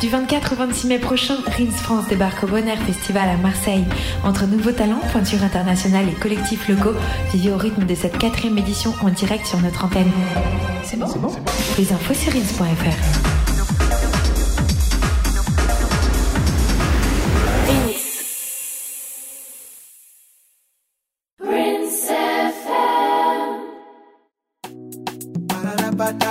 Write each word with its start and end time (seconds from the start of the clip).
Du 0.00 0.08
24 0.08 0.52
au 0.52 0.56
26 0.56 0.88
mai 0.88 0.98
prochain, 0.98 1.36
Rins 1.46 1.70
France 1.70 2.06
débarque 2.08 2.44
au 2.44 2.46
Bonheur 2.46 2.76
Festival 2.78 3.30
à 3.30 3.36
Marseille. 3.38 3.84
Entre 4.24 4.46
nouveaux 4.46 4.72
talents, 4.72 5.00
pointures 5.10 5.42
internationales 5.42 6.06
et 6.08 6.14
collectifs 6.20 6.68
locaux, 6.68 6.94
vivez 7.32 7.50
au 7.50 7.56
rythme 7.56 7.86
de 7.86 7.94
cette 7.94 8.18
quatrième 8.18 8.58
édition 8.58 8.92
en 9.02 9.08
direct 9.08 9.46
sur 9.46 9.58
notre 9.60 9.86
antenne. 9.86 10.10
C'est 10.84 10.98
bon, 10.98 11.06
bon 11.16 11.32
Les 11.78 11.92
infos 11.92 12.14
sur 12.14 12.32
rins.fr. 12.32 13.36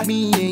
me 0.07 0.44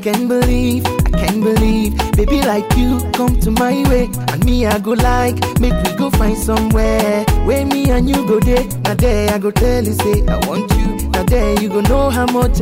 Believe, 0.00 0.86
I 1.12 1.30
believe, 1.30 1.94
baby 2.16 2.40
like 2.40 2.64
you 2.74 2.98
come 3.12 3.38
to 3.40 3.50
my 3.50 3.86
way, 3.90 4.08
and 4.32 4.42
me 4.46 4.64
I 4.64 4.78
go 4.78 4.92
like, 4.92 5.36
make 5.60 5.74
go 5.98 6.08
find 6.12 6.38
somewhere 6.38 7.22
where 7.44 7.66
me 7.66 7.90
and 7.90 8.08
you 8.08 8.26
go 8.26 8.40
there. 8.40 8.64
I 8.86 9.38
go 9.38 9.50
tell 9.50 9.84
you 9.84 9.92
say 9.92 10.22
I 10.26 10.40
want 10.46 10.72
you. 10.72 11.60
You 11.62 11.68
go 11.68 11.82
know 11.82 12.08
how 12.08 12.26
much. 12.32 12.60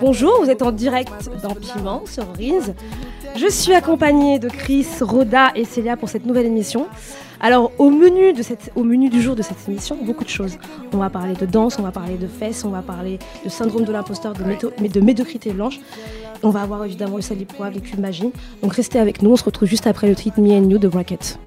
Bonjour, 0.00 0.42
vous 0.42 0.50
êtes 0.50 0.62
en 0.62 0.72
direct 0.72 1.30
dans 1.40 1.54
Piment 1.54 2.02
sur 2.06 2.24
Riz. 2.32 2.72
Je 3.36 3.48
suis 3.48 3.74
accompagnée 3.74 4.40
de 4.40 4.48
Chris, 4.48 4.86
Rhoda 5.00 5.52
et 5.54 5.64
Célia 5.64 5.96
pour 5.96 6.08
cette 6.08 6.26
nouvelle 6.26 6.46
émission. 6.46 6.88
Alors, 7.38 7.70
au 7.78 7.90
menu, 7.90 8.32
de 8.32 8.42
cette, 8.42 8.72
au 8.74 8.82
menu 8.82 9.08
du 9.08 9.22
jour 9.22 9.34
de 9.34 9.42
cette 9.42 9.66
émission, 9.68 9.96
beaucoup 10.02 10.24
de 10.24 10.28
choses. 10.28 10.58
On 10.92 10.98
va 10.98 11.08
parler 11.10 11.34
de 11.34 11.46
danse, 11.46 11.78
on 11.78 11.82
va 11.82 11.90
parler 11.90 12.16
de 12.16 12.26
fesses, 12.26 12.64
on 12.64 12.70
va 12.70 12.82
parler 12.82 13.18
de 13.44 13.48
syndrome 13.48 13.84
de 13.84 13.92
l'imposteur, 13.92 14.34
de, 14.34 14.88
de 14.88 15.00
médiocrité 15.00 15.52
blanche. 15.52 15.80
On 16.42 16.50
va 16.50 16.62
avoir 16.62 16.84
évidemment 16.84 17.16
le 17.16 17.22
salipo 17.22 17.62
avec 17.64 17.92
une 17.92 18.00
magie. 18.00 18.30
Donc, 18.62 18.72
restez 18.74 18.98
avec 18.98 19.22
nous, 19.22 19.30
on 19.32 19.36
se 19.36 19.44
retrouve 19.44 19.68
juste 19.68 19.86
après 19.86 20.08
le 20.08 20.14
tweet 20.16 20.38
Me 20.38 20.52
and 20.52 20.68
You 20.70 20.78
de 20.78 20.88
Bracket. 20.88 21.38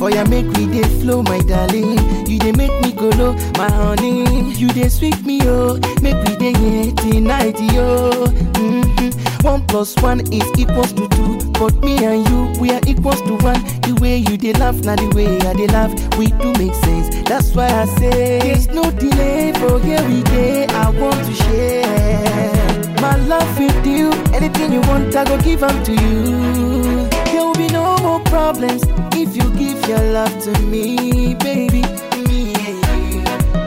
Oh 0.00 0.08
yeah, 0.08 0.24
make 0.24 0.44
me 0.58 0.66
dey 0.66 0.82
flow, 1.00 1.22
my 1.22 1.38
darling. 1.40 1.96
You 2.28 2.38
dey 2.38 2.52
make 2.52 2.72
me 2.82 2.92
go 2.92 3.08
low, 3.16 3.32
my 3.56 3.70
honey. 3.70 4.52
You 4.52 4.68
dey 4.68 4.88
sweet 4.90 5.24
me, 5.24 5.40
oh. 5.44 5.78
Make 6.02 6.16
we 6.28 6.36
dey 6.36 6.52
here 6.58 6.92
tonight, 6.92 7.58
yo. 7.72 8.10
Mm-hmm. 8.52 9.33
One 9.44 9.66
plus 9.66 9.94
one 10.02 10.20
is 10.32 10.44
equals 10.58 10.92
to 10.94 11.06
two. 11.10 11.38
But 11.52 11.74
me 11.84 12.02
and 12.04 12.26
you, 12.28 12.60
we 12.60 12.70
are 12.72 12.80
equals 12.86 13.20
to 13.22 13.34
one. 13.44 13.60
The 13.82 13.96
way 14.00 14.16
you 14.16 14.36
dey 14.38 14.54
laugh, 14.54 14.76
now 14.76 14.96
the 14.96 15.08
way 15.14 15.38
I 15.40 15.52
dey 15.52 15.66
laugh, 15.68 15.92
we 16.18 16.28
do 16.28 16.52
make 16.54 16.74
sense. 16.74 17.14
That's 17.28 17.54
why 17.54 17.66
I 17.68 17.84
say 17.84 18.40
there's 18.40 18.68
no 18.68 18.90
delay 18.90 19.52
for 19.54 19.74
we 19.78 20.22
day. 20.22 20.66
I 20.68 20.88
want 20.90 21.24
to 21.26 21.34
share 21.34 22.94
my 23.02 23.16
love 23.26 23.58
with 23.58 23.86
you. 23.86 24.10
Anything 24.34 24.72
you 24.72 24.80
want, 24.82 25.14
I 25.14 25.24
go 25.24 25.36
give 25.42 25.62
'em 25.62 25.76
to 25.84 25.92
you. 25.92 27.08
There 27.30 27.44
will 27.44 27.54
be 27.54 27.68
no 27.68 27.96
more 27.98 28.20
problems 28.20 28.82
if 29.14 29.36
you 29.36 29.46
give 29.60 29.86
your 29.88 30.00
love 30.12 30.34
to 30.44 30.52
me, 30.62 31.34
baby. 31.34 31.82
Me. 32.28 32.54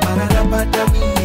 Ba-da-da-ba-da, 0.01 0.83
yeah. 0.93 1.16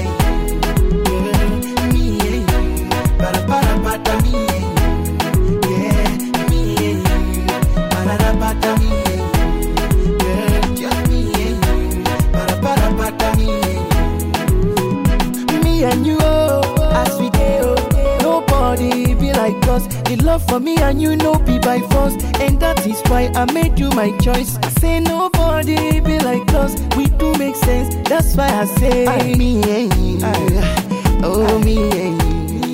Nobody 19.43 19.55
be 19.55 19.61
like 19.61 19.69
us. 19.69 19.87
The 20.05 20.17
love 20.25 20.47
for 20.49 20.61
me 20.61 20.77
and 20.79 21.01
you 21.01 21.17
know 21.17 21.35
be 21.35 21.59
by 21.59 21.81
force, 21.91 22.15
and 22.41 22.61
that 22.61 22.87
is 22.87 23.01
why 23.09 23.31
I 23.35 23.51
made 23.53 23.79
you 23.79 23.91
my 23.91 24.17
choice. 24.19 24.59
I 24.63 24.69
say 24.81 25.01
nobody 25.01 26.01
be 26.01 26.19
like 26.21 26.53
us. 26.55 26.75
We 26.97 27.07
do 27.19 27.33
make 27.39 27.57
sense. 27.57 27.95
That's 28.09 28.37
why 28.37 28.49
I 28.49 28.65
say 28.65 29.35
me 29.37 29.63
and 29.63 29.95
you. 29.95 30.19
Oh 31.25 31.59
me 31.65 31.79
and 31.79 32.23
you. 32.23 32.33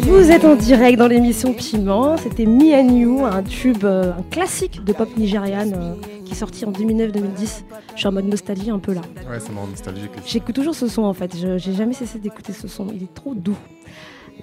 Vous 0.09 0.31
êtes 0.31 0.45
en 0.45 0.55
direct 0.55 0.99
dans 0.99 1.07
l'émission 1.07 1.53
Piment. 1.53 2.17
C'était 2.17 2.47
Me 2.47 2.75
and 2.75 2.97
You, 2.97 3.27
un 3.27 3.43
tube, 3.43 3.85
euh, 3.85 4.13
un 4.19 4.23
classique 4.31 4.83
de 4.83 4.95
pop 4.95 5.15
nigériane 5.19 5.75
euh, 5.77 5.95
qui 6.25 6.33
est 6.33 6.35
sorti 6.35 6.65
en 6.65 6.73
2009-2010. 6.73 7.65
Je 7.95 7.99
suis 7.99 8.09
en 8.09 8.13
mode 8.13 8.25
nostalgie 8.25 8.71
un 8.71 8.79
peu 8.79 8.95
là. 8.95 9.03
Ouais, 9.31 9.39
c'est 9.39 9.53
nostalgique. 9.53 10.11
J'écoute 10.25 10.55
toujours 10.55 10.75
ce 10.75 10.89
son 10.89 11.03
en 11.03 11.13
fait. 11.13 11.37
Je 11.37 11.59
j'ai 11.59 11.75
jamais 11.75 11.93
cessé 11.93 12.19
d'écouter 12.19 12.55
ce 12.55 12.69
son. 12.69 12.87
Il 12.91 13.03
est 13.03 13.15
trop 13.15 13.35
doux. 13.35 13.59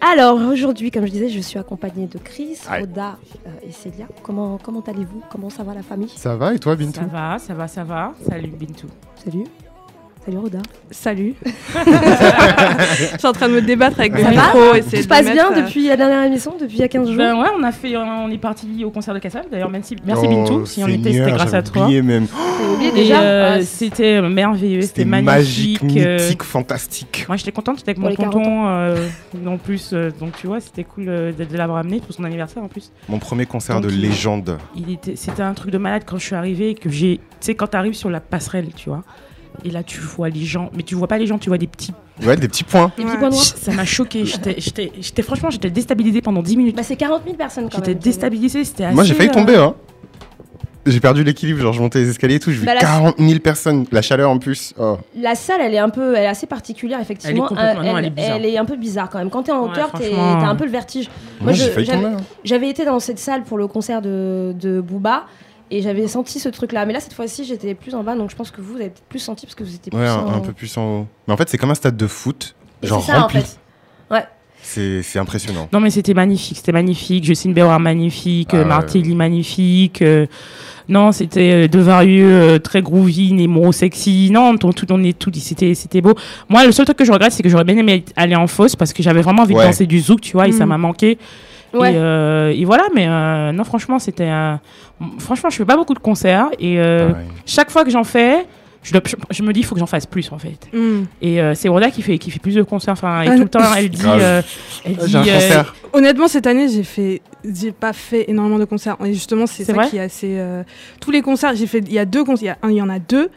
Alors 0.01 0.35
aujourd'hui, 0.35 0.91
comme 0.91 1.05
je 1.05 1.11
disais, 1.11 1.29
je 1.29 1.39
suis 1.39 1.57
accompagnée 1.57 2.07
de 2.07 2.17
Chris, 2.17 2.57
Aïe. 2.69 2.81
Rhoda 2.81 3.17
euh, 3.47 3.49
et 3.67 3.71
Célia. 3.71 4.07
Comment, 4.23 4.57
comment 4.57 4.81
allez-vous? 4.81 5.21
Comment 5.29 5.49
ça 5.49 5.63
va 5.63 5.73
la 5.73 5.83
famille? 5.83 6.09
Ça 6.09 6.35
va 6.35 6.53
et 6.53 6.59
toi, 6.59 6.75
Bintou? 6.75 6.99
Ça 6.99 7.05
va, 7.05 7.39
ça 7.39 7.53
va, 7.53 7.67
ça 7.67 7.83
va. 7.83 8.13
Salut 8.27 8.49
Bintou. 8.49 8.87
Salut. 9.23 9.45
Salut 10.25 10.37
Rhoda. 10.39 10.57
Salut. 10.89 11.35
je 11.45 13.17
suis 13.17 13.27
en 13.27 13.31
train 13.31 13.47
de 13.47 13.53
me 13.53 13.61
débattre 13.61 13.99
avec 13.99 14.13
le 14.13 14.23
micro. 14.27 14.73
essayer 14.73 14.97
Tout 14.97 15.03
se 15.03 15.07
passe 15.07 15.31
bien 15.31 15.51
euh, 15.51 15.61
depuis 15.61 15.87
la 15.87 15.97
dernière 15.97 16.23
émission, 16.23 16.55
depuis 16.59 16.77
il 16.77 16.79
y 16.79 16.83
a 16.83 16.87
15 16.87 17.07
jours 17.09 17.17
Ben 17.17 17.39
ouais, 17.39 17.49
on 17.55 17.61
a 17.61 17.71
fait, 17.71 17.95
on 17.95 18.31
est 18.31 18.39
parti 18.39 18.83
au 18.83 18.89
concert 18.89 19.13
de 19.13 19.19
Kassab. 19.19 19.43
D'ailleurs, 19.51 19.69
merci, 19.69 19.95
merci 20.03 20.25
Oh, 20.25 20.29
Bintou. 20.29 20.65
Si 20.65 20.83
on 20.83 20.87
était, 20.87 21.11
c'était 21.11 21.31
grâce 21.31 21.53
à 21.53 21.61
toi. 21.61 21.83
oublié 21.83 22.01
même. 22.01 22.25
Oublié 22.73 22.89
Et 22.89 22.93
déjà 22.93 23.21
euh, 23.21 23.57
Ah, 23.59 23.63
c'était 23.63 24.19
merveilleux, 24.21 24.81
c'était 24.81 25.03
C'était 25.03 25.21
magique, 25.21 25.83
magnifique. 25.83 26.07
euh, 26.07 26.17
mythique, 26.17 26.43
fantastique. 26.43 27.25
Moi, 27.27 27.37
j'étais 27.37 27.51
contente, 27.51 27.77
j'étais 27.77 27.91
avec 27.91 27.99
Pour 27.99 28.09
mon 28.09 28.15
tonton 28.15 28.67
euh, 28.67 29.07
en 29.45 29.57
plus. 29.57 29.91
euh, 29.93 30.09
donc, 30.19 30.35
tu 30.37 30.47
vois, 30.47 30.59
c'était 30.59 30.85
cool 30.85 31.05
euh, 31.07 31.33
de, 31.33 31.55
l'avoir 31.55 31.77
amené 31.77 31.99
pour 31.99 32.15
son 32.15 32.23
anniversaire 32.23 32.63
en 32.63 32.67
plus. 32.67 32.91
Mon 33.09 33.19
premier 33.19 33.45
concert 33.45 33.79
Donc, 33.79 33.91
de 33.91 33.95
légende. 33.95 34.57
Il 34.75 34.91
était, 34.91 35.15
c'était 35.15 35.43
un 35.43 35.53
truc 35.53 35.69
de 35.69 35.77
malade 35.77 36.01
quand 36.03 36.17
je 36.17 36.25
suis 36.25 36.35
arrivée 36.35 36.71
et 36.71 36.75
que 36.75 36.89
j'ai. 36.89 37.17
Tu 37.17 37.21
sais, 37.41 37.53
quand 37.53 37.67
t'arrives 37.67 37.93
sur 37.93 38.09
la 38.09 38.21
passerelle, 38.21 38.69
tu 38.75 38.89
vois. 38.89 39.03
Et 39.63 39.69
là, 39.71 39.83
tu 39.83 39.99
vois 39.99 40.29
les 40.29 40.43
gens, 40.45 40.69
mais 40.75 40.83
tu 40.83 40.95
vois 40.95 41.07
pas 41.07 41.17
les 41.17 41.27
gens, 41.27 41.37
tu 41.37 41.49
vois 41.49 41.57
des 41.57 41.67
petits. 41.67 41.93
Ouais, 42.25 42.35
des 42.37 42.47
petits 42.47 42.63
points. 42.63 42.91
Des 42.97 43.03
petits 43.03 43.13
Ouais. 43.13 43.19
points 43.19 43.29
noirs 43.29 43.43
Ça 43.43 43.71
m'a 43.73 43.85
choqué. 43.85 44.25
J'étais, 44.25 44.55
j'étais, 44.57 44.91
j'étais- 44.99 45.21
franchement, 45.21 45.49
j'étais 45.49 45.69
déstabilisée 45.69 46.21
pendant 46.21 46.41
10 46.41 46.57
minutes. 46.57 46.75
Bah, 46.75 46.83
c'est 46.83 46.95
40 46.95 47.23
000 47.25 47.35
personnes 47.35 47.65
quand 47.69 47.77
J'étais 47.77 47.91
même. 47.91 47.99
déstabilisée, 47.99 48.63
c'était 48.63 48.85
assez. 48.85 48.95
Moi, 48.95 49.03
j'ai 49.03 49.13
failli 49.13 49.29
euh, 49.29 49.33
tomber, 49.33 49.55
hein. 49.55 49.73
J'ai 50.87 50.99
perdu 50.99 51.23
l'équilibre, 51.23 51.59
genre 51.61 51.73
je 51.73 51.81
montais 51.81 51.97
les 51.97 52.11
escaliers 52.11 52.35
et 52.35 52.39
tout, 52.39 52.51
vis 52.51 52.63
Bah, 52.63 52.75
la- 52.75 52.79
40 52.79 53.15
000 53.17 53.39
personnes, 53.39 53.87
la 53.91 54.03
chaleur 54.03 54.29
en 54.29 54.37
plus. 54.37 54.71
Oh. 54.79 54.99
La 55.19 55.33
salle, 55.33 55.61
elle 55.61 55.73
est 55.73 55.79
un 55.79 55.89
peu, 55.89 56.13
elle 56.15 56.25
est 56.25 56.27
assez 56.27 56.45
particulière 56.45 56.99
effectivement. 57.01 57.31
Elle 57.33 57.37
est 57.43 57.47
complètement- 57.73 57.81
Euh, 57.81 57.91
non, 57.93 57.97
elle 57.97 58.05
est 58.05 58.13
elle 58.21 58.45
est 58.45 58.57
un 58.59 58.65
peu 58.65 58.75
bizarre 58.75 59.09
quand 59.09 59.17
même. 59.17 59.31
Quand 59.31 59.41
t'es 59.41 59.51
en 59.51 59.63
Ouais, 59.63 59.71
hauteur, 59.71 59.91
t'es- 59.93 60.11
franchement. 60.11 60.37
t'as 60.39 60.47
un 60.47 60.55
peu 60.55 60.65
le 60.65 60.69
vertige. 60.69 61.09
Moi, 61.41 61.53
j'ai 61.53 61.65
j'avais- 61.73 61.85
tomber. 61.85 62.05
hein. 62.05 62.17
J'avais 62.43 62.69
été 62.69 62.85
dans 62.85 62.99
cette 62.99 63.17
salle 63.17 63.41
pour 63.43 63.57
le 63.57 63.65
concert 63.65 63.99
de, 64.03 64.53
de 64.59 64.79
Booba 64.79 65.25
et 65.71 65.81
j'avais 65.81 66.07
senti 66.07 66.39
ce 66.39 66.49
truc-là. 66.49 66.85
Mais 66.85 66.93
là, 66.93 66.99
cette 66.99 67.13
fois-ci, 67.13 67.43
j'étais 67.45 67.73
plus 67.75 67.95
en 67.95 68.03
bas, 68.03 68.15
donc 68.15 68.29
je 68.29 68.35
pense 68.35 68.51
que 68.51 68.61
vous, 68.61 68.73
vous 68.73 68.79
avez 68.79 68.89
peut-être 68.89 69.07
plus 69.09 69.19
senti 69.19 69.45
parce 69.45 69.55
que 69.55 69.63
vous 69.63 69.75
étiez 69.75 69.89
plus 69.91 69.99
Ouais, 69.99 70.07
un, 70.07 70.15
en... 70.19 70.33
un 70.35 70.39
peu 70.39 70.53
plus 70.53 70.75
en 70.77 71.01
haut. 71.01 71.07
Mais 71.27 71.33
en 71.33 71.37
fait, 71.37 71.49
c'est 71.49 71.57
comme 71.57 71.71
un 71.71 71.75
stade 71.75 71.97
de 71.97 72.07
foot, 72.07 72.55
Et 72.83 72.87
genre 72.87 73.03
c'est 73.03 73.11
ça, 73.11 73.21
rempli. 73.21 73.39
en 73.39 73.41
fait. 73.41 73.59
Ouais. 74.11 74.23
C'est 74.61 75.03
c'est 75.03 75.19
impressionnant. 75.19 75.69
Non, 75.71 75.79
mais 75.79 75.91
c'était 75.91 76.15
magnifique, 76.15 76.57
c'était 76.57 76.71
magnifique. 76.71 77.23
Justine 77.23 77.53
Béroir, 77.53 77.79
magnifique. 77.79 78.49
Ah 78.53 78.57
euh, 78.57 78.59
ouais. 78.61 78.65
Martelly, 78.65 79.13
magnifique. 79.13 80.01
euh, 80.01 80.25
non, 80.89 81.11
c'était 81.11 81.65
euh, 81.65 81.67
de 81.67 81.79
varieux, 81.79 82.25
euh, 82.31 82.57
très 82.59 82.81
groovy, 82.81 83.33
Nemo, 83.33 83.71
sexy. 83.71 84.29
Non, 84.31 84.55
on, 84.63 84.71
tout, 84.71 84.91
on 84.91 85.03
est 85.03 85.17
tout 85.17 85.31
c'était 85.35 85.75
c'était 85.75 86.01
beau. 86.01 86.15
Moi, 86.49 86.65
le 86.65 86.71
seul 86.71 86.85
truc 86.85 86.97
que 86.97 87.05
je 87.05 87.11
regrette, 87.11 87.31
c'est 87.33 87.43
que 87.43 87.49
j'aurais 87.49 87.63
bien 87.63 87.77
aimé 87.77 88.03
aller 88.15 88.35
en 88.35 88.47
fosse 88.47 88.75
parce 88.75 88.91
que 88.91 89.03
j'avais 89.03 89.21
vraiment 89.21 89.43
envie 89.43 89.53
Ouais. 89.53 89.61
de 89.65 89.67
danser 89.67 89.85
du 89.85 89.99
zouk, 89.99 90.21
tu 90.21 90.31
vois, 90.33 90.47
et 90.47 90.51
ça 90.51 90.65
Mm. 90.65 90.69
m'a 90.69 90.77
manqué. 90.79 91.17
Ouais. 91.79 91.93
Et, 91.93 91.97
euh, 91.97 92.53
et 92.55 92.65
voilà, 92.65 92.83
mais 92.93 93.07
euh, 93.07 93.51
non, 93.51 93.63
franchement, 93.63 93.99
c'était. 93.99 94.25
un- 94.27 94.59
Franchement, 95.19 95.49
je 95.49 95.57
fais 95.57 95.65
pas 95.65 95.75
beaucoup 95.75 95.93
de 95.93 95.99
concerts 95.99 96.47
et 96.59 96.79
euh, 96.79 97.11
chaque 97.45 97.69
fois 97.69 97.83
que 97.83 97.89
j'en 97.89 98.05
fais, 98.05 98.45
je, 98.81 98.93
dois- 98.93 99.01
je, 99.05 99.15
je 99.29 99.43
me 99.43 99.51
dis, 99.51 99.59
il 99.59 99.65
faut 99.65 99.75
que 99.75 99.79
j'en 99.79 99.85
fasse 99.87 100.05
plus 100.05 100.31
en 100.31 100.37
fait. 100.37 100.69
hmm. 100.73 101.03
Et 101.21 101.41
euh, 101.41 101.53
c'est 101.53 101.67
Rhoda 101.67 101.89
qui 101.91 102.01
fait, 102.01 102.17
qui 102.17 102.31
fait 102.31 102.39
plus 102.39 102.55
de 102.55 102.63
concerts. 102.63 102.93
Enfin, 102.93 103.23
et 103.23 103.27
Ah, 103.27 103.35
tout 103.35 103.43
le 103.43 103.49
temps, 103.49 103.59
elle 103.77 103.89
dit. 103.89 104.01
Euh, 104.05 104.41
elle 104.85 104.97
J'ai 105.05 105.17
un 105.17 105.21
dit, 105.21 105.29
euh, 105.31 105.33
concert. 105.33 105.75
Honnêtement, 105.91 106.27
cette 106.29 106.47
année, 106.47 106.69
j'ai 106.69 106.83
fait, 106.83 107.21
j'ai 107.43 107.71
pas 107.71 107.91
fait 107.93 108.25
énormément 108.29 108.59
de 108.59 108.65
concerts. 108.65 108.95
Et 109.03 109.13
justement, 109.13 109.47
c'est 109.47 109.63
ça 109.65 109.73
qui 109.85 109.97
est 109.97 110.01
assez. 110.01 110.37
euh, 110.37 110.63
Tous 111.01 111.11
les 111.11 111.21
concerts, 111.21 111.55
j'ai 111.55 111.67
fait. 111.67 111.79
Il 111.79 111.93
y 111.93 111.99
a 111.99 112.05
deux 112.05 112.23
concerts. 112.23 112.55
Y 112.63 112.67
il 112.69 112.75
y 112.77 112.81
en 112.81 112.89
a 112.89 112.99
deux. 112.99 113.29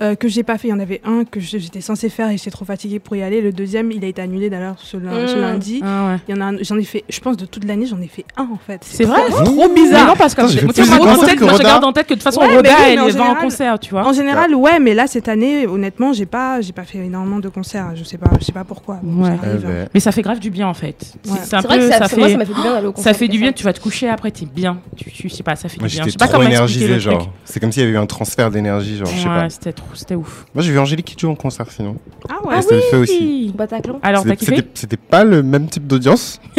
Euh, 0.00 0.14
que 0.14 0.28
j'ai 0.28 0.42
pas 0.42 0.58
fait. 0.58 0.68
Il 0.68 0.70
y 0.70 0.74
en 0.74 0.78
avait 0.80 1.00
un 1.04 1.24
que 1.24 1.40
j'étais 1.40 1.80
censée 1.80 2.08
faire 2.08 2.28
et 2.30 2.36
j'étais 2.36 2.50
trop 2.50 2.64
fatiguée 2.64 2.98
pour 2.98 3.16
y 3.16 3.22
aller. 3.22 3.40
Le 3.40 3.52
deuxième, 3.52 3.90
il 3.92 4.04
a 4.04 4.08
été 4.08 4.20
annulé 4.22 4.50
d'ailleurs 4.50 4.76
ce, 4.78 4.96
lun- 4.96 5.26
ce 5.26 5.36
lundi. 5.40 5.80
Ah 5.84 6.08
ouais. 6.12 6.16
Il 6.28 6.34
y 6.34 6.38
en 6.38 6.40
a 6.40 6.44
un- 6.46 6.56
j'en 6.62 6.76
ai 6.78 6.84
fait, 6.84 7.04
je 7.08 7.20
pense 7.20 7.36
de 7.36 7.46
toute 7.46 7.64
l'année, 7.64 7.86
j'en 7.86 8.00
ai 8.00 8.06
fait 8.08 8.24
un 8.36 8.48
en 8.52 8.58
fait. 8.58 8.80
C'est 8.84 9.04
vrai 9.04 9.20
trop, 9.28 9.40
Mmh. 9.40 9.44
trop 9.44 9.68
Mais 9.68 9.74
bizarre. 9.82 10.06
non, 10.08 10.14
parce 10.16 10.34
que 10.34 10.40
Attends, 10.42 11.04
moi, 11.04 11.12
en 11.14 11.24
tête, 11.24 11.40
moi, 11.40 11.52
je 11.56 11.62
garde 11.62 11.84
en 11.84 11.92
tête 11.92 12.06
que 12.06 12.14
de 12.14 12.18
toute 12.18 12.22
façon, 12.24 12.40
Ouais, 12.40 12.48
mais 12.48 12.56
Roda, 12.56 12.70
oui, 12.70 12.76
mais 12.86 12.92
elle 12.92 12.98
en 13.00 13.02
va 13.04 13.08
en 13.08 13.10
général- 13.12 13.36
concert, 13.38 13.78
tu 13.78 13.90
vois. 13.90 14.06
En 14.06 14.12
général, 14.12 14.54
ouais, 14.54 14.78
mais 14.80 14.94
là 14.94 15.06
cette 15.06 15.28
année, 15.28 15.66
honnêtement, 15.66 16.12
j'ai 16.12 16.26
pas, 16.26 16.60
j'ai 16.60 16.72
pas 16.72 16.84
fait 16.84 16.98
énormément 16.98 17.38
de 17.40 17.48
concerts. 17.48 17.92
Je 17.94 18.04
sais 18.04 18.18
pas, 18.18 18.30
je 18.38 18.44
sais 18.44 18.52
pas 18.52 18.64
pourquoi. 18.64 18.98
Bon, 19.02 19.22
Ouais. 19.24 19.30
ça 19.30 19.36
Eh 19.54 19.58
ben, 19.64 19.88
Mais 19.94 20.00
ça 20.00 20.12
fait 20.12 20.22
grave 20.22 20.38
du 20.40 20.50
bien 20.50 20.68
en 20.68 20.74
fait. 20.74 20.96
C'est 21.22 21.30
c'est 21.30 21.44
C'est 21.46 21.56
vrai 21.62 21.78
que 21.78 21.88
ça 21.90 22.08
fait, 22.08 22.16
moi, 22.16 22.28
ça 22.28 22.36
m'a 22.36 22.44
fait 22.44 22.52
du 22.54 22.60
bien 22.60 22.72
d'aller 22.72 22.86
au 22.86 22.92
concert. 22.92 23.12
ça 23.12 23.18
fait 23.18 23.28
du 23.28 23.36
de 23.36 23.42
bien. 23.42 23.48
ça. 23.50 23.54
Tu 23.54 23.64
vas 23.64 23.72
te 23.72 23.80
coucher 23.80 24.08
après, 24.08 24.30
t'es 24.30 24.46
bien. 24.46 24.78
Tu, 24.96 25.28
sais 25.30 25.42
pas, 25.42 25.56
ça 25.56 25.68
fait 25.68 25.78
du 25.78 25.86
bien. 25.86 26.04
Je 26.04 26.10
sais 26.10 26.16
pas 26.18 26.28
comment 26.28 26.44
énergisé, 26.44 27.00
genre. 27.00 27.30
C'est 27.44 27.60
comme 27.60 27.72
s'il 27.72 27.82
y 27.82 27.84
avait 27.86 27.94
eu 27.94 27.98
un 27.98 28.06
transfert 28.06 28.50
d'énergie, 28.50 28.96
genre, 28.98 29.06
je 29.06 29.18
sais 29.20 29.24
pas. 29.26 29.48
Ouais, 29.90 29.96
c'était 29.96 30.14
ouf. 30.14 30.44
Moi 30.54 30.62
j'ai 30.62 30.72
vu 30.72 30.78
Angélique 30.78 31.06
Kidjo 31.06 31.30
en 31.30 31.34
concert 31.34 31.70
sinon. 31.70 31.96
Ah 32.28 32.34
ouais. 32.46 32.54
Ah, 32.58 32.62
c'était 32.62 32.80
feu 32.90 32.98
aussi. 32.98 33.52
Bataclan. 33.54 33.98
Alors, 34.02 34.24
t'as 34.24 34.30
C'était- 34.30 34.44
kiffé 34.56 34.68
c'était- 34.74 34.96
pas 34.96 35.24
le 35.24 35.42
même 35.42 35.68
type 35.68 35.86
d'audience. 35.86 36.40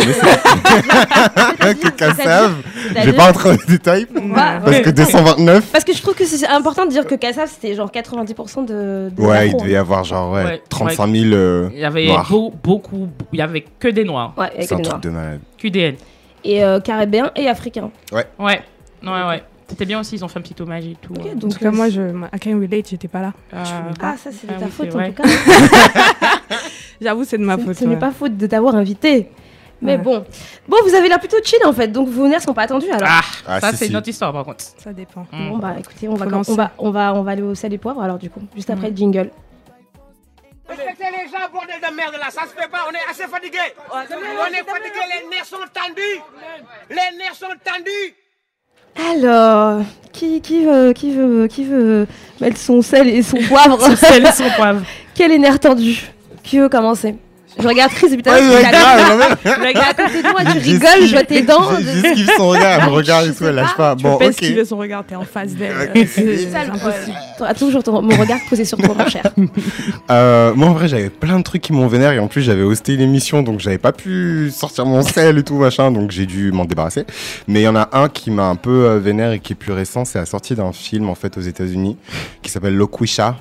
Que 0.00 1.90
Kassav, 1.90 2.54
je 2.96 3.00
vais 3.04 3.12
pas 3.12 3.26
rentrer 3.26 3.50
dans 3.50 3.56
les 3.60 3.66
détails. 3.72 4.06
Bah, 4.12 4.60
Parce 4.64 4.76
ouais. 4.76 4.82
que 4.82 4.90
229, 4.90 5.66
Parce 5.72 5.84
que 5.84 5.92
je 5.92 6.00
trouve 6.00 6.14
que 6.14 6.24
c'est 6.24 6.46
important 6.46 6.86
de 6.86 6.90
dire 6.90 7.06
que 7.06 7.14
Kassav 7.14 7.48
c'était 7.50 7.74
genre 7.74 7.90
90% 7.90 8.64
de. 8.64 9.10
des 9.14 9.22
ouais, 9.22 9.48
il 9.48 9.56
devait 9.56 9.72
y 9.72 9.76
avoir 9.76 10.04
genre 10.04 10.32
ouais, 10.32 10.44
Ouais, 10.44 10.62
35 10.68 11.06
000 11.14 11.34
euh, 11.34 11.68
Il 11.74 11.80
y 11.80 11.84
avait 11.84 12.06
noirs. 12.06 12.28
beau- 12.30 12.52
beaucoup, 12.62 13.08
il 13.32 13.38
y 13.38 13.42
avait 13.42 13.64
que 13.78 13.88
des 13.88 14.04
noirs. 14.04 14.32
hein. 14.36 14.42
Ouais, 14.42 14.50
C'est 14.60 14.72
un 14.72 14.76
truc 14.76 14.86
noirs. 14.86 15.00
de 15.00 15.10
malade. 15.10 15.40
QDN. 15.58 15.94
Et 16.44 16.64
euh, 16.64 16.80
caribéens 16.80 17.30
et 17.36 17.48
africains. 17.48 17.90
Ouais, 18.12 18.26
ouais, 18.38 18.60
ouais. 19.02 19.42
C'était 19.70 19.86
bien 19.86 20.00
aussi, 20.00 20.16
ils 20.16 20.24
ont 20.24 20.28
fait 20.28 20.38
un 20.38 20.42
petit 20.42 20.60
hommage 20.60 20.84
et 20.86 20.96
tout. 21.00 21.12
Ok, 21.14 21.24
euh. 21.26 21.32
En 21.32 21.34
donc 21.36 21.52
tout 21.52 21.58
cas, 21.58 21.70
moi, 21.70 21.88
je, 21.88 22.02
I 22.02 22.38
can 22.40 22.58
relate, 22.60 22.88
j'étais 22.90 23.08
pas 23.08 23.20
là. 23.22 23.32
Ah, 23.52 23.62
Ah, 24.02 24.16
ça 24.16 24.30
c'est 24.30 24.46
de 24.46 24.52
Ah 24.56 24.60
ta 24.60 24.66
faute 24.66 24.88
en 24.88 24.98
vrai. 24.98 25.12
tout 25.12 25.22
cas. 25.22 25.28
J'avoue, 27.00 27.24
c'est 27.24 27.38
de 27.38 27.44
ma 27.44 27.56
faute. 27.56 27.76
Ce 27.76 27.84
n'est 27.84 27.94
ouais. 27.94 27.98
pas 28.00 28.10
faute 28.10 28.36
de 28.36 28.46
t'avoir 28.46 28.74
invité. 28.74 29.30
Mais 29.82 29.92
Ouais. 29.96 29.98
bon. 30.02 30.24
Bon, 30.68 30.76
vous 30.84 30.94
avez 30.94 31.08
l'air 31.08 31.18
plutôt 31.18 31.38
chill 31.42 31.60
en 31.64 31.72
fait, 31.72 31.88
donc 31.88 32.08
vos 32.08 32.28
nerfs 32.28 32.42
sont 32.42 32.52
pas 32.52 32.62
attendus 32.64 32.90
alors. 32.90 33.08
Ah, 33.10 33.20
Ah, 33.46 33.60
ça 33.60 33.70
si, 33.70 33.76
c'est 33.78 33.84
si. 33.86 33.90
une 33.90 33.96
autre 33.96 34.08
histoire 34.08 34.30
par 34.32 34.44
contre. 34.44 34.62
Ça 34.76 34.92
dépend. 34.92 35.26
Mm. 35.32 35.48
Bon 35.50 35.56
bah 35.58 35.74
écoutez, 35.78 36.06
on 36.08 36.14
va, 36.16 36.26
on 36.26 36.42
va, 36.54 36.72
on 36.76 36.90
va, 36.90 37.14
on 37.14 37.22
va 37.22 37.30
aller 37.30 37.40
au 37.42 37.54
sel 37.54 37.72
et 37.72 37.78
poivre 37.78 38.02
alors 38.02 38.18
du 38.18 38.28
coup, 38.28 38.42
juste 38.54 38.68
après 38.68 38.90
le 38.90 38.96
jingle. 38.96 39.30
Respectez 40.68 41.04
les 41.16 41.28
gens, 41.30 41.48
bordel 41.52 41.76
de 41.80 41.94
merde 41.96 42.12
là, 42.20 42.30
ça 42.30 42.42
se 42.42 42.48
fait 42.60 42.68
pas, 42.70 42.80
on 42.88 42.92
est 42.92 43.10
assez 43.10 43.26
fatigué. 43.26 43.56
On 43.90 44.00
est 44.02 44.68
fatigué, 44.68 45.00
les 45.22 45.28
nerfs 45.30 45.46
sont 45.46 45.56
tendus. 45.72 46.20
Les 46.90 47.16
nerfs 47.18 47.34
sont 47.34 47.46
tendus. 47.64 48.14
Alors, 48.96 49.82
qui, 50.12 50.40
qui, 50.40 50.64
veut, 50.64 50.92
qui, 50.92 51.12
veut, 51.12 51.46
qui 51.46 51.64
veut 51.64 52.06
mettre 52.40 52.58
son 52.58 52.82
sel 52.82 53.08
et 53.08 53.22
son 53.22 53.38
poivre? 53.38 53.80
Son 53.80 53.96
sel 53.96 54.26
et 54.26 54.32
son 54.32 54.50
poivre. 54.56 54.82
Quel 55.14 55.32
est 55.32 55.38
nerf 55.38 55.58
tendu 55.60 56.10
Qui 56.42 56.58
veut 56.58 56.68
commencer? 56.68 57.14
Je 57.62 57.68
regarde 57.68 57.92
Chris 57.92 58.06
à 58.06 58.10
Ouais, 58.32 58.56
regardes- 58.56 59.38
regarde 59.66 60.00
à 60.00 60.02
côté 60.06 60.22
de 60.22 60.28
moi, 60.30 60.40
tu 60.52 60.58
rigoles, 60.58 61.06
je 61.06 61.12
vois 61.12 61.24
tes 61.24 61.42
dents. 61.42 61.68
J'esquive 61.80 62.30
son 62.36 62.48
regard, 62.48 62.80
elle 62.80 62.86
me 62.90 62.94
regarde 62.94 63.26
et 63.28 63.32
tout, 63.34 63.44
elle 63.44 63.54
lâche 63.54 63.76
pas. 63.76 63.94
Tu 63.96 64.02
Bon, 64.02 64.12
peux 64.16 64.24
pas 64.24 64.30
ok. 64.30 64.42
esquiver 64.42 64.64
son 64.64 64.76
regard, 64.78 65.04
t'es 65.06 65.14
en 65.16 65.24
face 65.24 65.52
d'elle. 65.54 65.90
C'est 66.08 66.54
impossible. 66.56 67.16
Tu 67.36 67.42
auras 67.42 67.54
toujours 67.54 67.82
ton- 67.82 68.02
mon 68.02 68.16
regard 68.16 68.38
posé 68.48 68.64
sur 68.64 68.78
toi, 68.78 68.94
mon 68.96 69.06
cher. 69.08 69.22
Euh, 70.10 70.52
moi 70.54 70.68
en 70.68 70.72
vrai 70.72 70.88
j'avais 70.88 71.08
plein 71.10 71.38
de 71.38 71.44
trucs 71.44 71.62
qui 71.62 71.72
m'ont 71.72 71.86
vénère 71.86 72.12
et 72.12 72.18
en 72.18 72.26
plus 72.26 72.42
j'avais 72.42 72.62
hosté 72.62 72.94
une 72.94 73.00
émission 73.00 73.42
donc 73.42 73.60
j'avais 73.60 73.78
pas 73.78 73.92
pu 73.92 74.50
sortir 74.52 74.84
mon 74.86 75.02
sel 75.02 75.38
et 75.38 75.42
tout 75.44 75.54
machin 75.54 75.92
donc 75.92 76.10
j'ai 76.10 76.26
dû 76.26 76.50
m'en 76.52 76.64
débarrasser. 76.64 77.04
Mais 77.46 77.60
il 77.60 77.64
y 77.64 77.68
en 77.68 77.76
a 77.76 77.88
un 77.92 78.08
qui 78.08 78.30
m'a 78.30 78.44
un 78.44 78.56
peu 78.56 78.86
euh, 78.86 78.98
vénère 78.98 79.32
et 79.32 79.38
qui 79.38 79.52
est 79.52 79.56
plus 79.56 79.72
récent, 79.72 80.04
c'est 80.04 80.18
la 80.18 80.26
sortie 80.26 80.54
d'un 80.54 80.72
film 80.72 81.08
en 81.08 81.14
fait 81.14 81.36
aux 81.38 81.40
États-Unis 81.42 81.96
qui 82.42 82.50
s'appelle 82.50 82.74
Loquisha. 82.74 83.36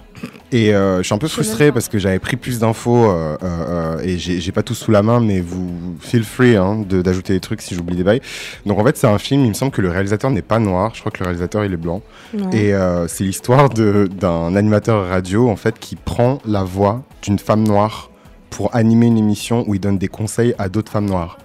Et 0.51 0.73
euh, 0.73 0.97
je 0.99 1.03
suis 1.03 1.13
un 1.13 1.19
peu 1.19 1.27
frustré 1.27 1.71
parce 1.71 1.87
que 1.89 1.99
j'avais 1.99 2.17
pris 2.19 2.35
plus 2.35 2.59
d'infos 2.59 3.05
euh, 3.05 3.37
euh, 3.43 3.97
euh, 3.97 3.99
et 4.03 4.17
j'ai 4.17 4.51
pas 4.51 4.63
tout 4.63 4.73
sous 4.73 4.89
la 4.91 5.03
main, 5.03 5.19
mais 5.19 5.41
vous 5.41 5.95
feel 5.99 6.23
free 6.23 6.55
hein, 6.55 6.83
de- 6.87 7.01
d'ajouter 7.01 7.33
des 7.33 7.39
trucs 7.39 7.61
si 7.61 7.75
j'oublie 7.75 7.95
des 7.95 8.03
bails. 8.03 8.21
Donc 8.65 8.79
en 8.79 8.83
fait 8.83 8.97
c'est 8.97 9.07
un 9.07 9.17
film, 9.19 9.43
il 9.45 9.49
me 9.49 9.53
semble 9.53 9.71
que 9.71 9.81
le 9.81 9.89
réalisateur 9.89 10.31
n'est 10.31 10.41
pas 10.41 10.57
noir, 10.59 10.91
je 10.95 11.01
crois 11.01 11.11
que 11.11 11.19
le 11.19 11.25
réalisateur 11.25 11.63
il 11.65 11.73
est 11.73 11.77
blanc. 11.77 12.01
Ouais. 12.33 12.41
Et 12.57 12.73
euh, 12.73 13.07
c'est 13.07 13.23
l'histoire 13.23 13.69
d'un 13.69 14.55
animateur 14.55 15.07
radio 15.07 15.49
en 15.49 15.55
fait 15.55 15.77
qui 15.79 15.95
prend 15.95 16.39
la 16.45 16.63
voix 16.63 17.03
d'une 17.21 17.37
femme 17.37 17.63
noire 17.63 18.09
pour 18.49 18.75
animer 18.75 19.05
une 19.05 19.17
émission 19.19 19.63
où 19.67 19.75
il 19.75 19.79
donne 19.79 19.99
des 19.99 20.07
conseils 20.07 20.55
à 20.57 20.67
d'autres 20.69 20.91
femmes 20.91 21.05
noires. 21.05 21.37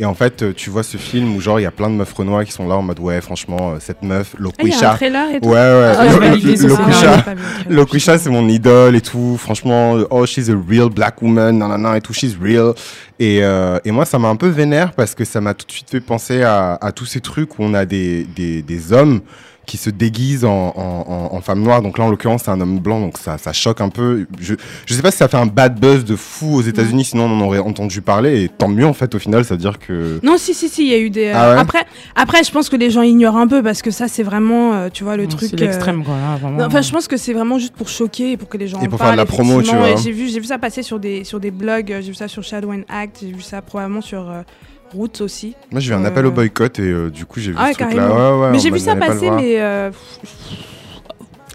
Et 0.00 0.04
en 0.04 0.14
fait, 0.14 0.42
euh, 0.42 0.52
tu 0.54 0.70
vois 0.70 0.84
ce 0.84 0.96
film 0.96 1.34
où 1.34 1.40
genre 1.40 1.58
il 1.58 1.64
y 1.64 1.66
a 1.66 1.72
plein 1.72 1.90
de 1.90 1.94
meufs 1.94 2.12
renois 2.12 2.44
qui 2.44 2.52
sont 2.52 2.68
là 2.68 2.76
en 2.76 2.82
mode 2.82 3.00
ouais 3.00 3.20
franchement 3.20 3.72
euh, 3.72 3.76
cette 3.80 4.02
meuf 4.02 4.34
Ah, 4.34 4.42
Loquisha. 4.42 4.96
tout. 5.40 5.48
Ouais 5.48 5.54
ouais. 5.54 5.92
Ah. 5.98 6.04
Loquisha. 7.68 8.12
Ah, 8.14 8.18
c'est 8.18 8.30
mon 8.30 8.48
idole 8.48 8.96
et 8.96 9.00
tout. 9.00 9.36
Franchement, 9.38 9.96
oh, 10.10 10.24
she's 10.26 10.48
a 10.50 10.54
real 10.68 10.88
black 10.88 11.20
woman, 11.22 11.58
nanana 11.58 11.96
et 11.96 12.00
tout, 12.00 12.12
she's 12.12 12.36
real. 12.40 12.72
Et, 13.18 13.40
euh, 13.42 13.78
et 13.84 13.90
moi, 13.90 14.04
ça 14.04 14.18
m'a 14.18 14.28
un 14.28 14.36
peu 14.36 14.48
vénère 14.48 14.92
parce 14.92 15.14
que 15.14 15.24
ça 15.24 15.40
m'a 15.40 15.54
tout 15.54 15.66
de 15.66 15.72
suite 15.72 15.90
fait 15.90 16.00
penser 16.00 16.42
à, 16.42 16.74
à 16.80 16.92
tous 16.92 17.06
ces 17.06 17.20
trucs 17.20 17.58
où 17.58 17.62
on 17.64 17.74
a 17.74 17.84
des, 17.84 18.24
des, 18.36 18.62
des 18.62 18.92
hommes 18.92 19.20
qui 19.68 19.76
se 19.76 19.90
déguisent 19.90 20.44
en, 20.44 20.72
en, 20.74 21.04
en, 21.06 21.36
en 21.36 21.40
femme 21.40 21.62
noire. 21.62 21.82
Donc 21.82 21.98
là, 21.98 22.04
en 22.04 22.10
l'occurrence, 22.10 22.42
c'est 22.44 22.50
un 22.50 22.60
homme 22.60 22.80
blanc, 22.80 23.00
donc 23.00 23.18
ça, 23.18 23.38
ça 23.38 23.52
choque 23.52 23.80
un 23.80 23.90
peu. 23.90 24.26
Je, 24.40 24.54
je 24.86 24.94
sais 24.94 25.02
pas 25.02 25.12
si 25.12 25.18
ça 25.18 25.28
fait 25.28 25.36
un 25.36 25.46
bad 25.46 25.78
buzz 25.78 26.04
de 26.04 26.16
fou 26.16 26.56
aux 26.56 26.62
États-Unis, 26.62 27.04
sinon 27.04 27.26
on 27.26 27.38
en 27.38 27.40
aurait 27.42 27.58
entendu 27.60 28.00
parler. 28.00 28.42
Et 28.42 28.48
tant 28.48 28.66
mieux, 28.68 28.86
en 28.86 28.92
fait, 28.94 29.14
au 29.14 29.18
final, 29.20 29.44
ça 29.44 29.54
veut 29.54 29.60
dire 29.60 29.78
que. 29.78 30.18
Non, 30.24 30.36
si, 30.38 30.54
si, 30.54 30.68
si, 30.68 30.82
il 30.86 30.88
y 30.90 30.94
a 30.94 30.98
eu 30.98 31.10
des. 31.10 31.26
euh, 31.26 31.32
Ah 31.36 31.52
ouais 31.54 31.60
après, 31.60 31.84
après, 32.16 32.42
je 32.42 32.50
pense 32.50 32.68
que 32.68 32.76
les 32.76 32.90
gens 32.90 33.02
ignorent 33.02 33.36
un 33.36 33.46
peu 33.46 33.62
parce 33.62 33.82
que 33.82 33.90
ça, 33.92 34.08
c'est 34.08 34.22
vraiment, 34.24 34.72
euh, 34.74 34.88
tu 34.92 35.04
vois, 35.04 35.16
le 35.16 35.28
truc. 35.28 35.50
C'est 35.50 35.54
euh, 35.60 35.64
l'extrême 35.66 36.02
quoi. 36.02 36.14
là, 36.16 36.36
vraiment. 36.40 36.58
non, 36.58 36.64
Enfin, 36.64 36.80
je 36.82 36.90
pense 36.90 37.06
que 37.06 37.16
c'est 37.16 37.32
vraiment 37.34 37.58
juste 37.58 37.74
pour 37.74 37.88
choquer 37.88 38.32
et 38.32 38.36
pour 38.36 38.48
que 38.48 38.56
les 38.56 38.66
gens 38.68 38.80
Et 38.80 38.86
en 38.86 38.90
pour 38.90 38.98
faire 38.98 39.12
de 39.12 39.16
la 39.16 39.26
promo, 39.26 39.62
tu 39.62 39.74
vois. 39.76 39.94
J'ai 39.96 40.12
vu, 40.12 40.28
j'ai 40.28 40.40
vu 40.40 40.46
ça 40.46 40.58
passer 40.58 40.82
sur 40.82 40.98
des, 40.98 41.24
sur 41.24 41.40
des 41.40 41.50
blogs, 41.50 41.92
euh, 41.92 42.00
j'ai 42.00 42.08
vu 42.08 42.14
ça 42.14 42.28
sur 42.28 42.42
Shadow 42.42 42.72
and 42.72 42.82
Act, 42.88 43.18
j'ai 43.20 43.32
vu 43.32 43.42
ça 43.42 43.60
probablement 43.62 44.00
sur 44.00 44.30
euh, 44.30 44.42
Roots 44.94 45.20
aussi. 45.20 45.54
Moi, 45.70 45.80
j'ai 45.80 45.92
eu 45.92 45.94
un 45.94 46.04
Euh, 46.04 46.08
appel 46.08 46.26
au 46.26 46.30
boycott 46.30 46.78
et 46.78 46.82
euh, 46.82 47.10
du 47.10 47.26
coup, 47.26 47.40
j'ai 47.40 47.50
vu 47.50 47.56
Ah 47.58 47.72
ce 47.72 47.78
truc-là. 47.78 48.08
Ouais, 48.34 48.40
ouais, 48.42 48.50
mais 48.52 48.58
j'ai 48.58 48.70
vu 48.70 48.78
ça 48.78 48.96
passer, 48.96 49.30
mais. 49.30 49.60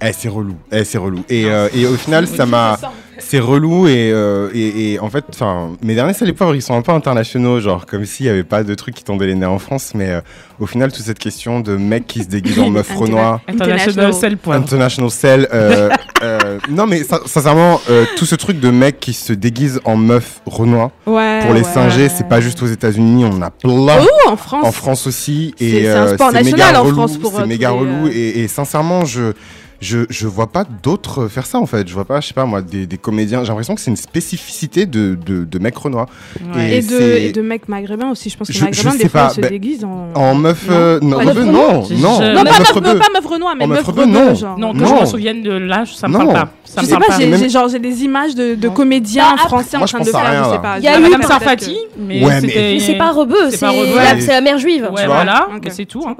Eh, 0.03 0.11
c'est 0.13 0.29
relou. 0.29 0.55
Eh, 0.71 0.83
c'est 0.83 0.97
relou. 0.97 1.23
Et, 1.29 1.45
euh, 1.45 1.69
et 1.75 1.85
au 1.85 1.95
final, 1.95 2.27
ça 2.27 2.45
m'a. 2.45 2.77
C'est 3.19 3.39
relou 3.39 3.87
et, 3.87 4.11
euh, 4.11 4.49
et, 4.53 4.93
et 4.93 4.99
en 4.99 5.09
fait, 5.09 5.23
enfin, 5.29 5.73
mes 5.83 5.93
derniers 5.95 6.13
salés 6.15 6.33
poivres, 6.33 6.55
ils 6.55 6.61
sont 6.63 6.75
un 6.75 6.81
peu 6.81 6.91
internationaux, 6.91 7.59
genre 7.61 7.85
comme 7.85 8.05
s'il 8.05 8.25
n'y 8.25 8.29
avait 8.31 8.43
pas 8.43 8.63
de 8.63 8.73
trucs 8.73 8.95
qui 8.95 9.03
tombaient 9.03 9.27
les 9.27 9.35
nerfs 9.35 9.51
en 9.51 9.59
France, 9.59 9.91
mais 9.95 10.09
euh, 10.09 10.21
au 10.59 10.65
final, 10.65 10.91
toute 10.91 11.05
cette 11.05 11.19
question 11.19 11.59
de 11.61 11.77
mecs 11.77 12.05
qui 12.07 12.23
se 12.23 12.27
déguisent 12.27 12.59
en 12.59 12.69
meuf 12.71 12.91
renois, 12.95 13.39
International 13.47 14.37
Poivre. 14.37 14.61
international 14.63 15.11
cell, 15.11 15.47
euh, 15.53 15.89
euh, 16.23 16.57
non 16.69 16.85
mais 16.87 17.03
sin- 17.03 17.21
sincèrement, 17.25 17.79
euh, 17.89 18.03
tout 18.17 18.25
ce 18.25 18.35
truc 18.35 18.59
de 18.59 18.71
mecs 18.71 18.99
qui 18.99 19.13
se 19.13 19.31
déguisent 19.31 19.79
en 19.85 19.95
meuf 19.95 20.41
renois 20.47 20.91
ouais. 21.05 21.39
pour 21.45 21.53
les 21.53 21.61
ouais. 21.61 21.73
singer, 21.73 22.09
c'est 22.09 22.27
pas 22.27 22.41
juste 22.41 22.61
aux 22.63 22.67
États-Unis, 22.67 23.25
on 23.25 23.33
en 23.37 23.41
a 23.43 23.51
plein. 23.51 23.71
Oh, 23.71 24.29
en 24.29 24.35
France. 24.35 24.65
En 24.65 24.71
France 24.71 25.07
aussi, 25.07 25.53
C'est- 25.57 25.65
et 25.65 25.83
c'est 25.83 25.91
un 25.91 26.07
sport 26.15 26.31
national 26.33 26.75
en 26.77 26.83
relou, 26.83 26.95
France 26.95 27.17
pour, 27.17 27.31
c'est 27.37 27.45
méga 27.45 27.69
relou 27.69 28.07
euh, 28.07 28.11
et, 28.11 28.41
et 28.43 28.47
sincèrement 28.47 29.05
je 29.05 29.33
je 29.81 29.99
je 30.09 30.27
vois 30.27 30.47
pas 30.51 30.65
d'autres 30.83 31.27
faire 31.27 31.45
ça 31.45 31.59
en 31.59 31.65
fait. 31.65 31.87
Je 31.87 31.93
vois 31.93 32.05
pas, 32.05 32.21
je 32.21 32.27
sais 32.27 32.33
pas 32.33 32.45
moi, 32.45 32.61
des, 32.61 32.85
des 32.87 32.97
comédiens. 32.97 33.41
J'ai 33.43 33.49
l'impression 33.49 33.75
que 33.75 33.81
c'est 33.81 33.91
une 33.91 33.97
spécificité 33.97 34.85
de 34.85 35.17
de, 35.25 35.43
de 35.45 35.59
mecs 35.59 35.77
renois. 35.77 36.07
Ouais. 36.55 36.75
Et 36.75 36.77
Et 36.77 36.81
de, 36.81 37.01
et 37.01 37.31
de 37.31 37.41
mecs 37.41 37.67
maghrébins 37.67 38.09
aussi. 38.11 38.29
Je 38.29 38.37
pense 38.37 38.47
que 38.47 38.53
Je- 38.53 38.63
maghrébins, 38.63 38.91
je 38.93 38.97
des 38.97 39.09
fois, 39.09 39.21
pas, 39.21 39.27
ils 39.31 39.35
se 39.35 39.41
bah, 39.41 39.49
déguisent 39.49 39.83
en. 39.83 40.09
En 40.15 40.35
meuf, 40.35 40.67
Non. 40.67 40.73
euh, 40.75 40.99
non, 41.01 41.17
Pas 41.17 41.25
meuf, 41.25 41.35
meuf 41.35 41.45
non, 41.45 41.51
renois. 41.51 41.73
non, 41.73 41.83
Je- 41.83 41.93
Non, 41.95 42.19
pas 42.19 42.43
meuf 42.43 42.59
meuf, 42.59 42.71
rebeu. 42.71 42.99
pas 42.99 43.07
meuf 43.13 43.25
renois, 43.25 43.55
mais 43.55 43.63
En 43.63 43.67
meuf 43.67 43.83
rebeu, 43.85 44.05
non. 44.05 44.35
genre. 44.35 44.57
Non, 44.57 44.73
que 44.73 44.77
Non. 44.79 44.95
je 44.97 45.01
me 45.01 45.05
souvienne 45.05 45.41
de 45.43 45.51
l'âge, 45.51 45.95
ça 45.95 46.07
me 46.07 46.13
Non. 46.13 46.19
parle 46.19 46.33
pas. 46.33 46.49
Ça 46.65 46.81
Je 46.81 46.85
me 46.87 46.91
sais 46.91 46.97
pas, 46.97 47.17
j'ai 47.19 47.49
genre 47.49 47.67
j'ai 47.69 47.79
des 47.79 48.03
images 48.03 48.35
de, 48.35 48.67
comédiens 48.69 49.37
français 49.37 49.77
Moi, 49.77 49.83
en 49.83 49.87
train 49.87 49.99
de 49.99 50.05
faire, 50.05 50.19
rien, 50.21 50.43
je 50.43 50.47
sais 50.49 50.53
là. 50.55 50.59
pas. 50.59 50.77
Il 50.79 50.83
y 50.83 50.87
a 50.87 50.99
Madame 50.99 51.21
Sarfati, 51.23 51.77
mais 51.97 52.79
c'est 52.79 52.95
pas 52.97 53.11
rebeu, 53.11 53.51
C'est 53.51 54.27
la, 54.27 54.41
mère 54.41 54.57
juive. 54.57 54.83
Ouais, 54.91 55.01
Tu 55.01 55.05
vois 55.07 55.15
voilà, 55.15 55.47
c'est 55.69 55.85
tout. 55.85 56.03
hein. 56.07 56.15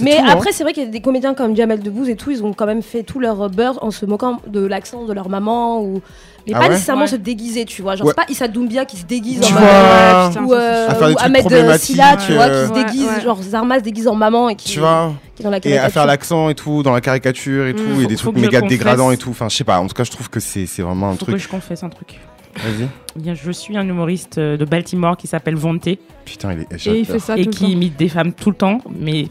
Mais 0.00 0.18
hein. 0.18 0.24
après, 0.28 0.50
c'est 0.52 0.64
vrai 0.64 0.72
qu'il 0.72 0.82
y 0.82 0.86
a 0.86 0.90
des 0.90 1.00
comédiens 1.00 1.34
comme 1.34 1.54
Jamel 1.54 1.80
Debbouze 1.80 2.08
et 2.08 2.16
tout, 2.16 2.32
ils 2.32 2.42
ont 2.42 2.52
quand 2.52 2.66
même 2.66 2.82
fait 2.82 3.03
tout 3.04 3.20
leur 3.20 3.48
beurre 3.50 3.78
en 3.82 3.90
se 3.90 4.04
moquant 4.06 4.40
de 4.46 4.64
l'accent 4.64 5.04
de 5.04 5.12
leur 5.12 5.28
maman 5.28 5.80
ou. 5.82 6.00
Mais 6.46 6.52
Ah 6.54 6.58
pas 6.58 6.64
ouais 6.66 6.70
nécessairement 6.72 7.02
Ouais. 7.02 7.08
se 7.08 7.16
déguiser, 7.16 7.64
tu 7.64 7.80
vois. 7.80 7.96
Genre, 7.96 8.06
Ouais. 8.06 8.12
c'est 8.18 8.26
pas 8.26 8.30
Issa 8.30 8.48
Doumbia 8.48 8.84
qui 8.84 8.98
se 8.98 9.06
déguise 9.06 9.40
Tu 9.40 9.50
en 9.50 9.56
vois, 9.56 9.60
maman. 9.62 10.28
Putain, 10.28 10.44
Ou, 10.44 10.52
euh, 10.52 10.88
À 10.88 10.94
faire 10.94 11.06
des 11.08 11.12
ou 11.14 11.16
trucs 11.16 11.26
Ahmed 11.26 11.36
euh, 11.40 11.40
problématiques, 11.48 11.84
Silla, 11.86 12.16
tu 12.18 12.32
vois, 12.34 12.44
qui 12.44 12.50
euh, 12.52 12.68
se 12.68 12.72
déguise, 12.74 13.06
ouais. 13.06 13.20
genre 13.22 13.42
Zarma 13.42 13.78
se 13.78 13.84
déguise 13.84 14.08
en 14.08 14.14
maman 14.14 14.50
et 14.50 14.54
qui, 14.54 14.68
Tu 14.72 14.78
vois 14.80 15.14
qui 15.34 15.40
est 15.40 15.44
dans 15.44 15.50
la 15.50 15.56
et 15.56 15.58
à 15.58 15.62
caricature. 15.62 15.92
faire 15.92 16.06
l'accent 16.06 16.48
et 16.50 16.54
tout 16.54 16.82
dans 16.82 16.92
la 16.92 17.00
caricature 17.00 17.66
et 17.66 17.74
tout 17.74 17.82
Mm, 17.82 17.92
et 17.92 18.02
faut- 18.02 18.08
des 18.08 18.16
trucs 18.16 18.36
méga 18.36 18.60
dégradants 18.60 19.10
et 19.10 19.16
tout. 19.16 19.30
Enfin, 19.30 19.48
je 19.48 19.56
sais 19.56 19.64
pas. 19.64 19.78
En 19.80 19.86
tout 19.86 19.94
cas, 19.94 20.04
je 20.04 20.10
trouve 20.10 20.28
que 20.28 20.38
c'est 20.40 20.66
c'est 20.66 20.82
vraiment 20.82 21.08
un 21.08 21.12
Faut 21.12 21.24
truc. 21.24 21.36
que 21.36 21.40
je 21.40 21.48
confesse 21.48 21.82
un 21.82 21.88
truc. 21.88 22.20
Vas-y. 22.56 22.88
Eh 23.16 23.20
Bien, 23.20 23.32
je 23.34 23.50
suis 23.50 23.76
un 23.78 23.88
humoriste 23.88 24.38
de 24.38 24.64
Baltimore 24.66 25.16
qui 25.16 25.26
s'appelle 25.26 25.56
Vonté 25.56 25.98
Putain, 26.26 26.52
il 26.52 26.60
est. 26.60 26.86
Et 26.86 26.98
il 27.00 27.06
fait 27.06 27.18
ça 27.18 27.36
et 27.38 27.44
tout 27.46 27.50
qui 27.50 27.72
imite 27.72 27.96
des 27.96 28.08
femmes 28.10 28.32
tout 28.32 28.50
le 28.50 28.56
temps, 28.56 28.78
mais 29.00 29.28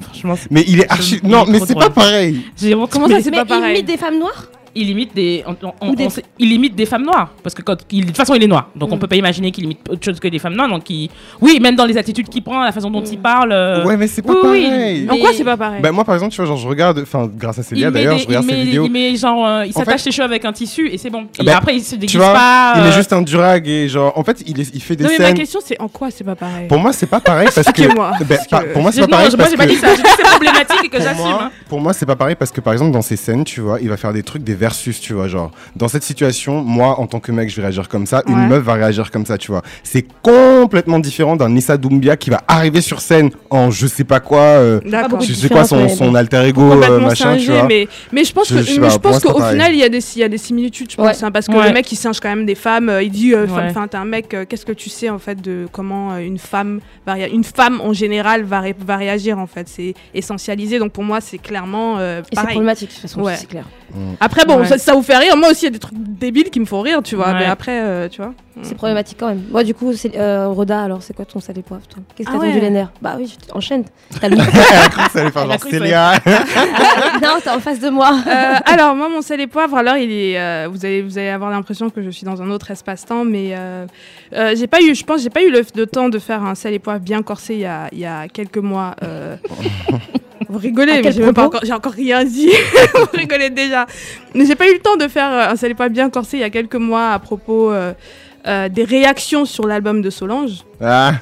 franchement, 0.00 0.36
c'est- 0.36 0.50
Mais 0.50 0.64
il 0.66 0.80
est 0.80 0.90
archi. 0.90 1.20
Il 1.22 1.28
Non, 1.28 1.44
mais 1.46 1.58
c'est 1.60 1.74
pas 1.74 1.90
pareil. 1.90 2.42
Comment 2.90 3.08
ça, 3.08 3.20
c'est 3.22 3.30
pas 3.30 3.42
il 3.42 3.46
pareil 3.46 3.76
imite 3.78 3.86
des 3.86 3.96
femmes 3.96 4.18
noires? 4.18 4.46
Il 4.80 4.90
imite 4.90 5.14
des, 5.14 5.44
on- 5.46 5.52
on- 5.62 5.72
on- 5.80 5.94
on 5.98 6.08
il 6.38 6.52
imite 6.52 6.74
des 6.74 6.86
femmes 6.86 7.04
noires 7.04 7.30
parce 7.42 7.54
que 7.54 7.62
quand 7.62 7.76
il, 7.90 8.02
de 8.02 8.06
toute 8.08 8.16
façon 8.16 8.34
il 8.34 8.42
est 8.42 8.46
noir, 8.46 8.68
donc 8.76 8.90
on 8.92 8.96
Mm. 8.96 8.98
peut 8.98 9.06
pas 9.06 9.16
imaginer 9.16 9.50
qu'il 9.50 9.64
imite 9.64 9.80
autre 9.88 10.04
chose 10.04 10.18
que 10.20 10.28
des 10.28 10.38
femmes 10.38 10.54
noires. 10.54 10.68
Donc 10.68 10.88
il, 10.90 11.10
oui, 11.40 11.58
même 11.60 11.76
dans 11.76 11.84
les 11.86 11.96
attitudes 11.98 12.28
qu'il 12.28 12.42
prend, 12.42 12.62
la 12.62 12.72
façon 12.72 12.90
dont 12.90 13.02
il 13.04 13.18
parle. 13.18 13.52
euh, 13.52 13.84
Ouais, 13.84 13.96
mais 13.96 14.06
c'est 14.06 14.22
pas 14.22 14.32
oui, 14.32 14.38
oui, 14.42 14.42
pareil. 14.68 15.02
mais- 15.06 15.12
En 15.12 15.16
quoi 15.18 15.30
c'est 15.32 15.44
pas 15.44 15.56
pareil? 15.56 15.80
Bah, 15.82 15.92
moi, 15.92 16.04
par 16.04 16.14
exemple, 16.14 16.32
tu 16.32 16.36
vois, 16.38 16.46
genre, 16.46 16.56
je 16.56 16.68
regarde, 16.68 16.98
enfin, 17.02 17.28
grâce 17.32 17.58
à 17.58 17.62
Célia 17.62 17.90
d'ailleurs, 17.90 18.18
je 18.18 18.26
regarde 18.26 18.46
ses 18.46 18.54
vidéos. 18.54 18.84
il 18.86 18.90
met 18.92 19.16
genre, 19.16 19.46
euh, 19.46 19.66
il 19.66 19.72
s'attache 19.72 20.02
fait- 20.02 20.06
les 20.10 20.12
cheveux 20.12 20.24
avec 20.28 20.44
un 20.44 20.52
tissu 20.52 20.88
et 20.88 20.98
c'est 20.98 21.10
bon. 21.10 21.26
Et 21.40 21.44
Bah, 21.44 21.56
après 21.58 21.74
il 21.76 21.82
se 21.82 21.96
déguise 21.96 22.16
vois, 22.16 22.32
pas. 22.32 22.72
il 22.76 22.82
euh, 22.82 22.88
est 22.90 22.92
juste 22.92 23.12
un 23.12 23.22
durag 23.22 23.66
et 23.68 23.88
genre, 23.88 24.12
en 24.16 24.24
fait, 24.24 24.42
il, 24.46 24.60
est, 24.60 24.70
il 24.74 24.82
fait 24.82 24.96
des 24.96 25.04
Non, 25.04 25.10
mais 25.10 25.18
ma 25.18 25.24
scènes. 25.26 25.34
question 25.36 25.60
c'est 25.64 25.80
en 25.80 25.88
quoi 25.88 26.10
c'est 26.10 26.24
pas 26.24 26.34
pareil? 26.34 26.66
Pour 26.68 26.78
moi, 26.78 26.92
c'est 26.92 27.06
pas 27.06 27.20
pareil 27.20 27.48
parce 27.54 27.70
que. 27.72 27.82
Ben, 27.88 27.94
parce 28.28 28.46
pas- 28.48 28.62
que- 28.64 28.72
pour 28.72 28.82
moi, 28.82 28.92
c'est 28.92 29.00
pas 29.02 29.08
pareil 29.08 29.28
non, 29.30 29.36
moi 29.36 29.38
parce 29.38 29.50
j'ai 29.50 29.56
pas 29.56 29.66
que. 29.66 29.70
dit 29.70 29.76
ça, 29.76 29.88
j'ai 29.90 29.96
dit 29.96 30.02
que 30.02 30.08
c'est 30.16 30.22
problématique 30.30 30.84
et 30.84 30.88
que 30.88 30.96
Pour 30.96 31.04
j'assume. 31.06 31.24
moi, 31.24 31.50
pour 31.68 31.80
moi, 31.80 31.92
c'est 31.92 32.06
pas 32.06 32.16
pareil 32.16 32.36
parce 32.38 32.50
que 32.52 32.60
par 32.60 32.72
exemple 32.72 32.92
dans 32.92 33.02
ces 33.02 33.16
scènes, 33.16 33.44
tu 33.44 33.60
vois, 33.60 33.78
il 33.80 33.88
va 33.88 33.96
faire 33.96 34.12
des 34.12 34.22
trucs, 34.22 34.42
des 34.44 34.54
versus, 34.68 35.00
tu 35.00 35.14
vois, 35.14 35.28
genre 35.28 35.50
dans 35.76 35.88
cette 35.88 36.02
situation, 36.02 36.62
moi 36.62 37.00
en 37.00 37.06
tant 37.06 37.20
que 37.20 37.32
mec, 37.32 37.48
je 37.48 37.56
vais 37.56 37.62
réagir 37.62 37.88
comme 37.88 38.06
ça, 38.06 38.18
Ouais. 38.26 38.32
une 38.34 38.48
meuf 38.48 38.62
va 38.62 38.74
réagir 38.74 39.10
comme 39.10 39.24
ça, 39.24 39.38
tu 39.38 39.50
vois. 39.50 39.62
C'est 39.82 40.06
complètement 40.22 40.98
différent 40.98 41.36
d'un 41.36 41.48
Nissa 41.48 41.76
Doumbia 41.78 42.16
qui 42.16 42.28
va 42.30 42.42
arriver 42.46 42.82
sur 42.82 43.00
scène 43.00 43.30
en 43.50 43.70
je 43.70 43.86
sais 43.86 44.04
pas 44.04 44.20
quoi, 44.20 44.40
euh, 44.40 44.80
je 45.20 45.32
sais 45.32 45.48
quoi 45.48 45.64
son, 45.64 46.14
alter 46.14 46.42
ego 46.48 46.62
euh, 46.72 47.00
machin, 47.00 47.32
singé, 47.34 47.46
tu 47.46 47.52
vois. 47.52 47.62
mais, 47.66 47.88
mais 48.12 48.24
je 48.24 48.32
pense 48.34 48.48
qu'au 49.22 49.40
final 49.42 49.72
il 49.72 49.78
y 49.78 49.84
a 49.84 49.88
des 49.88 50.04
il 50.16 50.20
y 50.20 50.24
a 50.24 50.28
des 50.28 50.38
similitudes 50.38 50.90
je 50.90 50.96
pense 50.96 51.06
Ouais. 51.06 51.24
hein, 51.24 51.30
parce 51.30 51.46
que 51.46 51.52
Ouais. 51.56 51.68
le 51.68 51.72
mec 51.74 51.90
il 51.90 51.96
singe 51.96 52.20
quand 52.20 52.28
même 52.28 52.44
des 52.46 52.54
femmes 52.54 52.88
euh, 52.88 53.02
il 53.02 53.10
dit 53.10 53.32
euh, 53.34 53.46
Ouais. 53.46 53.62
enfin 53.70 53.86
t'es 53.88 53.96
un 53.96 54.04
mec 54.04 54.32
euh, 54.34 54.44
qu'est-ce 54.48 54.66
que 54.66 54.72
tu 54.72 54.88
sais 54.90 55.08
en 55.10 55.18
fait 55.18 55.40
de 55.40 55.66
comment 55.72 56.12
euh, 56.12 56.18
une 56.18 56.38
femme 56.38 56.80
va 57.06 57.18
une 57.18 57.44
femme 57.44 57.80
en 57.80 57.92
général 57.92 58.42
va, 58.44 58.60
ré- 58.60 58.76
va 58.78 58.96
réagir 58.96 59.38
en 59.38 59.46
fait 59.46 59.66
c'est 59.68 59.94
essentialisé 60.14 60.78
donc 60.78 60.92
pour 60.92 61.04
moi 61.04 61.20
c'est 61.20 61.38
clairement 61.38 61.98
euh, 61.98 62.20
Et 62.32 62.36
c'est 62.36 62.42
problématique, 62.42 62.88
de 62.88 62.94
toute 62.94 63.02
façon, 63.02 63.22
Ouais. 63.22 63.36
c'est 63.36 63.48
clair. 63.48 63.64
après 64.20 64.44
bon 64.48 64.58
Ouais. 64.60 64.66
ça, 64.66 64.78
ça 64.78 64.94
vous 64.94 65.02
fait 65.02 65.16
rire 65.16 65.36
moi 65.36 65.50
aussi 65.50 65.62
il 65.62 65.64
y 65.64 65.68
a 65.68 65.70
des 65.72 65.78
trucs 65.78 65.94
débiles 65.98 66.50
qui 66.50 66.58
me 66.60 66.64
font 66.66 66.80
rire 66.80 67.00
tu 67.02 67.14
vois 67.16 67.28
Ouais. 67.28 67.38
mais 67.40 67.44
après 67.46 67.80
euh, 67.82 68.08
tu 68.08 68.20
vois 68.22 68.32
C'est 68.62 68.74
problématique 68.74 69.18
quand 69.20 69.28
même. 69.28 69.44
Moi, 69.52 69.62
du 69.62 69.72
coup, 69.72 69.92
c'est 69.92 70.16
euh, 70.18 70.48
Roda, 70.48 70.82
alors 70.82 71.00
c'est 71.00 71.14
quoi 71.14 71.24
ton 71.24 71.38
sel 71.38 71.56
et 71.58 71.62
poivre, 71.62 71.86
toi? 71.86 72.02
Qu'est-ce 72.16 72.28
Ah 72.28 72.34
a 72.34 72.38
tendu 72.40 72.48
ouais. 72.54 72.60
les 72.60 72.70
nerfs? 72.70 72.90
Bah 73.00 73.14
oui, 73.16 73.32
je 73.32 73.54
enchaîne. 73.54 73.84
T'as 74.20 74.28
le- 74.28 74.34
que 74.36 75.58
que 75.62 75.70
Célia. 75.70 76.14
non, 77.22 77.36
t'es 77.40 77.50
en 77.50 77.60
face 77.60 77.78
de 77.78 77.88
moi. 77.88 78.10
Euh, 78.26 78.54
alors 78.64 78.96
moi 78.96 79.08
mon 79.08 79.22
sel 79.22 79.40
et 79.40 79.46
poivre 79.46 79.76
alors 79.76 79.96
il 79.96 80.10
est 80.10 80.40
euh, 80.40 80.66
vous 80.68 80.84
allez 80.84 81.02
vous 81.02 81.18
allez 81.18 81.28
avoir 81.28 81.50
l'impression 81.52 81.88
que 81.88 82.02
je 82.02 82.10
suis 82.10 82.24
dans 82.24 82.42
un 82.42 82.50
autre 82.50 82.68
espace-temps 82.72 83.24
mais 83.24 83.50
euh, 83.52 83.86
euh, 84.32 84.54
j'ai 84.56 84.66
pas 84.66 84.80
eu 84.80 84.92
je 84.94 85.04
pense 85.04 85.22
j'ai 85.22 85.30
pas 85.30 85.42
eu 85.44 85.50
le, 85.52 85.62
le 85.76 85.86
temps 85.86 86.08
de 86.08 86.18
faire 86.18 86.42
un 86.42 86.56
sel 86.56 86.74
et 86.74 86.80
poivre 86.80 86.98
bien 87.00 87.22
corsé 87.22 87.54
il 87.54 87.60
y 87.60 87.64
a, 87.66 87.88
il 87.92 87.98
y 88.00 88.06
a 88.06 88.26
quelques 88.26 88.58
mois 88.58 88.96
euh, 89.04 89.36
vous 90.48 90.58
rigolez 90.58 91.00
mais 91.02 91.12
j'ai 91.12 91.32
pas 91.32 91.44
encore 91.46 91.62
encore 91.72 91.92
rien 91.92 92.24
dit. 92.24 92.50
Vous 92.94 93.06
rigolez 93.12 93.50
déjà. 93.50 93.86
Mais 94.34 94.44
j'ai 94.46 94.54
pas 94.54 94.68
eu 94.68 94.74
le 94.74 94.80
temps 94.80 94.96
de 94.96 95.08
faire 95.08 95.30
euh, 95.32 95.54
un 95.54 95.68
et 95.68 95.74
poivre 95.74 95.92
bien 95.92 96.10
corsé 96.10 96.36
il 96.38 96.40
y 96.40 96.44
a 96.44 96.50
quelques 96.50 96.76
mois 96.76 97.10
à 97.12 97.18
propos 97.18 97.72
euh, 97.72 97.92
euh, 98.46 98.68
des 98.68 98.84
réactions 98.84 99.44
sur 99.44 99.66
l'album 99.66 100.00
de 100.02 100.10
Solange. 100.10 100.64
Ah, 100.80 101.14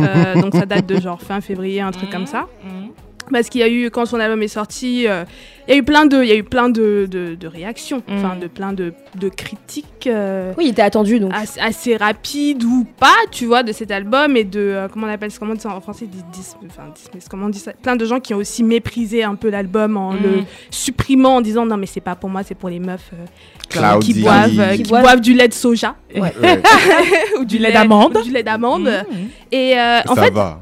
Euh, 0.00 0.34
donc 0.40 0.54
ça 0.54 0.66
date 0.66 0.86
de 0.86 1.00
genre 1.00 1.20
fin 1.20 1.40
février 1.40 1.80
un 1.80 1.90
truc 1.90 2.10
comme 2.10 2.26
ça. 2.26 2.46
Mhm. 2.64 2.90
parce 3.30 3.48
qu'il 3.48 3.60
y 3.60 3.64
a 3.64 3.68
eu 3.68 3.90
quand 3.90 4.06
son 4.06 4.18
album 4.18 4.42
est 4.42 4.48
sorti 4.48 5.06
euh, 5.06 5.24
il 5.68 5.70
y 5.72 5.74
a 5.74 5.78
eu 5.78 5.82
plein 5.82 6.06
de 6.06 6.22
il 6.22 6.28
y 6.28 6.32
a 6.32 6.36
eu 6.36 6.42
plein 6.44 6.68
de, 6.68 7.06
de, 7.10 7.34
de 7.34 7.46
réactions 7.46 8.02
enfin 8.08 8.34
Mm. 8.36 8.40
de 8.40 8.46
plein 8.48 8.72
de, 8.72 8.92
de 9.16 9.28
critiques 9.28 10.06
euh, 10.06 10.52
Oui, 10.58 10.64
il 10.66 10.70
était 10.70 10.82
attendu, 10.82 11.20
donc. 11.20 11.32
assez, 11.34 11.60
assez 11.60 11.96
rapides 11.96 12.64
ou 12.64 12.84
pas 12.98 13.14
tu 13.30 13.46
vois 13.46 13.62
de 13.62 13.72
cet 13.72 13.90
album 13.90 14.36
et 14.36 14.44
de 14.44 14.60
euh, 14.60 14.88
comment 14.88 15.06
on 15.06 15.10
appelle 15.10 15.30
ça 15.30 15.38
comment 15.38 15.52
on 15.52 15.54
dit 15.54 15.60
ça 15.60 15.70
en 15.70 15.80
français 15.80 16.06
dis, 16.06 16.22
dis- 16.32 16.54
enfin, 16.66 16.84
dismiss, 16.94 17.28
comment 17.28 17.46
on 17.46 17.50
dit 17.50 17.58
ça 17.58 17.72
plein 17.74 17.96
de 17.96 18.04
gens 18.04 18.18
qui 18.20 18.34
ont 18.34 18.38
aussi 18.38 18.62
méprisé 18.64 19.22
un 19.22 19.34
peu 19.36 19.50
l'album 19.50 19.96
en 19.96 20.12
le 20.12 20.18
Mhm. 20.38 20.44
supprimant 20.70 21.36
en 21.36 21.40
disant 21.40 21.64
non 21.66 21.76
mais 21.76 21.86
c'est 21.86 22.00
pas 22.00 22.14
pour 22.16 22.30
moi 22.30 22.42
c'est 22.42 22.54
pour 22.56 22.68
les 22.68 22.78
meufs 22.80 23.10
euh, 23.12 23.98
qui 24.00 24.14
boivent 24.20 24.58
euh, 24.60 24.70
Qui 24.76 24.82
qui 24.82 24.88
boivent. 24.88 25.02
boivent 25.02 25.20
du 25.20 25.34
lait 25.34 25.48
de 25.48 25.54
soja 25.54 25.94
Ouais, 26.16 26.32
ou 27.40 27.44
Du 27.44 27.58
lait 27.58 27.72
d'amande. 27.72 28.18
du 28.24 28.30
lait 28.30 28.42
d'amande 28.42 28.82
Mhm. 28.84 29.28
et 29.52 29.78
euh, 29.78 30.00
en 30.08 30.14
ça 30.14 30.22
fait 30.24 30.30
va. 30.30 30.60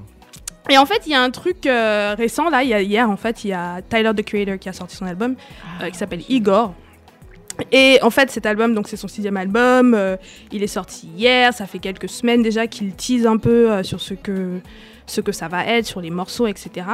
Et 0.70 0.78
en 0.78 0.86
fait, 0.86 1.02
il 1.06 1.12
y 1.12 1.14
a 1.14 1.22
un 1.22 1.30
truc 1.30 1.66
euh, 1.66 2.14
récent, 2.16 2.48
là, 2.48 2.62
y 2.62 2.72
a, 2.72 2.80
hier, 2.80 3.10
en 3.10 3.16
fait, 3.16 3.44
il 3.44 3.48
y 3.48 3.52
a 3.52 3.82
Tyler, 3.82 4.12
the 4.16 4.24
Creator, 4.24 4.58
qui 4.58 4.68
a 4.68 4.72
sorti 4.72 4.96
son 4.96 5.06
album, 5.06 5.34
euh, 5.82 5.90
qui 5.90 5.98
s'appelle 5.98 6.22
Igor. 6.28 6.74
Et 7.72 7.98
en 8.02 8.10
fait, 8.10 8.30
cet 8.30 8.46
album, 8.46 8.74
donc 8.74 8.88
c'est 8.88 8.96
son 8.96 9.08
sixième 9.08 9.36
album, 9.36 9.94
euh, 9.94 10.16
il 10.52 10.62
est 10.62 10.68
sorti 10.68 11.08
hier, 11.16 11.52
ça 11.52 11.66
fait 11.66 11.78
quelques 11.78 12.08
semaines 12.08 12.42
déjà 12.42 12.66
qu'il 12.66 12.92
tease 12.94 13.26
un 13.26 13.36
peu 13.36 13.82
sur 13.82 14.00
ce 14.00 14.14
que, 14.14 14.60
ce 15.10 15.20
que 15.20 15.32
ça 15.32 15.48
va 15.48 15.66
être, 15.66 15.86
sur 15.86 16.00
les 16.00 16.10
morceaux, 16.10 16.46
etc. 16.46 16.86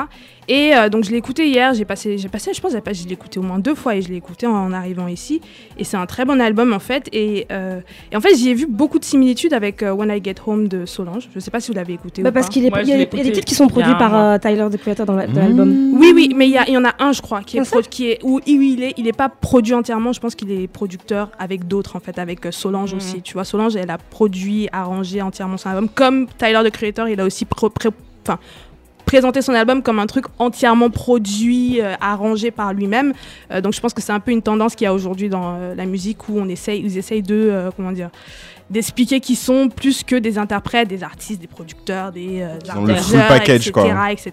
Et 0.48 0.74
euh, 0.76 0.88
donc 0.88 1.04
je 1.04 1.10
l'ai 1.10 1.16
écouté 1.16 1.48
hier, 1.48 1.74
j'ai 1.74 1.84
passé, 1.84 2.18
j'ai 2.18 2.28
passé, 2.28 2.52
je 2.54 2.60
pense, 2.60 2.72
je 2.72 3.04
l'ai 3.06 3.12
écouté 3.12 3.38
au 3.40 3.42
moins 3.42 3.58
deux 3.58 3.74
fois 3.74 3.96
et 3.96 4.02
je 4.02 4.08
l'ai 4.08 4.16
écouté 4.16 4.46
en, 4.46 4.72
arrivant 4.72 5.08
ici. 5.08 5.40
Et 5.76 5.84
c'est 5.84 5.96
un 5.96 6.06
très 6.06 6.24
bon 6.24 6.40
album 6.40 6.72
en 6.72 6.78
fait. 6.78 7.08
Et, 7.12 7.46
euh, 7.50 7.80
et 8.12 8.16
en 8.16 8.20
fait, 8.20 8.34
j'y 8.36 8.50
ai 8.50 8.54
vu 8.54 8.66
beaucoup 8.66 8.98
de 8.98 9.04
similitudes 9.04 9.52
avec 9.52 9.82
euh, 9.82 9.92
When 9.92 10.08
I 10.10 10.20
Get 10.22 10.36
Home 10.46 10.68
de 10.68 10.86
Solange. 10.86 11.28
Je 11.34 11.40
sais 11.40 11.50
pas 11.50 11.60
si 11.60 11.70
vous 11.70 11.76
l'avez 11.76 11.94
écouté 11.94 12.22
Bah, 12.22 12.30
ou 12.30 12.32
parce 12.32 12.46
pas. 12.46 12.52
qu'il 12.52 12.64
est, 12.64 12.70
Moi, 12.70 12.82
il 12.82 12.88
y, 12.88 12.92
a 12.92 12.96
y 13.00 13.06
des 13.06 13.22
titres 13.32 13.40
qui 13.44 13.54
sont 13.54 13.66
produits 13.66 13.94
par 13.98 14.14
euh, 14.16 14.38
Tyler, 14.38 14.66
the 14.70 14.76
Creator, 14.78 15.04
dans 15.04 15.16
la- 15.16 15.26
dans 15.26 15.40
l'album. 15.40 15.94
Oui, 15.98 16.12
oui, 16.14 16.32
mais 16.36 16.48
il 16.48 16.52
y, 16.72 16.76
en 16.76 16.84
a 16.84 16.94
un, 17.00 17.12
je 17.12 17.20
crois, 17.22 17.42
qui 17.42 17.58
est, 17.58 17.68
pro- 17.68 17.80
qui 17.82 18.10
est 18.10 18.18
où, 18.22 18.36
où 18.36 18.40
il 18.46 18.82
est, 18.84 18.94
il 18.96 19.06
est 19.08 19.16
pas 19.16 19.28
produit 19.28 19.74
entièrement. 19.74 20.12
Je 20.12 20.20
pense 20.20 20.34
qu'il 20.34 20.50
est 20.52 20.68
producteur 20.68 21.30
avec 21.38 21.66
d'autres, 21.66 21.96
en 21.96 22.00
fait, 22.00 22.18
avec 22.18 22.46
euh, 22.46 22.50
Solange 22.52 22.92
Mhm. 22.92 22.98
aussi. 22.98 23.22
Tu 23.22 23.32
vois, 23.34 23.44
Solange, 23.44 23.74
elle 23.76 23.90
a 23.90 23.98
produit, 23.98 24.68
arrangé 24.72 25.20
entièrement 25.22 25.56
son 25.56 25.70
album. 25.70 25.88
Comme 25.92 26.28
Tyler, 26.38 26.60
the 26.64 26.70
Creator, 26.70 27.08
il 27.08 27.20
a 27.20 27.24
aussi 27.24 27.44
pro- 27.44 27.68
pré- 27.70 27.88
enfin, 28.26 28.38
présenté 29.06 29.40
son 29.40 29.54
album 29.54 29.82
comme 29.82 29.98
un 29.98 30.06
truc 30.06 30.26
entièrement 30.38 30.90
produit, 30.90 31.80
euh, 31.80 31.94
arrangé 32.00 32.50
par 32.50 32.74
lui-même. 32.74 33.14
Euh, 33.52 33.60
donc, 33.60 33.72
je 33.72 33.80
pense 33.80 33.94
que 33.94 34.02
c'est 34.02 34.12
un 34.12 34.20
peu 34.20 34.32
une 34.32 34.42
tendance 34.42 34.74
qu'il 34.74 34.84
y 34.84 34.88
a 34.88 34.92
aujourd'hui 34.92 35.28
dans 35.28 35.54
euh, 35.54 35.74
la 35.74 35.86
musique 35.86 36.28
où 36.28 36.38
on 36.38 36.48
essaye, 36.48 36.80
ils 36.80 36.98
essayent 36.98 37.22
de, 37.22 37.70
comment 37.76 37.92
dire, 37.92 38.10
d'expliquer 38.68 39.20
qu'ils 39.20 39.36
sont 39.36 39.68
plus 39.68 40.02
que 40.02 40.16
des 40.16 40.38
interprètes, 40.38 40.88
des 40.88 41.04
artistes, 41.04 41.40
des 41.40 41.46
producteurs, 41.46 42.10
des 42.10 42.40
euh, 42.42 42.58
ont 42.76 42.84
le 42.84 42.94
full 42.94 43.16
arrangeurs, 43.16 43.28
package, 43.28 43.68
etc., 43.68 43.72
quoi. 43.72 44.12
etc. 44.12 44.32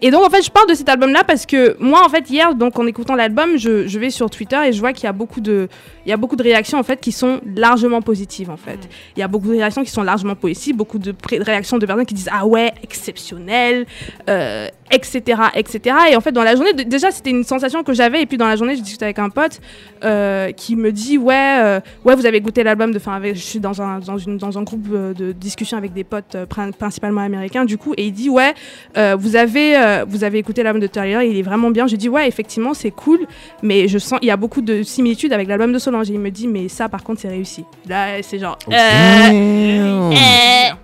Et 0.00 0.10
donc 0.10 0.24
en 0.24 0.30
fait 0.30 0.42
je 0.42 0.50
parle 0.50 0.68
de 0.68 0.74
cet 0.74 0.88
album 0.88 1.12
là 1.12 1.22
parce 1.24 1.44
que 1.44 1.76
moi 1.78 2.04
en 2.04 2.08
fait 2.08 2.30
hier 2.30 2.54
donc 2.54 2.78
en 2.78 2.86
écoutant 2.86 3.14
l'album 3.14 3.58
je, 3.58 3.86
je 3.86 3.98
vais 3.98 4.10
sur 4.10 4.30
Twitter 4.30 4.58
et 4.66 4.72
je 4.72 4.80
vois 4.80 4.92
qu'il 4.92 5.04
y 5.04 5.08
a 5.08 5.12
beaucoup 5.12 5.40
de 5.40 5.68
il 6.06 6.10
y 6.10 6.12
a 6.12 6.16
beaucoup 6.16 6.36
de 6.36 6.42
réactions 6.42 6.78
en 6.78 6.82
fait 6.82 7.00
qui 7.00 7.12
sont 7.12 7.40
largement 7.54 8.00
positives 8.00 8.48
en 8.48 8.56
fait. 8.56 8.78
Il 9.16 9.20
y 9.20 9.22
a 9.22 9.28
beaucoup 9.28 9.48
de 9.48 9.52
réactions 9.52 9.84
qui 9.84 9.90
sont 9.90 10.02
largement 10.02 10.34
positives, 10.34 10.74
beaucoup 10.74 10.98
de 10.98 11.14
réactions 11.42 11.76
de 11.76 11.84
personnes 11.84 12.06
qui 12.06 12.14
disent 12.14 12.30
ah 12.32 12.46
ouais 12.46 12.72
exceptionnel, 12.82 13.84
euh, 14.30 14.68
etc 14.90 15.42
etc. 15.54 15.96
Et 16.10 16.16
en 16.16 16.22
fait 16.22 16.32
dans 16.32 16.42
la 16.42 16.56
journée 16.56 16.72
déjà 16.72 17.10
c'était 17.10 17.30
une 17.30 17.44
sensation 17.44 17.82
que 17.84 17.92
j'avais 17.92 18.22
et 18.22 18.26
puis 18.26 18.38
dans 18.38 18.48
la 18.48 18.56
journée 18.56 18.76
je 18.76 18.80
discutais 18.80 19.04
avec 19.04 19.18
un 19.18 19.28
pote 19.28 19.60
euh, 20.04 20.52
qui 20.52 20.76
me 20.76 20.92
dit 20.92 21.18
ouais 21.18 21.58
euh, 21.60 21.80
ouais 22.06 22.14
vous 22.14 22.24
avez 22.24 22.40
goûté 22.40 22.62
l'album 22.62 22.92
de 22.92 22.96
enfin 22.96 23.12
avec 23.12 23.36
je 23.36 23.57
suis 23.58 23.60
dans 23.60 23.82
un 23.82 23.98
dans 23.98 24.18
une 24.18 24.38
dans 24.38 24.58
un 24.58 24.62
groupe 24.62 24.86
euh, 24.92 25.12
de 25.14 25.32
discussion 25.32 25.76
avec 25.76 25.92
des 25.92 26.04
potes 26.04 26.34
euh, 26.34 26.46
prin- 26.46 26.70
principalement 26.72 27.20
américains 27.20 27.64
du 27.64 27.76
coup 27.78 27.92
et 27.96 28.06
il 28.06 28.12
dit 28.12 28.28
ouais 28.28 28.54
euh, 28.96 29.16
vous 29.18 29.36
avez 29.36 29.76
euh, 29.76 30.04
vous 30.08 30.24
avez 30.24 30.38
écouté 30.38 30.62
l'album 30.62 30.80
de 30.80 30.86
Tyler 30.86 31.28
il 31.30 31.36
est 31.36 31.42
vraiment 31.42 31.70
bien. 31.70 31.86
Je 31.86 31.96
dis 31.96 32.08
ouais 32.08 32.28
effectivement 32.28 32.74
c'est 32.74 32.90
cool 32.90 33.20
mais 33.62 33.88
je 33.88 33.98
sens 33.98 34.18
il 34.22 34.28
y 34.28 34.30
a 34.30 34.36
beaucoup 34.36 34.62
de 34.62 34.82
similitudes 34.82 35.32
avec 35.32 35.48
l'album 35.48 35.72
de 35.72 35.78
Solange. 35.78 36.10
Et 36.10 36.14
il 36.14 36.20
me 36.20 36.30
dit 36.30 36.48
mais 36.48 36.68
ça 36.68 36.88
par 36.88 37.02
contre 37.02 37.20
c'est 37.20 37.28
réussi. 37.28 37.64
Là 37.88 38.22
c'est 38.22 38.38
genre 38.38 38.58
euh, 38.68 40.10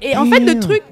et 0.02 0.16
en 0.16 0.26
fait, 0.26 0.40
le 0.40 0.58
truc, 0.58 0.82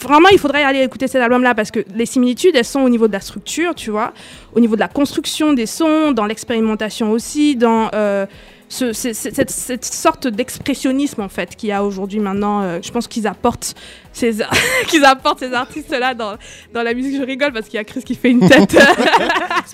vraiment, 0.00 0.28
il 0.30 0.38
faudrait 0.38 0.62
aller 0.62 0.82
écouter 0.82 1.08
cet 1.08 1.22
album-là 1.22 1.54
parce 1.54 1.70
que 1.70 1.80
les 1.94 2.06
similitudes, 2.06 2.54
elles 2.54 2.64
sont 2.64 2.80
au 2.80 2.88
niveau 2.88 3.08
de 3.08 3.12
la 3.12 3.20
structure, 3.20 3.74
tu 3.74 3.90
vois, 3.90 4.12
au 4.54 4.60
niveau 4.60 4.74
de 4.74 4.80
la 4.80 4.88
construction 4.88 5.52
des 5.52 5.66
sons, 5.66 6.12
dans 6.12 6.26
l'expérimentation 6.26 7.10
aussi, 7.12 7.56
dans 7.56 7.88
euh, 7.94 8.26
ce- 8.72 8.92
ce- 8.92 9.12
ce- 9.12 9.30
cette, 9.34 9.50
cette 9.50 9.84
sorte 9.84 10.28
d'expressionnisme 10.28 11.20
en 11.22 11.28
fait 11.28 11.56
qu'il 11.56 11.68
y 11.68 11.72
a 11.72 11.84
aujourd'hui 11.84 12.20
maintenant. 12.20 12.62
euh, 12.62 12.78
je 12.82 12.90
pense 12.92 13.08
qu'ils 13.08 13.26
apportent 13.26 13.74
ces, 14.12 14.36
qu'ils 14.88 15.04
apportent 15.04 15.40
ces 15.40 15.52
artistes-là 15.52 16.14
dans, 16.14 16.36
dans 16.72 16.82
la 16.84 16.94
musique. 16.94 17.16
Je 17.18 17.22
rigole 17.26 17.52
parce 17.52 17.66
qu'il 17.66 17.74
y 17.74 17.80
a 17.80 17.84
Chris 17.84 18.02
qui 18.04 18.14
fait 18.14 18.30
une 18.30 18.48
tête. 18.48 18.76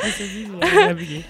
On 0.03 0.57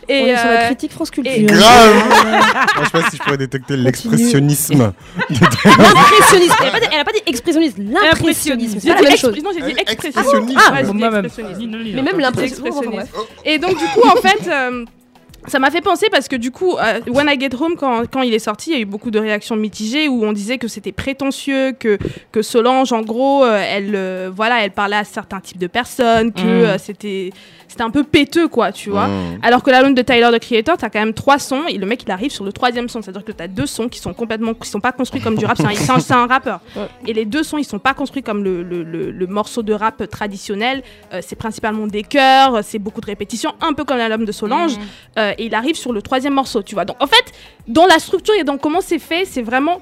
et 0.08 0.14
est 0.28 0.36
sur 0.36 0.46
la 0.46 0.62
euh, 0.62 0.66
critique 0.66 0.92
France 0.92 1.10
Culture. 1.10 1.32
et- 1.32 1.42
Grave. 1.42 1.94
Moi, 1.94 2.40
Je 2.78 2.84
sais 2.84 2.90
pas 2.90 3.10
si 3.10 3.16
je 3.16 3.22
pourrais 3.22 3.36
détecter 3.38 3.76
l'expressionnisme. 3.76 4.92
L'impressionnisme. 5.28 6.54
Elle 6.62 6.68
a 6.68 6.70
pas 6.72 6.80
dit- 6.80 6.86
elle 6.92 7.00
a 7.00 7.04
pas 7.04 7.12
dit 7.12 7.22
expressionnisme, 7.26 7.82
l'impressionnisme. 7.90 8.78
C'est 8.80 8.88
j'ai 8.88 8.94
pas 8.94 8.98
dit 9.00 9.04
la 9.04 9.10
même 9.10 9.18
chose. 9.18 9.42
non, 9.42 9.50
j'ai 9.58 9.62
dit 9.72 9.74
Ah, 9.86 9.90
expressionnisme. 9.92 10.72
Ouais, 10.72 10.82
dit 10.84 10.92
Moi, 10.92 11.10
même. 11.10 11.24
expressionnisme. 11.24 11.76
Mais 11.94 12.02
même 12.02 12.18
l'impression. 12.20 12.64
expressionniste. 12.64 13.10
bref. 13.12 13.26
Et 13.44 13.58
donc, 13.58 13.76
du 13.78 13.84
coup, 13.86 14.02
en 14.06 14.16
fait, 14.20 14.48
euh, 14.48 14.84
ça 15.48 15.58
m'a 15.58 15.70
fait 15.70 15.80
penser 15.80 16.06
parce 16.10 16.28
que 16.28 16.36
du 16.36 16.50
coup, 16.50 16.76
euh, 16.76 17.00
When 17.08 17.28
I 17.28 17.38
Get 17.38 17.54
Home, 17.60 17.76
quand, 17.76 18.02
quand 18.10 18.22
il 18.22 18.34
est 18.34 18.38
sorti, 18.38 18.70
il 18.70 18.72
y 18.74 18.76
a 18.76 18.80
eu 18.80 18.84
beaucoup 18.86 19.10
de 19.10 19.18
réactions 19.18 19.56
mitigées 19.56 20.08
où 20.08 20.24
on 20.24 20.32
disait 20.32 20.58
que 20.58 20.68
c'était 20.68 20.92
prétentieux, 20.92 21.72
que, 21.72 21.98
que 22.32 22.42
Solange, 22.42 22.92
en 22.92 23.02
gros, 23.02 23.44
euh, 23.44 23.62
elle, 23.64 23.92
euh, 23.94 24.30
voilà, 24.34 24.64
elle 24.64 24.72
parlait 24.72 24.96
à 24.96 25.04
certains 25.04 25.40
types 25.40 25.58
de 25.58 25.66
personnes, 25.66 26.32
que 26.32 26.40
Mm. 26.40 26.44
euh, 26.64 26.78
c'était 26.78 27.30
c'était 27.68 27.82
un 27.82 27.90
peu 27.90 28.04
péteux, 28.04 28.48
quoi, 28.48 28.72
tu 28.72 28.90
vois. 28.90 29.08
Mm. 29.08 29.38
Alors 29.42 29.62
que 29.62 29.70
l'album 29.70 29.94
de 29.94 30.02
Tyler, 30.02 30.28
the 30.32 30.38
Creator, 30.38 30.76
t'as 30.76 30.88
quand 30.90 30.98
même 31.00 31.14
trois 31.14 31.38
sons 31.38 31.64
et 31.68 31.78
le 31.78 31.86
mec 31.86 32.02
il 32.04 32.10
arrive 32.10 32.30
sur 32.30 32.44
le 32.44 32.52
troisième 32.52 32.88
son. 32.88 33.02
C'est-à-dire 33.02 33.24
que 33.24 33.32
t'as 33.32 33.48
deux 33.48 33.66
sons 33.66 33.88
qui 33.88 33.98
sont 33.98 34.14
complètement, 34.14 34.54
qui 34.54 34.68
sont 34.68 34.80
pas 34.80 34.92
construits 34.92 35.20
comme 35.20 35.36
du 35.36 35.44
rap. 35.44 35.56
C'est 35.58 36.12
un, 36.12 36.26
rappeur. 36.26 36.60
Ouais. 36.76 36.88
Et 37.06 37.12
les 37.14 37.24
deux 37.24 37.42
sons 37.42 37.58
ils 37.58 37.64
sont 37.64 37.78
pas 37.78 37.94
construits 37.94 38.22
comme 38.22 38.44
le, 38.44 38.62
le- 38.62 38.82
le- 38.82 39.10
le 39.10 39.26
morceau 39.26 39.62
de 39.62 39.72
rap 39.72 40.08
traditionnel. 40.10 40.82
Euh, 41.12 41.20
c'est 41.26 41.36
principalement 41.36 41.86
des 41.86 42.02
chœurs, 42.02 42.60
c'est 42.62 42.78
beaucoup 42.78 43.00
de 43.00 43.06
répétitions, 43.06 43.52
un 43.60 43.72
peu 43.72 43.84
comme 43.84 43.96
l'album 43.98 44.24
de 44.26 44.32
Solange. 44.32 44.76
Mhm. 44.76 44.82
Euh, 45.18 45.32
et 45.38 45.46
il 45.46 45.54
arrive 45.54 45.74
sur 45.76 45.92
le 45.92 46.02
troisième 46.02 46.34
morceau, 46.34 46.62
tu 46.62 46.74
vois. 46.74 46.84
Donc 46.84 46.96
en 47.02 47.06
fait, 47.06 47.24
dans 47.68 47.86
la 47.86 47.98
structure 47.98 48.34
et 48.38 48.44
dans 48.44 48.58
comment 48.58 48.80
c'est 48.80 48.98
fait, 48.98 49.24
c'est 49.24 49.42
vraiment. 49.42 49.80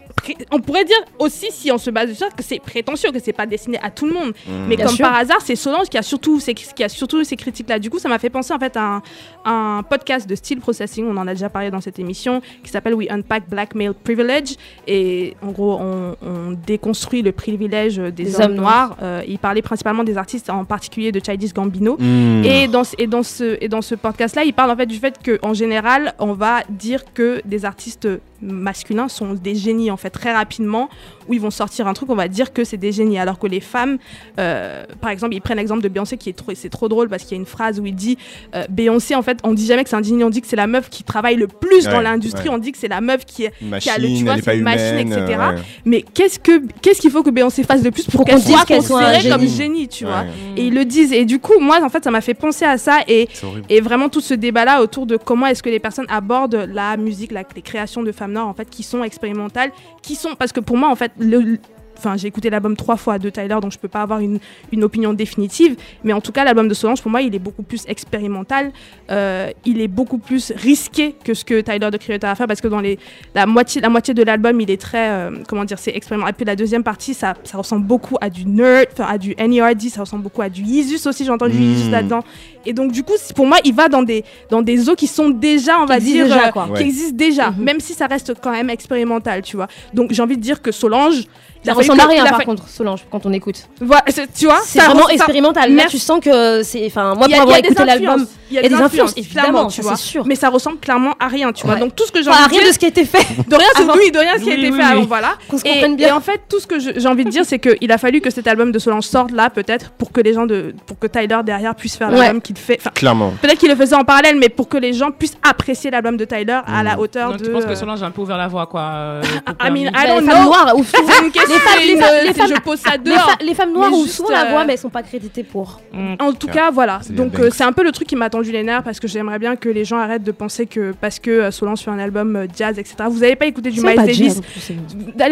On 0.53 0.61
pourrait 0.61 0.85
dire 0.85 0.97
aussi, 1.19 1.47
si 1.51 1.71
on 1.73 1.79
se 1.79 1.91
base 1.91 2.09
sur 2.15 2.27
ça, 2.29 2.33
que 2.37 2.43
c'est 2.43 2.59
prétentieux, 2.61 3.11
que 3.11 3.19
c'est 3.19 3.33
pas 3.33 3.47
destiné 3.47 3.79
à 3.83 3.91
tout 3.91 4.07
le 4.07 4.13
monde. 4.15 4.33
Mais 4.69 4.77
Bien 4.77 4.87
comme 4.87 4.95
sûr. 4.97 5.07
par 5.07 5.17
hasard, 5.17 5.39
c'est 5.45 5.57
Solange 5.57 5.89
qui 5.89 5.99
a 5.99 6.03
surtout 6.03 6.39
qui 6.39 6.85
a 6.85 6.89
surtout 6.89 7.23
ces 7.25 7.37
critiques-là. 7.37 7.74
Du 7.79 7.91
coup, 7.91 7.99
ça 7.99 8.09
m'a 8.09 8.19
fait 8.19 8.31
penser 8.31 8.53
en 8.53 8.59
fait 8.59 8.77
à 8.77 8.83
un, 8.97 9.03
un 9.45 9.83
podcast 9.83 10.29
de 10.29 10.35
style 10.35 10.61
processing, 10.61 11.07
on 11.07 11.17
en 11.17 11.27
a 11.27 11.35
déjà 11.35 11.49
parlé 11.49 11.71
dans 11.71 11.81
cette 11.81 11.99
émission, 11.99 12.41
qui 12.63 12.71
s'appelle 12.71 12.95
We 12.95 13.09
Unpack 13.11 13.49
Blackmail 13.49 13.93
Privilege. 14.05 14.57
Et 14.87 15.37
en 15.43 15.51
gros, 15.53 15.79
on, 15.81 16.17
on 16.23 16.51
déconstruit 16.67 17.23
le 17.23 17.33
privilège 17.33 17.97
des, 17.97 18.11
Des 18.11 18.37
hommes, 18.37 18.43
hommes 18.53 18.55
noirs. 18.55 18.97
Euh, 19.03 19.23
il 19.27 19.39
parlait 19.39 19.63
principalement 19.63 20.05
des 20.05 20.17
artistes, 20.17 20.51
en 20.51 20.65
particulier 20.65 21.13
de 21.13 21.21
Childish 21.25 21.53
Gambino. 21.53 21.97
Mm. 21.99 22.45
Et 22.45 22.69
dans, 22.69 22.85
ce- 22.85 22.95
et 22.99 23.07
dans 23.07 23.23
ce, 23.23 23.57
et 23.61 23.69
dans 23.69 23.83
ce 23.83 23.95
podcast-là, 23.95 24.45
il 24.45 24.53
parle 24.55 24.71
en 24.71 24.77
fait 24.77 24.87
du 24.87 24.97
fait 24.99 25.19
qu'en 25.25 25.55
général, 25.55 26.15
on 26.19 26.33
va 26.33 26.63
dire 26.69 27.03
que 27.15 27.41
des 27.45 27.65
artistes 27.65 28.09
masculins 28.41 29.09
sont 29.09 29.35
des 29.35 29.55
génies 29.55 29.91
en 29.91 29.97
fait 29.97 30.11
très 30.11 30.33
rapidement, 30.33 30.89
où 31.29 31.35
ils 31.35 31.41
vont 31.41 31.51
sortir 31.51 31.87
un 31.87 31.95
truc, 31.95 32.11
on 32.11 32.15
va 32.15 32.29
dire 32.29 32.53
que 32.53 32.65
c'est 32.65 32.77
des 32.77 32.93
génies, 32.93 33.19
alors 33.19 33.39
que 33.39 33.47
les 33.47 33.61
femmes, 33.61 33.99
euh, 34.39 34.85
par 35.01 35.11
exemple, 35.11 35.35
ils 35.35 35.41
prennent 35.41 35.59
l'exemple 35.59 35.83
de 35.83 35.89
Beyoncé 35.89 36.17
qui 36.17 36.31
est 36.31 36.35
trop, 36.35 36.53
c'est 36.55 36.69
trop 36.69 36.89
drôle 36.89 37.09
parce 37.09 37.23
qu'il 37.25 37.33
y 37.33 37.35
a 37.35 37.41
une 37.41 37.47
phrase 37.47 37.81
où 37.81 37.87
il 37.87 37.95
dit 37.95 38.19
euh, 38.55 38.65
Beyoncé 38.69 39.15
en 39.15 39.23
fait, 39.23 39.39
on 39.45 39.53
dit 39.53 39.67
jamais 39.67 39.85
que 39.85 39.91
c'est 39.91 39.97
un 39.97 40.03
génie, 40.03 40.25
on 40.25 40.31
dit 40.31 40.41
que 40.41 40.47
c'est 40.47 40.57
la 40.57 40.67
meuf 40.67 40.89
qui 40.91 41.03
travaille 41.05 41.37
le 41.37 41.47
plus 41.47 41.85
dans 41.85 42.01
l'industrie, 42.01 42.49
ouais. 42.49 42.55
on 42.55 42.59
dit 42.59 42.73
que 42.73 42.79
c'est 42.79 42.89
la 42.89 43.01
meuf 43.01 43.25
qui 43.25 43.47
a 43.47 43.51
le- 43.61 43.69
machine, 43.69 43.93
tu 44.19 44.25
vois, 44.25 44.37
c'est 44.43 44.57
une 44.57 44.63
machine, 44.63 44.99
humaine, 44.99 45.13
etc. 45.13 45.25
euh, 45.41 45.51
ouais. 45.57 45.63
mais 45.85 46.03
qu'est-ce 46.03 46.39
que 46.39 46.63
qu'est-ce 46.83 47.01
qu'il 47.01 47.11
faut 47.11 47.23
que 47.23 47.31
Beyoncé 47.31 47.63
fasse 47.65 47.83
de 47.83 47.91
plus 47.91 48.05
pour, 48.05 48.25
qu'on 48.25 48.37
dise 48.37 48.47
soit 48.49 48.65
qu'elle 48.65 48.83
soit 48.83 49.01
un 49.03 49.13
considérée 49.13 49.37
comme 49.39 49.49
génie. 49.49 49.89
tu 49.89 50.05
vois. 50.05 50.25
Et 50.57 50.67
ils 50.67 50.75
le 50.75 50.85
disent. 50.85 51.13
Et 51.13 51.25
du 51.25 51.39
coup, 51.39 51.59
moi, 51.61 51.79
en 51.83 51.89
fait, 51.89 52.03
ça 52.05 52.11
m'a 52.11 52.21
fait 52.21 52.35
penser 52.35 52.65
à 52.65 52.79
ça 52.79 52.99
et 53.09 53.29
et 53.69 53.81
vraiment 53.81 54.09
tout 54.09 54.21
ce 54.21 54.35
débat-là 54.35 54.83
autour 54.83 55.07
de 55.07 55.17
comment 55.17 55.47
est-ce 55.47 55.63
que 55.63 55.71
les 55.71 55.79
personnes 55.79 56.07
abordent 56.09 56.69
la 56.73 56.97
musique, 56.97 57.33
la- 57.33 57.43
les 57.55 57.63
créations 57.63 58.03
de 58.03 58.13
femmes 58.13 58.33
noires, 58.33 58.49
en 58.49 58.55
fait, 58.55 58.69
qui 58.69 58.83
sont 58.83 59.03
expérimentales, 59.05 59.71
qui 60.03 60.15
sont... 60.15 60.35
Parce 60.39 60.53
que 60.53 60.61
pour 60.61 60.77
moi, 60.77 60.89
en 60.91 60.97
fait, 60.97 61.13
le... 61.19 61.59
Enfin, 61.97 62.17
j'ai 62.17 62.27
écouté 62.27 62.51
l'album 62.51 62.77
trois 62.77 62.97
fois 62.97 63.21
de 63.21 63.31
Tyler, 63.31 63.57
donc 63.63 63.71
je 63.71 63.79
peux 63.79 63.89
pas 63.89 64.03
avoir 64.03 64.19
une, 64.19 64.41
une 64.73 64.83
opinion 64.83 65.13
définitive. 65.13 65.77
Mais 66.03 66.13
en 66.13 66.21
tout 66.21 66.33
cas, 66.33 66.45
l'album 66.45 66.67
de 66.67 66.75
Solange, 66.75 67.01
pour 67.01 67.11
moi, 67.11 67.23
il 67.23 67.33
est 67.37 67.39
beaucoup 67.39 67.63
plus 67.63 67.85
expérimental. 67.87 68.73
Euh, 69.13 69.51
il 69.65 69.81
est 69.81 69.89
beaucoup 69.89 70.19
plus 70.19 70.53
risqué 70.57 71.15
que 71.25 71.35
ce 71.35 71.45
que 71.45 71.61
Tyler 71.61 71.91
de 71.93 71.97
Creator 71.97 72.29
a 72.29 72.35
fait, 72.35 72.49
parce 72.49 72.61
que 72.61 72.67
dans 72.67 72.81
les, 72.81 72.99
la, 73.37 73.47
moitié, 73.47 73.81
la 73.81 73.91
moitié 73.91 74.13
de 74.13 74.25
l'album, 74.25 74.61
il 74.61 74.73
est 74.73 74.81
très, 74.81 75.09
euh, 75.09 75.31
comment 75.49 75.65
dire, 75.65 75.79
c'est 75.79 75.95
expérimental. 75.95 76.35
Et 76.35 76.37
puis 76.37 76.45
la 76.45 76.57
deuxième 76.57 76.83
partie, 76.83 77.15
ça, 77.15 77.35
ça 77.45 77.59
ressemble 77.59 77.87
beaucoup 77.87 78.17
à 78.21 78.29
du 78.29 78.45
Nerd, 78.45 78.89
à 78.99 79.17
du 79.17 79.37
NERD, 79.37 79.83
ça 79.83 80.01
ressemble 80.01 80.25
beaucoup 80.25 80.43
à 80.43 80.49
du 80.49 80.63
Yeezus 80.63 81.09
aussi, 81.09 81.25
j'ai 81.25 81.31
entendu 81.31 81.57
Mm. 81.57 81.63
Yeezus 81.63 81.91
là-dedans. 81.91 82.25
Et 82.67 82.73
donc, 82.73 82.93
du 82.93 83.03
coup, 83.03 83.13
pour 83.35 83.47
moi, 83.47 83.59
il 83.65 83.75
va 83.75 83.89
dans 83.89 84.03
des, 84.03 84.25
dans 84.51 84.63
des 84.63 84.89
eaux 84.89 84.95
qui 84.95 85.07
sont 85.07 85.29
déjà, 85.31 85.79
on 85.81 85.87
va 85.87 86.01
dire, 86.01 86.25
déjà, 86.25 86.47
euh, 86.49 86.51
quoi. 86.51 86.65
qui 86.67 86.73
Ouais. 86.73 86.83
existent 86.83 87.17
déjà, 87.17 87.51
Mhm. 87.51 87.65
même 87.65 87.81
si 87.81 87.95
ça 87.95 88.07
reste 88.07 88.33
quand 88.41 88.51
même 88.53 88.71
expérimental, 88.71 89.43
tu 89.43 89.57
vois. 89.57 89.69
Donc, 89.93 90.13
j'ai 90.13 90.23
envie 90.23 90.37
de 90.37 90.43
dire 90.43 90.63
que 90.63 90.73
Solange, 90.73 91.25
il 91.67 91.69
Ça 91.71 91.73
ressemble 91.73 92.01
à 92.03 92.07
rien 92.07 92.25
par 92.27 92.37
fa- 92.39 92.45
contre, 92.45 92.69
Solange, 92.69 93.01
quand 93.11 93.25
on 93.25 93.33
écoute. 93.33 93.57
Voilà, 93.81 94.05
c'est- 94.09 94.29
tu 94.35 94.45
vois, 94.45 94.61
C'est 94.63 94.81
vraiment 94.81 95.07
ça- 95.07 95.15
expérimental. 95.15 95.75
Là, 95.75 95.85
tu 95.89 95.99
sens 95.99 96.21
que 96.23 96.63
c'est. 96.63 96.85
Enfin, 96.87 97.15
moi, 97.15 97.27
Il 97.27 97.31
y 97.31 97.33
pour 97.33 97.41
a- 97.41 97.43
avoir 97.45 97.59
écouté 97.59 97.85
l'album, 97.87 98.09
influences. 98.11 98.29
il 98.51 98.55
y 98.55 98.59
a 98.59 98.69
des 98.69 98.75
influences, 98.75 99.15
évidemment, 99.17 99.67
tu 99.69 99.81
vois. 99.81 99.97
c'est 99.97 100.03
sûr. 100.03 100.27
Mais 100.27 100.35
ça 100.35 100.51
ressemble 100.51 100.77
clairement 100.79 101.15
à 101.19 101.27
rien, 101.27 101.53
tu 101.53 101.67
vois. 101.67 101.77
Donc 101.77 101.97
tout 101.97 102.05
ce 102.07 102.13
que 102.13 102.23
j'ai 102.23 102.29
Enfin, 102.29 102.45
envie 102.45 102.57
de 102.57 102.61
rien 102.61 102.69
de 102.69 102.75
ce 102.75 102.79
qui 102.79 102.85
a 102.85 102.89
été 102.89 103.07
fait. 103.07 103.27
de 103.49 103.57
rien, 103.57 103.67
c'est 103.77 103.83
avant. 103.83 103.95
oui, 103.97 104.11
de 104.11 104.19
rien 104.19 104.33
ce 104.37 104.43
qui 104.45 104.51
a 104.51 104.55
été 104.57 104.73
fait 104.73 104.83
avant, 104.83 105.03
voilà. 105.07 105.37
Qu'on 105.49 105.57
se 105.57 105.65
Et, 105.65 105.71
comprenne 105.71 105.93
et 105.93 105.97
bien. 105.97 106.15
en 106.17 106.21
fait, 106.21 106.43
tout 106.51 106.61
ce 106.61 106.67
que 106.67 106.79
j'ai 106.79 107.09
envie 107.09 107.25
de 107.25 107.31
dire, 107.31 107.45
c'est 107.47 107.59
qu'il 107.59 107.91
a 107.91 107.97
fallu 107.97 108.21
que 108.21 108.29
cet 108.29 108.47
album 108.47 108.71
de 108.71 108.79
Solange 108.79 109.05
sorte 109.05 109.31
là, 109.31 109.49
peut-être, 109.49 109.91
pour 109.93 110.13
que 110.13 110.21
les 110.21 110.35
gens 110.35 110.45
de, 110.45 110.75
pour 110.87 110.99
que 110.99 111.07
Tyler 111.07 111.39
derrière 111.47 111.75
puisse 111.75 111.97
faire 111.97 112.11
l'album 112.11 112.43
qu'il 112.55 112.65
fait. 112.65 112.79
Enfin, 112.81 112.91
Clairement. 112.95 113.33
peut-être 113.43 113.59
qu'il 113.59 113.69
le 113.69 113.77
faisait 113.77 113.95
en 113.97 114.05
parallèle, 114.05 114.37
mais 114.39 114.49
pour 114.49 114.69
que 114.69 114.79
les 114.79 114.93
gens 114.93 115.11
puissent 115.11 115.37
apprécier 115.49 115.91
l'album 115.91 116.17
de 116.17 116.25
Tyler 116.25 116.61
à 116.67 116.83
la 116.83 116.97
Mm. 116.97 117.01
hauteur 117.01 117.31
Donc, 117.31 117.41
de. 117.41 117.45
tu 117.47 117.51
penses 117.53 117.65
que 117.65 117.71
euh, 117.71 117.75
Solange 117.77 118.03
a 118.03 118.07
un 118.07 118.11
peu 118.11 118.23
ouvert 118.23 118.39
la 118.39 118.49
voie, 118.49 118.67
quoi. 118.67 118.81
euh, 118.83 119.23
I 119.61 119.71
mean, 119.71 119.91
I 119.95 120.07
don't 120.07 120.21
les 120.21 120.27
femmes 120.27 120.43
know. 120.43 120.45
noires, 120.45 120.73
ou 120.77 120.85
C'est 120.85 121.25
une 121.25 121.31
question, 121.31 121.55
Les 121.55 121.61
femmes- 121.61 121.79
les 121.87 121.97
femmes- 121.97 122.11
les 122.23 122.27
c'est- 122.29 122.35
femmes- 122.35 122.53
je 122.57 122.61
pose 122.63 122.79
ça 122.79 122.93
les, 122.93 122.99
dehors. 122.99 123.31
fa- 123.31 123.45
les 123.45 123.55
femmes 123.55 123.73
noires 123.73 123.91
juste, 123.95 124.17
souvent 124.17 124.31
la 124.31 124.47
euh, 124.47 124.51
voix, 124.51 124.65
mais 124.65 124.73
elles 124.75 124.79
sont 124.79 124.89
pas 124.91 125.03
créditées 125.03 125.43
pour. 125.45 125.81
Mm. 125.93 126.15
En 126.21 126.33
tout 126.33 126.47
cas, 126.47 126.71
voilà. 126.71 127.01
Donc 127.11 127.39
euh, 127.39 127.51
c'est 127.53 127.65
un 127.65 127.73
peu 127.73 127.83
le 127.83 127.93
truc 127.93 128.09
qui 128.09 128.17
m'a 128.17 128.31
tendu 128.31 128.51
les 128.53 128.63
nerfs 128.63 128.83
parce 128.83 129.01
que 129.01 129.09
j'aimerais 129.09 129.39
bien 129.39 129.57
que 129.57 129.69
les 129.69 129.85
gens 129.85 129.99
arrêtent 129.99 130.23
de 130.25 130.33
penser 130.33 130.67
que 130.67 130.93
parce 131.01 131.19
que 131.19 131.31
euh, 131.31 131.51
Solange 131.51 131.81
fait 131.81 131.91
un 131.91 131.99
album 131.99 132.37
euh, 132.37 132.47
jazz, 132.57 132.79
etc. 132.79 132.95
Vous 133.09 133.19
n'avez 133.21 133.37
pas 133.37 133.47
écouté 133.47 133.71
du 133.71 133.81
Miles 133.81 133.97
Davis 133.97 134.39
en 134.39 134.41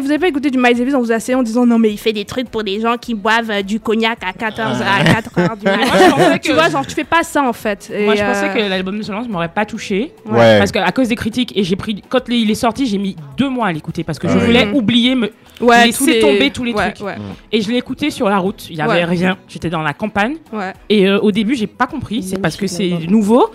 Vous 0.00 0.08
n'avez 0.08 0.18
pas 0.18 0.28
écouté 0.28 0.50
du 0.50 0.58
Miles 0.58 0.76
Davis, 0.76 0.94
on 0.94 1.00
vous 1.00 1.12
a 1.12 1.16
essayé 1.16 1.34
en 1.36 1.42
disant 1.42 1.66
non 1.66 1.78
mais 1.78 1.90
il 1.90 1.98
fait 1.98 2.12
des 2.12 2.24
trucs 2.24 2.50
pour 2.50 2.62
des 2.64 2.80
gens 2.80 2.96
qui 2.96 3.14
boivent 3.14 3.50
euh, 3.50 3.62
du 3.62 3.80
cognac 3.80 4.18
à 4.26 4.32
14 4.32 4.80
à 4.82 5.04
4 5.04 5.38
heures 5.38 5.56
du 5.56 5.66
je 5.66 5.70
matin. 5.70 6.38
tu 6.42 6.52
vois, 6.52 6.68
genre 6.68 6.86
tu 6.86 6.94
fais 6.94 7.04
pas 7.12 7.24
ça 7.24 7.42
en 7.42 7.52
fait. 7.52 7.92
Et, 7.94 8.06
Moi, 8.06 8.14
je 8.14 8.22
pensais 8.24 8.48
euh, 8.48 8.54
que 8.54 8.58
l'album 8.70 8.96
de 8.96 9.02
Solange 9.02 9.28
m'aurait 9.28 9.48
pas 9.50 9.66
touché. 9.66 10.12
Ouais. 10.24 10.58
Parce 10.58 10.72
qu'à 10.72 10.90
cause 10.92 11.08
des 11.08 11.14
critiques, 11.16 11.52
et 11.56 11.62
j'ai 11.62 11.76
pris. 11.76 12.02
Quand 12.08 12.20
il 12.28 12.50
est 12.50 12.54
sorti, 12.54 12.86
j'ai 12.86 12.96
mis 12.96 13.16
deux 13.36 13.50
mois 13.50 13.66
à 13.66 13.72
l'écouter 13.72 14.02
parce 14.02 14.18
que 14.18 14.28
je 14.28 14.32
Ah 14.34 14.38
voulais 14.38 14.64
Mhm. 14.64 14.74
oublier, 14.74 15.14
me, 15.14 15.30
ouais, 15.60 15.84
laisser 15.86 16.14
les- 16.14 16.20
tomber 16.20 16.50
tous 16.50 16.64
les 16.64 16.72
ouais, 16.72 16.92
trucs. 16.92 17.06
Ouais, 17.06 17.16
et 17.52 17.60
je 17.60 17.70
l'ai 17.70 17.76
écouté 17.76 18.10
sur 18.10 18.30
la 18.30 18.38
route. 18.38 18.66
Il 18.70 18.76
y 18.76 18.80
avait 18.80 18.92
Ouais. 18.92 19.04
rien. 19.04 19.36
J'étais 19.46 19.68
dans 19.68 19.82
la 19.82 19.92
campagne. 19.92 20.36
ouais, 20.54 20.72
Et 20.88 21.06
euh, 21.06 21.18
au 21.20 21.32
début, 21.32 21.54
j'ai 21.54 21.66
pas 21.66 21.86
compris. 21.86 22.22
C'est 22.22 22.38
parce 22.40 22.56
que 22.56 22.66
c'est 22.66 22.88
nouveau. 23.08 23.50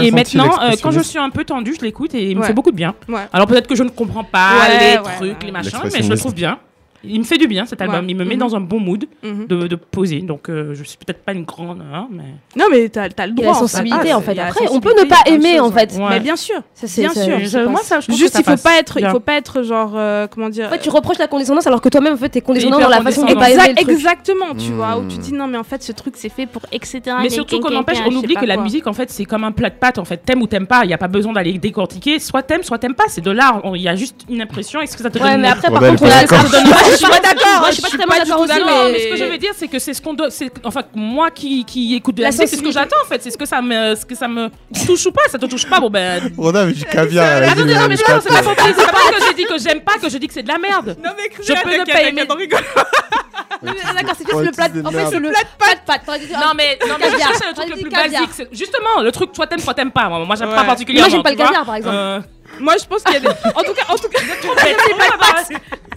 Et 0.00 0.10
maintenant, 0.10 0.50
euh, 0.62 0.72
quand 0.82 0.90
je 0.90 1.00
suis 1.00 1.18
un 1.18 1.28
peu 1.30 1.44
tendue, 1.44 1.74
je 1.78 1.84
l'écoute 1.84 2.14
et 2.14 2.30
il 2.30 2.38
me 2.38 2.42
fait 2.42 2.54
beaucoup 2.54 2.70
de 2.70 2.76
bien. 2.76 2.94
ouais. 3.08 3.20
Alors 3.32 3.46
peut-être 3.46 3.66
que 3.66 3.74
je 3.76 3.82
ne 3.82 3.90
comprends 3.90 4.24
pas 4.24 4.52
Ouais, 4.68 4.78
les 4.78 4.96
ouais, 4.98 5.02
trucs, 5.16 5.40
ouais. 5.40 5.46
les 5.46 5.52
machins, 5.52 5.78
mais 5.92 6.02
je 6.02 6.08
le 6.10 6.16
trouve 6.16 6.34
bien. 6.34 6.58
Il 7.04 7.18
me 7.18 7.24
fait 7.24 7.38
du 7.38 7.46
bien 7.48 7.66
cet 7.66 7.80
album. 7.82 8.00
Ouais. 8.04 8.10
Il 8.10 8.16
me 8.16 8.24
met 8.24 8.34
Mhm. 8.34 8.40
dans 8.40 8.56
un 8.56 8.60
bon 8.60 8.78
mood 8.80 9.04
Mhm. 9.22 9.46
de, 9.46 9.66
de 9.66 9.76
poser. 9.76 10.20
Donc 10.20 10.48
euh, 10.48 10.74
je 10.74 10.82
suis 10.84 10.96
peut-être 10.96 11.22
pas 11.24 11.32
une 11.32 11.44
grande, 11.44 11.82
hein, 11.92 12.06
mais 12.10 12.22
Non 12.56 12.66
mais 12.70 12.88
t'as 12.88 13.02
as 13.16 13.26
le 13.26 13.32
Il 13.36 13.40
y 13.40 13.42
a 13.42 13.46
droit. 13.50 13.52
la 13.54 13.54
sensibilité, 13.68 14.10
Ah, 14.12 14.18
en 14.18 14.20
fait. 14.20 14.32
il 14.34 14.40
Après, 14.40 14.66
on 14.70 14.80
peut 14.80 14.94
ne 14.96 15.02
il 15.02 15.08
pas 15.08 15.16
aimer, 15.26 15.60
en 15.60 15.70
fait. 15.72 15.92
Ouais. 15.96 16.06
Mais 16.10 16.20
bien 16.20 16.36
sûr. 16.36 16.56
Ça, 16.74 16.86
c'est- 16.86 17.00
Bien 17.02 17.10
sûr. 17.12 17.38
je 17.44 17.58
moi 17.66 17.80
ça, 17.82 18.00
je 18.00 18.06
trouve 18.06 18.18
Juste 18.18 18.34
que 18.34 18.38
il 18.40 18.44
ça 18.44 18.50
faut 18.50 18.50
passe 18.52 18.62
pas 18.62 18.78
être, 18.78 18.98
il 19.00 19.06
faut 19.08 19.20
pas 19.20 19.34
être 19.34 19.62
genre 19.62 19.92
euh, 19.96 20.26
comment 20.28 20.48
dire. 20.48 20.66
En 20.66 20.70
fait, 20.70 20.78
tu 20.78 20.90
reproches 20.90 21.18
la 21.18 21.26
condescendance 21.28 21.66
alors 21.66 21.80
que 21.80 21.88
toi-même, 21.88 22.14
en 22.14 22.16
fait, 22.16 22.28
t'es 22.28 22.40
condescendant 22.40 22.78
dans 22.78 22.88
la 22.88 23.00
façon 23.02 23.24
de 23.24 23.34
pas 23.34 23.50
aimer 23.50 23.74
exactement, 23.76 24.54
tu 24.56 24.72
vois, 24.72 24.96
où 24.98 25.06
tu 25.08 25.18
dis 25.18 25.32
non 25.32 25.46
mais 25.46 25.58
en 25.58 25.64
fait 25.64 25.82
ce 25.82 25.92
truc 25.92 26.14
c'est 26.16 26.28
fait 26.28 26.46
pour 26.46 26.62
etc. 26.72 27.00
Mais 27.20 27.30
surtout 27.30 27.60
qu'on 27.60 27.74
empêche, 27.76 27.98
on 28.06 28.14
oublie 28.14 28.34
que 28.34 28.44
la 28.46 28.56
musique, 28.56 28.86
en 28.86 28.92
fait, 28.92 29.10
c'est 29.10 29.24
comme 29.24 29.44
un 29.44 29.52
plat 29.52 29.70
de 29.70 29.74
pâtes. 29.74 29.98
En 29.98 30.04
fait, 30.04 30.18
t'aimes 30.18 30.42
ou 30.42 30.46
t'aimes 30.46 30.66
pas. 30.66 30.84
Il 30.84 30.88
n'y 30.88 30.94
a 30.94 30.98
pas 30.98 31.08
besoin 31.08 31.32
d'aller 31.32 31.58
décortiquer. 31.58 32.18
Soit 32.18 32.42
t'aimes, 32.42 32.62
soit 32.62 32.78
t'aimes 32.78 32.94
pas. 32.94 33.04
C'est 33.08 33.20
de 33.20 33.30
l'art. 33.30 33.60
Il 33.74 33.80
y 33.82 33.88
a 33.88 33.94
juste 33.96 34.24
une 34.28 34.40
impression. 34.40 34.80
Est-ce 34.80 34.96
que 34.96 35.02
ça 35.02 35.10
te 35.10 35.18
Ouais, 35.18 35.32
donne 35.32 35.40
mais 35.42 35.48
après, 35.48 35.70
par 35.70 35.80
contre, 35.80 36.06
ça 36.06 36.24
te 36.26 36.50
donne- 36.50 36.72
je 36.92 36.96
suis 36.96 37.06
pas 37.06 37.20
d'accord. 37.20 37.60
Moi, 37.60 37.68
je 37.70 37.72
suis 37.74 37.82
pas 37.82 37.88
Je 37.88 37.90
suis 37.90 37.98
très 37.98 38.06
pas 38.06 38.18
d'accord 38.18 38.40
aussi, 38.40 38.52
mais. 38.64 38.92
mais 38.92 39.00
ce 39.00 39.08
que 39.08 39.16
je 39.16 39.24
veux 39.24 39.38
dire, 39.38 39.52
c'est 39.56 39.68
que 39.68 39.78
c'est 39.78 39.94
ce 39.94 40.02
qu'on 40.02 40.14
doit. 40.14 40.30
c'est- 40.30 40.52
Enfin, 40.64 40.82
moi 40.94 41.30
qui, 41.30 41.64
qui 41.64 41.94
écoute 41.94 42.14
de 42.14 42.22
la, 42.22 42.28
La 42.28 42.32
musique, 42.32 42.48
c'est 42.48 42.56
ce 42.56 42.62
que 42.62 42.70
j'attends 42.72 42.96
en 43.04 43.08
fait. 43.08 43.22
C'est 43.22 43.30
ce 43.30 43.38
que 43.38 43.46
ça 43.46 43.60
me, 43.60 43.94
ce 43.94 44.04
que 44.06 44.14
ça 44.14 44.28
me 44.28 44.48
touche 44.86 45.06
ou 45.06 45.12
pas. 45.12 45.22
Ça 45.30 45.38
te 45.38 45.46
touche 45.46 45.68
pas, 45.68 45.80
bon 45.80 45.90
ben. 45.90 46.32
On 46.38 46.54
a 46.54 46.66
du 46.66 46.84
caviar. 46.84 47.42
Attendez, 47.50 47.74
non, 47.74 47.88
mais 47.88 47.96
c'est 47.96 48.04
pas 48.04 48.20
c'est 48.20 48.28
pas 48.28 48.42
parce 48.42 49.10
que 49.10 49.24
j'ai 49.28 49.34
dit 49.34 49.44
que 49.44 49.58
j'aime 49.58 49.80
pas 49.80 49.98
que 49.98 50.08
je 50.08 50.18
dis 50.18 50.26
que 50.28 50.34
c'est 50.34 50.42
de 50.42 50.48
la 50.48 50.58
merde. 50.58 50.96
Non 51.02 51.10
mais 51.16 51.30
Je 51.42 51.52
peux 51.62 51.70
ne 51.78 51.84
pas 51.84 52.02
aimer. 52.02 52.22
D'accord, 53.62 54.14
c'est 54.18 54.24
juste 54.28 54.44
le 54.44 54.50
plat. 54.50 54.64
En 54.84 54.90
fait, 54.90 55.06
c'est 55.10 55.20
le 55.20 55.30
plat 55.30 55.98
de 56.18 56.26
dit- 56.26 56.32
Non 56.32 56.52
mais, 56.56 56.78
non, 56.88 56.94
mais 56.98 57.06
je 57.10 57.18
cherchais 57.18 57.48
le 57.48 57.54
truc 57.54 57.68
le 57.68 57.80
plus 57.82 57.90
basique. 57.90 58.48
Justement, 58.52 59.02
le 59.02 59.12
truc 59.12 59.30
soit 59.34 59.46
t'aimes, 59.46 59.60
soit 59.60 59.74
t'aimes 59.74 59.92
pas. 59.92 60.08
Moi, 60.08 60.24
moi 60.24 60.36
j'aime 60.36 60.50
pas 60.50 60.64
particulièrement. 60.64 61.08
Moi, 61.08 61.16
j'aime 61.16 61.22
pas 61.22 61.30
le 61.30 61.36
caviar, 61.36 61.64
par 61.64 61.74
exemple. 61.76 61.96
Euh, 61.96 62.20
moi 62.60 62.74
je 62.80 62.84
pense 62.86 63.02
qu'il 63.02 63.14
y 63.14 63.16
a 63.16 63.20
des 63.20 63.28
en 63.28 63.62
tout 63.62 63.72
cas 63.72 63.84
en 63.88 63.96
tout 63.96 64.08
cas 64.08 64.20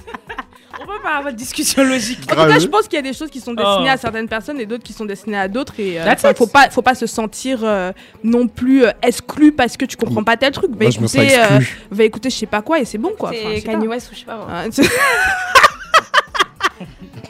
peut 0.86 1.02
pas 1.04 1.18
avoir 1.18 1.34
de 1.34 1.38
discussion 1.38 1.84
logique. 1.84 2.20
en 2.32 2.36
tout 2.44 2.50
cas 2.50 2.60
je 2.60 2.68
pense 2.68 2.84
qu'il 2.88 2.96
y 2.96 3.00
a 3.00 3.02
des 3.02 3.14
choses 3.14 3.30
qui 3.30 3.40
sont 3.40 3.54
destinées 3.54 3.88
Oh. 3.90 3.94
à 3.94 3.98
certaines 3.98 4.28
personnes 4.28 4.60
et 4.60 4.66
d'autres 4.66 4.84
qui 4.84 4.94
sont 4.94 5.06
destinées 5.06 5.38
à 5.38 5.48
d'autres 5.48 5.74
et 5.80 6.00
euh, 6.00 6.16
faut 6.36 6.48
pas 6.48 6.70
faut 6.70 6.82
pas 6.82 6.96
se 6.96 7.06
sentir 7.08 7.60
euh, 7.64 7.92
non 8.24 8.48
plus 8.48 8.86
euh, 8.86 8.92
exclu 9.02 9.52
parce 9.52 9.76
que 9.78 9.86
tu 9.86 9.98
comprends 9.98 10.24
pas 10.24 10.38
tel 10.38 10.52
truc. 10.52 10.72
Va 10.72 10.86
Moi, 10.86 10.90
écouter 10.90 11.38
euh, 11.40 11.60
va 11.92 12.04
écouter 12.04 12.30
je 12.30 12.36
sais 12.36 12.46
pas 12.46 12.62
quoi 12.62 12.80
et 12.80 12.86
c'est 12.86 12.98
bon 12.98 13.12
quoi. 13.18 13.32
C'est 13.32 13.62
Kanye 13.62 13.86
pas. 13.86 13.92
West 13.92 14.10
ou 14.12 14.16
je 14.16 14.20
sais 14.20 14.26
pas. 14.26 14.38
moi. 14.38 14.48
Ah, 14.50 14.64
c'est- 14.72 14.90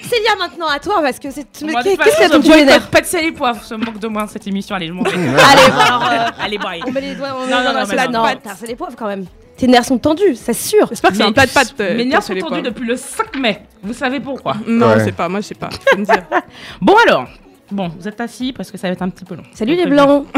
Célia, 0.08 0.36
maintenant 0.38 0.68
à 0.68 0.78
toi, 0.80 1.02
parce 1.02 1.18
que 1.18 1.32
c'est. 1.32 1.46
Qu'est-ce 1.52 1.66
que 1.66 2.90
Pas 2.92 3.02
de 3.02 3.06
sel 3.08 3.26
et 3.26 3.32
poivre, 3.32 3.64
se 3.64 3.74
moque 3.74 3.98
de 3.98 4.08
moi 4.08 4.28
cette 4.28 4.46
émission. 4.46 4.76
Allez, 4.76 4.88
je 4.88 4.92
m'en 4.94 5.02
vais. 5.04 5.10
Allez, 5.12 5.72
bon, 5.72 5.80
alors. 5.80 6.04
euh, 6.12 6.30
Allez, 6.40 6.58
bye. 6.60 6.82
On 6.86 6.92
met 6.92 7.02
les 7.02 7.16
doigts. 7.16 7.30
on 7.36 7.46
met 7.46 7.52
Non, 7.52 7.58
les 7.60 7.66
non, 7.66 7.72
doigts 7.74 8.08
non, 8.08 8.24
non. 8.24 8.30
Putain, 8.36 8.56
C'est 8.60 8.68
les 8.68 8.76
poivres 8.76 8.96
quand 8.96 9.08
même. 9.08 9.26
Tes 9.58 9.68
nerfs 9.68 9.86
sont 9.86 9.98
tendus, 9.98 10.36
c'est 10.36 10.54
sûr. 10.54 10.88
J'espère 10.90 11.12
que 11.12 11.18
c'est 11.18 11.24
un 11.24 11.32
plat 11.32 11.46
de 11.46 11.52
pâtes. 11.52 11.76
euh, 11.80 11.96
Mes 11.96 12.04
nerfs 12.06 12.20
pour 12.20 12.28
sont 12.28 12.34
les 12.34 12.42
tendus 12.42 12.62
depuis 12.62 12.86
le 12.86 12.96
5 12.98 13.38
mai. 13.38 13.62
Vous 13.82 13.94
savez 13.94 14.20
pourquoi 14.20 14.56
Non, 14.68 14.90
Ouais. 14.90 15.00
je 15.00 15.06
sais 15.06 15.12
pas, 15.14 15.30
moi 15.30 15.40
je 15.40 15.46
sais 15.48 15.56
pas. 15.56 15.70
Faut 15.90 15.98
me 15.98 16.04
dire. 16.06 16.24
Bon 16.82 16.96
alors. 17.08 17.28
Bon, 17.72 17.90
vous 17.98 18.08
êtes 18.08 18.20
assis 18.22 18.54
parce 18.54 18.70
que 18.70 18.78
ça 18.78 18.88
va 18.88 18.94
être 18.94 19.02
un 19.02 19.10
petit 19.10 19.26
peu 19.26 19.34
long. 19.36 19.44
Salut 19.54 19.76
les 19.76 19.86
bien. 19.86 20.06
blancs. 20.06 20.26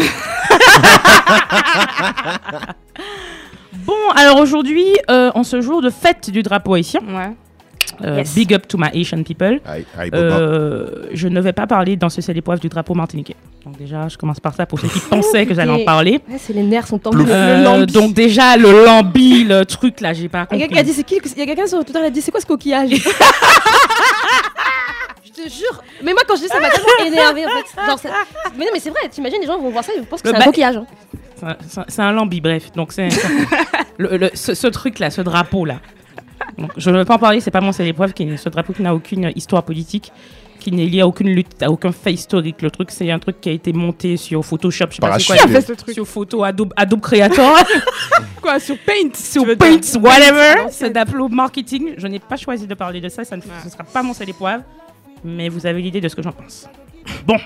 Bon, 3.85 4.09
alors 4.15 4.39
aujourd'hui, 4.39 4.85
euh, 5.09 5.31
en 5.33 5.43
ce 5.43 5.61
jour 5.61 5.81
de 5.81 5.89
fête 5.89 6.29
du 6.29 6.43
drapeau 6.43 6.73
haïtien, 6.73 6.99
Ouais. 7.07 7.35
Euh, 8.03 8.17
Yes. 8.17 8.33
big 8.35 8.53
up 8.53 8.67
to 8.67 8.77
my 8.77 8.87
Asian 8.93 9.23
people, 9.23 9.59
euh, 10.13 11.07
je 11.13 11.27
ne 11.27 11.39
vais 11.41 11.53
pas 11.53 11.67
parler 11.67 11.95
dans 11.95 12.09
ce 12.09 12.21
ciel 12.21 12.37
et 12.37 12.41
poivre 12.41 12.61
du 12.61 12.69
drapeau 12.69 12.93
martiniquais. 12.93 13.35
Donc 13.65 13.77
déjà, 13.77 14.07
je 14.07 14.17
commence 14.17 14.39
par 14.39 14.53
ça 14.55 14.65
pour 14.65 14.79
ceux 14.79 14.87
qui 14.87 14.99
pensaient 15.09 15.45
que 15.45 15.53
j'allais 15.53 15.71
en 15.71 15.83
parler. 15.83 16.21
Ouais, 16.29 16.37
c'est 16.39 16.53
les 16.53 16.63
nerfs 16.63 16.87
sont 16.87 16.99
tendus. 16.99 17.25
Euh, 17.27 17.85
donc 17.85 18.13
déjà, 18.13 18.55
le 18.57 18.85
lambi, 18.85 19.43
le 19.43 19.65
truc 19.65 19.99
là, 20.01 20.13
j'ai 20.13 20.29
pas 20.29 20.47
Il 20.51 20.59
y 20.59 20.63
a 20.63 20.67
compris. 20.67 20.67
quelqu'un 20.67 20.73
qui 20.75 20.79
a 20.79 20.83
dit 20.83 20.93
c'est 20.93 21.03
qui 21.03 21.19
Il 21.35 21.39
y 21.39 21.41
a 21.41 21.45
quelqu'un 21.45 21.67
sur 21.67 21.83
Twitter 21.83 21.99
qui 21.99 22.05
a 22.05 22.09
dit 22.09 22.21
c'est 22.21 22.31
quoi 22.31 22.39
ce 22.41 22.45
coquillage? 22.45 22.91
Je 25.25 25.31
te 25.43 25.49
jure. 25.49 25.83
Mais 26.03 26.13
moi 26.13 26.21
quand 26.27 26.35
je 26.35 26.41
dis 26.41 26.47
ça 26.47 26.59
m'a 26.59 26.69
tellement 26.69 27.05
énervé 27.05 27.45
en 27.45 27.49
fait. 27.49 27.85
Genre, 27.85 27.99
ça- 27.99 28.09
Mais 28.57 28.65
non 28.65 28.71
mais 28.73 28.79
c'est 28.79 28.89
vrai. 28.89 29.01
T'imagines 29.11 29.39
les 29.41 29.47
gens 29.47 29.59
vont 29.59 29.69
voir 29.69 29.83
ça 29.83 29.91
ils 29.95 30.03
pensent 30.03 30.21
que 30.21 30.29
c'est 30.29 30.35
un 30.35 30.41
coquillage. 30.43 30.77
hein. 30.77 30.85
C'est 31.87 32.01
un- 32.01 32.11
lambi, 32.11 32.41
bref. 32.41 32.71
Donc, 32.75 32.91
c'est 32.91 33.09
le- 33.97 34.17
le- 34.17 34.31
ce, 34.33 34.55
ce 34.55 34.65
truc-là, 34.67 35.11
ce 35.11 35.21
drapeau-là. 35.21 35.75
Donc, 36.57 36.71
je 36.77 36.89
ne 36.89 36.97
veux 36.97 37.05
pas 37.05 37.15
en 37.15 37.19
parler, 37.19 37.39
c'est 37.39 37.51
pas 37.51 37.61
mon 37.61 37.71
seul 37.71 37.87
épreuve. 37.87 38.13
Qui, 38.13 38.37
ce 38.37 38.49
drapeau 38.49 38.73
qui 38.73 38.81
n'a 38.81 38.93
aucune 38.93 39.31
histoire 39.35 39.63
politique, 39.63 40.11
qui 40.59 40.71
n'est 40.71 40.85
lié 40.85 41.01
à 41.01 41.07
aucune 41.07 41.29
lutte, 41.29 41.61
à 41.61 41.69
aucun 41.71 41.91
fait 41.91 42.13
historique. 42.13 42.61
Le 42.61 42.71
truc, 42.71 42.91
c'est 42.91 43.09
un 43.11 43.19
truc 43.19 43.39
qui 43.41 43.49
a 43.49 43.51
été 43.51 43.73
monté 43.73 44.17
sur 44.17 44.43
Photoshop. 44.43 44.85
Je 44.89 44.95
sais 44.95 45.01
pas 45.01 45.19
c'est 45.19 45.25
quoi, 45.25 45.35
Parachute. 45.35 45.51
Qui 45.51 45.57
a 45.57 45.61
fait 45.61 45.67
ce 45.67 45.73
truc 45.73 45.93
sur 45.93 46.07
photo 46.07 46.43
Adobe, 46.43 46.73
Adobe 46.75 47.01
Creator, 47.01 47.57
Quoi, 48.41 48.59
sur 48.59 48.77
Paint 48.77 49.15
sur 49.15 49.45
Paint, 49.57 49.77
dire 49.77 50.03
whatever. 50.03 50.67
C'est 50.71 50.91
d'Apple 50.91 51.21
marketing. 51.29 51.95
Je 51.97 52.07
n'ai 52.07 52.19
pas 52.19 52.37
choisi 52.37 52.67
de 52.67 52.73
parler 52.73 53.01
de 53.01 53.09
ça, 53.09 53.23
ça 53.23 53.35
ne 53.35 53.41
ce 53.41 53.69
sera 53.69 53.83
pas 53.83 54.03
mon 54.03 54.13
seul 54.13 54.29
épreuve. 54.29 54.61
Mais 55.23 55.49
vous 55.49 55.65
avez 55.65 55.81
l'idée 55.81 56.01
de 56.01 56.07
ce 56.07 56.15
que 56.15 56.21
j'en 56.21 56.31
pense. 56.31 56.67
Bon. 57.25 57.37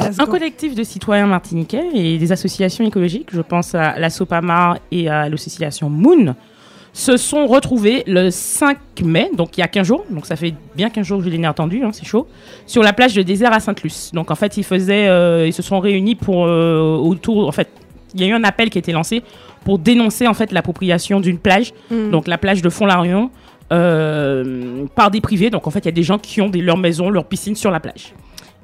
Let's 0.00 0.18
Un 0.18 0.26
collectif 0.26 0.74
de 0.74 0.82
citoyens 0.82 1.26
martiniquais 1.26 1.84
et 1.94 2.18
des 2.18 2.32
associations 2.32 2.84
écologiques, 2.84 3.28
je 3.32 3.40
pense 3.40 3.74
à 3.74 3.98
la 3.98 4.10
Sopamar 4.10 4.78
et 4.90 5.08
à 5.08 5.28
l'association 5.28 5.90
Moon, 5.90 6.34
se 6.94 7.16
sont 7.16 7.46
retrouvés 7.46 8.02
le 8.06 8.30
5 8.30 8.76
mai, 9.02 9.30
donc 9.34 9.56
il 9.56 9.60
y 9.60 9.64
a 9.64 9.68
15 9.68 9.86
jours, 9.86 10.04
donc 10.10 10.26
ça 10.26 10.36
fait 10.36 10.52
bien 10.76 10.90
15 10.90 11.06
jours 11.06 11.18
que 11.18 11.24
je 11.24 11.30
l'ai 11.30 11.46
entendu, 11.46 11.82
hein, 11.82 11.90
c'est 11.92 12.04
chaud, 12.04 12.28
sur 12.66 12.82
la 12.82 12.92
plage 12.92 13.14
de 13.14 13.22
désert 13.22 13.52
à 13.52 13.60
Sainte-Luce. 13.60 14.10
Donc 14.12 14.30
en 14.30 14.34
fait, 14.34 14.56
ils, 14.58 14.64
faisaient, 14.64 15.08
euh, 15.08 15.46
ils 15.46 15.54
se 15.54 15.62
sont 15.62 15.80
réunis 15.80 16.14
pour 16.16 16.44
euh, 16.46 16.96
autour, 16.96 17.48
en 17.48 17.52
fait, 17.52 17.68
il 18.14 18.20
y 18.20 18.24
a 18.24 18.26
eu 18.26 18.32
un 18.32 18.44
appel 18.44 18.68
qui 18.68 18.76
a 18.76 18.80
été 18.80 18.92
lancé 18.92 19.22
pour 19.64 19.78
dénoncer 19.78 20.26
en 20.26 20.34
fait 20.34 20.52
l'appropriation 20.52 21.20
d'une 21.20 21.38
plage, 21.38 21.72
Mm. 21.90 22.10
donc 22.10 22.28
la 22.28 22.36
plage 22.36 22.60
de 22.60 22.68
Font-Larion, 22.68 23.30
euh, 23.72 24.84
par 24.94 25.10
des 25.10 25.20
privés. 25.22 25.48
Donc 25.50 25.66
en 25.66 25.70
fait, 25.70 25.80
il 25.80 25.86
y 25.86 25.88
a 25.88 25.92
des 25.92 26.02
gens 26.02 26.18
qui 26.18 26.40
ont 26.42 26.48
des, 26.50 26.60
leur 26.60 26.76
maison, 26.76 27.08
leur 27.08 27.24
piscine 27.24 27.54
sur 27.56 27.70
la 27.70 27.80
plage. 27.80 28.12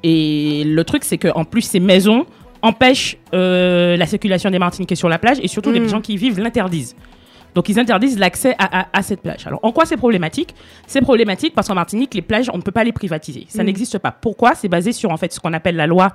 Et 0.03 0.65
le 0.67 0.85
truc, 0.85 1.03
c'est 1.05 1.19
qu'en 1.19 1.45
plus, 1.45 1.63
ces 1.63 1.81
maisons 1.81 2.27
empêchent 2.63 3.17
la 3.33 4.05
circulation 4.07 4.51
des 4.51 4.59
Martiniquais 4.59 4.97
sur 4.97 5.09
la 5.09 5.19
plage 5.19 5.39
et 5.43 5.49
surtout 5.49 5.71
les 5.71 5.81
Mm. 5.81 5.89
gens 5.89 6.01
qui 6.03 6.13
y 6.13 6.17
vivent 6.19 6.41
l'interdisent. 6.41 6.95
Donc 7.55 7.69
ils 7.69 7.79
interdisent 7.79 8.19
l'accès 8.19 8.55
à, 8.59 8.81
à- 8.81 8.87
à 8.93 9.03
cette 9.03 9.21
plage. 9.23 9.47
Alors 9.47 9.61
en 9.63 9.73
quoi 9.73 9.85
c'est 9.87 9.97
problématique? 9.97 10.55
C'est 10.87 11.01
problématique 11.01 11.55
parce 11.55 11.69
qu'en 11.69 11.75
Martinique, 11.75 12.15
les 12.15 12.23
plages, 12.23 12.51
on 12.53 12.57
ne 12.57 12.63
peut 12.63 12.71
pas 12.73 12.85
les 12.85 12.93
privatiser. 12.93 13.47
Ça 13.49 13.63
Mm. 13.63 13.67
n'existe 13.67 13.99
pas. 13.99 14.11
Pourquoi? 14.13 14.55
C'est 14.55 14.69
basé 14.69 14.93
sur 14.93 15.11
en 15.11 15.17
fait 15.17 15.33
ce 15.33 15.41
qu'on 15.41 15.53
appelle 15.53 15.77
la 15.77 15.87
loi. 15.87 16.13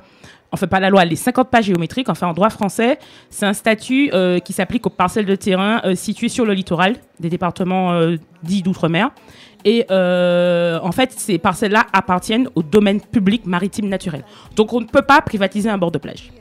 Enfin, 0.51 0.67
pas 0.67 0.79
la 0.79 0.91
loi, 0.91 1.03
les 1.03 1.15
50 1.15 1.49
pas 1.49 1.61
géométriques. 1.61 2.09
Enfin, 2.09 2.27
en 2.27 2.33
droit 2.33 2.51
français, 2.51 2.99
c'est 3.31 3.47
un 3.47 3.53
statut 3.53 4.11
euh, 4.13 4.37
qui 4.37 4.53
s'applique 4.53 4.85
aux 4.85 4.91
parcelles 4.91 5.25
de 5.25 5.35
terrain 5.35 5.81
euh, 5.83 5.95
situées 5.95 6.29
sur 6.29 6.45
le 6.45 6.53
littoral 6.53 6.95
des 7.19 7.29
départements 7.29 7.93
euh, 7.93 8.17
dits 8.43 8.61
d'outre-mer. 8.61 9.09
Et 9.65 9.85
en 9.89 10.91
fait, 10.91 11.11
ces 11.13 11.37
parcelles-là 11.37 11.85
appartiennent 11.93 12.49
au 12.55 12.61
domaine 12.63 12.99
public 12.99 13.45
maritime 13.45 13.87
naturel. 13.87 14.23
Donc, 14.57 14.73
on 14.73 14.81
ne 14.81 14.85
peut 14.85 15.01
pas 15.03 15.21
privatiser 15.21 15.69
un 15.69 15.77
bord 15.77 15.89
de 15.91 15.97
plage. 15.97 16.31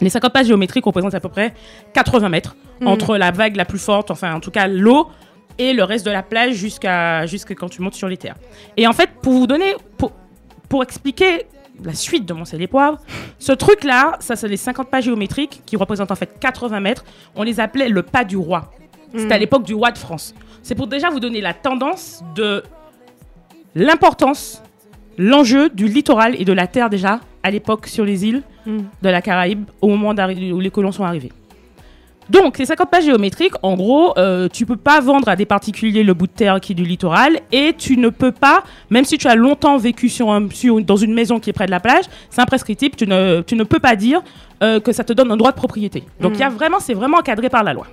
Les 0.00 0.10
50 0.10 0.32
pas 0.32 0.42
géométriques 0.44 0.84
représentent 0.84 1.14
à 1.14 1.20
peu 1.20 1.28
près 1.28 1.54
80 1.94 2.28
mètres 2.28 2.56
entre 2.84 3.16
la 3.16 3.30
vague 3.30 3.56
la 3.56 3.64
plus 3.64 3.78
forte, 3.78 4.10
enfin 4.10 4.34
en 4.34 4.40
tout 4.40 4.50
cas 4.50 4.68
l'eau, 4.68 5.08
et 5.58 5.72
le 5.72 5.82
reste 5.82 6.06
de 6.06 6.10
la 6.10 6.22
plage 6.22 6.54
jusqu'à 6.54 7.24
quand 7.56 7.68
tu 7.68 7.82
montes 7.82 7.94
sur 7.94 8.08
les 8.08 8.16
terres. 8.16 8.36
Et 8.76 8.86
en 8.86 8.92
fait, 8.92 9.10
pour 9.22 9.32
vous 9.32 9.46
donner, 9.46 9.74
pour, 9.96 10.12
pour 10.68 10.82
expliquer 10.82 11.46
la 11.82 11.94
suite 11.94 12.26
de 12.26 12.32
mon 12.32 12.44
sel 12.44 12.62
et 12.62 12.66
poivre, 12.66 12.98
ce 13.38 13.52
truc-là, 13.52 14.16
ça 14.20 14.36
c'est 14.36 14.48
les 14.48 14.56
50 14.56 14.88
pas 14.88 15.00
géométriques 15.00 15.62
qui 15.66 15.76
représentent 15.76 16.10
en 16.10 16.16
fait 16.16 16.38
80 16.40 16.80
mètres, 16.80 17.04
on 17.34 17.42
les 17.42 17.60
appelait 17.60 17.88
le 17.88 18.02
pas 18.02 18.24
du 18.24 18.36
roi. 18.36 18.70
C'était 19.16 19.34
à 19.34 19.38
l'époque 19.38 19.62
du 19.62 19.74
roi 19.74 19.90
de 19.90 19.98
France. 19.98 20.34
C'est 20.62 20.74
pour 20.74 20.86
déjà 20.86 21.08
vous 21.08 21.20
donner 21.20 21.40
la 21.40 21.54
tendance 21.54 22.22
de 22.34 22.62
l'importance, 23.74 24.62
l'enjeu 25.16 25.70
du 25.70 25.88
littoral 25.88 26.34
et 26.38 26.44
de 26.44 26.52
la 26.52 26.66
terre 26.66 26.90
déjà 26.90 27.20
à 27.42 27.50
l'époque 27.50 27.86
sur 27.86 28.04
les 28.04 28.24
îles 28.26 28.42
Mm. 28.66 28.78
de 29.02 29.08
la 29.08 29.22
Caraïbe 29.22 29.64
au 29.80 29.88
moment 29.88 30.10
où 30.52 30.60
les 30.60 30.70
colons 30.70 30.92
sont 30.92 31.04
arrivés. 31.04 31.32
Donc, 32.28 32.58
ces 32.58 32.66
50 32.66 32.90
pages 32.90 33.04
géométriques, 33.04 33.54
en 33.62 33.74
gros, 33.74 34.12
euh, 34.18 34.48
tu 34.52 34.66
peux 34.66 34.76
pas 34.76 35.00
vendre 35.00 35.28
à 35.30 35.36
des 35.36 35.46
particuliers 35.46 36.02
le 36.02 36.12
bout 36.12 36.26
de 36.26 36.32
terre 36.32 36.60
qui 36.60 36.72
est 36.72 36.74
du 36.74 36.84
littoral 36.84 37.40
et 37.50 37.72
tu 37.78 37.96
ne 37.96 38.10
peux 38.10 38.32
pas, 38.32 38.64
même 38.90 39.04
si 39.06 39.16
tu 39.16 39.26
as 39.28 39.34
longtemps 39.34 39.78
vécu 39.78 40.10
sur 40.10 40.30
un, 40.30 40.50
sur- 40.50 40.82
dans 40.82 40.96
une 40.96 41.14
maison 41.14 41.40
qui 41.40 41.48
est 41.48 41.54
près 41.54 41.64
de 41.64 41.70
la 41.70 41.80
plage, 41.80 42.04
c'est 42.28 42.42
imprescriptible, 42.42 42.96
tu 42.96 43.06
ne, 43.06 43.40
tu 43.40 43.54
ne 43.56 43.64
peux 43.64 43.78
pas 43.78 43.96
dire 43.96 44.20
euh, 44.62 44.78
que 44.78 44.92
ça 44.92 45.04
te 45.04 45.14
donne 45.14 45.32
un 45.32 45.38
droit 45.38 45.52
de 45.52 45.56
propriété. 45.56 46.04
Donc, 46.20 46.32
il 46.34 46.40
y 46.40 46.42
a 46.42 46.50
vraiment, 46.50 46.80
c'est 46.80 46.92
vraiment 46.92 47.16
encadré 47.16 47.48
par 47.48 47.64
la 47.64 47.72
loi. 47.72 47.86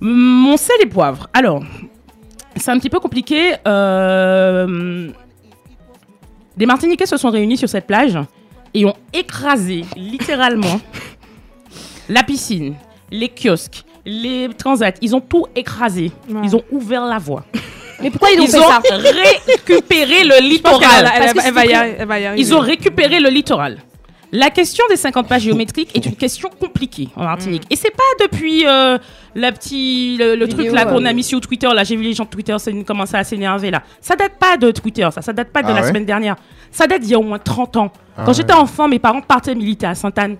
Mon 0.00 0.56
sel 0.56 0.76
et 0.82 0.86
poivre. 0.86 1.28
Alors, 1.34 1.62
c'est 2.56 2.70
un 2.70 2.78
petit 2.78 2.90
peu 2.90 3.00
compliqué. 3.00 3.52
Euh, 3.68 5.08
des 6.56 6.66
Martiniquais 6.66 7.06
se 7.06 7.16
sont 7.16 7.30
réunis 7.30 7.56
sur 7.56 7.68
cette 7.68 7.86
plage 7.86 8.18
et 8.74 8.84
ont 8.84 8.94
écrasé 9.12 9.84
littéralement 9.96 10.80
la 12.08 12.22
piscine, 12.22 12.74
les 13.10 13.28
kiosques, 13.28 13.84
les 14.04 14.48
transats. 14.56 14.92
Ils 15.00 15.14
ont 15.14 15.20
tout 15.20 15.46
écrasé. 15.54 16.10
Ouais. 16.28 16.40
Ils 16.44 16.56
ont 16.56 16.64
ouvert 16.70 17.04
la 17.06 17.18
voie. 17.18 17.44
Mais 18.00 18.10
pourquoi 18.10 18.30
ils 18.32 18.40
ont 18.40 18.44
Ils 18.44 18.50
fait 18.50 18.58
ont 18.58 18.68
ça 18.68 18.80
récupéré 19.46 20.24
le 20.24 20.40
littoral. 20.42 21.10
elle- 21.14 21.22
elle 21.44 21.52
va 21.54 21.64
y 21.66 22.04
va 22.06 22.18
y. 22.34 22.40
Ils 22.40 22.54
ont 22.54 22.58
récupéré 22.60 23.20
le 23.20 23.28
littoral. 23.28 23.78
La 24.34 24.48
question 24.48 24.82
des 24.88 24.96
50 24.96 25.28
pages 25.28 25.42
géométriques 25.42 25.94
est 25.94 26.06
une 26.06 26.16
question 26.16 26.48
compliquée 26.58 27.08
en 27.16 27.24
Martinique. 27.24 27.64
Et 27.68 27.76
c'est 27.76 27.90
pas 27.90 28.24
depuis 28.24 28.66
euh, 28.66 28.96
la 29.34 29.52
petit, 29.52 30.16
le, 30.18 30.36
le 30.36 30.48
truc 30.48 30.72
là 30.72 30.86
qu'on 30.86 31.04
euh, 31.04 31.08
a 31.08 31.12
mis 31.12 31.22
sur 31.22 31.38
Twitter. 31.38 31.68
Là, 31.72 31.84
j'ai 31.84 31.96
vu 31.96 32.02
les 32.02 32.14
gens 32.14 32.24
de 32.24 32.30
Twitter 32.30 32.56
commencer 32.86 33.16
à 33.16 33.24
s'énerver 33.24 33.70
là. 33.70 33.82
Ça 34.00 34.16
date 34.16 34.38
pas 34.38 34.56
de 34.56 34.70
Twitter, 34.70 35.06
ça. 35.12 35.20
Ça 35.20 35.34
date 35.34 35.50
pas 35.52 35.62
de 35.62 35.68
Ah 35.68 35.74
la 35.74 35.82
ouais 35.82 35.88
semaine 35.88 36.06
dernière. 36.06 36.36
Ça 36.70 36.86
date 36.86 37.02
d'il 37.02 37.10
y 37.10 37.14
a 37.14 37.18
au 37.18 37.22
moins 37.22 37.38
30 37.38 37.76
ans. 37.76 37.92
Ah 38.16 38.22
Quand 38.24 38.32
j'étais 38.32 38.54
enfant, 38.54 38.88
mes 38.88 38.98
parents 38.98 39.20
partaient 39.20 39.54
militer 39.54 39.86
à 39.86 39.94
Sainte-Anne 39.94 40.38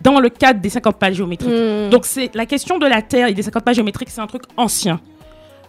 dans 0.00 0.18
le 0.18 0.28
cadre 0.28 0.60
des 0.60 0.68
50 0.68 0.98
pages 0.98 1.14
géométriques. 1.14 1.52
Mm. 1.52 1.90
Donc 1.90 2.06
c'est 2.06 2.34
la 2.34 2.46
question 2.46 2.78
de 2.78 2.86
la 2.86 3.00
terre 3.00 3.28
et 3.28 3.34
des 3.34 3.42
50 3.42 3.64
pages 3.64 3.76
géométriques, 3.76 4.10
c'est 4.10 4.20
un 4.20 4.26
truc 4.26 4.42
ancien. 4.56 5.00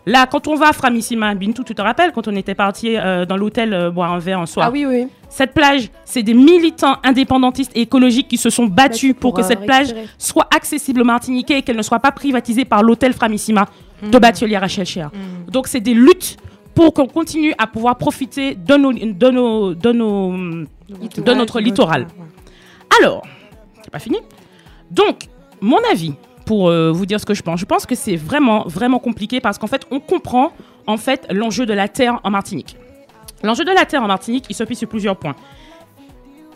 Là, 0.08 0.26
quand 0.26 0.48
on 0.48 0.56
va 0.56 0.70
à 0.70 0.74
Framissima, 0.74 1.36
Bintou, 1.36 1.64
tu 1.64 1.76
te 1.76 1.82
rappelles 1.82 2.12
quand 2.12 2.28
on 2.28 2.36
était 2.36 2.56
parti 2.56 2.98
euh, 2.98 3.26
dans 3.26 3.38
l'hôtel 3.38 3.74
euh, 3.74 3.92
boire 3.92 4.12
un 4.12 4.20
verre 4.20 4.40
un 4.40 4.48
soir 4.48 4.68
Ah 4.68 4.72
oui, 4.72 4.86
oui. 4.86 5.08
Cette 5.30 5.54
plage, 5.54 5.90
c'est 6.06 6.24
des 6.24 6.34
militants 6.34 6.98
indépendantistes 7.04 7.72
et 7.76 7.82
écologiques 7.82 8.28
qui 8.28 8.38
se 8.38 8.50
sont 8.50 8.66
battus 8.66 9.14
pour, 9.20 9.34
que 9.34 9.42
euh, 9.42 9.44
cette 9.44 9.66
plage 9.66 9.94
soit 10.18 10.48
accessible 10.56 11.02
aux 11.02 11.06
Martiniquais 11.06 11.60
et 11.60 11.62
qu'elle 11.62 11.78
ne 11.78 11.84
soit 11.84 12.00
pas 12.00 12.12
privatisée 12.12 12.66
par 12.66 12.82
l'hôtel 12.82 13.14
Framissima 13.14 13.68
de 14.02 14.18
Batioli 14.18 14.56
à 14.56 14.60
Rachel 14.60 14.86
Cher. 14.86 15.12
Donc 15.48 15.68
c'est 15.68 15.80
des 15.82 15.94
luttes 15.94 16.38
pour 16.74 16.94
qu'on 16.94 17.06
continue 17.06 17.54
à 17.60 17.68
pouvoir 17.68 17.98
profiter 17.98 18.56
de, 18.56 18.76
nos, 18.76 18.94
de, 18.94 19.30
nos, 19.30 19.74
de, 19.76 19.92
nos, 19.92 20.32
de 20.32 21.34
notre 21.34 21.60
littoral. 21.60 22.08
Alors, 23.00 23.22
c'est 23.84 23.92
pas 23.92 24.00
fini. 24.00 24.18
Donc, 24.90 25.28
mon 25.62 25.78
avis, 25.92 26.14
pour 26.52 26.68
euh, 26.68 26.92
vous 26.92 27.06
dire 27.06 27.18
ce 27.18 27.26
que 27.26 27.34
je 27.34 27.44
pense, 27.44 27.62
je 27.62 27.66
pense 27.66 27.86
que 27.86 27.96
c'est 27.96 28.18
vraiment, 28.18 28.68
vraiment 28.68 29.00
compliqué 29.00 29.40
parce 29.40 29.58
qu'en 29.58 29.68
fait, 29.68 29.88
on 29.90 30.02
comprend 30.02 30.52
en 30.86 30.98
fait 30.98 31.26
l'enjeu 31.32 31.66
de 31.66 31.72
la 31.72 31.88
terre 31.88 32.20
en 32.26 32.30
Martinique. 32.30 32.76
L'enjeu 33.42 33.64
de 33.64 33.72
la 33.72 33.86
terre 33.86 34.04
en 34.04 34.08
Martinique, 34.08 34.48
il 34.50 34.54
se 34.54 34.66
fait 34.66 34.76
sur 34.76 34.90
plusieurs 34.90 35.16
points. 35.16 35.38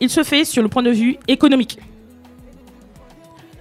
Il 0.02 0.10
se 0.10 0.24
fait 0.24 0.44
sur 0.44 0.62
le 0.62 0.68
point 0.68 0.84
de 0.84 0.92
vue 0.92 1.16
économique. 1.30 1.80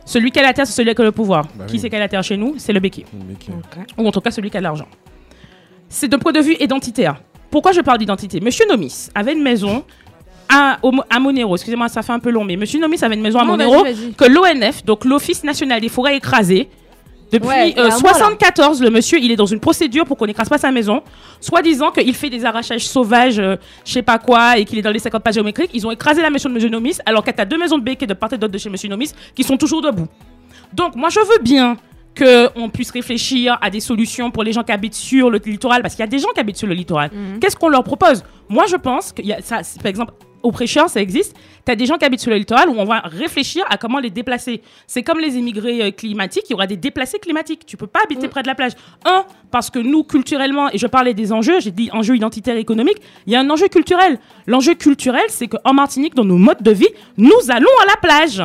Celui 0.05 0.33
qui 0.33 0.41
a 0.41 0.43
la 0.43 0.53
terre, 0.53 0.67
c'est 0.67 0.73
celui 0.73 0.93
qui 0.93 1.03
a 1.03 1.05
le 1.05 1.13
pouvoir. 1.13 1.47
Bah 1.55 1.67
qui 1.67 1.75
oui. 1.75 1.79
c'est 1.79 1.89
qui 1.89 1.95
a 1.95 2.01
la 2.01 2.09
terre 2.09 2.25
chez 2.25 2.37
nous? 2.37 2.57
C'est 2.59 2.73
le 2.73 2.81
euh, 2.85 3.83
Ou 3.97 4.09
en 4.09 4.11
tout 4.11 4.21
cas 4.21 4.33
celui 4.33 4.51
qui 4.51 4.57
a 4.57 4.61
de 4.61 4.65
l'argent. 4.65 4.89
C'est 5.89 6.09
d'un 6.09 6.19
point 6.19 6.33
de 6.33 6.41
vue 6.41 6.57
identitaire. 6.59 7.23
Pourquoi 7.49 7.71
je 7.71 7.81
parle 7.81 7.99
d'identité? 7.99 8.41
Monsieur 8.41 8.67
Nomis 8.69 9.09
avait 9.15 9.35
une 9.35 9.43
maison 9.45 9.85
à, 10.55 10.79
à 11.11 11.21
Monero. 11.21 11.55
Excusez-moi, 11.57 11.89
ça 11.89 12.03
fait 12.03 12.13
un 12.13 12.19
peu 12.19 12.31
long, 12.31 12.45
mais 12.45 12.57
Monsieur 12.57 12.79
Nomis 12.81 13.03
avait 13.03 13.15
une 13.15 13.23
maison 13.23 13.39
à 13.39 13.45
Monero 13.45 13.85
que 14.17 14.25
l'ONF, 14.25 14.85
donc 14.85 15.05
l'Office 15.05 15.43
national 15.45 15.81
des 15.81 15.89
forêts 15.89 16.17
écrasées, 16.17 16.69
depuis 17.33 17.49
Ouais, 17.49 17.75
euh, 17.79 17.91
un 17.91 17.99
mois, 18.01 18.13
là. 18.13 18.19
74, 18.19 18.81
le 18.81 18.91
monsieur, 18.91 19.19
il 19.19 19.31
est 19.33 19.37
dans 19.37 19.47
une 19.47 19.59
procédure 19.59 20.05
pour 20.05 20.17
qu'on 20.17 20.27
n'écrase 20.27 20.49
pas 20.49 20.59
sa 20.59 20.71
maison, 20.71 21.03
soit 21.41 21.63
disant 21.63 21.91
qu'il 21.91 22.15
fait 22.15 22.31
des 22.31 22.45
arrachages 22.45 22.87
sauvages, 22.87 23.39
euh, 23.41 23.57
je 23.85 23.93
sais 23.93 24.03
pas 24.03 24.19
quoi, 24.19 24.57
et 24.59 24.65
qu'il 24.65 24.79
est 24.79 24.83
dans 24.83 24.93
les 24.93 24.99
50 25.01 25.23
pages 25.23 25.35
géométriques. 25.35 25.71
Ils 25.75 25.85
ont 25.87 25.91
écrasé 25.91 26.23
la 26.23 26.31
maison 26.31 26.49
de 26.49 26.55
Monsieur 26.55 26.69
Nomis, 26.69 26.99
alors 27.07 27.25
qu'il 27.25 27.35
y 27.37 27.41
a 27.41 27.45
deux 27.45 27.59
maisons 27.59 27.79
de 27.79 27.83
béquets 27.83 28.07
de 28.07 28.15
part 28.15 28.33
et 28.33 28.39
d'autre 28.39 28.53
de 28.53 28.59
chez 28.59 28.71
Monsieur 28.71 28.89
Nomis 28.89 29.11
qui 29.35 29.43
sont 29.43 29.57
toujours 29.57 29.83
debout. 29.83 30.07
Donc, 30.73 30.95
moi, 30.95 31.09
je 31.09 31.19
veux 31.21 31.43
bien 31.43 31.77
qu'on 32.17 32.69
puisse 32.69 32.93
réfléchir 32.93 33.59
à 33.61 33.69
des 33.71 33.81
solutions 33.81 34.31
pour 34.31 34.45
les 34.45 34.53
gens 34.53 34.63
qui 34.63 34.71
habitent 34.71 34.95
sur 34.95 35.29
le 35.31 35.41
littoral, 35.45 35.83
parce 35.83 35.95
qu'il 35.95 36.05
y 36.05 36.09
a 36.09 36.11
des 36.11 36.21
gens 36.21 36.29
qui 36.33 36.39
habitent 36.41 36.59
sur 36.59 36.69
le 36.69 36.75
littoral. 36.75 37.11
Qu'est-ce 37.41 37.57
qu'on 37.57 37.69
leur 37.69 37.83
propose? 37.83 38.23
Moi, 38.49 38.67
je 38.69 38.77
pense 38.77 39.13
y 39.23 39.33
a 39.33 39.41
ça, 39.43 39.61
par 39.83 39.87
exemple, 39.87 40.13
au 40.45 40.53
prêcheur, 40.53 40.89
ça 40.89 41.01
existe. 41.01 41.35
Tu 41.65 41.73
as 41.73 41.75
des 41.75 41.87
gens 41.87 41.97
qui 41.97 42.05
habitent 42.05 42.21
sur 42.21 42.31
le 42.31 42.37
littoral 42.37 42.69
où 42.69 42.75
on 42.79 42.85
va 42.85 43.01
réfléchir 43.01 43.65
à 43.71 43.79
comment 43.79 43.99
les 43.99 44.11
déplacer. 44.11 44.61
C'est 44.87 45.03
comme 45.03 45.19
les 45.19 45.37
immigrés 45.37 45.83
euh, 45.83 45.91
climatiques, 45.91 46.45
il 46.49 46.53
y 46.53 46.55
aura 46.55 46.67
des 46.67 46.77
déplacés 46.77 47.19
climatiques. 47.19 47.65
Tu 47.67 47.77
peux 47.79 47.87
pas 47.87 48.01
habiter 48.05 48.29
près 48.29 48.43
de 48.43 48.47
la 48.47 48.55
plage. 48.55 48.73
Un, 49.07 49.25
parce 49.51 49.71
que 49.71 49.79
nous, 49.79 50.05
culturellement, 50.05 50.69
et 50.71 50.79
je 50.79 50.87
parlais 50.87 51.15
des 51.15 51.33
enjeux, 51.33 51.61
j'ai 51.61 51.71
dit 51.71 51.89
enjeux 51.93 52.15
identitaires 52.15 52.57
et 52.57 52.61
économiques, 52.61 52.99
il 53.27 53.33
y 53.33 53.37
a 53.37 53.41
un 53.41 53.49
enjeu 53.49 53.69
culturel. 53.69 54.19
L'enjeu 54.47 54.75
culturel, 54.75 55.25
c'est 55.29 55.49
qu'en 55.49 55.73
Martinique, 55.73 56.15
dans 56.15 56.25
nos 56.25 56.37
modes 56.37 56.63
de 56.63 56.71
vie, 56.73 56.89
nous 57.17 57.33
allons 57.49 57.67
à 57.83 57.87
la 57.87 57.97
plage. 57.97 58.43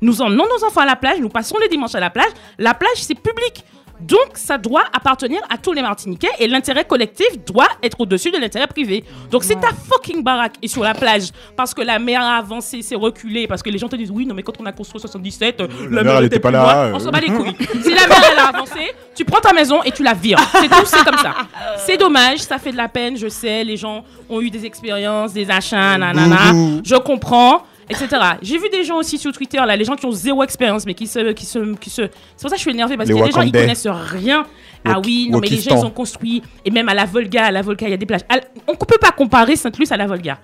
Nous 0.00 0.20
emmenons 0.20 0.44
nos 0.58 0.66
enfants 0.66 0.80
à 0.80 0.86
la 0.86 0.96
plage, 0.96 1.20
nous 1.20 1.28
passons 1.28 1.56
les 1.60 1.68
dimanches 1.68 1.94
à 1.94 2.00
la 2.00 2.10
plage. 2.10 2.30
La 2.58 2.74
plage, 2.74 2.96
c'est 2.96 3.14
public. 3.14 3.64
Donc, 4.02 4.30
ça 4.34 4.58
doit 4.58 4.84
appartenir 4.92 5.40
à 5.50 5.58
tous 5.58 5.72
les 5.72 5.82
Martiniquais 5.82 6.28
et 6.38 6.46
l'intérêt 6.48 6.84
collectif 6.84 7.26
doit 7.46 7.68
être 7.82 8.00
au-dessus 8.00 8.30
de 8.30 8.38
l'intérêt 8.38 8.66
privé. 8.66 9.04
Donc, 9.30 9.44
si 9.44 9.54
ta 9.56 9.68
fucking 9.88 10.22
baraque 10.22 10.54
est 10.62 10.68
sur 10.68 10.82
la 10.82 10.94
plage 10.94 11.28
parce 11.56 11.74
que 11.74 11.82
la 11.82 11.98
mer 11.98 12.20
a 12.22 12.36
avancé, 12.38 12.82
s'est 12.82 12.94
reculée, 12.96 13.46
parce 13.46 13.62
que 13.62 13.70
les 13.70 13.78
gens 13.78 13.88
te 13.88 13.96
disent 13.96 14.10
oui, 14.10 14.26
non, 14.26 14.34
mais 14.34 14.42
quand 14.42 14.60
on 14.60 14.66
a 14.66 14.72
construit 14.72 15.00
77, 15.00 15.60
euh, 15.60 15.68
la, 15.90 16.02
mer, 16.02 16.16
elle 16.18 16.24
était 16.24 16.38
pas 16.40 16.50
là, 16.50 16.62
loin. 16.62 16.74
euh. 16.86 16.92
On 16.94 16.98
s'en 16.98 17.10
bat 17.10 17.20
les 17.20 17.28
couilles. 17.28 17.56
si 17.82 17.94
la 17.94 18.06
mer, 18.06 18.22
elle 18.32 18.38
a 18.38 18.48
avancé, 18.48 18.92
tu 19.14 19.24
prends 19.24 19.40
ta 19.40 19.52
maison 19.52 19.82
et 19.82 19.90
tu 19.92 20.02
la 20.02 20.14
vires. 20.14 20.38
C'est 20.60 20.68
tout, 20.68 20.84
c'est 20.86 21.04
comme 21.04 21.18
ça. 21.18 21.34
C'est 21.78 21.96
dommage, 21.96 22.38
ça 22.38 22.58
fait 22.58 22.72
de 22.72 22.76
la 22.76 22.88
peine, 22.88 23.16
je 23.16 23.28
sais, 23.28 23.64
les 23.64 23.76
gens 23.76 24.04
ont 24.28 24.40
eu 24.40 24.50
des 24.50 24.64
expériences, 24.64 25.32
des 25.32 25.50
achats, 25.50 25.98
nanana. 25.98 26.52
Je 26.84 26.96
comprends. 26.96 27.62
Etc. 27.90 28.06
J'ai 28.40 28.56
vu 28.56 28.68
des 28.68 28.84
gens 28.84 28.96
aussi 28.96 29.18
sur 29.18 29.32
Twitter, 29.32 29.58
là, 29.58 29.76
les 29.76 29.84
gens 29.84 29.96
qui 29.96 30.06
ont 30.06 30.12
zéro 30.12 30.44
expérience, 30.44 30.86
mais 30.86 30.94
qui 30.94 31.08
se, 31.08 31.32
qui 31.32 31.44
se, 31.44 31.74
qui 31.74 31.90
se. 31.90 32.02
C'est 32.02 32.40
pour 32.40 32.48
ça 32.48 32.50
que 32.50 32.56
je 32.56 32.60
suis 32.60 32.70
énervée 32.70 32.96
parce 32.96 33.08
Les 33.08 33.14
qu'il 33.14 33.20
y 33.20 33.24
a 33.24 33.26
des 33.26 33.32
gens 33.32 33.42
ils 33.42 33.52
connaissent 33.52 33.88
rien. 33.88 34.46
Ah 34.84 35.00
oui, 35.04 35.28
non 35.30 35.40
mais 35.40 35.48
les 35.48 35.58
gens 35.58 35.76
ils 35.76 35.84
ont 35.84 35.90
construit 35.90 36.42
et 36.64 36.70
même 36.70 36.88
à 36.88 36.94
la 36.94 37.04
Volga, 37.04 37.46
à 37.46 37.50
la 37.50 37.62
Volga 37.62 37.88
il 37.88 37.90
y 37.90 37.94
a 37.94 37.96
des 37.96 38.06
plages. 38.06 38.22
On 38.66 38.72
ne 38.72 38.76
peut 38.76 38.98
pas 38.98 39.10
comparer 39.10 39.56
Sainte-Luce 39.56 39.92
à 39.92 39.96
la 39.96 40.06
Volga. 40.06 40.38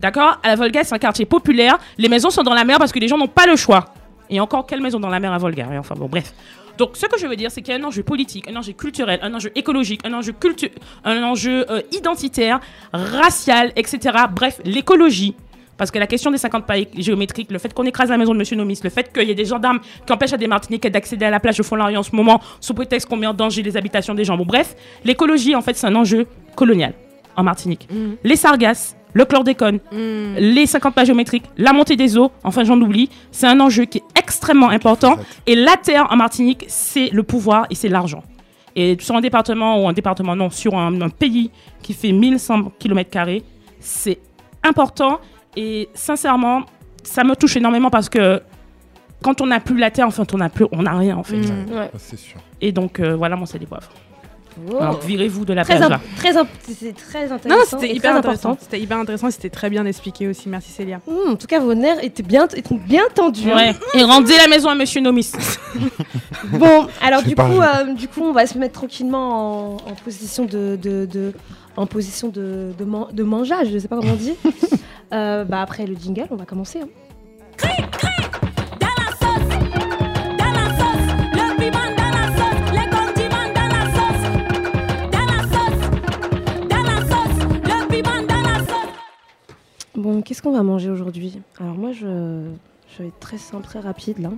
D'accord? 0.00 0.38
À 0.42 0.48
la 0.48 0.56
Volga 0.56 0.84
c'est 0.84 0.94
un 0.94 0.98
quartier 0.98 1.24
populaire. 1.24 1.78
Les 1.96 2.08
maisons 2.08 2.30
sont 2.30 2.42
dans 2.42 2.54
la 2.54 2.64
mer 2.64 2.78
parce 2.78 2.92
que 2.92 2.98
les 2.98 3.08
gens 3.08 3.16
n'ont 3.16 3.26
pas 3.26 3.46
le 3.46 3.56
choix. 3.56 3.86
Et 4.30 4.38
encore 4.38 4.66
quelle 4.66 4.80
maison 4.80 5.00
dans 5.00 5.08
la 5.08 5.20
mer 5.20 5.32
à 5.32 5.38
Volga? 5.38 5.66
Et 5.72 5.78
Enfin 5.78 5.94
bon 5.96 6.06
bref. 6.06 6.34
Donc 6.76 6.90
ce 6.96 7.06
que 7.06 7.18
je 7.18 7.26
veux 7.26 7.36
dire 7.36 7.50
c'est 7.50 7.62
qu'il 7.62 7.74
y 7.74 7.76
a 7.76 7.80
un 7.80 7.84
enjeu 7.84 8.02
politique, 8.02 8.48
un 8.48 8.56
enjeu 8.56 8.72
culturel, 8.72 9.18
un 9.22 9.32
enjeu 9.34 9.50
écologique, 9.54 10.02
un 10.04 10.12
enjeu 10.12 10.32
cultu 10.32 10.70
un 11.04 11.22
enjeu 11.22 11.64
euh, 11.70 11.80
identitaire, 11.92 12.60
racial, 12.92 13.72
etc. 13.76 14.16
Bref, 14.30 14.60
l'écologie. 14.64 15.34
Parce 15.76 15.90
que 15.90 15.98
la 15.98 16.06
question 16.06 16.30
des 16.30 16.38
50 16.38 16.66
pas 16.66 16.74
géométriques, 16.96 17.50
le 17.50 17.58
fait 17.58 17.72
qu'on 17.74 17.84
écrase 17.84 18.10
la 18.10 18.16
maison 18.16 18.32
de 18.32 18.38
Monsieur 18.38 18.56
Nomis, 18.56 18.80
le 18.82 18.90
fait 18.90 19.12
qu'il 19.12 19.26
y 19.28 19.30
ait 19.30 19.34
des 19.34 19.44
gendarmes 19.44 19.80
qui 20.06 20.12
empêchent 20.12 20.32
à 20.32 20.36
des 20.36 20.46
Martiniquais 20.46 20.90
d'accéder 20.90 21.24
à 21.24 21.30
la 21.30 21.40
plage 21.40 21.56
de 21.56 21.62
Fond-Laurier 21.62 21.96
en 21.96 22.02
ce 22.02 22.14
moment, 22.14 22.40
sous 22.60 22.74
prétexte 22.74 23.08
qu'on 23.08 23.16
met 23.16 23.26
en 23.26 23.34
danger 23.34 23.62
les 23.62 23.76
habitations 23.76 24.14
des 24.14 24.24
gens. 24.24 24.36
Bon, 24.36 24.44
bref, 24.44 24.76
l'écologie, 25.04 25.54
en 25.54 25.62
fait, 25.62 25.76
c'est 25.76 25.86
un 25.86 25.94
enjeu 25.94 26.26
colonial 26.54 26.94
en 27.36 27.42
Martinique. 27.42 27.88
Les 28.22 28.36
sargasses, 28.36 28.96
le 29.12 29.24
chlordécone, 29.24 29.80
les 29.92 30.66
50 30.66 30.94
pas 30.94 31.04
géométriques, 31.04 31.44
la 31.56 31.72
montée 31.72 31.96
des 31.96 32.16
eaux, 32.16 32.30
enfin 32.42 32.64
j'en 32.64 32.80
oublie, 32.80 33.10
c'est 33.30 33.46
un 33.46 33.58
enjeu 33.60 33.84
qui 33.84 33.98
est 33.98 34.18
extrêmement 34.18 34.68
important. 34.70 35.16
Et 35.46 35.54
la 35.56 35.76
terre 35.76 36.08
en 36.10 36.16
Martinique, 36.16 36.64
c'est 36.68 37.10
le 37.10 37.22
pouvoir 37.22 37.66
et 37.70 37.74
c'est 37.74 37.88
l'argent. 37.88 38.22
Et 38.76 38.96
sur 39.00 39.14
un 39.14 39.20
département 39.20 39.80
ou 39.82 39.88
un 39.88 39.92
département, 39.92 40.34
non, 40.34 40.50
sur 40.50 40.74
un, 40.76 41.00
un 41.00 41.08
pays 41.08 41.50
qui 41.82 41.92
fait 41.92 42.10
1100 42.10 42.72
km, 42.78 43.10
c'est 43.78 44.18
important. 44.64 45.20
Et 45.56 45.88
sincèrement, 45.94 46.62
ça 47.02 47.24
me 47.24 47.34
touche 47.36 47.56
énormément 47.56 47.90
parce 47.90 48.08
que 48.08 48.40
quand 49.22 49.40
on 49.40 49.46
n'a 49.46 49.60
plus 49.60 49.78
la 49.78 49.90
terre, 49.90 50.06
enfin, 50.06 50.24
on 50.32 50.36
n'a 50.38 50.48
plus, 50.48 50.66
on 50.72 50.82
n'a 50.82 50.96
rien 50.96 51.16
en 51.16 51.22
fait. 51.22 51.36
Ouais. 51.36 51.90
Ça, 51.92 51.98
C'est 51.98 52.18
sûr. 52.18 52.36
Et 52.60 52.72
donc, 52.72 53.00
euh, 53.00 53.14
voilà 53.16 53.36
mon 53.36 53.46
sel 53.46 53.60
des 53.60 53.66
poivres. 53.66 53.88
Oh. 54.70 54.76
Alors, 54.80 55.00
virez-vous 55.00 55.44
de 55.44 55.52
la 55.52 55.64
Très, 55.64 55.78
plage 55.78 55.90
là. 55.90 56.00
très, 56.16 56.30
très 56.32 57.26
Non, 57.28 57.34
intéressant. 57.34 57.64
c'était 57.80 57.88
et 57.92 57.96
hyper 57.96 58.10
très 58.12 58.18
intéressant. 58.20 58.56
C'était 58.60 58.78
hyper 58.80 58.98
intéressant 58.98 59.26
et 59.26 59.30
c'était 59.32 59.50
très 59.50 59.68
bien 59.68 59.84
expliqué 59.84 60.28
aussi. 60.28 60.48
Merci 60.48 60.70
Célia. 60.70 61.00
Hum, 61.08 61.32
en 61.32 61.34
tout 61.36 61.48
cas, 61.48 61.58
vos 61.58 61.74
nerfs 61.74 62.02
étaient 62.04 62.22
bien, 62.22 62.46
étaient 62.54 62.76
bien 62.76 63.02
tendus. 63.12 63.50
hein. 63.50 63.56
Ouais. 63.56 63.74
Et 64.00 64.04
rendez 64.04 64.36
la 64.36 64.46
maison 64.46 64.68
à 64.68 64.76
Monsieur 64.76 65.00
Nomis. 65.00 65.32
Bon, 66.52 66.86
alors 67.02 67.22
du 67.22 67.34
coup, 67.34 67.42
euh, 67.60 67.94
du 67.94 68.06
coup, 68.06 68.22
on 68.22 68.32
va 68.32 68.46
se 68.46 68.56
mettre 68.58 68.74
tranquillement 68.74 69.72
en, 69.72 69.90
en 69.90 69.94
position 70.04 70.44
de, 70.44 70.78
de, 70.80 71.06
de- 71.06 71.32
en 71.76 71.86
position 71.86 72.28
de, 72.28 72.72
de, 72.78 72.84
man- 72.84 73.08
de 73.12 73.22
mangeage, 73.22 73.68
je 73.72 73.78
sais 73.78 73.88
pas 73.88 73.96
comment 73.96 74.12
on 74.12 74.16
dit. 74.16 74.34
Euh, 75.12 75.44
bah 75.44 75.60
après 75.60 75.86
le 75.86 75.94
jingle, 75.94 76.26
on 76.30 76.34
va 76.36 76.44
commencer. 76.46 76.80
hein. 76.80 76.88
Dans 77.60 77.68
la 77.68 79.10
sauce, 79.12 79.48
dans 80.40 80.52
la 80.52 80.66
sauce, 80.78 81.08
le 81.32 81.56
piment 81.56 81.90
dans 81.94 82.10
la 82.10 82.26
sauce, 82.34 82.62
les 82.72 82.88
condiments 82.90 83.50
dans 83.54 83.68
la 83.76 83.84
sauce, 83.94 84.24
dans 85.12 85.26
la 85.30 85.40
sauce, 85.52 85.84
dans 86.68 86.82
la 86.82 86.98
sauce, 87.06 87.38
le 87.62 87.88
piment 87.88 88.22
dans 88.26 88.42
la 88.42 88.58
sauce. 88.60 88.92
Bon, 89.94 90.22
qu'est-ce 90.22 90.42
qu'on 90.42 90.52
va 90.52 90.62
manger 90.64 90.90
aujourd'hui? 90.90 91.38
Alors 91.60 91.74
moi, 91.74 91.92
je, 91.92 92.00
je 92.88 93.02
vais 93.02 93.08
être 93.08 93.20
très 93.20 93.38
simple, 93.38 93.64
très 93.64 93.80
rapide 93.80 94.18
là. 94.18 94.30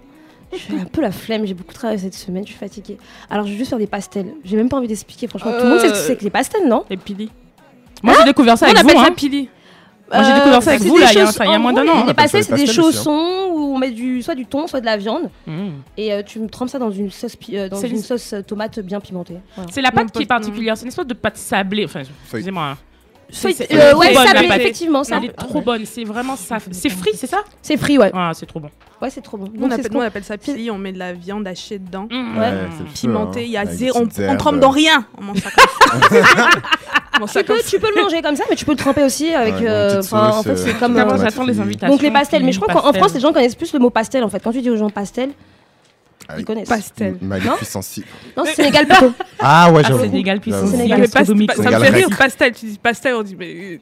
J'ai 0.53 0.79
un 0.81 0.85
peu 0.85 1.01
la 1.01 1.11
flemme, 1.11 1.45
j'ai 1.47 1.55
beaucoup 1.55 1.75
travaillé 1.75 1.99
cette 1.99 2.15
semaine, 2.15 2.45
je 2.45 2.51
suis 2.51 2.59
fatiguée. 2.59 2.99
Alors 3.31 3.47
je 3.47 3.53
vais 3.53 3.59
juste 3.59 3.71
faire 3.71 3.79
des 3.79 3.87
pastels. 3.87 4.35
J'ai 4.45 4.57
même 4.57 4.69
pas 4.69 4.77
envie 4.79 4.89
d'expliquer, 4.89 5.27
franchement. 5.29 5.53
Tout 5.59 5.65
le 5.65 5.71
monde 5.71 5.81
sait 5.81 5.89
ce 5.89 5.93
que 5.93 5.99
c'est 5.99 6.17
que 6.17 6.25
les 6.25 6.31
pastels, 6.31 6.67
non 6.69 6.85
Et 6.91 6.97
Pili. 6.97 7.31
Moi, 8.03 8.15
j'ai 8.19 8.25
découvert 8.25 8.57
ça 8.59 8.67
On 8.67 8.71
avec 8.71 8.81
appelle 8.83 8.97
vous. 8.97 9.03
ça 9.03 9.09
hein. 9.09 9.15
Pili. 9.17 9.49
Moi, 10.13 10.23
j'ai 10.23 10.35
découvert 10.35 10.63
ça 10.63 10.71
avec 10.71 10.83
c'est 10.83 10.89
vous, 10.89 10.95
des 10.99 11.01
là, 11.03 11.13
il 11.13 11.17
y 11.17 11.21
a- 11.21 11.27
chaussons- 11.27 11.45
y 11.45 11.55
a 11.55 11.59
moins 11.59 11.73
d'un 11.73 11.83
an. 11.83 11.85
Les 11.85 11.91
On 11.91 12.03
appelle 12.03 12.15
pastels, 12.15 12.45
ça 12.45 12.57
c'est 12.57 12.63
des 12.65 12.71
aussi, 12.71 12.79
hein. 12.79 12.83
chaussons 12.85 13.49
où 13.51 13.75
on 13.75 13.79
met 13.79 13.91
du, 13.91 14.23
soit 14.23 14.37
du 14.37 14.47
thon, 14.47 14.69
soit 14.69 14.81
de 14.81 14.87
la 14.87 14.97
viande. 14.97 15.31
Mmh. 15.49 15.69
Et 15.97 16.13
euh, 16.13 16.23
tu 16.23 16.39
me 16.39 16.49
trempes 16.49 16.69
ça 16.69 16.79
dans 16.79 16.93
une 16.93 17.11
sauce, 17.11 17.35
pi- 17.35 17.59
euh, 17.59 17.69
dans 17.69 17.77
C'est 17.77 17.89
une 17.89 17.97
une- 17.97 18.03
sauce 18.03 18.33
euh, 18.33 18.43
tomate 18.43 18.79
bien 18.81 19.01
pimentée. 19.01 19.39
Voilà. 19.57 19.71
C'est 19.73 19.83
la 19.83 19.91
pâte 19.91 20.13
qui 20.13 20.23
est 20.23 20.27
particulière. 20.27 20.77
C'est 20.77 20.83
une 20.83 20.89
espèce 20.89 21.07
de 21.07 21.15
pâte 21.15 21.37
sablée. 21.37 21.87
Enfin, 21.87 22.03
excusez-moi. 22.23 22.77
C'est- 23.31 23.73
euh, 23.73 23.95
ouais, 23.95 24.15
sablé, 24.15 24.47
effectivement. 24.47 25.05
ça. 25.05 25.17
Elle 25.19 25.27
est 25.27 25.33
trop 25.33 25.61
bonne. 25.61 25.85
C'est 25.85 26.05
vraiment 26.05 26.37
ça. 26.37 26.59
C'est 26.71 26.91
frit, 26.91 27.13
c'est 27.15 27.27
ça? 27.27 27.39
C'est 27.63 27.77
frit, 27.77 27.99
ouais. 27.99 28.11
Ah, 28.15 28.33
c'est 28.35 28.47
trop 28.47 28.61
bon. 28.61 28.71
Ouais, 29.03 29.11
c'est 29.11 29.21
trop 29.21 29.37
bon. 29.37 29.51
Nous, 29.53 29.67
on 29.67 29.71
appelle, 29.71 29.91
on 29.95 30.01
appelle 30.01 30.25
ça 30.25 30.39
Pili. 30.39 30.71
On 30.71 30.79
met 30.79 30.93
de 30.93 30.99
la 30.99 31.13
viande 31.13 31.47
hachée 31.47 31.79
dedans. 31.79 32.09
Mmh. 32.11 32.39
Ouais. 32.39 32.47
hein. 32.47 33.31
il 33.37 33.43
y 33.51 33.57
a 33.57 33.61
Avec 33.61 33.75
zéro. 33.75 34.01
On, 34.01 34.23
on 34.29 34.37
trempe 34.37 34.61
dans 34.61 34.71
rien. 34.71 35.07
On 35.19 35.25
mange 35.25 35.39
ça 35.39 35.51
comme 35.51 35.99
ça. 36.01 36.49
Tu 37.19 37.45
peux, 37.45 37.55
tu 37.67 37.79
peux 37.81 37.89
le 37.95 38.03
manger 38.03 38.21
comme 38.21 38.37
ça, 38.37 38.45
mais 38.51 38.57
tu 38.57 38.65
peux 38.67 38.73
le 38.73 38.77
tremper 38.77 39.03
aussi 39.03 39.33
avec. 39.33 39.55
Ouais, 39.55 39.67
euh, 39.67 40.01
enfin, 40.01 40.29
en 40.29 40.33
sauce, 40.43 40.45
fait, 40.45 40.57
c'est 40.57 40.71
euh, 40.71 40.79
comme. 40.79 40.97
Euh, 40.99 41.47
les 41.47 41.61
invitations. 41.61 41.89
donc 41.95 42.03
les 42.03 42.11
pastels. 42.11 42.45
Mais 42.45 42.53
je 42.53 42.61
crois 42.61 42.75
qu'en. 42.75 42.93
France, 42.93 43.15
les 43.15 43.21
gens 43.21 43.33
connaissent 43.33 43.55
plus 43.55 43.73
le 43.73 43.79
mot 43.79 43.91
pastel 43.91 44.23
en 44.23 44.29
fait. 44.29 44.41
Quand 44.41 44.53
tu 44.53 44.61
dis 44.61 44.71
aux 44.71 44.77
gens 44.77 44.91
pastel, 44.91 45.31
ils 46.29 46.33
Avec 46.33 46.47
connaissent. 46.47 46.69
Pastel. 46.69 47.17
Mali 47.21 47.47
Non 47.47 47.57
puissance. 47.57 48.01
Non, 48.37 48.45
c'est 48.47 48.55
Sénégal 48.55 48.87
plutôt. 48.87 49.13
Ah 49.39 49.71
ouais, 49.71 49.83
Ah, 49.85 49.89
j'avoue. 49.89 50.05
Sénégal 50.05 50.41
puissance. 50.41 50.71
Sénégal. 50.71 51.07
Ça 51.09 51.23
me 51.25 51.35
fait 51.85 51.91
rire, 51.91 52.09
pastel. 52.19 52.53
Tu 52.53 52.67
dis 52.67 52.79
pastel, 52.83 53.15
on 53.15 53.23
dit, 53.23 53.37
mais. 53.39 53.55
euh, 53.55 53.79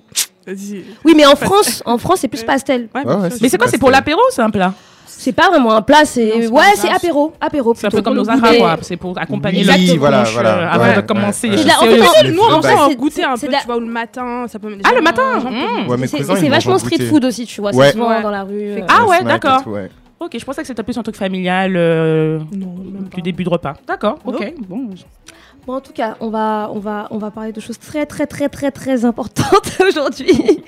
Vas-y. 0.47 0.85
Oui, 1.05 1.15
mais 1.17 1.25
en 1.25 1.37
France, 1.37 1.83
en 1.87 1.97
France, 1.97 2.19
c'est 2.21 2.29
plus 2.29 2.43
pastel. 2.43 2.89
Ouais, 2.95 3.01
Ouais, 3.01 3.05
bien 3.07 3.21
ouais, 3.23 3.31
sûr. 3.31 3.39
Mais 3.41 3.49
c'est 3.49 3.57
quoi 3.59 3.67
C'est 3.69 3.79
pour 3.79 3.91
l'apéro 3.91 4.21
c'est 4.31 4.43
un 4.43 4.51
plat? 4.51 4.75
C'est 5.07 5.33
pas 5.33 5.49
vraiment 5.49 5.73
un 5.75 5.81
plat, 5.81 6.05
c'est 6.05 6.49
ouais, 6.49 6.63
c'est 6.77 6.91
apéro, 6.91 7.33
apéro. 7.41 7.73
C'est 7.77 7.87
un 7.87 7.91
peu 7.91 8.03
comme 8.03 8.17
nos 8.17 8.29
arabes, 8.29 8.57
quoi. 8.59 8.77
C'est 8.83 8.97
pour 8.97 9.17
accompagner 9.19 9.61
Oui, 9.61 9.87
la 9.87 9.95
voilà, 9.97 10.25
voilà, 10.25 10.59
euh, 10.59 10.69
avant 10.71 10.85
ouais, 10.85 10.97
de 10.97 11.01
commencer. 11.03 11.49
sérieuses. 11.57 12.33
Nous, 12.35 12.43
on 12.43 12.61
sent 12.61 12.73
en 12.75 12.93
goûter 12.95 13.25
un 13.25 13.37
peu, 13.37 13.47
tu 13.47 13.67
vois, 13.67 13.77
ou 13.77 13.81
le 13.81 13.87
matin. 13.87 14.47
Ça 14.49 14.59
peut 14.59 14.77
Ah, 14.85 14.91
le 14.95 15.01
matin 15.01 15.23
Mmh. 15.39 16.07
C'est 16.09 16.19
ils 16.43 16.51
vachement 16.51 16.79
street 16.79 17.07
food 17.09 17.25
aussi, 17.25 17.47
tu 17.47 17.61
vois. 17.61 17.75
Ouais. 17.75 17.87
C'est 17.87 17.93
souvent 17.93 18.09
Ouais. 18.09 18.23
dans 18.23 18.31
la 18.31 18.43
rue. 18.43 18.53
euh. 18.73 18.81
Ah 18.89 19.07
ouais, 19.07 19.23
d'accord. 19.25 19.63
Ok, 20.21 20.37
je 20.39 20.45
pensais 20.45 20.63
que 20.63 20.67
c'était 20.67 20.83
plus 20.83 20.97
un 20.97 21.03
truc 21.03 21.17
familial 21.17 21.75
euh, 21.77 22.39
Non, 22.53 22.75
même 22.77 23.09
pas. 23.09 23.17
du 23.17 23.23
début 23.23 23.45
de 23.45 23.49
repas. 23.49 23.75
D'accord, 23.87 24.19
ok. 24.25 24.55
Bon. 24.69 24.91
Bon, 25.67 25.75
en 25.75 25.81
tout 25.81 25.93
cas, 25.93 26.17
on 26.21 26.29
va, 26.29 26.71
on 26.73 26.79
va, 26.79 27.09
on 27.11 27.19
va 27.19 27.31
parler 27.31 27.53
de 27.53 27.61
choses 27.61 27.79
très, 27.79 28.05
très, 28.07 28.27
très, 28.27 28.49
très, 28.49 28.71
très 28.71 29.05
importantes 29.05 29.79
aujourd'hui. 29.89 30.63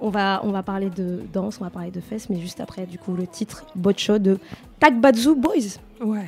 On 0.00 0.10
va, 0.10 0.40
on 0.44 0.50
va 0.50 0.62
parler 0.62 0.90
de 0.90 1.22
danse, 1.32 1.58
on 1.60 1.64
va 1.64 1.70
parler 1.70 1.90
de 1.90 2.00
fesses, 2.00 2.28
mais 2.28 2.38
juste 2.38 2.60
après, 2.60 2.84
du 2.86 2.98
coup, 2.98 3.14
le 3.14 3.26
titre 3.26 3.64
Bocho 3.74 4.18
de 4.18 4.38
Takbadzu 4.78 5.34
Boys. 5.34 5.78
Ouais. 6.00 6.26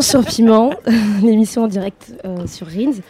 Toujours 0.00 0.24
sur 0.24 0.24
Piment, 0.24 0.70
l'émission 1.22 1.64
en 1.64 1.68
direct 1.68 2.12
euh, 2.24 2.46
sur 2.46 2.66
Rins. 2.66 3.00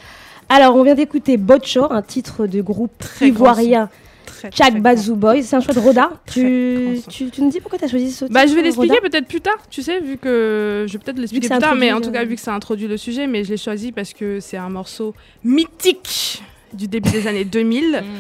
Alors, 0.48 0.74
on 0.74 0.83
vient 0.83 0.94
d'écouter 0.94 1.37
Botchor, 1.37 1.92
un 1.92 2.03
titre 2.03 2.46
de 2.46 2.61
groupe 2.61 2.92
Très 2.98 3.29
ivoirien 3.29 3.88
Chak 4.42 4.70
très 4.70 4.81
Bazoo 4.81 5.16
Boys. 5.16 5.42
C'est 5.42 5.57
un 5.57 5.61
choix 5.61 5.74
de 5.74 5.81
Roda. 5.81 6.11
Tu, 6.33 7.00
tu, 7.09 7.31
tu 7.31 7.42
nous 7.42 7.50
dis 7.50 7.61
pourquoi 7.61 7.79
tu 7.79 7.85
as 7.85 7.88
choisi 7.88 8.11
ce 8.11 8.24
titre 8.24 8.33
Bah, 8.33 8.46
je 8.46 8.55
vais 8.55 8.62
l'expliquer 8.62 9.00
peut-être 9.00 9.26
plus 9.26 9.40
tard, 9.40 9.59
tu 9.68 9.83
sais, 9.83 10.00
vu 10.00 10.16
que 10.16 10.87
je 10.88 10.92
vais 10.94 10.98
peut-être 10.98 11.18
l'expliquer 11.18 11.48
plus 11.48 11.59
tard, 11.59 11.74
mais 11.74 11.92
en 11.92 12.00
tout 12.00 12.11
cas, 12.11 12.22
euh, 12.22 12.26
vu 12.26 12.37
que 12.37 12.40
ça 12.40 12.55
introduit 12.55 12.88
le 12.88 12.96
sujet, 12.96 13.26
mais 13.26 13.44
je 13.44 13.50
l'ai 13.50 13.57
choisi 13.59 13.92
parce 13.92 14.14
que 14.14 14.40
c'est 14.40 14.57
un 14.57 14.70
morceau 14.70 15.14
mythique 15.44 16.42
du 16.72 16.88
début 16.88 17.11
des 17.11 17.26
années 17.26 17.44
2000. 17.44 18.02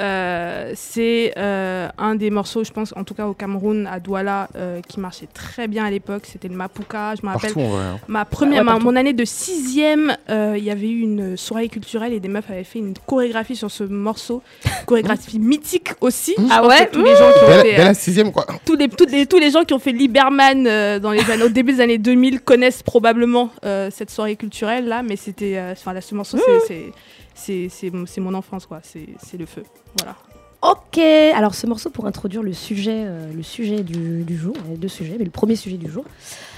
Euh, 0.00 0.74
c'est 0.76 1.32
euh, 1.38 1.88
un 1.98 2.14
des 2.14 2.30
morceaux, 2.30 2.62
je 2.62 2.70
pense, 2.70 2.94
en 2.96 3.02
tout 3.02 3.14
cas 3.14 3.26
au 3.26 3.32
Cameroun, 3.34 3.88
à 3.90 3.98
Douala, 3.98 4.48
euh, 4.54 4.80
qui 4.86 5.00
marchait 5.00 5.26
très 5.34 5.66
bien 5.66 5.84
à 5.84 5.90
l'époque. 5.90 6.22
C'était 6.30 6.46
le 6.46 6.54
Mapuka, 6.54 7.14
je 7.20 7.26
me 7.26 7.32
rappelle. 7.32 7.52
Partout, 7.52 7.68
hein. 7.74 7.98
Ma 8.06 8.24
première, 8.24 8.58
Ouais, 8.60 8.64
ma- 8.64 8.70
partout. 8.74 8.86
mon 8.86 8.94
année 8.94 9.12
de 9.12 9.24
sixième, 9.24 10.16
euh, 10.30 10.54
il 10.56 10.62
y 10.62 10.70
avait 10.70 10.88
eu 10.88 11.00
une 11.00 11.36
soirée 11.36 11.68
culturelle 11.68 12.12
et 12.12 12.20
des 12.20 12.28
meufs 12.28 12.48
avaient 12.48 12.62
fait 12.62 12.78
une 12.78 12.94
chorégraphie 13.06 13.56
sur 13.56 13.72
ce 13.72 13.82
morceau, 13.82 14.40
chorégraphie 14.86 15.40
mythique 15.40 15.88
aussi. 16.00 16.36
Ah 16.48 16.64
ouais 16.64 16.86
tous 16.92 17.02
les 17.02 17.16
gens 17.16 17.32
qui 17.36 17.44
ont 17.44 17.60
fait, 17.62 17.80
euh, 17.80 17.84
la 17.84 17.94
sixième, 17.94 18.30
quoi. 18.30 18.46
tous 18.64 18.76
les, 18.76 18.86
tous 18.88 19.06
les, 19.06 19.26
tous 19.26 19.38
les 19.40 19.50
gens 19.50 19.64
qui 19.64 19.74
ont 19.74 19.80
fait 19.80 19.90
Liberman 19.90 20.64
euh, 20.64 21.00
dans 21.00 21.10
les 21.10 21.28
années, 21.28 21.42
au 21.42 21.48
début 21.48 21.72
des 21.72 21.80
années 21.80 21.98
2000 21.98 22.42
connaissent 22.42 22.84
probablement 22.84 23.50
euh, 23.64 23.90
cette 23.92 24.12
soirée 24.12 24.36
culturelle 24.36 24.86
là, 24.86 25.02
mais 25.02 25.16
c'était, 25.16 25.60
enfin 25.72 25.92
là, 25.92 26.00
ce 26.00 26.14
morceau, 26.14 26.38
c'est- 26.68 26.92
c'est, 27.38 28.20
mon- 28.20 28.34
enfance 28.34 28.66
quoi, 28.66 28.80
c'est, 28.82 29.38
le 29.38 29.46
feu, 29.46 29.62
voilà. 29.98 30.16
Ok, 30.60 30.98
alors 30.98 31.54
ce 31.54 31.66
morceau 31.66 31.88
pour 31.90 32.06
introduire 32.06 32.42
le 32.42 32.52
sujet, 32.52 33.04
euh, 33.06 33.32
le 33.32 33.42
sujet 33.44 33.84
du, 33.84 34.36
jour, 34.36 34.54
il 34.66 34.72
y 34.72 34.74
a 34.74 34.76
deux 34.76 34.88
sujets, 34.88 35.14
mais 35.18 35.24
le 35.24 35.30
premier 35.30 35.54
sujet 35.54 35.76
du 35.76 35.88
jour. 35.88 36.04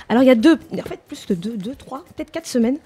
Alors 0.08 0.22
il 0.22 0.26
y 0.26 0.30
a 0.30 0.34
deux, 0.34 0.58
en 0.72 0.82
fait 0.82 1.00
plus 1.06 1.26
de 1.26 1.34
deux, 1.34 1.56
deux 1.56 1.74
trois, 1.74 2.04
peut-être 2.16 2.30
quatre 2.30 2.46
semaines, 2.46 2.78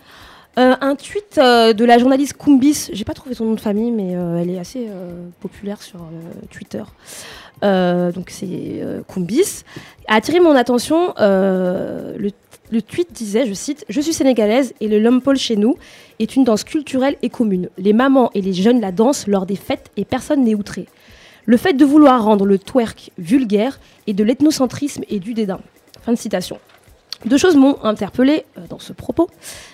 euh, 0.58 0.74
un 0.80 0.96
tweet 0.96 1.38
euh, 1.38 1.72
de 1.72 1.84
la 1.84 1.98
journaliste 1.98 2.34
Kumbis, 2.36 2.90
j'ai 2.92 3.04
pas 3.04 3.14
trouvé 3.14 3.34
son 3.34 3.44
nom 3.44 3.54
de 3.54 3.60
famille, 3.60 3.92
mais 3.92 4.10
elle 4.12 4.50
est 4.50 4.58
assez 4.58 4.88
populaire 5.40 5.80
sur 5.82 6.00
Twitter. 6.50 6.82
Donc 7.62 8.30
c'est 8.30 8.82
Kumbis, 9.08 9.64
a 10.08 10.16
attiré 10.16 10.40
mon 10.40 10.56
attention. 10.56 11.14
le, 11.16 12.30
le 12.70 12.82
tweet 12.82 13.12
disait, 13.12 13.46
je 13.46 13.52
cite, 13.52 13.84
Je 13.88 14.00
suis 14.00 14.12
sénégalaise 14.12 14.74
et 14.80 14.88
le 14.88 14.98
lumpol 14.98 15.36
chez 15.36 15.56
nous 15.56 15.76
est 16.18 16.36
une 16.36 16.44
danse 16.44 16.64
culturelle 16.64 17.16
et 17.22 17.28
commune. 17.28 17.68
Les 17.78 17.92
mamans 17.92 18.30
et 18.34 18.40
les 18.40 18.52
jeunes 18.52 18.80
la 18.80 18.92
dansent 18.92 19.26
lors 19.26 19.46
des 19.46 19.56
fêtes 19.56 19.90
et 19.96 20.04
personne 20.04 20.44
n'est 20.44 20.54
outré. 20.54 20.86
Le 21.46 21.56
fait 21.56 21.74
de 21.74 21.84
vouloir 21.84 22.24
rendre 22.24 22.46
le 22.46 22.58
twerk 22.58 23.10
vulgaire 23.18 23.78
est 24.06 24.14
de 24.14 24.24
l'ethnocentrisme 24.24 25.04
et 25.08 25.18
du 25.18 25.34
dédain. 25.34 25.60
Fin 26.02 26.12
de 26.12 26.18
citation. 26.18 26.58
Deux 27.24 27.38
choses 27.38 27.56
m'ont 27.56 27.82
interpellée 27.82 28.44
euh, 28.58 28.62
dans 28.68 28.78
ce 28.78 28.92
propos. 28.92 29.28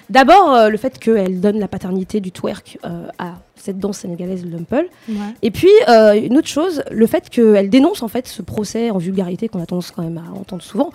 D'abord, 0.09 0.53
euh, 0.53 0.69
le 0.69 0.77
fait 0.77 0.99
qu'elle 0.99 1.41
donne 1.41 1.59
la 1.59 1.69
paternité 1.69 2.21
du 2.21 2.31
twerk 2.31 2.79
euh, 2.85 3.09
à 3.19 3.35
cette 3.57 3.79
danse 3.79 3.99
sénégalaise, 3.99 4.45
le 4.45 4.53
lumpel. 4.53 4.87
Et 5.43 5.51
puis, 5.51 5.69
une 5.87 6.39
autre 6.39 6.49
chose, 6.49 6.83
le 6.91 7.07
fait 7.07 7.29
qu'elle 7.29 7.69
dénonce 7.69 8.03
en 8.03 8.09
fait 8.09 8.27
ce 8.27 8.41
procès 8.41 8.91
en 8.91 8.97
vulgarité 8.97 9.49
qu'on 9.49 9.63
a 9.63 9.67
tendance 9.67 9.91
quand 9.91 10.03
même 10.03 10.17
à 10.17 10.35
entendre 10.35 10.63
souvent 10.63 10.91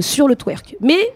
sur 0.00 0.28
le 0.28 0.36
twerk. 0.36 0.76
Mais 0.80 1.12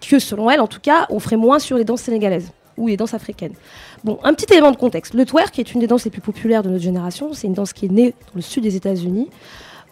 que 0.00 0.18
selon 0.18 0.50
elle, 0.50 0.60
en 0.60 0.66
tout 0.66 0.80
cas, 0.80 1.06
on 1.10 1.20
ferait 1.20 1.36
moins 1.36 1.60
sur 1.60 1.76
les 1.76 1.84
danses 1.84 2.02
sénégalaises 2.02 2.50
ou 2.76 2.88
les 2.88 2.96
danses 2.96 3.14
africaines. 3.14 3.54
Bon, 4.02 4.18
un 4.24 4.34
petit 4.34 4.52
élément 4.52 4.72
de 4.72 4.76
contexte. 4.76 5.14
Le 5.14 5.24
twerk 5.24 5.56
est 5.60 5.72
une 5.72 5.80
des 5.80 5.86
danses 5.86 6.04
les 6.04 6.10
plus 6.10 6.20
populaires 6.20 6.64
de 6.64 6.70
notre 6.70 6.82
génération. 6.82 7.32
C'est 7.32 7.46
une 7.46 7.54
danse 7.54 7.72
qui 7.72 7.86
est 7.86 7.92
née 7.92 8.10
dans 8.10 8.34
le 8.34 8.42
sud 8.42 8.64
des 8.64 8.74
États-Unis 8.74 9.28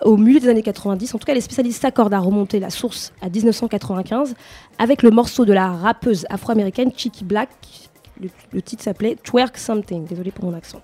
au 0.02 0.16
milieu 0.16 0.40
des 0.40 0.48
années 0.48 0.62
90. 0.62 1.14
En 1.14 1.18
tout 1.18 1.26
cas, 1.26 1.34
les 1.34 1.40
spécialistes 1.40 1.82
s'accordent 1.82 2.14
à 2.14 2.18
remonter 2.18 2.60
la 2.60 2.70
source 2.70 3.12
à 3.20 3.28
1995 3.28 4.34
avec 4.78 5.02
le 5.02 5.10
morceau 5.10 5.44
de 5.44 5.52
la 5.52 5.70
rappeuse 5.70 6.26
afro-américaine 6.28 6.90
Chicky 6.94 7.24
Black. 7.24 7.50
Le, 8.52 8.62
titre 8.62 8.82
s'appelait 8.82 9.16
Twerk 9.22 9.58
Something. 9.58 10.06
Désolé 10.06 10.30
pour 10.30 10.46
mon 10.46 10.54
accent. 10.56 10.80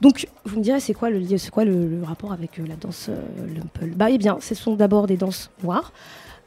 Donc, 0.00 0.28
vous 0.44 0.58
me 0.58 0.62
direz, 0.62 0.80
c'est 0.80 0.94
quoi 0.94 1.10
le, 1.10 1.20
quoi 1.50 1.64
le, 1.64 2.02
rapport 2.04 2.32
avec 2.32 2.58
euh, 2.58 2.66
la 2.66 2.76
danse 2.76 3.08
euh, 3.08 3.54
lumpel 3.54 3.90
Bah, 3.96 4.10
eh 4.10 4.18
bien, 4.18 4.38
ce 4.40 4.54
sont 4.54 4.74
d'abord 4.74 5.06
des 5.08 5.16
danses 5.16 5.50
noires, 5.62 5.92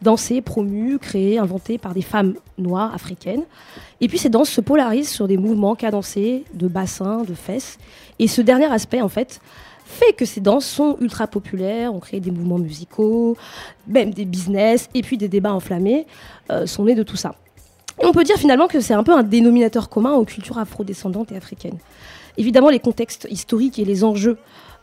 dansées, 0.02 0.42
promues, 0.42 1.00
créées, 1.00 1.38
inventées 1.38 1.78
par 1.78 1.94
des 1.94 2.02
femmes 2.02 2.36
noires 2.58 2.94
africaines. 2.94 3.44
Et 4.00 4.08
puis, 4.08 4.18
ces 4.18 4.30
danses 4.30 4.50
se 4.50 4.62
polarisent 4.62 5.10
sur 5.10 5.28
des 5.28 5.38
mouvements 5.38 5.76
cadencés 5.76 6.46
de 6.54 6.68
bassins, 6.68 7.24
de 7.24 7.34
fesses. 7.34 7.78
Et 8.20 8.28
ce 8.28 8.42
dernier 8.42 8.72
aspect, 8.72 9.02
en 9.02 9.10
fait, 9.10 9.42
fait 9.92 10.14
que 10.14 10.26
ces 10.26 10.42
danses 10.42 10.66
sont 10.66 10.98
ultra 11.00 11.28
populaires, 11.28 11.94
ont 11.94 12.00
créé 12.00 12.20
des 12.20 12.32
mouvements 12.32 12.58
musicaux, 12.58 13.38
même 13.88 14.12
des 14.14 14.26
business, 14.26 14.90
et 14.96 15.04
puis 15.04 15.18
des 15.18 15.28
débats 15.28 15.54
enflammés 15.54 16.08
euh, 16.52 16.66
sont 16.66 16.86
nés 16.86 16.96
de 16.96 17.04
tout 17.04 17.18
ça. 17.18 17.36
On 18.04 18.12
peut 18.14 18.24
dire 18.24 18.38
finalement 18.38 18.68
que 18.68 18.80
c'est 18.80 18.96
un 18.96 19.04
peu 19.04 19.14
un 19.14 19.22
dénominateur 19.22 19.90
commun 19.90 20.14
aux 20.14 20.26
cultures 20.26 20.58
afrodescendantes 20.58 21.32
et 21.32 21.36
africaines. 21.38 21.78
Évidemment, 22.38 22.70
les 22.70 22.80
contextes 22.80 23.28
historiques 23.30 23.78
et 23.78 23.86
les 23.86 24.04
enjeux 24.04 24.38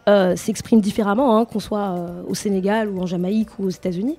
euh, 0.08 0.36
s'expriment 0.36 0.80
différemment, 0.80 1.36
hein, 1.36 1.44
qu'on 1.44 1.58
soit 1.60 1.96
euh, 1.98 2.22
au 2.28 2.34
Sénégal 2.34 2.88
ou 2.88 3.00
en 3.00 3.06
Jamaïque 3.06 3.58
ou 3.58 3.64
aux 3.64 3.70
États-Unis. 3.70 4.16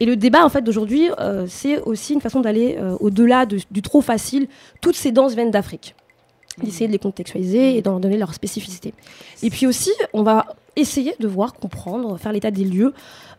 Et 0.00 0.06
le 0.06 0.16
débat 0.16 0.44
en 0.44 0.48
fait 0.48 0.60
d'aujourd'hui, 0.62 1.08
c'est 1.48 1.80
aussi 1.82 2.14
une 2.14 2.20
façon 2.20 2.40
d'aller 2.40 2.76
au-delà 2.98 3.46
de- 3.46 3.60
du 3.70 3.80
trop 3.80 4.00
facile. 4.00 4.48
Toutes 4.80 4.96
ces 4.96 5.12
danses 5.12 5.34
viennent 5.34 5.52
d'Afrique. 5.52 5.94
D'essayer 6.62 6.86
de 6.86 6.92
les 6.92 6.98
contextualiser 7.00 7.76
et 7.76 7.82
d'en 7.82 7.98
donner 7.98 8.16
leur 8.16 8.32
spécificité. 8.32 8.94
Et 9.42 9.50
puis 9.50 9.66
aussi, 9.66 9.90
on 10.12 10.22
va 10.22 10.46
essayer 10.76 11.14
de 11.18 11.26
voir, 11.26 11.54
comprendre, 11.54 12.16
faire 12.18 12.32
l'état 12.32 12.50
des 12.52 12.64
lieux, 12.64 12.94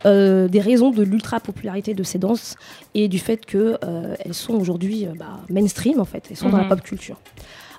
euh, 0.05 0.47
des 0.49 0.59
raisons 0.59 0.91
de 0.91 1.01
l'ultra-popularité 1.01 1.93
de 1.93 2.03
ces 2.03 2.17
danses 2.19 2.55
et 2.93 3.07
du 3.07 3.19
fait 3.19 3.45
qu'elles 3.45 4.33
sont 4.33 4.53
aujourd'hui 4.55 5.05
euh, 5.05 5.13
bah, 5.17 5.39
mainstream, 5.49 5.99
en 5.99 6.05
fait, 6.05 6.27
elles 6.29 6.35
sont 6.37 6.49
dans 6.49 6.57
la 6.57 6.63
Mhm. 6.63 6.69
pop 6.69 6.81
culture. 6.81 7.17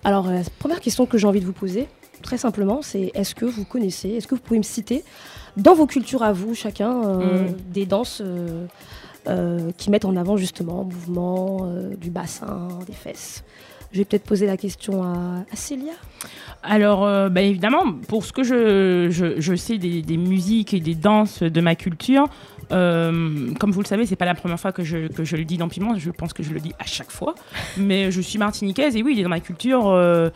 Alors, 0.04 0.28
la 0.30 0.40
première 0.58 0.80
question 0.80 1.04
que 1.06 1.18
j'ai 1.18 1.26
envie 1.26 1.40
de 1.40 1.46
vous 1.46 1.52
poser, 1.52 1.86
très 2.22 2.38
simplement, 2.38 2.80
c'est 2.82 3.10
est-ce 3.14 3.34
que 3.34 3.44
vous 3.44 3.64
connaissez, 3.64 4.10
est-ce 4.10 4.26
que 4.26 4.34
vous 4.34 4.40
pouvez 4.40 4.58
me 4.58 4.62
citer, 4.64 5.04
dans 5.58 5.74
vos 5.74 5.86
cultures 5.86 6.22
à 6.22 6.32
vous, 6.32 6.54
chacun, 6.54 7.04
euh, 7.04 7.48
Mhm. 7.48 7.56
des 7.72 7.84
danses 7.86 8.22
euh, 8.24 8.66
euh, 9.28 9.70
qui 9.76 9.90
mettent 9.90 10.04
en 10.06 10.16
avant 10.16 10.36
justement 10.38 10.84
mouvement, 10.84 11.60
euh, 11.64 11.94
du 11.96 12.10
bassin, 12.10 12.68
des 12.86 12.92
fesses? 12.94 13.42
Je 13.96 14.02
vais 14.02 14.04
peut-être 14.04 14.24
poser 14.24 14.44
la 14.44 14.58
question 14.58 15.02
à, 15.02 15.44
Célia. 15.54 15.94
Alors, 16.62 17.06
euh, 17.06 17.30
bah, 17.30 17.40
évidemment, 17.40 17.94
pour 18.08 18.26
ce 18.26 18.32
que 18.32 18.42
je, 18.42 19.08
je, 19.10 19.54
sais 19.56 19.78
des, 19.78 20.16
musiques 20.18 20.74
et 20.74 20.80
des 20.80 20.94
danses 20.94 21.42
de 21.42 21.60
ma 21.62 21.74
culture, 21.76 22.26
euh, 22.72 23.54
comme 23.58 23.70
vous 23.70 23.80
le 23.80 23.86
savez, 23.86 24.04
c'est 24.04 24.16
pas 24.16 24.26
la 24.26 24.34
première 24.34 24.60
fois 24.60 24.72
que 24.72 24.84
je, 24.84 25.08
que 25.08 25.24
je 25.24 25.36
le 25.36 25.44
dis 25.44 25.56
dans 25.56 25.68
Piment, 25.68 25.96
je 25.96 26.10
pense 26.10 26.34
que 26.34 26.42
je 26.42 26.52
le 26.52 26.60
dis 26.60 26.74
à 26.78 26.84
chaque 26.84 27.10
fois, 27.10 27.34
mais 27.78 28.10
je 28.10 28.20
suis 28.20 28.38
martiniquaise 28.38 28.96
et 28.96 29.02
oui, 29.02 29.22
dans 29.22 29.30
ma 29.30 29.40
culture. 29.40 29.88
euh, 29.88 30.28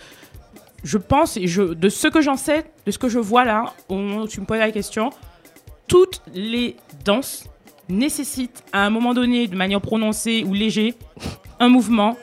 je 0.83 0.97
pense, 0.97 1.37
et 1.37 1.47
je, 1.47 1.63
de 1.63 1.91
ce 1.91 2.09
que 2.09 2.23
j'en 2.23 2.37
sais, 2.37 2.65
de 2.87 2.91
ce 2.91 2.97
que 2.97 3.11
je 3.11 3.19
vois 3.19 3.45
là, 3.45 3.75
au 3.91 3.97
moment 3.97 4.23
où 4.23 4.29
tu 4.29 4.41
me 4.41 4.47
poses 4.47 4.61
la 4.61 4.71
question, 4.71 5.11
toutes 5.87 6.23
les 6.33 6.77
danses 7.05 7.45
nécessitent 7.91 8.65
à 8.73 8.87
un 8.87 8.91
moment 8.91 9.13
donné, 9.13 9.49
de 9.49 9.57
manière 9.57 9.83
prononcée 9.83 10.45
ou 10.47 10.55
léger, 10.55 10.95
un 11.59 11.69
mouvement 11.69 12.17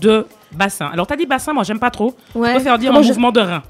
de 0.00 0.26
bassin. 0.52 0.90
Alors, 0.92 1.06
tu 1.06 1.12
as 1.14 1.16
dit 1.16 1.26
bassin, 1.26 1.52
moi 1.52 1.62
j'aime 1.64 1.78
pas 1.78 1.90
trop. 1.90 2.14
Ouais. 2.34 2.48
Je 2.48 2.54
préfère 2.54 2.78
dire 2.78 2.88
Comment 2.90 3.00
un 3.00 3.02
je- 3.02 3.08
mouvement 3.08 3.32
de 3.32 3.40
rein. 3.40 3.62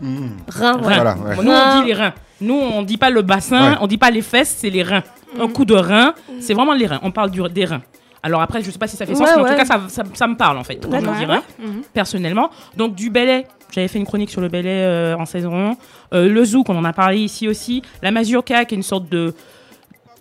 Rein, 0.49 0.75
ouais. 0.77 0.81
Voilà, 0.83 1.17
ouais. 1.17 1.37
Nous, 1.43 1.51
on 1.53 1.81
dit 1.81 1.87
les 1.89 1.95
reins. 1.95 2.13
Nous, 2.41 2.55
on 2.55 2.83
dit 2.83 2.97
pas 2.97 3.11
le 3.11 3.23
bassin, 3.23 3.73
Ouais. 3.73 3.77
on 3.81 3.87
dit 3.87 3.99
pas 3.99 4.11
les 4.11 4.23
fesses, 4.23 4.57
c'est 4.59 4.71
les 4.71 4.83
reins. 4.83 5.03
Un 5.39 5.49
coup 5.49 5.65
de 5.65 5.75
rein, 5.75 6.15
c'est 6.41 6.55
vraiment 6.55 6.73
les 6.75 6.87
reins. 6.87 6.99
On 7.03 7.11
parle 7.11 7.31
du, 7.31 7.41
des 7.51 7.65
reins. 7.65 7.83
Alors 8.23 8.43
après, 8.43 8.63
je 8.63 8.71
sais 8.71 8.79
pas 8.79 8.87
si 8.87 8.97
ça 8.97 9.07
fait 9.07 9.15
sens, 9.15 9.27
Ouais, 9.29 9.35
mais 9.37 9.43
en 9.43 9.47
tout 9.53 9.55
cas, 9.57 9.65
ça, 9.65 9.81
ça- 9.89 10.03
ça 10.13 10.27
me 10.27 10.37
parle 10.37 10.59
en 10.59 10.65
fait. 10.65 10.77
Quand 10.77 10.99
on 10.99 11.19
dit 11.19 11.25
rein, 11.25 11.43
personnellement. 11.95 12.51
Donc 12.77 12.95
du 12.95 13.11
belay, 13.11 13.47
j'avais 13.71 13.89
fait 13.89 13.99
une 13.99 14.05
chronique 14.07 14.31
sur 14.31 14.41
le 14.41 14.49
belay 14.49 14.69
euh, 14.85 15.17
en 15.17 15.25
saison 15.27 15.55
1. 15.71 15.77
Euh, 16.15 16.29
le 16.29 16.45
zouk, 16.45 16.69
on 16.69 16.77
en 16.77 16.85
a 16.85 16.93
parlé 16.93 17.19
ici 17.19 17.49
aussi. 17.49 17.83
La 18.03 18.11
mazurka, 18.11 18.65
qui 18.65 18.75
est 18.75 18.77
une 18.77 18.83
sorte 18.83 19.09
de 19.09 19.35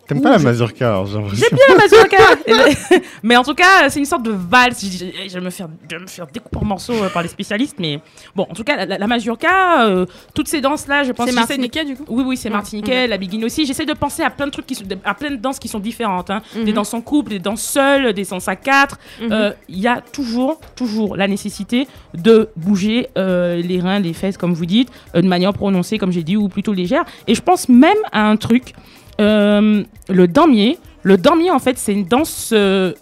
T'aimes 0.09 0.21
pas 0.21 0.31
la 0.31 0.39
mazurka 0.39 1.03
j'ai 1.05 1.13
l'impression. 1.17 1.45
J'aime 1.49 1.57
bien 1.57 1.75
la 1.75 1.81
mazurka. 1.83 2.99
mais 3.23 3.37
en 3.37 3.43
tout 3.43 3.53
cas, 3.53 3.89
c'est 3.89 3.99
une 3.99 4.05
sorte 4.05 4.23
de 4.23 4.31
valse. 4.31 4.83
Je, 4.83 4.89
je- 5.05 5.29
je 5.29 5.33
vais 5.35 5.41
me 5.45 5.49
faire, 5.51 5.67
je 5.89 5.95
vais 5.95 6.01
me 6.01 6.07
faire 6.07 6.25
découper 6.27 6.57
en 6.57 6.65
morceaux 6.65 6.93
euh, 7.03 7.09
par 7.09 7.21
les 7.21 7.27
spécialistes. 7.29 7.75
Mais 7.79 7.99
bon, 8.35 8.47
en 8.49 8.53
tout 8.55 8.63
cas, 8.63 8.85
la, 8.85 8.97
la 8.97 9.07
mazurka, 9.07 9.85
euh, 9.85 10.05
toutes 10.33 10.47
ces 10.47 10.61
danses-là, 10.61 11.03
je 11.03 11.11
pense 11.11 11.29
C'est 11.29 11.35
martiniquais 11.35 11.85
du 11.85 11.95
coup 11.95 12.05
Oui, 12.07 12.23
oui, 12.25 12.37
c'est 12.37 12.49
martiniquais, 12.49 13.05
la 13.07 13.17
biguine 13.17 13.45
aussi. 13.45 13.65
J'essaie 13.65 13.85
de 13.85 13.93
penser 13.93 14.23
à 14.23 14.31
plein 14.31 14.47
de 14.47 14.51
trucs 14.51 14.65
qui 14.65 14.75
sont, 14.75 14.83
à 15.05 15.13
plein 15.13 15.29
de 15.31 15.35
danses 15.35 15.59
qui 15.59 15.67
sont 15.67 15.79
différentes. 15.79 16.31
hein. 16.31 16.41
Des 16.55 16.65
Mhm. 16.65 16.71
danses 16.73 16.93
en 16.95 17.01
couple, 17.01 17.29
des 17.29 17.39
danses 17.39 17.61
seules, 17.63 18.13
des 18.13 18.23
danses 18.25 18.47
à 18.47 18.55
quatre. 18.55 18.97
Mhm. 19.21 19.31
Euh, 19.31 19.51
Il 19.67 19.79
y 19.79 19.87
a 19.87 20.01
toujours, 20.01 20.59
toujours 20.75 21.15
la 21.15 21.27
nécessité 21.27 21.87
de 22.15 22.49
bouger 22.55 23.07
euh, 23.17 23.61
les 23.61 23.79
reins, 23.79 23.99
les 23.99 24.13
fesses, 24.13 24.37
comme 24.37 24.53
vous 24.53 24.65
dites, 24.65 24.89
euh, 25.15 25.21
de 25.21 25.27
manière 25.27 25.53
prononcée, 25.53 25.97
comme 25.99 26.11
j'ai 26.11 26.23
dit, 26.23 26.35
ou 26.35 26.49
plutôt 26.49 26.73
légère. 26.73 27.03
Et 27.27 27.35
je 27.35 27.41
pense 27.41 27.69
même 27.69 27.97
à 28.11 28.27
un 28.27 28.35
truc, 28.35 28.73
euh, 29.19 29.83
le 30.09 30.27
damier. 30.27 30.77
Le 31.03 31.17
damier, 31.17 31.51
en 31.51 31.59
fait, 31.59 31.77
c'est 31.77 31.93
une 31.93 32.05
danse 32.05 32.51
euh, 32.53 32.93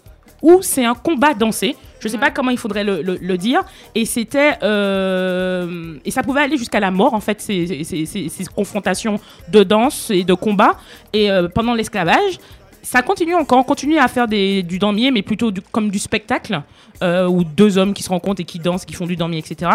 où 0.42 0.60
c'est 0.62 0.84
un 0.84 0.94
combat 0.94 1.34
dansé. 1.34 1.76
Je 2.00 2.06
sais 2.06 2.18
pas 2.18 2.30
comment 2.30 2.50
il 2.52 2.58
faudrait 2.58 2.84
le, 2.84 3.02
le- 3.02 3.18
le 3.20 3.36
dire. 3.36 3.60
Et 3.94 4.04
c'était. 4.04 4.52
euh, 4.62 5.94
et 6.04 6.10
ça 6.10 6.22
pouvait 6.22 6.42
aller 6.42 6.56
jusqu'à 6.56 6.80
la 6.80 6.90
mort, 6.90 7.12
en 7.14 7.20
fait, 7.20 7.40
ces, 7.40 7.82
ces- 7.84 8.06
ces- 8.06 8.28
ces 8.28 8.44
confrontations 8.46 9.18
de 9.50 9.62
danse 9.64 10.10
et 10.10 10.22
de 10.24 10.34
combat. 10.34 10.76
Et 11.12 11.30
euh, 11.30 11.48
pendant 11.48 11.74
l'esclavage, 11.74 12.38
ça 12.82 13.02
continue 13.02 13.34
encore. 13.34 13.58
On 13.58 13.64
continue 13.64 13.98
à 13.98 14.06
faire 14.06 14.28
des, 14.28 14.62
du 14.62 14.78
damier, 14.78 15.10
mais 15.10 15.22
plutôt 15.22 15.50
du- 15.50 15.60
comme 15.60 15.90
du 15.90 15.98
spectacle, 15.98 16.62
euh, 17.02 17.26
où 17.26 17.42
deux 17.42 17.76
hommes 17.78 17.92
qui 17.92 18.04
se 18.04 18.08
rencontrent 18.10 18.40
et 18.40 18.44
qui 18.44 18.60
dansent, 18.60 18.84
qui 18.84 18.94
font 18.94 19.06
du 19.06 19.16
damier, 19.16 19.38
etc. 19.38 19.72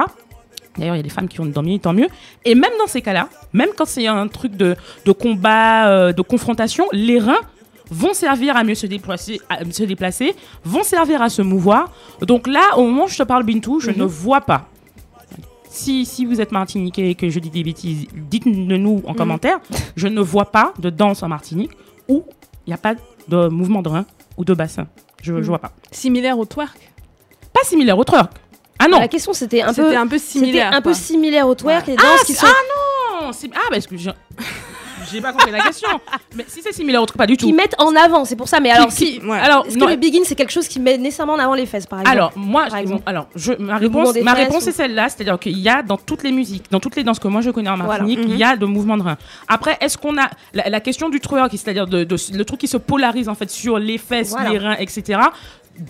D'ailleurs, 0.78 0.96
il 0.96 1.00
y 1.00 1.02
a 1.02 1.04
des 1.04 1.10
femmes 1.10 1.28
qui 1.28 1.38
font 1.38 1.46
du 1.46 1.52
damier, 1.52 1.78
tant 1.80 1.94
mieux. 1.94 2.08
Et 2.46 2.56
même 2.56 2.72
dans 2.80 2.88
ces 2.88 3.02
cas-là, 3.02 3.30
même 3.54 3.70
quand 3.78 3.86
c'est 3.86 4.08
un 4.08 4.28
truc 4.28 4.56
de, 4.56 4.76
de 5.06 5.12
combat, 5.12 5.88
euh, 5.90 6.14
de 6.14 6.22
confrontation, 6.22 6.86
les 6.92 7.20
reins 7.20 7.40
vont 7.92 8.14
servir 8.14 8.58
à 8.58 8.64
mieux 8.64 8.74
se 8.76 8.88
déplacer, 8.88 9.40
à 9.50 9.60
se 9.70 9.84
déplacer, 9.84 10.34
vont 10.64 10.84
servir 10.84 11.22
à 11.22 11.30
se 11.30 11.42
mouvoir. 11.44 11.92
Donc 12.22 12.48
là, 12.48 12.78
au 12.78 12.84
moment 12.86 13.06
où 13.06 13.08
je 13.08 13.18
te 13.18 13.24
parle, 13.24 13.44
Bintou, 13.44 13.80
je 13.80 13.92
ne 13.92 14.04
vois 14.04 14.42
pas. 14.42 14.68
Si, 15.70 16.06
si 16.06 16.26
vous 16.26 16.40
êtes 16.40 16.52
martiniquais 16.52 17.10
et 17.10 17.16
que 17.16 17.30
je 17.30 17.40
dis 17.40 17.50
des 17.50 17.64
bêtises, 17.64 18.08
dites-le 18.14 18.78
nous 18.78 19.02
en 19.06 19.14
commentaire. 19.16 19.60
Je 19.96 20.08
ne 20.08 20.22
vois 20.22 20.46
pas 20.52 20.74
de 20.80 20.90
danse 20.92 21.24
en 21.24 21.28
Martinique 21.28 21.72
où 22.08 22.24
il 22.66 22.70
n'y 22.70 22.74
a 22.74 22.78
pas 22.78 22.94
de 23.28 23.48
mouvement 23.48 23.82
de 23.82 23.90
rein 23.90 24.06
ou 24.38 24.46
de 24.46 24.54
bassin. 24.54 24.88
Je 25.22 25.34
ne 25.34 25.40
Mhm. 25.40 25.44
vois 25.46 25.60
pas. 25.60 25.72
Similaire 25.92 26.38
au 26.38 26.46
twerk? 26.46 26.78
Pas 27.54 27.62
similaire 27.64 27.98
au 27.98 28.04
twerk. 28.04 28.32
Ah 28.80 28.88
non 28.88 29.00
La 29.00 29.08
question 29.08 29.34
c'était 29.34 29.62
un 29.62 29.74
peu 29.74 29.84
C'était 29.84 29.96
un 29.96 30.08
peu 30.08 30.18
similaire. 30.18 30.66
C'était 30.66 30.76
un 30.78 30.82
peu 30.82 30.94
similaire 30.94 31.48
au 31.48 31.56
twerk, 31.56 31.88
les 31.88 31.96
Ah, 31.98 32.02
danses 32.02 32.24
qui 32.26 32.34
c'est- 32.34 32.46
sont. 32.46 32.52
Non, 33.22 33.32
c'est- 33.32 33.50
Ah, 33.56 33.68
parce 33.70 33.88
que 33.88 33.96
j'ai 33.98 34.12
j'ai 35.12 35.22
pas 35.22 35.32
compris 35.32 35.52
la 35.52 35.60
question. 35.62 35.88
Mais 36.36 36.44
si 36.48 36.62
c'est 36.62 36.74
similaire 36.74 37.02
au 37.02 37.06
twerk, 37.06 37.18
pas 37.18 37.28
du 37.28 37.38
tout. 37.38 37.46
qui 37.46 37.54
mettent 37.54 37.76
en 37.80 37.96
avant, 37.96 38.26
c'est 38.26 38.36
pour 38.36 38.48
ça. 38.48 38.60
Mais 38.60 38.72
alors, 38.72 38.92
Si, 38.92 39.20
ouais. 39.24 39.38
Alors, 39.40 39.66
est-ce 39.68 39.78
non, 39.78 39.86
que 39.86 39.92
le 39.92 39.98
begin 39.98 40.22
c'est 40.26 40.36
quelque 40.36 40.52
chose 40.52 40.68
qui 40.68 40.80
met 40.80 40.98
nécessairement 40.98 41.34
en 41.34 41.40
avant 41.40 41.54
les 41.54 41.66
fesses, 41.66 41.86
par 41.86 42.00
exemple 42.00 42.18
Alors, 42.18 42.32
moi, 42.36 42.64
par 42.68 42.78
je- 42.78 42.82
exemple. 42.82 43.04
alors 43.06 43.28
je, 43.36 43.54
ma 43.60 43.80
Le 43.80 43.88
mouvement 43.90 44.10
réponse, 44.12 44.24
ma 44.24 44.34
réponse 44.34 44.66
ou- 44.66 44.70
est 44.70 44.74
celle-là, 44.74 45.08
c'est-à-dire 45.10 45.40
qu'il 45.40 45.58
y 45.60 45.70
a 45.70 45.82
dans 45.84 45.98
toutes 45.98 46.24
les 46.24 46.32
musiques, 46.32 46.66
dans 46.72 46.80
toutes 46.80 46.96
les 46.96 47.04
danses 47.04 47.20
que 47.20 47.28
moi 47.28 47.42
je 47.42 47.52
connais 47.52 47.70
en 47.70 47.76
Voilà. 47.78 48.00
Martinique, 48.00 48.20
Mhm. 48.26 48.32
il 48.32 48.38
y 48.38 48.44
a 48.44 48.58
de 48.58 48.66
mouvements 48.66 48.98
de 48.98 49.04
rein. 49.04 49.18
Après, 49.48 49.78
est-ce 49.82 49.98
qu'on 49.98 50.18
a 50.18 50.30
la, 50.54 50.70
la 50.70 50.80
question 50.82 51.10
du 51.10 51.20
twerk, 51.20 51.52
c'est-à-dire 51.52 51.86
de, 51.88 52.04
de- 52.04 52.18
le 52.38 52.44
truc 52.46 52.60
qui 52.60 52.68
se 52.68 52.78
polarise 52.78 53.30
en 53.30 53.36
fait 53.36 53.50
sur 53.52 53.78
les 53.80 53.98
fesses, 53.98 54.32
Voilà. 54.32 54.50
les 54.50 54.58
reins, 54.58 54.76
etc. 54.80 55.20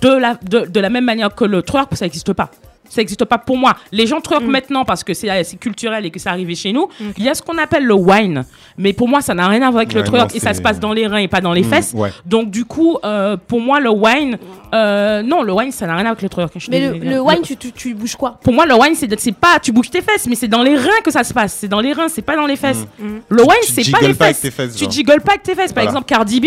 De 0.01 0.09
la, 0.09 0.35
de, 0.35 0.61
de 0.65 0.79
la 0.79 0.89
même 0.89 1.05
manière 1.05 1.33
que 1.33 1.43
le 1.45 1.61
twerk, 1.61 1.95
ça 1.95 2.05
n'existe 2.05 2.33
pas. 2.33 2.49
Ça 2.93 3.01
n'existe 3.01 3.25
pas 3.25 3.37
pour 3.39 3.57
moi. 3.57 3.75
Les 3.91 4.05
gens 4.07 4.21
twerk 4.21 4.43
Mm. 4.43 4.47
maintenant 4.51 4.85
parce 4.85 5.03
que 5.03 5.13
c'est 5.13 5.29
euh, 5.29 5.41
culturel 5.59 6.05
et 6.05 6.11
que 6.11 6.19
c'est 6.19 6.29
arrivé 6.29 6.53
chez 6.55 6.71
nous. 6.73 6.87
Il 7.17 7.23
y 7.23 7.29
a 7.29 7.33
ce 7.33 7.41
qu'on 7.41 7.57
appelle 7.57 7.85
le 7.85 7.93
wine. 7.95 8.45
Mais 8.77 8.93
pour 8.93 9.07
moi, 9.07 9.21
ça 9.21 9.33
n'a 9.33 9.47
rien 9.47 9.61
à 9.63 9.69
voir 9.71 9.77
avec 9.81 9.93
le 9.93 10.01
Ouais, 10.01 10.19
non, 10.19 10.27
et 10.33 10.39
ça 10.39 10.53
se 10.53 10.61
passe 10.61 10.79
dans 10.79 10.93
les 10.93 11.07
reins 11.07 11.17
et 11.17 11.27
pas 11.27 11.41
dans 11.41 11.53
les 11.53 11.61
Mm, 11.63 11.69
fesses. 11.69 11.93
ouais. 11.95 12.11
Donc, 12.25 12.51
du 12.51 12.65
coup, 12.65 12.97
euh, 13.03 13.35
pour 13.47 13.61
moi, 13.61 13.79
le 13.79 13.89
wine, 13.89 14.37
euh, 14.73 15.21
non, 15.23 15.41
le 15.43 15.53
wine, 15.53 15.71
ça 15.71 15.85
n'a 15.87 15.93
rien 15.95 16.05
à 16.05 16.13
voir 16.13 16.17
avec 16.31 16.53
le 16.55 16.59
suis 16.59 16.69
Mais 16.71 16.89
le, 16.91 17.19
wine, 17.21 17.39
tu, 17.43 17.55
tu, 17.57 17.71
tu 17.71 17.93
bouges 17.93 18.15
quoi? 18.15 18.37
Pour 18.43 18.53
moi, 18.53 18.65
le 18.65 18.75
wine, 18.75 18.93
c'est 18.95 19.31
pas 19.31 19.59
tu 19.61 19.71
bouges 19.71 19.89
tes 19.89 20.01
fesses, 20.01 20.27
mais 20.27 20.35
c'est 20.35 20.47
dans 20.47 20.61
les 20.63 20.75
reins 20.75 21.01
que 21.03 21.11
ça 21.11 21.23
se 21.23 21.33
passe. 21.33 21.53
C'est 21.53 21.67
dans 21.67 21.81
les 21.81 21.93
reins, 21.93 22.07
c'est 22.09 22.21
pas 22.21 22.35
dans 22.35 22.45
les 22.45 22.55
fesses. 22.55 22.85
Le 23.29 23.41
wine, 23.41 23.51
c'est 23.63 23.89
pas 23.91 23.99
les 24.01 24.13
fesses. 24.13 24.41
tes 24.41 24.51
fesses, 24.51 24.75
Tu 24.75 24.85
jiggles 24.89 25.21
pas 25.21 25.31
avec 25.33 25.43
tes 25.43 25.55
fesses. 25.55 25.73
Par 25.73 25.83
exemple, 25.83 26.05
Cardi 26.05 26.39
B, 26.39 26.45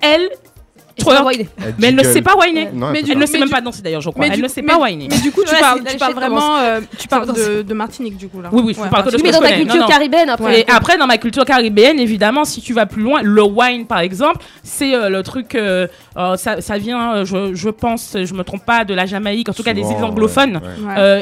elle 0.00 0.28
Mais 1.78 1.88
elle 1.88 1.94
ne 1.94 2.02
sait 2.02 2.22
pas 2.22 2.34
whiner. 2.36 2.68
Non, 2.72 2.90
Mais 2.92 3.02
elle 3.08 3.18
ne 3.18 3.26
sait 3.26 3.38
même 3.38 3.50
pas 3.50 3.60
danser 3.60 3.82
d'ailleurs, 3.82 4.00
je 4.00 4.10
crois. 4.10 4.22
Mais 4.24 4.28
Elle 4.30 4.36
du 4.36 4.42
ne 4.42 4.48
coup- 4.48 4.54
sait 4.54 4.62
pas 4.62 4.78
whiner. 4.78 5.08
Mais 5.10 5.18
du 5.18 5.30
coup, 5.30 5.42
tu 5.44 5.54
parles, 5.98 6.14
vraiment, 6.14 6.56
euh, 6.56 6.80
tu 6.98 7.06
parles 7.08 7.26
commence. 7.26 7.38
de, 7.38 7.74
Martinique 7.74 8.16
du 8.16 8.28
coup 8.28 8.40
là. 8.40 8.48
Oui, 8.52 8.62
oui, 8.64 8.74
je 8.74 8.88
parle 8.88 9.10
de 9.12 9.22
Mais 9.22 9.30
dans 9.30 9.38
connais. 9.40 9.58
culture 9.60 9.86
caribéenne, 9.86 10.28
après. 10.30 10.60
Et 10.60 10.64
après, 10.70 10.96
dans 10.96 11.06
ma 11.06 11.18
culture 11.18 11.44
caribéenne, 11.44 11.98
évidemment, 12.00 12.44
si 12.44 12.60
tu 12.62 12.72
vas 12.72 12.86
plus 12.86 13.02
loin, 13.02 13.20
le 13.22 13.42
wine, 13.42 13.86
par 13.86 13.98
exemple, 14.00 14.38
c'est 14.62 14.94
euh, 14.94 15.08
le 15.10 15.22
truc, 15.22 15.54
euh, 15.54 15.86
ça, 16.36 16.60
ça 16.60 16.78
vient, 16.78 17.24
je, 17.24 17.54
je 17.54 17.68
pense, 17.68 18.16
je 18.22 18.34
me 18.34 18.42
trompe 18.42 18.64
pas, 18.64 18.84
de 18.84 18.94
la 18.94 19.04
Jamaïque, 19.06 19.48
en 19.48 19.52
tout 19.52 19.62
cas 19.62 19.74
des 19.74 19.82
îles 19.82 20.02
anglophones. 20.02 20.60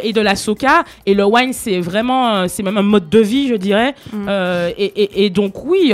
et 0.03 0.13
de 0.13 0.21
la 0.21 0.37
soca 0.37 0.85
et 1.07 1.15
le 1.15 1.25
wine 1.25 1.53
c'est 1.53 1.81
vraiment 1.81 2.47
c'est 2.49 2.63
même 2.63 2.77
un 2.79 2.83
mode 2.83 3.09
de 3.09 3.19
vie 3.19 3.49
je 3.49 3.55
dirais 3.55 3.95
Mm. 4.13 4.29
Et, 4.79 5.31
donc 5.31 5.65
oui 5.65 5.93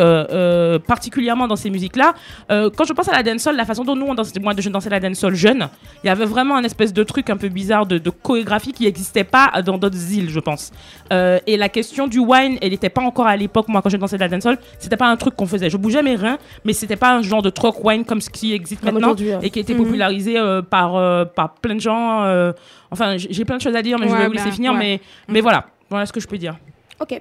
particulièrement 0.86 1.46
dans 1.48 1.56
ces 1.56 1.70
musiques 1.70 1.96
là 1.96 2.14
quand 2.48 2.84
je 2.84 2.92
pense 2.92 3.08
à 3.08 3.12
la 3.12 3.22
dancehall 3.22 3.56
la 3.56 3.64
façon 3.70 3.84
dont 3.84 3.96
nous 3.96 4.06
on 4.06 4.14
dansait 4.14 4.38
moi 4.40 4.52
je 4.56 4.68
dansais 4.68 4.90
la 4.90 5.00
dancehall 5.00 5.34
jeune 5.34 5.68
il 6.04 6.06
y 6.08 6.10
avait 6.10 6.24
vraiment 6.24 6.56
un 6.56 6.62
espèce 6.64 6.92
de 6.92 7.02
truc 7.02 7.30
un 7.30 7.36
peu 7.36 7.48
bizarre 7.48 7.86
de, 7.86 7.98
de 7.98 8.10
chorégraphie 8.10 8.72
qui 8.72 8.84
n'existait 8.84 9.24
pas 9.24 9.50
dans 9.64 9.78
d'autres 9.78 10.12
îles 10.12 10.30
je 10.30 10.40
pense 10.40 10.70
Euh, 11.12 11.38
et 11.46 11.56
la 11.56 11.68
question 11.68 12.06
du 12.06 12.18
wine 12.20 12.56
elle 12.62 12.70
n'était 12.70 12.90
pas 12.90 13.02
encore 13.02 13.26
à 13.26 13.36
l'époque 13.36 13.68
moi 13.68 13.80
quand 13.82 13.88
je 13.88 13.96
dansais 13.96 14.18
la 14.18 14.28
dancehall 14.28 14.58
c'était 14.78 14.96
pas 14.96 15.08
un 15.08 15.16
truc 15.16 15.34
qu'on 15.36 15.46
faisait 15.46 15.70
je 15.70 15.76
bougeais 15.76 16.02
mes 16.02 16.16
reins 16.16 16.38
mais 16.64 16.72
c'était 16.72 16.96
pas 17.04 17.14
un 17.16 17.22
genre 17.22 17.42
de 17.42 17.50
truc 17.50 17.74
wine 17.84 18.04
comme 18.04 18.20
ce 18.20 18.30
qui 18.30 18.52
existe 18.52 18.82
Comme 18.84 18.94
maintenant 18.94 19.14
hein. 19.18 19.38
et 19.42 19.50
qui 19.50 19.58
a 19.58 19.62
été 19.62 19.74
Mhm. 19.74 19.82
popularisé 19.84 20.38
euh, 20.38 20.62
par, 20.62 20.96
euh, 20.96 21.24
par 21.24 21.54
plein 21.54 21.74
de 21.76 21.80
gens. 21.80 22.22
euh, 22.24 22.52
enfin, 22.90 23.16
j'ai 23.16 23.44
plein 23.44 23.56
de 23.56 23.62
choses 23.62 23.76
à 23.76 23.82
dire, 23.82 23.98
mais 23.98 24.08
je 24.08 24.14
vais 24.14 24.26
vous 24.26 24.32
laisser 24.32 24.46
bah, 24.50 24.58
finir. 24.60 24.72
ouais. 24.72 24.78
Mais, 24.78 25.00
mais 25.28 25.40
voilà, 25.40 25.66
voilà 25.88 26.06
ce 26.06 26.12
que 26.12 26.20
je 26.20 26.26
peux 26.28 26.38
dire. 26.38 26.56
Ok. 27.00 27.20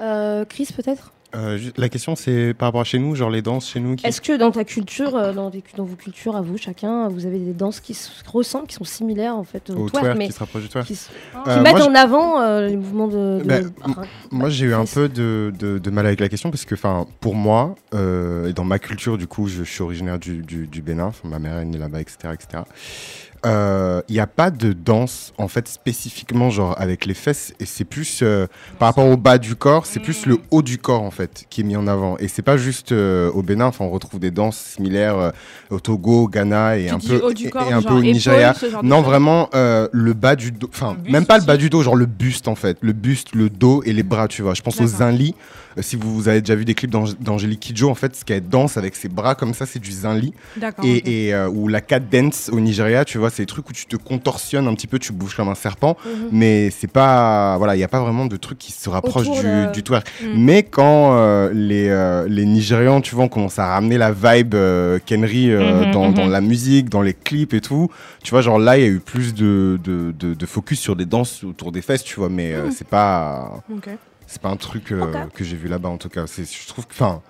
Euh, 0.00 0.44
Chris, 0.48 0.68
peut-être? 0.76 1.12
Euh, 1.34 1.58
la 1.76 1.88
question 1.88 2.16
c'est 2.16 2.54
par 2.54 2.66
rapport 2.68 2.80
à 2.80 2.84
chez 2.84 2.98
nous, 2.98 3.14
genre 3.14 3.30
les 3.30 3.42
danses 3.42 3.68
chez 3.70 3.78
nous 3.80 3.94
qui. 3.96 4.04
Est-ce 4.06 4.20
que 4.20 4.36
dans 4.36 4.50
ta 4.50 4.64
culture, 4.64 5.14
euh, 5.16 5.32
dans, 5.32 5.48
des- 5.50 5.62
dans 5.76 5.84
vos 5.84 5.94
cultures 5.94 6.34
à 6.36 6.40
vous, 6.40 6.58
chacun, 6.58 7.08
vous 7.08 7.24
avez 7.26 7.38
des 7.38 7.52
danses 7.52 7.78
qui 7.80 7.94
se 7.94 8.10
ressemblent, 8.26 8.66
qui 8.66 8.74
sont 8.74 8.84
similaires 8.84 9.36
en 9.36 9.44
fait 9.44 9.70
au, 9.70 9.74
Au 9.74 9.88
twerk, 9.88 10.04
twerk 10.04 10.18
mais 10.18 10.26
qui 10.26 10.32
se 10.32 10.38
rapproche 10.40 10.62
du 10.62 10.68
twerk. 10.68 10.86
qui, 10.86 10.94
s- 10.94 11.08
Euh, 11.46 11.54
qui 11.56 11.60
mettent 11.62 11.80
en 11.82 11.94
avant 11.94 12.58
les 12.60 12.76
mouvements 12.76 13.06
de. 13.08 13.40
de- 13.40 13.44
Bah, 13.44 13.58
rein. 13.84 14.02
Moi, 14.32 14.48
j'ai 14.50 14.66
eu 14.66 14.74
un 14.74 14.84
peu 14.86 15.08
de, 15.08 15.52
de- 15.58 15.78
de 15.78 15.90
mal 15.90 16.06
avec 16.06 16.18
la 16.20 16.28
question 16.28 16.50
parce 16.50 16.64
que, 16.64 16.74
enfin, 16.74 17.06
pour 17.20 17.34
moi, 17.36 17.74
et 17.92 18.52
dans 18.52 18.64
ma 18.64 18.78
culture, 18.80 19.16
du 19.16 19.26
coup, 19.26 19.46
je, 19.46 19.62
suis 19.62 19.82
originaire 19.82 20.18
du, 20.18 20.38
du- 20.42 20.66
du 20.66 20.82
Bénin, 20.82 21.12
ma 21.24 21.38
mère 21.38 21.58
est 21.58 21.64
née 21.64 21.78
là-bas, 21.78 22.00
etc., 22.00 22.16
etc. 22.34 22.64
Euh, 23.46 24.02
Il 24.08 24.14
n'y 24.14 24.20
a 24.20 24.26
pas 24.26 24.50
de 24.50 24.72
danse, 24.72 25.32
en 25.38 25.48
fait, 25.48 25.66
spécifiquement, 25.68 26.50
genre, 26.50 26.74
avec 26.78 27.06
les 27.06 27.14
fesses, 27.14 27.52
et 27.60 27.64
c'est 27.66 27.84
plus, 27.84 28.20
euh, 28.22 28.46
par 28.78 28.88
rapport 28.88 29.06
au 29.06 29.16
bas 29.16 29.38
du 29.38 29.54
corps, 29.56 29.86
c'est 29.86 30.00
plus 30.00 30.26
le 30.26 30.38
haut 30.50 30.62
du 30.62 30.78
corps, 30.78 31.02
en 31.02 31.10
fait, 31.10 31.44
qui 31.48 31.60
est 31.60 31.64
mis 31.64 31.76
en 31.76 31.86
avant. 31.86 32.16
Et 32.18 32.28
c'est 32.28 32.42
pas 32.42 32.56
juste 32.56 32.92
euh, 32.92 33.30
au 33.32 33.42
Bénin, 33.42 33.66
enfin, 33.66 33.84
on 33.84 33.90
retrouve 33.90 34.20
des 34.20 34.30
danses 34.30 34.58
similaires 34.58 35.16
euh, 35.18 35.30
au 35.70 35.80
Togo, 35.80 36.24
au 36.24 36.28
Ghana, 36.28 36.76
et 36.78 36.86
Tu 36.86 36.92
un 36.94 36.98
peu, 36.98 37.20
haut 37.24 37.32
du 37.32 37.46
et- 37.46 37.50
corps, 37.50 37.68
et 37.68 37.72
un 37.72 37.82
peu 37.82 37.94
au 37.94 38.02
Nigeria. 38.02 38.54
Non, 38.82 39.00
vraiment, 39.02 39.48
euh, 39.54 39.88
le 39.92 40.12
bas 40.12 40.36
du 40.36 40.52
dos, 40.52 40.68
enfin, 40.72 40.96
même 41.08 41.26
pas 41.26 41.38
le 41.38 41.44
bas 41.44 41.56
du 41.56 41.70
dos, 41.70 41.82
genre 41.82 41.96
le 41.96 42.06
buste 42.06 42.48
en 42.48 42.54
fait. 42.54 42.76
Le 42.80 42.92
buste, 42.92 43.34
le 43.34 43.48
dos 43.50 43.82
et 43.84 43.92
les 43.92 44.02
bras, 44.02 44.28
tu 44.28 44.42
vois. 44.42 44.54
Je 44.54 44.62
pense 44.62 44.80
aux 44.80 44.86
zinli. 44.86 45.34
Euh, 45.78 45.82
si 45.82 45.94
vous, 45.96 46.12
vous 46.14 46.26
avez 46.28 46.40
déjà 46.40 46.56
vu 46.56 46.64
des 46.64 46.74
clips 46.74 46.90
d'Ang- 46.90 47.14
d'Angélique 47.20 47.60
Kidjo, 47.60 47.88
en 47.88 47.94
fait, 47.94 48.16
ce 48.16 48.24
qu'elle 48.24 48.46
danse 48.48 48.76
avec 48.76 48.96
ses 48.96 49.08
bras 49.08 49.34
comme 49.36 49.54
ça, 49.54 49.66
c'est 49.66 49.78
du 49.78 49.92
zinli. 49.92 50.32
Et, 50.82 51.26
et, 51.28 51.34
euh, 51.34 51.48
ou 51.48 51.68
la 51.68 51.80
cat 51.80 52.00
dance 52.00 52.50
au 52.52 52.58
Nigeria, 52.58 53.04
tu 53.04 53.18
vois, 53.18 53.29
c'est 53.30 53.42
des 53.42 53.46
trucs 53.46 53.68
où 53.70 53.72
tu 53.72 53.86
te 53.86 53.96
contorsionnes 53.96 54.66
un 54.68 54.74
petit 54.74 54.86
peu, 54.86 54.98
tu 54.98 55.12
bouges 55.12 55.34
comme 55.36 55.48
un 55.48 55.54
serpent. 55.54 55.96
Mhm. 56.04 56.28
Mais 56.32 56.70
c'est 56.70 56.90
pas. 56.90 57.56
Voilà, 57.58 57.74
il 57.74 57.78
n'y 57.78 57.84
a 57.84 57.88
pas 57.88 58.00
vraiment 58.00 58.26
de 58.26 58.36
truc 58.36 58.58
qui 58.58 58.72
se 58.72 58.88
rapproche 58.90 59.28
Autour 59.28 59.40
du, 59.40 59.66
de- 59.66 59.72
du 59.72 59.82
twerk. 59.82 60.06
Mm. 60.22 60.26
Mais 60.36 60.62
quand 60.62 61.14
euh, 61.14 61.50
les, 61.52 61.88
euh, 61.88 62.26
les 62.28 62.44
Nigérians, 62.46 63.00
tu 63.00 63.14
vois, 63.14 63.24
on 63.24 63.28
commence 63.28 63.58
à 63.58 63.66
ramener 63.66 63.98
la 63.98 64.12
vibe 64.12 64.54
euh, 64.54 64.98
Kenry 65.04 65.48
Mhm, 65.48 65.90
dans, 65.92 66.08
mhm. 66.08 66.14
dans 66.14 66.26
la 66.26 66.40
musique, 66.40 66.88
dans 66.88 67.02
les 67.02 67.14
clips 67.14 67.54
et 67.54 67.60
tout, 67.60 67.90
tu 68.22 68.30
vois, 68.30 68.42
genre 68.42 68.58
là, 68.58 68.76
il 68.78 68.82
y 68.82 68.86
a 68.86 68.88
eu 68.90 69.00
plus 69.00 69.34
de, 69.34 69.78
de, 69.82 70.46
focus 70.46 70.80
sur 70.80 70.96
des 70.96 71.06
danses 71.06 71.44
autour 71.44 71.72
des 71.72 71.82
fesses, 71.82 72.02
tu 72.04 72.16
vois, 72.18 72.28
mais 72.28 72.52
Mm. 72.54 72.70
c'est 72.72 72.86
pas. 72.88 73.62
C'est 74.26 74.40
pas 74.42 74.48
un 74.50 74.56
truc 74.56 74.84
que 75.34 75.44
j'ai 75.44 75.56
vu 75.56 75.68
là-bas 75.68 75.88
en 75.88 75.96
tout 75.96 76.08
cas. 76.08 76.24
Je 76.26 76.66
trouve 76.68 76.86
que, 76.86 76.92
enfin, 76.92 77.20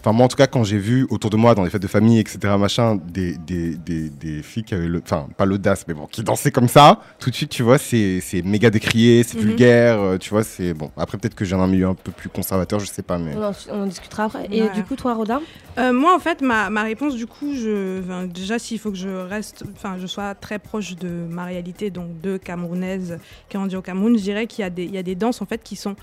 enfin 0.00 0.12
moi 0.12 0.24
en 0.24 0.28
tout 0.28 0.36
cas 0.36 0.46
quand 0.46 0.64
j'ai 0.64 0.78
vu 0.78 1.06
autour 1.10 1.30
de 1.30 1.36
moi 1.36 1.54
dans 1.54 1.62
les 1.62 1.70
fêtes 1.70 1.82
de 1.82 1.86
famille 1.86 2.18
etc 2.18 2.38
machin 2.58 2.96
des, 2.96 3.36
des, 3.36 3.76
des, 3.76 4.08
des 4.10 4.42
filles 4.42 4.64
qui 4.64 4.74
avaient 4.74 4.88
le, 4.88 5.00
enfin 5.04 5.28
pas 5.36 5.44
l'audace 5.44 5.84
mais 5.86 5.94
bon 5.94 6.06
qui 6.06 6.22
dansaient 6.22 6.50
comme 6.50 6.68
ça, 6.68 7.00
tout 7.18 7.30
de 7.30 7.34
suite 7.34 7.50
tu 7.50 7.62
vois 7.62 7.78
c'est, 7.78 8.20
c'est 8.20 8.42
méga 8.42 8.70
décrié, 8.70 9.22
c'est 9.22 9.36
Mhm. 9.38 9.44
vulgaire, 9.44 10.00
euh, 10.00 10.18
tu 10.18 10.30
vois 10.30 10.42
c'est 10.42 10.74
bon. 10.74 10.90
Après 10.96 11.18
peut-être 11.18 11.34
que 11.34 11.44
j'ai 11.44 11.54
un 11.54 11.66
milieu 11.66 11.86
un 11.86 11.94
peu 11.94 12.10
plus 12.12 12.28
conservateur, 12.28 12.80
je 12.80 12.86
sais 12.86 13.02
pas 13.02 13.18
mais. 13.18 13.34
On 13.36 13.42
en, 13.44 13.52
on 13.70 13.82
en 13.82 13.86
discutera 13.86 14.24
après. 14.24 14.48
Et 14.50 14.62
Ouais. 14.62 14.72
du 14.72 14.82
coup, 14.84 14.96
toi, 14.96 15.14
Roda 15.14 15.40
Euh, 15.78 15.92
moi, 15.92 16.14
en 16.14 16.18
fait, 16.18 16.42
ma, 16.42 16.68
ma 16.68 16.82
réponse, 16.82 17.14
du 17.14 17.26
coup, 17.26 17.54
je, 17.54 18.00
enfin, 18.02 18.26
déjà, 18.26 18.58
s'il 18.58 18.78
faut 18.78 18.90
que 18.90 18.96
je 18.96 19.08
reste, 19.08 19.64
enfin, 19.76 19.96
je 20.00 20.06
sois 20.06 20.34
très 20.34 20.58
proche 20.58 20.96
de 20.96 21.08
ma 21.08 21.44
réalité, 21.44 21.90
donc 21.90 22.20
de 22.20 22.36
camerounaise 22.36 23.18
qui 23.48 23.56
ont 23.56 23.66
dit 23.66 23.76
au 23.76 23.82
Cameroun, 23.82 24.16
je 24.18 24.22
dirais 24.22 24.46
qu'il 24.46 24.62
y, 24.62 24.66
a 24.66 24.70
des- 24.70 24.84
il 24.84 24.94
y 24.94 24.98
a 24.98 25.02
des 25.02 25.14
danses, 25.14 25.40
en 25.42 25.46
fait, 25.46 25.62
qui 25.62 25.76
sont 25.76 25.94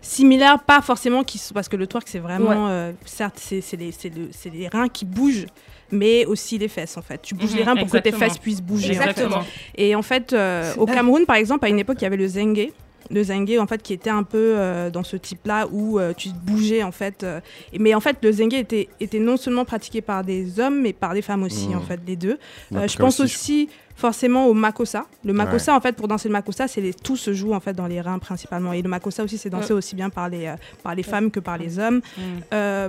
similaires, 0.00 0.60
pas 0.62 0.80
forcément 0.80 1.24
qui 1.24 1.38
sont- 1.38 1.54
parce 1.54 1.68
que 1.68 1.76
le 1.76 1.86
twerk 1.86 2.06
c'est 2.08 2.18
vraiment, 2.18 2.66
Ouais. 2.66 2.70
euh, 2.70 2.92
certes 3.04 3.36
c'est 3.38 3.60
c'est 3.60 3.76
les, 3.76 3.92
c'est 3.92 4.14
le- 4.14 4.28
c'est 4.32 4.50
les 4.50 4.68
reins 4.68 4.88
qui 4.88 5.04
bougent, 5.04 5.46
mais 5.90 6.24
aussi 6.26 6.58
les 6.58 6.68
fesses 6.68 6.96
en 6.96 7.02
fait. 7.02 7.20
Tu 7.22 7.34
bouges 7.34 7.50
Mhm, 7.52 7.56
les 7.56 7.64
reins 7.64 7.76
pour 7.76 7.88
que 7.90 7.98
tes 7.98 8.12
fesses 8.12 8.38
puissent 8.38 8.62
bouger. 8.62 8.98
en 8.98 9.02
fait. 9.02 9.10
Exactement. 9.10 9.44
Et 9.76 9.94
en 9.94 10.02
fait, 10.02 10.32
euh, 10.32 10.72
au 10.76 10.86
Cameroun 10.86 11.26
par 11.26 11.36
exemple, 11.36 11.64
à 11.64 11.68
une 11.68 11.78
époque 11.78 11.96
il 12.00 12.04
y 12.04 12.06
avait 12.06 12.16
le 12.16 12.28
zengue. 12.28 12.70
Le 13.10 13.22
zengue 13.22 13.56
en 13.58 13.66
fait 13.66 13.80
qui 13.82 13.94
était 13.94 14.10
un 14.10 14.22
peu 14.22 14.52
euh, 14.56 14.90
dans 14.90 15.02
ce 15.02 15.16
type-là 15.16 15.66
où 15.72 15.98
euh, 15.98 16.12
tu 16.14 16.28
bougeais 16.30 16.82
en 16.82 16.92
fait. 16.92 17.22
euh, 17.24 17.40
mais 17.78 17.94
en 17.94 18.00
fait 18.00 18.18
le 18.22 18.30
zengue 18.32 18.52
était, 18.52 18.88
était 19.00 19.18
non 19.18 19.38
seulement 19.38 19.64
pratiqué 19.64 20.02
par 20.02 20.22
des 20.24 20.60
hommes 20.60 20.82
mais 20.82 20.92
par 20.92 21.14
des 21.14 21.22
femmes 21.22 21.42
aussi 21.42 21.68
Mhm. 21.68 21.76
en 21.76 21.80
fait 21.80 21.98
les 22.06 22.16
deux. 22.16 22.38
Euh, 22.74 22.86
je 22.86 22.98
pense 22.98 23.18
aussi, 23.20 23.34
aussi 23.66 23.68
forcément 23.98 24.46
au 24.46 24.54
makossa. 24.54 25.06
Le 25.24 25.32
makossa, 25.32 25.74
en 25.76 25.80
fait, 25.80 25.94
pour 25.96 26.06
danser 26.08 26.28
le 26.28 26.32
makossa, 26.32 26.68
c'est 26.68 26.80
les, 26.80 26.94
tout 26.94 27.16
se 27.16 27.32
joue 27.34 27.52
en 27.52 27.58
fait 27.60 27.72
dans 27.74 27.88
les 27.88 28.00
reins 28.00 28.18
principalement. 28.20 28.72
Et 28.72 28.80
le 28.80 28.88
makossa 28.88 29.24
aussi, 29.24 29.36
c'est 29.38 29.50
dansé 29.50 29.72
aussi 29.72 29.96
bien 29.96 30.08
par 30.08 30.28
les, 30.28 30.46
euh, 30.46 30.54
par 30.84 30.94
les 30.94 31.02
femmes 31.02 31.30
que 31.32 31.40
par 31.40 31.58
les 31.58 31.78
hommes. 31.80 32.00
Mm. 32.16 32.20
Euh, 32.54 32.88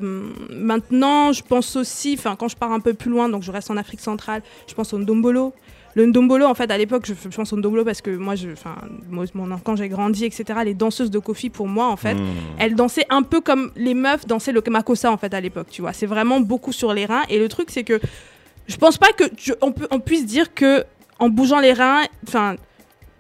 maintenant, 0.52 1.32
je 1.34 1.42
pense 1.44 1.76
aussi, 1.76 2.16
enfin, 2.18 2.36
quand 2.38 2.48
je 2.48 2.56
pars 2.56 2.72
un 2.72 2.80
peu 2.80 2.94
plus 2.94 3.10
loin, 3.10 3.28
donc 3.28 3.44
je 3.44 3.52
reste 3.52 3.72
en 3.72 3.78
Afrique 3.78 4.02
centrale, 4.02 4.42
je 4.68 4.74
pense 4.74 4.94
au 4.94 5.00
ndombolo. 5.00 5.54
Le 5.96 6.06
ndombolo, 6.06 6.46
en 6.46 6.54
fait, 6.54 6.70
à 6.70 6.78
l'époque, 6.78 7.06
je, 7.08 7.14
je 7.16 7.36
pense 7.36 7.52
au 7.52 7.58
ndombolo 7.58 7.84
parce 7.84 8.02
que 8.02 8.12
moi, 8.16 8.36
je, 8.36 8.50
enfin, 8.52 8.76
moi, 9.10 9.26
mon- 9.34 9.58
quand 9.58 9.76
j'ai 9.76 9.90
grandi, 9.90 10.26
etc., 10.26 10.60
les 10.64 10.76
danseuses 10.76 11.10
de 11.10 11.18
Kofi, 11.18 11.50
pour 11.50 11.68
moi, 11.68 11.88
en 11.88 11.98
fait, 11.98 12.14
Hmm. 12.14 12.28
elles 12.60 12.76
dansaient 12.76 13.08
un 13.10 13.24
peu 13.24 13.42
comme 13.42 13.72
les 13.76 13.96
meufs 13.96 14.28
dansaient 14.28 14.52
le 14.52 14.62
makossa 14.70 15.12
en 15.12 15.18
fait 15.18 15.34
à 15.34 15.42
l'époque, 15.42 15.68
tu 15.72 15.82
vois. 15.82 15.94
C'est 15.94 16.06
vraiment 16.06 16.40
beaucoup 16.40 16.72
sur 16.72 16.94
les 16.94 17.08
reins. 17.08 17.24
Et 17.30 17.40
le 17.40 17.50
truc, 17.50 17.72
c'est 17.72 17.84
que 17.84 18.00
je 18.68 18.78
pense 18.78 19.00
pas 19.00 19.12
que 19.14 19.24
tu- 19.36 19.56
on, 19.62 19.72
peut, 19.72 19.88
on 19.90 20.00
puisse 20.00 20.28
dire 20.28 20.54
que 20.54 20.84
en 21.20 21.30
bougeant 21.30 21.60
les 21.60 21.74
reins, 21.74 22.04
enfin. 22.28 22.56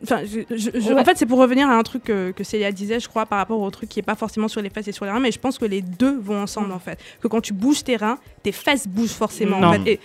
Enfin, 0.02 0.22
je- 0.24 0.56
je- 0.56 0.70
je- 0.80 0.93
Ouais. 0.93 1.00
en 1.02 1.04
fait, 1.04 1.18
c'est 1.18 1.26
pour 1.26 1.39
revenir 1.39 1.70
à 1.70 1.74
un 1.76 1.84
truc 1.84 2.06
que, 2.06 2.32
que 2.32 2.45
Célia 2.45 2.72
disait, 2.72 3.02
je 3.02 3.10
crois, 3.10 3.26
par 3.26 3.38
rapport 3.38 3.60
au 3.60 3.70
truc 3.70 3.89
qui 3.89 4.00
est 4.00 4.04
pas 4.04 4.16
forcément 4.16 4.47
sur 4.47 4.62
les 4.62 4.70
fesses 4.70 4.88
et 4.88 4.93
sur 4.93 5.04
les 5.04 5.12
reins, 5.12 5.20
mais 5.20 5.32
je 5.34 5.39
pense 5.39 5.58
que 5.58 5.66
les 5.66 5.82
deux 5.82 6.18
vont 6.18 6.41
ensemble, 6.41 6.72
en 6.72 6.80
fait. 6.80 6.97
Que 7.22 7.28
quand 7.28 7.41
tu 7.41 7.52
bouges 7.52 7.84
tes 7.84 7.97
reins, 7.97 8.18
tes 8.41 8.54
fesses 8.54 8.88
bougent 8.88 9.10
forcément, 9.10 9.60
en 9.60 9.74
fait. 9.74 9.82
Et 9.91 10.00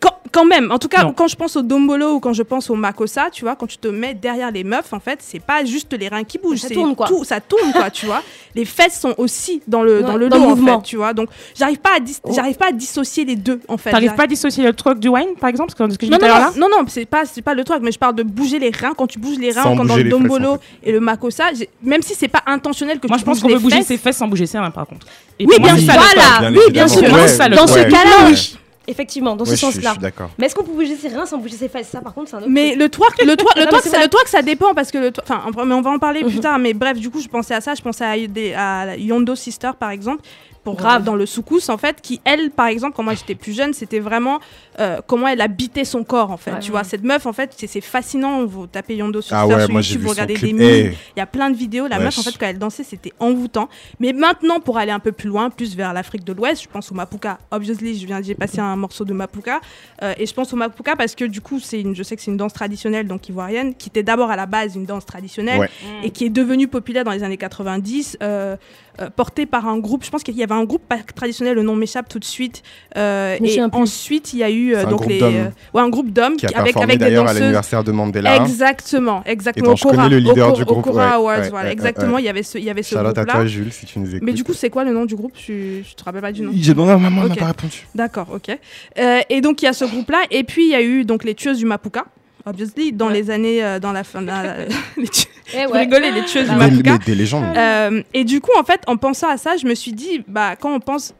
quand, 0.00 0.14
quand 0.32 0.44
même, 0.46 0.72
en 0.72 0.78
tout 0.78 0.88
cas, 0.88 1.04
Non. 1.04 1.12
quand 1.12 1.28
je 1.28 1.36
pense 1.36 1.56
au 1.56 1.62
dombolo 1.62 2.14
ou 2.14 2.20
quand 2.20 2.32
je 2.32 2.42
pense 2.42 2.70
au 2.70 2.74
makossa, 2.74 3.28
tu 3.30 3.44
vois, 3.44 3.54
quand 3.54 3.66
tu 3.66 3.76
te 3.76 3.88
mets 3.88 4.14
derrière 4.14 4.50
les 4.50 4.64
meufs, 4.64 4.92
en 4.92 4.98
fait, 5.00 5.18
c'est 5.22 5.38
pas 5.40 5.64
juste 5.64 5.92
les 5.92 6.08
reins 6.08 6.24
qui 6.24 6.38
bougent, 6.38 6.60
Ça 6.60 6.70
tourne, 6.70 6.96
quoi. 6.96 7.06
tout, 7.06 7.22
ça 7.24 7.40
tourne, 7.40 7.70
quoi, 7.72 7.90
tu 7.90 8.06
vois. 8.06 8.22
Les 8.54 8.66
fesses 8.66 9.00
sont 9.00 9.14
aussi 9.16 9.62
dans 9.66 9.82
le, 9.82 9.98
Ouais, 9.98 10.02
dans 10.02 10.16
le 10.16 10.28
dans 10.28 10.36
dos, 10.36 10.42
le 10.42 10.46
en 10.46 10.50
mouvement. 10.56 10.80
fait, 10.80 10.86
tu 10.86 10.96
vois. 10.96 11.14
Donc, 11.14 11.28
j'arrive 11.54 11.78
pas, 11.78 11.96
à 11.96 12.00
dis- 12.00 12.18
Oh. 12.22 12.32
j'arrive 12.34 12.56
pas 12.56 12.68
à 12.68 12.72
dissocier 12.72 13.24
les 13.24 13.36
deux, 13.36 13.60
en 13.66 13.78
fait. 13.78 13.90
T'arrives 13.90 14.08
J'arrive- 14.08 14.16
pas 14.18 14.24
à 14.24 14.26
dissocier 14.26 14.62
le 14.64 14.72
truc 14.74 14.98
du 14.98 15.08
wine, 15.08 15.28
par 15.40 15.48
exemple, 15.48 15.72
parce 15.74 15.88
que 15.88 15.94
ce 15.94 15.98
que 15.98 16.04
je 16.06 16.10
non, 16.10 16.18
non, 16.18 16.26
tout 16.26 16.32
à 16.32 16.38
l'heure 16.38 16.52
non, 16.56 16.68
non, 16.68 16.78
non, 16.80 16.84
c'est 16.88 17.06
pas, 17.06 17.22
c'est 17.24 17.40
pas 17.40 17.54
le 17.54 17.64
truc, 17.64 17.78
mais 17.82 17.92
je 17.92 17.98
parle 17.98 18.14
de 18.14 18.22
bouger 18.22 18.58
les 18.58 18.70
reins. 18.70 18.92
Quand 18.96 19.06
tu 19.06 19.18
bouges 19.18 19.38
les 19.38 19.52
reins, 19.52 19.62
Sans 19.62 19.76
quand 19.76 19.84
dans 19.86 19.96
le 19.96 20.02
fesses, 20.02 20.10
dombolo 20.10 20.58
et 20.82 20.92
le 20.92 21.00
makossa, 21.00 21.44
j'ai- 21.56 21.70
même 21.82 22.02
si 22.02 22.14
c'est 22.14 22.28
pas 22.28 22.42
intentionnel 22.46 23.00
que 23.00 23.06
Moi, 23.08 23.16
tu 23.16 23.20
je 23.20 23.24
pense 23.24 23.40
qu'on 23.40 23.48
les 23.48 23.54
peut 23.54 23.60
bouger 23.60 23.76
fesses, 23.76 23.86
ses 23.86 23.96
fesses 23.96 24.16
sans 24.18 24.28
bouger 24.28 24.44
ses 24.46 24.58
reins, 24.58 24.70
par 24.70 24.86
contre. 24.86 25.06
Et 25.38 25.46
Oui, 25.46 25.56
bien 25.58 25.76
sûr. 25.76 25.92
Voilà, 25.92 26.50
oui, 26.50 26.70
bien 26.72 26.88
sûr. 26.88 27.02
Dans 27.02 27.66
ce 27.66 27.82
cas-là, 27.88 28.28
oui. 28.28 28.58
Effectivement, 28.88 29.36
dans 29.36 29.44
Ouais, 29.44 29.50
ce 29.52 29.56
sens-là. 29.56 29.80
Je 29.90 29.92
suis 29.92 29.98
d'accord. 30.00 30.30
Mais 30.38 30.46
est-ce 30.46 30.54
qu'on 30.56 30.64
peut 30.64 30.72
bouger 30.72 30.96
ses 30.96 31.08
reins 31.08 31.24
sans 31.24 31.38
bouger 31.38 31.56
ses 31.56 31.68
fesses? 31.68 31.88
Ça, 31.88 32.00
par 32.00 32.12
contre, 32.14 32.30
c'est 32.30 32.36
un 32.36 32.40
autre 32.40 32.48
Mais 32.50 32.70
truc. 32.70 32.80
le 32.80 32.88
twerk, 32.88 33.22
le 33.24 33.36
twerk, 33.36 33.56
le 33.56 33.66
twerk, 33.68 33.84
ça, 33.86 34.02
le 34.02 34.08
twerk, 34.08 34.26
ça 34.28 34.42
dépend 34.42 34.74
parce 34.74 34.90
que 34.90 34.98
le, 34.98 35.10
twerk- 35.10 35.22
enfin, 35.22 35.64
mais 35.64 35.74
on 35.74 35.82
va 35.82 35.90
en 35.90 35.98
parler 36.00 36.22
plus 36.24 36.34
Mhm. 36.34 36.40
tard. 36.40 36.58
Mais 36.58 36.74
bref, 36.74 36.98
du 36.98 37.08
coup, 37.10 37.20
je 37.20 37.28
pensais 37.28 37.54
à 37.54 37.60
ça. 37.60 37.74
Je 37.74 37.82
pensais 37.82 38.04
à, 38.04 38.16
des, 38.26 38.54
à 38.54 38.96
Yondo 38.96 39.34
Sister, 39.36 39.70
par 39.78 39.90
exemple, 39.90 40.22
pour 40.64 40.76
Grave. 40.76 41.02
dans 41.04 41.14
le 41.16 41.26
soukous, 41.26 41.68
en 41.70 41.78
fait, 41.78 42.00
qui 42.00 42.20
elle, 42.24 42.50
par 42.50 42.66
exemple, 42.66 42.94
quand 42.96 43.02
moi 43.02 43.14
j'étais 43.14 43.34
plus 43.34 43.52
jeune, 43.56 43.72
c'était 43.72 43.98
vraiment 43.98 44.38
euh, 44.78 45.00
comment 45.06 45.26
elle 45.28 45.40
habitait 45.40 45.84
son 45.84 46.04
corps, 46.04 46.30
en 46.30 46.36
fait. 46.36 46.52
Ouais. 46.52 46.58
Tu 46.60 46.70
vois, 46.70 46.84
cette 46.84 47.02
meuf, 47.02 47.26
en 47.26 47.32
fait, 47.32 47.52
c'est 47.56 47.66
c'est 47.66 47.80
fascinant. 47.80 48.44
Vous 48.46 48.66
tapez 48.66 48.96
Yondo 48.96 49.20
Sister 49.20 49.34
Ah 49.38 49.46
ouais, 49.46 49.64
sur 49.66 49.70
YouTube, 49.74 50.00
vous 50.02 50.10
regardez 50.10 50.34
des. 50.34 50.48
Eh, 50.58 50.84
Il 51.16 51.18
y 51.18 51.20
a 51.22 51.26
plein 51.26 51.50
de 51.50 51.56
vidéos. 51.56 51.88
La 51.88 51.98
meuf, 51.98 52.16
en 52.18 52.22
fait, 52.22 52.36
quand 52.38 52.46
elle 52.46 52.58
dansait, 52.58 52.84
c'était 52.84 53.12
envoûtant. 53.18 53.68
Mais 53.98 54.12
maintenant, 54.12 54.60
pour 54.60 54.78
aller 54.78 54.92
un 54.92 55.00
peu 55.00 55.12
plus 55.12 55.28
loin, 55.28 55.50
plus 55.50 55.74
vers 55.76 55.92
l'Afrique 55.92 56.24
de 56.24 56.32
l'Ouest, 56.32 56.62
je 56.62 56.68
pense 56.68 56.92
au 56.92 56.94
Mapuka. 56.94 57.38
Obviously, 57.50 57.98
je 57.98 58.06
viens, 58.06 58.22
j'ai 58.22 58.34
passé 58.34 58.60
un 58.60 58.76
morceau 58.76 59.04
de 59.04 59.12
Mapuka. 59.12 59.60
Euh, 60.02 60.14
et 60.18 60.26
je 60.26 60.34
pense 60.34 60.52
au 60.52 60.56
Mapuka 60.56 60.94
parce 60.96 61.14
que, 61.14 61.24
du 61.24 61.40
coup, 61.40 61.58
c'est 61.60 61.80
une, 61.80 61.94
je 61.96 62.02
sais 62.02 62.14
que 62.16 62.22
c'est 62.22 62.30
une 62.30 62.36
danse 62.36 62.52
traditionnelle, 62.52 63.06
donc 63.08 63.28
ivoirienne, 63.28 63.74
qui 63.74 63.88
était 63.88 64.02
d'abord 64.02 64.30
à 64.30 64.36
la 64.36 64.46
base 64.46 64.76
une 64.76 64.84
danse 64.86 65.06
traditionnelle 65.06 65.60
Ouais. 65.60 65.68
et 66.04 66.10
qui 66.10 66.24
est 66.24 66.30
devenue 66.30 66.68
populaire 66.68 67.04
dans 67.04 67.10
les 67.10 67.22
années 67.22 67.36
90, 67.36 68.18
euh, 68.22 68.56
euh, 69.00 69.08
portée 69.14 69.46
par 69.46 69.66
un 69.66 69.78
groupe. 69.78 70.04
Je 70.04 70.10
pense 70.10 70.22
qu'il 70.22 70.36
y 70.36 70.42
avait 70.42 70.52
un 70.54 70.64
groupe 70.64 70.82
traditionnel, 71.14 71.54
le 71.54 71.62
nom 71.62 71.74
m'échappe 71.76 72.08
tout 72.08 72.18
de 72.18 72.24
suite. 72.24 72.62
Euh, 72.96 73.36
et 73.42 73.60
ensuite, 73.72 74.32
il 74.34 74.40
y 74.40 74.42
a 74.42 74.50
eu 74.50 74.74
euh, 74.74 74.80
un 74.80 74.90
donc 74.90 75.00
groupe 75.00 75.08
les, 75.08 75.18
d'hommes. 75.18 75.34
euh, 75.34 75.48
ouais, 75.74 75.80
un 75.82 75.88
groupe 75.88 76.10
d'hommes 76.10 76.36
qui 76.36 76.46
a 76.46 76.58
avec, 76.58 76.76
avec 76.76 76.90
des 76.98 77.04
d'ailleurs 77.06 77.22
à 77.24 77.26
danseuses. 77.28 77.40
l'anniversaire 77.40 77.84
de 77.84 77.92
Mandela. 77.92 78.36
Exactement, 78.36 79.22
exactement. 79.24 79.64
Et 79.66 79.68
dont 79.70 79.76
je 79.76 79.84
connais 79.84 80.08
le 80.08 80.18
leader 80.18 80.52
du 80.52 80.64
groupe, 80.64 80.78
Okora 80.86 81.06
ouais, 81.06 81.14
Awards, 81.14 81.38
ouais, 81.40 81.48
voilà, 81.50 81.66
ouais, 81.68 81.72
exactement. 81.72 82.14
ouais. 82.16 82.22
Il 82.22 82.26
y 82.26 82.28
avait 82.28 82.42
ce, 82.42 82.58
il 82.58 82.64
y 82.64 82.70
avait 82.70 82.82
ce 82.82 82.94
Charlotte 82.94 83.16
à 83.16 83.22
groupe-là. 83.22 83.40
toi, 83.40 83.46
Jules, 83.46 83.72
si 83.72 83.86
tu 83.86 83.98
nous 83.98 84.08
écoutes. 84.10 84.22
Mais 84.22 84.32
du 84.32 84.44
coup, 84.44 84.52
c'est 84.52 84.70
quoi 84.70 84.84
le 84.84 84.92
nom 84.92 85.04
du 85.06 85.16
groupe? 85.16 85.32
Je, 85.36 85.80
je 85.88 85.94
te 85.94 86.04
rappelle 86.04 86.20
pas 86.20 86.32
du 86.32 86.42
nom? 86.42 86.52
j'ai 86.54 86.74
demandé 86.74 86.92
à 86.92 86.98
maman, 86.98 87.22
elle 87.22 87.28
m'a 87.30 87.34
pas 87.36 87.46
répondu. 87.46 87.86
D'accord, 87.94 88.28
ok. 88.34 88.56
Euh, 88.98 89.20
et 89.30 89.40
donc 89.40 89.62
il 89.62 89.64
y 89.64 89.68
a 89.68 89.72
ce 89.72 89.84
groupe-là, 89.84 90.18
et 90.30 90.44
puis 90.44 90.64
il 90.66 90.70
y 90.70 90.74
a 90.74 90.82
eu 90.82 91.04
donc 91.04 91.24
les 91.24 91.34
tueuses 91.34 91.58
du 91.58 91.64
Mapuka. 91.66 92.04
Obviously, 92.44 92.92
dans 92.92 93.06
Ouais. 93.06 93.12
les 93.14 93.30
années, 93.30 93.62
euh, 93.64 93.78
dans 93.78 93.92
la 93.92 94.02
fin, 94.02 94.20
la- 94.20 94.64
les 94.96 95.06
tu- 95.08 95.26
Eh 95.54 95.66
vous 95.66 95.72
ouais. 95.72 95.80
rigolez, 95.80 96.10
les 96.12 96.24
tueuses 96.24 96.48
du 96.48 96.56
Bah 96.56 96.68
Des, 96.68 96.82
des- 96.82 96.98
des 96.98 97.14
légendes. 97.14 97.56
Euh, 97.56 98.02
et 98.14 98.24
du 98.24 98.40
coup, 98.40 98.50
en 98.58 98.64
fait, 98.64 98.80
en 98.86 98.96
pensant 98.96 99.28
à 99.28 99.36
ça, 99.36 99.56
je 99.56 99.66
me 99.66 99.74
suis 99.74 99.92
dit, 99.92 100.24
bah, 100.28 100.56
quand 100.56 100.72
on 100.74 100.80
pense 100.80 101.14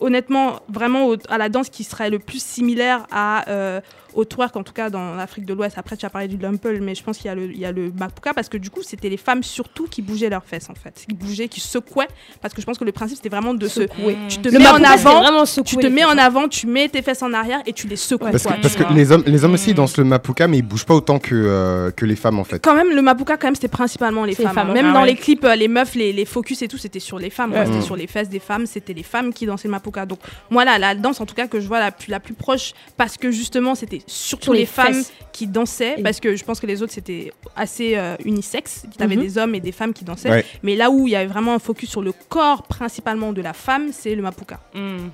honnêtement 0.00 0.60
vraiment 0.68 1.06
au- 1.06 1.16
à 1.28 1.38
la 1.38 1.48
danse 1.48 1.68
qui 1.70 1.82
serait 1.84 2.10
le 2.10 2.18
plus 2.18 2.42
similaire 2.42 3.06
à, 3.10 3.48
euh, 3.50 3.80
au 4.18 4.24
twerk, 4.24 4.56
en 4.56 4.64
tout 4.64 4.72
cas 4.72 4.90
dans 4.90 5.14
l'Afrique 5.14 5.44
de 5.46 5.54
l'Ouest. 5.54 5.78
Après, 5.78 5.96
tu 5.96 6.04
as 6.04 6.10
parlé 6.10 6.26
du 6.28 6.36
lumple, 6.36 6.78
mais 6.80 6.94
je 6.94 7.02
pense 7.04 7.16
qu'il 7.18 7.26
y 7.26 7.30
a 7.30 7.34
le, 7.34 7.44
il 7.52 7.58
y 7.58 7.64
a 7.64 7.72
le 7.72 7.92
mapuka 7.98 8.34
parce 8.34 8.48
que 8.48 8.56
du 8.58 8.68
coup, 8.68 8.82
c'était 8.82 9.08
les 9.08 9.16
femmes 9.16 9.42
surtout 9.42 9.86
qui 9.86 10.02
bougeaient 10.02 10.28
leurs 10.28 10.44
fesses 10.44 10.68
en 10.70 10.74
fait, 10.74 11.04
qui 11.08 11.14
bougeaient, 11.14 11.48
qui 11.48 11.60
secouaient. 11.60 12.08
Parce 12.42 12.52
que 12.52 12.60
je 12.60 12.66
pense 12.66 12.78
que 12.78 12.84
le 12.84 12.92
principe 12.92 13.16
c'était 13.18 13.28
vraiment 13.28 13.54
de 13.54 13.68
se, 13.68 13.82
Secouer. 13.82 14.16
tu 14.28 14.38
te 14.38 14.48
Le 14.48 14.58
mets 14.58 14.66
en 14.68 14.82
avant, 14.82 15.44
tu 15.46 15.76
te 15.76 15.86
mets 15.86 16.04
en 16.04 16.18
avant, 16.18 16.48
tu 16.48 16.66
mets 16.66 16.88
tes 16.88 17.00
fesses 17.02 17.22
en 17.22 17.32
arrière 17.32 17.60
et 17.66 17.72
tu 17.72 17.86
les 17.86 17.96
secoues. 17.96 18.24
Parce 18.30 18.42
que, 18.44 18.60
parce 18.60 18.76
les 18.94 19.12
hommes, 19.12 19.22
les 19.26 19.44
hommes 19.44 19.54
aussi 19.54 19.70
Mm. 19.70 19.74
dansent 19.74 19.96
le 19.98 20.04
mapuka, 20.04 20.48
mais 20.48 20.58
ils 20.58 20.62
bougent 20.62 20.84
pas 20.86 20.94
autant 20.94 21.18
que, 21.20 21.34
euh, 21.34 21.90
que 21.92 22.04
les 22.04 22.16
femmes 22.16 22.38
en 22.40 22.44
fait. 22.44 22.58
Quand 22.64 22.74
même, 22.74 22.90
le 22.90 23.02
mapuka, 23.02 23.36
quand 23.36 23.46
même, 23.46 23.54
c'était 23.54 23.68
principalement 23.68 24.24
les 24.24 24.34
femmes. 24.34 24.56
hein. 24.58 24.72
Même 24.72 24.86
ah 24.90 24.92
dans 24.94 25.00
ouais. 25.02 25.08
les 25.08 25.14
clips, 25.14 25.44
euh, 25.44 25.54
les 25.54 25.68
meufs, 25.68 25.94
les, 25.94 26.12
les 26.12 26.24
focus 26.24 26.62
et 26.62 26.68
tout, 26.68 26.78
c'était 26.78 26.98
sur 27.00 27.18
les 27.18 27.30
femmes. 27.30 27.52
Ouais. 27.52 27.64
C'était 27.66 27.78
Mm. 27.78 27.82
sur 27.82 27.96
les 27.96 28.06
fesses 28.08 28.28
des 28.28 28.40
femmes. 28.40 28.66
C'était 28.66 28.94
les 28.94 29.02
femmes 29.04 29.32
qui 29.32 29.46
dansaient 29.46 29.68
le 29.68 29.72
mapuka. 29.72 30.06
Donc, 30.06 30.18
moi, 30.50 30.64
là, 30.64 30.78
la 30.78 30.94
danse, 30.94 31.20
en 31.20 31.26
tout 31.26 31.34
cas, 31.34 31.46
que 31.46 31.60
je 31.60 31.68
vois 31.68 31.78
la 31.80 31.92
plus, 31.92 32.10
la 32.10 32.18
plus 32.20 32.34
proche, 32.34 32.72
parce 32.96 33.16
que 33.16 33.30
justement, 33.30 33.74
c'était 33.74 34.00
surtout 34.08 34.44
Sur 34.44 34.52
les, 34.54 34.60
les 34.60 34.66
femmes 34.66 35.02
qui 35.32 35.46
dansaient. 35.46 35.94
Et- 35.98 36.02
Parce 36.02 36.18
que 36.20 36.34
je 36.34 36.44
pense 36.44 36.58
que 36.58 36.66
les 36.66 36.82
autres, 36.82 36.92
c'était 36.92 37.30
assez 37.54 37.96
euh, 37.96 38.16
unisexe. 38.24 38.82
Tu 38.96 39.02
avais 39.02 39.14
Mhm. 39.16 39.22
des 39.22 39.38
hommes 39.38 39.54
et 39.54 39.60
des 39.60 39.72
femmes 39.72 39.92
qui 39.92 40.04
dansaient. 40.04 40.30
Ouais. 40.30 40.44
Mais 40.62 40.74
là 40.74 40.90
où 40.90 41.06
il 41.06 41.10
y 41.12 41.16
avait 41.16 41.26
vraiment 41.26 41.54
un 41.54 41.58
focus 41.58 41.90
sur 41.90 42.02
le 42.02 42.12
corps, 42.28 42.62
principalement 42.64 43.32
de 43.32 43.40
la 43.42 43.52
femme, 43.52 43.90
c'est 43.92 44.14
le 44.14 44.22
mapuka. 44.22 44.58
Mm. 44.74 45.08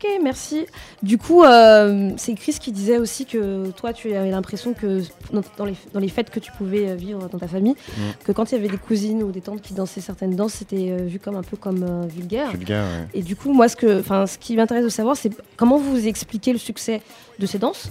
Ok, 0.00 0.08
merci. 0.22 0.66
Du 1.02 1.18
coup, 1.18 1.42
euh, 1.42 2.12
c'est 2.16 2.34
Chris 2.34 2.56
qui 2.60 2.70
disait 2.70 2.98
aussi 2.98 3.26
que 3.26 3.70
toi, 3.72 3.92
tu 3.92 4.14
avais 4.14 4.30
l'impression 4.30 4.72
que 4.72 5.02
dans, 5.32 5.64
les, 5.64 5.74
dans 5.92 5.98
les 5.98 6.08
fêtes 6.08 6.30
que 6.30 6.38
tu 6.38 6.52
pouvais 6.52 6.90
euh, 6.90 6.94
vivre 6.94 7.28
dans 7.28 7.38
ta 7.38 7.48
famille, 7.48 7.74
Mm. 7.74 8.00
que 8.24 8.30
quand 8.32 8.52
il 8.52 8.54
y 8.54 8.58
avait 8.58 8.68
des 8.68 8.76
cousines 8.78 9.24
ou 9.24 9.32
des 9.32 9.40
tantes 9.40 9.60
qui 9.60 9.74
dansaient 9.74 10.00
certaines 10.00 10.36
danses, 10.36 10.54
c'était 10.54 10.90
euh, 10.90 11.06
vu 11.06 11.18
comme 11.18 11.34
un 11.34 11.42
peu 11.42 11.56
comme 11.56 11.82
euh, 11.82 12.06
vulgaire. 12.06 12.52
Vulgaire, 12.52 12.84
ouais. 12.84 13.08
Et 13.12 13.22
du 13.22 13.34
coup, 13.34 13.52
moi, 13.52 13.68
ce, 13.68 13.74
que, 13.74 14.02
ce 14.02 14.38
qui 14.38 14.54
m'intéresse 14.54 14.84
de 14.84 14.88
savoir, 14.88 15.16
c'est 15.16 15.32
comment 15.56 15.78
vous 15.78 16.06
expliquez 16.06 16.52
le 16.52 16.58
succès 16.58 17.02
de 17.40 17.46
ces 17.46 17.58
danses 17.58 17.90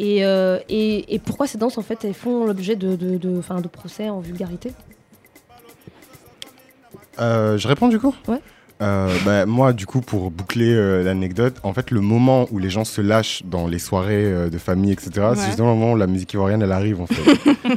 et, 0.00 0.24
euh, 0.24 0.58
et, 0.68 1.14
et 1.14 1.18
pourquoi 1.20 1.46
ces 1.46 1.58
danses, 1.58 1.78
en 1.78 1.82
fait, 1.82 2.04
elles 2.04 2.14
font 2.14 2.44
l'objet 2.44 2.74
de, 2.74 2.96
de, 2.96 3.16
de, 3.18 3.68
procès 3.68 4.08
en 4.08 4.18
vulgarité? 4.18 4.72
Je 7.18 7.68
réponds 7.68 7.88
du 7.88 8.00
coup? 8.00 8.14
Ouais. 8.26 8.40
Euh, 8.82 9.16
bah, 9.24 9.46
moi, 9.46 9.72
du 9.72 9.86
coup, 9.86 10.02
pour 10.02 10.30
boucler 10.30 10.70
euh, 10.74 11.02
l'anecdote, 11.02 11.54
en 11.62 11.72
fait, 11.72 11.90
le 11.90 12.00
moment 12.02 12.46
où 12.50 12.58
les 12.58 12.68
gens 12.68 12.84
se 12.84 13.00
lâchent 13.00 13.42
dans 13.46 13.66
les 13.66 13.78
soirées 13.78 14.24
euh, 14.26 14.50
de 14.50 14.58
famille, 14.58 14.92
etc., 14.92 15.10
Ouais. 15.16 15.22
c'est 15.34 15.46
justement 15.46 15.70
le 15.72 15.78
moment 15.78 15.92
où 15.92 15.96
la 15.96 16.06
musique 16.06 16.34
ivoirienne, 16.34 16.60
elle 16.60 16.72
arrive, 16.72 17.00
en 17.00 17.06
fait. 17.06 17.22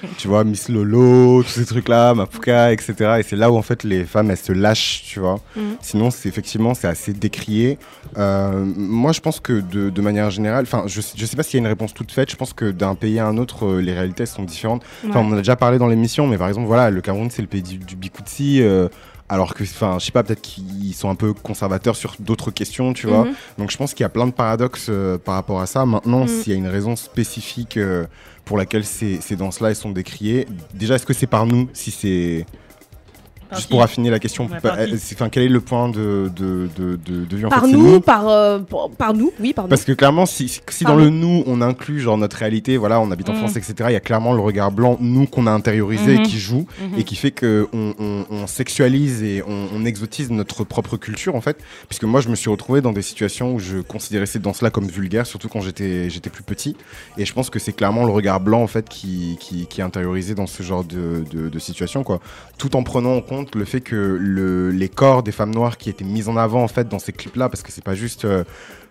tu 0.17 0.27
vois, 0.27 0.43
Miss 0.43 0.67
Lolo, 0.67 1.41
tous 1.43 1.49
ces 1.51 1.65
trucs-là, 1.65 2.13
Mapuka, 2.15 2.73
etc. 2.73 2.93
Et 3.19 3.23
c'est 3.23 3.37
là 3.37 3.49
où, 3.49 3.55
en 3.55 3.61
fait, 3.61 3.83
les 3.85 4.03
femmes, 4.03 4.29
elles 4.29 4.37
se 4.37 4.51
lâchent, 4.51 5.03
tu 5.07 5.21
vois. 5.21 5.39
Mhm. 5.55 5.63
Sinon, 5.79 6.11
c'est 6.11 6.27
effectivement, 6.27 6.73
c'est 6.73 6.87
assez 6.89 7.13
décrié. 7.13 7.77
Euh, 8.17 8.65
moi, 8.75 9.13
je 9.13 9.21
pense 9.21 9.39
que 9.39 9.53
de, 9.61 9.89
de 9.89 10.01
manière 10.01 10.29
générale, 10.31 10.63
enfin, 10.63 10.83
je, 10.87 10.99
je 11.15 11.25
sais 11.25 11.37
pas 11.37 11.43
s'il 11.43 11.55
y 11.55 11.57
a 11.57 11.63
une 11.63 11.67
réponse 11.67 11.93
toute 11.93 12.11
faite. 12.11 12.29
Je 12.29 12.35
pense 12.35 12.51
que 12.51 12.71
d'un 12.71 12.95
pays 12.95 13.19
à 13.19 13.25
un 13.27 13.37
autre, 13.37 13.77
les 13.79 13.93
réalités 13.93 14.25
sont 14.25 14.43
différentes. 14.43 14.83
Enfin, 15.07 15.19
Ouais. 15.21 15.25
on 15.25 15.29
en 15.29 15.33
a 15.35 15.37
déjà 15.37 15.55
parlé 15.55 15.77
dans 15.77 15.87
l'émission, 15.87 16.27
mais 16.27 16.37
par 16.37 16.49
exemple, 16.49 16.67
voilà, 16.67 16.89
le 16.89 16.99
Cameroun, 16.99 17.29
c'est 17.31 17.41
le 17.41 17.47
pays 17.47 17.61
du, 17.63 17.77
du 17.77 17.95
Bikutsi. 17.95 18.61
Alors 19.29 19.53
que, 19.53 19.63
enfin, 19.63 19.97
je 19.99 20.05
sais 20.05 20.11
pas, 20.11 20.23
peut-être 20.23 20.41
qu'ils 20.41 20.93
sont 20.95 21.09
un 21.09 21.15
peu 21.15 21.33
conservateurs 21.33 21.95
sur 21.95 22.15
d'autres 22.19 22.49
questions, 22.51 22.93
tu 22.93 23.07
vois. 23.07 23.25
Mhm. 23.25 23.33
Donc, 23.59 23.71
je 23.71 23.77
pense 23.77 23.93
qu'il 23.93 24.03
y 24.03 24.05
a 24.05 24.09
plein 24.09 24.25
de 24.25 24.31
paradoxes 24.31 24.87
euh, 24.89 25.17
par 25.17 25.35
rapport 25.35 25.61
à 25.61 25.67
ça. 25.67 25.85
Maintenant, 25.85 26.21
Mhm. 26.21 26.27
s'il 26.27 26.53
y 26.53 26.55
a 26.55 26.57
une 26.59 26.67
raison 26.67 26.95
spécifique 26.95 27.77
euh, 27.77 28.05
pour 28.45 28.57
laquelle 28.57 28.83
ces, 28.85 29.21
ces 29.21 29.35
danses-là 29.35 29.69
elles 29.69 29.75
sont 29.75 29.91
décriées, 29.91 30.47
déjà, 30.73 30.95
est-ce 30.95 31.05
que 31.05 31.13
c'est 31.13 31.27
par 31.27 31.45
nous 31.45 31.69
Si 31.73 31.91
c'est 31.91 32.45
Juste 33.55 33.69
pour 33.69 33.81
affiner 33.81 34.09
la 34.09 34.19
question, 34.19 34.45
Ouais, 34.45 34.57
bah, 34.61 34.75
enfin, 35.13 35.29
quel 35.29 35.43
est 35.43 35.49
le 35.49 35.59
point 35.61 35.89
de, 35.89 36.31
de, 36.35 36.69
de, 36.77 36.99
de, 37.03 37.25
de 37.25 37.35
vue 37.35 37.45
en 37.45 37.49
Par 37.49 37.65
fait, 37.65 37.71
nous, 37.71 37.99
par, 37.99 38.27
euh, 38.27 38.59
par, 38.97 39.13
nous, 39.13 39.31
oui, 39.39 39.53
par 39.53 39.65
nous. 39.65 39.69
Parce 39.69 39.83
que 39.85 39.91
clairement, 39.91 40.25
si, 40.25 40.61
si- 40.69 40.83
dans 40.83 40.95
le 40.95 41.09
nous, 41.09 41.43
on 41.47 41.61
inclut 41.61 41.99
genre 41.99 42.17
notre 42.17 42.37
réalité, 42.37 42.77
voilà, 42.77 42.99
on 43.01 43.09
habite 43.11 43.27
en 43.29 43.33
Mhm. 43.33 43.39
France, 43.39 43.55
etc., 43.55 43.73
il 43.89 43.93
y 43.93 43.95
a 43.95 43.99
clairement 43.99 44.33
le 44.33 44.39
regard 44.41 44.71
blanc, 44.71 44.97
nous, 44.99 45.25
qu'on 45.25 45.47
a 45.47 45.51
intériorisé 45.51 46.15
et 46.15 46.21
qui 46.21 46.37
joue, 46.37 46.65
Mhm. 46.79 46.99
et 46.99 47.03
qui 47.03 47.15
fait 47.15 47.31
que 47.31 47.67
on, 47.73 47.93
on- 47.99 48.47
sexualise 48.47 49.23
et 49.23 49.41
on, 49.47 49.67
on 49.75 49.85
exotise 49.85 50.29
notre 50.31 50.63
propre 50.63 50.97
culture, 50.97 51.35
en 51.35 51.41
fait. 51.41 51.57
Puisque 51.87 52.03
moi, 52.03 52.21
je 52.21 52.29
me 52.29 52.35
suis 52.35 52.49
retrouvé 52.49 52.81
dans 52.81 52.91
des 52.93 53.01
situations 53.01 53.53
où 53.55 53.59
je 53.59 53.77
considérais 53.77 54.25
ces 54.25 54.39
danses-là 54.39 54.69
comme 54.69 54.87
vulgaires, 54.87 55.25
surtout 55.25 55.49
quand 55.49 55.61
j'étais 55.61 56.09
j'étais 56.09 56.29
plus 56.29 56.43
petit. 56.43 56.75
Et 57.17 57.25
je 57.25 57.33
pense 57.33 57.49
que 57.49 57.59
c'est 57.59 57.73
clairement 57.73 58.05
le 58.05 58.11
regard 58.11 58.39
blanc, 58.39 58.61
en 58.61 58.67
fait, 58.67 58.89
qui, 58.89 59.37
qui, 59.39 59.65
qui 59.67 59.81
est 59.81 59.83
intériorisé 59.83 60.35
dans 60.35 60.47
ce 60.47 60.61
genre 60.63 60.83
de, 60.83 61.23
de, 61.31 61.49
de 61.49 61.59
situation, 61.59 62.03
quoi. 62.03 62.19
Tout 62.59 62.75
en 62.75 62.83
prenant 62.83 63.15
en 63.15 63.21
compte 63.21 63.55
le 63.55 63.65
fait 63.65 63.81
que 63.81 63.95
le, 64.19 64.69
les 64.69 64.89
corps 64.89 65.23
des 65.23 65.31
femmes 65.31 65.55
noires 65.55 65.77
qui 65.77 65.89
étaient 65.89 66.03
mis 66.03 66.27
en 66.27 66.37
avant, 66.37 66.61
en 66.61 66.67
fait, 66.67 66.87
dans 66.89 66.99
ces 66.99 67.13
clips-là, 67.13 67.49
parce 67.49 67.63
que 67.63 67.71
c'est 67.71 67.83
pas 67.83 67.95
juste. 67.95 68.25
euh, 68.25 68.43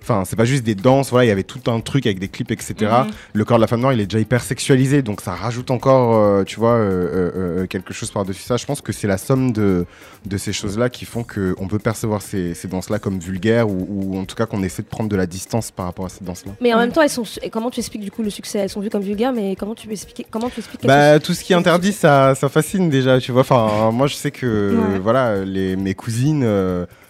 Enfin, 0.03 0.25
c'est 0.25 0.37
pas 0.37 0.45
juste 0.47 0.63
des 0.65 0.75
danses, 0.75 1.11
voilà, 1.11 1.27
il 1.27 1.29
y 1.29 1.33
avait 1.33 1.43
tout 1.43 1.71
un 1.71 1.81
truc 1.81 2.07
avec 2.07 2.19
des 2.19 2.29
clips, 2.29 2.51
etc. 2.51 2.75
Mhm. 2.81 3.11
Le 3.35 3.45
corps 3.45 3.59
de 3.59 3.61
la 3.61 3.67
femme 3.67 3.81
noire, 3.81 3.93
il 3.93 4.01
est 4.01 4.07
déjà 4.07 4.21
hyper 4.21 4.43
sexualisé, 4.43 5.03
donc 5.03 5.21
ça 5.21 5.33
rajoute 5.35 5.71
encore, 5.71 6.17
euh, 6.17 6.45
tu 6.45 6.59
vois, 6.61 6.73
euh, 6.75 7.31
euh, 7.63 7.67
quelque 7.67 7.93
chose 7.93 8.11
par-dessus 8.11 8.43
ça. 8.43 8.57
Je 8.57 8.65
pense 8.65 8.81
que 8.81 8.93
c'est 8.93 9.07
la 9.09 9.19
somme 9.19 9.53
de, 9.53 9.85
de 10.25 10.37
ces 10.39 10.53
choses-là 10.53 10.89
qui 10.89 11.05
font 11.05 11.25
qu'on 11.25 11.69
peut 11.69 11.79
percevoir 11.79 12.23
ces, 12.23 12.55
ces 12.55 12.69
danses-là 12.69 12.99
comme 12.99 13.19
vulgaires 13.19 13.69
ou, 13.69 13.87
ou 14.15 14.19
en 14.19 14.25
tout 14.25 14.35
cas 14.37 14.47
qu'on 14.47 14.63
essaie 14.63 14.83
de 14.83 14.89
prendre 14.89 15.11
de 15.11 15.17
la 15.17 15.27
distance 15.27 15.71
par 15.71 15.87
rapport 15.87 16.07
à 16.07 16.09
ces 16.09 16.25
danses-là. 16.25 16.53
Mais 16.61 16.73
en 16.73 16.79
même 16.79 16.93
temps, 16.93 17.03
elles 17.03 17.11
sont. 17.11 17.25
et 17.43 17.51
Comment 17.51 17.71
tu 17.71 17.81
expliques 17.81 18.03
du 18.03 18.11
coup 18.11 18.23
le 18.23 18.31
succès? 18.31 18.61
Elles 18.61 18.71
sont 18.71 18.81
vues 18.81 18.91
comme 18.91 19.03
vulgaires, 19.03 19.33
mais 19.33 19.57
comment 19.57 19.75
tu 19.75 19.91
expliques 19.91 20.27
Comment 20.31 20.49
tu 20.49 20.61
expliques 20.61 20.87
Bah, 20.87 21.19
tout 21.19 21.35
ce 21.35 21.45
qui 21.45 21.53
est 21.53 21.57
interdit, 21.57 21.93
ça, 21.93 22.35
ça 22.35 22.49
fascine 22.49 22.89
déjà, 22.89 23.21
tu 23.21 23.33
vois. 23.33 23.43
Enfin, 23.43 23.91
moi, 23.93 24.07
je 24.07 24.15
sais 24.15 24.31
que, 24.31 24.75
Ouais. 24.93 24.99
voilà, 25.01 25.45
les, 25.45 25.77
mes 25.77 25.95
cousines, 25.95 26.47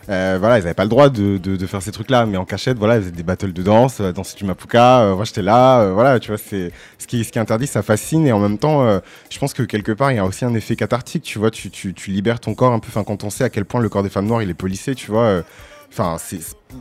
euh, 0.09 0.37
voilà, 0.41 0.57
elles 0.57 0.65
avaient 0.65 0.75
pas 0.75 0.85
le 0.85 0.89
droit 0.89 1.11
de, 1.11 1.37
de, 1.37 1.67
faire 1.67 1.83
ces 1.83 1.93
trucs-là, 1.93 2.25
mais 2.25 2.39
en 2.39 2.45
cachette, 2.45 2.79
voilà, 2.79 2.97
elles 2.97 3.03
faisaient 3.03 3.13
des 3.13 3.23
battles 3.23 3.53
de 3.53 3.63
danse, 3.63 4.01
euh, 4.01 4.13
danser 4.13 4.37
du 4.37 4.45
mapuka, 4.45 5.01
euh, 5.01 5.17
moi 5.17 5.25
j'étais 5.25 5.43
là, 5.43 5.81
euh, 5.81 5.93
voilà, 5.93 6.19
tu 6.19 6.29
vois, 6.29 6.39
c'est 6.39 6.73
ce 6.99 7.07
qui, 7.07 7.25
ce 7.25 7.33
qui 7.33 7.39
interdit, 7.39 7.67
ça 7.67 7.83
fascine, 7.83 8.27
et 8.27 8.33
en 8.33 8.39
même 8.39 8.59
temps, 8.59 9.01
je 9.31 9.39
pense 9.39 9.53
que 9.53 9.63
quelque 9.63 9.93
part, 9.93 10.11
il 10.13 10.17
y 10.17 10.19
a 10.19 10.25
aussi 10.25 10.45
un 10.45 10.55
effet 10.55 10.77
cathartique, 10.77 11.23
tu 11.25 11.39
vois, 11.39 11.51
tu, 11.51 11.71
tu, 11.71 12.11
libères 12.11 12.41
ton 12.41 12.55
corps 12.55 12.73
un 12.73 12.79
peu, 12.79 12.89
enfin, 12.89 13.05
quand 13.05 13.25
on 13.25 13.31
sait 13.31 13.45
à 13.45 13.51
quel 13.51 13.65
point 13.65 13.81
le 13.81 13.89
corps 13.89 14.03
des 14.03 14.09
femmes 14.09 14.27
noires, 14.27 14.43
il 14.43 14.51
est 14.51 14.55
policé, 14.55 14.95
tu 14.95 15.11
vois. 15.11 15.43
Enfin, 15.91 16.17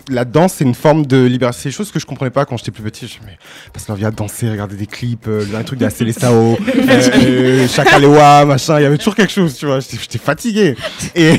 la 0.09 0.25
danse, 0.25 0.55
c'est 0.55 0.65
une 0.65 0.75
forme 0.75 1.05
de 1.05 1.23
libération. 1.23 1.61
C'est 1.63 1.69
des 1.69 1.75
choses 1.75 1.91
que 1.91 1.99
je 1.99 2.05
comprenais 2.05 2.29
pas 2.29 2.45
quand 2.45 2.57
j'étais 2.57 2.71
plus 2.71 2.83
petit. 2.83 3.07
Je 3.07 3.19
me 3.21 3.27
mais 3.31 3.37
passe 3.73 3.87
leur 3.87 3.97
vie 3.97 4.05
à 4.05 4.11
danser, 4.11 4.49
regarder 4.49 4.75
des 4.75 4.85
clips, 4.85 5.27
euh, 5.27 5.43
un 5.55 5.63
truc 5.63 5.79
de 5.79 5.85
la 5.85 5.89
Célestao, 5.89 6.57
euh, 6.77 7.67
Chakalewa, 7.67 8.45
machin. 8.45 8.79
Il 8.79 8.83
y 8.83 8.85
avait 8.85 8.97
toujours 8.97 9.15
quelque 9.15 9.31
chose, 9.31 9.55
tu 9.55 9.65
vois. 9.65 9.79
J'étais 9.79 10.17
fatigué. 10.19 10.75
Et, 11.15 11.33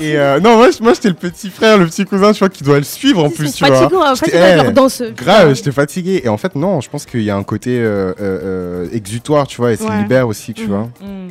et 0.00 0.16
euh, 0.16 0.40
non, 0.40 0.56
moi, 0.80 0.92
j'étais 0.94 1.08
le 1.08 1.14
petit 1.14 1.50
frère, 1.50 1.78
le 1.78 1.86
petit 1.86 2.04
cousin, 2.04 2.32
tu 2.32 2.38
vois, 2.38 2.48
qui 2.48 2.62
doit 2.62 2.78
le 2.78 2.84
suivre 2.84 3.24
en 3.24 3.30
plus, 3.30 3.52
tu 3.52 3.64
vois. 3.66 3.78
avec 3.78 4.22
eh, 4.32 4.54
leur 4.56 4.72
danse. 4.72 5.02
Grave, 5.16 5.54
j'étais 5.54 5.72
fatigué. 5.72 6.22
Et 6.24 6.28
en 6.28 6.36
fait, 6.38 6.54
non, 6.54 6.80
je 6.80 6.88
pense 6.88 7.04
qu'il 7.04 7.22
y 7.22 7.30
a 7.30 7.36
un 7.36 7.42
côté 7.42 7.78
euh, 7.78 8.12
euh, 8.20 8.88
exutoire, 8.92 9.46
tu 9.46 9.56
vois, 9.58 9.72
et 9.72 9.76
ça 9.76 9.84
Ouais. 9.88 10.02
libère 10.02 10.28
aussi, 10.28 10.54
tu 10.54 10.62
Mhm. 10.62 10.68
vois. 10.68 10.88
Mhm. 11.00 11.28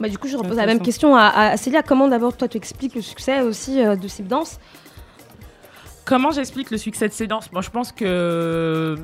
Bah, 0.00 0.08
du 0.08 0.16
coup, 0.18 0.28
je 0.28 0.36
repose 0.36 0.56
la 0.56 0.66
même 0.66 0.80
question 0.80 1.14
à, 1.14 1.26
à 1.26 1.56
Célia. 1.56 1.82
Comment 1.82 2.08
d'abord 2.08 2.36
toi 2.36 2.48
tu 2.48 2.56
expliques 2.56 2.94
le 2.94 3.02
succès 3.02 3.42
aussi 3.42 3.84
euh, 3.84 3.96
de 3.96 4.08
ces 4.08 4.22
danses 4.22 4.58
Comment 6.06 6.30
j'explique 6.30 6.70
le 6.70 6.78
succès 6.78 7.06
de 7.08 7.12
ces 7.12 7.26
danses 7.26 7.52
Moi, 7.52 7.60
je 7.62 7.70
pense 7.70 7.92
que. 7.92 8.96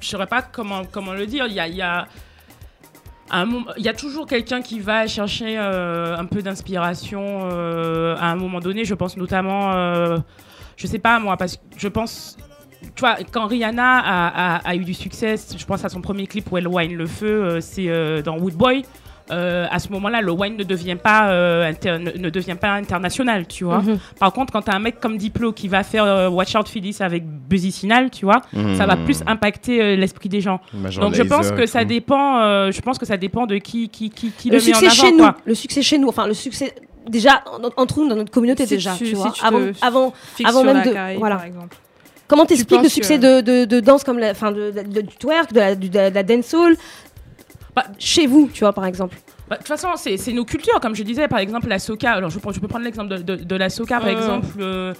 Je 0.00 0.08
saurais 0.08 0.26
pas 0.26 0.40
comment, 0.42 0.82
comment 0.90 1.12
le 1.12 1.26
dire. 1.26 1.46
Il 1.46 1.52
y 1.52 1.60
a. 1.60 1.68
il 1.68 1.76
y 1.76 1.82
a... 1.82 2.06
Il 3.76 3.86
y 3.86 3.92
toujours 3.94 4.26
quelqu'un 4.26 4.60
qui 4.60 4.80
va 4.80 5.06
chercher 5.06 5.56
euh, 5.56 6.16
un 6.16 6.24
peu 6.24 6.42
d'inspiration 6.42 7.42
euh, 7.44 8.16
à 8.18 8.26
un 8.26 8.34
moment 8.34 8.58
donné. 8.58 8.84
Je 8.84 8.94
pense 8.94 9.16
notamment, 9.16 9.72
euh, 9.72 10.18
je 10.76 10.88
sais 10.88 10.98
pas 10.98 11.20
moi, 11.20 11.36
parce 11.36 11.56
que 11.56 11.62
je 11.76 11.86
pense, 11.86 12.36
tu 12.96 13.00
vois, 13.00 13.18
quand 13.30 13.46
Rihanna 13.46 13.98
a, 14.00 14.56
a- 14.56 14.68
a 14.68 14.74
eu 14.74 14.80
du 14.84 14.94
succès, 14.94 15.36
je 15.56 15.64
pense 15.64 15.84
à 15.84 15.88
son 15.88 16.00
premier 16.00 16.26
clip 16.26 16.50
où 16.50 16.58
elle 16.58 16.66
wine 16.66 16.96
le 16.96 17.06
feu, 17.06 17.60
c'est 17.60 18.22
dans 18.24 18.36
Woodboy. 18.36 18.84
Euh, 19.30 19.66
à 19.70 19.78
ce 19.78 19.88
moment-là, 19.90 20.20
le 20.22 20.32
wine 20.32 20.56
ne 20.56 20.64
devient 20.64 20.96
pas 20.96 21.30
euh, 21.30 21.68
inter- 21.70 21.98
ne, 21.98 22.10
ne 22.18 22.30
devient 22.30 22.56
pas 22.60 22.72
international, 22.72 23.46
tu 23.46 23.64
vois. 23.64 23.78
Mhm. 23.80 23.98
Par 24.18 24.32
contre, 24.32 24.52
quand 24.52 24.62
tu 24.62 24.70
as 24.70 24.74
un 24.74 24.80
mec 24.80 24.98
comme 25.00 25.16
Diplo 25.18 25.52
qui 25.52 25.68
va 25.68 25.82
faire 25.82 26.04
euh, 26.04 26.28
Watch 26.28 26.54
Out 26.56 26.68
Phyllis 26.68 26.96
avec 27.00 27.24
Buzzy 27.26 27.70
Signal, 27.72 28.10
tu 28.10 28.24
vois, 28.24 28.42
ça 28.76 28.86
va 28.86 28.96
Mhm. 28.96 29.04
plus 29.04 29.22
impacter 29.26 29.80
euh, 29.82 29.96
l'esprit 29.96 30.28
des 30.28 30.40
gens. 30.40 30.60
Major 30.74 31.04
Donc 31.04 31.14
je 31.14 31.22
pense 31.22 31.50
que 31.52 31.66
ça 31.66 31.84
dépend. 31.84 32.40
euh, 32.40 32.70
je 32.72 32.80
pense 32.80 32.98
que 32.98 33.06
ça 33.06 33.16
dépend 33.16 33.46
de 33.46 33.56
qui 33.58 33.88
qui 33.88 34.10
qui, 34.10 34.30
qui 34.32 34.50
Le 34.50 34.58
le, 34.58 34.64
met 34.64 34.74
en 34.74 34.78
succès 34.78 34.86
avant. 34.86 35.08
chez 35.10 35.12
nous, 35.16 35.28
le 35.44 35.54
succès 35.54 35.82
chez 35.82 35.98
nous, 35.98 36.08
enfin 36.08 36.26
le 36.26 36.34
succès 36.34 36.74
déjà 37.08 37.42
en- 37.46 37.82
entre 37.82 38.00
nous 38.00 38.08
dans 38.08 38.16
notre 38.16 38.30
communauté 38.32 38.64
Si 38.66 38.74
déjà, 38.74 38.92
tu- 38.92 38.98
tu, 39.04 39.06
si 39.10 39.14
vois. 39.14 39.30
tu 39.32 39.44
avant, 39.44 39.58
te 39.72 39.84
avant, 40.46 40.64
même 40.64 40.82
de- 40.82 41.18
voilà. 41.18 41.36
par 41.36 41.44
exemple. 41.44 41.76
comment 42.28 42.44
t'expliques 42.46 42.82
le 42.82 42.88
succès 42.88 43.18
que- 43.18 43.40
de, 43.40 43.64
de, 43.64 43.64
de 43.64 43.80
danse 43.80 44.04
comme 44.04 44.18
la, 44.18 44.30
enfin 44.30 44.52
de, 44.52 44.70
de- 44.70 44.82
de- 44.82 45.00
du 45.00 45.16
twerk, 45.16 45.52
de 45.52 45.58
la, 45.60 45.74
du- 45.74 45.88
de 45.88 45.94
la, 45.98 46.10
de 46.10 46.14
la 46.14 46.22
dancehall 46.22 46.76
Bah, 47.74 47.84
chez 47.98 48.26
vous, 48.26 48.50
tu 48.52 48.60
vois 48.60 48.72
par 48.72 48.84
exemple. 48.86 49.16
Bah, 49.48 49.56
De 49.56 49.60
toute 49.60 49.68
façon, 49.68 49.88
c'est 49.96 50.16
c'est 50.16 50.32
nos 50.32 50.44
cultures, 50.44 50.80
comme 50.80 50.94
je 50.94 51.02
disais, 51.02 51.28
par 51.28 51.38
exemple 51.38 51.68
la 51.68 51.78
soca. 51.78 52.12
Alors 52.12 52.30
je, 52.30 52.38
peux 52.38 52.68
prendre 52.68 52.84
l'exemple 52.84 53.08
de, 53.08 53.18
de, 53.22 53.36
de 53.36 53.56
la 53.56 53.68
soca, 53.70 53.98
par 53.98 54.08
Euh. 54.08 54.12
exemple. 54.12 54.46
euh, 54.60 54.94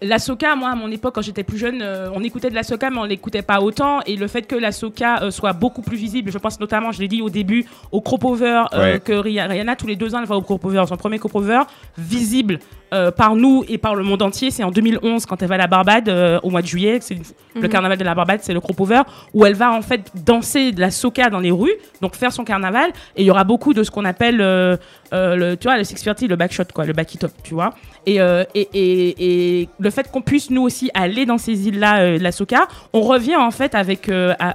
la 0.00 0.20
soca, 0.20 0.54
moi, 0.54 0.70
à 0.70 0.74
mon 0.76 0.88
époque, 0.92 1.12
quand 1.16 1.22
j'étais 1.22 1.42
plus 1.42 1.58
jeune, 1.58 1.82
euh, 1.82 2.08
on 2.14 2.22
écoutait 2.22 2.50
de 2.50 2.54
la 2.54 2.62
soca, 2.62 2.88
mais 2.88 2.98
on 2.98 3.04
l'écoutait 3.04 3.42
pas 3.42 3.60
autant. 3.60 4.00
Et 4.06 4.14
le 4.14 4.28
fait 4.28 4.42
que 4.42 4.54
la 4.54 4.70
soca 4.70 5.22
euh, 5.24 5.32
soit 5.32 5.52
beaucoup 5.54 5.82
plus 5.82 5.96
visible, 5.96 6.30
je 6.30 6.38
pense 6.38 6.60
notamment, 6.60 6.92
je 6.92 7.00
l'ai 7.00 7.08
dit 7.08 7.20
au 7.20 7.30
début, 7.30 7.66
au 7.90 8.00
cropover, 8.00 8.62
euh, 8.74 8.92
Ouais. 8.94 9.00
que 9.00 9.12
Rihanna, 9.12 9.74
tous 9.74 9.88
les 9.88 9.96
deux 9.96 10.14
ans, 10.14 10.20
elle 10.20 10.26
va 10.28 10.36
au 10.36 10.42
cropover. 10.42 10.84
Son 10.86 10.96
premier 10.96 11.18
cropover, 11.18 11.62
visible 11.98 12.60
euh, 12.92 13.10
par 13.10 13.34
nous 13.36 13.64
et 13.68 13.78
par 13.78 13.94
le 13.94 14.02
monde 14.04 14.22
entier, 14.22 14.50
c'est 14.50 14.62
en 14.64 14.70
2011, 14.70 15.26
quand 15.26 15.40
elle 15.42 15.48
va 15.48 15.54
à 15.54 15.58
la 15.58 15.66
Barbade, 15.66 16.08
euh, 16.08 16.38
au 16.42 16.50
mois 16.50 16.62
de 16.62 16.66
juillet. 16.66 16.98
C'est 17.00 17.14
le 17.54 17.60
Mhm. 17.62 17.68
carnaval 17.68 17.98
de 17.98 18.04
la 18.04 18.14
Barbade, 18.14 18.40
c'est 18.42 18.52
le 18.54 18.60
cropover, 18.60 19.02
où 19.34 19.44
elle 19.46 19.54
va 19.54 19.72
en 19.72 19.82
fait 19.82 20.10
danser 20.24 20.72
de 20.72 20.80
la 20.80 20.90
soca 20.90 21.28
dans 21.30 21.38
les 21.40 21.50
rues, 21.50 21.72
donc 22.00 22.14
faire 22.16 22.32
son 22.32 22.44
carnaval. 22.44 22.90
Et 23.16 23.22
il 23.22 23.26
y 23.26 23.30
aura 23.30 23.44
beaucoup 23.44 23.74
de 23.74 23.82
ce 23.82 23.90
qu'on 23.90 24.04
appelle, 24.04 24.40
euh, 24.40 24.76
le, 25.12 25.54
tu 25.56 25.68
vois, 25.68 25.76
le 25.76 25.84
630, 25.84 26.28
le 26.28 26.36
backshot, 26.36 26.64
quoi, 26.74 26.84
le 26.86 26.92
backy 26.92 27.18
top, 27.18 27.32
tu 27.42 27.54
vois. 27.54 27.70
Et, 28.06 28.16
et, 28.16 28.68
et, 28.74 29.60
et 29.62 29.68
le 29.78 29.90
fait 29.90 30.10
qu'on 30.10 30.22
puisse 30.22 30.50
nous 30.50 30.62
aussi 30.62 30.90
aller 30.94 31.24
dans 31.24 31.38
ces 31.38 31.68
îles-là, 31.68 32.00
euh, 32.00 32.18
de 32.18 32.22
la 32.22 32.32
soca, 32.32 32.66
on 32.92 33.02
revient 33.02 33.36
en 33.36 33.50
fait 33.52 33.74
avec, 33.74 34.10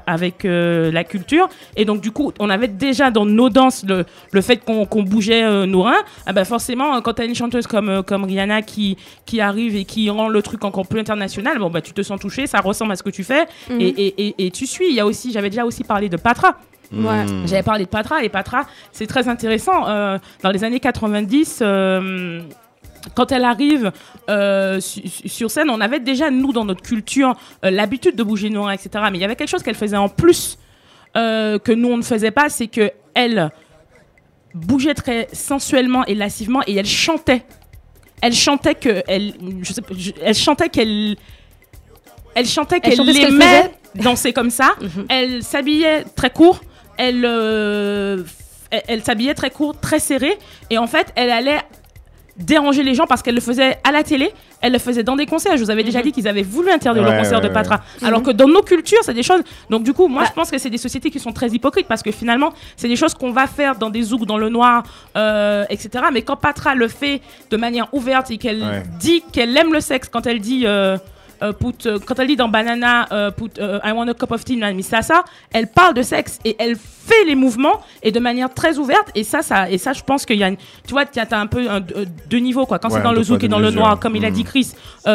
avec 0.06 0.44
la 0.44 1.04
culture. 1.04 1.48
Et 1.76 1.86
donc, 1.86 2.02
du 2.02 2.12
coup, 2.12 2.32
on 2.40 2.50
avait 2.50 2.68
déjà 2.68 3.10
dans 3.12 3.26
nos 3.26 3.50
danses 3.50 3.86
le, 3.88 4.06
le 4.32 4.42
fait 4.42 4.58
qu'on 4.58 4.86
qu'on 4.86 5.04
bougeait 5.04 5.66
nos 5.66 5.84
reins. 5.84 6.04
Ah 6.26 6.34
bah 6.34 6.46
forcément, 6.46 7.00
quand 7.02 7.14
tu 7.14 7.22
as 7.22 7.26
une 7.26 7.36
chanteuse 7.36 7.68
comme, 7.68 8.04
comme 8.04 8.27
Rihanna 8.28 8.62
qui, 8.62 8.98
qui 9.26 9.42
arrive 9.42 9.76
et 9.76 9.86
qui 9.86 10.10
rend 10.10 10.28
le 10.30 10.42
truc 10.42 10.64
encore 10.64 10.86
plus 10.88 11.00
international, 11.00 11.58
bon, 11.60 11.70
bah, 11.70 11.82
tu 11.82 11.94
te 11.94 12.02
sens 12.04 12.20
touché, 12.20 12.46
ça 12.48 12.60
ressemble 12.60 12.92
à 12.92 12.96
ce 12.96 13.04
que 13.04 13.10
tu 13.10 13.24
fais 13.24 13.46
Mhm. 13.70 13.82
et, 13.82 13.88
et, 13.88 14.28
et, 14.28 14.46
et 14.48 14.52
tu 14.52 14.68
suis. 14.68 14.88
Il 14.90 14.94
y 14.96 15.00
a 15.00 15.06
aussi, 15.06 15.32
j'avais 15.32 15.50
déjà 15.50 15.66
aussi 15.66 15.84
parlé 15.84 16.10
de 16.10 16.18
Patra. 16.18 16.58
Ouais. 16.94 17.26
J'avais 17.46 17.64
parlé 17.64 17.84
de 17.84 17.90
Patra 17.90 18.24
et 18.24 18.30
Patra, 18.30 18.66
c'est 18.94 19.08
très 19.08 19.28
intéressant. 19.28 19.88
Euh, 19.90 20.18
dans 20.42 20.52
les 20.52 20.64
années 20.64 20.80
90, 20.80 21.60
euh, 21.62 22.42
quand 23.14 23.32
elle 23.34 23.44
arrive 23.44 23.92
euh, 24.30 24.80
su- 24.80 25.06
su- 25.08 25.28
sur 25.28 25.52
scène, 25.52 25.70
on 25.70 25.82
avait 25.82 26.00
déjà, 26.00 26.30
nous, 26.32 26.54
dans 26.54 26.64
notre 26.64 26.82
culture, 26.82 27.36
euh, 27.66 27.72
l'habitude 27.72 28.16
de 28.16 28.24
bouger 28.24 28.50
reins, 28.56 28.72
etc. 28.72 28.90
Mais 29.12 29.18
il 29.18 29.22
y 29.22 29.26
avait 29.26 29.36
quelque 29.36 29.50
chose 29.50 29.64
qu'elle 29.64 29.76
faisait 29.76 29.98
en 29.98 30.08
plus 30.10 30.58
que 31.14 31.72
nous, 31.74 31.90
on 31.90 31.98
ne 31.98 32.04
faisait 32.04 32.30
pas, 32.32 32.48
c'est 32.48 32.68
que 32.68 32.92
elle 33.16 33.50
bougeait 34.54 34.94
très 34.94 35.28
sensuellement 35.34 36.06
et 36.06 36.16
lascivement 36.16 36.62
et 36.68 36.76
elle 36.76 36.86
chantait. 36.86 37.44
Elle 38.22 38.34
chantait 38.34 38.76
que 38.76 39.04
elle, 39.08 39.34
je 39.62 39.74
sais 39.74 39.82
pas, 39.82 39.94
je- 39.98 40.12
elle 40.24 40.36
chantait 40.36 40.70
qu'elle, 40.70 41.16
elle 42.36 42.46
chantait 42.48 42.76
Elle 42.78 42.82
qu'elle 42.82 42.96
chantait 42.98 43.14
ce 43.14 43.20
qu'elle 43.20 43.34
aimait 43.34 43.72
danser 43.96 44.34
comme 44.34 44.50
ça. 44.50 44.72
Mhm. 44.82 45.06
Elle 45.10 45.44
s'habillait 45.44 46.04
très 46.16 46.30
court. 46.30 46.62
Elle, 46.98 47.24
euh, 47.26 48.24
elle, 48.72 48.82
elle 48.88 49.04
s'habillait 49.04 49.36
très 49.36 49.52
court, 49.52 49.80
très 49.80 50.00
serré. 50.00 50.38
Et 50.70 50.78
en 50.80 50.88
fait, 50.88 51.08
elle 51.16 51.30
allait 51.30 51.62
déranger 52.40 52.84
les 52.84 52.94
gens 52.94 53.06
parce 53.08 53.22
qu'elle 53.24 53.36
le 53.36 53.42
faisait 53.42 53.78
à 53.84 53.92
la 53.92 54.04
télé, 54.04 54.32
elle 54.62 54.74
le 54.74 54.80
faisait 54.80 55.04
dans 55.04 55.16
des 55.16 55.26
concerts. 55.26 55.58
Je 55.58 55.64
vous 55.64 55.72
avais 55.72 55.84
déjà 55.84 56.02
dit 56.02 56.12
qu'ils 56.12 56.28
avaient 56.28 56.42
voulu 56.44 56.72
interdire 56.72 57.04
Ouais, 57.04 57.12
le 57.12 57.18
concert 57.18 57.40
ouais, 57.42 57.48
de 57.48 57.54
Patra. 57.54 57.82
ouais. 58.02 58.08
Alors 58.08 58.22
que 58.24 58.32
dans 58.32 58.48
nos 58.48 58.62
cultures, 58.62 59.00
c'est 59.04 59.14
des 59.14 59.24
choses. 59.24 59.42
Donc, 59.70 59.84
du 59.84 59.94
coup, 59.94 60.08
moi, 60.08 60.24
Bah. 60.24 60.28
je 60.30 60.34
pense 60.34 60.52
que 60.52 60.58
c'est 60.58 60.70
des 60.70 60.78
sociétés 60.78 61.10
qui 61.10 61.20
sont 61.20 61.32
très 61.32 61.50
hypocrites 61.50 61.88
parce 61.88 62.04
que 62.04 62.12
finalement, 62.12 62.54
c'est 62.76 62.88
des 62.88 62.96
choses 62.96 63.14
qu'on 63.14 63.32
va 63.32 63.48
faire 63.48 63.76
dans 63.76 63.90
des 63.90 64.04
zouks, 64.04 64.26
dans 64.26 64.38
le 64.38 64.50
noir, 64.50 64.84
euh, 65.16 65.66
etc. 65.70 66.06
Mais 66.14 66.22
quand 66.22 66.36
Patra 66.36 66.76
le 66.76 66.88
fait 66.88 67.22
de 67.50 67.58
manière 67.58 67.88
ouverte 67.94 68.30
et 68.32 68.38
qu'elle 68.38 68.84
dit 69.00 69.24
qu'elle 69.32 69.56
aime 69.58 69.74
le 69.74 69.80
sexe, 69.82 70.10
quand 70.10 70.26
elle 70.28 70.40
dit. 70.40 70.64
euh, 70.66 70.98
euh, 71.42 71.54
put, 71.54 71.86
euh, 71.86 72.00
quand 72.06 72.18
elle 72.20 72.28
dit 72.28 72.36
dans 72.36 72.48
Banana, 72.50 73.08
euh, 73.12 73.32
put, 73.32 73.52
euh, 73.60 73.80
I 73.84 73.92
want 73.92 74.08
a 74.08 74.14
cup 74.14 74.32
of 74.32 74.44
tea, 74.46 74.58
Miss 74.74 74.88
Sasa, 74.88 75.24
elle 75.54 75.68
parle 75.68 75.94
de 75.94 76.02
sexe 76.02 76.40
et 76.46 76.56
elle 76.60 76.76
fait 76.76 77.24
les 77.26 77.36
mouvements 77.36 77.82
et 78.04 78.12
de 78.12 78.20
manière 78.20 78.54
très 78.54 78.78
ouverte. 78.78 79.10
Et 79.16 79.24
ça, 79.24 79.42
ça, 79.42 79.70
et 79.70 79.78
ça 79.78 79.94
je 79.94 80.04
pense 80.04 80.26
qu'il 80.26 80.38
y 80.38 80.44
a, 80.44 80.50
une, 80.50 80.58
tu 80.58 80.92
vois, 80.92 81.06
tu 81.06 81.20
as 81.20 81.28
un 81.40 81.48
peu 81.48 81.70
un- 81.70 81.80
deux 82.30 82.40
niveaux 82.40 82.66
quoi. 82.66 82.80
Quand 82.80 82.90
Ouais, 82.90 82.96
c'est 82.98 83.04
dans 83.04 83.14
le 83.14 83.24
zouk 83.24 83.44
et 83.44 83.48
dans 83.48 83.60
le 83.60 83.72
noir, 83.72 84.00
comme 84.00 84.16
il 84.16 84.26
a 84.26 84.30
Mm. 84.30 84.34
dit 84.34 84.44
Chris, 84.44 84.72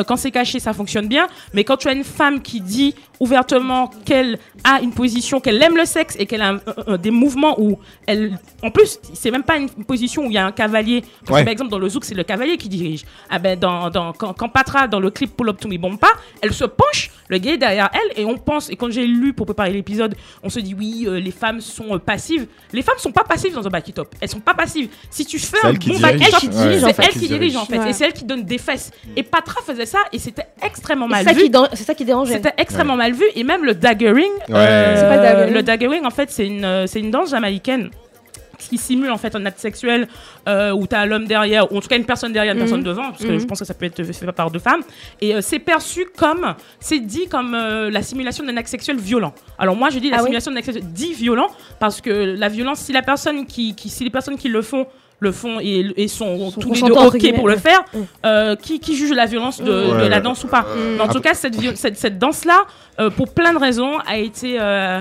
quand 0.07 0.17
c'est 0.17 0.31
caché, 0.31 0.59
ça 0.59 0.73
fonctionne 0.73 1.07
bien. 1.07 1.27
Mais 1.55 1.65
quand 1.65 1.77
tu 1.77 1.89
as 1.89 1.93
une 1.93 2.05
femme 2.05 2.41
qui 2.41 2.61
dit 2.61 2.95
ouvertement 3.21 3.89
qu'elle 4.05 4.39
a 4.65 4.81
une 4.81 4.93
position, 4.93 5.39
qu'elle 5.41 5.63
aime 5.63 5.77
le 5.77 5.85
sexe 5.85 6.17
et 6.19 6.27
qu'elle 6.27 6.43
a 6.43 6.57
des 6.99 7.11
mouvements 7.11 7.61
où 7.61 7.79
elle, 8.07 8.39
en 8.63 8.71
plus, 8.71 8.99
c'est 9.15 9.31
même 9.31 9.45
pas 9.45 9.57
une 9.59 9.69
position 9.69 10.23
où 10.23 10.27
il 10.27 10.33
y 10.33 10.39
a 10.39 10.47
un 10.47 10.53
cavalier. 10.53 11.03
Parce 11.03 11.29
que, 11.29 11.33
Ouais. 11.35 11.45
par 11.45 11.53
exemple, 11.53 11.71
dans 11.71 11.79
le 11.79 11.89
zouk, 11.89 12.05
c'est 12.05 12.15
le 12.15 12.25
cavalier 12.25 12.57
qui 12.57 12.69
dirige. 12.69 13.05
Ah 13.31 13.39
ben, 13.39 13.59
dans, 13.59 13.91
dans, 13.91 14.13
quand, 14.13 14.33
quand 14.33 14.49
Patra, 14.49 14.89
dans 14.89 14.99
le 15.01 15.11
clip 15.11 15.37
Pull 15.37 15.49
Up 15.51 15.61
To 15.61 15.69
Me 15.69 15.77
Bomba, 15.79 16.09
elle 16.41 16.53
se 16.53 16.65
penche, 16.65 17.11
le 17.29 17.39
gars 17.39 17.53
est 17.53 17.59
derrière 17.59 17.91
elle, 17.93 18.21
et 18.21 18.25
on 18.25 18.37
pense, 18.37 18.71
et 18.71 18.77
quand 18.77 18.91
j'ai 18.91 19.07
lu 19.07 19.33
pour 19.33 19.47
préparer 19.47 19.73
l'épisode, 19.73 20.15
on 20.43 20.49
se 20.49 20.61
dit 20.61 20.75
oui, 20.75 21.05
euh, 21.07 21.19
les 21.19 21.31
femmes 21.31 21.61
sont 21.61 21.95
euh, 21.95 21.99
passives. 21.99 22.47
Les 22.73 22.83
femmes 22.83 22.99
sont 22.99 23.13
pas 23.13 23.25
passives 23.25 23.55
dans 23.55 23.67
un 23.67 23.71
back 23.71 23.93
top. 23.95 24.15
Elles 24.21 24.29
sont 24.29 24.41
pas 24.41 24.55
passives. 24.55 24.89
Si 25.11 25.25
tu 25.25 25.39
fais 25.39 25.59
un 25.65 25.73
bon 25.73 25.99
back 26.01 26.19
top, 26.19 26.27
Elle 26.27 26.35
qui 26.41 26.49
dirige, 26.49 26.85
en 26.85 26.87
c'est 26.89 26.95
fait. 26.95 27.03
elle 27.03 27.21
Qui 27.21 27.29
dirige 27.29 27.57
en 27.57 27.65
fait. 27.67 27.79
Ouais. 27.79 27.91
Et 27.91 27.93
c'est 27.93 28.05
elle 28.07 28.13
qui 28.13 28.25
donne 28.25 28.45
des 28.45 28.59
fesses. 28.59 28.91
Et 29.17 29.23
Patra 29.23 29.61
faisait 29.65 29.87
ça, 29.87 29.99
et 30.13 30.19
c'était 30.19 30.47
extrêmement 30.63 31.09
mal 31.09 31.25
ça, 31.25 31.33
vu. 31.33 31.43
c'est 31.75 31.85
ça 31.85 31.95
qui 31.95 32.05
dérangeait. 32.05 32.35
C'était 32.35 32.55
extrêmement 32.59 32.97
mal 32.97 33.13
vu 33.13 33.25
et 33.35 33.45
même 33.45 33.65
le 33.65 33.75
daggering. 33.75 34.33
Ouais. 34.49 34.55
euh, 34.57 34.95
le 34.95 35.23
daggering 35.23 35.55
Le 35.55 35.63
daggering, 35.63 36.05
en 36.07 36.11
fait, 36.11 36.31
c'est 36.31 36.47
une, 36.47 36.87
c'est 36.87 37.01
une 37.01 37.11
danse 37.11 37.31
jamaïcaine 37.31 37.91
qui 38.69 38.79
simule 38.79 39.11
en 39.11 39.19
fait 39.19 39.35
un 39.35 39.45
acte 39.47 39.59
sexuel 39.59 40.09
euh, 40.49 40.73
où 40.73 40.87
tu 40.87 40.95
as 40.95 41.07
l'homme 41.07 41.27
derrière, 41.27 41.71
ou 41.73 41.77
en 41.79 41.81
tout 41.81 41.89
cas 41.89 41.97
une 41.97 42.05
personne 42.05 42.33
derrière, 42.33 42.53
une 42.55 42.59
Mhm. 42.61 42.65
personne 42.67 42.83
devant, 42.83 43.11
parce 43.11 43.23
que 43.25 43.29
Mhm. 43.33 43.41
je 43.41 43.47
pense 43.47 43.59
que 43.61 43.65
ça 43.65 43.75
peut 43.75 43.87
être 43.87 44.03
fait 44.03 44.33
par 44.33 44.51
deux 44.51 44.59
femmes. 44.59 44.83
Et 45.21 45.35
euh, 45.35 45.41
c'est 45.41 45.59
perçu 45.59 46.07
comme, 46.17 46.55
c'est 46.81 47.01
dit 47.01 47.27
comme 47.29 47.55
euh, 47.55 47.91
la 47.91 48.03
simulation 48.03 48.45
d'un 48.45 48.57
acte 48.57 48.69
sexuel 48.69 48.97
violent. 48.99 49.35
Alors 49.59 49.77
moi 49.77 49.91
je 49.91 49.99
dis 49.99 50.11
la 50.11 50.17
Ah 50.17 50.21
oui 50.21 50.25
simulation 50.27 50.51
d'un 50.51 50.57
acte 50.59 50.67
sexuel 50.67 50.93
dit 50.93 51.13
violent 51.13 51.49
parce 51.79 52.01
que 52.01 52.11
la 52.11 52.49
violence, 52.49 52.81
si 52.81 52.93
la 52.93 53.03
personne 53.03 53.47
qui, 53.47 53.75
qui 53.75 53.89
si 53.89 54.05
les 54.05 54.11
personnes 54.11 54.37
qui 54.37 54.49
le 54.49 54.63
font 54.63 54.87
le 55.21 55.31
font 55.31 55.61
et, 55.61 55.87
et 55.97 56.09
sont, 56.09 56.51
Sont 56.51 56.61
tous 56.61 56.73
les 56.75 56.81
deux 56.83 56.93
ok 56.93 57.35
pour 57.37 57.47
le 57.49 57.57
faire, 57.57 57.85
euh, 58.27 58.57
qui, 58.57 58.81
qui 58.81 58.97
juge 58.97 59.13
la 59.13 59.27
violence 59.27 59.61
de, 59.61 59.71
Ouais, 59.73 59.87
de 59.99 60.03
ouais. 60.03 60.09
la 60.09 60.21
danse 60.21 60.43
ou 60.43 60.49
pas 60.49 60.63
Mm. 60.63 60.97
Mais 60.97 61.01
en 61.01 61.07
tout 61.07 61.21
cas, 61.21 61.35
cette, 61.35 61.55
cette, 61.77 61.97
cette 61.97 62.19
danse-là, 62.19 62.65
euh, 62.99 63.09
pour 63.09 63.33
plein 63.33 63.53
de 63.53 63.59
raisons, 63.59 63.99
a 64.01 64.19
été, 64.19 64.57
euh, 64.61 65.01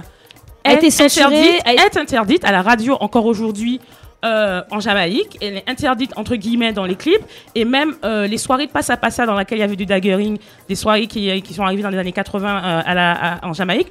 A 0.64 0.74
été 0.74 0.91
censurée, 0.91 1.26
interdite, 1.57 1.62
a 1.68 1.74
est 1.86 1.97
interdite 1.97 2.45
à 2.45 2.51
la 2.51 2.62
radio 2.62 2.97
encore 2.99 3.26
aujourd'hui. 3.26 3.80
euh, 4.24 4.62
en 4.70 4.80
Jamaïque, 4.80 5.38
elle 5.41 5.57
est 5.57 5.68
interdite 5.70 6.12
entre 6.16 6.36
guillemets 6.36 6.74
dans 6.74 6.86
les 6.86 6.93
clips 6.95 7.24
et 7.55 7.66
même 7.66 7.95
euh, 8.05 8.28
les 8.28 8.38
soirées 8.38 8.68
de 8.68 8.72
passe 8.72 8.91
à 8.91 8.97
passe 8.97 9.18
dans 9.18 9.36
lesquelles 9.38 9.57
il 9.57 9.62
y 9.62 9.64
avait 9.64 9.76
du 9.76 9.88
daggering, 9.88 10.38
des 10.70 10.76
soirées 10.76 11.07
qui, 11.07 11.41
qui 11.41 11.53
sont 11.55 11.64
arrivées 11.64 11.82
dans 11.82 11.89
les 11.89 11.97
années 11.97 12.12
80 12.12 12.47
euh, 12.64 12.82
à 12.86 12.93
la, 12.93 13.12
à- 13.14 13.47
en 13.47 13.53
Jamaïque, 13.53 13.88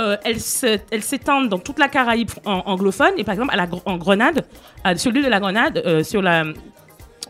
euh, 0.00 0.16
elles 0.24 1.02
s'étendent 1.02 1.50
dans 1.50 1.58
toute 1.58 1.78
la 1.78 1.88
Caraïbe 1.88 2.30
en- 2.46 2.62
anglophone 2.64 3.12
et 3.18 3.24
par 3.24 3.34
exemple 3.34 3.52
à 3.52 3.56
la, 3.56 3.66
en 3.84 3.96
Grenade, 3.98 4.46
sur 4.96 5.10
l'île 5.12 5.24
de 5.24 5.28
la 5.28 5.38
Grenade, 5.40 5.82
euh, 5.84 6.02
sur 6.02 6.22
la 6.22 6.44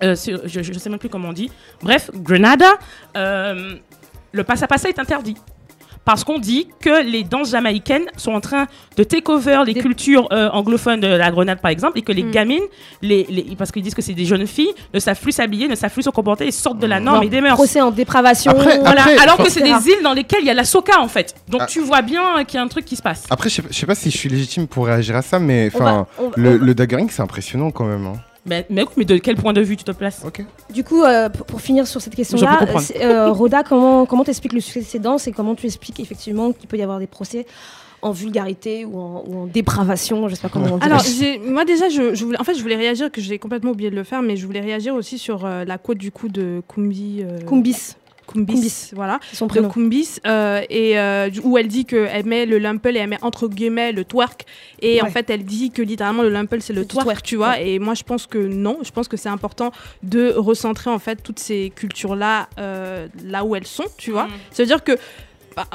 euh, 0.05 0.15
sur- 0.15 0.41
je 0.47 0.61
ne 0.73 0.79
sais 0.79 0.91
même 0.91 1.01
plus 1.01 1.09
comment 1.09 1.31
on 1.31 1.33
dit. 1.33 1.51
Bref, 1.83 2.11
Grenada, 2.15 2.71
euh, 3.17 3.75
le 4.31 4.45
passe 4.45 4.63
à 4.63 4.69
passe 4.69 4.85
est 4.85 4.99
interdit. 5.01 5.37
Parce 6.05 6.23
qu'on 6.23 6.39
dit 6.39 6.69
que 6.81 7.03
les 7.03 7.25
danses 7.25 7.51
jamaïcaines 7.51 8.05
sont 8.19 8.33
en 8.33 8.41
train 8.41 8.67
de 8.97 9.05
take 9.05 9.31
over 9.33 9.63
les 9.67 9.73
Des- 9.75 9.81
cultures 9.81 10.29
euh, 10.33 10.51
anglophones 10.51 11.01
de 11.01 11.07
la 11.07 11.31
Grenade, 11.31 11.61
par 11.61 11.71
exemple, 11.71 11.99
et 11.99 12.03
que 12.03 12.13
les 12.13 12.23
Mm. 12.25 12.31
gamines, 12.31 12.63
les, 13.01 13.25
les- 13.31 13.57
parce 13.57 13.73
qu'ils 13.73 13.83
disent 13.83 13.95
que 13.95 14.03
c'est 14.03 14.13
des 14.13 14.27
jeunes 14.27 14.47
filles, 14.47 14.73
ne 14.93 14.99
savent 15.01 15.19
plus 15.21 15.33
s'habiller, 15.33 15.67
ne 15.67 15.75
savent 15.75 15.93
plus 15.93 16.03
se 16.03 16.11
comporter 16.11 16.47
et 16.47 16.51
sortent 16.51 16.79
de 16.79 16.87
la 16.87 17.01
norme 17.01 17.17
Genre, 17.17 17.25
et 17.25 17.29
des 17.31 17.41
mœurs. 17.41 17.55
Procès 17.57 17.81
en 17.81 17.91
dépravation. 17.91 18.51
Après- 18.53 18.79
Voilà, 18.81 19.01
après- 19.03 19.19
alors 19.19 19.39
que 19.39 19.49
c'est 19.51 19.63
des 19.63 19.71
îles 19.89 20.03
dans 20.03 20.13
lesquelles 20.13 20.41
il 20.43 20.47
y 20.47 20.51
a 20.51 20.55
la 20.55 20.65
soca 20.65 21.01
en 21.01 21.09
fait. 21.09 21.35
Donc 21.49 21.63
Ah. 21.65 21.67
tu 21.67 21.81
vois 21.81 22.03
bien 22.03 22.45
qu'il 22.45 22.57
y 22.57 22.61
a 22.61 22.63
un 22.63 22.69
truc 22.69 22.85
qui 22.85 22.97
se 22.97 23.03
passe. 23.03 23.25
Après, 23.31 23.49
je 23.49 23.63
sais, 23.71 23.87
pas 23.87 23.95
si 23.95 24.11
je 24.11 24.17
suis 24.19 24.29
légitime 24.29 24.67
pour 24.67 24.87
réagir 24.87 25.17
à 25.17 25.23
ça, 25.23 25.39
mais 25.39 25.71
enfin, 25.75 26.07
on- 26.19 26.31
le, 26.37 26.59
on- 26.61 26.65
le 26.65 26.75
daggering, 26.75 27.09
c'est 27.11 27.23
impressionnant 27.23 27.71
quand 27.71 27.85
même. 27.87 28.07
hein. 28.07 28.15
Mais, 28.47 28.67
mais, 28.69 28.85
mais 28.97 29.05
de 29.05 29.17
quel 29.17 29.37
point 29.37 29.53
de 29.53 29.61
vue 29.63 29.77
tu 29.77 29.85
te 29.85 29.93
places. 29.93 30.23
Du 30.73 30.85
coup, 30.85 31.03
euh, 31.03 31.29
pour, 31.31 31.47
pour 31.47 31.61
finir 31.61 31.87
sur 31.87 32.01
cette 32.01 32.15
question-là, 32.15 32.67
euh, 33.01 33.31
Rhoda, 33.33 33.63
comment 33.63 34.05
comment 34.05 34.25
t'expliques 34.25 34.53
le 34.53 34.61
succès 34.61 34.81
de 34.81 34.85
ces 34.85 34.99
danses 34.99 35.27
et 35.27 35.33
comment 35.33 35.55
tu 35.55 35.67
expliques 35.67 35.99
effectivement 36.01 36.53
qu'il 36.53 36.69
peut 36.69 36.77
y 36.77 36.83
avoir 36.83 36.99
des 36.99 37.07
procès 37.07 37.47
en 38.03 38.11
vulgarité 38.11 38.85
ou 38.85 38.99
en, 38.99 39.25
ou 39.27 39.39
en 39.39 39.47
dépravation, 39.47 40.29
je 40.29 40.35
sais 40.35 40.43
pas 40.43 40.51
comment 40.51 40.75
on 40.75 40.77
dit. 40.77 40.85
Alors, 40.85 41.03
moi 41.47 41.65
déjà, 41.65 41.89
je, 41.89 42.15
je 42.15 42.25
voulais, 42.25 42.39
en 42.39 42.45
fait, 42.45 42.55
je 42.55 42.61
voulais 42.61 42.77
réagir, 42.77 43.11
que 43.11 43.23
j'ai 43.23 43.39
complètement 43.39 43.71
oublié 43.71 43.89
de 43.91 43.97
le 43.97 44.05
faire, 44.05 44.21
mais 44.21 44.37
je 44.37 44.45
voulais 44.45 44.61
réagir 44.61 44.95
aussi 44.95 45.17
sur 45.17 45.47
euh, 45.47 45.65
la 45.65 45.79
quote 45.79 45.97
du 45.97 46.11
coup 46.11 46.29
de 46.29 46.61
Kumbi. 46.69 47.23
euh, 47.23 47.39
Kumbis, 47.49 47.95
Kumbis, 48.27 48.55
Kumbis. 48.55 48.91
voilà. 48.95 49.21
son 49.33 49.47
de 49.47 49.51
prénom. 49.51 49.69
Kumbis 49.69 50.21
euh, 50.27 50.63
et 50.71 50.99
euh, 50.99 51.31
où 51.43 51.59
elle 51.59 51.69
dit 51.69 51.85
qu'elle 51.85 52.25
met 52.27 52.47
le 52.47 52.59
lumple 52.59 52.97
et 52.97 52.99
elle 53.01 53.09
met 53.09 53.19
entre 53.23 53.49
guillemets 53.49 53.93
le 53.93 54.05
twerk 54.05 54.45
et 54.81 55.03
en 55.03 55.07
fait 55.07 55.29
elle 55.31 55.45
dit 55.45 55.71
que 55.71 55.83
littéralement 55.83 56.23
le 56.23 56.31
lumple 56.31 56.61
c'est 56.61 56.73
le 56.73 56.85
twerk, 56.85 57.05
twerk, 57.07 57.23
tu 57.23 57.37
vois 57.37 57.61
et 57.61 57.79
moi 57.79 57.95
je 57.95 58.03
pense 58.03 58.27
que 58.27 58.39
non 58.39 58.79
je 58.83 58.91
pense 58.91 59.09
que 59.09 59.17
c'est 59.17 59.29
important 59.29 59.73
de 60.03 60.33
recentrer 60.37 60.91
en 60.91 60.99
fait 60.99 61.23
toutes 61.23 61.39
ces 61.39 61.73
cultures 61.75 62.17
là 62.17 62.49
là 62.57 63.45
où 63.45 63.55
elles 63.57 63.67
sont 63.67 63.85
tu 63.97 64.11
vois 64.11 64.25
Mm. 64.25 64.31
ça 64.53 64.63
veut 64.63 64.67
dire 64.67 64.83
que 64.85 64.93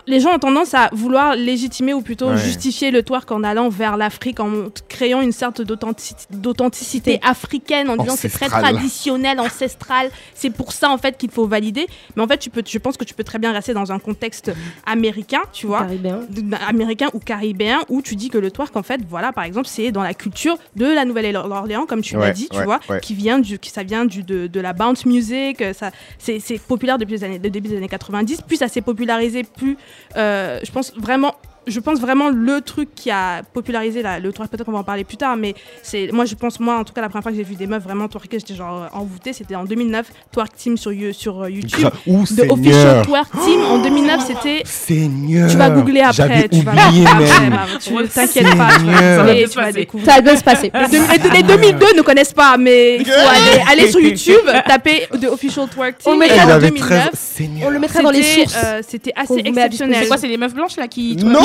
les 0.08 0.20
gens 0.20 0.34
ont 0.36 0.40
tendance 0.40 0.74
à 0.74 0.90
vouloir 0.92 1.36
légitimer 1.36 1.94
ou 1.94 2.02
plutôt 2.02 2.30
Ouais. 2.30 2.38
justifier 2.38 2.92
le 2.92 3.02
twerk 3.04 3.32
en 3.32 3.44
allant 3.44 3.70
vers 3.70 3.98
l'Afrique, 3.98 4.40
en 4.40 4.66
créant 4.88 5.22
une 5.22 5.32
sorte 5.32 5.62
d'authenticité- 5.62 7.20
africaine, 7.24 7.90
en 7.90 7.98
disant 7.98 8.16
c'est 8.18 8.30
très 8.30 8.48
traditionnel, 8.48 9.40
ancestral. 9.40 10.10
C'est 10.34 10.50
pour 10.50 10.72
ça 10.74 10.90
en 10.90 10.98
fait 10.98 11.18
qu'il 11.18 11.30
faut 11.32 11.48
valider. 11.48 11.88
Mais 12.16 12.24
en 12.24 12.28
fait, 12.28 12.38
tu 12.38 12.50
peux, 12.50 12.64
je 12.66 12.78
pense 12.78 12.98
que 12.98 13.04
tu 13.04 13.14
peux 13.14 13.24
très 13.24 13.40
bien 13.40 13.52
rester 13.52 13.74
dans 13.74 13.92
un 13.92 14.00
contexte 14.00 14.52
américain, 14.86 15.42
tu 15.54 15.68
vois, 15.68 15.80
Caribéen. 15.80 16.20
d- 16.30 16.56
américain 16.68 17.08
ou 17.14 17.20
caribéen, 17.20 17.80
où 17.90 18.02
tu 18.02 18.16
dis 18.16 18.30
que 18.30 18.38
le 18.38 18.52
twerk 18.52 18.76
en 18.76 18.84
fait, 18.84 19.02
voilà, 19.10 19.32
par 19.34 19.44
exemple, 19.44 19.68
c'est 19.68 19.92
dans 19.92 20.04
la 20.04 20.14
culture 20.14 20.58
de 20.76 20.86
la 20.86 21.06
Nouvelle-Orléans, 21.06 21.86
comme 21.86 22.02
tu 22.02 22.16
l'as 22.18 22.32
dit, 22.32 22.48
tu 22.50 22.58
ouais, 22.58 22.66
vois, 22.66 22.80
ouais. 22.90 23.00
qui 23.00 23.14
vient 23.14 23.40
du, 23.40 23.60
qui, 23.60 23.70
ça 23.70 23.84
vient 23.84 24.06
du, 24.06 24.24
de, 24.24 24.48
de 24.48 24.60
la 24.60 24.74
bounce 24.74 25.06
music, 25.06 25.64
ça, 25.74 25.92
c'est 26.18 26.40
c'est 26.40 26.58
populaire 26.60 26.98
depuis 26.98 27.14
les 27.14 27.24
années, 27.24 27.40
le 27.44 27.50
début 27.50 27.70
des 27.70 27.78
années 27.78 27.88
90, 27.88 28.42
puis 28.48 28.58
ça 28.58 28.68
s'est 28.68 28.82
popularisé, 28.82 29.44
plus, 29.44 29.69
euh, 30.18 30.60
je 30.64 30.72
pense 30.72 30.94
vraiment, 30.96 31.36
je 31.68 31.80
pense 31.80 32.00
vraiment 32.00 32.30
le 32.30 32.62
truc 32.62 32.90
qui 32.96 33.12
a 33.12 33.42
popularisé 33.54 34.02
la, 34.02 34.20
le 34.20 34.32
twerk, 34.34 34.50
peut-être 34.50 34.64
qu'on 34.66 34.72
va 34.72 34.80
en 34.80 34.84
parler 34.84 35.04
plus 35.04 35.18
tard, 35.18 35.36
mais 35.38 35.54
c'est, 35.84 36.10
moi 36.12 36.26
je 36.26 36.36
pense, 36.36 36.60
moi 36.60 36.78
en 36.78 36.84
tout 36.84 36.94
cas 36.94 37.02
la 37.02 37.10
première 37.10 37.24
fois 37.24 37.32
que 37.32 37.38
j'ai 37.38 37.44
vu 37.44 37.56
des 37.56 37.68
meufs 37.68 37.84
vraiment 37.84 38.08
twerker, 38.08 38.40
j'étais 38.40 38.56
genre 38.56 38.84
euh, 38.84 38.98
envoûtée, 38.98 39.34
c'était 39.34 39.56
en 39.56 39.66
2009, 39.66 40.08
Twerk 40.32 40.56
Team 40.56 40.78
sur, 40.78 40.92
sur 41.14 41.44
euh, 41.44 41.50
YouTube. 41.50 41.88
Ouh, 42.08 42.24
The 42.26 42.50
Official. 42.50 43.06
Twerk 43.06 43.28
Team 43.44 43.62
en 43.70 43.78
2009, 43.80 44.22
c'était 44.26 44.62
Seigneur. 44.66 45.50
tu 45.50 45.58
vas 45.58 45.70
googler 45.70 46.02
après. 46.02 46.48
Tu 46.50 46.62
vas 46.62 46.72
oublié 46.72 47.04
même. 47.04 47.50
bah, 47.52 47.66
tu 47.80 47.94
t'inquiète 48.10 48.58
pas. 48.58 48.70
tu 48.78 48.86
vas 48.86 48.98
Ça 48.98 49.18
tu 49.18 49.18
va 49.18 49.24
vas 49.24 49.34
bien 49.34 49.48
se 49.72 49.76
découvrir. 49.76 50.14
Ça 50.14 50.22
bien 50.22 50.36
se 50.38 50.44
passer. 50.44 50.72
Les, 50.74 50.88
deux- 51.20 51.30
les 51.34 51.44
2002 51.44 51.86
ne 51.98 52.02
connaissent 52.02 52.34
pas, 52.34 52.58
mais 52.58 52.98
il 52.98 53.06
faut 53.06 53.12
aller, 53.12 53.64
aller 53.70 53.92
sur 53.92 54.00
YouTube, 54.00 54.42
taper 54.68 55.08
The 55.20 55.26
Official 55.26 55.68
Twerk 55.68 55.98
Team. 56.00 56.14
On 56.14 56.18
le 56.18 56.26
et 56.26 56.30
mettra 56.30 56.44
en 56.44 56.48
dans 56.48 56.54
J'avais 56.54 56.70
2009, 56.72 57.10
13. 57.12 57.20
Seigneur. 57.20 57.68
On 57.68 57.72
le 57.72 57.80
mettra 57.80 58.02
dans 58.02 58.12
les 58.12 58.24
sources. 58.24 58.56
euh, 58.64 58.82
C'était 58.88 59.14
assez 59.16 59.34
met 59.36 59.50
exceptionnel. 59.50 59.98
C'est 60.04 60.08
quoi, 60.08 60.18
c'est 60.18 60.28
les 60.28 60.38
meufs 60.38 60.54
blanches 60.54 60.78
là 60.78 60.88
qui. 60.88 61.16
Non 61.18 61.40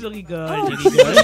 Je 0.00 0.06
rigole, 0.06 0.48
je 0.70 0.76
rigole, 0.76 0.76
je 0.78 0.88
rigole. 0.88 1.14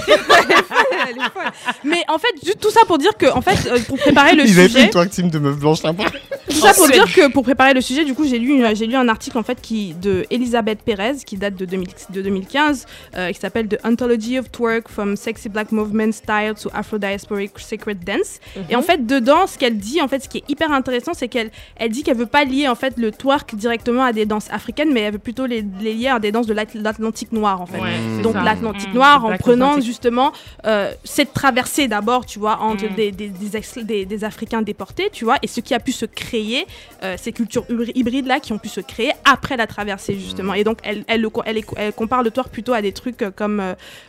Elle 1.09 1.17
est 1.17 1.29
folle. 1.33 1.51
Mais 1.83 2.03
en 2.07 2.17
fait, 2.17 2.33
juste 2.43 2.59
tout 2.59 2.69
ça 2.69 2.81
pour 2.85 2.97
dire 2.97 3.15
que, 3.17 3.27
en 3.27 3.41
fait, 3.41 3.69
euh, 3.69 3.79
pour 3.87 3.97
préparer 3.97 4.35
le 4.35 4.43
Ils 4.43 4.51
avaient 4.59 4.63
fait 4.63 4.69
sujet, 4.69 4.83
une 4.85 4.89
twerk 4.89 5.09
team 5.09 5.29
de 5.29 5.39
meufs 5.39 5.57
blanches 5.57 5.83
là-bas. 5.83 6.05
tout 6.49 6.55
ça 6.55 6.73
pour 6.73 6.87
dire 6.87 7.11
que 7.13 7.31
pour 7.31 7.43
préparer 7.43 7.73
le 7.73 7.81
sujet, 7.81 8.05
du 8.05 8.13
coup, 8.13 8.25
j'ai 8.25 8.39
lu, 8.39 8.63
j'ai 8.75 8.87
lu 8.87 8.95
un 8.95 9.07
article 9.07 9.37
en 9.37 9.43
fait 9.43 9.59
qui 9.61 9.93
de 9.93 10.25
Elisabeth 10.29 10.83
Perez 10.83 11.17
qui 11.25 11.37
date 11.37 11.55
de, 11.55 11.65
2000 11.65 11.87
de 12.11 12.21
2015, 12.21 12.85
euh, 13.15 13.31
qui 13.31 13.39
s'appelle 13.39 13.67
The 13.67 13.77
Anthology 13.83 14.39
of 14.39 14.51
Twerk 14.51 14.89
from 14.89 15.15
Sexy 15.15 15.49
Black 15.49 15.71
Movement 15.71 16.11
Style 16.11 16.53
to 16.61 16.69
Afro-Diasporic 16.73 17.51
Sacred 17.57 18.03
Dance. 18.03 18.39
Et 18.69 18.75
en 18.75 18.81
fait, 18.81 19.05
dedans, 19.05 19.47
ce 19.47 19.57
qu'elle 19.57 19.77
dit, 19.77 20.01
en 20.01 20.07
fait, 20.07 20.23
ce 20.23 20.29
qui 20.29 20.39
est 20.39 20.49
hyper 20.49 20.71
intéressant, 20.71 21.13
c'est 21.13 21.27
qu'elle 21.27 21.51
elle 21.75 21.91
dit 21.91 22.03
qu'elle 22.03 22.17
veut 22.17 22.25
pas 22.25 22.43
lier 22.43 22.67
en 22.67 22.75
fait 22.75 22.93
le 22.97 23.11
twerk 23.11 23.55
directement 23.55 24.03
à 24.03 24.13
des 24.13 24.25
danses 24.25 24.49
africaines, 24.51 24.91
mais 24.93 25.01
elle 25.01 25.13
veut 25.13 25.19
plutôt 25.19 25.45
les, 25.45 25.65
les 25.81 25.93
lier 25.93 26.07
à 26.07 26.19
des 26.19 26.31
danses 26.31 26.40
de 26.47 26.53
l'At- 26.53 26.73
l'Atlantique 26.75 27.31
noir 27.31 27.61
en 27.61 27.65
fait. 27.65 27.79
Ouais, 27.79 28.21
Donc 28.23 28.35
l'Atlantique 28.35 28.89
Mm, 28.91 28.95
noir 28.95 29.25
en 29.25 29.37
prenant 29.37 29.79
justement 29.81 30.31
euh, 30.65 30.91
cette 31.03 31.33
traversée 31.33 31.87
d'abord, 31.87 32.25
tu 32.25 32.39
vois, 32.39 32.59
entre 32.61 32.85
Mm. 32.85 32.95
des, 32.95 33.11
des, 33.11 34.23
Africains 34.23 34.61
déportés, 34.61 35.09
tu 35.11 35.25
vois, 35.25 35.37
et 35.41 35.47
ce 35.47 35.59
qui 35.61 35.73
a 35.73 35.79
pu 35.79 35.91
se 35.91 36.05
créer, 36.05 36.65
euh, 37.03 37.15
ces 37.17 37.31
cultures 37.31 37.63
hybri- 37.69 37.91
hybrides 37.95 38.27
là 38.27 38.39
qui 38.39 38.53
ont 38.53 38.57
pu 38.59 38.69
se 38.69 38.81
créer 38.81 39.11
après 39.25 39.57
la 39.57 39.67
traversée 39.67 40.13
justement. 40.19 40.53
Et 40.53 40.63
donc 40.63 40.77
elle, 40.83 41.03
elle, 41.07 41.27
elle, 41.45 41.61
elle 41.77 41.93
compare 41.93 42.23
le 42.23 42.31
twerk 42.31 42.49
plutôt 42.49 42.73
à 42.73 42.81
des 42.81 42.91
trucs 42.91 43.21
euh, 43.21 43.31
comme 43.35 43.61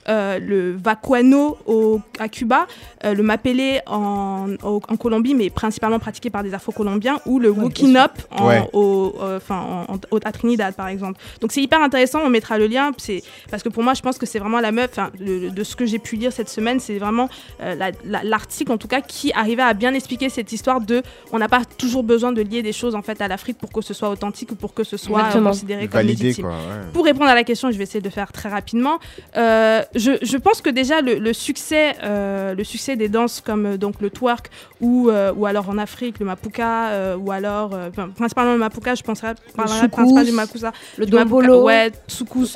euh, 0.09 0.39
le 0.39 0.77
vacuano 0.77 1.57
au, 1.67 2.01
à 2.19 2.29
Cuba, 2.29 2.67
le 3.05 3.23
mapele 3.23 3.81
en, 3.87 4.47
au- 4.63 4.81
en 4.89 4.97
Colombie, 4.97 5.35
mais 5.35 5.51
principalement 5.51 5.99
pratiqué 5.99 6.31
par 6.31 6.43
des 6.43 6.55
Afro-Colombiens, 6.55 7.19
ou 7.27 7.39
le 7.39 7.51
Wokin 7.51 7.97
Up 7.97 8.13
en, 8.31 8.47
Ouais. 8.49 8.69
au, 8.73 9.15
en- 9.51 9.87
à 10.25 10.33
Trinidad 10.33 10.75
par 10.75 10.89
exemple. 10.89 11.19
Donc 11.41 11.53
c'est 11.53 11.63
hyper 11.63 11.81
intéressant, 11.83 12.22
on 12.23 12.31
mettra 12.31 12.59
le 12.59 12.67
lien, 12.67 12.91
c'est 12.99 13.23
parce 13.51 13.63
que 13.63 13.69
pour 13.69 13.83
moi 13.83 13.95
je 13.95 14.03
pense 14.03 14.19
que 14.19 14.27
c'est 14.27 14.39
vraiment 14.39 14.61
la 14.61 14.73
meuf, 14.73 14.91
enfin, 14.93 15.11
de, 15.19 15.49
de 15.49 15.65
ce 15.65 15.77
que 15.77 15.87
j'ai 15.87 15.99
pu 15.99 16.17
lire 16.17 16.33
cette 16.33 16.49
semaine, 16.49 16.81
c'est 16.81 16.99
vraiment 16.99 17.29
euh, 17.61 17.75
la- 17.75 17.91
la- 18.05 18.23
l'article 18.25 18.73
en 18.73 18.79
tout 18.79 18.89
cas 18.89 19.01
qui 19.01 19.33
arrivait 19.33 19.63
à 19.63 19.75
bien 19.75 19.95
expliquer 19.95 20.29
cette 20.29 20.53
histoire 20.53 20.81
de 20.81 21.03
on 21.33 21.39
n'a 21.39 21.49
pas 21.49 21.63
toujours 21.65 22.03
besoin 22.03 22.33
de 22.33 22.43
lier 22.43 22.63
des 22.63 22.73
choses 22.73 22.95
en 22.95 23.03
fait 23.03 23.21
à 23.21 23.29
l'Afrique 23.29 23.59
pour 23.59 23.71
que 23.73 23.81
ce 23.83 23.95
soit 23.95 24.09
authentique 24.11 24.53
ou 24.53 24.55
pour 24.55 24.75
que 24.75 24.85
ce 24.85 24.97
soit 24.97 25.25
euh, 25.37 25.43
considéré 25.43 25.83
comme 25.89 26.01
Validé, 26.01 26.25
légitime. 26.25 26.45
quoi. 26.45 26.53
ouais. 26.55 26.91
Pour 26.93 27.05
répondre 27.05 27.31
à 27.31 27.35
la 27.35 27.45
question, 27.45 27.71
je 27.71 27.77
vais 27.77 27.85
essayer 27.85 28.01
de 28.01 28.11
faire 28.11 28.33
très 28.33 28.49
rapidement. 28.49 28.99
Euh, 29.37 29.83
je, 29.95 30.13
je 30.23 30.37
pense 30.37 30.61
que 30.63 30.71
déjà 30.71 31.01
le, 31.01 31.15
le 31.19 31.33
succès, 31.33 31.95
euh, 32.03 32.55
le 32.55 32.65
succès 32.65 32.97
des 32.97 33.09
danses 33.09 33.41
comme 33.45 33.77
donc 33.77 34.01
le 34.01 34.11
twerk 34.11 34.51
ou, 34.81 35.09
euh, 35.11 35.33
ou 35.37 35.47
alors 35.47 35.69
en 35.69 35.79
Afrique 35.79 36.19
le 36.19 36.27
mapuka 36.27 36.89
euh, 36.89 37.17
ou 37.17 37.31
alors 37.33 37.71
euh, 37.75 37.91
principalement 38.17 38.53
le 38.53 38.59
mapuka, 38.59 38.95
je 38.95 39.03
penserais 39.03 39.35
principalement 39.55 40.23
du 40.23 40.33
makusa, 40.33 40.73
Le 40.99 41.07
dombolo. 41.07 41.63
ouais, 41.65 41.91
soukous, 42.13 42.47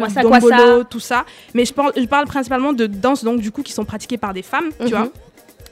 dombolo, 0.41 0.85
tout 0.85 1.01
ça. 1.01 1.25
Mais 1.55 1.65
je 1.65 1.73
parle, 1.73 1.93
je 1.97 2.05
parle 2.05 2.27
principalement 2.27 2.73
de 2.73 2.87
danses 2.87 3.25
donc 3.25 3.41
du 3.41 3.51
coup 3.51 3.63
qui 3.63 3.73
sont 3.73 3.85
pratiquées 3.85 4.19
par 4.19 4.33
des 4.35 4.43
femmes, 4.43 4.71
tu 4.79 4.85
Mhm. 4.85 4.91
vois. 4.91 5.09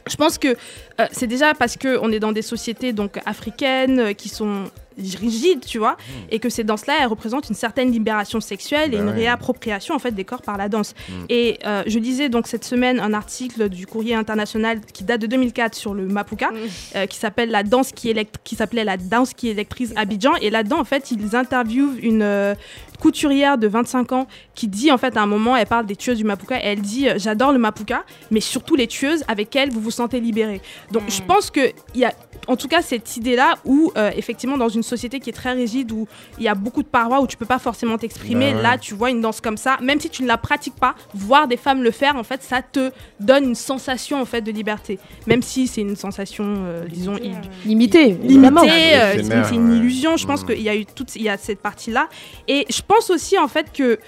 Je 0.06 0.16
pense 0.16 0.36
que 0.36 0.48
euh, 0.48 1.06
c'est 1.12 1.26
déjà 1.26 1.54
parce 1.54 1.76
que 1.78 1.98
on 2.02 2.10
est 2.12 2.20
dans 2.20 2.32
des 2.32 2.42
sociétés 2.42 2.92
donc 2.92 3.18
africaines 3.24 4.00
euh, 4.00 4.12
qui 4.12 4.28
sont 4.28 4.64
rigides, 4.96 5.64
tu 5.66 5.78
vois, 5.78 5.96
et 6.30 6.38
que 6.38 6.48
ces 6.48 6.64
danses-là, 6.64 6.94
elles 7.00 7.06
représentent 7.08 7.48
une 7.48 7.54
certaine 7.54 7.90
libération 7.90 8.40
sexuelle 8.40 8.94
et 8.94 8.96
Bah 8.96 9.02
une 9.02 9.08
ouais. 9.08 9.14
réappropriation 9.14 9.94
en 9.94 9.98
fait 9.98 10.12
des 10.12 10.24
corps 10.24 10.42
par 10.42 10.56
la 10.56 10.68
danse. 10.68 10.94
Mm. 11.08 11.12
Et 11.28 11.58
euh, 11.66 11.82
je 11.86 11.98
lisais 11.98 12.28
donc 12.28 12.46
cette 12.46 12.64
semaine 12.64 13.00
un 13.00 13.12
article 13.14 13.68
du 13.68 13.86
Courrier 13.86 14.14
international 14.14 14.80
qui 14.92 15.04
date 15.04 15.20
de 15.20 15.26
2004 15.26 15.74
sur 15.74 15.94
le 15.94 16.06
mapuka, 16.06 16.50
euh, 16.96 17.06
qui 17.06 17.16
s'appelle 17.18 17.50
la 17.50 17.62
danse 17.62 17.92
qui 17.92 18.08
élect- 18.10 18.36
qui 18.44 18.54
s'appelait 18.56 18.84
la 18.84 18.96
danse 18.96 19.34
qui 19.34 19.48
électrise 19.48 19.92
Abidjan. 19.96 20.32
Et 20.40 20.50
là-dedans, 20.50 20.78
en 20.80 20.84
fait, 20.84 21.10
ils 21.10 21.34
interviewent 21.34 21.98
une 22.02 22.22
euh, 22.22 22.54
couturière 23.00 23.58
de 23.58 23.66
25 23.66 24.12
ans 24.12 24.26
qui 24.54 24.68
dit 24.68 24.90
en 24.92 24.98
fait 24.98 25.16
à 25.16 25.22
un 25.22 25.26
moment, 25.26 25.56
elle 25.56 25.66
parle 25.66 25.86
des 25.86 25.96
tueuses 25.96 26.18
du 26.18 26.24
mapuka 26.24 26.56
et 26.58 26.66
elle 26.66 26.80
dit 26.80 27.08
euh, 27.08 27.14
j'adore 27.18 27.52
le 27.52 27.58
mapuka, 27.58 28.04
mais 28.30 28.40
surtout 28.40 28.76
les 28.76 28.86
tueuses 28.86 29.24
avec 29.28 29.54
elles 29.56 29.70
vous 29.70 29.80
vous 29.80 29.90
sentez 29.90 30.20
libéré. 30.20 30.60
Donc 30.92 31.02
je 31.08 31.20
pense 31.22 31.50
que 31.50 31.72
il 31.94 32.00
y 32.00 32.04
a 32.04 32.12
en 32.48 32.56
tout 32.56 32.68
cas 32.68 32.82
cette 32.82 33.16
idée 33.16 33.36
là 33.36 33.56
où 33.64 33.92
euh, 33.96 34.10
effectivement 34.16 34.56
dans 34.56 34.68
une 34.68 34.82
société 34.82 35.20
qui 35.20 35.30
est 35.30 35.34
très 35.34 35.52
rigide 35.52 35.92
où 35.92 36.06
il 36.38 36.44
y 36.44 36.48
a 36.48 36.54
beaucoup 36.54 36.82
de 36.82 36.88
parois 36.88 37.20
où 37.20 37.26
tu 37.26 37.36
peux 37.36 37.46
pas 37.46 37.58
forcément 37.58 37.98
t'exprimer, 37.98 38.50
Bah 38.52 38.56
ouais. 38.56 38.62
là 38.62 38.78
tu 38.78 38.94
vois 38.94 39.10
une 39.10 39.20
danse 39.20 39.40
comme 39.40 39.56
ça, 39.56 39.78
même 39.80 40.00
si 40.00 40.10
tu 40.10 40.22
ne 40.22 40.28
la 40.28 40.36
pratiques 40.38 40.76
pas, 40.76 40.94
voir 41.14 41.48
des 41.48 41.56
femmes 41.56 41.82
le 41.82 41.90
faire 41.90 42.16
en 42.16 42.22
fait 42.24 42.42
ça 42.42 42.62
te 42.62 42.90
donne 43.20 43.44
une 43.44 43.54
sensation 43.54 44.20
en 44.20 44.24
fait 44.24 44.40
de 44.42 44.50
liberté, 44.52 44.98
même 45.26 45.42
si 45.42 45.66
c'est 45.66 45.80
une 45.80 45.96
sensation 45.96 46.44
euh, 46.46 46.84
disons 46.88 47.16
il- 47.22 47.34
Limité, 47.66 48.04
limité, 48.08 48.24
évidemment. 48.26 48.62
euh, 48.64 49.44
c'est 49.48 49.54
une 49.54 49.72
illusion. 49.72 50.16
Je 50.16 50.26
pense 50.26 50.44
qu'il 50.44 50.60
y 50.60 50.68
a 50.68 50.76
eu 50.76 50.84
toute, 50.86 51.16
il 51.16 51.22
y 51.22 51.28
a 51.28 51.36
cette 51.38 51.60
partie-là, 51.60 52.08
et 52.48 52.66
je 52.68 52.80
pense 52.86 53.10
aussi 53.10 53.38
en 53.38 53.48
fait 53.48 53.72
que 53.72 53.98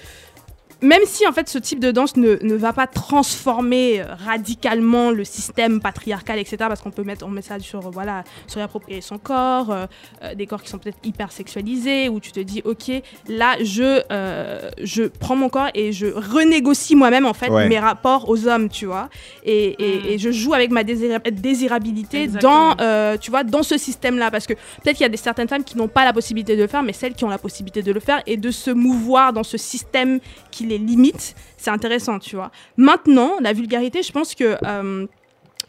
même 0.81 1.01
si 1.05 1.25
en 1.27 1.31
fait 1.31 1.49
ce 1.49 1.57
type 1.57 1.79
de 1.79 1.91
danse 1.91 2.15
ne, 2.17 2.37
ne 2.41 2.55
va 2.55 2.71
pas 2.73 2.87
transformer 2.87 3.99
euh, 4.01 4.05
radicalement 4.25 5.11
le 5.11 5.23
système 5.23 5.81
patriarcal, 5.81 6.39
etc., 6.39 6.57
parce 6.59 6.81
qu'on 6.81 6.91
peut 6.91 7.03
mettre, 7.03 7.25
on 7.25 7.29
met 7.29 7.41
ça 7.41 7.59
sur 7.59 7.87
euh, 7.87 7.89
voilà, 7.91 8.23
se 8.47 8.55
réapproprier 8.55 9.01
son 9.01 9.17
corps, 9.17 9.71
euh, 9.71 9.85
euh, 10.23 10.35
des 10.35 10.45
corps 10.47 10.61
qui 10.61 10.69
sont 10.69 10.77
peut-être 10.77 10.99
hyper 11.03 11.31
sexualisés, 11.31 12.09
où 12.09 12.19
tu 12.19 12.31
te 12.31 12.39
dis 12.39 12.61
ok, 12.63 12.91
là 13.27 13.55
je 13.63 14.01
euh, 14.11 14.69
je 14.83 15.03
prends 15.03 15.35
mon 15.35 15.49
corps 15.49 15.69
et 15.73 15.91
je 15.91 16.07
renégocie 16.07 16.95
moi-même 16.95 17.25
en 17.25 17.33
fait 17.33 17.49
Ouais. 17.49 17.67
mes 17.69 17.79
rapports 17.79 18.29
aux 18.29 18.47
hommes, 18.47 18.69
tu 18.69 18.85
vois, 18.85 19.09
et, 19.43 19.75
et- 19.83 19.97
Mm. 19.97 20.05
et 20.09 20.17
je 20.19 20.31
joue 20.31 20.53
avec 20.53 20.69
ma 20.69 20.83
désira- 20.83 21.21
désirabilité 21.31 22.23
Exactement. 22.23 22.75
dans 22.75 22.83
euh, 22.83 23.17
tu 23.17 23.31
vois 23.31 23.43
dans 23.43 23.63
ce 23.63 23.77
système-là, 23.77 24.29
parce 24.31 24.45
que 24.45 24.53
peut-être 24.53 24.97
qu'il 24.97 25.03
y 25.03 25.05
a 25.05 25.09
des 25.09 25.17
certaines 25.17 25.47
femmes 25.47 25.63
qui 25.63 25.77
n'ont 25.77 25.87
pas 25.87 26.05
la 26.05 26.13
possibilité 26.13 26.55
de 26.55 26.61
le 26.61 26.67
faire, 26.67 26.83
mais 26.83 26.93
celles 26.93 27.13
qui 27.15 27.23
ont 27.23 27.29
la 27.29 27.37
possibilité 27.37 27.81
de 27.81 27.91
le 27.91 27.99
faire 27.99 28.21
et 28.27 28.37
de 28.37 28.51
se 28.51 28.69
mouvoir 28.69 29.33
dans 29.33 29.43
ce 29.43 29.57
système 29.57 30.19
qui 30.51 30.65
les 30.67 30.77
limite, 30.77 31.35
c'est 31.57 31.71
intéressant, 31.71 32.19
tu 32.19 32.35
vois. 32.35 32.51
Maintenant, 32.77 33.31
la 33.41 33.53
vulgarité, 33.53 34.03
je 34.03 34.11
pense 34.11 34.35
que 34.35 34.57
euh, 34.63 35.07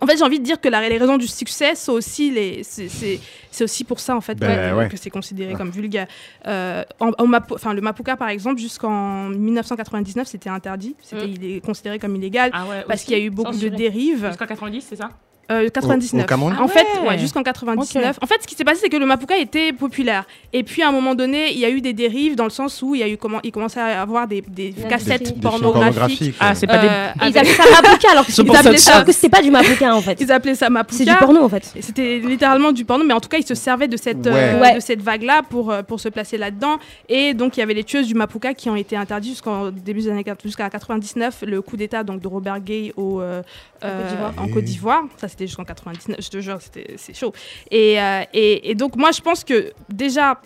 en 0.00 0.06
fait, 0.06 0.16
j'ai 0.16 0.22
envie 0.22 0.38
de 0.38 0.44
dire 0.44 0.60
que 0.60 0.68
la, 0.68 0.88
les 0.88 0.96
raisons 0.98 1.16
du 1.16 1.26
succès, 1.26 1.72
c'est 1.74 1.90
aussi 1.90 2.30
les, 2.30 2.62
c'est, 2.62 2.88
c'est- 2.88 3.18
c'est 3.50 3.64
aussi 3.64 3.82
pour 3.82 3.98
ça 3.98 4.14
en 4.14 4.20
fait 4.20 4.36
Ben, 4.36 4.72
ouais, 4.72 4.78
ouais. 4.84 4.88
que 4.88 4.96
c'est 4.96 5.10
considéré 5.10 5.54
comme 5.54 5.70
vulgaire. 5.70 6.06
Euh, 6.46 6.84
en- 7.00 7.10
en 7.18 7.72
le 7.72 7.80
mapuka, 7.80 8.16
par 8.16 8.28
exemple, 8.28 8.60
jusqu'en 8.60 9.28
1999, 9.30 10.28
c'était 10.28 10.50
interdit, 10.50 10.94
c'était 11.02 11.26
Mm. 11.26 11.34
il 11.40 11.44
est 11.56 11.60
considéré 11.64 11.98
comme 11.98 12.14
illégal 12.14 12.50
Ah 12.52 12.66
ouais, 12.66 12.84
parce 12.86 13.02
qu'il 13.02 13.18
y 13.18 13.20
a 13.20 13.24
eu 13.24 13.30
beaucoup 13.30 13.52
Censuré. 13.52 13.70
de 13.70 13.76
dérives. 13.76 14.26
Jusqu'en 14.28 14.46
90, 14.46 14.86
c'est 14.88 14.96
ça? 14.96 15.10
Euh, 15.50 15.68
99. 15.70 16.20
Au- 16.20 16.24
au 16.24 16.26
Cameroun 16.28 16.52
en 16.60 16.64
Ah 16.64 16.68
fait, 16.68 16.86
ouais. 17.02 17.08
ouais, 17.08 17.18
jusqu'en 17.18 17.42
99. 17.42 18.18
En 18.22 18.26
fait, 18.26 18.34
ce 18.42 18.46
qui 18.46 18.54
s'est 18.54 18.64
passé, 18.64 18.80
c'est 18.82 18.88
que 18.90 18.96
le 18.98 19.06
mapuka 19.06 19.36
était 19.38 19.72
populaire. 19.72 20.24
Et 20.52 20.62
puis, 20.62 20.82
à 20.82 20.88
un 20.88 20.92
moment 20.92 21.14
donné, 21.14 21.52
il 21.52 21.58
y 21.58 21.64
a 21.64 21.70
eu 21.70 21.80
des 21.80 21.94
dérives 21.94 22.34
dans 22.36 22.44
le 22.44 22.50
sens 22.50 22.82
où 22.82 22.94
il 22.94 23.00
y 23.00 23.02
a 23.02 23.08
eu 23.08 23.16
comment, 23.16 23.40
il 23.42 23.50
commençait 23.50 23.80
à 23.80 24.02
avoir 24.02 24.28
des, 24.28 24.42
des 24.42 24.70
Des 24.70 24.82
cassettes 24.82 25.28
films 25.28 25.40
pornographiques. 25.40 26.34
Ah, 26.38 26.54
c'est 26.54 26.66
pas 26.66 26.78
des. 26.78 26.86
euh, 26.88 27.08
Ils 27.16 27.22
avec- 27.22 27.36
appelaient 27.38 27.54
ça 27.54 27.82
mapuka 27.82 28.10
alors 28.10 28.26
que 28.26 28.32
C'est 28.38 28.42
ils 28.42 28.56
appelaient 28.56 28.76
ça 28.76 28.90
que- 28.90 28.94
alors 28.96 29.06
que 29.06 29.12
c'était 29.12 29.28
pas 29.30 29.42
du 29.42 29.50
mapuka 29.50 29.94
en 29.96 30.00
fait. 30.02 30.20
Ils 30.20 30.30
appelaient 30.32 30.54
ça 30.54 30.68
mapuka. 30.70 30.96
C'est 30.98 31.04
du 31.10 31.16
porno 31.16 31.42
en 31.42 31.48
fait. 31.48 31.72
C'était 31.80 32.18
littéralement 32.18 32.72
du 32.72 32.84
porno, 32.84 33.04
mais 33.04 33.14
en 33.14 33.20
tout 33.20 33.28
cas, 33.28 33.38
ils 33.38 33.46
se 33.46 33.54
servaient 33.54 33.88
de 33.88 33.96
cette, 33.96 34.26
euh, 34.26 34.60
Ouais. 34.60 34.74
De 34.76 34.80
cette 34.80 35.00
vague-là 35.02 35.42
pour, 35.48 35.70
euh, 35.70 35.82
pour 35.82 35.98
se 36.00 36.08
placer 36.08 36.36
là-dedans. 36.36 36.78
Et 37.08 37.32
donc, 37.34 37.56
il 37.56 37.60
y 37.60 37.62
avait 37.62 37.74
les 37.74 37.84
tueuses 37.84 38.06
du 38.06 38.14
Mapuka 38.14 38.54
qui 38.54 38.68
ont 38.70 38.76
été 38.76 38.96
interdites 38.96 39.32
jusqu'en 39.32 39.70
début 39.70 40.00
des 40.02 40.10
années 40.10 40.24
80, 40.24 40.48
jusqu'à 40.48 40.68
99, 40.70 41.42
le 41.46 41.62
coup 41.62 41.76
d'État 41.76 42.02
donc 42.02 42.20
de 42.20 42.28
Robert 42.28 42.60
Gay 42.60 42.92
au, 42.96 43.20
euh, 43.20 43.42
euh, 43.84 43.98
Côte 44.02 44.08
d'Ivoire. 44.10 44.32
en 44.38 44.48
Côte 44.48 44.64
d'Ivoire. 44.64 45.02
Ça, 45.16 45.28
c'était 45.38 45.46
jusqu'en 45.46 45.64
99, 45.64 46.16
je 46.20 46.28
te 46.30 46.40
jure, 46.40 46.58
c'était- 46.60 46.94
c'est 46.96 47.14
chaud. 47.16 47.32
Et, 47.70 48.00
euh, 48.00 48.22
et, 48.34 48.70
et 48.70 48.74
donc, 48.74 48.96
moi, 48.96 49.12
je 49.12 49.20
pense 49.20 49.44
que 49.44 49.72
déjà. 49.92 50.40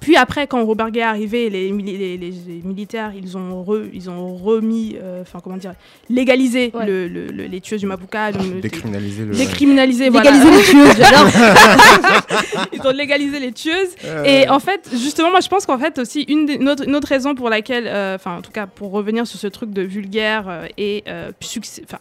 Puis 0.00 0.16
après, 0.16 0.46
quand 0.46 0.64
Robert 0.64 0.90
Gay 0.90 1.00
est 1.00 1.02
arrivé, 1.02 1.50
les, 1.50 1.70
mili- 1.70 1.98
les, 1.98 2.16
les- 2.16 2.30
les 2.30 2.62
militaires, 2.64 3.12
ils 3.14 3.36
ont, 3.36 3.62
re- 3.62 3.90
ils 3.92 4.08
ont 4.08 4.34
remis, 4.36 4.96
euh, 4.98 5.20
enfin 5.20 5.38
comment 5.44 5.58
dire, 5.58 5.74
légalisé 6.08 6.70
Ouais. 6.72 6.86
le- 6.86 7.08
le- 7.08 7.26
le- 7.26 7.44
les 7.44 7.60
tueuses 7.60 7.80
du 7.80 7.86
Mapuka, 7.86 8.30
le- 8.30 8.62
Décriminaliser 8.62 9.26
le. 9.26 9.34
décriminaliser, 9.34 10.08
voilà. 10.08 10.30
Légaliser 10.30 10.56
les 10.56 10.64
tueuses, 10.64 10.96
j'adore. 10.96 11.28
Ils 12.72 12.80
ont 12.86 12.90
légalisé 12.90 13.38
les 13.38 13.52
tueuses. 13.52 13.94
Euh, 14.06 14.24
Et 14.24 14.48
en 14.48 14.60
fait, 14.60 14.88
justement, 14.92 15.30
moi, 15.30 15.40
je 15.40 15.48
pense 15.48 15.66
qu'en 15.66 15.78
fait, 15.78 15.98
aussi, 15.98 16.22
une, 16.22 16.46
des- 16.46 16.54
une 16.54 16.70
autre, 16.70 16.84
une 16.88 16.96
autre 16.96 17.08
raison 17.08 17.34
pour 17.34 17.50
laquelle, 17.50 17.86
euh, 17.86 18.14
enfin, 18.14 18.38
en 18.38 18.40
tout 18.42 18.50
cas, 18.52 18.66
pour 18.66 18.92
revenir 18.92 19.26
sur 19.26 19.38
ce 19.38 19.46
truc 19.46 19.72
de 19.74 19.82
vulgaire 19.82 20.46
euh, 20.48 20.66
et 20.78 21.04
euh, 21.06 21.32
succès, 21.40 21.82
enfin, 21.84 21.98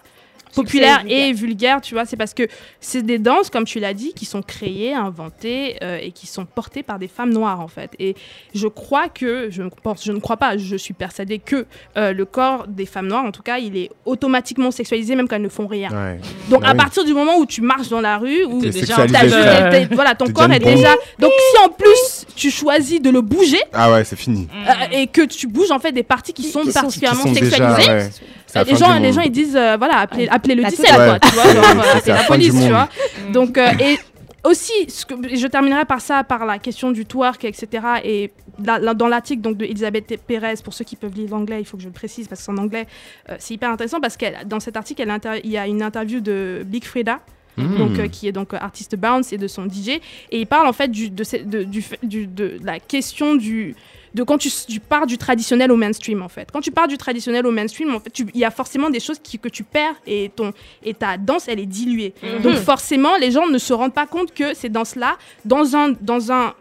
populaire 0.55 0.99
vulgaire. 1.01 1.27
et 1.27 1.33
vulgaire, 1.33 1.81
tu 1.81 1.93
vois, 1.93 2.05
c'est 2.05 2.17
parce 2.17 2.33
que 2.33 2.43
c'est 2.79 3.01
des 3.03 3.19
danses, 3.19 3.49
comme 3.49 3.65
tu 3.65 3.79
l'as 3.79 3.93
dit, 3.93 4.13
qui 4.13 4.25
sont 4.25 4.41
créées, 4.41 4.93
inventées 4.93 5.77
euh, 5.83 5.97
et 6.01 6.11
qui 6.11 6.27
sont 6.27 6.45
portées 6.45 6.83
par 6.83 6.99
des 6.99 7.07
femmes 7.07 7.31
noires, 7.33 7.59
en 7.59 7.67
fait. 7.67 7.91
Et 7.99 8.15
je 8.53 8.67
crois 8.67 9.09
que, 9.09 9.49
je 9.49 9.63
ne 9.63 9.69
pense, 9.69 10.03
je 10.03 10.11
ne 10.11 10.19
crois 10.19 10.37
pas, 10.37 10.57
je 10.57 10.75
suis 10.75 10.93
persuadée 10.93 11.39
que 11.39 11.65
euh, 11.97 12.13
le 12.13 12.25
corps 12.25 12.65
des 12.67 12.85
femmes 12.85 13.07
noires, 13.07 13.25
en 13.25 13.31
tout 13.31 13.43
cas, 13.43 13.57
il 13.59 13.77
est 13.77 13.89
automatiquement 14.05 14.71
sexualisé, 14.71 15.15
même 15.15 15.27
quand 15.27 15.35
elles 15.37 15.41
ne 15.41 15.49
font 15.49 15.67
rien. 15.67 15.89
Ouais. 15.89 16.19
Donc, 16.49 16.61
Ah 16.63 16.69
à 16.69 16.71
oui. 16.71 16.77
partir 16.77 17.03
du 17.05 17.13
moment 17.13 17.37
où 17.37 17.45
tu 17.45 17.61
marches 17.61 17.89
dans 17.89 18.01
la 18.01 18.17
rue, 18.17 18.43
où 18.45 18.61
déjà 18.61 18.99
euh, 18.99 19.07
t'as- 19.07 19.95
voilà, 19.95 20.15
ton 20.15 20.25
corps 20.31 20.47
déjà 20.47 20.55
est 20.57 20.75
déjà. 20.75 20.93
Donc 21.19 21.31
si 21.51 21.65
en 21.65 21.69
plus 21.69 22.20
tu 22.35 22.51
choisis 22.51 23.01
de 23.01 23.09
le 23.09 23.21
bouger 23.21 23.61
Ah 23.73 23.91
ouais, 23.91 24.03
c'est 24.03 24.15
fini. 24.15 24.47
euh, 24.53 24.71
et 24.91 25.07
que 25.07 25.21
tu 25.25 25.47
bouges 25.47 25.71
en 25.71 25.79
fait 25.79 25.91
des 25.91 26.03
parties 26.03 26.33
qui, 26.33 26.43
Qui- 26.43 26.49
sont 26.49 26.61
qui 26.61 26.71
sont- 26.71 26.81
particulièrement 26.81 27.23
Qui 27.23 27.27
sont 27.29 27.33
déjà, 27.33 27.45
sexualisées, 27.57 27.91
ouais, 27.91 28.09
euh, 28.57 28.63
les 28.65 28.75
gens, 28.75 28.99
les 28.99 29.13
gens 29.13 29.21
ils 29.21 29.31
disent 29.31 29.55
euh, 29.55 29.77
voilà 29.77 29.99
appelez, 29.99 30.27
appelez 30.29 30.55
le 30.55 30.63
La 30.63 30.69
17 30.69 30.85
totale. 30.87 31.19
quoi, 31.19 31.29
tu 31.29 31.35
vois, 31.35 31.45
Ouais, 31.45 31.53
genre, 31.53 31.63
c'est- 31.63 31.79
euh, 31.79 31.83
c'est 31.95 31.99
c'est 32.05 32.13
la 32.13 32.23
police, 32.23 32.53
tu 32.53 32.69
vois. 32.69 32.89
Donc 33.31 33.57
euh, 33.57 33.69
et 33.79 33.97
aussi, 34.43 34.73
ce 34.89 35.05
que, 35.05 35.13
je 35.35 35.45
terminerai 35.47 35.85
par 35.85 36.01
ça, 36.01 36.23
par 36.23 36.45
la 36.47 36.57
question 36.57 36.91
du 36.91 37.05
twerk, 37.05 37.45
etc. 37.45 37.67
Et 38.03 38.31
dans 38.57 39.07
l'article 39.07 39.41
donc 39.41 39.57
de 39.57 39.65
Elisabeth 39.65 40.19
Pérez, 40.25 40.55
pour 40.63 40.73
ceux 40.73 40.83
qui 40.83 40.95
peuvent 40.95 41.13
lire 41.13 41.29
l'anglais, 41.29 41.59
il 41.61 41.65
faut 41.65 41.77
que 41.77 41.83
je 41.83 41.87
le 41.87 41.93
précise 41.93 42.27
parce 42.27 42.41
que 42.41 42.45
c'est 42.45 42.51
en 42.51 42.57
anglais, 42.57 42.87
euh, 43.29 43.35
c'est 43.39 43.53
hyper 43.53 43.69
intéressant 43.69 43.99
parce 44.01 44.17
que 44.17 44.25
dans 44.45 44.59
cet 44.59 44.77
article, 44.77 45.01
elle 45.03 45.11
inter- 45.11 45.41
il 45.43 45.51
y 45.51 45.57
a 45.59 45.67
une 45.67 45.81
interview 45.83 46.19
de 46.21 46.63
Big 46.65 46.83
Frida, 46.85 47.19
Mmh. 47.57 47.77
donc, 47.77 47.99
euh, 47.99 48.07
qui 48.07 48.27
est 48.27 48.31
donc 48.31 48.53
euh, 48.53 48.57
artiste 48.59 48.95
bounce 48.95 49.33
et 49.33 49.37
de 49.37 49.47
son 49.47 49.65
DJ. 49.67 49.99
Et 50.31 50.39
il 50.41 50.47
parle 50.47 50.67
en 50.67 50.73
fait 50.73 50.87
du, 50.89 51.09
de, 51.09 51.23
de- 51.43 51.63
du 51.63 51.81
fait- 51.81 51.99
du- 52.03 52.27
de 52.27 52.57
la 52.63 52.79
question 52.79 53.35
du 53.35 53.75
de 54.13 54.23
quand 54.23 54.37
tu, 54.37 54.49
tu 54.67 54.81
pars 54.81 55.07
du 55.07 55.17
traditionnel 55.17 55.71
au 55.71 55.77
mainstream 55.77 56.21
en 56.21 56.27
fait. 56.27 56.49
Quand 56.51 56.59
tu 56.59 56.71
pars 56.71 56.87
du 56.89 56.97
traditionnel 56.97 57.45
au 57.47 57.51
mainstream, 57.51 57.95
en 57.95 57.99
fait, 58.01 58.09
tu- 58.09 58.25
il 58.33 58.39
y 58.41 58.43
a 58.45 58.51
forcément 58.51 58.89
des 58.89 58.99
choses 58.99 59.19
qui- 59.23 59.39
que 59.39 59.47
tu 59.47 59.63
perds 59.63 59.95
et 60.05 60.29
ton 60.35 60.51
et 60.83 60.93
ta 60.93 61.17
danse 61.17 61.47
elle 61.47 61.59
est 61.61 61.65
diluée. 61.65 62.13
Donc 62.43 62.55
forcément, 62.55 63.15
les 63.17 63.31
gens 63.31 63.47
ne 63.47 63.57
se 63.57 63.71
rendent 63.73 63.93
pas 63.93 64.07
compte 64.07 64.33
que 64.33 64.53
ces 64.53 64.67
danses 64.69 64.95
là 64.95 65.17
dans 65.45 65.75
un 65.77 65.93
dans 66.01 66.31
un 66.31 66.53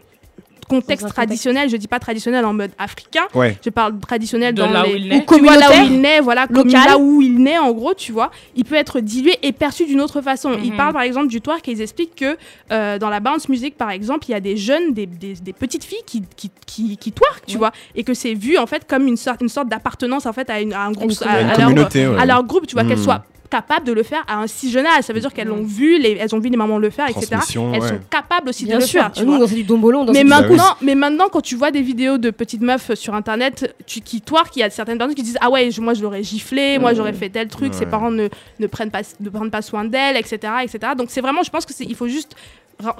contexte 0.71 1.07
traditionnel, 1.09 1.69
je 1.69 1.77
dis 1.77 1.87
pas 1.87 1.99
traditionnel 1.99 2.45
en 2.45 2.53
mode 2.53 2.71
africain, 2.77 3.23
Ouais. 3.35 3.57
je 3.63 3.69
parle 3.69 3.99
traditionnel 3.99 4.53
De 4.53 4.61
dans 4.61 4.69
là 4.71 4.83
les 4.85 4.93
où 4.93 4.95
il 4.97 5.07
naît. 5.09 5.25
tu 5.27 5.39
vois, 5.41 5.57
là 5.57 5.67
où 5.69 5.85
il 5.85 6.01
naît, 6.01 6.19
voilà, 6.21 6.47
comme 6.47 6.69
là 6.69 6.97
où 6.97 7.21
il 7.21 7.37
naît, 7.37 7.57
en 7.57 7.71
gros, 7.71 7.93
tu 7.93 8.11
vois, 8.11 8.31
il 8.55 8.63
peut 8.65 8.75
être 8.75 8.99
dilué 8.99 9.37
et 9.43 9.51
perçu 9.51 9.85
d'une 9.85 10.01
autre 10.01 10.21
façon. 10.21 10.51
Ils 10.63 10.71
Mhm. 10.71 10.77
parlent 10.77 10.93
par 10.93 11.01
exemple 11.03 11.27
du 11.27 11.41
twerk 11.41 11.67
et 11.67 11.71
ils 11.73 11.81
expliquent 11.81 12.15
que 12.15 12.37
euh, 12.71 12.97
dans 12.99 13.09
la 13.09 13.19
bounce 13.19 13.49
music, 13.49 13.77
par 13.77 13.91
exemple, 13.91 14.25
il 14.29 14.31
y 14.31 14.35
a 14.35 14.39
des 14.39 14.57
jeunes, 14.57 14.93
des, 14.93 15.05
des, 15.05 15.33
des 15.33 15.53
petites 15.53 15.83
filles 15.83 16.03
qui, 16.05 16.23
qui, 16.35 16.49
qui, 16.65 16.97
qui 16.97 17.11
twerk, 17.11 17.43
tu 17.45 17.57
vois, 17.57 17.71
et 17.95 18.03
que 18.03 18.13
c'est 18.13 18.33
vu 18.33 18.57
en 18.57 18.65
fait 18.65 18.87
comme 18.87 19.07
une 19.07 19.17
sorte, 19.17 19.41
une 19.41 19.49
sorte 19.49 19.67
d'appartenance 19.67 20.25
en 20.25 20.33
fait 20.33 20.49
à, 20.49 20.61
une- 20.61 20.73
à 20.73 20.81
un 20.85 20.91
groupe, 20.91 21.11
une 21.11 21.27
leur, 21.27 22.13
ouais. 22.13 22.19
à 22.21 22.25
leur 22.25 22.43
groupe, 22.43 22.65
tu 22.67 22.75
vois, 22.75 22.83
qu'elles 22.83 22.97
Mhm. 22.97 23.03
soient 23.03 23.23
capables 23.51 23.85
de 23.85 23.91
le 23.93 24.01
faire 24.01 24.23
à 24.27 24.37
un 24.39 24.47
si 24.47 24.71
jeune 24.71 24.85
âge. 24.87 25.03
Ça 25.03 25.13
veut 25.13 25.19
dire 25.19 25.31
qu'elles 25.33 25.47
l'ont 25.49 25.61
vu, 25.63 25.99
les, 25.99 26.17
elles 26.19 26.33
ont 26.33 26.39
vu 26.39 26.49
les 26.49 26.57
mamans 26.57 26.79
le 26.79 26.89
faire, 26.89 27.07
etc. 27.09 27.27
Elles 27.31 27.59
ouais. 27.81 27.87
sont 27.87 27.99
capables 28.09 28.49
aussi 28.49 28.65
Bien 28.65 28.77
de 28.77 28.81
le 28.81 28.87
sûr. 28.87 29.01
faire. 29.01 29.11
Tu 29.11 29.23
Nous, 29.25 29.37
vois. 29.37 29.45
du 29.45 29.63
dombolo, 29.63 29.99
on 29.99 30.11
Mais 30.11 30.23
ma- 30.23 30.41
maintenant, 30.41 30.75
mais 30.81 30.95
maintenant, 30.95 31.25
quand 31.31 31.41
tu 31.41 31.55
vois 31.55 31.69
des 31.69 31.81
vidéos 31.83 32.17
de 32.17 32.31
petites 32.31 32.61
meufs 32.61 32.93
sur 32.95 33.13
internet 33.13 33.75
tu, 33.85 34.01
qui 34.01 34.21
twerk, 34.21 34.55
il 34.55 34.61
y 34.61 34.63
a 34.63 34.69
certaines 34.71 34.97
personnes 34.97 35.15
qui 35.15 35.21
disent 35.23 35.37
Ah 35.41 35.49
ouais, 35.51 35.69
je- 35.69 35.81
moi 35.81 35.93
je 35.93 36.01
l'aurais 36.01 36.23
giflé, 36.23 36.79
moi 36.79 36.93
j'aurais 36.95 37.13
fait 37.13 37.29
tel 37.29 37.47
truc, 37.49 37.73
ses 37.75 37.85
parents 37.85 38.09
ne, 38.11 38.29
ne, 38.59 38.67
prennent 38.67 38.89
pas, 38.91 39.01
ne 39.19 39.29
prennent 39.29 39.51
pas 39.51 39.61
soin 39.61 39.85
d'elle, 39.85 40.17
etc., 40.17 40.37
etc. 40.63 40.93
Donc 40.97 41.09
c'est 41.11 41.21
vraiment, 41.21 41.43
je 41.43 41.49
pense 41.51 41.65
qu'il 41.65 41.95
faut 41.95 42.07
juste 42.07 42.35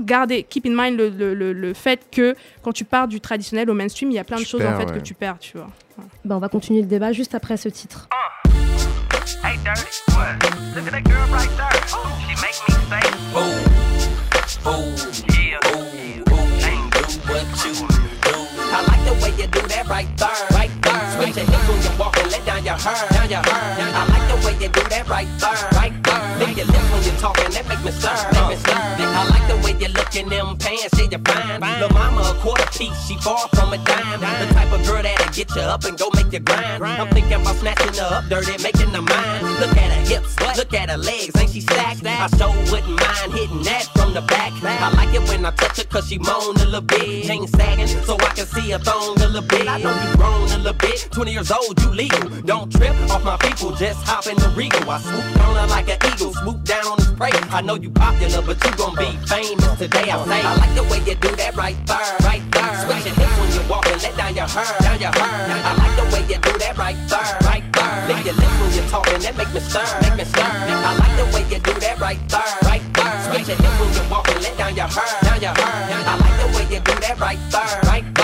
garder, 0.01 0.43
keep 0.43 0.67
in 0.67 0.71
mind 0.75 0.97
le, 0.99 1.09
le- 1.09 1.33
le- 1.33 1.53
le 1.53 1.73
fait 1.73 2.01
que 2.11 2.35
quand 2.61 2.71
tu 2.71 2.83
pars 2.85 3.07
du 3.07 3.19
traditionnel 3.19 3.67
au 3.69 3.73
mainstream, 3.73 4.11
il 4.11 4.15
y 4.15 4.19
a 4.19 4.23
plein 4.23 4.37
de 4.37 4.43
Tu 4.43 4.47
choses 4.49 4.61
en 4.65 4.77
fait 4.77 4.85
ouais. 4.85 4.99
que 4.99 5.03
tu 5.03 5.13
perds, 5.15 5.37
tu 5.39 5.57
vois. 5.57 5.69
Bah, 6.25 6.35
on 6.35 6.39
va 6.39 6.49
continuer 6.49 6.81
le 6.81 6.87
débat 6.87 7.11
juste 7.13 7.33
après 7.35 7.57
ce 7.57 7.69
titre. 7.69 8.07
Hey, 9.41 9.57
dirty, 9.63 9.85
what? 10.13 10.33
Look 10.73 10.85
at 10.87 10.93
that 10.93 11.03
girl 11.05 11.27
right 11.29 11.49
there. 11.53 11.69
Oh, 11.93 12.09
she 12.25 12.33
make 12.41 12.57
me 12.65 12.73
say, 12.89 13.05
ooh, 13.37 13.53
ooh, 14.65 14.97
yeah, 15.29 15.61
ooh, 15.69 16.25
ooh, 16.31 16.49
you 16.57 16.89
do. 17.61 18.41
I 18.73 18.81
like 18.87 19.03
the 19.05 19.13
way 19.21 19.31
you 19.37 19.47
do 19.47 19.61
that 19.67 19.85
right 19.87 20.09
there, 20.17 20.47
right 20.57 20.73
there. 20.81 21.21
Your 21.21 21.45
hips 21.45 21.67
when 21.69 21.77
you 21.81 21.91
walk 21.99 22.17
let 22.17 22.45
down 22.45 22.63
your 22.65 22.75
hair, 22.75 23.09
down 23.11 23.29
your 23.29 23.43
hair. 23.45 23.91
I 23.93 24.05
like 24.09 24.25
the 24.31 24.37
way 24.47 24.53
you 24.57 24.69
do 24.69 24.81
that 24.89 25.07
right 25.07 25.27
there, 25.37 25.69
right 25.77 25.93
there. 26.03 26.49
Your 26.51 26.65
lips 26.65 26.89
when 26.91 27.03
you're 27.03 27.21
talking, 27.21 27.51
that 27.51 27.67
make 27.69 27.83
me 27.85 27.91
stir, 27.91 28.15
make 28.33 28.47
me 28.49 28.55
stir. 28.57 28.73
I 28.73 29.27
like 29.29 29.40
the 29.51 29.57
way 29.63 29.73
you 29.79 29.89
look 29.93 30.15
in 30.15 30.29
them 30.29 30.57
pants, 30.57 30.89
yeah, 30.97 31.07
you're 31.11 31.19
fine. 31.19 31.59
Lil' 31.79 31.89
mama 31.89 32.21
a 32.21 32.33
quarter 32.41 32.65
piece, 32.71 32.95
she 33.07 33.17
far 33.17 33.47
from 33.49 33.73
a 33.73 33.77
dime. 33.83 34.19
The 34.19 34.53
type 34.53 34.71
of 34.71 34.85
girl 34.85 35.03
that'll 35.03 35.33
get 35.33 35.53
you 35.55 35.61
up 35.61 35.83
and 35.83 35.97
go 35.97 36.09
make 36.13 36.31
you 36.31 36.39
grind. 36.39 36.83
I'm 36.83 37.09
thinking 37.09 37.41
about 37.41 37.55
snatching 37.57 37.93
her 37.95 38.09
up 38.15 38.25
dirty, 38.29 38.61
making 38.63 38.91
her 38.95 39.01
mine. 39.01 39.41
Look 39.59 39.75
at 39.77 39.91
her 39.91 40.03
hips, 40.07 40.39
look 40.57 40.73
at 40.73 40.89
her 40.89 40.97
legs, 40.97 41.35
ain't 41.35 41.51
she 41.51 41.61
stacked? 41.61 42.05
I 42.05 42.27
sure 42.37 42.53
wouldn't 42.71 42.97
mind 42.99 43.33
hitting 43.33 43.63
that 43.63 43.85
from 43.95 44.13
the 44.13 44.21
back. 44.21 44.53
I 44.63 44.89
like 44.95 45.13
it 45.13 45.27
when 45.27 45.45
I 45.45 45.51
touch 45.51 45.77
her 45.77 45.85
cause 45.85 46.07
she 46.07 46.17
moan 46.17 46.55
a 46.55 46.65
little 46.65 46.81
bit. 46.81 47.25
Chain 47.25 47.47
sagging 47.47 47.87
so 47.87 48.15
I 48.15 48.31
can 48.35 48.45
see 48.45 48.71
her 48.71 48.79
thong 48.79 49.17
a 49.21 49.27
little 49.27 49.41
bit. 49.41 49.67
I 49.67 49.77
know 49.79 49.91
you 49.91 50.15
grown 50.15 50.49
a 50.49 50.57
little 50.57 50.73
bit, 50.73 51.07
20 51.11 51.31
years 51.31 51.51
old, 51.51 51.81
you 51.81 51.89
legal. 51.91 52.29
Don't 52.41 52.71
trip 52.71 52.95
off 53.11 53.23
my 53.23 53.37
people, 53.37 53.71
just 53.75 53.99
hop 54.07 54.27
in 54.27 54.37
the 54.37 54.49
regal. 54.55 54.89
I 54.89 54.99
swoop 54.99 55.47
on 55.47 55.55
her 55.55 55.67
like 55.67 55.89
an 55.89 55.97
eagle, 56.13 56.33
swoop 56.33 56.63
down 56.63 56.85
on 56.85 56.97
his 56.97 57.11
prey. 57.11 57.31
I 57.51 57.61
know 57.61 57.75
you 57.75 57.89
popular, 57.89 58.41
but 58.41 58.63
you 58.63 58.71
gon' 58.77 58.95
be 58.95 59.09
famous 59.27 59.40
today. 59.49 60.11
I 60.11 60.25
say, 60.25 60.41
I 60.41 60.55
like 60.55 60.75
the 60.75 60.83
way 60.83 60.99
you 61.05 61.15
do 61.15 61.35
that 61.35 61.55
right 61.55 61.77
there, 61.87 62.17
right 62.21 62.43
there. 62.51 62.73
Switch 62.85 63.05
your 63.05 63.15
hips 63.15 63.35
when 63.39 63.49
you 63.53 63.63
walk 63.69 63.87
and 63.87 64.01
let 64.01 64.15
down 64.17 64.35
your 64.35 64.47
hair, 64.47 64.69
down 64.81 64.99
your 65.01 65.11
hair. 65.11 65.61
I 65.65 65.73
like 65.81 65.95
the 65.97 66.05
way 66.13 66.21
you 66.29 66.37
do 66.37 66.53
that 66.59 66.77
right 66.77 66.99
there, 67.09 67.31
right 67.49 67.65
there. 67.73 68.07
Lick 68.07 68.25
your 68.25 68.35
lips 68.35 68.57
when 68.61 68.71
you're 68.73 68.89
talking, 68.89 69.19
that 69.21 69.35
make 69.37 69.53
me 69.53 69.59
stir, 69.59 69.85
make 70.01 70.17
me 70.17 70.25
stir. 70.25 70.45
I 70.45 70.93
like 71.01 71.15
the 71.17 71.25
way 71.33 71.43
you 71.49 71.59
do 71.59 71.73
that 71.81 71.99
right 71.99 72.21
there, 72.29 72.53
right 72.69 72.85
there. 72.93 73.15
Switch 73.25 73.47
your 73.49 73.57
hips 73.57 73.77
when 73.81 73.89
you 73.97 74.03
walk 74.11 74.29
and 74.29 74.41
let 74.43 74.57
down 74.57 74.75
your 74.75 74.87
hair, 74.87 75.09
down 75.25 75.41
your 75.41 75.55
hair. 75.57 76.03
I 76.05 76.15
like 76.21 76.37
the 76.37 76.47
way 76.57 76.65
you 76.75 76.81
do 76.81 76.93
that 77.01 77.19
right 77.19 77.41
there, 77.49 77.79
right 77.89 78.05
there. 78.15 78.20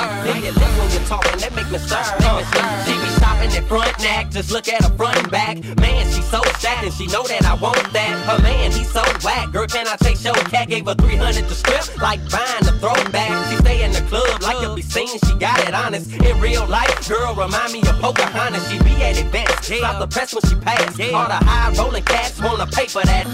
You're 0.97 1.05
talking, 1.05 1.37
that 1.45 1.53
make 1.53 1.69
me 1.69 1.77
stir, 1.77 2.01
stir. 2.01 2.41
She 2.89 2.97
be 2.97 3.09
stopping 3.21 3.53
at 3.53 3.69
front 3.69 3.93
neck, 4.01 4.31
just 4.31 4.49
look 4.49 4.67
at 4.67 4.81
her 4.81 4.89
front 4.97 5.15
and 5.21 5.29
back. 5.29 5.61
Man, 5.77 6.09
she 6.09 6.23
so 6.25 6.41
sad 6.57 6.83
and 6.83 6.91
she 6.91 7.05
know 7.13 7.21
that 7.29 7.45
I 7.45 7.53
want 7.53 7.93
that. 7.93 8.17
Her 8.25 8.41
man, 8.41 8.71
he 8.71 8.83
so 8.83 9.05
whack. 9.21 9.51
Girl, 9.51 9.67
can 9.67 9.85
I 9.87 9.95
take 9.97 10.17
your 10.23 10.33
cat? 10.49 10.67
Gave 10.67 10.87
her 10.87 10.95
300 10.95 11.47
to 11.47 11.53
strip, 11.53 12.01
like 12.01 12.17
buying 12.31 12.65
a 12.65 12.73
throwback. 12.81 13.29
She 13.51 13.57
stay 13.57 13.83
in 13.85 13.91
the 13.91 14.01
club, 14.09 14.41
like 14.41 14.57
to 14.65 14.73
be 14.73 14.81
seen. 14.81 15.19
She 15.21 15.37
got 15.37 15.61
it 15.69 15.75
honest. 15.75 16.09
In 16.17 16.41
real 16.41 16.65
life, 16.65 17.07
girl, 17.07 17.35
remind 17.35 17.73
me 17.73 17.81
of 17.81 18.01
Pocahontas. 18.01 18.65
She 18.65 18.81
be 18.81 18.97
at 19.05 19.21
events, 19.21 19.67
stop 19.69 19.99
the 20.01 20.07
press 20.07 20.33
when 20.33 20.41
she 20.49 20.55
pass. 20.65 20.97
All 21.13 21.29
the 21.29 21.37
high 21.45 21.77
rolling 21.77 22.05
cats 22.05 22.41
wanna 22.41 22.65
pay 22.65 22.87
for 22.87 23.03
that. 23.05 23.27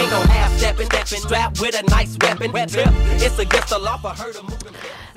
Ain't 0.00 0.08
no 0.08 0.20
half 0.32 0.56
stepping, 0.56 0.88
strapped 1.04 1.60
with 1.60 1.76
a 1.76 1.82
nice 1.90 2.16
weapon. 2.22 2.50
Tip, 2.66 2.88
It's 3.20 3.38
against 3.38 3.68
the 3.68 3.78
law 3.78 3.98
for 3.98 4.08
her 4.08 4.32
to 4.32 4.42
move. 4.42 4.60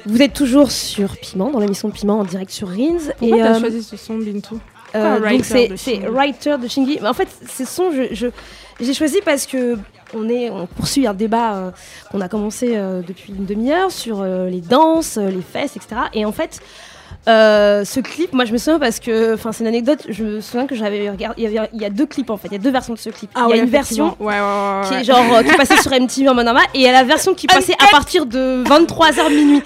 Vous 0.05 0.21
êtes 0.21 0.33
toujours 0.33 0.71
sur 0.71 1.17
Piment, 1.17 1.49
dans 1.51 1.59
l'émission 1.59 1.89
Piment 1.91 2.19
en 2.19 2.23
direct 2.23 2.51
sur 2.51 2.67
Rins. 2.67 2.97
Pourquoi 3.17 3.37
t'as 3.37 3.55
euh, 3.55 3.59
choisi 3.59 3.83
ce 3.83 3.97
son, 3.97 4.17
Bintou 4.17 4.59
Euh, 4.95 5.19
donc 5.19 5.45
c'est 5.45 6.07
Writer 6.07 6.57
de 6.61 6.67
Shingy. 6.67 6.99
Mais 7.01 7.07
en 7.07 7.13
fait, 7.13 7.27
ces 7.47 7.65
sons, 7.65 7.91
je, 7.91 8.13
je- 8.13 8.27
j'ai 8.79 8.93
choisi 8.93 9.19
parce 9.25 9.45
que 9.47 9.77
on 10.15 10.29
est, 10.29 10.49
on 10.51 10.67
poursuit 10.67 11.07
un 11.07 11.13
débat 11.15 11.55
euh, 11.55 11.71
qu'on 12.11 12.21
a 12.21 12.27
commencé 12.29 12.75
depuis 13.07 13.33
une 13.33 13.45
demi-heure 13.45 13.91
sur 13.91 14.23
les 14.23 14.61
danses, 14.61 15.17
les 15.17 15.41
fesses, 15.41 15.75
etc. 15.75 16.01
Et 16.13 16.25
en 16.25 16.31
fait. 16.31 16.59
Euh, 17.27 17.85
ce 17.85 17.99
clip, 18.01 18.33
moi 18.33 18.43
je 18.45 18.51
me 18.51 18.57
souviens 18.57 18.79
parce 18.79 18.99
que, 18.99 19.33
enfin 19.35 19.51
c'est 19.53 19.63
une 19.63 19.67
anecdote, 19.69 19.99
je 20.09 20.23
me 20.23 20.41
souviens 20.41 20.67
que 20.67 20.75
j'avais 20.75 21.09
regardé, 21.09 21.35
il 21.41 21.49
y, 21.49 21.57
avait- 21.57 21.69
il 21.73 21.81
y 21.81 21.85
a 21.85 21.89
deux 21.89 22.05
clips 22.05 22.29
en 22.29 22.35
fait, 22.37 22.47
il 22.49 22.53
y 22.53 22.55
a 22.55 22.59
deux 22.59 22.71
versions 22.71 22.93
de 22.93 22.99
ce 22.99 23.09
clip. 23.11 23.29
Ah 23.35 23.45
il 23.47 23.49
y 23.49 23.53
a 23.53 23.55
ouais, 23.55 23.63
une 23.63 23.69
version. 23.69 24.15
Ouais, 24.19 24.33
ouais, 24.33 24.39
ouais, 24.41 24.87
qui 24.89 24.93
est 24.95 25.03
genre 25.05 25.33
euh, 25.33 25.43
qui 25.43 25.55
passait 25.55 25.77
sur 25.81 25.91
MTV 25.99 26.27
en 26.27 26.33
normal 26.35 26.63
et 26.73 26.79
il 26.79 26.81
y 26.81 26.87
a 26.87 26.91
la 26.91 27.03
version 27.03 27.33
qui 27.33 27.47
passait 27.47 27.75
à 27.79 27.87
partir 27.91 28.25
de 28.25 28.63
23h 28.65 29.29
minuit. 29.33 29.61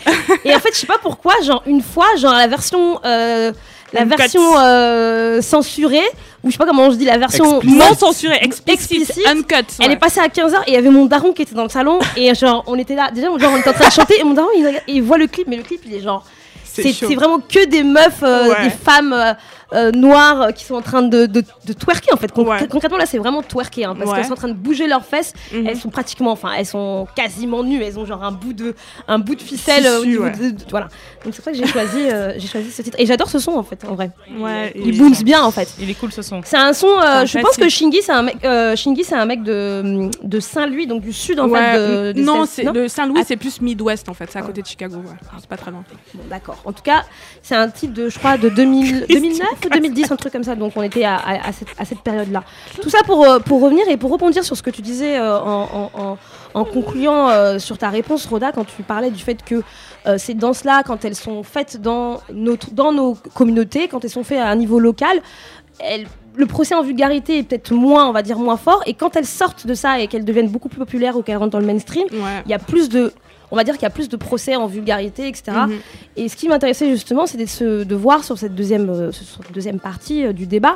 Et 0.46 0.54
en 0.54 0.60
fait, 0.60 0.70
je 0.74 0.78
sais 0.80 0.88
pas 0.88 1.00
pourquoi, 1.02 1.34
genre 1.44 1.64
une 1.66 1.82
fois, 1.82 2.06
genre 2.18 2.34
la 2.34 2.48
version 2.48 3.00
euh, 3.06 3.52
la 3.94 4.04
version 4.06 4.42
euh, 4.60 5.42
censurée 5.42 6.02
ou 6.44 6.48
je 6.50 6.52
sais 6.52 6.58
pas 6.58 6.66
comment 6.66 6.92
je 6.92 6.98
dis 6.98 7.06
la 7.06 7.18
version. 7.18 7.60
Non 7.64 7.96
censuré, 7.98 8.36
explicite, 8.42 8.70
Explicite. 8.70 9.26
uncut. 9.28 9.66
elle 9.80 9.92
est 9.92 9.98
passée 9.98 10.20
à 10.20 10.28
15h 10.28 10.58
et 10.68 10.72
il 10.72 10.74
y 10.74 10.78
avait 10.78 10.90
mon 10.90 11.06
daron 11.06 11.32
qui 11.34 11.42
était 11.42 11.56
dans 11.56 11.64
le 11.64 11.70
salon 11.70 11.98
et 12.16 12.36
genre 12.36 12.64
on 12.68 12.78
était 12.78 12.96
là 12.96 13.10
déjà 13.12 13.28
genre 13.28 13.52
on 13.54 13.58
était 13.58 13.70
en 13.70 13.74
train 13.74 13.88
de 13.88 13.94
chanter 13.94 14.20
et 14.20 14.24
mon 14.24 14.34
daron 14.34 14.50
il 14.88 15.02
voit 15.02 15.18
le 15.18 15.26
clip 15.28 15.48
mais 15.48 15.56
le 15.56 15.64
clip 15.64 15.82
il 15.86 15.96
est 15.96 16.02
genre 16.02 16.26
c'est 16.84 17.16
vraiment 17.16 17.40
que 17.40 17.66
des 17.66 17.84
meufs, 17.84 18.24
euh, 18.24 18.50
Ouais. 18.50 18.64
des 18.64 18.70
femmes 18.70 19.36
euh, 19.74 19.92
noires 19.92 20.42
euh, 20.42 20.52
qui 20.52 20.64
sont 20.66 20.76
en 20.76 20.82
train 20.82 21.02
de, 21.04 21.26
de, 21.26 21.44
de 21.66 21.74
twerker 21.74 22.14
en 22.14 22.18
fait. 22.18 22.32
Con- 22.32 22.46
Ouais. 22.48 22.68
Concrètement 22.70 22.98
là 22.98 23.06
c'est 23.06 23.18
vraiment 23.18 23.42
twerker 23.42 23.86
hein, 23.86 23.96
parce 23.98 24.10
Ouais. 24.10 24.18
qu'elles 24.18 24.26
sont 24.28 24.34
en 24.34 24.38
train 24.38 24.48
de 24.48 24.54
bouger 24.54 24.88
leurs 24.88 25.04
fesses. 25.06 25.34
Mhm. 25.54 25.68
Elles 25.68 25.78
sont 25.78 25.90
pratiquement, 25.90 26.32
enfin 26.32 26.52
elles 26.58 26.66
sont 26.66 27.08
quasiment 27.16 27.64
nues. 27.64 27.82
Elles 27.84 28.00
ont 28.00 28.06
genre 28.06 28.24
un 28.24 28.32
bout 28.32 28.54
de, 28.54 28.74
un 29.08 29.20
bout 29.20 29.36
de 29.36 29.42
ficelle 29.42 29.86
euh, 29.86 29.98
au 29.98 30.02
Tissu, 30.04 30.10
niveau 30.12 30.24
ouais. 30.24 30.32
de, 30.32 30.50
de- 30.52 30.64
voilà. 30.70 30.88
Donc 31.26 31.34
c'est 31.34 31.44
pour 31.44 31.46
ça 31.46 31.52
que 31.52 31.58
j'ai 31.58 31.68
choisi, 31.68 31.98
euh, 32.10 32.34
j'ai 32.38 32.48
choisi 32.48 32.72
ce 32.72 32.82
titre 32.82 32.96
et 33.00 33.06
j'adore 33.06 33.30
ce 33.30 33.40
son 33.40 33.52
en 33.52 33.64
fait 33.64 33.84
en 33.90 33.96
vrai. 33.96 34.12
Ouais, 34.40 34.72
Il 34.76 34.96
et- 34.96 34.98
booms 34.98 35.14
bien 35.24 35.44
en 35.44 35.52
fait. 35.52 35.68
Il 35.80 35.90
est 35.90 35.96
cool 35.96 36.12
ce 36.12 36.22
son. 36.22 36.42
C'est 36.46 36.58
un 36.58 36.74
son. 36.74 36.88
euh, 36.88 37.26
je 37.26 37.38
pense 37.40 37.58
classique. 37.58 37.64
que 37.64 37.70
Shingy 37.70 38.02
c'est 38.02 38.12
un 38.14 38.24
mec, 38.24 38.38
euh, 38.46 38.76
Shingy 38.76 39.04
c'est 39.04 39.16
un 39.16 39.26
mec 39.26 39.44
de, 39.44 40.10
de 40.24 40.40
Saint-Louis 40.40 40.88
donc 40.88 41.02
du 41.02 41.12
sud 41.12 41.40
en 41.40 41.50
Ouais, 41.50 41.60
fait 41.60 41.78
de, 41.78 42.12
des 42.14 42.22
non, 42.22 42.46
c'est 42.46 42.64
le 42.64 42.88
Saint-Louis, 42.88 43.20
Ah. 43.22 43.26
c'est 43.28 43.36
plus 43.38 43.60
Midwest 43.62 44.08
en 44.10 44.14
fait, 44.14 44.30
c'est 44.32 44.40
à 44.40 44.42
côté 44.44 44.62
de 44.62 44.68
Chicago. 44.68 44.98
C'est 45.40 45.48
pas 45.50 45.58
très 45.58 45.72
loin. 45.72 45.84
Bon, 46.14 46.22
D'accord. 46.30 46.58
En 46.66 46.72
tout 46.72 46.84
cas, 46.84 47.04
c'est 47.42 47.56
un 47.56 47.68
titre 47.70 47.94
de, 47.94 48.10
je 48.10 48.18
crois, 48.20 48.38
de 48.38 48.50
2000 48.50 49.06
2009 49.10 49.48
ou 49.66 49.70
2010, 49.70 50.12
un 50.12 50.16
truc 50.16 50.32
comme 50.34 50.44
ça. 50.44 50.56
Donc, 50.56 50.74
on 50.76 50.84
était 50.84 51.04
à, 51.04 51.16
à- 51.16 51.48
à 51.50 51.52
cette, 51.52 51.68
à 51.78 51.86
cette 51.86 52.00
période-là. 52.02 52.44
Tout 52.82 52.90
ça 52.90 53.00
pour, 53.06 53.24
euh, 53.26 53.40
pour 53.40 53.62
revenir 53.62 53.88
et 53.90 53.98
pour 53.98 54.12
rebondir 54.12 54.44
sur 54.44 54.56
ce 54.58 54.64
que 54.64 54.70
tu 54.70 54.82
disais 54.82 55.18
euh, 55.18 55.40
en, 55.40 55.64
en- 55.74 55.92
en- 56.02 56.18
en 56.54 56.66
concluant 56.66 57.30
euh, 57.30 57.60
sur 57.60 57.78
ta 57.78 57.90
réponse, 57.90 58.26
Rhoda, 58.26 58.52
quand 58.52 58.66
tu 58.66 58.84
parlais 58.84 59.12
du 59.12 59.22
fait 59.24 59.44
que 59.44 59.62
euh, 60.08 60.18
ces 60.18 60.34
danses-là, 60.34 60.84
quand 60.86 61.04
elles 61.06 61.16
sont 61.16 61.44
faites 61.44 61.82
dans, 61.82 62.20
notre, 62.32 62.72
dans 62.72 62.92
nos 62.92 63.16
communautés, 63.34 63.88
quand 63.88 64.04
elles 64.04 64.10
sont 64.12 64.24
faites 64.24 64.40
à 64.40 64.48
un 64.48 64.56
niveau 64.56 64.80
local, 64.80 65.22
elles- 65.80 66.08
le 66.36 66.46
procès 66.46 66.76
en 66.76 66.84
vulgarité 66.84 67.40
est 67.40 67.44
peut-être 67.44 67.72
moins, 67.74 68.08
on 68.08 68.12
va 68.12 68.22
dire, 68.22 68.38
moins 68.38 68.58
fort. 68.58 68.84
Et 68.86 68.94
quand 68.94 69.16
elles 69.16 69.26
sortent 69.26 69.66
de 69.66 69.74
ça 69.74 70.00
et 70.00 70.08
qu'elles 70.08 70.24
deviennent 70.26 70.50
beaucoup 70.50 70.70
plus 70.70 70.78
populaires 70.78 71.18
ou 71.18 71.24
qu'elles 71.24 71.38
rentrent 71.38 71.52
dans 71.52 71.60
le 71.60 71.66
mainstream, 71.66 72.06
Ouais. 72.12 72.44
il 72.46 72.52
y 72.52 72.54
a 72.54 72.60
plus 72.60 72.90
de 72.90 73.12
on 73.52 73.56
va 73.56 73.64
dire 73.64 73.74
qu'il 73.76 73.84
y 73.84 73.86
a 73.86 73.90
plus 73.92 74.10
de 74.10 74.18
procès 74.18 74.56
en 74.56 74.68
vulgarité 74.68 75.28
etc 75.28 75.44
Mhm. 75.68 75.78
et 76.18 76.28
ce 76.30 76.36
qui 76.36 76.48
m'intéressait 76.50 76.90
justement 76.90 77.26
c'était 77.26 77.46
de, 77.46 77.50
se- 77.50 77.84
de 77.84 77.96
voir 77.96 78.24
sur 78.24 78.38
cette 78.38 78.56
deuxième 78.56 78.90
euh, 78.90 79.12
sur 79.12 79.44
cette 79.44 79.52
deuxième 79.54 79.80
partie 79.80 80.26
euh, 80.26 80.34
du 80.34 80.46
débat 80.48 80.76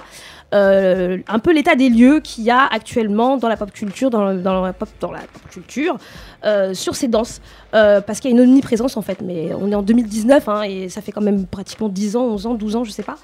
euh, 0.53 1.17
un 1.27 1.39
peu 1.39 1.53
l'état 1.53 1.75
des 1.75 1.89
lieux 1.89 2.19
qu'il 2.19 2.43
y 2.43 2.51
a 2.51 2.65
actuellement 2.65 3.37
dans 3.37 3.47
la 3.47 3.55
pop 3.57 3.71
culture 3.71 4.09
dans, 4.09 4.23
la 4.25 4.73
pop 4.73 4.89
dans 4.99 5.11
la 5.11 5.19
pop 5.19 5.41
culture 5.49 5.97
sur 6.73 6.95
ces 6.95 7.07
danses 7.07 7.39
Euh, 7.73 8.01
parce 8.01 8.19
qu'il 8.19 8.29
y 8.29 8.33
a 8.33 8.35
une 8.35 8.43
omniprésence 8.49 8.97
en 8.97 9.01
fait 9.01 9.19
mais 9.21 9.51
on 9.57 9.71
est 9.71 9.75
en 9.75 9.81
2019 9.81 10.49
hein, 10.49 10.63
et 10.63 10.89
ça 10.89 11.01
fait 11.01 11.13
quand 11.13 11.21
même 11.21 11.45
pratiquement 11.45 11.87
10 11.87 12.17
ans 12.17 12.25
11 12.25 12.45
ans 12.47 12.53
12 12.53 12.75
ans 12.75 12.83
je 12.83 12.91
sais 12.91 13.01
pas 13.01 13.15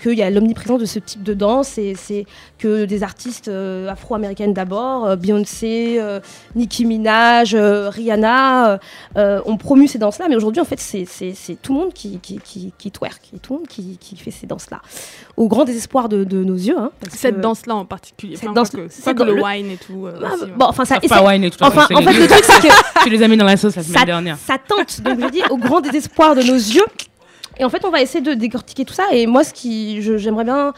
qu'il 0.00 0.12
y 0.14 0.22
a 0.22 0.30
l'omniprésence 0.30 0.78
de 0.80 0.84
ce 0.84 1.00
type 1.00 1.24
de 1.24 1.34
danse 1.34 1.76
et 1.76 1.94
c'est 1.96 2.24
que 2.58 2.84
des 2.84 3.02
artistes 3.02 3.48
euh, 3.48 3.88
afro-américaines 3.88 4.52
d'abord 4.54 5.06
euh, 5.06 5.16
Beyoncé 5.16 5.96
euh, 5.98 6.20
Nicki 6.54 6.84
Minaj 6.84 7.54
euh, 7.56 7.88
Rihanna 7.88 8.78
ont 9.16 9.56
promu 9.56 9.88
ces 9.88 9.98
danses 9.98 10.18
là 10.18 10.26
mais 10.28 10.36
aujourd'hui 10.36 10.60
en 10.60 10.64
fait 10.64 10.78
c'est 10.78 11.04
tout 11.60 11.74
le 11.74 11.80
monde 11.80 11.92
qui, 11.92 12.18
qui, 12.20 12.38
qui, 12.38 12.72
qui 12.78 12.90
twerk 12.92 13.22
et 13.34 13.38
tout 13.40 13.54
le 13.54 13.58
monde 13.60 13.68
qui, 13.68 13.98
qui 14.00 14.16
fait 14.16 14.30
ces 14.30 14.46
danses 14.46 14.70
là 14.70 14.80
au 15.36 15.48
grand 15.48 15.64
désespoir 15.64 16.08
de, 16.08 16.22
de 16.22 16.44
nos 16.44 16.54
yeux 16.54 16.78
hein, 16.78 16.92
parce 17.00 17.16
Cette 17.16 17.40
danse-là 17.40 17.74
en 17.74 17.84
particulier. 17.84 18.36
Cette 18.36 18.44
Enfin, 18.50 18.54
danse- 18.54 18.70
que, 18.70 19.04
pas 19.04 19.14
que 19.14 19.22
le 19.24 19.34
le- 19.34 19.42
wine 19.42 19.70
et 19.72 19.76
tout. 19.76 20.06
euh, 20.06 20.12
Ah, 20.24 20.34
aussi, 20.34 20.44
ouais. 20.44 20.50
bon 20.56 20.66
enfin 20.66 20.84
ça, 20.84 20.94
Ça 20.94 21.00
pas 21.00 21.08
ça- 21.16 21.24
wine 21.26 21.42
et 21.44 21.50
tout. 21.50 21.58
enfin 21.62 21.86
en 21.92 22.02
fait 22.02 22.12
le 22.12 22.26
truc 22.28 22.44
c'est 22.44 22.68
que 22.68 22.74
Tu 23.02 23.10
les 23.10 23.22
as 23.22 23.28
mis 23.28 23.36
dans 23.36 23.44
la 23.44 23.56
sauce 23.56 23.74
la 23.76 23.82
semaine 23.82 23.95
ça, 24.00 24.04
dernière. 24.04 24.36
ça 24.38 24.58
tente. 24.58 25.00
Donc 25.02 25.20
je 25.20 25.26
dis 25.28 25.42
au 25.50 25.56
grand 25.56 25.80
désespoir 25.80 26.34
de 26.34 26.42
nos 26.42 26.54
yeux. 26.54 26.84
Et 27.58 27.64
en 27.64 27.70
fait, 27.70 27.84
on 27.84 27.90
va 27.90 28.02
essayer 28.02 28.20
de 28.22 28.34
décortiquer 28.34 28.84
tout 28.84 28.92
ça. 28.94 29.04
Et 29.12 29.26
moi, 29.26 29.42
ce 29.44 29.54
qui, 29.54 30.02
j'aimerais 30.02 30.44
bien 30.44 30.74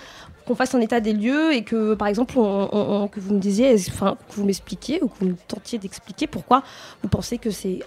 qu'on 0.47 0.55
fasse 0.55 0.75
un 0.75 0.81
état 0.81 1.01
des 1.01 1.13
lieux 1.13 1.53
et 1.53 1.63
que, 1.63 1.95
par 1.95 2.09
exemple, 2.09 2.39
on- 2.39 2.69
on- 2.73 3.03
on- 3.03 3.09
que 3.09 3.21
vous 3.21 3.35
me 3.35 3.41
disiez, 3.41 3.75
enfin, 3.89 4.17
que 4.29 4.35
vous 4.37 4.45
m'expliquiez 4.45 5.03
ou 5.03 5.09
que 5.09 5.15
vous 5.21 5.27
me 5.27 5.37
tentiez 5.49 5.79
d'expliquer 5.79 6.27
pourquoi 6.27 6.63
vous 7.03 7.09
pensez 7.09 7.37
que 7.39 7.51
c'est 7.51 7.81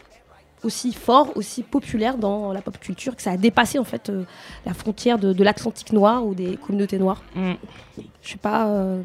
aussi 0.64 0.94
fort, 0.94 1.32
aussi 1.36 1.64
populaire 1.64 2.18
dans 2.18 2.52
la 2.54 2.62
pop 2.62 2.78
culture, 2.80 3.16
que 3.16 3.22
ça 3.24 3.32
a 3.32 3.38
dépassé 3.38 3.80
en 3.80 3.84
fait 3.84 4.10
euh, 4.10 4.26
la 4.66 4.76
frontière 4.76 5.18
de, 5.18 5.34
de 5.34 5.44
l'Atlantique 5.44 5.92
noir 5.92 6.24
ou 6.24 6.36
des 6.36 6.58
communautés 6.58 7.00
noires. 7.00 7.24
Mm. 7.36 7.54
Je 8.22 8.30
sais 8.30 8.38
pas, 8.38 8.68
euh, 8.68 9.02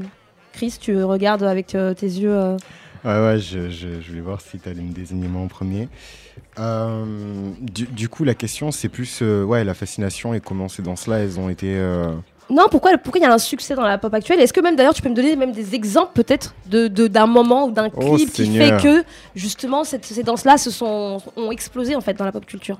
Chris, 0.52 0.74
tu 0.78 1.02
regardes 1.02 1.44
avec 1.44 1.74
euh, 1.74 1.94
tes 1.94 2.06
yeux. 2.06 2.56
Ouais, 3.06 3.20
ouais, 3.24 3.38
je, 3.38 3.70
je, 3.70 4.00
je 4.00 4.08
voulais 4.08 4.20
voir 4.20 4.40
si 4.40 4.58
tu 4.58 4.68
allais 4.68 4.82
me 4.82 4.92
désigner 4.92 5.28
moi 5.28 5.42
en 5.42 5.46
premier. 5.48 5.88
Euh, 6.58 7.04
du, 7.60 7.84
du 7.86 8.08
coup, 8.08 8.24
la 8.24 8.34
question, 8.34 8.72
c'est 8.72 8.88
plus 8.88 9.20
euh, 9.22 9.44
ouais, 9.44 9.62
la 9.64 9.74
fascination 9.74 10.34
et 10.34 10.40
comment 10.40 10.68
ces 10.68 10.82
danses-là, 10.82 11.18
elles 11.20 11.38
ont 11.38 11.48
été 11.48 11.76
euh, 11.76 12.12
Non, 12.50 12.64
pourquoi 12.70 12.98
pourquoi 12.98 13.20
il 13.20 13.22
y 13.22 13.26
a 13.26 13.32
un 13.32 13.38
succès 13.38 13.74
dans 13.76 13.84
la 13.84 13.96
pop 13.98 14.12
actuelle? 14.12 14.40
Est-ce 14.40 14.52
que 14.52 14.60
même 14.60 14.74
d'ailleurs 14.76 14.94
tu 14.94 15.02
peux 15.02 15.08
me 15.08 15.14
donner 15.14 15.36
même 15.36 15.52
des 15.52 15.74
exemples 15.74 16.12
peut-être 16.14 16.54
de 16.66 16.88
de- 16.88 17.06
d'un 17.06 17.26
moment 17.26 17.66
ou 17.66 17.70
d'un 17.70 17.90
Oh, 17.96 18.14
clip 18.16 18.32
qui 18.32 18.44
Seigneur. 18.46 18.80
fait 18.80 18.88
que 18.88 19.04
justement 19.34 19.84
cette- 19.84 20.04
ces 20.04 20.22
danses-là 20.22 20.58
se 20.58 20.70
sont 20.70 21.18
ont 21.36 21.50
explosé 21.52 21.94
en 21.94 22.00
fait 22.00 22.14
dans 22.14 22.24
la 22.24 22.32
pop 22.32 22.44
culture? 22.44 22.78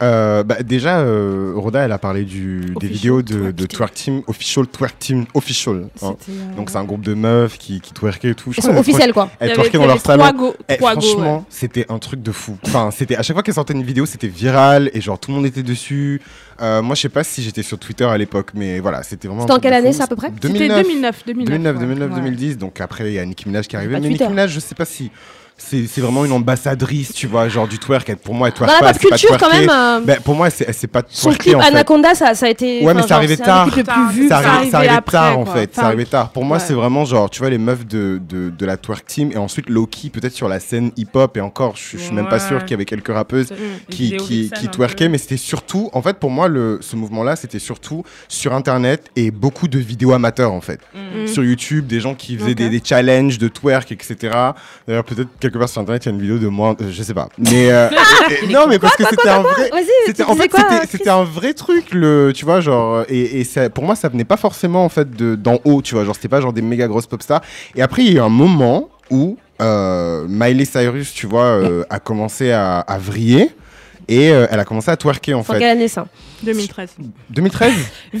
Euh, 0.00 0.44
bah, 0.44 0.62
déjà, 0.62 1.00
euh, 1.00 1.52
Rhoda, 1.56 1.80
elle 1.84 1.90
a 1.92 1.98
parlé 1.98 2.22
du, 2.24 2.72
des 2.80 2.86
vidéos 2.86 3.20
de, 3.20 3.50
Twerk 3.50 3.54
de 3.56 3.66
Team. 3.66 3.76
Twerk 3.76 3.94
Team, 3.94 4.22
Official 4.28 4.66
Twerk 4.68 4.98
Team, 4.98 5.26
Official. 5.34 5.88
hein. 6.02 6.14
Euh, 6.28 6.56
Donc 6.56 6.70
c'est 6.70 6.76
un 6.76 6.84
groupe 6.84 7.00
de 7.02 7.14
meufs 7.14 7.58
qui, 7.58 7.80
qui 7.80 7.92
twerkaient 7.92 8.30
et 8.30 8.34
tout. 8.36 8.52
Je 8.52 8.58
Elles 8.58 8.62
crois 8.62 8.62
sont 8.62 8.70
qu'elles 8.70 8.80
officielles 8.94 9.12
quoi. 9.12 9.28
il 9.32 9.34
y 9.34 9.36
Elles 9.40 9.50
avait- 9.50 9.54
twerkaient 9.54 9.70
il 9.72 9.74
y 9.74 9.78
dans 9.80 9.86
leur 9.86 9.90
avait 9.94 10.00
trois 10.02 10.18
salon. 10.26 10.38
go- 10.38 10.54
Eh, 10.68 10.76
trois 10.76 10.94
go, 10.94 11.00
franchement, 11.00 11.36
ouais. 11.38 11.42
c'était 11.48 11.86
un 11.88 11.98
truc 11.98 12.22
de 12.22 12.30
fou. 12.30 12.56
Enfin, 12.64 12.90
c'était 12.92 13.16
à 13.16 13.22
chaque 13.22 13.34
fois 13.34 13.42
qu'elle 13.42 13.54
sortait 13.54 13.74
une 13.74 13.82
vidéo, 13.82 14.06
c'était 14.06 14.28
viral 14.28 14.90
et 14.94 15.00
genre 15.00 15.18
tout 15.18 15.30
le 15.32 15.36
monde 15.36 15.46
était 15.46 15.64
dessus. 15.64 16.20
Euh, 16.60 16.80
moi, 16.82 16.94
je 16.94 17.02
sais 17.02 17.08
pas 17.08 17.24
si 17.24 17.42
j'étais 17.42 17.62
sur 17.62 17.78
Twitter 17.78 18.04
à 18.04 18.16
l'époque, 18.18 18.50
mais 18.54 18.78
voilà, 18.80 19.02
c'était 19.02 19.26
vraiment. 19.28 19.42
C'était 19.42 19.52
en 19.52 19.56
truc 19.56 19.62
quelle 19.64 19.72
de 19.72 19.76
année, 19.78 19.92
fou. 19.92 19.98
ça, 19.98 20.04
à 20.04 20.06
peu 20.06 20.16
près? 20.16 20.28
C'était 20.34 20.48
2009. 20.48 20.82
2009, 20.86 21.24
2009. 21.26 21.46
2009, 21.48 21.74
ouais. 21.74 21.80
2009, 21.80 22.10
Ouais. 22.10 22.16
2010. 22.16 22.58
Donc 22.58 22.80
après, 22.80 23.08
il 23.10 23.14
y 23.14 23.18
a 23.18 23.24
Nicki 23.26 23.48
Minaj 23.48 23.66
qui 23.66 23.74
est 23.74 23.78
arrivée. 23.78 23.94
pas 23.94 24.00
Mais 24.00 24.08
Nicki. 24.10 24.28
Minaj, 24.28 24.50
je 24.52 24.60
sais 24.60 24.74
pas 24.76 24.84
si 24.84 25.10
c'est 25.60 25.86
c'est 25.86 26.00
vraiment 26.00 26.24
une 26.24 26.32
ambassadrice, 26.32 27.12
tu 27.12 27.26
vois, 27.26 27.48
genre 27.48 27.66
du 27.68 27.78
twerk. 27.78 28.14
Pour 28.16 28.34
moi, 28.34 28.48
elle 28.48 28.54
twerk 28.54 28.70
Dans 28.70 28.86
la 28.86 28.92
pas, 28.92 28.98
pop 28.98 29.10
pas 29.10 29.16
culture 29.16 29.36
quand 29.38 29.52
même. 29.52 29.68
euh, 29.68 30.00
Ben, 30.04 30.20
pour 30.20 30.34
moi, 30.34 30.46
elle 30.46 30.52
sait- 30.52 30.64
elle 30.68 30.74
sait 30.74 30.86
pas 30.86 31.02
son 31.08 31.28
twerker 31.30 31.42
clip 31.50 31.56
en 31.56 31.60
fait. 31.60 31.66
Anaconda, 31.68 32.14
ça, 32.14 32.34
ça 32.34 32.46
a 32.46 32.48
été. 32.48 32.84
Ouais, 32.84 32.94
mais 32.94 33.02
ça 33.02 33.16
arrivait 33.16 33.36
c'est 33.36 33.42
tard. 33.42 33.68
ça 34.28 34.38
arrivait, 34.38 35.00
tard 35.02 35.38
en 35.38 35.44
fait, 35.46 35.74
ça 35.74 35.86
arrivait 35.86 36.04
tard. 36.04 36.30
Pour 36.30 36.44
moi, 36.44 36.56
ouais. 36.58 36.62
c'est 36.66 36.74
vraiment 36.74 37.04
genre, 37.04 37.28
tu 37.28 37.40
vois, 37.40 37.50
les 37.50 37.58
meufs 37.58 37.86
de, 37.86 38.20
de, 38.28 38.50
de 38.50 38.66
la 38.66 38.76
twerk 38.76 39.04
team 39.06 39.32
et 39.32 39.36
ensuite 39.36 39.68
Loki, 39.68 40.10
peut-être 40.10 40.32
sur 40.34 40.48
la 40.48 40.60
scène 40.60 40.90
hip-hop 40.96 41.36
et 41.36 41.40
encore, 41.40 41.74
je 41.76 41.98
suis 41.98 42.12
même 42.12 42.28
pas 42.28 42.38
sûr 42.38 42.60
qu'il 42.60 42.70
y 42.72 42.74
avait 42.74 42.84
quelques 42.84 43.08
rappeuses 43.12 43.48
qui, 43.90 44.16
qui, 44.16 44.50
qui 44.54 44.68
twerkaient, 44.68 45.08
mais 45.08 45.18
c'était 45.18 45.36
surtout, 45.36 45.90
en 45.92 46.02
fait, 46.02 46.18
pour 46.18 46.30
moi, 46.30 46.48
le, 46.48 46.78
ce 46.80 46.96
mouvement-là, 46.96 47.36
c'était 47.36 47.58
surtout 47.58 48.04
sur 48.28 48.52
Internet 48.54 49.04
et 49.16 49.30
beaucoup 49.30 49.68
de 49.68 49.78
vidéos 49.78 50.12
amateurs 50.12 50.52
en 50.52 50.60
fait. 50.60 50.80
Mm. 50.94 51.26
Sur 51.26 51.44
YouTube, 51.44 51.86
des 51.86 52.00
gens 52.00 52.14
qui 52.14 52.36
faisaient 52.36 52.54
des 52.54 52.80
challenges 52.84 53.38
de 53.38 53.48
twerk, 53.48 53.90
etc. 53.92 54.16
D'ailleurs, 54.86 55.04
peut-être 55.04 55.28
quelque 55.50 55.58
part 55.58 55.68
sur 55.68 55.80
Internet, 55.80 56.04
il 56.04 56.08
y 56.08 56.12
a 56.12 56.14
une 56.14 56.20
vidéo 56.20 56.38
de 56.38 56.48
moi, 56.48 56.76
euh, 56.80 56.88
je 56.90 57.02
sais 57.02 57.14
pas. 57.14 57.28
Mais 57.38 57.70
euh, 57.70 57.88
et- 58.42 58.46
non, 58.52 58.66
mais 58.68 58.78
parce 58.78 58.96
que 58.96 59.04
c'était 59.08 59.28
un 59.28 59.42
vrai. 59.42 59.70
C'était 60.06 60.22
en 60.24 60.34
fait 60.36 60.50
c'était 60.90 61.10
un 61.10 61.24
vrai 61.24 61.52
truc 61.54 61.92
le 61.92 62.32
tu 62.34 62.44
vois 62.44 62.60
genre 62.60 63.04
et, 63.08 63.40
et 63.40 63.44
ça, 63.44 63.68
pour 63.70 63.84
moi 63.84 63.94
ça 63.94 64.08
venait 64.08 64.24
pas 64.24 64.36
forcément 64.36 64.84
en 64.84 64.88
fait 64.88 65.10
de 65.10 65.34
d'en 65.34 65.58
haut 65.64 65.82
tu 65.82 65.94
vois 65.94 66.04
genre 66.04 66.14
c'était 66.14 66.28
pas 66.28 66.40
genre 66.40 66.52
des 66.52 66.62
méga 66.62 66.86
grosses 66.88 67.06
pop 67.06 67.22
stars 67.22 67.42
et 67.74 67.82
après 67.82 68.02
il 68.04 68.12
y 68.12 68.16
a 68.16 68.20
eu 68.20 68.24
un 68.24 68.28
moment 68.28 68.88
où 69.10 69.36
euh, 69.60 70.24
Miley 70.28 70.64
Cyrus 70.64 71.12
tu 71.12 71.26
vois 71.26 71.44
euh, 71.44 71.84
a 71.90 71.98
commencé 71.98 72.50
à, 72.52 72.78
à 72.80 72.98
vriller 72.98 73.50
et 74.08 74.30
euh, 74.30 74.46
elle 74.50 74.58
a 74.60 74.64
commencé 74.64 74.90
à 74.90 74.96
twerker 74.96 75.34
en 75.34 75.40
En 75.40 75.42
fait 75.42 75.58
quelle 75.58 75.68
année 75.70 75.88
ça? 75.88 76.06
2013. 76.42 76.90
2013 77.30 77.72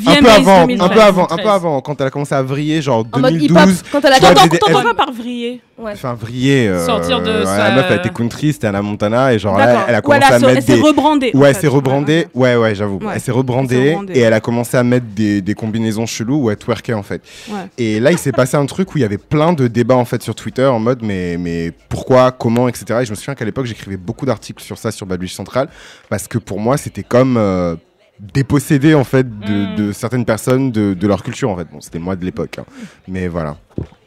un 0.06 0.14
peu 0.22 0.28
avant 0.30 0.66
2013. 0.66 0.80
un 0.80 0.88
peu 0.94 1.00
avant 1.00 1.22
un 1.24 1.36
2013. 1.36 1.44
peu 1.44 1.50
avant 1.50 1.80
quand 1.80 2.00
elle 2.00 2.06
a 2.08 2.10
commencé 2.10 2.34
à 2.34 2.42
vriller 2.42 2.82
genre 2.82 3.06
En 3.12 3.20
mode 3.20 3.32
2012 3.34 3.50
hip-hop, 3.50 3.86
quand 3.92 4.00
elle 4.04 4.12
a 4.12 4.18
T'entends 4.18 4.82
pas 4.82 4.94
par 4.94 5.12
vriller 5.12 5.60
Ouais. 5.78 5.92
Enfin, 5.92 6.14
vriller. 6.14 6.66
euh, 6.66 6.84
Sortir 6.84 7.22
de 7.22 7.30
ouais, 7.38 7.44
sa- 7.44 7.68
La 7.68 7.74
meuf, 7.76 7.86
elle 7.88 7.98
était 7.98 8.08
country, 8.08 8.52
c'était 8.52 8.66
Anna 8.66 8.82
Montana, 8.82 9.32
et 9.32 9.38
genre 9.38 9.56
là, 9.56 9.84
elle 9.88 9.94
a 9.94 10.00
commencé 10.00 10.22
elle, 10.26 10.32
a 10.32 10.34
à 10.34 10.38
mettre 10.40 10.56
elle 10.56 10.62
s'est 10.64 10.74
des. 10.74 10.80
rebrandée. 10.80 11.30
Ouais, 11.34 11.50
elle 11.50 11.54
s'est 11.54 11.68
rebrandée. 11.68 12.26
Ouais, 12.34 12.56
Ouais, 12.56 12.62
ouais, 12.62 12.74
j'avoue. 12.74 12.96
Ouais. 12.98 13.12
Elle 13.14 13.20
s'est 13.20 13.30
rebrandée 13.30 13.96
et 14.12 14.18
elle 14.18 14.32
a 14.32 14.40
commencé 14.40 14.76
à 14.76 14.82
mettre 14.82 15.06
des, 15.14 15.40
des 15.40 15.54
combinaisons 15.54 16.04
cheloues 16.04 16.42
où 16.46 16.50
elle 16.50 16.56
twerkait 16.56 16.94
en 16.94 17.04
fait. 17.04 17.22
Ouais. 17.48 17.54
Et 17.78 18.00
là, 18.00 18.10
il 18.10 18.18
s'est 18.18 18.32
passé 18.32 18.56
un 18.56 18.66
truc 18.66 18.92
où 18.92 18.98
il 18.98 19.02
y 19.02 19.04
avait 19.04 19.18
plein 19.18 19.52
de 19.52 19.68
débats 19.68 19.94
en 19.94 20.04
fait 20.04 20.20
sur 20.20 20.34
Twitter 20.34 20.64
en 20.66 20.80
mode 20.80 20.98
mais, 21.04 21.36
mais 21.38 21.70
pourquoi, 21.88 22.32
comment, 22.32 22.66
etc. 22.68 22.98
Et 23.02 23.04
je 23.04 23.10
me 23.12 23.14
souviens 23.16 23.36
qu'à 23.36 23.44
l'époque, 23.44 23.66
j'écrivais 23.66 23.96
beaucoup 23.96 24.26
d'articles 24.26 24.64
sur 24.64 24.78
ça 24.78 24.90
sur 24.90 25.06
Bad 25.06 25.20
Beach 25.20 25.32
Central 25.34 25.68
parce 26.08 26.28
que 26.28 26.38
pour 26.38 26.60
moi, 26.60 26.76
c'était 26.76 27.02
comme. 27.04 27.36
euh, 27.36 27.76
déposséder 28.20 28.94
en 28.94 29.04
fait 29.04 29.22
de, 29.38 29.72
Mm. 29.72 29.76
de 29.76 29.92
certaines 29.92 30.24
personnes 30.24 30.72
de, 30.72 30.92
de 30.92 31.06
leur 31.06 31.22
culture 31.22 31.50
en 31.50 31.56
fait 31.56 31.68
bon 31.70 31.80
c'était 31.80 32.00
moi 32.00 32.16
de 32.16 32.24
l'époque 32.24 32.58
hein. 32.58 32.64
mais 33.06 33.28
voilà 33.28 33.56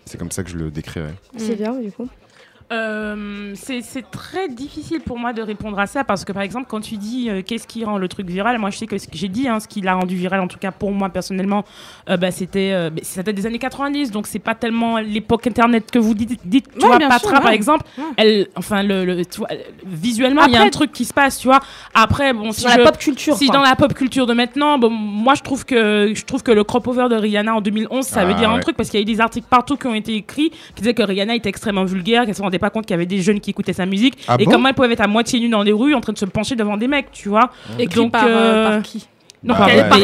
c'est 0.03 0.17
comme 0.17 0.32
ça 0.32 0.43
que 0.43 0.49
je 0.49 0.57
le 0.57 0.69
décrirais 0.69 1.13
C'est 1.38 1.55
bien 1.55 1.72
du 1.80 1.93
coup. 1.93 2.09
Euh, 2.72 3.51
c'est 3.55 3.82
c'est 3.82 4.09
très 4.11 4.47
difficile 4.47 5.01
pour 5.01 5.19
moi 5.19 5.34
de 5.34 5.41
répondre 5.41 5.78
à 5.78 5.88
ça 5.88 6.03
parce 6.05 6.24
que 6.24 6.32
par 6.32 6.41
exemple 6.41 6.67
quand 6.69 6.80
tu 6.80 6.95
dis 6.95 7.30
euh, 7.30 7.41
qu'est-ce 7.45 7.67
qui 7.67 7.84
rend 7.84 7.97
le 7.97 8.07
truc 8.07 8.28
viral, 8.28 8.57
moi 8.59 8.69
je 8.69 8.78
sais 8.78 8.88
que 8.88 8.97
ce 8.97 9.07
que 9.07 9.17
j'ai 9.17 9.28
dit, 9.28 9.47
hein, 9.49 9.59
ce 9.59 9.67
qui 9.67 9.82
l'a 9.82 9.93
rendu 9.93 10.15
viral 10.15 10.39
en 10.39 10.47
tout 10.47 10.57
cas 10.57 10.72
pour 10.72 10.91
moi 10.93 11.09
personnellement, 11.09 11.65
euh, 12.09 12.15
bah, 12.15 12.32
c'était 12.32 12.72
euh, 12.72 12.89
ça 13.01 13.24
date 13.24 13.36
des 13.36 13.45
années 13.45 13.59
90 13.59 14.11
donc 14.11 14.26
c'est 14.26 14.39
pas 14.39 14.55
tellement 14.55 14.99
l'époque 14.99 15.47
internet 15.47 15.91
que 15.91 15.99
vous 15.99 16.13
dites, 16.13 16.39
dites 16.45 16.67
tu 16.78 16.86
Ouais, 16.86 16.97
vois 16.97 16.99
Patra 16.99 17.19
sûr, 17.19 17.32
par 17.32 17.45
ouais. 17.45 17.55
exemple, 17.55 17.84
Ouais. 17.97 18.03
elle 18.17 18.47
enfin 18.55 18.84
le, 18.84 19.03
le- 19.03 19.26
tu 19.26 19.39
vois, 19.39 19.49
visuellement 19.86 20.45
il 20.45 20.53
y 20.53 20.57
a 20.57 20.61
un 20.61 20.69
truc 20.69 20.91
qui 20.93 21.03
se 21.05 21.13
passe 21.13 21.39
tu 21.39 21.47
vois. 21.47 21.59
Après 21.93 22.32
bon 22.34 22.51
si 22.53 22.63
Dans 22.63 22.69
je 22.72 22.78
la 22.78 22.84
pop 22.86 22.97
culture. 22.97 23.36
si 23.36 23.47
quoi. 23.47 23.55
dans 23.57 23.61
la 23.63 23.76
pop 23.76 23.93
culture 23.93 24.26
de 24.26 24.34
maintenant, 24.34 24.78
bon, 24.80 24.89
moi 24.89 25.34
je 25.36 25.41
trouve 25.41 25.65
que 25.65 26.13
je 26.15 26.24
trouve 26.26 26.41
que 26.43 26.51
le 26.51 26.63
crop 26.63 26.88
over 26.88 27.07
de 27.09 27.15
Rihanna 27.15 27.53
en 27.55 27.61
2011, 27.61 28.05
ça 28.05 28.24
veut 28.24 28.34
Ah, 28.36 28.39
dire 28.39 28.49
un 28.49 28.59
truc 28.59 28.78
parce 28.78 28.89
qu'il 28.89 28.99
y 28.99 29.01
a 29.01 29.05
eu 29.09 29.13
des 29.13 29.19
articles 29.19 29.47
partout 29.49 29.76
qui 29.76 29.88
ont 29.88 29.93
été 29.95 30.15
écrits 30.15 30.51
qui 30.76 30.82
disaient 30.82 30.93
que 30.93 31.03
Rihanna 31.03 31.36
était 31.36 31.49
extrêmement 31.49 31.84
vulgaire, 31.84 32.26
qu'elle 32.26 32.36
se 32.36 32.41
rendait 32.41 32.59
pas 32.62 32.70
compte 32.70 32.86
qu'il 32.86 32.93
y 32.93 32.99
avait 32.99 33.05
des 33.05 33.22
jeunes 33.22 33.41
qui 33.41 33.49
écoutaient 33.49 33.74
sa 33.74 33.86
musique 33.86 34.18
Ah 34.28 34.38
et 34.39 34.45
bon 34.45 34.51
comment 34.51 34.70
elle 34.70 34.76
pouvait 34.76 34.93
être 34.93 35.01
à 35.01 35.07
moitié 35.07 35.39
nue 35.41 35.49
dans 35.49 35.64
les 35.64 35.74
rues 35.74 35.93
en 35.93 35.99
train 36.01 36.14
de 36.14 36.18
se 36.18 36.26
pencher 36.26 36.55
devant 36.55 36.78
des 36.78 36.88
mecs, 36.88 37.12
tu 37.12 37.28
vois. 37.28 37.49
Écrit 37.78 37.95
Donc, 37.99 38.12
par, 38.14 38.26
euh, 38.26 38.30
euh, 38.30 38.70
par 38.76 38.84
qui 38.84 39.05
Non, 39.43 39.55
par, 39.55 39.68
ouais, 39.68 39.84
par 39.89 39.97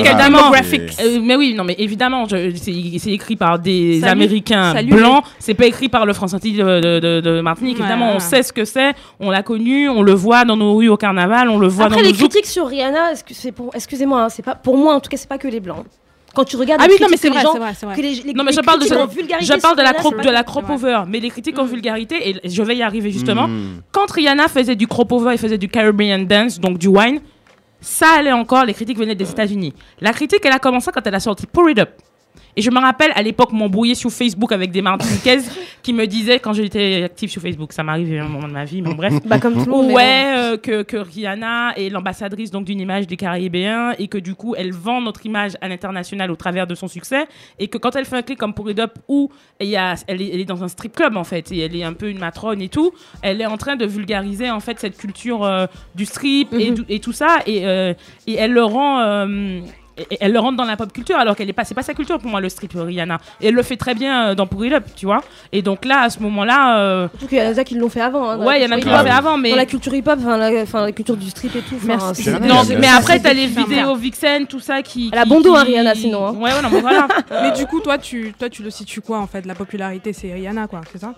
C'est- 0.64 1.00
Euh, 1.00 1.20
Mais 1.22 1.36
oui, 1.36 1.54
non, 1.56 1.64
mais 1.64 1.76
évidemment, 1.78 2.26
c'est 2.28 3.12
écrit 3.12 3.36
par 3.36 3.60
des 3.60 4.00
Salut. 4.00 4.12
Américains 4.12 4.74
Salut. 4.74 4.94
blancs. 4.96 5.24
C'est 5.40 5.54
pas 5.54 5.68
écrit 5.68 5.90
par 5.90 6.06
le 6.08 6.14
France 6.14 6.34
Inti 6.34 6.54
de, 6.54 6.64
de, 6.82 7.00
de- 7.00 7.22
de 7.22 7.42
Martinique. 7.42 7.78
Ouais, 7.78 7.84
Évidemment, 7.84 8.14
on 8.16 8.20
sait 8.20 8.42
ce 8.42 8.52
que 8.52 8.66
c'est, 8.66 8.94
on 9.20 9.30
l'a 9.30 9.44
connu, 9.44 9.88
on 9.90 10.02
le 10.02 10.14
voit 10.14 10.44
dans 10.44 10.58
nos 10.58 10.76
rues 10.76 10.90
au 10.90 10.98
carnaval, 10.98 11.50
on 11.50 11.60
le 11.60 11.68
voit 11.68 11.86
Après 11.86 11.98
dans 11.98 12.02
les 12.04 12.12
nos 12.14 12.18
critiques 12.18 12.48
sur 12.48 12.68
Rihanna, 12.68 13.12
excusez-moi, 13.76 14.24
hein, 14.24 14.30
c'est 14.30 14.44
pas 14.44 14.56
pour 14.56 14.76
moi 14.76 14.96
en 14.96 15.00
tout 15.00 15.10
cas, 15.10 15.18
c'est 15.18 15.30
pas 15.30 15.38
que 15.38 15.48
les 15.48 15.60
blancs. 15.60 15.86
Quand 16.38 16.44
tu 16.46 16.56
regardes 16.56 16.80
Ah 16.84 16.88
les 16.88 16.94
oui, 16.94 17.00
non, 17.02 17.08
mais 17.10 17.18
critiques 17.18 17.24
c'est 17.24 17.30
vrai, 17.34 17.42
gens 17.42 17.54
c'est 17.54 17.58
vrai, 17.60 17.74
c'est 17.76 17.86
vrai. 17.88 17.96
que 17.96 18.02
les, 18.02 18.14
les- 18.28 18.34
Non, 18.34 18.44
mais 18.44 18.52
je 18.52 18.62
parle 18.62 18.78
de, 18.80 18.86
critiques 18.86 19.00
ce- 19.00 19.04
en 19.04 19.08
vulgarité 19.08 19.46
je 19.48 19.60
parle 19.60 19.76
sur 19.76 19.76
de 19.76 19.82
la 19.82 19.94
crop, 19.94 20.22
de 20.22 20.30
la 20.30 20.44
crop 20.44 20.70
over, 20.70 21.02
mais 21.08 21.20
les 21.20 21.32
critiques 21.32 21.58
en 21.58 21.64
Mm. 21.66 21.68
vulgarité, 21.70 22.30
et 22.30 22.48
je 22.48 22.62
vais 22.62 22.76
y 22.78 22.84
arriver 22.84 23.10
justement. 23.10 23.48
Mm. 23.48 23.82
Quand 23.92 24.12
Rihanna 24.12 24.48
faisait 24.48 24.76
du 24.76 24.86
crop 24.86 25.12
over 25.12 25.34
et 25.34 25.38
faisait 25.38 25.58
du 25.58 25.68
Caribbean 25.68 26.28
dance, 26.28 26.60
donc 26.60 26.78
du 26.78 26.88
wine, 26.90 27.22
ça 27.82 28.06
allait 28.20 28.32
encore, 28.32 28.66
les 28.66 28.76
critiques 28.76 29.00
venaient 29.00 29.16
des 29.16 29.30
États-Unis. 29.32 29.74
La 30.00 30.14
critique, 30.14 30.42
elle 30.44 30.52
a 30.54 30.60
commencé 30.60 30.92
quand 30.94 31.06
elle 31.08 31.16
a 31.16 31.20
sorti 31.20 31.48
Pour 31.48 31.68
It 31.72 31.80
Up. 31.80 31.90
Et 32.58 32.62
je 32.64 32.72
me 32.72 32.80
rappelle 32.80 33.12
à 33.16 33.22
l'époque 33.22 33.52
m'embrouiller 33.54 33.94
sur 33.96 34.10
Facebook 34.12 34.52
avec 34.52 34.72
des 34.72 34.82
Martiniquaises 34.82 35.50
qui 35.84 35.94
me 35.94 36.06
disaient, 36.08 36.40
quand 36.40 36.54
j'étais 36.54 37.04
active 37.04 37.30
sur 37.30 37.42
Facebook, 37.42 37.72
ça 37.72 37.84
m'arrive 37.84 38.20
à 38.20 38.26
un 38.26 38.28
moment 38.28 38.48
de 38.48 38.54
ma 38.54 38.66
vie, 38.66 38.82
mais 38.82 38.94
bref. 38.96 39.14
Bah 39.26 39.40
comme 39.40 39.54
tout 39.54 39.66
le 39.66 39.72
monde. 39.72 39.88
mais 39.88 39.94
Ouais, 39.94 40.34
euh, 40.36 40.58
que, 40.58 40.82
que 40.82 40.98
Rihanna 40.98 41.74
est 41.78 41.90
l'ambassadrice 41.90 42.50
donc 42.52 42.66
d'une 42.66 42.80
image 42.82 43.06
des 43.08 43.16
Caribéens 43.16 43.92
et 44.00 44.08
que 44.08 44.18
du 44.18 44.34
coup 44.36 44.56
elle 44.58 44.72
vend 44.74 45.00
notre 45.02 45.26
image 45.26 45.52
à 45.62 45.68
l'international 45.70 46.32
au 46.32 46.36
travers 46.36 46.66
de 46.68 46.74
son 46.76 46.88
succès 46.88 47.28
et 47.60 47.68
que 47.68 47.78
quand 47.78 47.96
elle 47.96 48.06
fait 48.06 48.18
un 48.18 48.22
clip 48.24 48.40
comme 48.40 48.54
Pour 48.56 48.70
It 48.72 48.80
Up 48.80 48.94
où 49.08 49.30
il 49.62 49.68
y 49.68 49.78
a, 49.78 49.94
elle, 50.08 50.22
est, 50.22 50.30
elle 50.34 50.40
est 50.40 50.46
dans 50.46 50.64
un 50.64 50.68
strip 50.68 50.96
club 50.96 51.16
en 51.16 51.24
fait 51.24 51.52
et 51.52 51.60
elle 51.60 51.76
est 51.76 51.84
un 51.84 51.94
peu 51.94 52.10
une 52.10 52.20
matrone 52.20 52.62
et 52.62 52.70
tout, 52.70 52.92
elle 53.22 53.40
est 53.40 53.46
en 53.46 53.58
train 53.58 53.76
de 53.76 53.86
vulgariser 53.86 54.50
en 54.50 54.60
fait 54.60 54.80
cette 54.80 54.98
culture 54.98 55.46
euh, 55.46 55.68
du 55.96 56.06
strip 56.06 56.52
et, 56.54 56.72
Mhm. 56.72 56.76
du- 56.76 56.86
et 56.90 57.00
tout 57.00 57.12
ça 57.14 57.38
et, 57.46 57.68
euh, 57.68 57.94
et 58.26 58.34
elle 58.34 58.52
le 58.54 58.64
rend 58.64 59.00
euh, 59.02 59.60
et- 59.98 60.18
elle 60.22 60.32
le 60.34 60.40
rentre 60.40 60.58
dans 60.58 60.64
la 60.66 60.78
pop 60.78 60.92
culture 60.94 61.18
alors 61.18 61.36
qu'elle 61.36 61.50
est 61.50 61.54
pas 61.54 61.64
c'est 61.64 61.74
pas 61.76 61.82
sa 61.84 61.94
culture 61.94 62.20
pour 62.20 62.30
moi 62.30 62.40
le 62.42 62.50
strip 62.50 62.74
Rihanna 62.76 63.18
et 63.42 63.48
elle 63.48 63.54
le 63.56 63.64
fait 63.64 63.78
très 63.78 63.96
bien 63.96 64.30
euh, 64.30 64.36
dans 64.36 64.48
Pour 64.48 64.66
It 64.66 64.74
Up 64.74 64.84
tu 64.96 65.06
vois 65.06 65.22
et 65.52 65.62
donc 65.62 65.86
là 65.86 66.02
à 66.02 66.10
ce 66.10 66.20
moment 66.20 66.44
là 66.44 66.80
euh, 66.80 67.08
Surtout 67.10 67.28
qu'il 67.28 67.38
y 67.38 67.42
en 67.42 67.58
a 67.58 67.64
qui 67.64 67.76
l'ont 67.76 67.90
fait 67.90 68.02
avant. 68.02 68.30
hein, 68.30 68.38
ouais 68.46 68.60
il 68.62 68.64
y 68.64 68.68
en 68.68 68.76
a 68.76 68.80
qui 68.80 68.88
l'ont 68.90 69.00
fait 69.04 69.10
avant 69.10 69.38
mais 69.38 69.50
Dans 69.52 69.56
la 69.56 69.66
culture 69.66 69.94
hip-hop, 69.94 70.20
enfin 70.20 70.38
la, 70.38 70.62
enfin, 70.62 70.82
la 70.82 70.92
culture 70.92 71.18
du 71.18 71.30
strip 71.30 71.56
et 71.56 71.62
tout. 71.62 71.76
Merci. 71.84 72.30
Non, 72.30 72.64
elle 72.70 72.76
a- 72.76 72.80
mais 72.80 72.88
après, 72.88 73.20
t'as 73.20 73.34
les 73.34 73.48
c'est 73.48 73.62
vidéos 73.64 73.96
Vixen, 73.96 74.46
tout 74.48 74.60
ça 74.60 74.82
qui. 74.82 75.10
Elle 75.14 75.20
a 75.20 75.24
qui- 75.24 75.30
bon 75.30 75.42
dos, 75.42 75.56
hein, 75.56 75.62
qui- 75.66 75.72
Rihanna, 75.72 75.96
sinon, 75.96 76.28
hein. 76.28 76.32
Ouais, 76.34 76.52
ouais, 76.54 76.62
non, 76.62 76.70
mais 76.72 76.82
voilà. 76.82 77.08
Mais 77.42 77.52
du 77.52 77.66
coup, 77.66 77.80
toi 77.80 77.98
tu, 77.98 78.34
toi, 78.38 78.50
tu 78.50 78.64
le 78.64 78.70
situes 78.70 79.02
quoi 79.02 79.20
en 79.20 79.28
fait 79.28 79.46
La 79.46 79.56
popularité, 79.56 80.14
c'est 80.14 80.32
Rihanna, 80.34 80.68
quoi, 80.68 80.82
c'est 80.92 81.00
ça? 81.00 81.14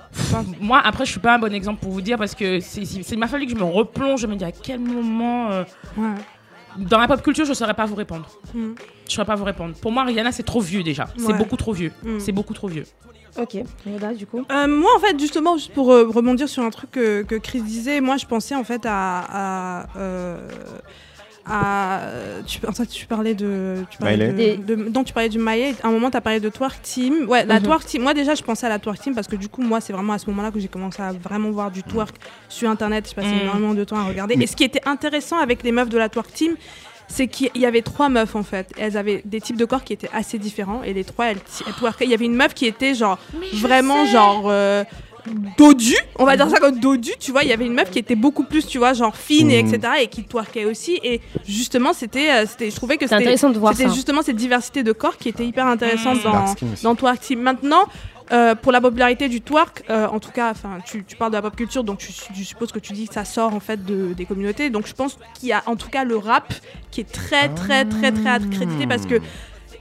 Moi, 0.59 0.81
après, 0.83 1.05
je 1.05 1.11
suis 1.11 1.19
pas 1.19 1.35
un 1.35 1.39
bon 1.39 1.53
exemple 1.53 1.79
pour 1.81 1.91
vous 1.91 2.01
dire 2.01 2.17
parce 2.17 2.35
que 2.35 2.59
c'est, 2.59 2.85
c'est- 2.85 3.03
c'est- 3.03 3.15
il 3.15 3.19
m'a 3.19 3.27
fallu 3.27 3.45
que 3.45 3.51
je 3.51 3.57
me 3.57 3.63
replonge. 3.63 4.21
Je 4.21 4.27
me 4.27 4.35
dis 4.35 4.45
à 4.45 4.51
quel 4.51 4.79
moment. 4.79 5.51
euh, 5.51 5.63
Ouais. 5.97 6.07
Dans 6.77 6.99
la 6.99 7.07
pop 7.07 7.21
culture, 7.21 7.45
je 7.45 7.53
saurais 7.53 7.73
pas 7.73 7.85
vous 7.85 7.95
répondre. 7.95 8.27
Mm. 8.53 8.73
Je 9.07 9.13
saurais 9.13 9.25
pas 9.25 9.35
vous 9.35 9.43
répondre. 9.43 9.75
Pour 9.75 9.91
moi, 9.91 10.03
Rihanna, 10.03 10.31
c'est 10.31 10.43
trop 10.43 10.61
vieux 10.61 10.83
déjà. 10.83 11.07
C'est 11.17 11.33
beaucoup 11.33 11.57
trop 11.57 11.73
vieux. 11.73 11.91
Mm. 12.03 12.19
C'est 12.19 12.31
beaucoup 12.31 12.53
trop 12.53 12.67
vieux. 12.67 12.85
Ok. 13.37 13.57
Yoda, 13.85 14.13
du 14.13 14.25
coup. 14.25 14.45
Euh, 14.51 14.67
moi, 14.67 14.91
en 14.95 14.99
fait, 14.99 15.19
justement, 15.19 15.57
juste 15.57 15.73
pour 15.73 15.91
euh, 15.91 16.07
rebondir 16.07 16.49
sur 16.49 16.63
un 16.63 16.69
truc 16.69 16.91
que, 16.91 17.23
que 17.23 17.35
Chris 17.35 17.61
disait, 17.61 18.01
moi, 18.01 18.17
je 18.17 18.25
pensais 18.25 18.55
en 18.55 18.63
fait 18.63 18.85
à. 18.85 19.81
à, 19.83 19.97
euh, 19.97 20.49
à- 21.49 22.01
tu, 22.45 22.59
en 22.67 22.71
fait, 22.71 22.85
tu 22.85 23.05
parlais 23.05 23.33
de. 23.33 23.83
Tu 23.89 23.97
parlais 23.97 24.57
de, 24.57 24.75
de- 24.75 25.03
tu 25.03 25.13
parlais 25.13 25.29
du 25.29 25.39
Miley. 25.39 25.73
À 25.83 25.87
un 25.87 25.91
moment, 25.91 26.09
tu 26.11 26.17
as 26.17 26.21
parlé 26.21 26.39
de 26.39 26.49
Twerk 26.49 26.81
Team. 26.81 27.27
Ouais, 27.27 27.45
la 27.45 27.55
Mhm. 27.59 27.65
Twerk 27.65 27.85
Team. 27.85 28.03
Moi, 28.03 28.13
déjà, 28.13 28.35
je 28.35 28.43
pensais 28.43 28.65
à 28.65 28.69
la 28.69 28.79
Twerk 28.79 28.99
Team 28.99 29.15
parce 29.15 29.27
que 29.27 29.35
du 29.35 29.49
coup, 29.49 29.61
moi, 29.61 29.81
c'est 29.81 29.93
vraiment 29.93 30.13
à 30.13 30.19
ce 30.19 30.29
moment-là 30.29 30.51
que 30.51 30.59
j'ai 30.59 30.67
commencé 30.67 31.01
à 31.01 31.11
vraiment 31.11 31.49
voir 31.51 31.71
du 31.71 31.83
twerk 31.83 32.15
sur 32.47 32.69
Internet. 32.69 33.07
Je 33.09 33.15
passais 33.15 33.27
Mhm. 33.35 33.41
énormément 33.41 33.73
de 33.73 33.83
temps 33.83 33.97
à 33.97 34.03
regarder. 34.03 34.35
Mais- 34.35 34.43
Et 34.45 34.47
ce 34.47 34.55
qui 34.55 34.63
était 34.63 34.81
intéressant 34.87 35.37
avec 35.39 35.63
les 35.63 35.71
meufs 35.71 35.89
de 35.89 35.97
la 35.97 36.09
Twerk 36.09 36.31
Team, 36.33 36.55
c'est 37.07 37.27
qu'il 37.27 37.49
y 37.55 37.65
avait 37.65 37.81
trois 37.81 38.07
meufs 38.09 38.35
en 38.35 38.43
fait. 38.43 38.71
Elles 38.77 38.95
avaient 38.95 39.21
des 39.25 39.41
types 39.41 39.57
de 39.57 39.65
corps 39.65 39.83
qui 39.83 39.93
étaient 39.93 40.09
assez 40.13 40.37
différents 40.37 40.83
et 40.83 40.93
les 40.93 41.03
trois 41.03 41.25
elles, 41.31 41.37
elles 41.65 41.73
twerkaient. 41.73 42.05
Il 42.05 42.11
y 42.11 42.13
avait 42.13 42.25
une 42.25 42.35
meuf 42.35 42.53
qui 42.53 42.67
était 42.67 42.93
genre 42.93 43.17
vraiment 43.53 44.05
genre 44.05 44.43
euh, 44.45 44.83
dodu, 45.57 45.95
on 46.17 46.25
va 46.25 46.35
dire 46.37 46.49
ça 46.49 46.59
comme 46.59 46.79
dodu, 46.79 47.11
tu 47.19 47.31
vois, 47.31 47.43
il 47.43 47.49
y 47.49 47.53
avait 47.53 47.65
une 47.65 47.73
meuf 47.73 47.89
qui 47.91 47.99
était 47.99 48.15
beaucoup 48.15 48.43
plus, 48.43 48.65
tu 48.65 48.77
vois, 48.77 48.93
genre 48.93 49.15
fine 49.15 49.51
et 49.51 49.61
Mhm. 49.63 49.73
etc. 49.73 49.93
et 50.01 50.07
qui 50.07 50.23
twerkait 50.23 50.65
aussi 50.65 50.99
et 51.03 51.21
justement 51.47 51.93
c'était, 51.93 52.31
euh, 52.31 52.45
c'était 52.47 52.69
je 52.71 52.75
trouvais 52.75 52.97
que 52.97 53.05
c'était 53.05 53.15
intéressant 53.15 53.49
de 53.49 53.59
voir 53.59 53.75
c'était 53.75 53.89
justement 53.93 54.21
cette 54.21 54.35
diversité 54.37 54.83
de 54.83 54.91
corps 54.91 55.17
qui 55.17 55.29
était 55.29 55.45
hyper 55.45 55.67
intéressante 55.67 56.17
Mhm. 56.17 56.23
dans, 56.23 56.55
dans 56.83 56.95
Twerk 56.95 57.19
Team. 57.19 57.41
Maintenant, 57.41 57.83
euh, 58.31 58.53
pour 58.53 58.71
la 58.71 58.79
popularité 58.79 59.27
du 59.27 59.41
twerk, 59.41 59.83
euh, 59.89 60.05
en 60.07 60.19
tout 60.19 60.29
cas, 60.31 60.51
enfin, 60.51 60.77
tu, 60.85 61.03
tu 61.03 61.15
parles 61.15 61.31
de 61.31 61.37
la 61.37 61.41
pop 61.41 61.55
culture, 61.55 61.83
donc 61.83 61.97
tu- 61.97 62.11
je 62.35 62.43
suppose 62.43 62.71
que 62.71 62.77
tu 62.79 62.93
dis 62.93 63.07
que 63.07 63.13
ça 63.15 63.25
sort 63.25 63.53
en 63.55 63.59
fait 63.59 63.83
de, 63.85 64.13
des 64.13 64.25
communautés. 64.25 64.69
Donc 64.69 64.85
je 64.87 64.93
pense 64.93 65.17
qu'il 65.33 65.49
y 65.49 65.51
a 65.53 65.63
en 65.65 65.75
tout 65.75 65.89
cas 65.89 66.03
le 66.03 66.15
rap 66.15 66.53
qui 66.91 67.01
est 67.01 67.11
très 67.11 67.49
très 67.49 67.85
très 67.85 68.11
très 68.11 68.29
accrédité 68.29 68.85
parce 68.87 69.05
que 69.07 69.15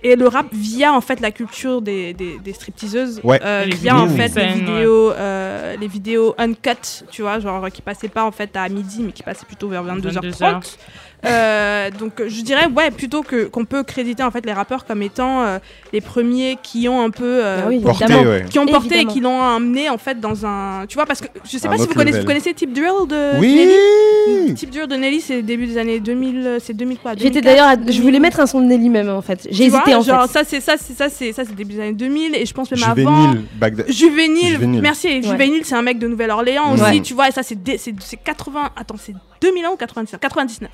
et 0.02 0.16
le 0.16 0.28
rap 0.28 0.46
via 0.52 0.92
en 0.92 1.00
fait 1.00 1.20
la 1.20 1.30
culture 1.30 1.82
des, 1.82 2.14
des, 2.14 2.38
des 2.38 2.52
stripteaseuses, 2.52 3.20
Ouais. 3.24 3.40
euh, 3.44 3.64
via 3.68 3.96
en 3.96 4.08
fait 4.08 4.34
les 4.34 4.52
vidéos, 4.54 5.12
euh, 5.12 5.76
les 5.76 5.88
vidéos 5.88 6.34
uncut, 6.38 7.04
tu 7.10 7.22
vois, 7.22 7.38
genre 7.40 7.68
qui 7.70 7.82
passaient 7.82 8.08
pas 8.08 8.24
en 8.24 8.30
fait 8.32 8.56
à 8.56 8.68
midi 8.68 9.02
mais 9.02 9.12
qui 9.12 9.22
passaient 9.22 9.46
plutôt 9.46 9.68
vers 9.68 9.84
22h30. 9.84 10.76
Euh, 11.24 11.90
donc 11.98 12.22
je 12.24 12.42
dirais 12.42 12.66
ouais 12.76 12.92
plutôt 12.92 13.22
que 13.22 13.46
qu'on 13.46 13.64
peut 13.64 13.82
créditer 13.82 14.22
en 14.22 14.30
fait 14.30 14.46
les 14.46 14.52
rappeurs 14.52 14.84
comme 14.86 15.02
étant 15.02 15.42
euh, 15.42 15.58
les 15.92 16.00
premiers 16.00 16.56
qui 16.62 16.88
ont 16.88 17.00
un 17.02 17.10
peu 17.10 17.24
euh, 17.44 17.62
Ah 17.64 17.68
oui, 17.68 17.80
Porté, 17.80 18.14
ouais. 18.14 18.44
qui 18.48 18.58
ont 18.60 18.66
porté 18.66 18.94
Évidemment. 18.94 19.10
et 19.10 19.12
qui 19.14 19.20
l'ont 19.20 19.42
amené 19.42 19.90
en 19.90 19.98
fait 19.98 20.20
dans 20.20 20.46
un 20.46 20.84
tu 20.88 20.94
vois 20.94 21.06
parce 21.06 21.20
que 21.20 21.26
je 21.44 21.58
sais 21.58 21.66
Un 21.66 21.70
pas 21.72 21.78
si 21.78 21.88
vous 21.88 21.94
connaissez 21.94 22.20
vous 22.20 22.24
connaissez 22.26 22.54
Tip 22.54 22.72
Drill 22.72 23.08
de 23.08 23.40
Oui 23.40 23.52
Nelly? 23.52 24.54
Tip 24.54 24.70
Drill 24.70 24.86
de 24.86 24.94
Nelly 24.94 25.20
c'est 25.20 25.42
début 25.42 25.66
des 25.66 25.76
années 25.78 25.98
2000 25.98 26.58
c'est 26.60 26.72
2000 26.74 26.98
quoi 26.98 27.12
J'étais 27.16 27.40
2004, 27.40 27.44
d'ailleurs, 27.44 27.70
je 27.80 27.84
2000. 27.86 28.02
voulais 28.02 28.18
mettre 28.20 28.38
un 28.38 28.46
son 28.46 28.60
de 28.60 28.66
Nelly 28.66 28.88
même 28.88 29.08
en 29.08 29.20
fait. 29.22 29.48
J'ai 29.50 29.64
Tu 29.64 29.70
vois, 29.70 29.80
hésité 29.80 29.94
en 29.96 30.02
genre 30.02 30.26
fait. 30.26 30.32
ça 30.32 30.44
c'est 30.44 30.60
ça 30.60 30.74
c'est 30.78 30.94
ça 30.96 31.08
c'est 31.08 31.32
ça 31.32 31.42
c'est 31.44 31.54
début 31.56 31.74
des 31.74 31.80
années 31.80 31.92
2000 31.94 32.36
et 32.36 32.46
je 32.46 32.54
pense 32.54 32.70
même 32.70 32.82
avant 32.84 32.94
Juvénile, 32.94 33.44
Bagdad. 33.58 33.90
Juvénile, 33.90 34.52
Juvénile. 34.52 34.82
merci. 34.82 35.08
Ouais. 35.08 35.22
Juvénile, 35.22 35.62
c'est 35.64 35.74
un 35.74 35.82
mec 35.82 35.98
de 35.98 36.06
Nouvelle-Orléans 36.06 36.76
Ouais. 36.76 36.80
aussi, 36.80 37.02
tu 37.02 37.14
vois, 37.14 37.28
et 37.28 37.32
ça, 37.32 37.42
c'est 37.42 37.58
c'est 37.76 37.94
c'est 37.98 38.16
80. 38.18 38.70
Attends, 38.76 38.94
c'est 38.98 39.14
2001 39.40 39.70
ou 39.70 39.76
99 39.76 40.20
99. 40.20 40.68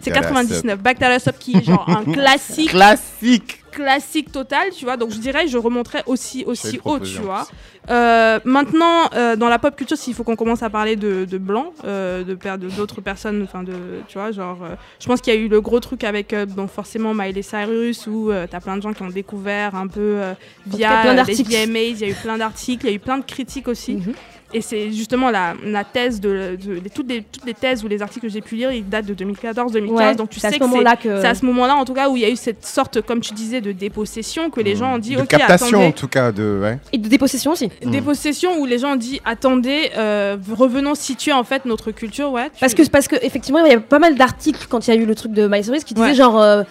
C'est 0.00 0.10
that 0.10 0.20
ass 0.20 0.26
99. 0.28 0.80
Back 0.80 0.98
qui 1.38 1.56
est 1.56 1.64
genre 1.64 1.88
un 1.88 2.04
classique. 2.12 2.70
Classique. 2.70 3.64
Classique 3.70 4.32
total, 4.32 4.70
tu 4.76 4.84
vois. 4.84 4.96
Donc 4.96 5.10
je 5.10 5.18
dirais, 5.18 5.46
je 5.46 5.58
remonterais 5.58 6.02
aussi, 6.06 6.44
aussi 6.44 6.80
haut, 6.84 6.98
tu 6.98 7.18
vois. 7.18 7.46
Euh, 7.90 8.38
maintenant, 8.44 9.08
euh, 9.14 9.36
dans 9.36 9.48
la 9.48 9.58
pop 9.58 9.74
culture, 9.74 9.96
s'il 9.96 10.14
faut 10.14 10.24
qu'on 10.24 10.36
commence 10.36 10.62
à 10.62 10.70
parler 10.70 10.96
de, 10.96 11.24
de 11.24 11.38
blancs, 11.38 11.72
euh, 11.84 12.22
de 12.24 12.68
d'autres 12.76 13.00
personnes, 13.00 13.42
enfin 13.42 13.62
de, 13.62 13.72
tu 14.08 14.18
vois, 14.18 14.30
genre, 14.30 14.58
euh, 14.62 14.74
je 15.00 15.06
pense 15.06 15.20
qu'il 15.20 15.32
y 15.32 15.36
a 15.36 15.40
eu 15.40 15.48
le 15.48 15.60
gros 15.60 15.80
truc 15.80 16.04
avec, 16.04 16.32
euh, 16.32 16.44
bon, 16.44 16.66
forcément 16.66 17.14
Miley 17.14 17.42
Cyrus, 17.42 18.06
où 18.06 18.30
euh, 18.30 18.46
t'as 18.50 18.60
plein 18.60 18.76
de 18.76 18.82
gens 18.82 18.92
qui 18.92 19.02
ont 19.02 19.08
découvert 19.08 19.74
un 19.74 19.86
peu 19.86 20.00
euh, 20.00 20.34
via 20.66 21.10
les 21.10 21.16
d'articles. 21.16 21.50
VMAs, 21.50 21.78
il 21.78 22.00
y 22.00 22.04
a 22.04 22.08
eu 22.08 22.14
plein 22.14 22.36
d'articles, 22.36 22.86
il 22.86 22.90
y 22.90 22.92
a 22.92 22.96
eu 22.96 23.00
plein 23.00 23.18
de 23.18 23.24
critiques 23.24 23.68
aussi. 23.68 23.94
Mhm. 23.94 24.14
Et 24.54 24.62
c'est 24.62 24.90
justement 24.92 25.30
la, 25.30 25.52
la 25.62 25.84
thèse 25.84 26.20
de, 26.22 26.56
de- 26.56 26.78
de- 26.78 26.88
toutes, 26.88 27.08
les, 27.10 27.22
toutes 27.22 27.44
les 27.44 27.52
thèses 27.52 27.84
ou 27.84 27.88
les 27.88 28.00
articles 28.00 28.26
que 28.26 28.32
j'ai 28.32 28.40
pu 28.40 28.54
lire, 28.56 28.72
ils 28.72 28.88
datent 28.88 29.04
de 29.04 29.12
2014-2015. 29.12 29.88
Ouais, 29.90 30.14
donc 30.14 30.30
tu 30.30 30.40
c'est 30.40 30.46
à 30.46 30.50
sais 30.50 30.54
ce 30.56 30.60
que 30.60 30.64
c'est 30.64 30.70
moment-là 30.70 30.96
que- 30.96 31.20
c'est 31.20 31.26
à 31.26 31.34
ce 31.34 31.44
moment-là, 31.44 31.74
en 31.76 31.84
tout 31.84 31.92
cas, 31.92 32.08
où 32.08 32.16
il 32.16 32.22
y 32.22 32.24
a 32.24 32.30
eu 32.30 32.36
cette 32.36 32.64
sorte, 32.64 33.02
comme 33.02 33.20
tu 33.20 33.34
disais, 33.34 33.60
de 33.60 33.72
dépossession 33.72 34.48
que 34.48 34.60
les 34.60 34.74
gens 34.74 34.94
ont 34.94 34.98
dit, 34.98 35.16
De 35.16 35.20
ok, 35.20 35.28
captation, 35.28 35.66
attendez, 35.66 35.86
en 35.86 35.92
tout 35.92 36.08
cas. 36.08 36.32
De, 36.32 36.60
ouais. 36.62 36.78
Et 36.92 36.98
de 36.98 37.08
dépossession 37.08 37.52
aussi. 37.52 37.68
des 37.84 38.00
possessions 38.00 38.58
où 38.58 38.64
les 38.64 38.78
gens 38.78 38.92
ont 38.92 38.96
dit 38.96 39.20
attendez, 39.24 39.90
euh, 39.98 40.36
revenons 40.56 40.94
situer 40.94 41.32
en 41.32 41.44
fait 41.44 41.64
notre 41.66 41.90
culture, 41.90 42.32
ouais. 42.32 42.46
tu- 42.54 42.60
Parce 42.60 42.72
que, 42.74 42.88
parce 42.88 43.06
que 43.08 43.16
effectivement, 43.22 43.64
il 43.64 43.70
y 43.70 43.74
a 43.74 43.80
pas 43.80 43.98
mal 43.98 44.14
d'articles 44.14 44.66
quand 44.70 44.86
il 44.88 44.94
y 44.94 44.96
a 44.98 45.00
eu 45.00 45.04
le 45.04 45.14
truc 45.14 45.32
de 45.32 45.46
Miley 45.46 45.62
Cyrus 45.62 45.84
qui 45.84 45.92
disaient 45.94 46.08
Ouais. 46.08 46.14
genre. 46.14 46.40
euh, 46.40 46.62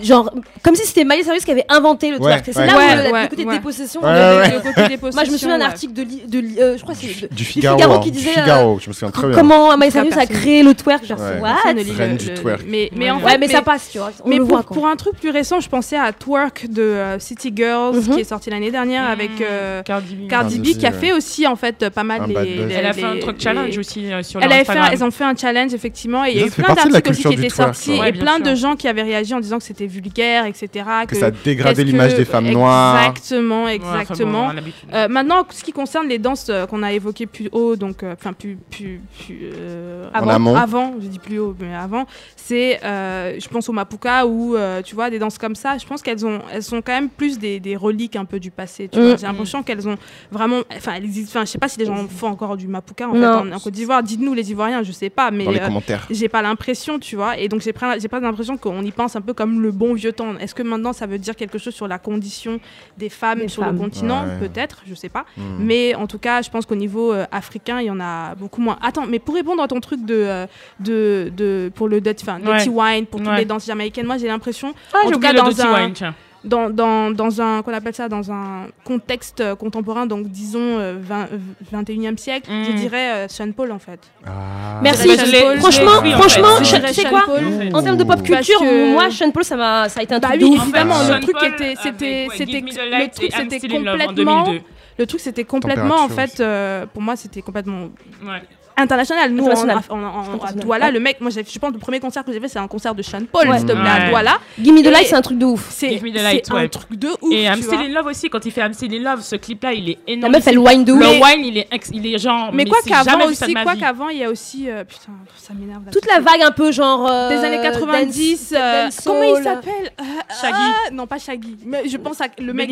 Genre, 0.00 0.30
comme 0.62 0.76
si 0.76 0.86
c'était 0.86 1.02
Miley 1.04 1.24
Cyrus 1.24 1.44
qui 1.44 1.50
avait 1.50 1.64
inventé 1.68 2.12
le 2.12 2.18
Ouais, 2.18 2.40
twerk. 2.40 2.44
C'est 2.52 2.56
ouais. 2.56 2.66
là 2.68 2.74
où 2.74 3.12
Ouais, 3.12 3.22
le, 3.24 3.28
côté 3.28 3.44
ouais. 3.44 3.54
dépossession. 3.56 4.00
Ouais, 4.00 4.10
de- 4.12 4.88
des 4.88 4.96
Moi, 5.12 5.24
je 5.24 5.30
me 5.32 5.36
souviens 5.36 5.58
d'un 5.58 5.64
article 5.64 5.92
de, 5.92 6.02
li- 6.02 6.22
de 6.24 6.38
li- 6.38 6.60
euh, 6.60 6.76
je 6.78 6.82
crois 6.82 6.94
que 6.94 7.00
c'est 7.00 7.21
de- 7.28 7.34
Du 7.34 7.44
Figaro. 7.44 8.00
qui 8.00 8.10
disait, 8.10 8.30
Figaro, 8.30 8.78
je 8.80 8.88
me 8.88 8.92
souviens 8.94 9.10
très 9.10 9.28
bien. 9.28 9.36
comment 9.36 9.76
Miley 9.76 9.90
Cyrus 9.90 10.16
a 10.16 10.26
créé 10.26 10.62
le 10.62 10.74
twerk. 10.74 11.04
Genre, 11.06 11.18
Ouais. 11.18 11.40
what 11.40 11.72
le- 11.74 12.16
du 12.16 12.34
twerk. 12.34 12.62
Mais, 12.66 12.90
mais 12.94 13.10
en 13.10 13.18
Ouais, 13.20 13.32
fait, 13.32 13.38
mais 13.38 13.48
ça 13.48 13.62
passe, 13.62 13.88
tu 13.90 13.98
vois. 13.98 14.10
On 14.24 14.28
mais 14.28 14.36
le 14.36 14.42
pour, 14.42 14.50
voit, 14.56 14.62
quoi. 14.62 14.74
pour 14.74 14.86
un 14.86 14.96
truc 14.96 15.14
plus 15.18 15.30
récent, 15.30 15.60
je 15.60 15.68
pensais 15.68 15.96
à 15.96 16.12
Twerk 16.12 16.66
de 16.68 16.82
euh, 16.82 17.18
City 17.18 17.52
Girls 17.54 17.96
Mhm. 17.96 18.14
qui 18.14 18.20
est 18.20 18.24
sorti 18.24 18.50
l'année 18.50 18.70
dernière 18.70 19.08
avec 19.08 19.30
euh, 19.40 19.82
Cardi 19.82 20.14
B. 20.14 20.28
Cardi 20.28 20.58
B 20.58 20.62
Cardi 20.64 20.78
qui 20.78 20.86
a 20.86 20.92
fait 20.92 21.12
aussi 21.12 21.46
en 21.46 21.56
fait 21.56 21.88
pas 21.90 22.04
mal 22.04 22.22
les, 22.28 22.34
les- 22.66 22.74
Elle 22.74 22.86
a 22.86 22.92
fait 22.92 23.04
un 23.04 23.16
truc 23.18 23.36
les- 23.38 23.42
challenge 23.44 23.78
aussi 23.78 24.12
euh, 24.12 24.22
sur 24.22 24.40
Elle 24.40 24.48
leur 24.48 24.56
avait 24.58 24.64
fait, 24.64 24.78
elles 24.92 25.04
ont 25.04 25.10
fait 25.10 25.24
un 25.24 25.36
challenge 25.36 25.74
effectivement 25.74 26.24
et 26.24 26.30
il 26.32 26.38
y 26.38 26.42
a 26.42 26.46
eu 26.46 26.50
plein 26.50 26.74
d'articles 26.74 27.10
aussi 27.10 27.22
qui 27.24 27.32
étaient 27.34 27.48
sortis 27.48 27.98
et 28.04 28.12
plein 28.12 28.38
de 28.40 28.54
gens 28.54 28.76
qui 28.76 28.88
avaient 28.88 29.02
réagi 29.02 29.34
en 29.34 29.40
disant 29.40 29.58
que 29.58 29.64
c'était 29.64 29.86
vulgaire, 29.86 30.46
etc. 30.46 30.68
Que 31.06 31.16
ça 31.16 31.30
dégradait 31.30 31.84
l'image 31.84 32.14
des 32.14 32.24
femmes 32.24 32.50
noires. 32.50 32.96
Exactement, 33.08 33.68
exactement. 33.68 34.50
Euh, 34.92 35.08
maintenant, 35.08 35.46
ce 35.50 35.62
qui 35.62 35.72
concerne 35.72 36.08
les 36.08 36.18
danses 36.18 36.46
euh, 36.48 36.66
qu'on 36.66 36.82
a 36.82 36.92
évoquées 36.92 37.11
plus 37.12 37.48
haut, 37.52 37.76
donc 37.76 38.02
euh, 38.02 38.14
enfin 38.18 38.32
plus 38.32 38.56
plus, 38.70 39.00
plus 39.24 39.40
euh, 39.54 40.08
En 40.14 40.18
avant, 40.20 40.30
amont. 40.30 40.56
avant, 40.56 40.94
je 41.00 41.06
dis 41.06 41.18
plus 41.18 41.38
haut, 41.38 41.54
mais 41.58 41.74
avant, 41.74 42.06
c'est 42.36 42.80
euh, 42.84 43.38
je 43.38 43.48
pense 43.48 43.68
au 43.68 43.72
mapuka 43.72 44.26
ou 44.26 44.56
euh, 44.56 44.82
tu 44.82 44.94
vois 44.94 45.10
des 45.10 45.18
danses 45.18 45.38
comme 45.38 45.54
ça. 45.54 45.78
Je 45.78 45.86
pense 45.86 46.02
qu'elles 46.02 46.24
ont 46.26 46.40
elles 46.52 46.62
sont 46.62 46.82
quand 46.82 46.92
même 46.92 47.08
plus 47.08 47.38
des, 47.38 47.60
des 47.60 47.76
reliques 47.76 48.16
un 48.16 48.24
peu 48.24 48.40
du 48.40 48.50
passé. 48.50 48.88
Mm. 48.92 49.16
J'ai 49.18 49.26
l'impression 49.26 49.62
qu'elles 49.62 49.88
ont 49.88 49.96
vraiment, 50.30 50.60
enfin 50.76 50.94
elles 50.96 51.04
existent. 51.04 51.38
Enfin, 51.38 51.44
je 51.44 51.50
sais 51.50 51.58
pas 51.58 51.68
si 51.68 51.78
les 51.78 51.86
gens 51.86 52.06
font 52.08 52.28
encore 52.28 52.56
du 52.56 52.68
mapuka 52.68 53.08
en, 53.08 53.14
fait, 53.14 53.26
en, 53.26 53.52
en 53.52 53.58
Côte 53.60 53.72
d'Ivoire. 53.74 54.02
Dites-nous 54.02 54.34
les 54.34 54.50
Ivoiriens, 54.50 54.82
je 54.82 54.92
sais 54.92 55.10
pas, 55.10 55.30
mais 55.30 55.46
euh, 55.46 55.68
j'ai 56.10 56.28
pas 56.28 56.42
l'impression, 56.42 56.98
tu 56.98 57.16
vois. 57.16 57.38
Et 57.38 57.48
donc, 57.48 57.60
j'ai 57.62 57.72
pas, 57.72 57.98
j'ai 57.98 58.08
pas 58.08 58.20
l'impression 58.20 58.56
qu'on 58.56 58.82
y 58.82 58.90
pense 58.90 59.16
un 59.16 59.20
peu 59.20 59.34
comme 59.34 59.60
le 59.60 59.70
bon 59.70 59.94
vieux 59.94 60.12
temps. 60.12 60.36
Est-ce 60.38 60.54
que 60.54 60.62
maintenant, 60.62 60.92
ça 60.92 61.06
veut 61.06 61.18
dire 61.18 61.36
quelque 61.36 61.58
chose 61.58 61.74
sur 61.74 61.88
la 61.88 61.98
condition 61.98 62.60
des 62.98 63.08
femmes 63.08 63.40
Des 63.40 63.48
sur 63.48 63.62
femmes. 63.64 63.74
le 63.74 63.80
continent? 63.80 64.24
Ouais. 64.24 64.48
Peut-être, 64.48 64.82
je 64.86 64.94
sais 64.94 65.08
pas. 65.08 65.24
Hmm. 65.36 65.42
Mais 65.60 65.94
en 65.94 66.06
tout 66.06 66.18
cas, 66.18 66.42
je 66.42 66.50
pense 66.50 66.66
qu'au 66.66 66.74
niveau 66.74 67.01
euh, 67.10 67.24
africain, 67.32 67.80
il 67.80 67.86
y 67.86 67.90
en 67.90 67.98
a 68.00 68.34
beaucoup 68.36 68.60
moins. 68.60 68.78
Attends, 68.82 69.06
mais 69.08 69.18
pour 69.18 69.34
répondre 69.34 69.60
à 69.62 69.66
ton 69.68 69.80
truc 69.80 70.04
de, 70.04 70.14
euh, 70.14 70.46
de, 70.78 71.32
de 71.36 71.72
pour 71.74 71.88
le 71.88 72.00
enfin, 72.06 72.38
dirty 72.38 72.68
wine, 72.68 73.06
pour 73.06 73.18
toutes 73.20 73.28
Ouais. 73.30 73.38
les 73.38 73.44
danses 73.44 73.66
jamaïcaines, 73.66 74.06
moi, 74.06 74.18
j'ai 74.18 74.28
l'impression, 74.28 74.72
Ah, 74.94 74.98
en 75.06 75.10
tout 75.10 75.18
cas, 75.18 75.32
le 75.32 75.38
dans 75.40 75.60
un- 75.60 75.74
Wine, 75.84 75.92
tiens. 75.94 76.14
dans, 76.44 76.70
dans, 76.70 77.10
dans 77.12 77.40
un 77.40 77.62
qu'on 77.62 77.72
appelle 77.72 77.94
ça 77.94 78.08
dans 78.08 78.32
un 78.32 78.66
contexte 78.84 79.40
euh, 79.40 79.54
contemporain, 79.54 80.06
donc 80.06 80.26
disons 80.28 80.58
euh, 80.78 80.96
20, 81.00 81.28
euh, 81.32 81.38
21e 81.72 82.16
siècle, 82.18 82.50
Mm. 82.50 82.64
je 82.64 82.72
dirais 82.72 83.10
euh, 83.12 83.28
Sean 83.28 83.52
Paul 83.52 83.70
en 83.72 83.78
fait. 83.78 84.00
Ah. 84.26 84.80
Merci. 84.82 85.08
Je 85.16 85.30
l'ai 85.30 85.56
Franchement, 85.60 85.98
écrit, 85.98 86.14
en 86.14 86.18
franchement, 86.18 86.56
fait. 86.64 87.08
quoi 87.08 87.22
Paul. 87.26 87.44
En 87.74 87.82
termes 87.82 87.96
de 87.96 88.02
pop 88.04 88.20
culture, 88.24 88.58
que- 88.58 88.92
moi, 88.92 89.08
Sean 89.12 89.30
Paul, 89.30 89.44
ça 89.44 89.56
m'a, 89.56 89.88
ça 89.88 90.00
a 90.00 90.02
été 90.02 90.14
un 90.14 90.18
Bah 90.18 90.28
truc 90.30 90.42
oui, 90.42 90.50
de 90.50 90.56
ouf. 90.56 90.62
évidemment, 90.64 90.94
fait. 90.96 91.06
le 91.08 91.12
Sean 91.14 91.20
truc 91.20 91.36
Paul 91.38 91.48
était, 91.48 91.74
c'était, 91.80 92.26
c'était, 92.36 92.60
le 92.60 93.08
truc 93.14 93.32
c'était 93.50 93.72
en 93.72 93.78
complètement, 93.92 94.42
2002. 94.44 94.64
Le 94.98 95.06
truc 95.06 95.20
c'était 95.20 95.44
complètement 95.44 96.00
en 96.00 96.08
fait, 96.08 96.40
euh, 96.40 96.86
pour 96.86 97.02
moi 97.02 97.16
c'était 97.16 97.42
complètement 97.42 97.88
Ouais. 98.24 98.42
international. 98.76 99.30
Nous, 99.32 99.44
International. 99.44 99.82
on, 99.90 99.94
on- 99.96 99.98
on- 99.98 100.40
on-. 100.48 100.58
Douala, 100.60 100.86
Ouais. 100.86 100.92
le 100.92 101.00
mec, 101.00 101.20
moi 101.20 101.30
je 101.30 101.58
pense 101.58 101.72
le 101.72 101.78
premier 101.78 102.00
concert 102.00 102.24
que 102.24 102.32
j'ai 102.32 102.40
fait 102.40 102.48
c'est 102.48 102.58
un 102.58 102.66
concert 102.66 102.94
de 102.94 103.02
Sean 103.02 103.20
Paul, 103.30 103.48
Ouais. 103.48 103.58
s'il 103.58 103.66
te 103.66 103.72
plaît, 103.72 103.88
à 103.88 104.08
Douala. 104.08 104.38
Gimme 104.58 104.82
the 104.82 104.86
Light, 104.86 105.06
c'est 105.08 105.14
un 105.14 105.20
truc 105.20 105.38
de 105.38 105.44
ouf. 105.44 105.66
C'est, 105.70 105.90
Give 105.90 106.02
Me 106.04 106.10
the 106.10 106.22
Light, 106.22 106.46
c'est 106.46 106.54
un 106.54 106.68
truc 106.68 106.98
de 106.98 107.08
ouf. 107.20 107.32
Et 107.32 107.44
I'm 107.44 107.60
Still 107.62 107.78
in 107.80 107.88
Love 107.88 108.06
aussi, 108.06 108.30
quand 108.30 108.44
il 108.46 108.50
fait 108.50 108.62
I'm 108.62 108.72
Still 108.72 108.94
in 108.94 109.02
Love, 109.10 109.20
ce 109.22 109.36
clip-là, 109.36 109.74
il 109.74 109.90
est 109.90 109.98
La 110.06 110.12
énorme. 110.14 110.32
meuf, 110.32 110.46
elle 110.46 110.58
wine 110.58 110.84
de 110.84 110.92
ouf. 110.92 111.00
Le 111.00 111.06
Mais- 111.06 111.22
wine, 111.22 111.44
il 111.44 111.58
est, 111.58 111.68
ex- 111.70 111.90
il 111.92 112.06
est 112.06 112.18
genre. 112.18 112.50
Mais 112.52 112.64
quoi 112.64 112.78
c'est 112.82 112.88
jamais 112.90 113.04
qu'avant 113.10 113.26
aussi, 113.30 113.54
quoi 113.54 113.76
qu'avant, 113.76 114.08
il 114.08 114.18
y 114.18 114.24
a 114.24 114.30
aussi, 114.30 114.70
euh, 114.70 114.84
putain, 114.84 115.12
ça 115.36 115.52
m'énerve. 115.54 115.84
là, 115.84 115.92
Toute 115.92 116.02
tout 116.02 116.08
la 116.08 116.20
vague 116.20 116.42
un 116.42 116.50
peu 116.52 116.72
genre. 116.72 117.06
euh, 117.10 117.28
des 117.28 117.44
années 117.44 117.60
90. 117.60 118.52
dance- 118.52 118.58
euh, 118.60 118.84
dancehall. 118.84 119.04
comment 119.04 119.36
il 119.38 119.42
s'appelle? 119.44 119.92
Euh, 120.00 120.04
Shaggy. 120.40 120.94
Non, 120.94 121.06
pas 121.06 121.18
Shaggy. 121.18 121.56
Mais 121.66 121.86
je 121.88 121.96
pense 121.98 122.20
à 122.22 122.26
le 122.38 122.52
mec. 122.54 122.70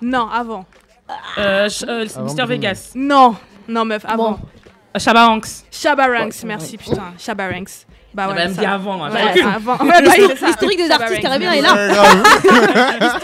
Non, 0.00 0.28
avant. 0.32 0.64
Euh, 1.38 1.68
ch- 1.68 1.84
euh, 1.88 2.06
Man. 2.36 2.46
Vegas. 2.46 2.92
Non, 2.94 3.36
non 3.68 3.84
meuf, 3.84 4.04
avant. 4.06 4.32
Bon. 4.32 4.38
Euh, 4.94 4.98
Shabba 4.98 5.26
Ranks, 6.06 6.44
merci 6.44 6.76
putain, 6.76 7.14
Shabba 7.18 7.48
Ranks. 7.48 7.86
Bah 8.14 8.28
ouais. 8.28 8.34
va 8.34 8.48
me 8.48 8.54
ça. 8.54 8.60
dire 8.60 8.72
avant. 8.72 9.02
hein, 9.04 9.10
Ouais, 9.10 9.22
recule. 9.28 9.46
avant. 9.46 9.76
Ouais, 9.78 10.02
bah, 10.02 10.10
c'est 10.14 10.36
ça. 10.36 10.46
L'historique 10.48 10.76
des 10.78 10.88
Shabba 10.88 11.04
artistes 11.04 11.22
Ranks, 11.26 11.38
caribéens 11.40 11.52
est 11.52 11.60
là. 11.62 11.74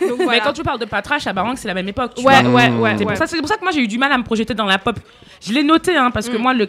Donc, 0.00 0.18
Mais 0.18 0.24
voilà. 0.24 0.40
quand 0.40 0.52
tu 0.52 0.62
parles 0.64 0.80
de 0.80 0.84
Patra, 0.84 1.18
Shabba 1.18 1.42
Ranks, 1.42 1.58
c'est 1.58 1.68
la 1.68 1.74
même 1.74 1.88
époque. 1.88 2.14
tu 2.16 2.24
Ouais, 2.24 2.42
vois. 2.42 2.50
ouais, 2.50 2.68
ouais. 2.70 2.94
C'est 2.98 3.04
ouais. 3.04 3.12
pour, 3.14 3.16
ça- 3.16 3.26
c'est 3.28 3.38
pour 3.38 3.48
ça 3.48 3.56
que 3.56 3.62
moi 3.62 3.70
j'ai 3.72 3.80
eu 3.80 3.86
du 3.88 3.96
mal 3.98 4.10
à 4.12 4.18
me 4.18 4.24
projeter 4.24 4.52
dans 4.52 4.66
la 4.66 4.78
pop. 4.78 4.96
Je 5.40 5.52
l'ai 5.52 5.62
noté 5.62 5.96
hein, 5.96 6.10
parce 6.10 6.28
que 6.28 6.36
Mm. 6.36 6.40
moi 6.42 6.52
le 6.54 6.68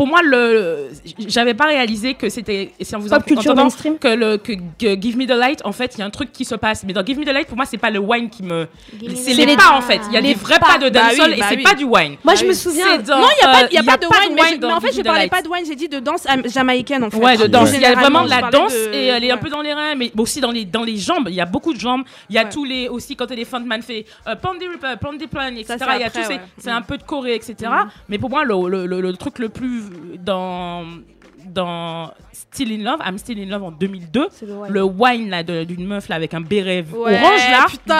pour 0.00 0.06
moi 0.06 0.22
le 0.22 0.88
j'avais 1.28 1.52
pas 1.52 1.66
réalisé 1.66 2.14
que 2.14 2.30
c'était 2.30 2.72
et 2.80 2.84
si 2.86 2.96
on 2.96 3.00
vous 3.00 3.10
Pop 3.10 3.18
en- 3.18 3.22
culture 3.22 3.54
mainstream. 3.54 3.98
que 3.98 4.08
le 4.08 4.38
que, 4.38 4.52
que 4.78 4.98
Give 4.98 5.18
Me 5.18 5.26
the 5.26 5.36
Light 5.36 5.60
en 5.66 5.72
fait 5.72 5.92
il 5.94 5.98
y 5.98 6.02
a 6.02 6.06
un 6.06 6.10
truc 6.18 6.32
qui 6.32 6.46
se 6.46 6.54
passe 6.54 6.84
mais 6.86 6.94
dans 6.94 7.04
Give 7.04 7.18
Me 7.18 7.24
the 7.26 7.32
Light 7.34 7.46
pour 7.46 7.56
moi 7.58 7.66
c'est 7.66 7.76
pas 7.76 7.90
le 7.90 7.98
wine 7.98 8.30
qui 8.30 8.42
me 8.42 8.66
c'est 9.14 9.34
les, 9.34 9.44
les- 9.44 9.56
pas 9.56 9.72
en 9.72 9.82
fait 9.82 10.00
il 10.08 10.14
y 10.14 10.16
a 10.16 10.22
Les 10.22 10.28
des 10.32 10.40
vrais 10.40 10.58
pas. 10.58 10.68
pas 10.72 10.78
de 10.78 10.88
Bah 10.88 11.00
dancehall 11.10 11.34
et 11.34 11.36
bah 11.36 11.46
c'est 11.50 11.56
oui. 11.56 11.62
pas 11.62 11.74
du 11.74 11.84
wine 11.84 12.16
Moi, 12.24 12.34
je 12.34 12.44
me 12.46 12.54
souviens. 12.54 12.96
Dans, 12.98 13.18
Non, 13.20 13.26
il 13.30 13.44
n'y 13.44 13.46
a, 13.46 13.50
euh, 13.50 13.66
pas- 13.66 13.72
y 13.74 13.78
a 13.78 13.82
pas 13.82 13.96
de 13.98 14.06
wine, 14.06 14.34
mais, 14.34 14.66
en 14.72 14.80
fait, 14.80 14.92
je 14.92 14.98
Me 14.98 15.02
the 15.02 15.06
parlais 15.06 15.28
pas 15.28 15.42
de 15.42 15.48
wine, 15.48 15.64
j'ai 15.66 15.76
dit 15.76 15.88
de 15.88 15.98
danse 16.00 16.24
am- 16.26 16.48
jamaïcaine 16.48 17.04
en 17.04 17.10
fait. 17.10 17.16
Ouais, 17.18 17.36
de 17.36 17.46
danse. 17.46 17.70
Il 17.74 17.80
y 17.80 17.84
a 17.84 17.94
vraiment 17.94 18.24
de 18.24 18.30
la 18.30 18.50
danse 18.50 18.74
et 18.92 19.06
elle 19.06 19.24
est 19.24 19.30
un 19.30 19.36
peu 19.36 19.50
dans 19.50 19.60
les 19.60 19.74
reins, 19.74 19.94
mais 19.96 20.10
aussi 20.16 20.40
dans 20.40 20.50
les, 20.50 20.64
dans 20.64 20.82
les 20.82 20.96
jambes. 20.96 21.26
Il 21.28 21.34
y 21.34 21.40
a 21.40 21.46
beaucoup 21.46 21.74
de 21.74 21.78
jambes. 21.80 22.02
Il 22.30 22.36
y 22.36 22.38
a 22.38 22.44
tous 22.46 22.64
les 22.64 22.88
aussi 22.88 23.16
quand 23.16 23.30
Elephant 23.30 23.60
Man 23.60 23.82
fait 23.82 24.06
euh, 24.26 24.34
Pound 24.36 24.58
the 24.60 24.64
Ripper, 24.72 25.26
Plan, 25.28 25.54
etc. 25.56 25.76
Il 25.96 26.00
y 26.00 26.04
a 26.04 26.10
tous 26.10 26.20
c'est 26.58 26.70
Mm. 26.70 26.76
un 26.76 26.82
peu 26.82 26.96
de 26.96 27.02
choré, 27.02 27.34
etc. 27.34 27.54
Mm. 27.70 27.88
Mais 28.08 28.18
pour 28.18 28.30
moi, 28.30 28.44
le, 28.44 28.54
le, 28.68 28.86
le- 28.86 29.00
le 29.00 29.12
truc 29.16 29.38
le 29.38 29.48
plus 29.48 29.82
dans 30.24 30.84
dans 31.46 32.10
Still 32.32 32.72
in 32.80 32.84
Love, 32.84 33.00
I'm 33.04 33.18
Still 33.18 33.40
in 33.40 33.46
Love 33.46 33.62
en 33.64 33.70
2002, 33.72 34.28
C'est 34.30 34.46
le 34.46 34.82
wine. 34.82 35.30
là 35.30 35.42
d'une 35.42 35.86
meuf 35.86 36.08
là 36.08 36.16
avec 36.16 36.34
un 36.34 36.40
béret 36.42 36.84
Ouais, 36.92 37.18
orange 37.18 37.50
là, 37.50 37.66
putain, 37.68 37.98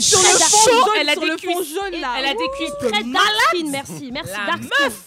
sur- 0.00 0.18
le 0.18 0.38
fond 0.38 0.70
jaune, 0.70 0.94
elle 1.00 1.08
a 1.08 1.14
des 1.14 1.36
cuisses, 1.36 1.74
jaune, 1.74 2.00
là. 2.00 2.08
elle 2.18 2.24
a 2.26 2.32
des 2.32 2.48
cuisses 2.56 2.72
Très 2.80 3.04
malades. 3.04 3.70
merci, 3.70 4.10
merci. 4.12 4.32
La 4.32 4.52
dark 4.52 4.62
meuf, 4.82 5.00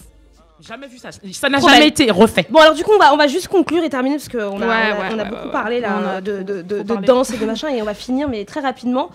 jamais 0.62 0.88
vu 0.88 1.00
ça, 1.00 1.10
ça 1.12 1.50
n'a 1.50 1.60
jamais 1.60 1.88
été 1.88 2.10
refait. 2.12 2.46
Bon 2.50 2.60
alors 2.60 2.76
du 2.76 2.84
coup 2.84 2.92
on 2.96 3.00
va, 3.00 3.14
on 3.14 3.18
va 3.18 3.28
juste 3.28 3.48
conclure 3.48 3.84
et 3.84 3.90
terminer 3.90 4.18
parce 4.18 4.30
qu'on 4.30 4.62
a, 4.62 4.66
Ouais, 4.68 4.94
on 4.98 5.02
a, 5.02 5.10
ouais, 5.10 5.10
on 5.16 5.20
a 5.20 5.26
beaucoup 5.26 5.50
parlé 5.50 5.80
là 5.80 6.22
de, 6.22 6.44
de, 6.44 6.62
de, 6.62 6.96
danse 7.06 7.32
et 7.32 7.38
de 7.38 7.46
machin 7.46 7.70
et 7.70 7.82
on 7.82 7.86
va 7.86 7.94
finir 7.96 8.30
mais 8.30 8.46
très 8.46 8.62
rapidement. 8.62 9.10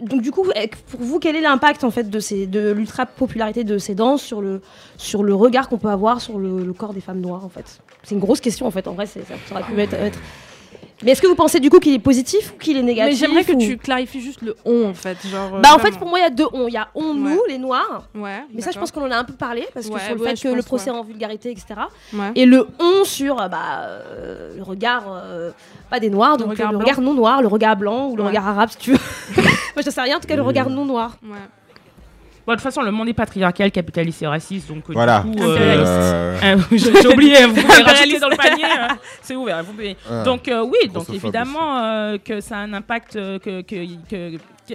Donc 0.00 0.22
du 0.22 0.30
coup 0.30 0.46
eh, 0.54 0.68
pour 0.90 1.00
vous 1.00 1.18
quel 1.18 1.36
est 1.36 1.40
l'impact 1.40 1.84
en 1.84 1.90
fait 1.90 2.08
de, 2.08 2.46
de 2.46 2.70
l'ultra 2.72 3.06
popularité 3.06 3.64
de 3.64 3.78
ces 3.78 3.94
danses 3.94 4.22
sur 4.22 4.40
le, 4.40 5.34
regard 5.34 5.68
qu'on 5.68 5.78
peut 5.78 5.88
avoir 5.88 6.20
sur 6.20 6.38
le, 6.38 6.72
corps 6.72 6.94
des 6.94 7.00
femmes 7.00 7.20
noires 7.20 7.44
en 7.44 7.48
fait? 7.48 7.80
C'est 8.02 8.14
une 8.14 8.20
grosse 8.20 8.40
question 8.40 8.66
en 8.66 8.70
fait. 8.70 8.88
En 8.88 8.94
vrai 8.94 9.06
ça, 9.06 9.20
aurait 9.50 9.62
pu 9.62 9.78
être- 9.78 10.18
Mais 11.02 11.12
est-ce 11.12 11.22
que 11.22 11.26
vous 11.26 11.34
pensez 11.34 11.60
du 11.60 11.70
coup 11.70 11.78
qu'il 11.78 11.94
est 11.94 11.98
positif 11.98 12.52
ou 12.54 12.58
qu'il 12.58 12.76
est 12.76 12.82
négatif 12.82 13.12
Mais 13.12 13.16
j'aimerais 13.26 13.44
que 13.44 13.56
tu 13.58 13.78
clarifies 13.78 14.20
juste 14.20 14.42
le 14.42 14.54
on 14.64 14.88
en 14.90 14.94
fait. 14.94 15.16
Genre, 15.26 15.54
euh, 15.54 15.60
Bah 15.60 15.70
en 15.74 15.78
fait 15.78 15.92
pour 15.98 16.08
moi 16.08 16.18
il 16.18 16.22
y 16.22 16.26
a 16.26 16.30
deux 16.30 16.46
on. 16.52 16.68
Il 16.68 16.74
y 16.74 16.76
a 16.76 16.88
on 16.94 17.14
nous 17.14 17.30
Ouais. 17.36 17.48
les 17.48 17.58
noirs. 17.58 18.04
Ouais. 18.14 18.44
Mais 18.52 18.60
ça 18.60 18.70
je 18.70 18.78
pense 18.78 18.90
qu'on 18.92 19.06
en 19.06 19.10
a 19.10 19.16
un 19.16 19.24
peu 19.24 19.32
parlé 19.32 19.66
parce 19.72 19.86
que 19.88 19.92
Ouais, 19.94 20.00
sur 20.00 20.14
le 20.14 20.20
ouais, 20.20 20.36
fait 20.36 20.48
que 20.48 20.54
le 20.54 20.62
procès 20.62 20.90
ouais. 20.90 20.96
en 20.98 21.02
vulgarité 21.02 21.50
etc. 21.50 21.66
Ouais. 22.12 22.32
Et 22.34 22.44
le 22.46 22.66
on 22.78 23.04
sur 23.04 23.40
euh, 23.40 23.48
bah, 23.48 23.84
euh, 23.86 24.56
le 24.56 24.62
regard, 24.62 25.04
euh, 25.08 25.50
pas 25.88 26.00
des 26.00 26.10
noirs, 26.10 26.36
donc 26.36 26.50
regard 26.50 26.72
le 26.72 26.78
blanc. 26.78 26.86
regard 26.86 27.00
non 27.00 27.14
noir, 27.14 27.40
le 27.42 27.48
regard 27.48 27.76
blanc 27.76 28.08
ou 28.08 28.16
le 28.16 28.22
regard 28.24 28.46
arabe 28.46 28.70
si 28.70 28.76
tu 28.78 28.92
veux. 28.92 28.98
Moi 29.36 29.82
je 29.84 29.90
sais 29.90 30.00
rien, 30.02 30.18
en 30.18 30.20
tout 30.20 30.28
cas 30.28 30.36
le 30.36 30.42
regard 30.42 30.68
non 30.70 30.84
noir. 30.84 31.16
Bon, 32.46 32.52
de 32.52 32.56
toute 32.56 32.62
façon, 32.64 32.82
le 32.82 32.90
monde 32.90 33.08
est 33.08 33.12
patriarcal, 33.14 33.70
capitaliste 33.70 34.22
et 34.22 34.26
raciste, 34.26 34.68
donc 34.68 34.84
euh, 34.90 34.92
Voilà. 34.94 35.20
du 35.20 35.36
coup, 35.36 35.42
euh, 35.44 36.56
J'ai 36.72 37.08
oublié, 37.08 37.44
vous 37.46 37.54
pouvez 37.54 37.82
rajouter 37.82 38.18
dans 38.18 38.28
le 38.28 38.36
panier, 38.36 38.64
euh, 38.64 38.94
c'est 39.22 39.36
ouvert. 39.36 39.62
Vous 39.62 39.72
pouvez. 39.72 39.96
Ouais. 40.10 40.24
Donc 40.24 40.48
euh, 40.48 40.62
oui, 40.64 40.88
donc 40.92 41.08
évidemment 41.10 41.78
euh, 41.84 42.18
que 42.18 42.40
ça 42.40 42.56
a 42.56 42.60
un 42.60 42.72
impact, 42.72 43.16
euh, 43.16 43.38
que, 43.38 43.60
que, 43.60 43.84
que, 44.08 44.36
que- 44.68 44.74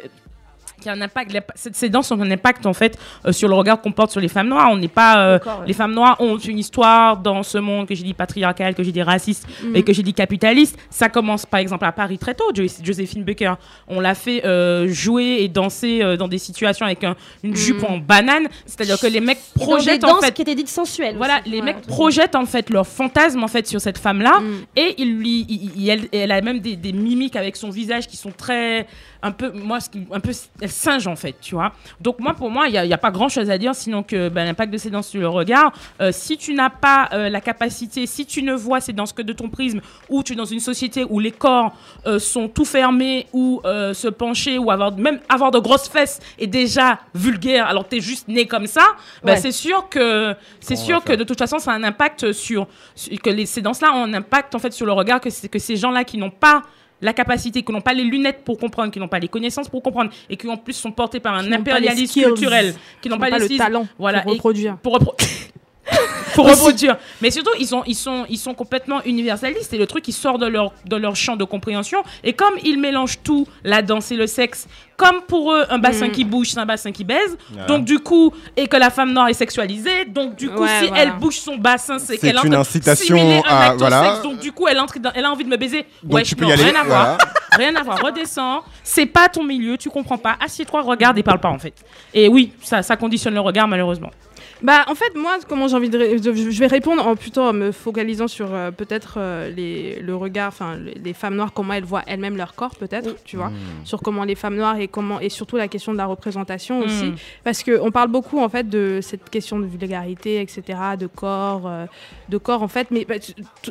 qu'il 0.77 0.87
y 0.87 0.89
a 0.89 0.93
un 0.93 1.01
impact, 1.01 1.35
ces- 1.55 1.89
danses 1.89 2.11
ont 2.11 2.21
un 2.21 2.31
impact 2.31 2.65
en 2.65 2.73
fait 2.73 2.97
euh, 3.25 3.31
sur 3.31 3.47
le 3.47 3.55
regard 3.55 3.81
qu'on 3.81 3.91
porte 3.91 4.11
sur 4.11 4.21
les 4.21 4.27
femmes 4.27 4.47
noires. 4.49 4.69
On 4.71 4.77
n'est 4.77 4.87
pas, 4.87 5.17
euh, 5.19 5.39
ouais. 5.39 5.51
les 5.67 5.73
femmes 5.73 5.93
noires 5.93 6.17
ont 6.19 6.37
une 6.37 6.59
histoire 6.59 7.17
dans 7.17 7.43
ce 7.43 7.57
monde 7.57 7.87
que 7.87 7.95
j'ai 7.95 8.03
dit 8.03 8.13
patriarcal, 8.13 8.75
que 8.75 8.83
j'ai 8.83 8.91
dit 8.91 9.01
raciste 9.03 9.47
Mm. 9.63 9.75
et 9.75 9.83
que 9.83 9.93
j'ai 9.93 10.03
dit 10.03 10.13
capitaliste. 10.13 10.77
Ça 10.89 11.09
commence 11.09 11.45
par 11.45 11.59
exemple 11.59 11.85
à 11.85 11.91
Paris 11.91 12.17
très 12.17 12.33
tôt. 12.33 12.45
Jo- 12.53 12.63
Joséphine 12.83 13.23
Baker, 13.23 13.53
on 13.87 13.99
l'a 13.99 14.15
fait 14.15 14.45
euh, 14.45 14.87
jouer 14.87 15.37
et 15.41 15.47
danser 15.47 16.01
dans 16.17 16.27
des 16.27 16.37
situations 16.37 16.85
avec 16.85 17.03
un- 17.03 17.15
une 17.43 17.55
jupe 17.55 17.81
Mm. 17.81 17.85
en 17.93 17.97
banane, 17.97 18.47
c'est-à-dire 18.65 18.99
que 18.99 19.07
les 19.07 19.19
mecs 19.21 19.37
Et 19.37 19.59
dans 19.59 19.65
des 19.65 19.71
projettent 19.73 20.03
en 20.03 20.19
fait 20.21 20.33
qui 20.33 20.41
étaient 20.41 20.55
dites 20.55 20.69
sensuelles. 20.69 21.15
voilà, 21.17 21.39
aussi. 21.41 21.49
les 21.49 21.59
Ouais, 21.59 21.65
mecs 21.65 21.81
projettent 21.81 22.35
en 22.35 22.45
fait 22.45 22.69
leur 22.69 22.85
fantasme 22.87 23.43
en 23.43 23.47
fait 23.47 23.67
sur 23.67 23.81
cette 23.81 23.97
femme-là 23.97 24.39
Mm. 24.39 24.53
et 24.75 24.95
il 24.97 25.17
lui, 25.17 25.45
il- 25.49 25.71
il- 25.77 25.89
elle, 25.89 26.07
elle 26.11 26.31
a 26.31 26.41
même 26.41 26.59
des, 26.59 26.75
des 26.75 26.91
mimiques 26.93 27.35
avec 27.35 27.55
son 27.55 27.69
visage 27.69 28.07
qui 28.07 28.17
sont 28.17 28.31
très, 28.31 28.87
un 29.21 29.31
peu, 29.31 29.51
moi, 29.51 29.79
qui- 29.79 30.05
un 30.11 30.19
peu, 30.19 30.31
elle 30.65 30.71
singe 30.71 31.07
en 31.07 31.15
fait, 31.15 31.35
tu 31.41 31.55
vois. 31.55 31.71
Donc 32.01 32.19
moi, 32.19 32.33
pour 32.33 32.49
moi, 32.49 32.67
il 32.67 32.71
n'y 32.71 32.77
a, 32.77 32.85
il 32.85 32.89
y 32.89 32.93
a 32.93 32.97
pas 32.97 33.11
grand-chose 33.11 33.49
à 33.49 33.57
dire 33.57 33.73
sinon 33.75 34.03
que 34.03 34.29
ben, 34.29 34.45
l'impact 34.45 34.71
de 34.73 34.77
ces 34.77 34.89
danses 34.89 35.07
sur 35.07 35.21
le 35.21 35.27
regard. 35.29 35.71
euh, 36.01 36.11
si 36.11 36.37
tu 36.37 36.53
n'as 36.53 36.69
pas 36.69 37.09
euh, 37.13 37.29
la 37.29 37.39
capacité, 37.41 38.05
si 38.07 38.25
tu 38.25 38.41
ne 38.43 38.53
vois 38.53 38.81
ces 38.81 38.93
danses 38.93 39.13
que 39.13 39.21
de 39.21 39.33
ton 39.33 39.47
prisme, 39.49 39.79
ou 40.09 40.23
tu 40.23 40.33
es 40.33 40.35
dans 40.35 40.45
une 40.45 40.59
société 40.59 41.05
où 41.09 41.19
les 41.19 41.31
corps 41.31 41.73
euh, 42.05 42.19
sont 42.19 42.47
tout 42.47 42.65
fermés, 42.65 43.27
ou 43.33 43.61
euh, 43.65 43.93
se 43.93 44.07
pencher, 44.07 44.57
ou 44.57 44.71
avoir 44.71 44.91
même 44.97 45.19
avoir 45.29 45.51
de 45.51 45.59
grosses 45.59 45.87
fesses 45.87 46.19
est 46.39 46.47
déjà 46.47 46.99
vulgaire, 47.13 47.67
alors 47.67 47.87
tu 47.87 47.97
es 47.97 48.01
juste 48.01 48.27
né 48.27 48.45
comme 48.47 48.67
ça, 48.67 48.81
ben, 49.23 49.33
Ouais. 49.33 49.37
c'est 49.37 49.51
sûr 49.51 49.87
que 49.89 50.35
c'est 50.59 50.75
sûr 50.75 51.03
que 51.03 51.13
de 51.13 51.23
toute 51.23 51.37
façon 51.39 51.59
ça 51.59 51.71
a 51.71 51.75
un 51.75 51.83
impact 51.83 52.31
sur, 52.31 52.67
sur- 52.95 53.21
que 53.21 53.29
les, 53.29 53.45
ces 53.45 53.61
danses-là 53.61 53.93
ont 53.93 54.03
un 54.03 54.13
impact 54.13 54.55
en 54.55 54.59
fait 54.59 54.73
sur 54.73 54.85
le 54.85 54.91
regard 54.93 55.19
que 55.21 55.29
c'est 55.29 55.47
que 55.49 55.59
ces 55.59 55.75
gens-là 55.75 56.03
qui 56.03 56.17
n'ont 56.17 56.31
pas 56.31 56.61
la 57.01 57.13
capacité, 57.13 57.61
qui 57.63 57.71
n'ont 57.71 57.81
pas 57.81 57.93
les 57.93 58.03
lunettes 58.03 58.43
pour 58.45 58.57
comprendre, 58.57 58.91
qui 58.91 58.99
n'ont 58.99 59.07
pas 59.07 59.19
les 59.19 59.27
connaissances 59.27 59.67
pour 59.69 59.83
comprendre, 59.83 60.11
et 60.29 60.37
qui 60.37 60.47
en 60.47 60.57
plus 60.57 60.73
sont 60.73 60.91
portés 60.91 61.19
par 61.19 61.35
un 61.35 61.51
impérialisme 61.51 62.21
culturel, 62.21 62.73
qui 63.01 63.09
n'ont 63.09 63.17
pas, 63.17 63.29
les 63.29 63.47
le 63.47 63.57
talent 63.57 63.87
voilà, 63.97 64.21
pour 64.21 64.31
reproduire. 64.33 64.77
pour 64.77 64.97
repro- 64.97 65.15
pour 66.35 66.47
reproduire. 66.49 66.97
Mais 67.21 67.31
surtout, 67.31 67.51
ils 67.59 67.67
sont, 67.67 67.83
ils, 67.85 67.95
sont, 67.95 68.25
ils 68.29 68.37
sont 68.37 68.53
complètement 68.53 69.01
universalistes. 69.05 69.67
C'est 69.69 69.77
le 69.77 69.87
truc 69.87 70.03
qui 70.03 70.11
sort 70.11 70.37
de 70.39 70.47
leur, 70.47 70.73
de 70.85 70.95
leur 70.95 71.15
champ 71.15 71.35
de 71.35 71.43
compréhension. 71.43 72.03
Et 72.23 72.33
comme 72.33 72.53
ils 72.63 72.79
mélangent 72.79 73.19
tout, 73.23 73.47
la 73.63 73.81
danse 73.81 74.11
et 74.11 74.15
le 74.15 74.27
sexe, 74.27 74.67
comme 74.97 75.21
pour 75.27 75.53
eux, 75.53 75.65
un 75.69 75.77
bassin 75.77 76.07
Mm. 76.07 76.11
qui 76.11 76.23
bouge, 76.23 76.51
c'est 76.51 76.59
un 76.59 76.65
bassin 76.65 76.91
qui 76.91 77.03
baise. 77.03 77.37
Donc, 77.67 77.85
du 77.85 77.99
coup, 77.99 78.31
et 78.57 78.67
que 78.67 78.77
la 78.77 78.89
femme 78.89 79.13
noire 79.13 79.27
est 79.29 79.33
sexualisée. 79.33 80.05
Donc, 80.05 80.35
du 80.35 80.49
coup, 80.49 80.63
Ouais, 80.63 80.79
si 80.81 80.87
voilà. 80.87 81.03
elle 81.03 81.11
bouge 81.13 81.37
son 81.37 81.57
bassin, 81.57 81.99
c'est 81.99 82.17
qu'elle 82.17 82.39
une 82.43 82.55
incitation 82.55 83.43
un 83.45 83.55
à- 83.55 83.75
voilà. 83.75 84.11
sexe. 84.11 84.21
Donc, 84.23 84.39
du 84.39 84.51
coup, 84.51 84.67
elle, 84.67 84.79
entre 84.79 84.97
dans- 84.99 85.11
elle 85.13 85.25
a 85.25 85.31
envie 85.31 85.43
de 85.43 85.49
me 85.49 85.57
baiser. 85.57 85.85
Donc, 86.03 86.13
ouais, 86.15 86.23
tu 86.23 86.35
peux 86.35 86.43
non, 86.45 86.49
y 86.49 86.53
aller, 86.53 86.63
Rien 86.63 86.75
à 86.79 86.83
voir. 86.83 87.17
Rien 87.57 87.75
à 87.75 87.83
voir. 87.83 87.99
Redescends. 88.01 88.63
C'est 88.83 89.05
pas 89.05 89.29
ton 89.29 89.43
milieu. 89.43 89.77
Tu 89.77 89.89
comprends 89.89 90.17
pas. 90.17 90.35
Assieds-toi, 90.43 90.81
regarde 90.81 91.17
et 91.17 91.23
parle 91.23 91.39
pas, 91.39 91.49
en 91.49 91.59
fait. 91.59 91.73
Et 92.13 92.27
oui, 92.27 92.51
ça, 92.61 92.81
ça 92.81 92.95
conditionne 92.97 93.33
le 93.33 93.39
regard, 93.39 93.67
malheureusement. 93.67 94.11
Bah, 94.65 94.83
en 94.87 94.95
fait, 94.95 95.13
moi, 95.15 95.37
comment 95.47 95.67
j'ai 95.67 95.75
envie 95.75 95.89
de, 95.89 95.97
ré- 95.99 96.17
Je 96.17 96.59
vais 96.59 96.65
répondre 96.65 97.05
en 97.05 97.15
plutôt 97.15 97.41
en 97.43 97.53
me 97.53 97.71
focalisant 97.71 98.27
sur 98.27 98.47
euh, 98.51 98.71
peut-être 98.71 99.15
euh, 99.17 99.51
les, 99.55 99.99
le 100.01 100.15
regard, 100.15 100.47
enfin, 100.47 100.75
les, 101.03 101.13
femmes 101.13 101.35
noires, 101.35 101.53
comment 101.53 101.73
elles 101.73 101.83
voient 101.83 102.01
elles-mêmes 102.07 102.35
leur 102.35 102.55
corps, 102.55 102.73
peut-être, 102.75 103.15
tu 103.25 103.37
vois, 103.37 103.51
sur 103.83 103.99
comment 104.01 104.23
les 104.23 104.33
femmes 104.33 104.55
noires 104.55 104.79
et 104.79 104.87
comment 104.87 105.19
et 105.19 105.29
surtout 105.29 105.55
la 105.57 105.67
question 105.67 105.93
de 105.93 105.97
la 105.99 106.07
représentation 106.07 106.79
aussi, 106.79 107.05
Mm. 107.11 107.15
parce 107.43 107.61
que 107.61 107.79
on 107.79 107.91
parle 107.91 108.07
beaucoup 108.09 108.39
en 108.39 108.49
fait 108.49 108.67
de 108.67 108.99
cette 109.03 109.29
question 109.29 109.59
de 109.59 109.65
vulgarité, 109.65 110.41
etc., 110.41 110.63
de 110.99 111.05
corps, 111.07 111.63
euh, 111.67 111.85
de 112.29 112.37
corps 112.39 112.63
en 112.63 112.67
fait, 112.67 112.87
mais 112.89 113.05
bah, 113.05 113.15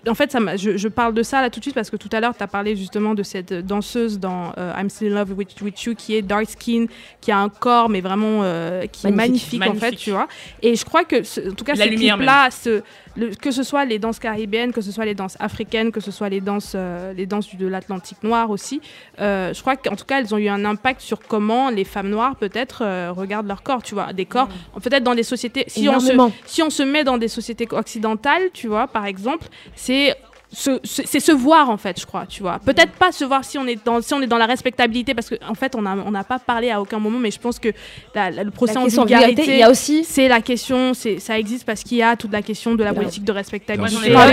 en 0.08 0.14
fait, 0.14 0.30
ça 0.30 0.38
m'a- 0.38 0.56
je, 0.56 0.76
je 0.76 0.88
parle 0.88 1.12
de 1.14 1.22
ça 1.24 1.40
là 1.42 1.50
tout 1.50 1.58
de 1.58 1.64
suite 1.64 1.74
parce 1.74 1.90
que 1.90 1.96
tout 1.96 2.10
à 2.12 2.20
l'heure, 2.20 2.36
tu 2.36 2.42
as 2.44 2.46
parlé 2.46 2.76
justement 2.76 3.14
de 3.14 3.22
cette 3.24 3.52
danseuse 3.52 4.20
dans 4.20 4.52
euh, 4.58 4.72
I'm 4.78 4.88
Still 4.90 5.12
in 5.12 5.16
Love 5.16 5.32
with, 5.36 5.60
with 5.60 5.82
You 5.82 5.94
qui 5.96 6.14
est 6.14 6.22
dark 6.22 6.48
skin, 6.48 6.86
qui 7.20 7.32
a 7.32 7.38
un 7.38 7.48
corps 7.48 7.88
mais 7.88 8.00
vraiment 8.00 8.40
euh, 8.44 8.86
qui 8.86 9.06
est 9.08 9.10
Magnifique. 9.10 9.58
magnifique, 9.58 9.82
en 9.84 9.88
fait, 9.90 9.96
tu 9.96 10.10
vois. 10.12 10.28
Et 10.62 10.76
je 10.76 10.84
crois 10.85 11.05
que, 11.05 11.23
ce- 11.23 11.51
en 11.51 11.55
tout 11.55 11.65
cas, 11.65 11.74
La 11.74 11.85
ces 11.85 11.90
lumière 11.90 12.16
clips-là, 12.16 12.51
ce- 12.51 12.82
le- 13.16 13.35
que 13.35 13.51
ce 13.51 13.62
soit 13.62 13.85
les 13.85 13.98
danses 13.98 14.19
caribéennes, 14.19 14.73
que 14.73 14.81
ce 14.81 14.90
soit 14.93 15.05
les 15.05 15.15
danses 15.15 15.36
africaines, 15.40 15.93
que 15.93 16.01
ce 16.01 16.11
soit 16.11 16.28
les 16.28 16.40
danses, 16.40 16.73
euh, 16.74 17.12
les 17.12 17.27
danses 17.27 17.55
de 17.55 17.66
l'Atlantique 17.66 18.23
noir 18.23 18.51
aussi, 18.51 18.81
euh, 19.20 19.52
je 19.55 19.61
crois 19.61 19.77
qu'en 19.77 19.97
tout 19.97 20.05
cas, 20.05 20.20
elles 20.20 20.35
ont 20.35 20.39
eu 20.39 20.48
un 20.48 20.65
impact 20.65 21.01
sur 21.01 21.20
comment 21.20 21.70
les 21.70 21.85
femmes 21.85 22.09
noires, 22.11 22.36
peut-être, 22.36 22.82
euh, 22.82 23.11
regardent 23.12 23.47
leur 23.48 23.62
corps, 23.62 23.82
tu 23.82 23.94
vois. 23.94 24.12
Des 24.12 24.24
corps, 24.27 24.48
peut-être 24.82 25.05
dans 25.05 25.15
des 25.15 25.23
sociétés. 25.23 25.65
Si 25.69 25.89
on, 25.89 25.98
se, 26.01 26.06
Énormément. 26.12 26.32
si 26.47 26.62
on 26.62 26.70
se 26.70 26.82
met 26.82 27.05
dans 27.05 27.19
des 27.19 27.28
sociétés 27.28 27.69
occidentales, 27.70 28.43
tu 28.52 28.69
vois, 28.69 28.86
par 28.89 29.06
exemple, 29.06 29.47
c'est. 29.74 30.15
Se- 30.55 30.81
se- 30.85 31.02
C'est 31.05 31.20
se 31.20 31.32
voir 31.32 31.68
en 31.70 31.76
fait, 31.76 32.01
je 32.01 32.06
crois, 32.06 32.24
tu 32.26 32.43
vois. 32.43 32.59
Peut-être 32.64 32.93
pas 32.93 33.12
se 33.12 33.24
voir 33.24 33.44
si 33.44 33.59
on 33.59 33.66
est 33.66 33.85
dans 33.85 34.01
si 34.01 34.14
on 34.14 34.22
est 34.22 34.26
dans 34.26 34.39
la 34.39 34.47
respectabilité, 34.47 35.14
parce 35.14 35.28
qu'en 35.28 35.51
en 35.51 35.55
fait 35.55 35.74
on 35.76 35.85
a 35.85 35.94
on 35.97 36.10
n'a 36.10 36.24
pas 36.24 36.39
parlé 36.39 36.70
à 36.70 36.81
aucun 36.81 36.98
moment, 36.98 37.18
mais 37.18 37.31
je 37.31 37.39
pense 37.39 37.59
que 37.59 37.68
la- 38.14 38.31
la- 38.31 38.44
le 38.44 38.51
procès 38.51 38.74
La 38.74 38.81
en 38.81 38.85
vulgarité, 38.86 39.44
il 39.47 39.56
y 39.59 39.62
a 39.62 39.70
aussi. 39.70 40.05
c'est 40.05 40.28
la 40.28 40.40
question, 40.40 40.94
c'est 40.94 41.18
ça 41.18 41.39
existe 41.39 41.64
parce 41.66 41.82
qu'il 41.82 41.98
y 41.98 42.02
a 42.02 42.16
toute 42.16 42.32
la 42.32 42.43
question 42.43 42.74
de 42.74 42.82
la 42.85 42.93
politique 42.94 43.24
de 43.24 43.32
respectabilité. 43.32 43.97
Elle, 44.09 44.16
en 44.16 44.20
a- 44.20 44.24
a- 44.24 44.28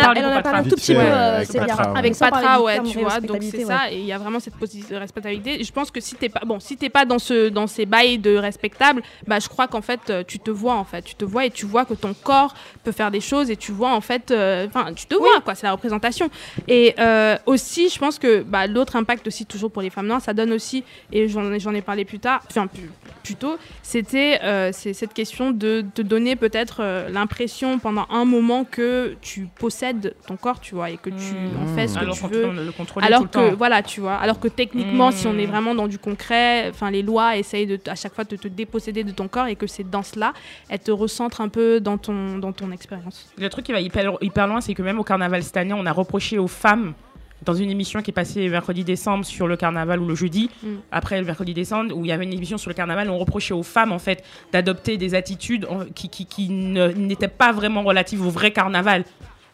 parlé 0.00 0.20
a 0.20 0.56
un 0.56 0.62
tout 0.64 0.76
petit 0.76 0.94
peu, 0.94 1.00
euh, 1.00 1.44
avec 1.94 2.14
Célia. 2.14 2.30
Patra, 2.30 2.62
ouais. 2.62 2.80
tu 2.90 2.98
vois, 2.98 3.20
donc 3.20 3.42
c'est 3.42 3.64
ça, 3.64 3.90
et 3.90 3.98
il 3.98 4.04
y 4.06 4.12
a 4.12 4.18
vraiment 4.18 4.40
cette 4.40 4.54
position 4.56 4.88
de 4.94 5.00
respectabilité. 5.00 5.62
Je 5.64 5.72
pense 5.72 5.90
que 5.90 6.00
si 6.00 6.14
t'es 6.14 6.28
pas, 6.28 6.40
bon, 6.44 6.60
si 6.60 6.76
t'es 6.76 6.88
pas 6.90 7.04
dans 7.04 7.18
ce, 7.18 7.48
dans 7.48 7.66
ces 7.66 7.86
bails 7.86 8.18
de 8.18 8.36
respectable, 8.36 9.02
bah, 9.26 9.38
je 9.38 9.48
crois 9.48 9.66
qu'en 9.66 9.80
fait, 9.82 10.00
euh, 10.10 10.22
tu 10.26 10.38
te 10.38 10.50
vois 10.50 10.74
en 10.74 10.84
fait, 10.84 11.02
tu 11.02 11.14
te 11.14 11.24
vois 11.24 11.46
et 11.46 11.50
tu 11.50 11.66
vois 11.66 11.84
que 11.84 11.94
ton 11.94 12.14
corps 12.14 12.54
peut 12.84 12.92
faire 12.92 13.10
des 13.10 13.20
choses 13.20 13.50
et 13.50 13.56
tu 13.56 13.72
vois 13.72 13.90
en 13.92 14.00
fait, 14.00 14.30
euh, 14.30 14.66
enfin, 14.68 14.92
tu 14.94 15.06
te 15.06 15.14
vois 15.14 15.37
quoi, 15.42 15.54
c'est 15.54 15.66
la 15.66 15.72
représentation. 15.72 16.30
Et 16.66 16.94
euh, 16.98 17.36
aussi, 17.46 17.88
je 17.88 17.98
pense 17.98 18.18
que 18.18 18.42
bah, 18.42 18.66
l'autre 18.66 18.96
impact 18.96 19.26
aussi 19.26 19.46
toujours 19.46 19.70
pour 19.70 19.82
les 19.82 19.90
femmes 19.90 20.06
noires, 20.06 20.20
ça 20.20 20.34
donne 20.34 20.52
aussi, 20.52 20.84
et 21.12 21.28
j'en 21.28 21.52
ai- 21.52 21.60
j'en 21.60 21.74
ai 21.74 21.82
parlé 21.82 22.04
plus 22.04 22.18
tard, 22.18 22.42
enfin 22.50 22.66
plus, 22.66 22.90
plus 23.22 23.34
tôt, 23.34 23.56
c'était 23.82 24.40
euh, 24.42 24.70
c'est 24.72 24.92
cette 24.94 25.12
question 25.12 25.50
de 25.50 25.84
te 25.94 26.02
donner 26.02 26.36
peut-être 26.36 26.78
euh, 26.80 27.08
l'impression 27.10 27.78
pendant 27.78 28.06
un 28.10 28.24
moment 28.24 28.64
que 28.64 29.16
tu 29.20 29.48
possèdes 29.58 30.14
ton 30.26 30.36
corps, 30.36 30.60
tu 30.60 30.74
vois, 30.74 30.90
et 30.90 30.96
que 30.96 31.10
tu 31.10 31.34
en 31.62 31.66
fais 31.74 31.88
ce 31.88 31.94
que 31.94 31.98
Alors 32.00 32.16
tu 32.16 32.22
veux. 32.24 32.42
peut 32.42 32.64
le 32.64 32.72
contrôler 32.72 33.06
tout 33.06 33.12
Alors 33.12 33.22
le 33.22 33.28
que 33.28 33.32
temps. 33.50 33.56
voilà, 33.56 33.82
tu 33.82 34.00
vois, 34.00 34.14
alors 34.16 34.40
que 34.40 34.48
techniquement, 34.48 35.10
si 35.10 35.26
on 35.26 35.36
est 35.38 35.46
Mm. 35.46 35.50
vraiment 35.50 35.74
dans 35.74 35.88
du 35.88 35.98
concret, 35.98 36.68
enfin 36.70 36.90
les 36.90 37.02
lois 37.02 37.36
essayent 37.36 37.66
de 37.66 37.78
à 37.86 37.94
chaque 37.94 38.14
fois 38.14 38.24
de 38.24 38.36
te 38.36 38.48
déposséder 38.48 39.04
de 39.04 39.12
ton 39.12 39.28
corps 39.28 39.46
et 39.46 39.56
que 39.56 39.66
ces 39.66 39.84
danses-là, 39.84 40.32
elles 40.68 40.78
te 40.80 40.90
recentrent 40.90 41.40
un 41.40 41.48
peu 41.48 41.80
dans 41.80 41.98
ton 41.98 42.38
dans 42.38 42.52
ton 42.52 42.70
expérience. 42.72 43.28
Le 43.38 43.48
truc 43.48 43.66
qui 43.66 43.72
va 43.72 43.80
hyper, 43.80 44.16
hyper 44.20 44.46
loin, 44.46 44.60
c'est 44.60 44.74
que 44.74 44.82
même 44.82 44.98
au 44.98 45.04
carnaval 45.04 45.27
cette 45.42 45.56
année, 45.56 45.74
on 45.74 45.86
a 45.86 45.92
reproché 45.92 46.38
aux 46.38 46.48
femmes, 46.48 46.94
dans 47.44 47.54
une 47.54 47.70
émission 47.70 48.02
qui 48.02 48.10
est 48.10 48.12
passée 48.12 48.48
mercredi 48.48 48.82
décembre 48.82 49.24
sur 49.24 49.46
le 49.46 49.56
carnaval 49.56 50.00
ou 50.00 50.06
le 50.06 50.14
jeudi, 50.16 50.50
Mm. 50.62 50.66
après 50.90 51.20
le 51.20 51.24
mercredi 51.24 51.54
décembre, 51.54 51.96
où 51.96 52.04
il 52.04 52.08
y 52.08 52.12
avait 52.12 52.24
une 52.24 52.32
émission 52.32 52.58
sur 52.58 52.68
le 52.68 52.74
carnaval, 52.74 53.08
on 53.10 53.18
reprochait 53.18 53.54
aux 53.54 53.62
femmes 53.62 53.92
en 53.92 54.00
fait 54.00 54.24
d'adopter 54.52 54.96
des 54.96 55.14
attitudes 55.14 55.64
en- 55.70 55.84
qui, 55.94 56.08
qui, 56.08 56.26
qui 56.26 56.48
n'étaient 56.50 57.28
pas 57.28 57.52
vraiment 57.52 57.82
relatives 57.84 58.26
au 58.26 58.30
vrai 58.30 58.50
carnaval. 58.50 59.04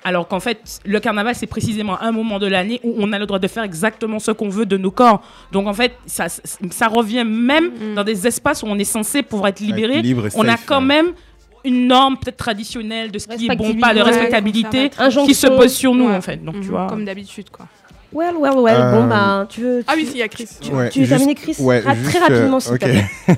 Alors 0.07 0.29
qu'en 0.29 0.41
fait, 0.41 0.81
le 0.85 1.01
carnaval, 1.01 1.35
c'est 1.35 1.47
précisément 1.47 1.99
un 2.01 2.13
moment 2.13 2.39
de 2.39 2.47
l'année 2.47 2.79
où 2.85 2.95
on 2.99 3.11
a 3.15 3.19
le 3.19 3.25
droit 3.25 3.39
de 3.39 3.49
faire 3.49 3.63
exactement 3.63 4.19
ce 4.19 4.33
qu'on 4.33 4.51
veut 4.51 4.67
de 4.67 4.77
nos 4.77 4.91
corps. 4.91 5.23
Donc 5.51 5.67
en 5.67 5.73
fait, 5.73 5.93
ça, 6.05 6.27
ça 6.29 6.89
revient 6.89 7.25
même 7.27 7.71
Mm. 7.71 7.95
dans 7.97 8.05
des 8.05 8.27
espaces 8.27 8.63
où 8.63 8.67
on 8.67 8.79
est 8.79 8.85
censé 8.85 9.23
pouvoir 9.23 9.49
être 9.49 9.61
libéré. 9.61 10.03
libre 10.03 10.27
on 10.37 10.47
a 10.49 10.57
quand 10.59 10.83
même 10.83 11.13
une 11.65 11.87
norme 11.87 12.17
peut-être 12.19 12.37
traditionnelle 12.37 13.11
de 13.11 13.19
ce 13.19 13.27
qui 13.29 13.47
est 13.47 13.57
bon, 13.57 13.75
pas 13.75 13.95
de 13.95 14.01
Respectabilité. 14.01 14.91
qui 15.27 15.35
se 15.35 15.47
pose 15.47 15.73
sur 15.73 15.95
nous 15.95 16.09
Ouais. 16.09 16.17
en 16.17 16.21
fait. 16.21 16.45
Donc 16.45 16.55
tu 16.57 16.61
Mhm, 16.63 16.71
vois. 16.71 16.87
Comme 16.89 17.05
d'habitude, 17.05 17.51
quoi. 17.51 17.67
Well, 18.13 18.37
well, 18.39 18.53
well. 18.59 18.77
Euh, 18.79 18.93
Bon, 18.93 19.09
bah, 19.09 19.45
tu 19.49 19.61
veux. 19.63 19.83
Ah 19.89 19.95
tu- 19.95 19.99
oui, 19.99 20.07
si, 20.07 20.13
il 20.13 20.19
y 20.19 20.23
a 20.23 20.29
Chris. 20.29 20.47
Tu, 20.61 20.71
Ouais, 20.71 20.89
tu 20.89 21.01
veux 21.01 21.05
juste- 21.05 21.17
terminer, 21.19 21.35
Chris? 21.35 21.57
ouais, 21.59 21.81
Ra- 21.81 21.97
juste, 21.97 22.11
Très 22.11 22.21
rapidement, 22.21 22.59
euh, 22.59 22.61
s'il 22.61 22.79
te 22.79 22.85
ok. 22.85 22.91
plaît. 22.91 23.07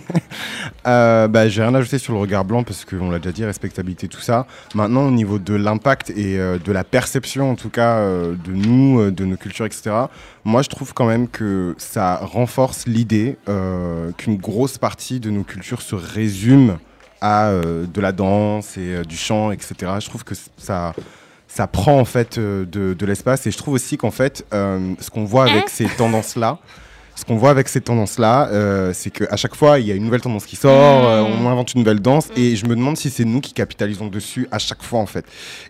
Euh, 0.86 1.26
bah, 1.26 1.48
j'ai 1.48 1.62
rien 1.62 1.74
ajouté 1.74 1.98
sur 1.98 2.12
le 2.12 2.20
regard 2.20 2.44
blanc 2.44 2.62
parce 2.62 2.84
qu'on 2.84 3.10
l'a 3.10 3.18
déjà 3.18 3.32
dit, 3.32 3.44
respectabilité, 3.44 4.06
tout 4.06 4.20
ça. 4.20 4.46
Maintenant, 4.74 5.06
au 5.06 5.10
niveau 5.10 5.38
de 5.40 5.54
l'impact 5.54 6.10
et 6.10 6.38
euh, 6.38 6.58
de 6.64 6.70
la 6.70 6.84
perception, 6.84 7.50
en 7.50 7.54
tout 7.56 7.70
cas, 7.70 7.96
euh, 7.98 8.34
de 8.44 8.52
nous, 8.52 9.00
euh, 9.00 9.10
de 9.10 9.24
nos 9.24 9.36
cultures, 9.36 9.66
etc., 9.66 9.90
moi, 10.44 10.62
je 10.62 10.68
trouve 10.68 10.94
quand 10.94 11.06
même 11.06 11.26
que 11.26 11.74
ça 11.78 12.16
renforce 12.22 12.86
l'idée 12.86 13.36
euh, 13.48 14.12
qu'une 14.16 14.36
grosse 14.36 14.78
partie 14.78 15.18
de 15.18 15.30
nos 15.30 15.42
cultures 15.42 15.82
se 15.82 15.96
résume 15.96 16.76
à 17.20 17.48
euh, 17.48 17.86
de 17.86 18.00
la 18.00 18.12
danse 18.12 18.76
et 18.76 18.96
euh, 18.96 19.04
du 19.04 19.16
chant, 19.16 19.50
etc. 19.50 19.74
Je 20.00 20.08
trouve 20.08 20.24
que 20.24 20.34
ça 20.58 20.94
ça 21.48 21.66
prend 21.66 21.98
en 21.98 22.04
fait 22.04 22.36
euh, 22.36 22.66
de, 22.66 22.92
de 22.92 23.06
l'espace 23.06 23.46
et 23.46 23.50
je 23.50 23.56
trouve 23.56 23.74
aussi 23.74 23.96
qu'en 23.96 24.10
fait 24.10 24.44
euh, 24.52 24.94
ce 25.00 25.08
qu'on 25.10 25.24
voit 25.24 25.44
avec 25.44 25.70
ces 25.70 25.86
tendances 25.86 26.36
là 26.36 26.58
ce 27.16 27.24
qu'on 27.24 27.36
voit 27.36 27.50
avec 27.50 27.66
ces 27.68 27.80
tendances-là, 27.80 28.48
euh, 28.52 28.92
c'est 28.94 29.10
qu'à 29.10 29.36
chaque 29.36 29.54
fois, 29.56 29.78
il 29.80 29.86
y 29.86 29.90
a 29.90 29.94
une 29.94 30.04
nouvelle 30.04 30.20
tendance 30.20 30.44
qui 30.46 30.54
sort, 30.54 30.70
euh, 31.08 31.22
on 31.22 31.48
invente 31.48 31.72
une 31.74 31.80
nouvelle 31.80 31.98
danse, 32.00 32.28
et 32.36 32.54
je 32.56 32.66
me 32.66 32.76
demande 32.76 32.96
si 32.96 33.08
c'est 33.10 33.24
nous 33.24 33.40
qui 33.40 33.52
capitalisons 33.54 34.06
dessus 34.08 34.46
à 34.50 34.58
chaque 34.58 34.82
fois, 34.82 35.00
en 35.00 35.06
fait. 35.06 35.24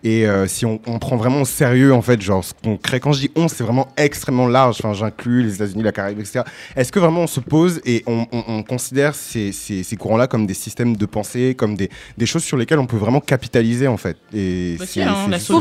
Et 0.04 0.26
euh, 0.26 0.46
si 0.48 0.66
on, 0.66 0.80
on 0.86 0.98
prend 0.98 1.16
vraiment 1.16 1.42
au 1.42 1.44
sérieux, 1.44 1.94
en 1.94 2.02
fait, 2.02 2.20
genre, 2.20 2.44
ce 2.44 2.52
qu'on 2.62 2.76
crée, 2.76 2.98
quand 3.00 3.12
je 3.12 3.20
dis 3.20 3.30
on, 3.36 3.46
c'est 3.48 3.62
vraiment 3.62 3.86
extrêmement 3.96 4.48
large, 4.48 4.76
enfin, 4.80 4.92
j'inclus 4.92 5.44
les 5.44 5.54
États-Unis, 5.54 5.82
la 5.84 5.92
Caraïbe, 5.92 6.18
etc. 6.18 6.40
Est-ce 6.74 6.90
que 6.90 6.98
vraiment 6.98 7.20
on 7.22 7.26
se 7.28 7.40
pose 7.40 7.80
et 7.84 8.02
on, 8.06 8.26
on- 8.32 8.44
on 8.48 8.62
considère 8.64 9.14
ces, 9.14 9.52
ces- 9.52 9.84
ces 9.84 9.96
courants-là 9.96 10.26
comme 10.26 10.46
des 10.46 10.54
systèmes 10.54 10.96
de 10.96 11.06
pensée, 11.06 11.54
comme 11.56 11.76
des, 11.76 11.90
des 12.18 12.26
choses 12.26 12.42
sur 12.42 12.56
lesquelles 12.56 12.80
on 12.80 12.86
peut 12.86 12.96
vraiment 12.96 13.20
capitaliser, 13.20 13.86
en 13.86 13.96
fait? 13.96 14.16
Et 14.34 14.76
Bah, 14.78 14.84
c'est- 14.86 14.92
si, 14.94 15.02
hein, 15.02 15.14
la 15.30 15.38
Là, 15.38 15.38
tu- 15.38 15.52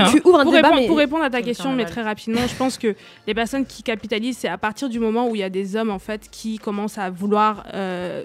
hein. 0.00 0.10
Tu 0.10 0.20
ouvres 0.24 0.40
un 0.40 0.44
Pour, 0.44 0.52
débat, 0.52 0.68
répondre, 0.68 0.80
mais. 0.82 0.86
pour 0.88 0.96
répondre 0.98 1.24
à 1.24 1.30
ta 1.30 1.42
question, 1.42 1.72
mais 1.72 1.84
très 1.84 2.02
rapidement, 2.02 2.40
je 2.48 2.54
pense 2.54 2.78
que 2.78 2.94
les 3.26 3.34
personnes 3.34 3.66
qui 3.66 3.82
capitalisent, 3.82 4.38
c'est 4.40 4.48
à 4.48 4.56
partir 4.58 4.88
du 4.88 4.93
moment 5.00 5.28
où 5.28 5.34
il 5.34 5.40
y 5.40 5.44
a 5.44 5.50
des 5.50 5.76
hommes 5.76 5.90
en 5.90 5.98
fait 5.98 6.28
qui 6.30 6.58
commencent 6.58 6.98
à 6.98 7.10
vouloir 7.10 7.64
euh, 7.74 8.24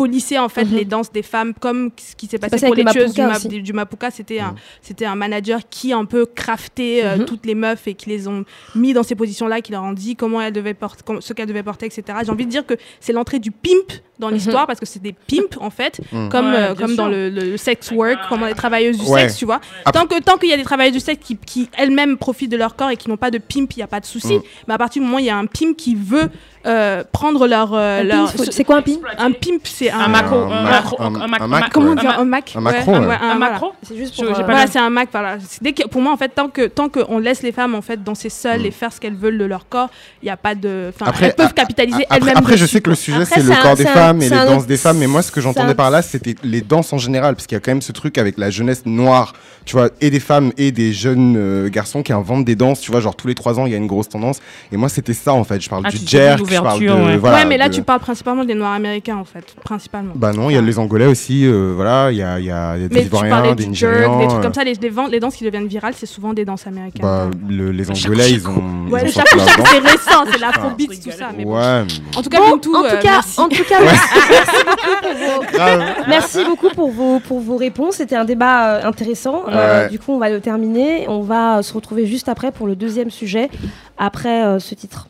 polisser 0.00 0.38
en 0.38 0.48
fait 0.48 0.64
Mhm. 0.64 0.76
les 0.76 0.84
danses 0.86 1.12
des 1.12 1.22
femmes, 1.22 1.52
comme 1.60 1.90
ce 1.98 2.16
qui 2.16 2.26
s'est 2.26 2.38
passé, 2.38 2.52
passé 2.52 2.66
pour 2.66 2.74
avec 2.74 2.86
les 2.86 2.90
tueuses 2.92 3.12
du, 3.12 3.20
Mapuka 3.20 3.26
Ma- 3.28 3.36
aussi. 3.36 3.48
du- 3.48 3.60
du 3.60 3.72
Mapuka. 3.74 4.10
C'était 4.10 4.40
un, 4.40 4.54
c'était 4.80 5.04
un 5.04 5.14
manager 5.14 5.60
qui 5.68 5.92
un 5.92 6.06
peu 6.06 6.24
crafté 6.24 7.04
euh, 7.04 7.18
Mhm. 7.18 7.24
toutes 7.26 7.44
les 7.44 7.54
meufs 7.54 7.86
et 7.86 7.92
qui 7.94 8.08
les 8.08 8.26
ont 8.26 8.46
mis 8.74 8.94
dans 8.94 9.02
ces 9.02 9.14
positions-là, 9.14 9.60
qui 9.60 9.72
leur 9.72 9.82
ont 9.82 9.92
dit 9.92 10.16
comment 10.16 10.40
elles 10.40 10.54
devaient 10.54 10.72
porter, 10.72 11.02
ce 11.20 11.34
qu'elles 11.34 11.48
devaient 11.48 11.62
porter, 11.62 11.84
etc. 11.84 12.02
J'ai 12.24 12.30
envie 12.30 12.46
de 12.46 12.50
dire 12.50 12.64
que 12.64 12.74
c'est 12.98 13.12
l'entrée 13.12 13.40
du 13.40 13.50
pimp 13.50 13.92
dans 14.18 14.28
Mhm. 14.28 14.34
l'histoire 14.34 14.66
parce 14.66 14.80
que 14.80 14.86
c'est 14.86 15.02
des 15.02 15.12
pimps 15.12 15.58
en 15.60 15.68
fait, 15.70 16.00
comme, 16.30 16.50
Ouais, 16.52 16.56
euh, 16.56 16.74
comme 16.74 16.94
dans 16.96 17.08
le, 17.08 17.28
le 17.28 17.56
sex 17.58 17.90
work, 17.90 18.20
comme 18.30 18.44
les 18.46 18.54
travailleuses 18.54 18.98
du 18.98 19.06
Ouais. 19.06 19.20
sexe, 19.22 19.36
tu 19.36 19.44
vois. 19.44 19.60
Tant 19.92 20.06
que 20.06 20.18
tant 20.22 20.38
qu'il 20.38 20.48
y 20.48 20.52
a 20.54 20.56
des 20.56 20.62
travailleuses 20.62 20.94
du 20.94 21.00
sexe 21.00 21.20
qui, 21.22 21.36
qui 21.36 21.68
elles-mêmes 21.76 22.16
profitent 22.16 22.50
de 22.52 22.56
leur 22.56 22.74
corps 22.74 22.90
et 22.90 22.96
qui 22.96 23.08
n'ont 23.10 23.16
pas 23.18 23.30
de 23.30 23.38
pimp, 23.38 23.70
il 23.74 23.78
n'y 23.80 23.82
a 23.82 23.86
pas 23.86 24.00
de 24.00 24.06
souci. 24.06 24.34
Mm. 24.34 24.42
Mais 24.68 24.74
à 24.74 24.78
partir 24.78 25.00
du 25.02 25.06
moment 25.06 25.16
où 25.18 25.20
il 25.20 25.26
y 25.26 25.30
a 25.30 25.36
un 25.36 25.46
pimp 25.46 25.76
qui 25.76 25.94
veut 25.94 26.30
euh, 26.66 27.02
prendre 27.10 27.46
leur, 27.46 27.72
euh, 27.72 28.02
leur 28.02 28.30
pimp, 28.32 28.48
C'est 28.50 28.64
quoi 28.64 28.76
un 28.76 28.82
pimp? 28.82 29.00
Un 29.16 29.32
pimp, 29.32 29.60
c'est 29.64 29.89
un, 29.90 30.00
Un 30.00 30.08
macro, 30.08 30.36
Un 30.36 30.42
un 30.50 30.62
ma- 30.62 30.70
macro, 30.70 30.96
un- 31.02 31.04
un 31.06 31.10
macro, 31.26 31.44
un 31.44 31.48
mac, 31.48 31.70
comment 31.72 31.94
dire 31.94 32.18
un 32.18 32.24
Mac 32.24 32.52
Un 32.56 32.60
macro, 32.60 32.92
ouais, 32.92 32.98
ouais. 32.98 33.06
ouais, 33.06 33.14
Un 33.14 33.18
voilà. 33.36 33.38
macro 33.38 33.72
C'est 33.82 33.96
juste 33.96 34.14
Je- 34.16 34.24
pour. 34.24 34.34
j'ai 34.34 34.40
euh, 34.42 34.44
pas 34.44 34.52
Voilà, 34.52 34.64
le- 34.66 34.70
c'est 34.70 34.78
un 34.78 34.90
Mac. 34.90 35.08
Voilà. 35.12 35.36
Dès 35.60 35.72
que, 35.72 35.86
pour 35.88 36.00
moi, 36.02 36.12
en 36.12 36.16
fait, 36.16 36.28
tant 36.28 36.48
que 36.48 36.66
tant 36.66 36.88
qu'on 36.88 37.18
laisse 37.18 37.42
les 37.42 37.52
femmes 37.52 37.74
en 37.74 37.82
fait 37.82 38.02
danser 38.02 38.28
seules 38.28 38.62
Mm. 38.62 38.66
et 38.66 38.70
faire 38.70 38.92
ce 38.92 39.00
qu'elles 39.00 39.16
veulent 39.16 39.38
de 39.38 39.44
leur 39.44 39.68
corps, 39.68 39.90
il 40.22 40.26
n'y 40.26 40.30
a 40.30 40.36
pas 40.36 40.54
de. 40.54 40.90
Enfin, 40.94 41.12
elles 41.20 41.34
peuvent 41.34 41.46
a- 41.46 41.52
capitaliser 41.52 42.04
elles-mêmes. 42.10 42.36
après, 42.36 42.56
je 42.56 42.66
sais 42.66 42.80
que 42.80 42.90
le 42.90 42.96
sujet 42.96 43.24
c'est 43.24 43.42
le 43.42 43.54
corps 43.62 43.76
des 43.76 43.84
femmes 43.86 44.22
et 44.22 44.28
les 44.28 44.36
danses 44.36 44.66
des 44.66 44.76
femmes, 44.76 44.98
mais 44.98 45.06
moi 45.06 45.22
ce 45.22 45.30
que 45.32 45.40
j'entendais 45.40 45.74
par 45.74 45.90
là 45.90 46.02
c'était 46.02 46.34
les 46.42 46.60
danses 46.60 46.92
en 46.92 46.98
général, 46.98 47.34
parce 47.34 47.46
qu'il 47.46 47.56
y 47.56 47.58
a 47.58 47.60
quand 47.60 47.70
même 47.72 47.82
ce 47.82 47.92
truc 47.92 48.18
avec 48.18 48.38
la 48.38 48.50
jeunesse 48.50 48.82
noire, 48.86 49.32
tu 49.64 49.76
vois, 49.76 49.88
et 50.00 50.10
des 50.10 50.20
femmes 50.20 50.52
et 50.58 50.72
des 50.72 50.92
jeunes 50.92 51.34
euh, 51.36 51.68
garçons 51.68 52.02
qui 52.02 52.12
inventent 52.12 52.44
des 52.44 52.56
danses, 52.56 52.80
tu 52.80 52.90
vois, 52.90 53.00
genre 53.00 53.14
tous 53.16 53.26
les 53.28 53.34
trois 53.34 53.58
ans 53.58 53.66
il 53.66 53.72
y 53.72 53.74
a 53.74 53.78
une 53.78 53.86
grosse 53.86 54.08
tendance, 54.08 54.40
et 54.72 54.76
moi 54.76 54.88
c'était 54.88 55.14
ça 55.14 55.32
en 55.32 55.44
fait, 55.44 55.60
je 55.60 55.68
parle 55.68 55.82
Ah, 55.86 55.90
du 55.90 55.98
jerk, 56.04 56.40
je 56.48 56.60
parle 56.60 56.80
de. 56.80 56.88
ouais. 56.90 57.16
voilà, 57.16 57.38
ouais, 57.38 57.44
mais 57.46 57.56
là, 57.58 57.68
de- 57.68 57.74
tu 57.74 57.82
parles 57.82 58.00
principalement 58.00 58.44
des 58.44 58.54
Noirs 58.54 58.72
américains, 58.72 59.16
en 59.16 59.24
fait, 59.24 59.54
principalement. 59.70 60.12
Bah 60.16 60.32
non, 60.32 60.50
il 60.50 60.54
y 60.54 60.56
a 60.56 60.60
les 60.60 60.78
Angolais 60.78 61.06
aussi, 61.06 61.46
euh, 61.46 61.72
voilà, 61.76 62.10
il 62.10 62.18
y 62.18 62.22
a, 62.22 62.38
il 62.40 62.44
y 62.44 62.50
a, 62.50 62.76
y 62.76 62.84
a 62.84 62.88
des 62.88 62.94
mais 62.96 63.02
Ivoiriens, 63.04 63.54
des 63.54 63.62
jerk, 63.62 63.68
Nigérians. 63.70 64.18
des 64.18 64.26
trucs 64.26 64.38
euh, 64.38 64.42
comme 64.42 64.54
ça, 64.54 64.64
les, 64.64 64.74
les, 64.74 64.88
ventes- 64.88 65.10
les 65.12 65.20
danses 65.20 65.36
qui 65.36 65.44
deviennent 65.44 65.68
virales, 65.68 65.94
c'est 65.96 66.06
souvent 66.06 66.32
des 66.34 66.44
danses 66.44 66.66
américaines. 66.66 67.02
Bah, 67.02 67.30
le- 67.48 67.70
les 67.70 67.88
Angolais, 67.88 68.32
ils 68.32 68.48
ont. 68.48 68.62
ils 68.88 68.92
ouais, 68.92 69.00
ont 69.02 69.04
le 69.04 69.10
c'est 69.10 69.20
récent, 69.22 70.24
c'est 70.26 70.38
Ah. 70.42 70.46
l'afrobeat, 70.46 70.88
tout 71.02 71.10
ça. 71.12 71.28
Mais 71.36 71.44
bon. 71.44 71.54
Ouais, 71.56 71.84
mais- 71.84 72.18
En 72.18 72.22
tout 72.22 72.28
cas, 72.30 72.38
Bon, 72.40 72.50
Bintou, 72.52 72.74
en 72.74 72.80
tout 72.80 72.86
euh, 72.86 72.98
cas, 73.00 73.10
merci. 73.12 73.40
en 73.40 73.48
tout 73.48 73.64
cas, 73.64 73.76
merci, 73.80 74.08
merci 76.08 76.44
beaucoup 76.44 76.70
pour 76.70 76.90
vos, 76.90 77.20
pour 77.20 77.40
vos, 77.40 77.56
réponses. 77.56 77.96
C'était 77.96 78.16
un 78.16 78.24
débat 78.24 78.74
euh, 78.76 78.84
intéressant. 78.88 79.42
Euh, 79.48 79.84
Ouais. 79.84 79.90
du 79.90 79.98
coup, 79.98 80.12
on 80.12 80.18
va 80.18 80.30
le 80.30 80.40
terminer. 80.40 81.06
On 81.08 81.20
va 81.20 81.62
se 81.62 81.72
retrouver 81.72 82.06
juste 82.06 82.28
après 82.28 82.50
pour 82.50 82.66
le 82.66 82.74
deuxième 82.74 83.10
sujet, 83.10 83.50
après 83.98 84.44
euh, 84.44 84.58
ce 84.58 84.74
titre. 84.74 85.06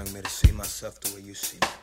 Allowing 0.00 0.14
me 0.14 0.22
to 0.22 0.30
see 0.30 0.52
myself 0.52 0.98
the 1.00 1.14
way 1.14 1.20
you 1.20 1.34
see 1.34 1.58
me. 1.58 1.79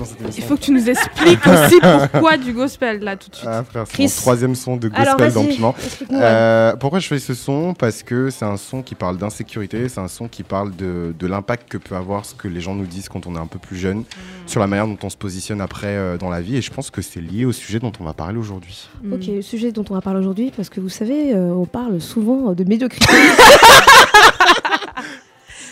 Dans 0.00 0.06
cette 0.06 0.20
émission. 0.20 0.42
Il 0.42 0.48
faut 0.48 0.56
que 0.56 0.62
tu 0.62 0.72
nous 0.72 0.88
expliques 0.88 1.40
aussi 1.46 1.80
pourquoi 1.80 2.36
du 2.36 2.52
gospel, 2.52 3.00
là, 3.00 3.16
tout 3.16 3.30
de 3.30 3.36
suite. 3.36 3.48
Ah 3.50 3.62
frère, 3.62 3.84
c'est 3.86 3.92
Chris. 3.92 4.04
mon 4.04 4.10
troisième 4.10 4.54
son 4.54 4.76
de 4.76 4.90
Alors, 4.94 5.16
gospel 5.16 5.32
dans 5.32 5.44
Piment. 5.44 5.74
Euh, 6.12 6.76
pourquoi 6.76 6.98
je 6.98 7.06
fais 7.06 7.18
ce 7.18 7.34
son? 7.34 7.74
Parce 7.74 8.02
que 8.02 8.30
c'est 8.30 8.44
un 8.44 8.56
son 8.56 8.82
qui 8.82 8.94
parle 8.94 9.18
d'insécurité, 9.18 9.88
c'est 9.88 10.00
un 10.00 10.08
son 10.08 10.28
qui 10.28 10.42
parle 10.42 10.74
de, 10.74 11.14
de 11.18 11.26
l'impact 11.26 11.68
que 11.68 11.78
peut 11.78 11.94
avoir 11.94 12.24
ce 12.24 12.34
que 12.34 12.48
les 12.48 12.60
gens 12.60 12.74
nous 12.74 12.86
disent 12.86 13.08
quand 13.08 13.26
on 13.26 13.36
est 13.36 13.40
un 13.40 13.46
peu 13.46 13.58
plus 13.58 13.76
jeune, 13.76 14.04
sur 14.46 14.60
la 14.60 14.66
manière 14.66 14.86
dont 14.86 14.98
on 15.02 15.10
se 15.10 15.16
positionne 15.16 15.60
après 15.60 15.88
euh, 15.88 16.16
dans 16.16 16.30
la 16.30 16.40
vie. 16.40 16.56
Et 16.56 16.62
je 16.62 16.70
pense 16.70 16.90
que 16.90 17.02
c'est 17.02 17.20
lié 17.20 17.44
au 17.44 17.52
sujet 17.52 17.78
dont 17.78 17.92
on 18.00 18.04
va 18.04 18.14
parler 18.14 18.38
aujourd'hui. 18.38 18.88
Mm. 19.02 19.12
Ok, 19.12 19.26
le 19.28 19.42
sujet 19.42 19.72
dont 19.72 19.84
on 19.90 19.94
va 19.94 20.00
parler 20.00 20.20
aujourd'hui, 20.20 20.52
parce 20.56 20.68
que 20.68 20.80
vous 20.80 20.88
savez, 20.88 21.34
euh, 21.34 21.52
on 21.52 21.66
parle 21.66 22.00
souvent 22.00 22.52
de 22.54 22.64
médiocrité. 22.64 23.06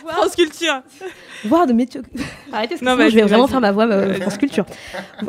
France 0.06 0.36
Culture. 0.36 0.82
Voire 1.44 1.66
de 1.66 1.72
médiocrité. 1.72 2.18
Arrêtez, 2.52 2.74
parce 2.76 2.80
que 2.80 2.84
Non, 2.84 2.92
sinon, 2.92 2.96
vas-y, 2.96 3.10
je 3.10 3.14
vais 3.16 3.22
vraiment 3.22 3.46
faire 3.46 3.60
ma 3.60 3.72
voix 3.72 3.86
euh, 3.86 4.14
France 4.20 4.38
Culture. 4.38 4.64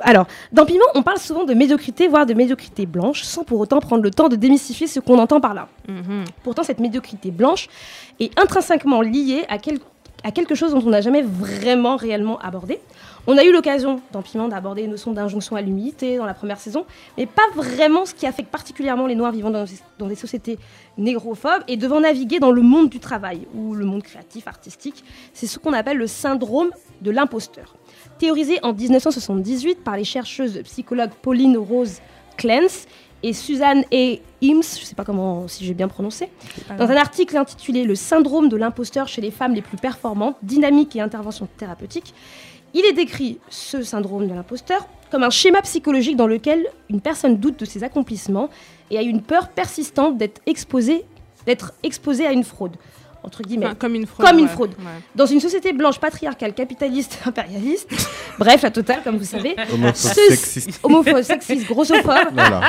Alors, 0.01 0.25
dans 0.51 0.65
Piment, 0.65 0.85
on 0.95 1.03
parle 1.03 1.17
souvent 1.19 1.43
de 1.45 1.53
médiocrité, 1.53 2.07
voire 2.07 2.25
de 2.25 2.33
médiocrité 2.33 2.85
blanche, 2.85 3.23
sans 3.23 3.43
pour 3.43 3.59
autant 3.59 3.79
prendre 3.79 4.03
le 4.03 4.11
temps 4.11 4.29
de 4.29 4.35
démystifier 4.35 4.87
ce 4.87 4.99
qu'on 4.99 5.19
entend 5.19 5.39
par 5.39 5.53
là. 5.53 5.67
Mhm. 5.87 6.25
Pourtant, 6.43 6.63
cette 6.63 6.79
médiocrité 6.79 7.31
blanche 7.31 7.67
est 8.19 8.37
intrinsèquement 8.39 9.01
liée 9.01 9.45
à, 9.49 9.57
quel- 9.57 9.79
à 10.23 10.31
quelque 10.31 10.55
chose 10.55 10.71
dont 10.71 10.81
on 10.85 10.89
n'a 10.89 11.01
jamais 11.01 11.21
vraiment 11.21 11.95
réellement 11.95 12.39
abordé. 12.39 12.79
On 13.27 13.37
a 13.37 13.43
eu 13.43 13.51
l'occasion 13.51 14.01
dans 14.11 14.21
Piment 14.21 14.47
d'aborder 14.47 14.83
les 14.83 14.87
notions 14.87 15.13
d'injonction 15.13 15.55
à 15.55 15.61
l'humilité 15.61 16.17
dans 16.17 16.25
la 16.25 16.33
première 16.33 16.59
saison, 16.59 16.85
mais 17.17 17.25
pas 17.25 17.43
vraiment 17.55 18.05
ce 18.05 18.13
qui 18.13 18.25
affecte 18.25 18.49
particulièrement 18.49 19.07
les 19.07 19.15
Noirs 19.15 19.31
vivant 19.31 19.51
dans, 19.51 19.65
dans 19.97 20.07
des 20.07 20.15
sociétés 20.15 20.57
négrophobes 20.97 21.63
et 21.67 21.77
devant 21.77 21.99
naviguer 21.99 22.39
dans 22.39 22.51
le 22.51 22.61
monde 22.61 22.89
du 22.89 22.99
travail 22.99 23.47
ou 23.53 23.75
le 23.75 23.85
monde 23.85 24.03
créatif, 24.03 24.47
artistique. 24.47 25.03
C'est 25.33 25.47
ce 25.47 25.59
qu'on 25.59 25.73
appelle 25.73 25.97
le 25.97 26.07
syndrome 26.07 26.69
de 27.01 27.11
l'imposteur. 27.11 27.75
Théorisé 28.17 28.59
en 28.63 28.73
1978 28.73 29.83
par 29.83 29.97
les 29.97 30.03
chercheuses 30.03 30.61
psychologues 30.63 31.11
Pauline 31.21 31.57
Rose 31.57 31.99
Clance 32.37 32.85
et 33.21 33.33
Suzanne 33.33 33.83
A. 33.93 34.19
Ims, 34.41 34.75
je 34.75 34.81
ne 34.81 34.85
sais 34.85 34.95
pas 34.95 35.03
comment 35.03 35.47
si 35.49 35.65
j'ai 35.65 35.73
bien 35.73 35.89
prononcé, 35.89 36.29
dans 36.77 36.89
un 36.89 36.95
article 36.95 37.35
intitulé 37.35 37.83
Le 37.83 37.95
syndrome 37.95 38.47
de 38.47 38.55
l'imposteur 38.55 39.09
chez 39.09 39.19
les 39.21 39.31
femmes 39.31 39.53
les 39.53 39.61
plus 39.61 39.77
performantes, 39.77 40.37
dynamique 40.41 40.95
et 40.95 41.01
intervention 41.01 41.47
thérapeutique, 41.57 42.13
il 42.73 42.85
est 42.85 42.93
décrit 42.93 43.39
ce 43.49 43.83
syndrome 43.83 44.27
de 44.27 44.33
l'imposteur 44.33 44.87
comme 45.11 45.23
un 45.23 45.29
schéma 45.29 45.61
psychologique 45.61 46.15
dans 46.15 46.27
lequel 46.27 46.67
une 46.89 47.01
personne 47.01 47.37
doute 47.37 47.59
de 47.59 47.65
ses 47.65 47.83
accomplissements 47.83 48.49
et 48.91 48.97
a 48.97 49.01
une 49.01 49.21
peur 49.21 49.49
persistante 49.49 50.17
d'être 50.17 50.41
exposée, 50.45 51.05
d'être 51.45 51.73
exposée 51.83 52.27
à 52.27 52.31
une 52.31 52.43
fraude. 52.43 52.75
Entre 53.21 53.43
guillemets. 53.43 53.65
Enfin, 53.65 53.75
comme 53.75 53.95
une 53.95 54.07
fraude. 54.07 54.25
Comme 54.25 54.39
une 54.39 54.45
ouais. 54.45 54.51
fraude. 54.51 54.69
Ouais. 54.79 55.01
Dans 55.13 55.25
une 55.25 55.41
société 55.41 55.73
blanche, 55.73 55.99
patriarcale, 55.99 56.53
capitaliste, 56.53 57.19
impérialiste, 57.25 57.89
bref, 58.37 58.61
la 58.61 58.71
totale, 58.71 59.01
comme 59.03 59.17
vous 59.17 59.25
savez. 59.25 59.57
Homophobe, 59.73 59.95
sexiste. 59.95 60.79
Homophobe, 60.83 61.21
sexiste, 61.23 61.67
grossophobe. 61.67 62.33
Voilà. 62.33 62.61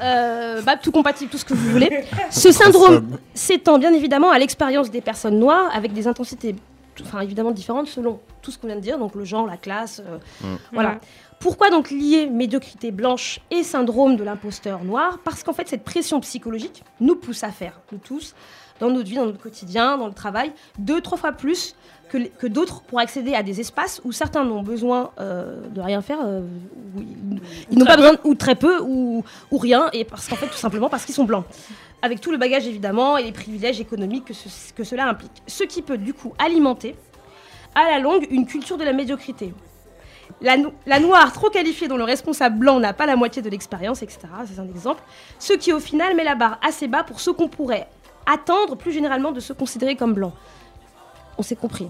Euh, 0.00 0.60
bah, 0.62 0.76
tout 0.76 0.90
compatible, 0.90 1.30
tout 1.30 1.38
ce 1.38 1.44
que 1.44 1.54
vous 1.54 1.70
voulez. 1.70 2.04
Ce 2.30 2.52
syndrome 2.52 3.16
s'étend 3.32 3.78
bien 3.78 3.94
évidemment 3.94 4.30
à 4.30 4.38
l'expérience 4.38 4.90
des 4.90 5.00
personnes 5.00 5.38
noires 5.38 5.70
avec 5.72 5.92
des 5.92 6.06
intensités 6.06 6.54
enfin, 7.02 7.20
évidemment 7.20 7.50
différentes 7.52 7.88
selon 7.88 8.20
tout 8.42 8.50
ce 8.50 8.58
qu'on 8.58 8.66
vient 8.66 8.76
de 8.76 8.80
dire, 8.80 8.98
donc 8.98 9.14
le 9.14 9.24
genre, 9.24 9.46
la 9.46 9.56
classe. 9.56 10.00
euh, 10.06 10.18
Mm. 10.42 10.56
Voilà. 10.72 10.90
Ouais. 10.90 10.98
Pourquoi 11.38 11.68
donc 11.70 11.90
lier 11.90 12.26
médiocrité 12.26 12.90
blanche 12.90 13.40
et 13.50 13.62
syndrome 13.62 14.16
de 14.16 14.24
l'imposteur 14.24 14.84
noir? 14.84 15.18
Parce 15.24 15.42
qu'en 15.42 15.52
fait, 15.52 15.68
cette 15.68 15.84
pression 15.84 16.20
psychologique 16.20 16.82
nous 17.00 17.14
pousse 17.16 17.44
à 17.44 17.50
faire, 17.50 17.78
nous 17.92 17.98
tous, 17.98 18.34
dans 18.80 18.90
notre 18.90 19.08
vie, 19.08 19.16
dans 19.16 19.26
notre 19.26 19.40
quotidien, 19.40 19.98
dans 19.98 20.06
le 20.06 20.14
travail, 20.14 20.52
deux, 20.78 21.00
trois 21.00 21.18
fois 21.18 21.32
plus 21.32 21.74
que, 22.08 22.18
que 22.18 22.46
d'autres 22.46 22.80
pour 22.82 23.00
accéder 23.00 23.34
à 23.34 23.42
des 23.42 23.60
espaces 23.60 24.00
où 24.04 24.12
certains 24.12 24.44
n'ont 24.44 24.62
besoin 24.62 25.10
euh, 25.18 25.60
de 25.74 25.80
rien 25.80 26.00
faire, 26.02 26.18
euh, 26.24 26.40
où 26.96 27.00
ils, 27.00 27.40
ils 27.70 27.78
n'ont 27.78 27.84
pas 27.84 27.96
besoin, 27.96 28.12
ou 28.24 28.34
très 28.34 28.54
peu, 28.54 28.80
ou, 28.80 29.24
ou 29.50 29.58
rien, 29.58 29.90
et 29.92 30.04
parce 30.04 30.28
qu'en 30.28 30.36
fait, 30.36 30.46
tout 30.46 30.54
simplement 30.54 30.88
parce 30.88 31.04
qu'ils 31.04 31.14
sont 31.14 31.24
blancs. 31.24 31.44
Avec 32.02 32.20
tout 32.20 32.30
le 32.30 32.36
bagage 32.38 32.66
évidemment 32.66 33.16
et 33.16 33.24
les 33.24 33.32
privilèges 33.32 33.80
économiques 33.80 34.26
que, 34.26 34.34
ce- 34.34 34.72
que 34.72 34.84
cela 34.84 35.08
implique. 35.08 35.32
Ce 35.46 35.64
qui 35.64 35.82
peut 35.82 35.98
du 35.98 36.12
coup 36.14 36.34
alimenter, 36.38 36.94
à 37.74 37.84
la 37.90 37.98
longue, 37.98 38.26
une 38.30 38.46
culture 38.46 38.76
de 38.76 38.84
la 38.84 38.92
médiocrité. 38.92 39.52
La, 40.40 40.56
no- 40.56 40.72
la 40.86 41.00
noire 41.00 41.32
trop 41.32 41.50
qualifiée 41.50 41.88
dont 41.88 41.96
le 41.96 42.04
responsable 42.04 42.58
blanc 42.58 42.78
n'a 42.80 42.92
pas 42.92 43.06
la 43.06 43.16
moitié 43.16 43.42
de 43.42 43.48
l'expérience, 43.48 44.02
etc. 44.02 44.18
C'est 44.46 44.60
un 44.60 44.68
exemple. 44.68 45.02
Ce 45.38 45.52
qui 45.54 45.72
au 45.72 45.80
final 45.80 46.14
met 46.16 46.24
la 46.24 46.34
barre 46.34 46.58
assez 46.66 46.88
bas 46.88 47.02
pour 47.04 47.20
ce 47.20 47.30
qu'on 47.30 47.48
pourrait 47.48 47.86
attendre 48.30 48.76
plus 48.76 48.92
généralement 48.92 49.32
de 49.32 49.40
se 49.40 49.52
considérer 49.52 49.96
comme 49.96 50.14
blanc. 50.14 50.32
On 51.38 51.42
s'est 51.42 51.56
compris. 51.56 51.88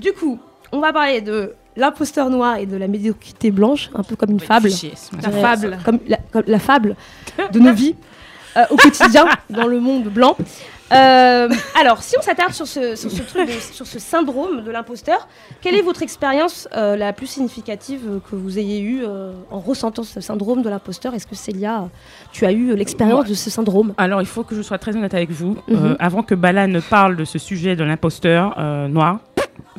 Du 0.00 0.12
coup, 0.12 0.38
on 0.72 0.80
va 0.80 0.92
parler 0.92 1.20
de 1.20 1.54
l'imposteur 1.76 2.30
noir 2.30 2.56
et 2.56 2.66
de 2.66 2.76
la 2.76 2.88
médiocrité 2.88 3.50
blanche, 3.50 3.90
un 3.94 4.02
peu 4.02 4.16
comme 4.16 4.30
une 4.30 4.40
fable. 4.40 4.68
La 5.22 5.30
fable. 5.30 5.78
Comme 5.84 6.00
la, 6.08 6.16
comme 6.32 6.42
la 6.46 6.58
fable 6.58 6.96
de 7.52 7.58
nos 7.60 7.72
vies 7.74 7.94
euh, 8.58 8.62
au 8.70 8.76
quotidien 8.76 9.26
dans 9.50 9.66
le 9.66 9.80
monde 9.80 10.04
blanc. 10.04 10.36
Euh, 10.90 11.50
alors, 11.78 12.02
si 12.02 12.16
on 12.18 12.22
s'attarde 12.22 12.52
sur 12.54 12.66
ce, 12.66 12.96
sur 12.96 13.10
ce 13.10 13.20
truc, 13.22 13.46
de- 13.46 13.52
sur 13.60 13.86
ce 13.86 13.98
syndrome 13.98 14.62
de 14.64 14.70
l'imposteur, 14.70 15.28
quelle 15.60 15.74
est 15.74 15.82
votre 15.82 16.02
expérience 16.02 16.66
euh, 16.74 16.96
la 16.96 17.12
plus 17.12 17.26
significative 17.26 18.20
que 18.30 18.34
vous 18.34 18.58
ayez 18.58 18.80
eue 18.80 19.02
euh, 19.06 19.32
en 19.50 19.60
ressentant 19.60 20.02
ce 20.02 20.22
syndrome 20.22 20.62
de 20.62 20.70
l'imposteur? 20.70 21.12
Est-ce 21.14 21.26
que 21.26 21.34
Célia, 21.34 21.88
tu 22.32 22.46
as 22.46 22.52
eu 22.52 22.74
l'expérience 22.74 23.26
de 23.26 23.34
ce 23.34 23.50
syndrome? 23.50 23.92
Alors, 23.98 24.22
il 24.22 24.26
faut 24.26 24.44
que 24.44 24.54
je 24.54 24.62
sois 24.62 24.78
très 24.78 24.96
honnête 24.96 25.12
avec 25.12 25.30
vous. 25.30 25.58
Mhm. 25.68 25.96
Avant 25.98 26.22
que 26.22 26.34
Bala 26.34 26.66
ne 26.66 26.80
parle 26.80 27.16
de 27.16 27.26
ce 27.26 27.38
sujet 27.38 27.76
de 27.76 27.84
l'imposteur 27.84 28.58
noir, 28.88 29.18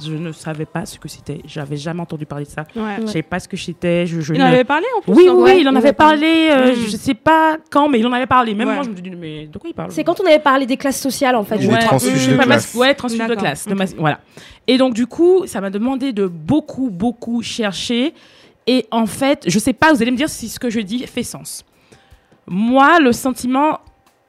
je 0.02 0.14
ne 0.14 0.32
savais 0.32 0.66
pas 0.66 0.86
ce 0.86 0.98
que 1.00 1.08
c'était. 1.08 1.42
J'avais 1.46 1.78
jamais 1.78 2.02
entendu 2.02 2.26
parler 2.26 2.46
de 2.46 2.50
ça. 2.50 2.66
Ouais. 2.76 2.98
Je 3.02 3.06
savais 3.08 3.22
pas 3.24 3.40
ce 3.40 3.48
que 3.48 3.58
c'était. 3.58 4.06
Je, 4.06 4.22
je 4.22 4.34
Il 4.34 4.40
ne- 4.40 4.44
en 4.46 4.48
avait 4.48 4.64
parlé 4.64 4.86
en 4.98 5.02
plus 5.02 5.14
Oui, 5.14 5.28
oui, 5.30 5.42
Ouais, 5.42 5.62
il 5.62 5.68
en 5.70 5.76
avait 5.76 5.94
parlé. 5.94 6.50
parlé. 6.50 6.72
euh. 6.72 6.76
Je 6.88 6.96
sais 6.98 7.14
pas 7.14 7.58
quand, 7.70 7.90
mais 7.90 8.00
il 8.00 8.08
en 8.08 8.14
avait 8.14 8.26
parlé. 8.28 8.54
Même 8.56 8.68
Ouais. 8.68 8.76
moi, 8.76 8.84
je 8.84 8.90
me 8.90 8.96
dis, 8.96 9.10
mais 9.12 9.48
de 9.48 9.58
quoi 9.58 9.70
il 9.70 9.74
parle? 9.74 9.92
C'est 9.92 10.04
quand 10.04 10.20
on 10.22 10.26
avait 10.26 10.40
parlé 10.40 10.66
des 10.66 10.78
classes 10.78 11.00
sociales, 11.02 11.36
en 11.36 11.44
fait. 11.44 11.58
Il 11.58 11.66
est 11.66 11.74
Ouais, 11.74 11.80
transfuge 11.80 12.28
mm, 12.28 12.32
de 12.32 12.38
pas 12.38 12.44
classe. 12.44 12.76
Ouais, 12.76 12.94
transfuge 12.94 13.28
de 13.28 13.36
classe. 13.36 13.66
de 13.68 13.76
Voilà. 13.98 14.20
Et 14.68 14.78
donc, 14.78 14.94
du 14.94 15.08
coup, 15.08 15.46
ça 15.48 15.62
m'a 15.62 15.70
demandé 15.70 16.14
de 16.14 16.28
beaucoup, 16.28 16.90
beaucoup 16.90 17.42
chercher. 17.42 18.14
Et 18.68 18.86
en 18.92 19.06
fait, 19.08 19.44
je 19.48 19.58
sais 19.58 19.74
pas, 19.74 19.92
vous 19.94 20.02
allez 20.02 20.12
me 20.12 20.18
dire 20.18 20.30
si 20.30 20.48
ce 20.50 20.60
que 20.60 20.70
je 20.70 20.80
dis 20.80 21.06
fait 21.08 21.24
sens. 21.24 21.66
Moi, 22.48 23.00
le 23.00 23.12
sentiment 23.12 23.80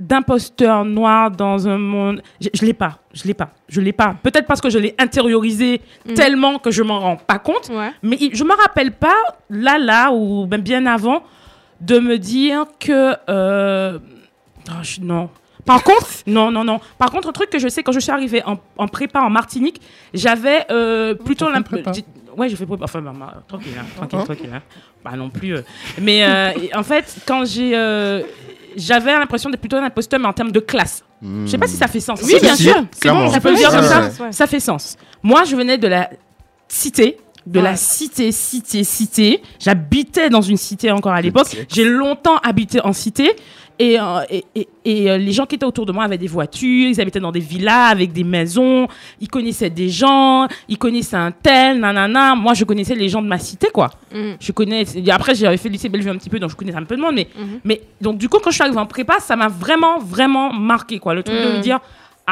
d'imposteur 0.00 0.84
noir 0.84 1.30
dans 1.30 1.68
un 1.68 1.78
monde, 1.78 2.22
je, 2.40 2.48
je 2.54 2.64
l'ai 2.64 2.72
pas, 2.72 2.98
je 3.12 3.24
l'ai 3.24 3.34
pas, 3.34 3.50
je 3.68 3.80
l'ai 3.80 3.92
pas. 3.92 4.16
Peut-être 4.22 4.46
parce 4.46 4.60
que 4.60 4.70
je 4.70 4.78
l'ai 4.78 4.94
intériorisé 4.98 5.80
Mhm. 6.08 6.14
tellement 6.14 6.58
que 6.58 6.70
je 6.70 6.82
m'en 6.82 6.98
rends 6.98 7.16
pas 7.16 7.38
compte. 7.38 7.68
Ouais. 7.70 7.90
Mais 8.02 8.16
il- 8.18 8.34
je 8.34 8.42
me 8.44 8.54
rappelle 8.54 8.92
pas, 8.92 9.14
là, 9.50 9.78
là, 9.78 10.10
ou 10.12 10.46
même 10.46 10.62
bien 10.62 10.86
avant, 10.86 11.22
de 11.80 11.98
me 11.98 12.16
dire 12.18 12.64
que. 12.78 13.14
euh, 13.28 13.98
ah, 14.68 14.82
je- 14.82 15.00
non. 15.02 15.28
Par 15.66 15.82
contre, 15.84 16.06
non, 16.26 16.50
non, 16.50 16.64
non. 16.64 16.80
Par 16.98 17.10
contre, 17.10 17.28
un 17.28 17.32
truc 17.32 17.50
que 17.50 17.58
je 17.58 17.68
sais, 17.68 17.82
quand 17.82 17.92
je 17.92 18.00
suis 18.00 18.10
arrivée 18.10 18.42
en, 18.46 18.58
en 18.78 18.88
prépa 18.88 19.20
en 19.20 19.30
Martinique, 19.30 19.80
j'avais 20.14 20.64
euh, 20.70 21.14
plutôt 21.14 21.50
l'impression. 21.50 21.84
prépa 21.92 22.06
Ouais, 22.36 22.48
j'ai 22.48 22.56
fait 22.56 22.64
prépa. 22.64 22.84
Enfin, 22.84 23.02
bah, 23.02 23.12
bah, 23.14 23.42
tranquille, 23.46 23.72
hein, 23.78 23.84
tranquille, 23.96 24.18
Hein 24.18 24.24
tranquille. 24.24 24.50
hein. 24.54 24.62
Bah, 25.04 25.10
non 25.16 25.28
plus. 25.30 25.56
euh. 25.56 25.62
Mais 26.00 26.24
euh, 26.24 26.52
en 26.74 26.82
fait, 26.82 27.16
quand 27.26 27.44
j'ai. 27.44 27.74
J'avais 28.76 29.12
l'impression 29.12 29.50
d'être 29.50 29.60
plutôt 29.60 29.76
un 29.76 29.84
imposteur, 29.84 30.18
mais 30.20 30.26
en 30.26 30.32
termes 30.32 30.52
de 30.52 30.60
classe. 30.60 31.04
Je 31.22 31.46
sais 31.50 31.58
pas 31.58 31.66
si 31.66 31.76
ça 31.76 31.86
fait 31.86 32.00
sens. 32.00 32.20
Oui, 32.22 32.34
bien 32.40 32.56
sûr. 32.56 32.74
C'est 32.74 32.80
bon, 32.80 32.88
Clairement. 33.00 33.26
on 33.36 33.40
peut 33.40 33.54
dire 33.54 33.70
comme 33.70 33.82
ça. 33.84 34.10
ouais. 34.24 34.32
Ça 34.32 34.46
fait 34.46 34.60
sens. 34.60 34.96
Moi, 35.22 35.44
je 35.44 35.54
venais 35.54 35.76
de 35.76 35.86
la 35.86 36.08
cité, 36.68 37.18
de 37.46 37.60
la 37.60 37.76
cité, 37.76 38.32
cité, 38.32 38.84
cité. 38.84 39.42
J'habitais 39.58 40.30
dans 40.30 40.40
une 40.40 40.56
cité 40.56 40.90
encore 40.90 41.12
à 41.12 41.20
l'époque. 41.20 41.48
J'ai 41.68 41.84
longtemps 41.84 42.36
habité 42.42 42.80
en 42.82 42.92
cité. 42.92 43.30
Et, 43.82 43.98
euh, 43.98 44.20
et, 44.28 44.44
et- 44.54 44.68
et, 44.84 45.10
euh, 45.10 45.16
les 45.16 45.32
gens 45.32 45.46
qui 45.46 45.54
étaient 45.54 45.64
autour 45.64 45.86
de 45.86 45.92
moi 45.92 46.04
avaient 46.04 46.18
des 46.18 46.26
voitures, 46.26 46.88
ils 46.90 47.00
habitaient 47.00 47.18
dans 47.18 47.32
des 47.32 47.40
villas 47.40 47.88
avec 47.90 48.12
des 48.12 48.24
maisons, 48.24 48.86
ils 49.22 49.28
connaissaient 49.28 49.70
des 49.70 49.88
gens, 49.88 50.46
ils 50.68 50.76
connaissaient 50.76 51.16
un 51.16 51.30
tel, 51.32 51.80
nanana. 51.80 52.34
Moi, 52.34 52.52
je 52.52 52.64
connaissais 52.64 52.94
les 52.94 53.08
gens 53.08 53.22
de 53.22 53.26
ma 53.26 53.38
cité, 53.38 53.68
quoi. 53.72 53.88
Mhm. 54.14 54.36
Je 54.38 54.52
connais. 54.52 54.84
Après, 55.10 55.34
j'avais 55.34 55.56
fait 55.56 55.70
le 55.70 55.72
lycée 55.72 55.88
Bellevue 55.88 56.10
un 56.10 56.16
petit 56.18 56.28
peu, 56.28 56.38
donc 56.38 56.50
je 56.50 56.56
connaissais 56.56 56.76
un 56.76 56.84
peu 56.84 56.94
de 56.96 57.00
monde. 57.00 57.14
Mais, 57.14 57.28
Mhm. 57.34 57.60
mais 57.64 57.80
donc, 58.02 58.18
du 58.18 58.28
coup, 58.28 58.36
quand 58.38 58.50
je 58.50 58.56
suis 58.56 58.62
arrivée 58.62 58.76
en 58.78 58.84
prépa, 58.86 59.14
ça 59.18 59.34
m'a 59.34 59.48
vraiment, 59.48 59.98
vraiment 59.98 60.52
marqué, 60.52 60.98
quoi. 60.98 61.14
Le 61.14 61.22
truc 61.22 61.38
de 61.38 61.56
me 61.56 61.60
dire. 61.62 61.80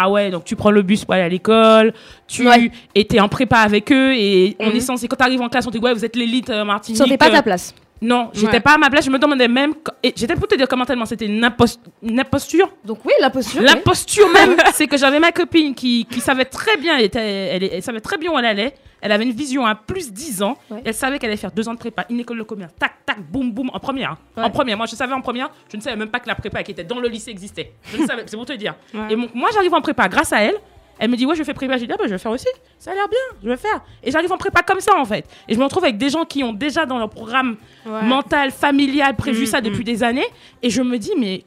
Ah 0.01 0.11
ouais, 0.11 0.31
donc 0.31 0.45
tu 0.45 0.55
prends 0.55 0.71
le 0.71 0.83
bus 0.83 1.05
pour 1.05 1.15
aller 1.15 1.25
à 1.25 1.29
l'école, 1.29 1.93
tu 2.29 2.47
Ouais. 2.47 2.71
étais 2.95 3.19
en 3.19 3.29
prépa 3.29 3.57
avec 3.59 3.91
eux 3.91 4.13
et 4.15 4.55
on 4.61 4.69
Mhm. 4.71 4.77
est 4.77 4.81
censé, 4.81 5.09
quand 5.09 5.17
tu 5.17 5.25
arrives 5.25 5.41
en 5.41 5.49
classe, 5.49 5.67
on 5.67 5.71
te 5.73 5.79
dit 5.79 5.83
ouais, 5.83 5.93
vous 5.95 6.05
êtes 6.05 6.15
l'élite 6.15 6.51
euh, 6.51 6.61
Tu 6.61 6.67
Martinique. 6.67 6.99
sentais 6.99 7.17
pas 7.17 7.29
euh, 7.29 7.33
ta 7.33 7.43
place. 7.43 7.75
Non, 8.01 8.31
j'étais 8.33 8.53
Ouais. 8.55 8.61
pas 8.61 8.75
à 8.75 8.79
ma 8.79 8.91
place, 8.91 9.05
je 9.05 9.11
me 9.11 9.19
demandais 9.19 9.49
même. 9.49 9.75
j'étais 10.17 10.35
pour 10.37 10.47
te 10.47 10.55
dire 10.55 10.69
comment 10.69 10.85
tellement 10.85 11.05
c'était 11.07 11.27
une, 11.27 11.45
impos- 11.45 11.79
une 12.03 12.21
imposture. 12.21 12.71
Donc 12.85 13.05
oui, 13.05 13.13
l'imposture. 13.21 13.61
La 13.63 13.73
oui. 13.75 13.81
posture 13.85 14.29
même, 14.33 14.57
c'est 14.75 14.87
que 14.87 14.97
j'avais 14.97 15.19
ma 15.19 15.33
copine 15.33 15.75
qui, 15.75 16.07
qui 16.11 16.21
savait 16.21 16.45
très 16.45 16.77
bien, 16.77 16.97
elle, 16.99 17.05
était, 17.07 17.19
elle, 17.21 17.65
elle 17.65 17.83
savait 17.83 18.01
très 18.01 18.17
bien 18.17 18.31
où 18.33 18.39
elle 18.39 18.45
allait. 18.45 18.75
Elle 19.01 19.13
avait 19.13 19.23
une 19.25 19.33
vision 19.33 19.65
à 19.65 19.77
plus 19.77 20.13
10 20.13 20.43
ans. 20.43 20.57
Ouais. 20.71 20.83
Elle 20.85 20.95
savait 20.95 21.19
qu'elle 21.21 21.31
allait 21.31 21.37
faire 21.37 21.53
deux 21.53 21.69
ans 21.69 21.75
de 21.75 21.79
prépa, 21.79 22.05
une 22.11 22.19
école 22.19 22.39
de 22.39 22.43
commerce. 22.43 22.73
Tac, 22.79 22.95
tac, 23.07 23.21
boum, 23.21 23.53
boum, 23.53 23.71
en 23.73 23.79
première. 23.79 24.17
Ouais. 24.37 24.43
En 24.43 24.51
première. 24.51 24.77
Moi, 24.77 24.87
je 24.87 24.97
savais 24.97 25.13
en 25.13 25.21
première, 25.21 25.51
je 25.71 25.77
ne 25.77 25.83
savais 25.83 25.95
même 25.97 26.09
pas 26.09 26.19
que 26.19 26.27
la 26.27 26.35
prépa 26.35 26.65
qui 26.65 26.73
était 26.73 26.83
dans 26.83 26.99
le 26.99 27.07
lycée 27.09 27.31
existait. 27.31 27.75
Je 27.93 27.97
ne 28.03 28.07
savais, 28.07 28.25
c'est 28.27 28.37
pour 28.37 28.45
te 28.47 28.53
dire. 28.55 28.75
Et 29.09 29.15
mon- 29.15 29.29
moi, 29.35 29.51
j'arrive 29.55 29.73
en 29.75 29.81
prépa 29.81 30.09
grâce 30.09 30.33
à 30.33 30.41
elle. 30.43 30.57
Elle 30.99 31.11
me 31.11 31.17
dit, 31.17 31.27
ouais, 31.27 31.37
je 31.37 31.43
fais 31.43 31.55
prépa. 31.55 31.77
J'ai 31.77 31.87
dit, 31.87 31.93
ah, 31.93 31.97
bah, 31.99 32.05
je 32.07 32.13
vais 32.13 32.19
faire 32.19 32.33
aussi. 32.33 32.47
Ça 32.79 32.91
a 32.91 32.95
l'air 32.95 33.09
bien, 33.09 33.19
je 33.43 33.49
vais 33.49 33.57
faire. 33.57 33.81
Et 34.03 34.11
j'arrive 34.11 34.33
en 34.33 34.39
prépa 34.39 34.63
comme 34.63 34.81
ça, 34.81 34.97
en 34.99 35.05
fait. 35.05 35.25
Et 35.49 35.55
je 35.55 35.59
me 35.59 35.65
retrouve 35.65 35.85
avec 35.85 35.99
des 35.99 36.11
gens 36.11 36.25
qui 36.25 36.43
ont 36.45 36.53
déjà 36.53 36.87
dans 36.87 36.99
leur 36.99 37.11
programme 37.11 37.57
Ouais. 37.87 38.03
mental, 38.03 38.51
familial, 38.51 39.15
prévu 39.17 39.43
Mm, 39.45 39.47
ça 39.47 39.61
depuis 39.61 39.85
des 39.85 40.03
années. 40.03 40.27
Et 40.63 40.71
je 40.71 40.83
me 40.83 40.99
dis, 40.99 41.13
mais 41.19 41.45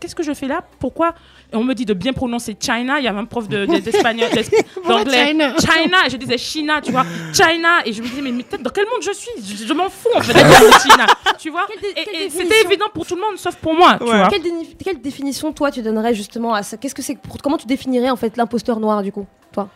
qu'est-ce 0.00 0.14
que 0.14 0.22
je 0.22 0.32
fais 0.34 0.46
là? 0.46 0.62
Pourquoi? 0.78 1.14
Et 1.52 1.56
on 1.56 1.64
me 1.64 1.74
dit 1.74 1.84
de 1.84 1.94
bien 1.94 2.12
prononcer 2.12 2.56
China. 2.58 2.98
Il 2.98 3.04
y 3.04 3.08
a 3.08 3.14
un 3.14 3.24
prof 3.24 3.48
de- 3.48 3.66
de- 3.66 3.78
d'espagnol, 3.78 4.30
d'es- 4.30 4.44
Pourquoi 4.74 5.04
d'anglais. 5.04 5.26
China? 5.28 5.54
China. 5.58 5.96
Et 6.06 6.10
je 6.10 6.16
disais 6.16 6.38
China, 6.38 6.80
tu 6.80 6.92
vois. 6.92 7.04
China. 7.32 7.80
Et 7.84 7.92
je 7.92 8.02
me 8.02 8.08
disais, 8.08 8.22
mais, 8.22 8.32
mais 8.32 8.42
peut-être 8.42 8.62
dans 8.62 8.70
quel 8.70 8.84
monde 8.86 9.02
je 9.02 9.12
suis? 9.12 9.30
Je, 9.42 9.66
je 9.66 9.72
m'en 9.72 9.88
fous, 9.88 10.08
en 10.14 10.20
fait, 10.20 10.32
de 10.34 10.88
China. 10.90 11.06
Tu 11.38 11.50
vois? 11.50 11.66
Et, 11.96 12.24
et 12.26 12.30
c'était 12.30 12.62
évident 12.64 12.86
pour 12.92 13.06
tout 13.06 13.14
le 13.14 13.20
monde, 13.22 13.36
sauf 13.38 13.56
pour 13.56 13.74
moi. 13.74 13.96
Tu 13.98 14.04
vois. 14.04 14.28
Quelle, 14.28 14.42
quelle 14.82 15.00
définition 15.00 15.52
toi 15.52 15.70
tu 15.70 15.82
donnerais 15.82 16.14
justement 16.14 16.54
à 16.54 16.62
ça? 16.62 16.76
Qu'est-ce 16.76 16.94
que 16.94 17.02
c'est 17.02 17.16
comment 17.42 17.56
tu 17.58 17.66
définirais 17.66 18.10
en 18.10 18.16
fait 18.16 18.36
l'imposteur 18.36 18.80
noir 18.80 19.02
du 19.02 19.12
coup 19.12 19.26
toi? 19.52 19.68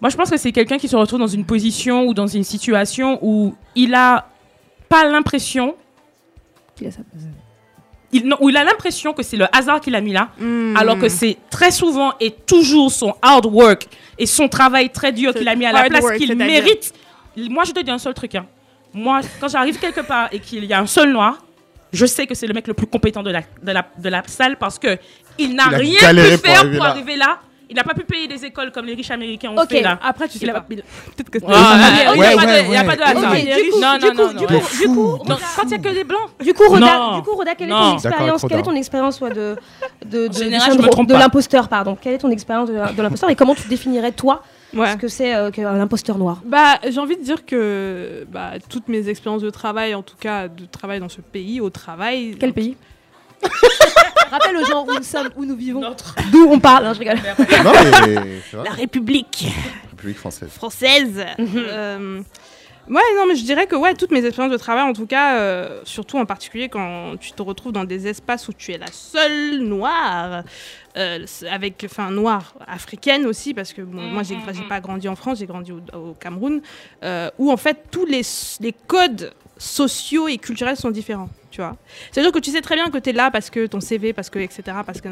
Moi, 0.00 0.08
je 0.10 0.16
pense 0.16 0.30
que 0.30 0.36
c'est 0.36 0.50
quelqu'un 0.50 0.78
qui 0.78 0.88
se 0.88 0.96
retrouve 0.96 1.20
dans 1.20 1.28
une 1.28 1.44
position 1.44 2.06
ou 2.06 2.14
dans 2.14 2.26
une 2.26 2.42
situation 2.42 3.20
où 3.22 3.54
il 3.76 3.94
a 3.94 4.26
pas 4.88 5.04
l'impression. 5.04 5.76
Il, 8.12 8.26
non, 8.26 8.36
où 8.40 8.50
il 8.50 8.56
a 8.58 8.64
l'impression 8.64 9.12
que 9.14 9.22
c'est 9.22 9.36
le 9.38 9.46
hasard 9.56 9.80
qui 9.80 9.90
l'a 9.90 10.00
mis 10.02 10.12
là, 10.12 10.28
Hmm. 10.38 10.76
alors 10.76 10.98
que 10.98 11.08
c'est 11.08 11.38
très 11.50 11.70
souvent 11.70 12.12
et 12.20 12.30
toujours 12.30 12.90
son 12.92 13.14
hard 13.22 13.46
work 13.46 13.86
et 14.18 14.26
son 14.26 14.48
travail 14.48 14.90
très 14.90 15.12
dur 15.12 15.32
qu'il 15.34 15.48
a 15.48 15.54
mis 15.54 15.64
à 15.64 15.72
la 15.72 15.80
place 15.88 16.04
qu'il 16.18 16.30
mérite. 16.46 16.92
Moi, 17.36 17.64
je 17.64 17.72
te 17.72 17.80
dis 17.80 17.90
un 17.90 17.98
seul 17.98 18.12
truc. 18.14 18.34
hein. 18.34 18.44
Moi, 18.92 19.20
quand 19.40 19.48
j'arrive 19.48 19.78
quelque 19.78 20.02
part 20.02 20.28
et 20.32 20.38
qu'il 20.38 20.64
y 20.66 20.72
a 20.74 20.78
un 20.78 20.86
seul 20.86 21.10
noir, 21.12 21.38
je 21.92 22.04
sais 22.04 22.26
que 22.26 22.34
c'est 22.34 22.46
le 22.46 22.52
mec 22.52 22.66
le 22.68 22.74
plus 22.74 22.86
compétent 22.86 23.22
de 23.22 23.30
la, 23.30 23.40
de 23.62 23.72
la, 23.72 23.86
de 23.98 24.08
la 24.10 24.22
salle 24.26 24.56
parce 24.58 24.78
que 24.78 24.98
il 25.38 25.54
n'a 25.54 25.68
rien 25.78 25.98
pu 25.98 26.14
pour 26.36 26.50
faire 26.50 26.60
pour 26.76 26.84
arriver 26.90 27.16
là. 27.16 27.38
Il 27.72 27.76
n'a 27.76 27.84
pas 27.84 27.94
pu 27.94 28.04
payer 28.04 28.28
des 28.28 28.44
écoles 28.44 28.70
comme 28.70 28.84
les 28.84 28.92
riches 28.92 29.10
américains 29.10 29.48
ont 29.50 29.56
Ok, 29.62 29.70
fait 29.70 29.80
là. 29.80 29.98
Après, 30.02 30.28
tu 30.28 30.36
sais 30.38 30.44
Il 30.44 30.50
a 30.50 30.52
pas. 30.52 30.60
Peut-être 30.60 31.30
que 31.30 31.38
Ah, 31.48 31.78
c'est- 31.96 32.14
il 32.14 32.20
n'y 32.20 32.26
a, 32.26 32.36
pas 32.36 32.44
de- 32.44 32.66
il 32.66 32.72
y 32.72 32.76
a 32.76 32.84
pas 32.84 32.96
de 32.96 33.00
ouais. 33.00 33.06
hasard. 33.06 33.32
Ok, 33.32 33.38
du 33.64 33.70
coup- 33.70 33.80
non, 33.80 33.88
non, 33.98 34.14
non, 34.14 34.32
du 34.34 34.52
non. 34.52 34.60
coup- 34.60 34.76
du 34.82 34.86
coup, 34.88 35.18
Non, 35.26 35.36
quand 35.56 35.62
il 35.62 35.68
n'y 35.68 35.74
a 35.74 35.78
que 35.78 35.88
des 35.94 36.04
blancs. 36.04 36.20
Du 36.44 36.52
coup, 36.52 36.64
Roda, 36.68 36.98
Non. 36.98 37.16
du 37.16 37.22
coup, 37.22 37.34
Roda 37.34 37.54
quelle 37.54 37.70
est 37.70 37.72
ton 37.72 37.94
expérience? 37.94 38.44
Quelle 38.46 38.58
est 38.58 38.62
ton 38.62 38.74
expérience 38.76 39.20
ouais, 39.22 39.30
de 39.30 39.56
de 40.04 41.14
l'imposteur 41.14 41.68
pardon 41.68 41.96
Quelle 42.00 42.14
est 42.14 42.18
ton 42.18 42.30
expérience 42.30 42.68
de, 42.68 42.74
de 42.74 43.02
l'imposteur 43.02 43.30
et 43.30 43.36
comment 43.36 43.54
tu 43.54 43.68
définirais 43.68 44.12
toi 44.12 44.42
ce 44.74 44.96
que 44.96 45.08
c'est 45.08 45.34
euh, 45.34 45.50
qu'un 45.50 45.80
imposteur 45.80 46.18
noir? 46.18 46.40
Bah, 46.44 46.78
j'ai 46.88 46.98
envie 47.00 47.16
de 47.16 47.22
dire 47.22 47.44
que 47.46 48.26
bah, 48.30 48.52
toutes 48.68 48.88
mes 48.88 49.08
expériences 49.08 49.42
de 49.42 49.50
travail, 49.50 49.94
en 49.94 50.02
tout 50.02 50.16
cas 50.20 50.48
de 50.48 50.64
travail 50.66 51.00
dans 51.00 51.08
ce 51.08 51.20
pays, 51.20 51.60
au 51.60 51.70
travail. 51.70 52.36
Quel 52.38 52.52
pays? 52.52 52.76
Rappelle 54.30 54.56
aux 54.56 54.64
gens 54.64 54.86
où 54.86 54.94
nous 54.94 55.02
sommes, 55.02 55.28
où 55.36 55.44
nous 55.44 55.56
vivons, 55.56 55.82
d'où 56.30 56.46
on 56.50 56.58
parle. 56.58 56.84
Non, 56.86 56.94
je 56.94 56.98
rigole. 57.00 57.16
Non, 57.16 57.72
mais 57.72 58.40
c'est 58.50 58.56
vrai. 58.56 58.64
La 58.64 58.70
République 58.70 59.46
République 59.90 60.18
française. 60.18 60.48
française. 60.50 61.24
Euh, 61.38 62.22
Ouais, 62.88 63.00
non, 63.16 63.26
mais 63.28 63.36
je 63.36 63.44
dirais 63.44 63.68
que 63.68 63.76
ouais, 63.76 63.94
toutes 63.94 64.10
mes 64.10 64.24
expériences 64.24 64.52
de 64.52 64.58
travail, 64.58 64.82
en 64.82 64.92
tout 64.92 65.06
cas, 65.06 65.38
euh, 65.38 65.80
surtout 65.84 66.18
en 66.18 66.26
particulier 66.26 66.68
quand 66.68 67.14
tu 67.20 67.30
te 67.30 67.40
retrouves 67.40 67.70
dans 67.70 67.84
des 67.84 68.08
espaces 68.08 68.48
où 68.48 68.52
tu 68.52 68.72
es 68.72 68.78
la 68.78 68.90
seule 68.90 69.60
noire, 69.60 70.42
euh, 70.96 71.24
avec, 71.48 71.86
enfin, 71.88 72.10
noire 72.10 72.54
africaine 72.66 73.24
aussi, 73.26 73.54
parce 73.54 73.72
que 73.72 73.82
bon, 73.82 74.02
moi, 74.02 74.24
j'ai 74.24 74.36
j'ai 74.52 74.64
pas 74.64 74.80
grandi 74.80 75.08
en 75.08 75.14
France, 75.14 75.38
j'ai 75.38 75.46
grandi 75.46 75.70
au, 75.70 75.80
au 75.96 76.14
Cameroun, 76.18 76.60
euh, 77.04 77.30
où 77.38 77.52
en 77.52 77.56
fait 77.56 77.84
tous 77.92 78.04
les, 78.04 78.22
les 78.60 78.74
codes 78.88 79.32
sociaux 79.58 80.26
et 80.26 80.38
culturels 80.38 80.76
sont 80.76 80.90
différents. 80.90 81.30
Tu 81.52 81.60
vois 81.60 81.76
C'est-à-dire 82.10 82.32
que 82.32 82.38
tu 82.40 82.50
sais 82.50 82.62
très 82.62 82.74
bien 82.74 82.88
que 82.90 82.98
tu 82.98 83.10
es 83.10 83.12
là 83.12 83.30
parce 83.30 83.50
que 83.50 83.66
ton 83.66 83.78
CV, 83.80 84.12
parce 84.12 84.30
que 84.30 84.38
etc. 84.40 84.62
Parce 84.84 85.00
que 85.00 85.08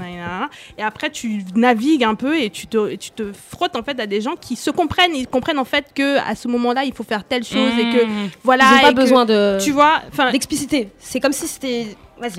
et 0.79 0.83
après 0.83 1.11
tu 1.11 1.45
navigues 1.55 2.03
un 2.03 2.15
peu 2.15 2.41
et 2.41 2.49
tu 2.51 2.67
te, 2.67 2.95
tu 2.97 3.11
te 3.11 3.31
frottes 3.33 3.77
en 3.77 3.83
fait 3.83 4.01
à 4.01 4.07
des 4.07 4.21
gens 4.23 4.35
qui 4.41 4.57
se 4.57 4.71
comprennent, 4.71 5.15
ils 5.15 5.27
comprennent 5.29 5.59
en 5.59 5.65
fait 5.65 5.87
que 5.95 6.17
à 6.19 6.35
ce 6.35 6.49
moment-là 6.49 6.85
il 6.85 6.95
faut 6.95 7.05
faire 7.05 7.23
telle 7.25 7.45
chose 7.45 7.73
et 7.79 7.91
que 7.97 8.01
Mmh. 8.07 8.31
voilà. 8.43 8.65
Ils 8.73 8.79
ont 8.79 8.81
pas 8.83 8.91
que- 8.93 8.97
besoin 8.97 9.25
de 9.27 9.59
tu 9.63 9.71
vois, 9.73 10.01
enfin 10.09 10.33
d'expliciter. 10.33 10.89
C'est 10.99 11.21
comme 11.21 11.33
si 11.33 11.47
c'était. 11.47 11.87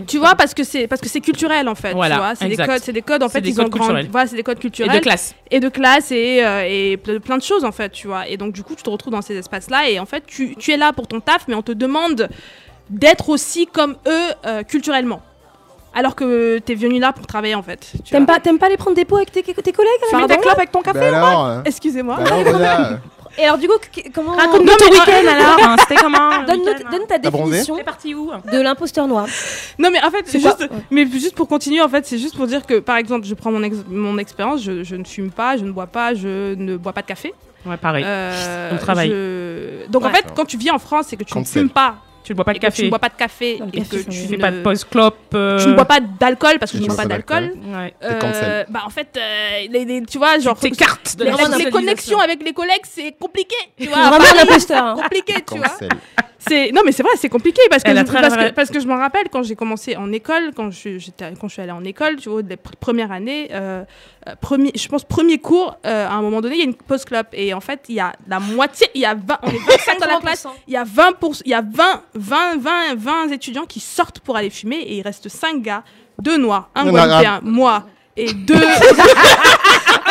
Tu 0.07 0.19
vois 0.19 0.35
parce 0.35 0.53
que 0.53 0.63
c'est 0.63 0.87
parce 0.87 1.01
que 1.01 1.09
c'est 1.09 1.21
culturel 1.21 1.67
en 1.67 1.73
fait. 1.75 1.93
Voilà, 1.93 2.33
c'est 2.35 2.47
des 2.47 2.55
codes, 2.57 2.81
c'est 2.83 2.93
des 2.93 3.01
codes 3.01 3.23
en 3.23 3.29
fait 3.29 3.41
des 3.41 3.49
ils 3.49 3.55
codes. 3.55 4.07
Voilà, 4.11 4.27
c'est 4.27 4.35
des 4.35 4.43
codes 4.43 4.59
culturels 4.59 4.91
Et 4.95 4.99
de 4.99 5.03
classe. 5.03 5.33
et 5.49 5.59
de 5.59 5.69
classe 5.69 6.11
et, 6.11 6.43
euh, 6.45 6.63
et 6.67 6.97
ple- 6.97 7.19
plein 7.19 7.37
de 7.37 7.43
choses 7.43 7.63
en 7.65 7.71
fait, 7.71 7.89
tu 7.91 8.05
vois. 8.07 8.27
Et 8.27 8.37
donc 8.37 8.53
du 8.53 8.61
coup 8.63 8.75
tu 8.75 8.83
te 8.83 8.89
retrouves 8.91 9.11
dans 9.13 9.23
ces 9.23 9.35
espaces-là 9.35 9.89
et 9.89 9.99
en 9.99 10.05
fait 10.05 10.23
tu, 10.27 10.55
tu 10.55 10.71
es 10.71 10.77
là 10.77 10.93
pour 10.93 11.07
ton 11.07 11.19
taf, 11.19 11.45
mais 11.47 11.55
on 11.55 11.63
te 11.63 11.71
demande 11.71 12.29
d'être 12.91 13.29
aussi 13.29 13.67
comme 13.67 13.95
eux 14.07 14.29
euh, 14.45 14.63
culturellement. 14.63 15.21
Alors 15.93 16.15
que 16.15 16.59
t'es 16.59 16.73
venu 16.75 16.99
là 16.99 17.11
pour 17.11 17.27
travailler 17.27 17.55
en 17.55 17.63
fait. 17.63 17.91
tu 18.05 18.11
T'aimes 18.11 18.25
vois. 18.25 18.35
pas, 18.35 18.39
t'aimes 18.39 18.59
pas 18.59 18.69
les 18.69 18.77
prendre 18.77 18.95
des 18.95 19.03
pots 19.03 19.17
avec 19.17 19.31
tes, 19.31 19.43
tes 19.43 19.53
collègues 19.73 19.91
Tu 20.09 20.15
mets 20.15 20.21
Pardon 20.21 20.37
clopes 20.37 20.57
avec 20.57 20.71
ton 20.71 20.81
café 20.81 21.11
Bah 21.11 21.33
hein. 21.35 21.63
Excusez-moi. 21.65 22.17
Bah 22.23 22.29
Roda. 22.35 22.99
Et 23.37 23.43
alors 23.45 23.57
du 23.57 23.67
coup, 23.67 23.73
qu- 23.91 24.09
comment 24.13 24.31
Raconte-nous 24.33 24.75
ton 24.75 24.89
week-end 24.91 25.27
alors. 25.29 25.57
hein, 25.63 25.75
C'était 25.79 25.95
comment 25.95 26.43
Donne, 26.45 26.63
donne 26.65 27.07
ta 27.07 27.17
T'as 27.19 27.29
bronzé 27.29 27.59
définition 27.59 27.77
parti 27.83 28.13
où 28.13 28.29
de 28.51 28.59
l'imposteur 28.61 29.07
noir. 29.07 29.25
Non 29.79 29.89
mais 29.89 30.03
en 30.03 30.11
fait, 30.11 30.23
C'est 30.25 30.39
juste, 30.41 30.67
mais 30.91 31.05
juste 31.09 31.35
pour 31.35 31.47
continuer, 31.47 31.81
en 31.81 31.87
fait, 31.89 32.05
c'est 32.05 32.17
juste 32.17 32.35
pour 32.35 32.45
dire 32.47 32.65
que 32.65 32.79
par 32.79 32.97
exemple, 32.97 33.25
je 33.25 33.33
prends 33.33 33.51
mon, 33.51 33.63
ex- 33.63 33.85
mon 33.89 34.17
expérience, 34.17 34.61
je, 34.63 34.83
je 34.83 34.95
ne 34.97 35.05
fume 35.05 35.31
pas, 35.31 35.55
je 35.57 35.63
ne 35.63 35.71
bois 35.71 35.87
pas, 35.87 36.13
je 36.13 36.55
ne 36.55 36.75
bois 36.77 36.91
pas 36.93 37.01
de 37.03 37.07
café. 37.07 37.33
Ouais, 37.65 37.77
pareil. 37.77 38.03
Euh, 38.05 38.71
On 38.73 38.77
travaille. 38.77 39.09
je- 39.09 39.87
Donc 39.89 40.03
en 40.03 40.07
Ouais. 40.07 40.13
fait, 40.13 40.25
quand 40.35 40.45
tu 40.45 40.57
vis 40.57 40.71
en 40.71 40.79
France 40.79 41.11
et 41.13 41.17
que 41.17 41.23
tu 41.23 41.33
ne 41.33 41.39
Cancel. 41.43 41.61
fumes 41.63 41.69
pas, 41.69 41.95
Tu 42.31 42.33
ne 42.33 42.37
bois 42.37 42.45
pas 42.45 42.53
de 42.53 42.59
que 42.59 42.65
tu 42.65 42.71
café. 42.71 42.83
ne 42.85 42.89
bois 42.89 42.99
pas 42.99 43.09
de 43.09 43.15
café 43.15 43.55
et 43.55 43.57
café, 43.81 43.81
que 43.89 43.95
tu 44.03 44.09
Tu 44.09 44.27
fais 44.27 44.37
ne, 44.37 44.41
pas 44.41 44.51
de 44.51 44.61
post-clop. 44.61 45.15
euh, 45.33 45.59
tu 45.61 45.67
ne 45.67 45.73
bois 45.73 45.85
pas 45.85 45.99
d'alcool 45.99 46.59
parce 46.59 46.71
que 46.71 46.77
Tu 46.77 46.83
je 46.83 46.89
ne 46.89 46.93
bois 46.93 47.03
pas 47.03 47.09
d'alcool. 47.09 47.51
Ouais. 47.73 47.93
euh, 48.03 48.63
bah 48.69 48.83
en 48.85 48.89
fait, 48.89 49.09
euh, 49.17 49.67
les, 49.69 49.83
les- 49.85 50.03
tu 50.05 50.17
vois, 50.17 50.39
genre 50.39 50.57
t'écartes 50.57 51.17
de 51.17 51.25
les, 51.25 51.31
la 51.31 51.57
les 51.57 51.69
connexions 51.69 52.19
avec 52.19 52.41
les 52.43 52.53
collègues, 52.53 52.83
c'est 52.83 53.11
compliqué. 53.19 53.55
Tu 53.79 53.87
vois, 53.87 54.09
Vraiment 54.09 54.25
un 54.39 54.43
imposteur. 54.43 54.83
hein. 54.85 54.95
compliqué, 55.01 55.33
tu 55.45 55.57
vois. 55.57 55.67
C'est 56.47 56.71
non 56.71 56.81
mais 56.83 56.91
c'est 56.91 57.03
vrai, 57.03 57.11
c'est 57.17 57.29
compliqué 57.29 57.61
parce 57.69 57.83
que, 57.83 57.89
je, 58.01 58.05
parce, 58.21 58.33
que, 58.49 58.55
parce 58.55 58.69
que 58.71 58.79
je 58.79 58.87
me 58.87 58.93
rappelle 58.95 59.29
quand 59.31 59.43
j'ai 59.43 59.55
commencé 59.55 59.95
en 59.95 60.11
école, 60.11 60.51
quand 60.55 60.71
je 60.71 60.97
j'étais 60.97 61.33
quand 61.39 61.47
je 61.47 61.53
suis 61.53 61.61
allée 61.61 61.71
en 61.71 61.83
école, 61.83 62.15
tu 62.15 62.29
vois, 62.29 62.41
les 62.41 62.55
pr- 62.55 62.75
premières 62.79 63.11
années, 63.11 63.49
euh, 63.51 63.83
euh, 64.27 64.35
premier, 64.41 64.71
je 64.75 64.87
pense 64.87 65.03
premier 65.03 65.37
cours, 65.37 65.77
euh, 65.85 66.07
à 66.07 66.13
un 66.13 66.21
moment 66.23 66.41
donné, 66.41 66.55
il 66.55 66.59
y 66.59 66.61
a 66.61 66.65
une 66.65 66.73
pause 66.73 67.05
club 67.05 67.27
et 67.33 67.53
en 67.53 67.61
fait 67.61 67.81
il 67.89 67.95
y 67.95 67.99
a 67.99 68.13
la 68.27 68.39
moitié, 68.39 68.87
il 68.95 69.01
y 69.01 69.05
a 69.05 69.13
20, 69.13 69.39
on 69.43 69.49
est 69.49 69.51
25 69.67 69.99
dans 69.99 70.05
la 70.07 70.17
classe, 70.19 70.47
il 70.67 70.73
y 70.73 70.77
a 70.77 70.83
20 70.83 71.11
pour, 71.19 71.35
il 71.45 71.51
y 71.51 71.53
a 71.53 71.61
20, 71.61 72.01
20, 72.15 72.57
20, 72.57 72.71
20 72.95 73.31
étudiants 73.33 73.65
qui 73.65 73.79
sortent 73.79 74.19
pour 74.19 74.35
aller 74.35 74.49
fumer 74.49 74.77
et 74.77 74.95
il 74.97 75.01
reste 75.03 75.29
5 75.29 75.61
gars, 75.61 75.83
deux 76.19 76.37
noirs, 76.37 76.69
un 76.73 76.85
guadeloupéen, 76.91 77.39
moi 77.43 77.83
et 78.17 78.33
deux. 78.33 78.55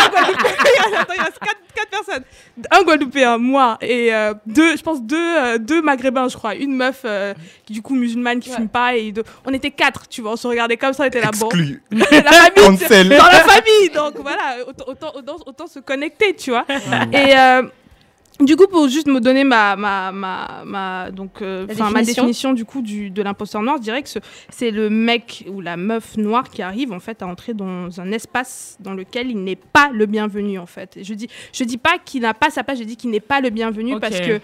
Un 0.07 0.11
Guadeloupéen, 0.11 0.99
Attends, 1.01 1.15
il 1.17 1.21
reste 1.23 1.39
4, 1.75 1.89
personnes. 1.91 2.25
Un 2.71 2.83
Guadeloupéen, 2.83 3.39
moi, 3.39 3.79
et 3.81 4.13
euh, 4.15 4.35
deux, 4.47 4.77
je 4.77 4.83
pense 4.83 5.03
deux, 5.03 5.17
euh, 5.17 5.59
deux 5.59 5.81
Maghrébins, 5.83 6.29
je 6.29 6.37
crois. 6.37 6.55
Une 6.55 6.75
meuf 6.75 7.03
euh, 7.05 7.33
qui, 7.65 7.73
du 7.73 7.83
coup, 7.83 7.95
musulmane, 7.95 8.41
qui 8.41 8.51
fume 8.51 8.69
pas. 8.69 8.95
Et 8.97 9.13
deux- 9.13 9.25
On 9.47 9.53
était 9.55 9.71
quatre, 9.71 10.07
tu 10.09 10.21
vois. 10.23 10.33
On 10.33 10.37
se 10.37 10.47
regardait 10.47 10.77
comme 10.77 10.93
ça, 10.93 11.05
on 11.05 11.07
était 11.07 11.21
là. 11.21 11.31
Bon. 11.39 11.49
La 11.91 12.05
famille, 12.33 12.79
Cancel. 12.79 13.09
dans 13.09 13.17
la 13.25 13.45
famille. 13.45 13.91
Donc 13.95 14.15
voilà, 14.21 14.57
autant, 14.67 14.85
autant, 14.89 15.13
autant, 15.17 15.37
autant 15.47 15.67
se 15.67 15.79
connecter, 15.81 16.35
tu 16.35 16.51
vois. 16.51 16.65
Et. 17.13 17.35
Du 18.41 18.57
coup, 18.57 18.67
pour 18.67 18.89
juste 18.89 19.07
me 19.07 19.21
donner 19.21 19.45
ma, 19.45 19.77
ma, 19.77 20.13
ma, 20.13 20.63
ma, 20.65 21.11
donc, 21.11 21.43
euh, 21.43 21.67
enfin, 21.71 21.85
ma 21.91 22.01
définition. 22.01 22.23
définition 22.23 22.53
du 22.53 22.65
coup 22.65 22.83
du, 22.83 23.11
de 23.11 23.23
l'imposteur 23.23 23.63
noir, 23.63 23.77
je 23.79 23.83
dirais 23.83 24.03
que 24.03 24.09
ce- 24.09 24.19
c'est 24.49 24.71
le 24.71 24.89
mec 24.91 25.45
ou 25.49 25.61
la 25.61 25.77
meuf 25.77 26.17
noire 26.17 26.49
qui 26.51 26.63
arrive 26.63 26.93
en 26.93 27.01
fait 27.01 27.23
à 27.23 27.27
entrer 27.27 27.55
dans 27.55 28.01
un 28.01 28.13
espace 28.13 28.77
dans 28.81 28.95
lequel 28.95 29.31
il 29.31 29.43
n'est 29.45 29.57
pas 29.57 29.91
le 29.93 30.07
bienvenu 30.07 30.59
en 30.59 30.67
fait. 30.67 30.97
Et 30.97 31.05
je 31.05 31.15
dis, 31.15 31.29
je 31.53 31.65
dis 31.65 31.79
pas 31.79 31.99
qu'il 32.05 32.23
n'a 32.23 32.35
pas 32.35 32.51
sa 32.51 32.65
place, 32.65 32.79
je 32.79 32.85
dis 32.85 32.97
qu'il 32.97 33.11
n'est 33.11 33.21
pas 33.21 33.41
le 33.41 33.51
bienvenu 33.51 33.99
parce 34.01 34.21
que 34.21 34.41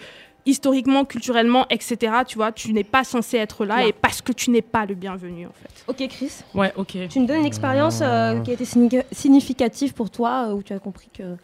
historiquement, 0.48 1.04
culturellement, 1.04 1.66
etc. 1.70 2.12
Tu 2.26 2.36
vois, 2.36 2.52
tu 2.52 2.72
n'es 2.72 2.84
pas 2.84 3.02
censé 3.02 3.36
être 3.36 3.64
là 3.64 3.80
Non. 3.80 3.86
et 3.88 3.92
parce 3.92 4.22
que 4.22 4.30
tu 4.32 4.50
n'es 4.50 4.62
pas 4.62 4.86
le 4.86 4.94
bienvenu 4.94 5.46
en 5.46 5.52
fait. 5.52 5.84
Ok, 5.88 6.08
Chris. 6.08 6.30
Ouais, 6.54 6.72
ok. 6.76 6.96
Tu 7.08 7.18
me 7.20 7.26
donnes 7.26 7.40
une 7.40 7.46
expérience 7.46 7.98
euh, 8.02 8.38
qui 8.40 8.50
a 8.50 8.54
été 8.54 8.64
signi- 8.64 9.02
significative 9.10 9.92
pour 9.92 10.08
toi, 10.10 10.46
euh, 10.48 10.52
où 10.52 10.62
tu 10.62 10.72
as 10.72 10.78
compris 10.78 11.08
que 11.16 11.36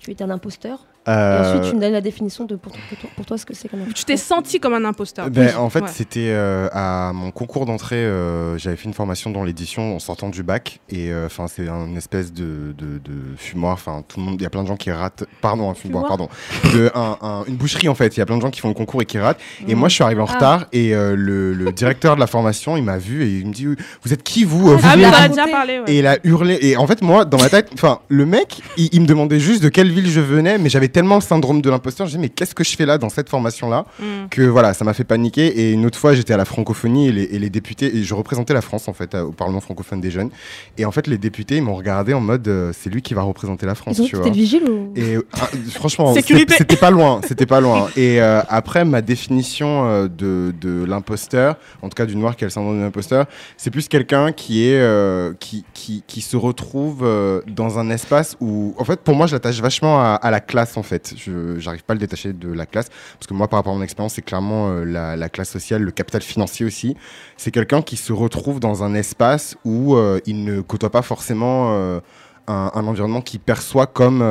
tu 0.00 0.10
étais 0.10 0.24
un 0.24 0.30
imposteur? 0.30 0.84
Et 1.06 1.10
Euh, 1.10 1.56
ensuite, 1.56 1.70
tu 1.70 1.76
me 1.76 1.80
donnes 1.80 1.92
la 1.94 2.00
définition 2.02 2.44
de 2.44 2.56
pour, 2.56 2.72
pour 2.72 2.98
toi, 2.98 3.10
pour 3.16 3.24
toi 3.26 3.38
ce 3.38 3.46
que 3.46 3.54
c'est 3.54 3.68
comme 3.68 3.80
Tu 3.94 4.04
t'es 4.04 4.18
senti 4.18 4.60
comme 4.60 4.74
un 4.74 4.84
imposteur. 4.84 5.30
Ben, 5.30 5.48
Oui. 5.48 5.54
en 5.56 5.70
fait, 5.70 5.80
Ouais. 5.80 5.88
c'était 5.90 6.28
euh, 6.30 6.68
à 6.72 7.12
mon 7.14 7.30
concours 7.30 7.64
d'entrée. 7.64 7.96
euh, 7.96 8.58
J'avais 8.58 8.76
fait 8.76 8.84
une 8.84 8.92
formation 8.94 9.30
dans 9.30 9.42
l'édition 9.42 9.96
en 9.96 9.98
sortant 9.98 10.28
du 10.28 10.42
bac. 10.42 10.80
Et 10.90 11.10
euh, 11.10 11.24
enfin, 11.26 11.46
c'est 11.48 11.68
un 11.68 11.96
espèce 11.96 12.32
de, 12.34 12.74
de, 12.78 12.98
de 12.98 13.12
fumoir. 13.38 13.72
Enfin, 13.72 14.04
tout 14.06 14.20
le 14.20 14.26
monde. 14.26 14.36
Il 14.38 14.42
y 14.42 14.46
a 14.46 14.50
plein 14.50 14.62
de 14.62 14.68
gens 14.68 14.76
qui 14.76 14.90
ratent. 14.92 15.24
Pardon, 15.40 15.70
un 15.70 15.74
fumoir, 15.74 16.04
Fumoir 16.06 16.08
pardon. 16.08 16.28
De, 16.76 16.90
un- 16.94 17.16
un- 17.22 17.44
une 17.48 17.56
boucherie 17.56 17.88
en 17.88 17.94
fait. 17.94 18.14
Il 18.16 18.20
y 18.20 18.22
a 18.22 18.26
plein 18.26 18.36
de 18.36 18.42
gens 18.42 18.50
qui 18.50 18.60
font 18.60 18.68
le 18.68 18.74
concours 18.74 19.00
et 19.00 19.06
qui 19.06 19.18
ratent. 19.18 19.40
Et 19.66 19.74
moi, 19.74 19.88
je 19.88 19.94
suis 19.94 20.04
arrivé 20.04 20.20
en 20.20 20.26
Ah. 20.28 20.34
retard. 20.34 20.66
Et 20.72 20.94
euh, 20.94 21.16
le, 21.16 21.54
le 21.54 21.72
directeur 21.72 22.14
de 22.14 22.20
la 22.20 22.26
formation, 22.26 22.76
il 22.76 22.82
m'a 22.84 22.98
vu 22.98 23.24
et 23.24 23.38
il 23.38 23.46
me 23.46 23.52
dit 23.54 23.66
Vous 24.04 24.12
êtes 24.12 24.22
qui 24.22 24.44
vous 24.44 24.70
euh, 24.70 24.76
vous 24.76 24.86
Ah 24.86 24.96
déjà 25.28 25.46
parlé. 25.46 25.78
ouais. 25.80 25.84
Et 25.90 25.98
il 26.00 26.06
a 26.06 26.18
hurlé. 26.24 26.58
Et 26.60 26.76
en 26.76 26.86
fait, 26.86 27.00
moi, 27.00 27.24
dans 27.24 27.38
ma 27.38 27.48
tête, 27.48 27.70
enfin, 27.72 28.00
le 28.08 28.26
mec, 28.26 28.60
il, 28.76 28.90
il 28.92 29.00
me 29.00 29.06
demandait 29.06 29.40
juste 29.40 29.62
de 29.62 29.70
quelle 29.70 29.90
ville 29.90 30.08
je 30.10 30.20
venais, 30.20 30.58
mais 30.58 30.68
j'avais 30.68 30.89
tellement 30.90 31.14
le 31.16 31.20
syndrome 31.22 31.62
de 31.62 31.70
l'imposteur, 31.70 32.06
je 32.06 32.12
me 32.12 32.16
dis 32.18 32.22
mais 32.22 32.28
qu'est-ce 32.28 32.54
que 32.54 32.64
je 32.64 32.76
fais 32.76 32.86
là 32.86 32.98
dans 32.98 33.08
cette 33.08 33.28
formation-là 33.28 33.84
Mm. 33.98 34.28
que 34.30 34.42
voilà, 34.42 34.74
ça 34.74 34.84
m'a 34.84 34.92
fait 34.94 35.04
paniquer. 35.04 35.46
Et 35.46 35.72
une 35.72 35.86
autre 35.86 35.98
fois, 35.98 36.14
j'étais 36.14 36.32
à 36.32 36.36
la 36.36 36.44
francophonie 36.44 37.08
et 37.08 37.12
les, 37.12 37.22
et 37.24 37.38
les 37.38 37.50
députés, 37.50 37.96
et 37.96 38.02
je 38.02 38.14
représentais 38.14 38.54
la 38.54 38.60
France 38.60 38.88
en 38.88 38.92
fait 38.92 39.14
à- 39.14 39.24
au 39.24 39.32
Parlement 39.32 39.60
francophone 39.60 40.00
des 40.00 40.10
jeunes. 40.10 40.30
Et 40.78 40.84
en 40.84 40.90
fait, 40.92 41.06
les 41.06 41.18
députés, 41.18 41.56
ils 41.56 41.62
m'ont 41.62 41.74
regardé 41.74 42.12
en 42.14 42.20
mode 42.20 42.46
euh, 42.48 42.72
c'est 42.78 42.90
lui 42.90 43.02
qui 43.02 43.14
va 43.14 43.22
représenter 43.22 43.66
la 43.66 43.74
France, 43.74 43.98
Ils 43.98 44.02
ont 44.02 44.06
tu 44.06 44.16
vois. 44.16 44.30
vigile 44.30 44.64
ou 44.68 44.92
Et 44.96 45.16
euh, 45.16 45.26
ah, 45.40 45.48
franchement, 45.74 46.14
c'était 46.20 46.76
pas 46.76 46.90
loin, 46.90 47.20
c'était 47.26 47.46
pas 47.46 47.60
loin. 47.60 47.88
Et 47.96 48.20
euh, 48.20 48.40
après, 48.48 48.84
ma 48.84 49.02
définition 49.02 49.86
euh, 49.86 50.08
de, 50.08 50.54
de 50.60 50.84
l'imposteur, 50.84 51.56
en 51.82 51.88
tout 51.88 51.94
cas 51.94 52.06
du 52.06 52.16
noir 52.16 52.36
qui 52.36 52.44
a 52.44 52.46
le 52.46 52.50
syndrome 52.50 52.78
de 52.78 52.82
l'imposteur, 52.82 53.26
c'est 53.56 53.70
plus 53.70 53.88
quelqu'un 53.88 54.32
qui 54.32 54.64
est 54.66 54.78
euh, 54.80 55.32
qui, 55.38 55.64
qui, 55.74 56.02
qui 56.06 56.20
se 56.20 56.36
retrouve 56.36 57.00
euh, 57.02 57.40
dans 57.46 57.78
un 57.78 57.90
espace 57.90 58.36
où, 58.40 58.74
en 58.78 58.84
fait, 58.84 59.00
pour 59.00 59.14
moi, 59.14 59.26
je 59.26 59.32
l'attache 59.32 59.60
vachement 59.60 60.00
à, 60.00 60.14
à 60.14 60.30
la 60.30 60.40
classe 60.40 60.76
en 60.80 60.82
fait. 60.82 61.14
Je 61.16 61.58
j'arrive 61.58 61.84
pas 61.84 61.92
à 61.92 61.94
le 61.94 62.00
détacher 62.00 62.32
de 62.32 62.52
la 62.52 62.66
classe 62.66 62.88
parce 62.88 63.26
que 63.28 63.34
moi, 63.34 63.46
par 63.46 63.60
rapport 63.60 63.72
à 63.72 63.76
mon 63.76 63.82
expérience, 63.82 64.14
c'est 64.14 64.22
clairement 64.22 64.70
euh, 64.70 64.84
la, 64.84 65.16
la 65.16 65.28
classe 65.28 65.50
sociale, 65.50 65.82
le 65.82 65.92
capital 65.92 66.22
financier 66.22 66.66
aussi. 66.66 66.96
C'est 67.36 67.52
quelqu'un 67.52 67.82
qui 67.82 67.96
se 67.96 68.12
retrouve 68.12 68.58
dans 68.58 68.82
un 68.82 68.94
espace 68.94 69.56
où 69.64 69.94
euh, 69.94 70.18
il 70.26 70.44
ne 70.44 70.60
côtoie 70.60 70.90
pas 70.90 71.02
forcément. 71.02 71.74
euh, 71.74 72.00
un, 72.48 72.84
environnement 72.88 73.20
qui 73.20 73.38
perçoit 73.38 73.86
comme, 73.86 74.22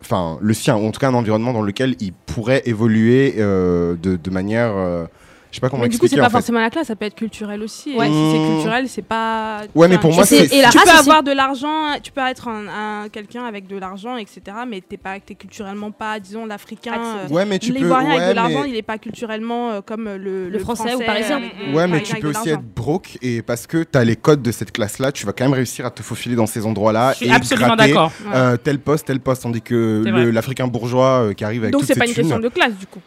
enfin, 0.00 0.38
le 0.40 0.54
sien, 0.54 0.74
ou 0.74 0.88
en 0.88 0.90
tout 0.90 0.98
cas 0.98 1.08
un 1.08 1.14
environnement 1.14 1.52
dans 1.52 1.62
lequel 1.62 1.94
il 2.00 2.12
pourrait 2.12 2.62
évoluer 2.64 3.34
de, 3.36 4.30
manière, 4.30 4.72
je 5.54 5.58
sais 5.58 5.60
pas 5.60 5.70
comment 5.70 5.84
Mais 5.84 5.88
du 5.88 5.98
coup, 5.98 6.06
expliquer. 6.06 6.16
c'est 6.16 6.20
pas 6.20 6.26
en 6.26 6.30
fait. 6.30 6.38
forcément 6.38 6.58
la 6.58 6.68
classe, 6.68 6.88
ça 6.88 6.96
peut 6.96 7.04
être 7.04 7.14
culturel 7.14 7.62
aussi. 7.62 7.94
Ouais. 7.96 8.06
Si 8.08 8.12
c'est 8.12 8.38
Mmh. 8.40 8.54
culturel, 8.56 8.88
c'est 8.88 9.02
pas. 9.02 9.60
Ouais, 9.72 9.86
mais 9.86 9.98
pour 9.98 10.10
tu 10.10 10.16
moi, 10.16 10.26
c'est- 10.26 10.52
et 10.52 10.60
la 10.62 10.70
Tu 10.70 10.78
peux 10.78 10.90
avoir 10.90 11.22
de 11.22 11.30
l'argent, 11.30 11.92
tu 12.02 12.10
peux 12.10 12.22
être 12.22 12.48
un, 12.48 13.04
un- 13.04 13.08
quelqu'un 13.08 13.44
avec 13.44 13.68
de 13.68 13.76
l'argent, 13.78 14.16
etc. 14.16 14.40
Mais 14.68 14.80
t'es 14.80 14.96
pas, 14.96 15.20
t'es 15.20 15.36
culturellement 15.36 15.92
pas, 15.92 16.18
disons, 16.18 16.44
l'africain. 16.44 16.94
euh, 16.96 17.28
Ouais, 17.32 17.44
mais 17.44 17.60
tu 17.60 17.72
peux- 17.72 17.78
L'ivoirien 17.78 18.08
ouais, 18.08 18.16
avec 18.16 18.28
de 18.30 18.34
l'argent, 18.34 18.62
mais- 18.64 18.70
il 18.70 18.74
est 18.76 18.82
pas 18.82 18.98
culturellement 18.98 19.70
euh, 19.70 19.80
comme 19.80 20.08
euh, 20.08 20.18
le, 20.18 20.48
Le 20.48 20.58
français 20.58 20.96
ou 20.96 20.98
parisien. 21.04 21.40
euh, 21.40 21.72
Ouais, 21.72 21.86
mais 21.86 22.02
tu 22.02 22.16
peux 22.16 22.30
aussi 22.30 22.48
être 22.48 22.60
broke 22.74 23.16
et 23.22 23.40
parce 23.42 23.68
que 23.68 23.84
tu 23.84 23.96
as 23.96 24.02
les 24.02 24.16
codes 24.16 24.42
de 24.42 24.50
cette 24.50 24.72
classe-là, 24.72 25.12
tu 25.12 25.24
vas 25.24 25.32
quand 25.32 25.44
même 25.44 25.54
réussir 25.54 25.86
à 25.86 25.90
te 25.92 26.02
faufiler 26.02 26.34
dans 26.34 26.46
ces 26.46 26.66
endroits-là 26.66 27.12
Je 27.12 27.16
suis 27.18 27.26
et 27.28 27.32
absolument 27.32 27.68
gratter, 27.76 27.92
d'accord. 27.92 28.10
euh, 28.34 28.56
tel 28.56 28.80
poste, 28.80 29.06
tel 29.06 29.20
poste, 29.20 29.42
tandis 29.42 29.62
que 29.62 30.02
C'est 30.04 30.32
l'Africain 30.32 30.66
bourgeois 30.66 31.28
euh, 31.28 31.32
qui 31.32 31.44
arrive 31.44 31.62
avec 31.62 31.72
Donc 31.72 31.84
c'est 31.84 31.94
pas 31.96 32.06
une 32.08 32.14
question 32.14 32.40
de 32.40 32.48
classe, 32.48 32.74
du 32.76 32.86
coup. 32.88 32.98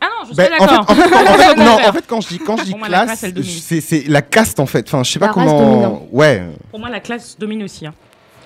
Ah 0.00 0.06
non, 0.06 0.22
je 0.22 0.26
suis 0.28 0.36
Ben, 0.36 0.50
en 0.58 0.66
fait, 0.66 0.66
d'accord. 0.66 0.86
en 0.90 0.94
fait, 0.94 1.02
en 1.14 1.34
fait, 1.54 1.54
non, 1.56 1.72
en 1.88 1.92
fait, 1.92 2.04
quand 2.06 2.20
je 2.20 2.28
dis, 2.28 2.38
quand 2.38 2.56
je 2.58 2.64
dis 2.64 2.74
classe, 2.74 3.24
c'est 3.60 3.80
c'est 3.80 4.04
la 4.08 4.22
caste 4.22 4.58
en 4.60 4.66
fait. 4.66 4.86
Enfin, 4.88 5.02
je 5.04 5.10
sais 5.12 5.18
pas 5.18 5.26
La 5.26 5.32
comment. 5.32 5.58
dominante. 5.70 6.02
Ouais. 6.12 6.42
Pour 6.70 6.80
moi, 6.80 6.88
la 6.88 7.00
classe 7.00 7.36
domine 7.38 7.62
aussi. 7.64 7.86
hein. 7.86 7.94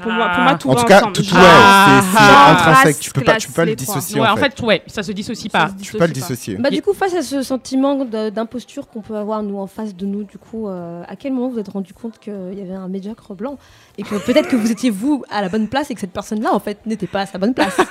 Pour 0.02 0.10
moi- 0.10 0.28
pour 0.35 0.43
moi, 0.43 0.55
tout 0.56 0.68
En 0.70 0.74
tout 0.74 0.85
cas, 0.86 0.98
ensemble. 1.02 1.12
tout, 1.12 1.22
ouais, 1.22 1.28
Ah, 1.40 2.01
c'est 2.02 2.10
c'est 2.18 2.18
ah, 2.20 2.51
intrinsèque. 2.52 2.98
Tu 2.98 3.10
peux 3.12 3.20
pas, 3.20 3.36
tu 3.36 3.47
peux 3.47 3.55
pas 3.55 3.64
le 3.64 3.76
dissocier. 3.76 4.20
Ouais, 4.20 4.26
en 4.28 4.36
fait. 4.36 4.60
ouais, 4.60 4.82
ça 4.89 5.05
se 5.05 5.12
dissocie 5.12 5.48
pas. 5.51 5.70
Tu 5.81 5.93
peux 5.93 5.98
pas 5.98 6.09
le 6.09 6.12
dissocier. 6.12 6.56
Bah 6.56 6.68
du 6.70 6.82
coup, 6.82 6.93
face 6.94 7.14
à 7.14 7.22
ce 7.22 7.43
sentiment 7.43 8.05
d'imposture 8.05 8.89
qu'on 8.89 9.01
peut 9.02 9.16
avoir 9.16 9.44
nous 9.44 9.56
en 9.56 9.68
face 9.68 9.94
de 9.94 10.05
nous, 10.05 10.24
du 10.24 10.36
coup, 10.36 10.68
euh, 10.68 11.05
à 11.06 11.14
quel 11.14 11.32
moment 11.32 11.47
vous 11.47 11.55
vous 11.55 11.60
êtes 11.60 11.68
rendu 11.68 11.94
compte 11.94 12.18
qu'il 12.18 12.59
y 12.59 12.60
avait 12.60 12.74
un 12.74 12.89
médiocre 12.89 13.35
blanc? 13.35 13.56
Et 13.99 14.03
que 14.03 14.16
peut-être 14.16 14.49
que 14.49 14.57
vous 14.57 14.71
étiez 14.71 14.91
vous 14.91 15.25
à 15.31 15.41
la 15.43 15.49
bonne 15.49 15.69
place 15.69 15.91
et 15.91 15.95
que 15.95 16.01
cette 16.01 16.12
personne-là 16.12 16.53
en 16.53 16.61
fait 16.61 16.79
n'était 16.87 17.07
pas 17.07 17.21
à 17.21 17.27
sa 17.27 17.39
bonne 17.39 17.55
place 17.55 17.77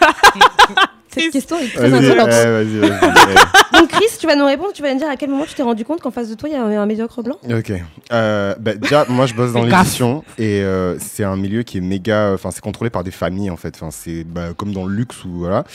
Cette 1.13 1.31
question 1.31 1.59
est 1.59 1.67
très 1.71 1.93
insolente. 1.93 2.27
ouais, 2.27 2.63
vas-y, 2.63 2.79
vas-y, 2.79 2.89
ouais. 2.89 3.35
Donc 3.79 3.89
Chris, 3.89 4.05
tu 4.19 4.25
vas 4.25 4.35
nous 4.35 4.45
répondre, 4.45 4.71
tu 4.73 4.81
vas 4.81 4.91
nous 4.91 4.99
dire 4.99 5.09
à 5.09 5.15
quel 5.15 5.29
moment 5.29 5.45
tu 5.45 5.53
t'es 5.53 5.61
rendu 5.61 5.85
compte 5.85 6.01
qu'en 6.01 6.09
face 6.09 6.27
de 6.29 6.33
toi 6.33 6.49
il 6.49 6.53
y 6.53 6.55
avait 6.55 6.75
un 6.75 6.85
médiocre 6.87 7.21
blanc? 7.21 7.37
Ok. 7.43 7.71
Euh, 8.11 8.55
bah, 8.59 8.73
déjà, 8.73 9.05
moi, 9.07 9.27
je 9.27 9.35
bosse 9.35 9.53
dans 9.53 9.63
l'édition 9.63 10.23
et 10.39 10.61
euh, 10.61 10.97
c'est 10.99 11.23
un 11.23 11.35
milieu 11.35 11.61
qui 11.61 11.77
est 11.77 11.81
méga. 11.81 12.31
Enfin, 12.33 12.49
c'est 12.51 12.61
contrôlé 12.61 12.89
par 12.89 13.03
des 13.03 13.11
familles 13.11 13.51
en 13.51 13.57
fait. 13.57 13.75
Enfin, 13.75 13.91
c'est 13.91 14.23
bah, 14.23 14.53
comme 14.57 14.73
dans 14.73 14.85
le 14.85 14.95
luxe 14.95 15.23
ou 15.23 15.29
voilà. 15.33 15.65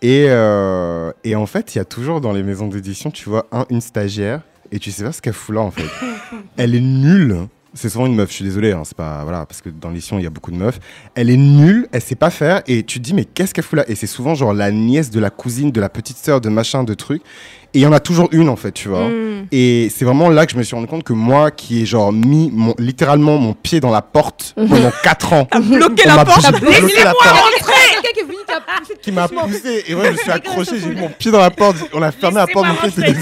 Et, 0.00 0.26
euh, 0.28 1.10
et 1.24 1.34
en 1.34 1.46
fait, 1.46 1.74
il 1.74 1.78
y 1.78 1.80
a 1.80 1.84
toujours 1.84 2.20
dans 2.20 2.32
les 2.32 2.44
maisons 2.44 2.68
d'édition, 2.68 3.10
tu 3.10 3.28
vois, 3.28 3.46
un, 3.50 3.66
une 3.70 3.80
stagiaire 3.80 4.42
et 4.70 4.78
tu 4.78 4.92
sais 4.92 5.02
pas 5.02 5.10
ce 5.12 5.20
qu'elle 5.20 5.32
fout 5.32 5.56
là 5.56 5.62
en 5.62 5.72
fait. 5.72 5.82
Elle 6.56 6.76
est 6.76 6.80
nulle. 6.80 7.48
C'est 7.74 7.90
souvent 7.90 8.06
une 8.06 8.14
meuf, 8.14 8.30
je 8.30 8.34
suis 8.34 8.44
désolé, 8.44 8.72
hein, 8.72 8.82
c'est 8.84 8.96
pas 8.96 9.22
voilà 9.24 9.44
parce 9.44 9.60
que 9.60 9.68
dans 9.68 9.90
l'édition 9.90 10.18
il 10.18 10.24
y 10.24 10.26
a 10.26 10.30
beaucoup 10.30 10.50
de 10.50 10.56
meufs. 10.56 10.80
Elle 11.14 11.28
est 11.28 11.36
nulle, 11.36 11.86
elle 11.92 12.00
sait 12.00 12.14
pas 12.14 12.30
faire 12.30 12.62
et 12.66 12.82
tu 12.82 12.98
te 12.98 13.04
dis 13.04 13.14
mais 13.14 13.24
qu'est-ce 13.24 13.52
qu'elle 13.52 13.64
fout 13.64 13.76
là? 13.76 13.84
Et 13.88 13.94
c'est 13.94 14.06
souvent 14.06 14.34
genre 14.34 14.54
la 14.54 14.70
nièce 14.70 15.10
de 15.10 15.20
la 15.20 15.30
cousine, 15.30 15.70
de 15.70 15.80
la 15.80 15.88
petite 15.88 16.16
sœur, 16.16 16.40
de 16.40 16.48
machin, 16.48 16.82
de 16.82 16.94
trucs. 16.94 17.22
Et 17.74 17.80
il 17.80 17.82
y 17.82 17.86
en 17.86 17.92
a 17.92 18.00
toujours 18.00 18.28
une 18.32 18.48
en 18.48 18.56
fait, 18.56 18.72
tu 18.72 18.88
vois. 18.88 19.08
Mm. 19.08 19.48
Et 19.52 19.92
c'est 19.94 20.06
vraiment 20.06 20.30
là 20.30 20.46
que 20.46 20.52
je 20.52 20.56
me 20.56 20.62
suis 20.62 20.74
rendu 20.74 20.86
compte 20.86 21.04
que 21.04 21.12
moi 21.12 21.50
qui 21.50 21.82
ai 21.82 21.86
genre 21.86 22.12
mis 22.12 22.50
mon, 22.52 22.74
littéralement 22.78 23.36
mon 23.36 23.52
pied 23.52 23.80
dans 23.80 23.90
la 23.90 24.02
porte 24.02 24.54
pendant 24.56 24.90
4 25.02 25.32
ans. 25.34 25.46
bloqué 25.60 26.04
on 26.06 26.16
la 26.16 26.24
porte. 26.24 26.60
bloqué 26.60 27.04
la 27.04 27.12
porte 27.12 27.54
qui 28.14 28.20
est 28.20 28.24
venu 28.24 28.36
t'a 28.46 28.60
poussé 28.60 28.94
qui 29.02 29.12
m'a 29.12 29.28
poussé 29.28 29.84
et 29.86 29.94
ouais 29.94 30.06
je 30.06 30.10
me 30.12 30.16
suis 30.16 30.30
accroché 30.30 30.80
j'ai 30.80 30.88
mis 30.88 31.00
mon 31.00 31.10
pied 31.10 31.30
dans 31.30 31.40
la 31.40 31.50
porte 31.50 31.76
on 31.92 32.00
a 32.02 32.10
fermé 32.10 32.36
la 32.36 32.46
porte 32.46 32.66
mon 32.66 32.74
pied 32.74 32.88
était 32.88 33.12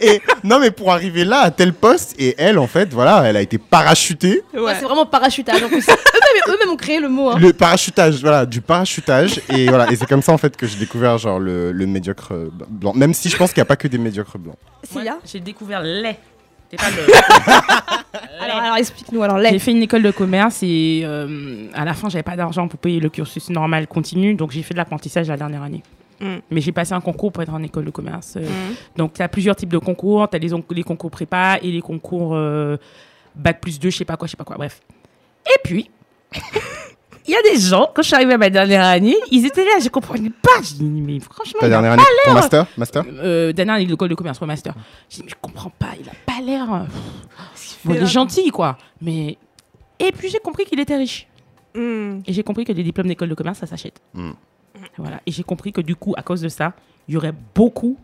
et 0.00 0.20
non 0.44 0.58
mais 0.58 0.70
pour 0.70 0.92
arriver 0.92 1.24
là 1.24 1.40
à 1.40 1.50
tel 1.50 1.72
poste 1.72 2.14
et 2.18 2.34
elle 2.38 2.58
en 2.58 2.66
fait 2.66 2.92
voilà 2.92 3.22
elle 3.24 3.36
a 3.36 3.42
été 3.42 3.58
parachutée 3.58 4.42
Ouais, 4.54 4.74
C'est 4.78 4.84
vraiment 4.84 5.06
parachutage 5.06 5.62
en 5.62 5.68
plus. 5.68 5.86
Eux-mêmes 6.48 6.70
ont 6.70 6.76
créé 6.76 7.00
le 7.00 7.08
mot. 7.08 7.30
Hein. 7.30 7.38
le 7.38 7.52
parachutage 7.52 8.20
voilà 8.20 8.46
du 8.46 8.60
parachutage 8.60 9.40
et 9.48 9.66
voilà 9.68 9.90
et 9.90 9.96
c'est 9.96 10.06
comme 10.06 10.22
ça 10.22 10.32
en 10.32 10.38
fait 10.38 10.56
que 10.56 10.66
j'ai 10.66 10.78
découvert 10.78 11.18
genre 11.18 11.38
le, 11.38 11.72
le 11.72 11.86
médiocre 11.86 12.32
blanc 12.68 12.92
même 12.94 13.14
si 13.14 13.28
je 13.28 13.36
pense 13.36 13.52
qu'il 13.52 13.60
n'y 13.60 13.66
a 13.66 13.66
pas 13.66 13.76
que 13.76 13.88
des 13.88 13.98
médiocres 13.98 14.38
blancs 14.38 14.56
Célia 14.84 15.18
J'ai 15.24 15.40
découvert 15.40 15.82
lait. 15.82 16.18
C'est 16.70 16.76
pas 16.78 16.90
le. 16.90 16.96
alors, 18.40 18.56
alors 18.56 18.76
explique-nous 18.76 19.22
alors 19.22 19.38
lait. 19.38 19.50
J'ai 19.50 19.58
fait 19.60 19.70
une 19.70 19.82
école 19.82 20.02
de 20.02 20.10
commerce 20.10 20.60
et 20.62 21.02
euh, 21.04 21.66
à 21.74 21.84
la 21.84 21.94
fin, 21.94 22.08
j'avais 22.08 22.22
pas 22.24 22.36
d'argent 22.36 22.66
pour 22.68 22.78
payer 22.80 22.98
le 23.00 23.08
cursus 23.08 23.50
normal 23.50 23.86
continu, 23.86 24.34
donc 24.34 24.50
j'ai 24.50 24.62
fait 24.62 24.74
de 24.74 24.78
l'apprentissage 24.78 25.28
la 25.28 25.36
dernière 25.36 25.62
année. 25.62 25.82
Mm. 26.20 26.36
Mais 26.50 26.60
j'ai 26.60 26.72
passé 26.72 26.92
un 26.94 27.00
concours 27.00 27.32
pour 27.32 27.42
être 27.42 27.52
en 27.52 27.62
école 27.62 27.84
de 27.84 27.90
commerce. 27.90 28.34
euh, 28.36 28.40
Mm. 28.40 28.74
Donc, 28.96 29.12
tu 29.14 29.22
as 29.22 29.28
plusieurs 29.28 29.56
types 29.56 29.68
de 29.72 29.78
concours. 29.78 30.28
Tu 30.30 30.36
as 30.36 30.38
les, 30.38 30.52
on- 30.54 30.64
les 30.70 30.82
concours 30.82 31.10
prépa 31.10 31.58
et 31.62 31.70
les 31.70 31.80
concours 31.82 32.34
euh, 32.34 32.76
bac 33.34 33.60
plus 33.60 33.78
2, 33.78 33.90
je 33.90 33.96
sais 33.98 34.04
pas 34.04 34.16
quoi, 34.16 34.26
je 34.26 34.30
sais 34.32 34.36
pas 34.36 34.44
quoi. 34.44 34.56
Bref. 34.56 34.80
Et 35.46 35.58
puis, 35.62 35.90
il 37.28 37.32
y 37.32 37.34
a 37.36 37.42
des 37.52 37.58
gens, 37.60 37.90
quand 37.94 38.02
je 38.02 38.06
suis 38.08 38.14
arrivée 38.16 38.34
à 38.34 38.38
ma 38.38 38.50
dernière 38.50 38.84
année, 38.84 39.16
ils 39.30 39.44
étaient 39.44 39.64
là, 39.64 39.78
je 39.82 39.88
comprenais 39.88 40.30
pas. 40.30 40.62
Je 40.62 40.74
dis, 40.74 40.84
mais 40.84 41.20
franchement. 41.20 41.60
ta 41.60 41.66
il 41.66 41.72
a 41.74 41.80
dernière 41.80 41.96
pas 41.96 42.02
année 42.02 42.10
ton 42.24 42.30
l'air- 42.32 42.40
master 42.40 42.66
master 42.76 43.04
euh, 43.08 43.52
dernière 43.52 43.74
année 43.76 43.84
de 43.84 43.90
l'école 43.90 44.08
de 44.08 44.14
commerce, 44.14 44.40
ouais, 44.40 44.46
master. 44.46 44.74
J'ai 45.10 45.18
dit, 45.18 45.22
mais 45.24 45.30
je 45.30 45.34
comprends 45.40 45.70
pas, 45.70 45.88
il 46.00 46.08
a 46.08 46.12
pas 46.24 46.40
l'air. 46.44 46.66
Bon, 47.84 47.94
il 47.94 48.02
est 48.02 48.06
gentil, 48.06 48.50
quoi. 48.50 48.78
Mais. 49.00 49.38
Et 49.98 50.12
puis 50.12 50.28
j'ai 50.28 50.38
compris 50.40 50.64
qu'il 50.64 50.78
était 50.80 50.96
riche. 50.96 51.26
Mm. 51.74 52.20
Et 52.26 52.32
j'ai 52.32 52.42
compris 52.42 52.64
que 52.64 52.72
des 52.72 52.82
diplômes 52.82 53.06
d'école 53.06 53.28
de 53.28 53.34
commerce, 53.34 53.58
ça 53.58 53.66
s'achète. 53.66 54.00
Mm. 54.14 54.30
Voilà. 54.98 55.20
Et 55.26 55.32
j'ai 55.32 55.42
compris 55.42 55.72
que 55.72 55.80
du 55.80 55.96
coup, 55.96 56.14
à 56.16 56.22
cause 56.22 56.40
de 56.40 56.48
ça, 56.48 56.72
il 57.08 57.14
y 57.14 57.16
aurait 57.16 57.34
beaucoup 57.54 57.96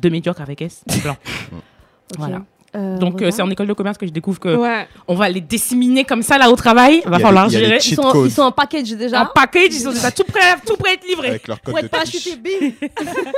de 0.00 0.08
médiocres 0.08 0.40
avec 0.40 0.62
S 0.62 0.82
blancs. 1.02 1.16
Voilà. 2.18 2.42
Euh, 2.76 2.98
Donc 2.98 3.22
euh, 3.22 3.30
c'est 3.30 3.40
en 3.40 3.48
école 3.50 3.68
de 3.68 3.72
commerce 3.72 3.96
que 3.96 4.04
je 4.06 4.10
découvre 4.10 4.38
que 4.40 4.54
Ouais. 4.56 4.86
on 5.06 5.14
va 5.14 5.28
les 5.28 5.40
disséminer 5.40 6.04
comme 6.04 6.22
ça 6.22 6.38
là 6.38 6.50
au 6.50 6.56
travail. 6.56 7.02
Il 7.04 7.10
va 7.10 7.18
falloir 7.20 7.48
gérer. 7.48 7.78
Ils 7.84 7.94
sont, 7.94 8.02
codes. 8.02 8.26
ils 8.26 8.30
sont 8.32 8.42
en 8.42 8.52
package 8.52 8.90
déjà. 8.96 9.22
En 9.22 9.26
package, 9.26 9.68
ils 9.70 9.80
sont 9.80 9.92
déjà 9.92 10.10
tout 10.10 10.24
prêts, 10.24 10.56
tout 10.66 10.76
prêt 10.76 10.90
à 10.90 10.94
être 10.94 11.06
livrés. 11.08 11.28
avec 11.28 11.46
leur 11.48 11.60
code 11.62 11.72
Pour 11.72 11.80
de 11.80 11.86
être 11.86 11.92
triche. 12.02 12.34
parachuté, 12.34 12.74
bim 12.80 12.88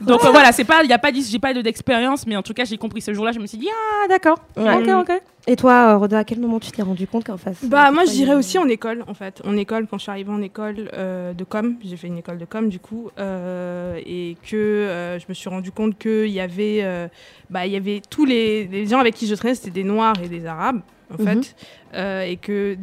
Donc 0.00 0.24
euh, 0.24 0.30
voilà, 0.30 0.52
c'est 0.52 0.64
pas, 0.64 0.82
il 0.82 0.88
y 0.90 0.92
a 0.92 0.98
pas, 0.98 1.10
j'ai 1.12 1.38
pas 1.38 1.52
de- 1.52 1.60
d'expérience, 1.62 2.26
mais 2.26 2.36
en 2.36 2.42
tout 2.42 2.54
cas 2.54 2.64
j'ai 2.64 2.78
compris 2.78 3.00
ce 3.02 3.12
jour-là, 3.12 3.32
je 3.32 3.38
me 3.38 3.46
suis 3.46 3.58
dit 3.58 3.68
ah 3.70 4.08
d'accord, 4.08 4.38
Ouais. 4.56 4.74
ok 4.76 5.08
ok. 5.10 5.20
Et 5.46 5.56
toi, 5.56 5.72
euh, 5.72 5.96
Roda, 5.96 6.18
à 6.18 6.24
quel 6.24 6.38
moment 6.38 6.60
tu 6.60 6.70
t'es 6.70 6.82
rendu 6.82 7.06
compte 7.06 7.24
qu'en 7.24 7.36
face 7.38 7.64
Bah 7.64 7.88
de 7.90 7.94
moi 7.94 8.04
je 8.04 8.10
dirais 8.12 8.34
aussi 8.34 8.58
en 8.58 8.68
école 8.68 9.04
en 9.08 9.14
fait. 9.14 9.42
En 9.44 9.56
école 9.56 9.86
quand 9.88 9.96
je 9.98 10.02
suis 10.02 10.10
arrivée 10.10 10.30
en 10.32 10.42
école 10.42 10.90
euh, 10.94 11.32
de 11.32 11.44
com, 11.44 11.76
j'ai 11.84 11.96
fait 11.96 12.06
une 12.08 12.18
école 12.18 12.38
de 12.38 12.44
com 12.44 12.68
du 12.68 12.78
coup 12.78 13.10
euh, 13.18 13.98
et 14.06 14.36
que 14.48 14.56
euh, 14.56 15.18
je 15.18 15.24
me 15.28 15.34
suis 15.34 15.48
rendu 15.48 15.72
compte 15.72 15.98
qu'il 15.98 16.28
y 16.28 16.40
avait 16.40 16.80
euh, 16.82 17.08
bah 17.48 17.66
il 17.66 17.72
y 17.72 17.76
avait 17.76 18.00
tous 18.08 18.24
les, 18.26 18.66
les 18.66 18.86
gens 18.86 19.00
avec 19.00 19.14
qui 19.14 19.26
je 19.26 19.34
traînais 19.34 19.54
c'était 19.54 19.70
des 19.70 19.84
noirs 19.84 20.14
et 20.22 20.28
des 20.28 20.46
arabes 20.46 20.80
en 21.12 21.22
Mhm. 21.22 21.42
fait 21.42 21.56
Euh, 21.92 22.22
et 22.22 22.36
que 22.36 22.76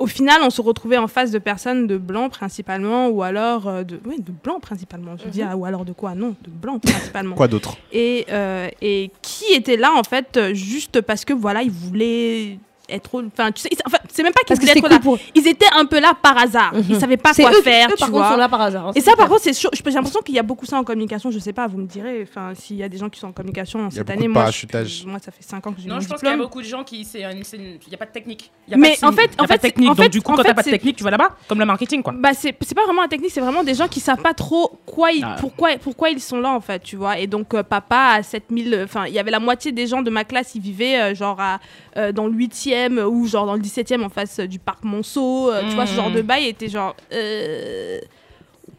au 0.00 0.06
final, 0.06 0.40
on 0.42 0.50
se 0.50 0.62
retrouvait 0.62 0.96
en 0.96 1.06
face 1.06 1.30
de 1.30 1.38
personnes 1.38 1.86
de 1.86 1.98
blancs 1.98 2.32
principalement, 2.32 3.08
ou 3.08 3.22
alors 3.22 3.68
euh, 3.68 3.84
de, 3.84 4.00
oui, 4.06 4.16
de 4.18 4.32
blancs 4.32 4.60
principalement. 4.60 5.14
Je 5.22 5.28
dis, 5.28 5.42
ah, 5.42 5.56
ou 5.56 5.66
alors 5.66 5.84
de 5.84 5.92
quoi? 5.92 6.14
Non, 6.14 6.34
de 6.42 6.50
blancs 6.50 6.82
principalement. 6.82 7.36
quoi 7.36 7.46
d'autre? 7.48 7.76
Et, 7.92 8.26
euh, 8.30 8.68
et 8.80 9.12
qui 9.20 9.52
était 9.52 9.76
là 9.76 9.92
en 9.94 10.02
fait 10.02 10.54
juste 10.54 11.02
parce 11.02 11.24
que 11.24 11.34
voilà 11.34 11.62
ils 11.62 11.70
voulaient 11.70 12.58
être 12.90 13.24
enfin 13.26 13.52
tu 13.52 13.62
sais 13.62 13.68
ils- 13.72 13.78
enfin 13.86 13.98
c'est 14.08 14.22
même 14.22 14.32
pas 14.32 14.40
qu'ils 14.46 14.56
voulaient 14.58 14.72
être 14.72 14.80
cool 14.80 14.90
là 14.90 14.98
pour 14.98 15.18
ils 15.34 15.46
étaient 15.48 15.66
un 15.74 15.84
peu 15.86 16.00
là 16.00 16.12
par 16.20 16.36
hasard 16.38 16.72
ils 16.74 16.94
Mhm. 16.94 17.00
savaient 17.00 17.16
pas 17.16 17.32
quoi 17.34 17.50
eux- 17.52 17.62
faire 17.62 17.88
eux, 17.88 17.92
tu 17.92 17.98
par 17.98 18.08
contre, 18.10 18.20
vois 18.22 18.30
sont 18.32 18.36
là 18.36 18.48
par 18.48 18.60
hasard, 18.60 18.88
hein, 18.88 18.92
et 18.94 19.00
ça 19.00 19.14
par 19.16 19.28
contre 19.28 19.42
c'est 19.42 19.52
sûr 19.52 19.70
j'ai 19.72 19.82
l'impression 19.90 20.20
qu'il 20.20 20.34
y 20.34 20.38
a 20.38 20.42
beaucoup 20.42 20.66
ça 20.66 20.76
en 20.78 20.84
communication 20.84 21.30
je 21.30 21.38
sais 21.38 21.52
pas 21.52 21.66
vous 21.66 21.78
me 21.78 21.86
direz 21.86 22.20
enfin 22.22 22.52
s'il 22.54 22.76
y 22.76 22.82
a 22.82 22.88
des 22.88 22.98
gens 22.98 23.08
qui 23.08 23.18
sont 23.20 23.28
en 23.28 23.32
communication 23.32 23.88
cette 23.90 24.08
année 24.10 24.24
de 24.24 24.28
moi, 24.28 24.50
je- 24.50 25.06
moi 25.06 25.18
ça 25.18 25.30
fait 25.30 25.42
5 25.42 25.66
ans 25.66 25.72
que 25.72 25.80
j'ai 25.80 25.88
Non, 25.88 26.00
je 26.00 26.08
pense 26.08 26.20
qu'il 26.20 26.28
y 26.28 26.32
a 26.32 26.36
beaucoup 26.36 26.60
de 26.62 26.66
gens 26.66 26.84
qui 26.84 27.04
c'est 27.04 27.20
il 27.20 27.90
y 27.90 27.94
a 27.94 27.98
pas 27.98 28.06
de 28.06 28.10
technique. 28.12 28.50
Il 28.66 28.72
y 28.72 28.74
a 28.74 28.76
Mais 28.76 28.96
pas 29.00 29.06
de 29.08 29.12
en 29.12 29.16
fait- 29.16 29.30
en 29.34 29.36
pas 29.36 29.46
de 29.46 29.52
fait, 29.52 29.58
technique. 29.58 29.94
Donc 29.96 30.08
du 30.10 30.20
coup 30.22 30.32
quand 30.32 30.42
t'as 30.42 30.54
pas 30.54 30.62
de 30.62 30.70
technique, 30.70 30.96
tu 30.96 31.04
vas 31.04 31.10
là-bas 31.10 31.36
comme 31.48 31.58
le 31.58 31.64
marketing 31.66 32.02
quoi. 32.02 32.12
bah 32.16 32.30
c'est 32.34 32.54
c'est 32.62 32.74
pas 32.74 32.84
vraiment 32.84 33.02
la 33.02 33.08
technique 33.08 33.30
c'est 33.32 33.40
vraiment 33.40 33.64
des 33.64 33.74
gens 33.74 33.88
qui 33.88 34.00
savent 34.00 34.20
pas 34.22 34.34
trop 34.34 34.78
quoi 34.86 35.12
ils, 35.12 35.24
Ah. 35.24 35.36
pourquoi 35.40 35.70
pourquoi 35.82 36.10
ils 36.10 36.20
sont 36.20 36.40
là 36.40 36.50
en 36.50 36.60
fait 36.60 36.82
tu 36.82 36.96
vois 36.96 37.18
et 37.18 37.26
donc 37.26 37.54
euh, 37.54 37.62
papa 37.62 38.14
à 38.16 38.22
7000 38.22 38.80
enfin 38.84 39.06
il 39.06 39.12
y 39.14 39.18
avait 39.18 39.30
la 39.30 39.40
moitié 39.40 39.72
des 39.72 39.86
gens 39.86 40.02
de 40.02 40.10
ma 40.10 40.24
classe 40.24 40.54
ils 40.54 40.60
vivaient 40.62 41.00
euh, 41.00 41.14
genre 41.14 41.40
à, 41.40 41.58
euh, 41.96 42.12
dans 42.12 42.26
le 42.26 42.32
8e 42.32 42.79
17e 42.88 43.04
ou 43.04 43.26
genre 43.26 43.46
dans 43.46 43.54
le 43.54 43.60
17e 43.60 44.04
en 44.04 44.08
face 44.08 44.40
du 44.40 44.58
parc 44.58 44.84
Monceau, 44.84 45.50
euh, 45.50 45.62
tu 45.68 45.74
vois, 45.74 45.86
ce 45.86 45.94
genre 45.94 46.10
de 46.10 46.22
bail 46.22 46.46
était 46.46 46.68
genre. 46.68 46.94
Euh... 47.12 47.98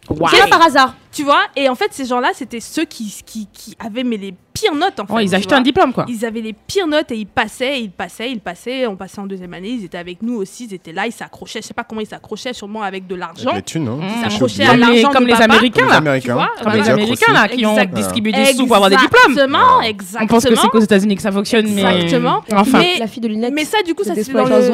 Why? 0.10 0.32
C'est 0.32 0.40
là 0.40 0.48
par 0.48 0.62
hasard. 0.62 0.96
Tu 1.12 1.24
vois, 1.24 1.44
et 1.56 1.70
en 1.70 1.76
fait, 1.76 1.94
ces 1.94 2.06
gens-là, 2.06 2.32
c'était 2.34 2.60
ceux 2.60 2.86
qui, 2.86 3.22
qui, 3.26 3.48
qui 3.54 3.76
avaient 3.80 4.04
mais 4.04 4.18
les 4.18 4.34
pires 4.62 4.76
notes 4.76 5.00
en 5.00 5.06
fait. 5.06 5.14
Ouais, 5.14 5.26
ils 5.26 5.36
achetaient 5.36 5.50
vois. 5.50 5.58
un 5.60 5.62
diplôme, 5.62 5.94
quoi. 5.94 6.06
Ils 6.08 6.26
avaient 6.26 6.42
les 6.42 6.54
pires 6.54 6.88
notes 6.88 7.12
et 7.12 7.16
ils 7.18 7.26
passaient, 7.28 7.82
ils 7.82 7.90
passaient, 7.92 8.32
ils 8.32 8.40
passaient. 8.40 8.88
On 8.88 8.96
passait 8.96 9.20
en 9.20 9.26
deuxième 9.28 9.54
année, 9.54 9.70
ils 9.70 9.86
étaient 9.86 9.98
avec 9.98 10.22
nous 10.22 10.36
aussi, 10.36 10.66
ils 10.66 10.74
étaient 10.74 10.92
là, 10.94 11.06
ils 11.08 11.12
s'accrochaient. 11.12 11.62
Je 11.62 11.68
sais 11.68 11.74
pas 11.74 11.84
comment 11.84 12.02
ils 12.02 12.08
s'accrochaient, 12.08 12.54
sûrement 12.54 12.82
avec 12.84 13.08
de 13.08 13.16
l'argent. 13.16 13.50
Avec 13.52 13.56
les 13.68 13.72
thunes, 13.74 13.88
hein. 13.88 13.98
Mmh. 14.00 14.04
Ils 14.04 14.24
C'est 14.24 14.30
s'accrochaient 14.30 14.64
à 14.64 14.68
Comme 14.68 14.76
les, 14.80 14.82
l'argent 15.02 15.12
comme 15.12 15.28
les. 15.28 15.34
Américains, 15.34 15.82
Comme 15.88 16.06
les 16.06 16.20
là. 16.22 16.50
Comme 16.64 16.74
les. 16.74 16.90
Américains, 16.90 17.34
là, 17.34 17.48
qui 17.48 17.66
ont 17.66 17.72
Exact. 17.72 17.94
distribué 17.94 18.32
des 18.32 18.46
sous 18.54 18.68
pour 18.68 18.76
avoir 18.76 18.90
des 18.90 18.98
diplômes. 18.98 19.32
Exactement, 19.32 19.78
Ouais. 19.80 19.90
exactement. 19.90 20.24
On 20.24 20.28
pense 20.28 20.46
que 20.46 20.56
c'est 20.56 20.68
qu'aux 20.70 20.80
États-Unis 20.80 21.16
que 21.16 21.22
ça 21.22 21.32
fonctionne, 21.32 21.68
mais. 21.74 21.82
Exactement. 21.84 22.44
Enfin. 22.54 22.80
Mais- 22.80 22.98
La 23.00 23.08
fille 23.08 23.22
de 23.22 23.28
Linette. 23.28 23.54
Mais 23.54 23.66
ça, 23.66 23.78
du 23.86 23.94
coup, 23.96 24.04
ça 24.04 24.14
c'est 24.16 24.32
dans 24.32 24.46
le. 24.46 24.52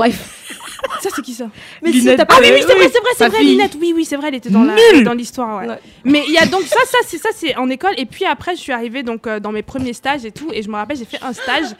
Ça, 1.01 1.09
c'est 1.15 1.21
qui 1.21 1.33
ça 1.33 1.45
Mais 1.81 1.91
si, 1.91 1.99
Linette, 1.99 2.17
t'as 2.17 2.25
pas 2.25 2.35
Ah 2.37 2.41
oui, 2.41 2.49
oui, 2.53 2.59
c'est 2.65 2.73
vrai, 2.73 2.83
c'est 2.91 2.99
vrai, 2.99 3.09
c'est 3.17 3.27
vrai, 3.29 3.37
fille. 3.39 3.49
Linette. 3.49 3.77
Oui, 3.79 3.93
oui, 3.95 4.05
c'est 4.05 4.15
vrai, 4.15 4.27
elle 4.29 4.35
était 4.35 4.49
dans 4.49 4.63
la- 4.63 4.75
Nulle. 4.93 5.03
dans 5.03 5.13
l'histoire, 5.13 5.59
ouais. 5.61 5.67
Ouais. 5.69 5.79
Mais 6.05 6.23
il 6.27 6.33
y 6.33 6.37
a 6.37 6.45
donc 6.45 6.61
ça, 6.63 6.77
ça, 6.85 6.97
c'est 7.05 7.17
ça, 7.17 7.29
c'est 7.35 7.55
en 7.55 7.69
école. 7.69 7.93
Et 7.97 8.05
puis 8.05 8.25
après, 8.25 8.55
je 8.55 8.61
suis 8.61 8.71
arrivée 8.71 9.01
donc 9.03 9.25
euh, 9.27 9.39
dans 9.39 9.51
mes 9.51 9.63
premiers 9.77 9.93
stages 9.93 10.25
et 10.25 10.31
tout. 10.31 10.51
Et 10.53 10.61
je 10.61 10.69
me 10.69 10.75
rappelle, 10.75 10.97
j'ai 10.97 11.05
fait 11.05 11.21
un 11.23 11.33
stage. 11.33 11.75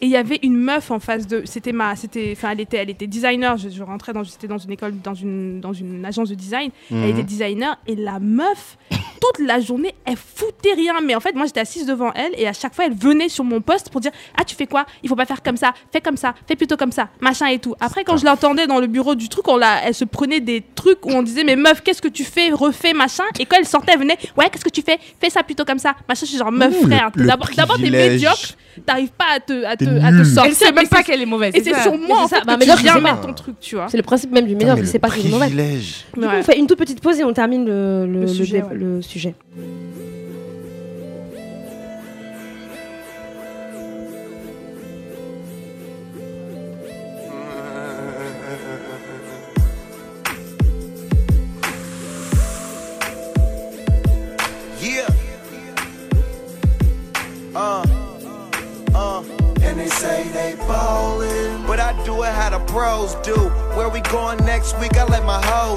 Et 0.00 0.06
il 0.06 0.10
y 0.12 0.16
avait 0.16 0.38
une 0.42 0.56
meuf 0.56 0.90
en 0.92 1.00
face 1.00 1.26
de. 1.26 1.42
C'était 1.44 1.72
ma. 1.72 1.96
C'était. 1.96 2.32
Enfin, 2.36 2.50
elle 2.52 2.60
était, 2.60 2.76
elle 2.76 2.90
était 2.90 3.06
designer. 3.08 3.56
Je, 3.56 3.68
je 3.68 3.82
rentrais 3.82 4.12
dans. 4.12 4.22
J'étais 4.22 4.46
dans 4.46 4.58
une 4.58 4.70
école, 4.70 4.94
dans 5.02 5.14
une, 5.14 5.60
dans 5.60 5.72
une 5.72 6.04
agence 6.04 6.28
de 6.28 6.34
design. 6.36 6.70
Elle 6.90 6.96
Mhm. 6.98 7.08
était 7.10 7.22
designer. 7.24 7.76
Et 7.86 7.96
la 7.96 8.20
meuf, 8.20 8.78
toute 8.90 9.44
la 9.44 9.58
journée, 9.60 9.94
elle 10.04 10.16
foutait 10.16 10.74
rien. 10.74 10.94
Mais 11.04 11.14
en 11.16 11.20
fait, 11.20 11.34
moi, 11.34 11.46
j'étais 11.46 11.60
assise 11.60 11.84
devant 11.86 12.12
elle. 12.14 12.32
Et 12.38 12.46
à 12.46 12.52
chaque 12.52 12.74
fois, 12.74 12.86
elle 12.86 12.94
venait 12.94 13.28
sur 13.28 13.42
mon 13.42 13.60
poste 13.60 13.90
pour 13.90 14.00
dire 14.00 14.12
Ah, 14.36 14.44
tu 14.44 14.54
fais 14.54 14.66
quoi? 14.66 14.86
Il 15.02 15.08
faut 15.08 15.16
pas 15.16 15.26
faire 15.26 15.42
comme 15.42 15.56
ça. 15.56 15.72
Fais 15.92 16.00
comme 16.00 16.16
ça. 16.16 16.32
Fais 16.46 16.54
plutôt 16.54 16.76
comme 16.76 16.92
ça. 16.92 17.08
Machin 17.20 17.46
et 17.48 17.58
tout. 17.58 17.74
Après, 17.80 18.04
quand 18.04 18.16
je 18.16 18.24
l'entendais 18.24 18.68
dans 18.68 18.78
le 18.78 18.86
bureau 18.86 19.16
du 19.16 19.28
truc, 19.28 19.48
on 19.48 19.56
la, 19.56 19.82
elle 19.84 19.94
se 19.94 20.04
prenait 20.04 20.40
des 20.40 20.62
trucs 20.76 21.04
où 21.06 21.10
on 21.10 21.22
disait 21.24 21.42
Mais 21.42 21.56
meuf, 21.56 21.82
qu'est-ce 21.82 22.02
que 22.02 22.08
tu 22.08 22.22
fais? 22.22 22.50
Refais, 22.50 22.92
machin. 22.92 23.24
Et 23.40 23.46
quand 23.46 23.56
elle 23.58 23.66
sortait, 23.66 23.92
elle 23.94 23.98
venait 24.00 24.18
Ouais, 24.36 24.48
qu'est-ce 24.50 24.64
que 24.64 24.70
tu 24.70 24.82
fais? 24.82 24.98
Fais 25.20 25.30
ça 25.30 25.42
plutôt 25.42 25.64
comme 25.64 25.80
ça. 25.80 25.96
Machin, 26.08 26.20
je 26.24 26.26
suis 26.30 26.38
genre 26.38 26.52
Meuf, 26.52 26.74
frère. 26.82 27.10
D'abord, 27.16 27.48
d'abord, 27.56 27.76
t'es 27.78 27.90
médiocre. 27.90 28.54
T'arrives 28.86 29.10
pas 29.10 29.24
à 29.34 29.40
te, 29.40 29.64
à 29.64 29.76
te, 29.76 29.84
À 30.02 30.10
te 30.12 30.24
sortir. 30.24 30.44
Elle 30.46 30.54
sait 30.54 30.72
même 30.72 30.88
pas 30.88 30.96
c'est- 30.98 31.02
qu'elle 31.04 31.22
est 31.22 31.26
mauvaise. 31.26 31.52
Et 31.54 31.62
c'est 31.62 31.80
sur 31.82 31.96
moi, 31.98 32.22
en 32.22 32.28
fait, 32.28 32.36
que 32.40 32.58
tu 32.60 32.82
viens 32.82 32.94
c'est 32.94 33.00
mettre 33.00 33.20
ton 33.20 33.32
truc, 33.32 33.54
tu 33.60 33.76
vois. 33.76 33.86
C'est 33.90 33.96
le 33.96 34.02
principe 34.02 34.32
même 34.32 34.46
du 34.46 34.54
mais 34.54 34.64
c'est 34.86 34.94
le 34.94 34.98
pas 34.98 35.10
qu'il 35.10 35.26
est 35.26 35.30
mauvais. 35.30 35.46
privilège. 35.46 36.04
Du 36.14 36.20
coup, 36.20 36.26
on 36.38 36.42
fait 36.42 36.58
une 36.58 36.66
toute 36.66 36.78
petite 36.78 37.00
pause 37.00 37.18
et 37.18 37.24
on 37.24 37.32
termine 37.32 37.64
le 37.66 38.26
sujet, 38.26 38.62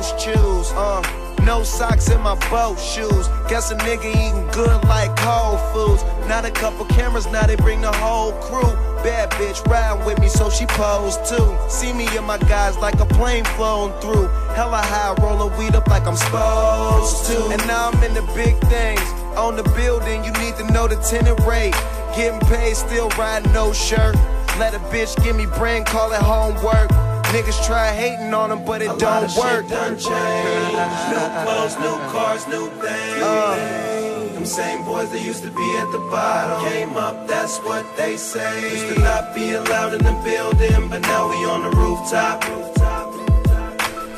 my 0.01 0.33
hoes. 0.33 0.71
Uh, 0.73 1.01
no 1.45 1.63
socks 1.63 2.09
in 2.09 2.21
my 2.21 2.35
boat 2.49 2.79
shoes. 2.79 3.27
Guess 3.49 3.71
a 3.71 3.75
nigga 3.75 4.09
eating 4.09 4.47
good 4.51 4.83
like 4.85 5.17
Whole 5.19 5.57
Foods. 5.73 6.03
Not 6.27 6.45
a 6.45 6.51
couple 6.51 6.85
cameras, 6.85 7.27
now 7.27 7.45
they 7.45 7.55
bring 7.55 7.81
the 7.81 7.91
whole 7.91 8.31
crew. 8.33 8.73
Bad 9.03 9.31
bitch 9.31 9.65
riding 9.67 10.05
with 10.05 10.19
me, 10.19 10.27
so 10.27 10.49
she 10.49 10.65
posed 10.67 11.25
too. 11.25 11.57
See 11.69 11.93
me 11.93 12.07
and 12.17 12.25
my 12.25 12.37
guys 12.37 12.77
like 12.77 12.99
a 12.99 13.05
plane 13.05 13.45
flown 13.55 13.91
through. 13.99 14.27
Hella 14.55 14.77
high, 14.77 15.15
rollin' 15.21 15.55
weed 15.57 15.75
up 15.75 15.87
like 15.87 16.05
I'm 16.05 16.15
supposed 16.15 17.25
to. 17.27 17.49
And 17.49 17.65
now 17.67 17.89
I'm 17.89 18.03
in 18.03 18.13
the 18.13 18.21
big 18.35 18.57
things. 18.69 19.01
On 19.37 19.55
the 19.55 19.63
building, 19.75 20.23
you 20.23 20.31
need 20.33 20.55
to 20.57 20.71
know 20.71 20.87
the 20.87 20.97
tenant 20.97 21.39
rate. 21.45 21.73
Getting 22.15 22.39
paid, 22.47 22.75
still 22.75 23.09
riding 23.17 23.51
no 23.53 23.73
shirt. 23.73 24.15
Let 24.59 24.75
a 24.75 24.79
bitch 24.91 25.21
give 25.23 25.35
me 25.35 25.45
brain, 25.45 25.85
call 25.85 26.11
it 26.11 26.21
homework. 26.21 26.91
Niggas 27.31 27.65
try 27.65 27.93
hating 27.93 28.33
on 28.33 28.49
them, 28.49 28.65
but 28.65 28.81
it 28.81 28.91
don't 28.99 29.33
work. 29.37 29.65
done 29.69 29.97
changed. 29.97 30.75
New 31.11 31.27
clothes, 31.43 31.79
new 31.79 31.97
cars, 32.11 32.45
new 32.47 32.67
things. 32.83 33.23
Uh. 33.23 34.31
them 34.33 34.45
same 34.45 34.83
boys 34.83 35.09
that 35.11 35.21
used 35.21 35.41
to 35.43 35.49
be 35.51 35.77
at 35.77 35.89
the 35.93 35.99
bottom 36.11 36.69
came 36.69 36.97
up. 36.97 37.27
That's 37.29 37.57
what 37.59 37.85
they 37.95 38.17
say. 38.17 38.71
Used 38.71 38.95
to 38.95 38.99
not 38.99 39.33
be 39.33 39.51
allowed 39.51 39.93
in 39.93 40.03
the 40.03 40.19
building, 40.25 40.89
but 40.89 41.03
now 41.03 41.29
we 41.29 41.37
on 41.45 41.61
the 41.63 41.77
rooftop. 41.77 42.43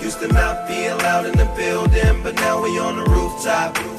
Used 0.02 0.20
to 0.22 0.28
not 0.30 0.68
be 0.68 0.88
allowed 0.88 1.28
in 1.28 1.38
the 1.38 1.50
building, 1.56 2.24
but 2.24 2.34
now 2.36 2.64
we 2.64 2.80
on 2.80 2.98
the 2.98 3.06
rooftop. 3.06 3.93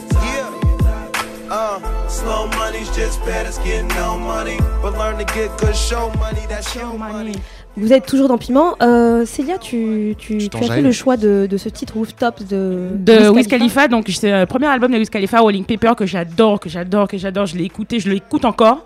Uh, 1.51 1.79
slow 2.09 2.47
money's 2.59 2.89
just 2.97 3.21
bad 3.27 3.47
as 3.47 3.59
getting 3.59 3.89
no 3.89 4.16
money. 4.19 4.57
But 4.83 4.97
learn 4.99 5.19
to 5.19 5.25
get 5.35 5.51
good 5.59 5.75
show 5.77 6.11
money, 6.19 6.41
that's 6.49 6.73
show 6.73 6.97
money. 6.97 7.35
Vous 7.77 7.93
êtes 7.93 8.07
toujours 8.07 8.29
dans 8.29 8.39
Piment. 8.39 8.77
Euh, 8.83 9.27
Célia, 9.27 9.59
tu, 9.59 10.15
tu, 10.16 10.41
Je 10.41 10.47
tu 10.47 10.57
as 10.57 10.61
fait 10.62 10.81
le 10.81 10.93
choix 10.93 11.16
de, 11.16 11.47
de 11.51 11.57
ce 11.57 11.69
titre 11.69 11.95
Rooftop 11.95 12.43
de, 12.45 12.89
de 12.95 13.29
Wiz 13.29 13.47
Khalifa. 13.49 13.89
Donc 13.89 14.07
c'est 14.09 14.31
le 14.31 14.47
premier 14.47 14.66
album 14.66 14.93
de 14.93 14.99
Wiz 14.99 15.11
Khalifa, 15.11 15.43
Walling 15.43 15.65
Paper, 15.65 15.93
que 15.97 16.07
j'adore, 16.07 16.61
que 16.61 16.69
j'adore, 16.69 17.09
que 17.09 17.19
j'adore. 17.19 17.47
Je 17.47 17.57
l'ai 17.57 17.65
écouté, 17.65 18.01
je 18.01 18.09
l'écoute 18.09 18.45
encore. 18.45 18.85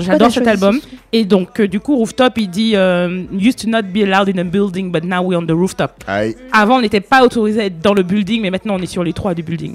J'adore 0.00 0.30
cet 0.30 0.46
album. 0.46 0.80
Et 1.12 1.24
donc 1.24 1.58
euh, 1.60 1.66
du 1.68 1.80
coup 1.80 1.96
Rooftop, 1.96 2.34
il 2.38 2.48
dit 2.48 2.72
euh, 2.76 3.24
used 3.32 3.60
to 3.62 3.68
not 3.68 3.82
be 3.82 3.98
allowed 4.04 4.28
in 4.34 4.38
a 4.38 4.44
building, 4.44 4.90
but 4.92 5.04
now 5.04 5.22
we're 5.22 5.38
on 5.38 5.46
the 5.46 5.50
rooftop. 5.50 6.04
Avant, 6.52 6.76
on 6.76 6.80
n'était 6.80 7.00
pas 7.00 7.22
autorisé 7.24 7.60
à 7.60 7.64
être 7.66 7.80
dans 7.80 7.94
le 7.94 8.02
building, 8.02 8.42
mais 8.42 8.50
maintenant 8.50 8.76
on 8.76 8.78
est 8.82 8.86
sur 8.86 9.02
les 9.04 9.12
toits 9.12 9.34
du 9.34 9.42
building. 9.42 9.74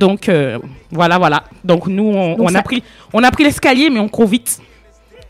Donc 0.00 0.28
euh, 0.28 0.58
voilà, 0.90 1.18
voilà. 1.18 1.44
Donc 1.64 1.86
nous, 1.86 2.04
on, 2.04 2.36
Donc 2.36 2.48
on 2.48 2.52
ça- 2.52 2.58
a 2.58 2.62
pris, 2.62 2.82
on 3.12 3.22
a 3.22 3.30
pris 3.30 3.44
l'escalier, 3.44 3.90
mais 3.90 4.00
on 4.00 4.08
court 4.08 4.26
vite. 4.26 4.58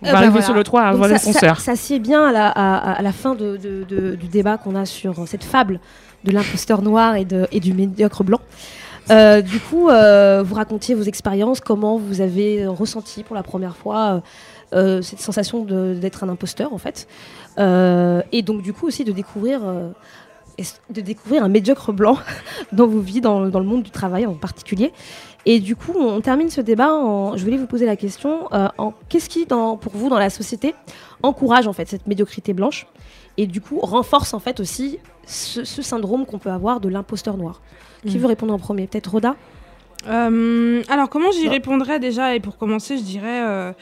On 0.00 0.06
Euh, 0.06 0.10
va 0.10 0.12
bah 0.12 0.18
arriver 0.18 0.30
voilà. 0.32 0.46
sur 0.46 0.54
le 0.54 0.62
toit 0.64 0.82
Donc 0.84 0.90
avant 0.94 1.02
ça, 1.04 1.08
l'ascenseur. 1.10 1.58
Ça, 1.60 1.74
ça 1.74 1.76
sied 1.76 1.98
bien 1.98 2.24
à 2.28 2.32
la, 2.32 2.46
à, 2.48 2.92
à 2.92 3.02
la 3.02 3.12
fin 3.12 3.34
de, 3.34 3.56
de- 3.56 3.84
de- 3.88 4.14
du 4.14 4.26
débat 4.28 4.56
qu'on 4.56 4.76
a 4.76 4.84
sur 4.86 5.26
cette 5.26 5.42
fable 5.44 5.80
de 6.24 6.30
l'imposteur 6.32 6.82
noir 6.82 7.16
et, 7.16 7.24
de, 7.24 7.46
et 7.52 7.58
du 7.60 7.74
médiocre 7.74 8.22
blanc. 8.24 8.40
Euh, 9.10 9.40
du 9.40 9.60
coup, 9.60 9.88
euh, 9.88 10.42
vous 10.44 10.54
racontiez 10.54 10.94
vos 10.94 11.02
expériences, 11.02 11.60
comment 11.60 11.96
vous 11.96 12.20
avez 12.20 12.66
ressenti 12.66 13.22
pour 13.22 13.36
la 13.36 13.42
première 13.42 13.76
fois 13.76 14.22
euh, 14.74 15.00
cette 15.00 15.20
sensation 15.20 15.64
d'être 15.64 16.24
un 16.24 16.28
imposteur 16.28 16.72
en 16.74 16.78
fait, 16.78 17.08
et 17.58 18.42
donc 18.42 18.62
du 18.62 18.72
coup 18.72 18.86
aussi 18.86 19.04
de 19.04 19.12
découvrir, 19.12 19.62
un 19.64 21.48
médiocre 21.48 21.92
blanc 21.92 22.18
dans 22.72 22.86
vos 22.86 23.00
vies, 23.00 23.20
dans, 23.20 23.44
le 23.44 23.62
monde 23.62 23.82
du 23.82 23.90
travail 23.90 24.26
en 24.26 24.34
particulier. 24.34 24.92
Et 25.46 25.60
du 25.60 25.76
coup, 25.76 25.94
on 25.96 26.20
termine 26.20 26.50
ce 26.50 26.60
débat. 26.60 26.92
En, 26.92 27.36
je 27.36 27.44
voulais 27.44 27.56
vous 27.56 27.66
poser 27.66 27.86
la 27.86 27.96
question 27.96 28.48
qu'est-ce 29.08 29.30
qui, 29.30 29.46
pour 29.46 29.92
vous, 29.94 30.10
dans 30.10 30.18
la 30.18 30.30
société, 30.30 30.74
encourage 31.22 31.66
en 31.66 31.72
fait 31.72 31.88
cette 31.88 32.06
médiocrité 32.06 32.52
blanche? 32.52 32.86
Et 33.38 33.46
du 33.46 33.60
coup 33.60 33.78
renforce 33.78 34.34
en 34.34 34.40
fait 34.40 34.58
aussi 34.60 34.98
ce 35.26 35.62
syndrome 35.64 36.26
qu'on 36.26 36.38
peut 36.38 36.50
avoir 36.50 36.80
de 36.80 36.88
l'imposteur 36.88 37.36
noir. 37.36 37.60
Qui 38.06 38.16
Mhm. 38.16 38.20
veut 38.22 38.26
répondre 38.28 38.54
en 38.54 38.58
premier? 38.58 38.86
Peut-être 38.86 39.10
Roda? 39.10 39.34
Euh, 40.08 40.82
alors, 40.88 41.08
comment 41.08 41.30
j'y 41.32 41.48
répondrais 41.48 41.98
déjà? 41.98 42.34
Et 42.34 42.40
pour 42.40 42.56
commencer, 42.56 42.96
je 42.96 43.02
dirais 43.02 43.42
euh, 43.42 43.72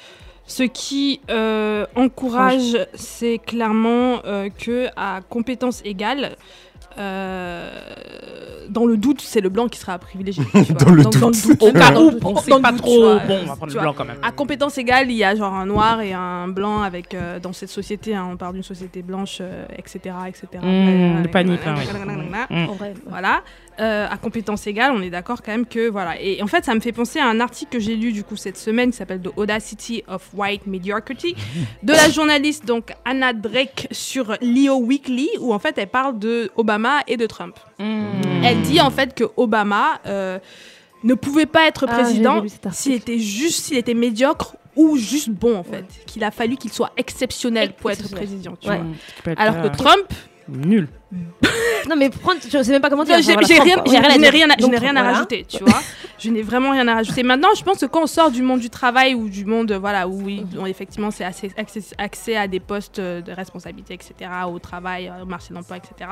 ce 0.46 0.62
qui 0.62 1.20
euh, 1.30 1.86
encourage, 1.94 2.78
c'est 2.94 3.38
clairement 3.38 4.20
euh, 4.24 4.48
que 4.48 4.86
à 4.96 5.20
compétences 5.28 5.82
égales. 5.84 6.36
euh, 6.98 7.70
dans 8.70 8.86
le 8.86 8.96
doute, 8.96 9.20
c'est 9.20 9.40
le 9.40 9.48
blanc 9.50 9.68
qui 9.68 9.78
sera 9.78 9.98
privilégié. 9.98 10.42
tu 10.52 10.58
vois. 10.72 10.72
Dans 10.84 10.90
le 10.90 11.04
doute. 11.04 11.16
Au 11.60 11.72
cas 11.72 11.90
Dans 11.92 12.00
où, 12.02 12.06
le 12.06 12.12
doute, 12.12 12.22
on 12.24 12.36
sait 12.36 12.50
le 12.56 12.60
pas 12.62 12.72
doute, 12.72 12.80
trop. 12.80 13.00
vois. 13.02 13.18
Bon, 13.20 13.38
on 13.42 13.46
va 13.46 13.56
prendre 13.56 13.66
le 13.66 13.72
vois. 13.72 13.82
blanc 13.82 13.94
quand 13.96 14.04
même. 14.06 14.16
À 14.22 14.32
compétences 14.32 14.78
égales, 14.78 15.10
il 15.10 15.16
y 15.16 15.22
a 15.24 15.34
genre 15.34 15.52
un 15.54 15.66
noir 15.66 16.00
et 16.00 16.12
un 16.14 16.48
blanc 16.48 16.80
avec 16.82 17.14
euh, 17.14 17.38
dans 17.38 17.52
cette 17.52 17.68
société. 17.68 18.14
hein, 18.14 18.26
on 18.32 18.36
parle 18.36 18.54
d'une 18.54 18.62
société 18.62 19.02
blanche, 19.02 19.38
euh, 19.40 19.66
etc., 19.76 20.14
etc. 20.26 20.46
Mmh, 20.62 21.22
de 21.22 21.28
panique, 21.28 21.60
ouais. 21.64 22.46
Mmh. 22.50 22.66
Voilà. 23.06 23.42
Euh, 23.78 24.06
à 24.10 24.16
compétences 24.16 24.66
égales, 24.66 24.92
on 24.92 25.02
est 25.02 25.10
d'accord 25.10 25.42
quand 25.42 25.52
même 25.52 25.66
que 25.66 25.90
voilà. 25.90 26.18
Et 26.18 26.42
en 26.42 26.46
fait, 26.46 26.64
ça 26.64 26.74
me 26.74 26.80
fait 26.80 26.92
penser 26.92 27.18
à 27.18 27.26
un 27.26 27.40
article 27.40 27.72
que 27.72 27.78
j'ai 27.78 27.94
lu 27.94 28.10
du 28.12 28.24
coup 28.24 28.34
cette 28.36 28.56
semaine 28.56 28.90
qui 28.90 28.96
s'appelle 28.96 29.20
The 29.20 29.28
Audacity 29.36 30.02
of 30.08 30.26
White 30.32 30.66
Mediocrity 30.66 31.36
de 31.82 31.92
la 31.92 32.08
journaliste 32.08 32.64
donc 32.64 32.92
Anna 33.04 33.34
Drake 33.34 33.88
sur 33.90 34.34
Leo 34.40 34.76
Weekly 34.78 35.28
où 35.40 35.52
en 35.52 35.58
fait 35.58 35.76
elle 35.76 35.88
parle 35.88 36.18
de 36.18 36.50
Obama 36.56 37.00
et 37.06 37.18
de 37.18 37.26
Trump. 37.26 37.56
Mmh. 37.78 37.84
Elle 38.44 38.62
dit 38.62 38.80
en 38.80 38.90
fait 38.90 39.14
que 39.14 39.24
Obama 39.36 40.00
euh, 40.06 40.38
ne 41.04 41.12
pouvait 41.12 41.44
pas 41.44 41.66
être 41.66 41.84
Ah, 41.86 41.92
président 41.98 42.42
s'il 42.72 42.92
était 42.94 43.18
juste, 43.18 43.66
s'il 43.66 43.76
était 43.76 43.92
médiocre 43.92 44.56
ou 44.74 44.96
juste 44.96 45.28
bon 45.28 45.54
en 45.56 45.64
fait. 45.64 45.84
Qu'il 46.06 46.24
a 46.24 46.30
fallu 46.30 46.56
qu'il 46.56 46.72
soit 46.72 46.92
exceptionnel 46.96 47.72
pour 47.74 47.90
être 47.90 48.10
président. 48.10 48.56
tu 48.58 48.68
Ouais. 48.70 48.80
vois. 49.24 49.34
Alors 49.36 49.62
que 49.62 49.68
Trump, 49.76 50.06
Nul. 50.48 50.88
Non, 51.88 51.94
mais 51.94 52.10
prendre, 52.10 52.40
je 52.42 52.62
sais 52.64 52.72
même 52.72 52.82
pas 52.82 52.90
comment 52.90 53.04
dire. 53.04 53.14
J'ai 53.22 53.34
voilà, 53.34 53.46
rien, 53.46 53.74
quoi. 53.76 53.84
rien 53.84 54.02
à 54.02 54.10
je 54.10 54.18
n'ai 54.18 54.28
rien, 54.28 54.50
à- 54.50 54.54
je 54.58 54.62
Donc, 54.62 54.72
n'ai 54.72 54.78
rien 54.78 54.90
à 54.96 55.02
voilà. 55.02 55.12
rajouter, 55.12 55.44
tu 55.48 55.62
vois. 55.62 55.78
Je 56.18 56.30
n'ai 56.30 56.42
vraiment 56.42 56.70
rien 56.72 56.88
à 56.88 56.94
rajouter. 56.94 57.22
Maintenant, 57.22 57.50
je 57.56 57.62
pense 57.62 57.78
que 57.78 57.86
quand 57.86 58.02
on 58.02 58.06
sort 58.08 58.32
du 58.32 58.42
monde 58.42 58.58
du 58.58 58.70
travail 58.70 59.14
ou 59.14 59.28
du 59.28 59.44
monde, 59.44 59.70
voilà, 59.70 60.08
où 60.08 60.28
effectivement 60.66 61.12
c'est 61.12 61.22
assez 61.22 61.52
accès, 61.56 61.80
accès 61.96 62.34
à 62.36 62.48
des 62.48 62.58
postes 62.58 62.98
de 62.98 63.30
responsabilité, 63.30 63.94
etc., 63.94 64.14
au 64.52 64.58
travail, 64.58 65.06
euh, 65.08 65.22
au 65.22 65.26
marché 65.26 65.50
de 65.50 65.54
l'emploi, 65.54 65.76
etc. 65.76 66.10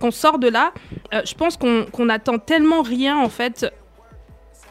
Qu'on 0.00 0.12
sort 0.12 0.38
de 0.38 0.48
là, 0.48 0.70
euh, 1.12 1.22
je 1.26 1.34
pense 1.34 1.56
qu'on 1.56 1.86
qu'on 1.90 2.08
attend 2.08 2.38
tellement 2.38 2.82
rien 2.82 3.18
en 3.18 3.28
fait 3.28 3.66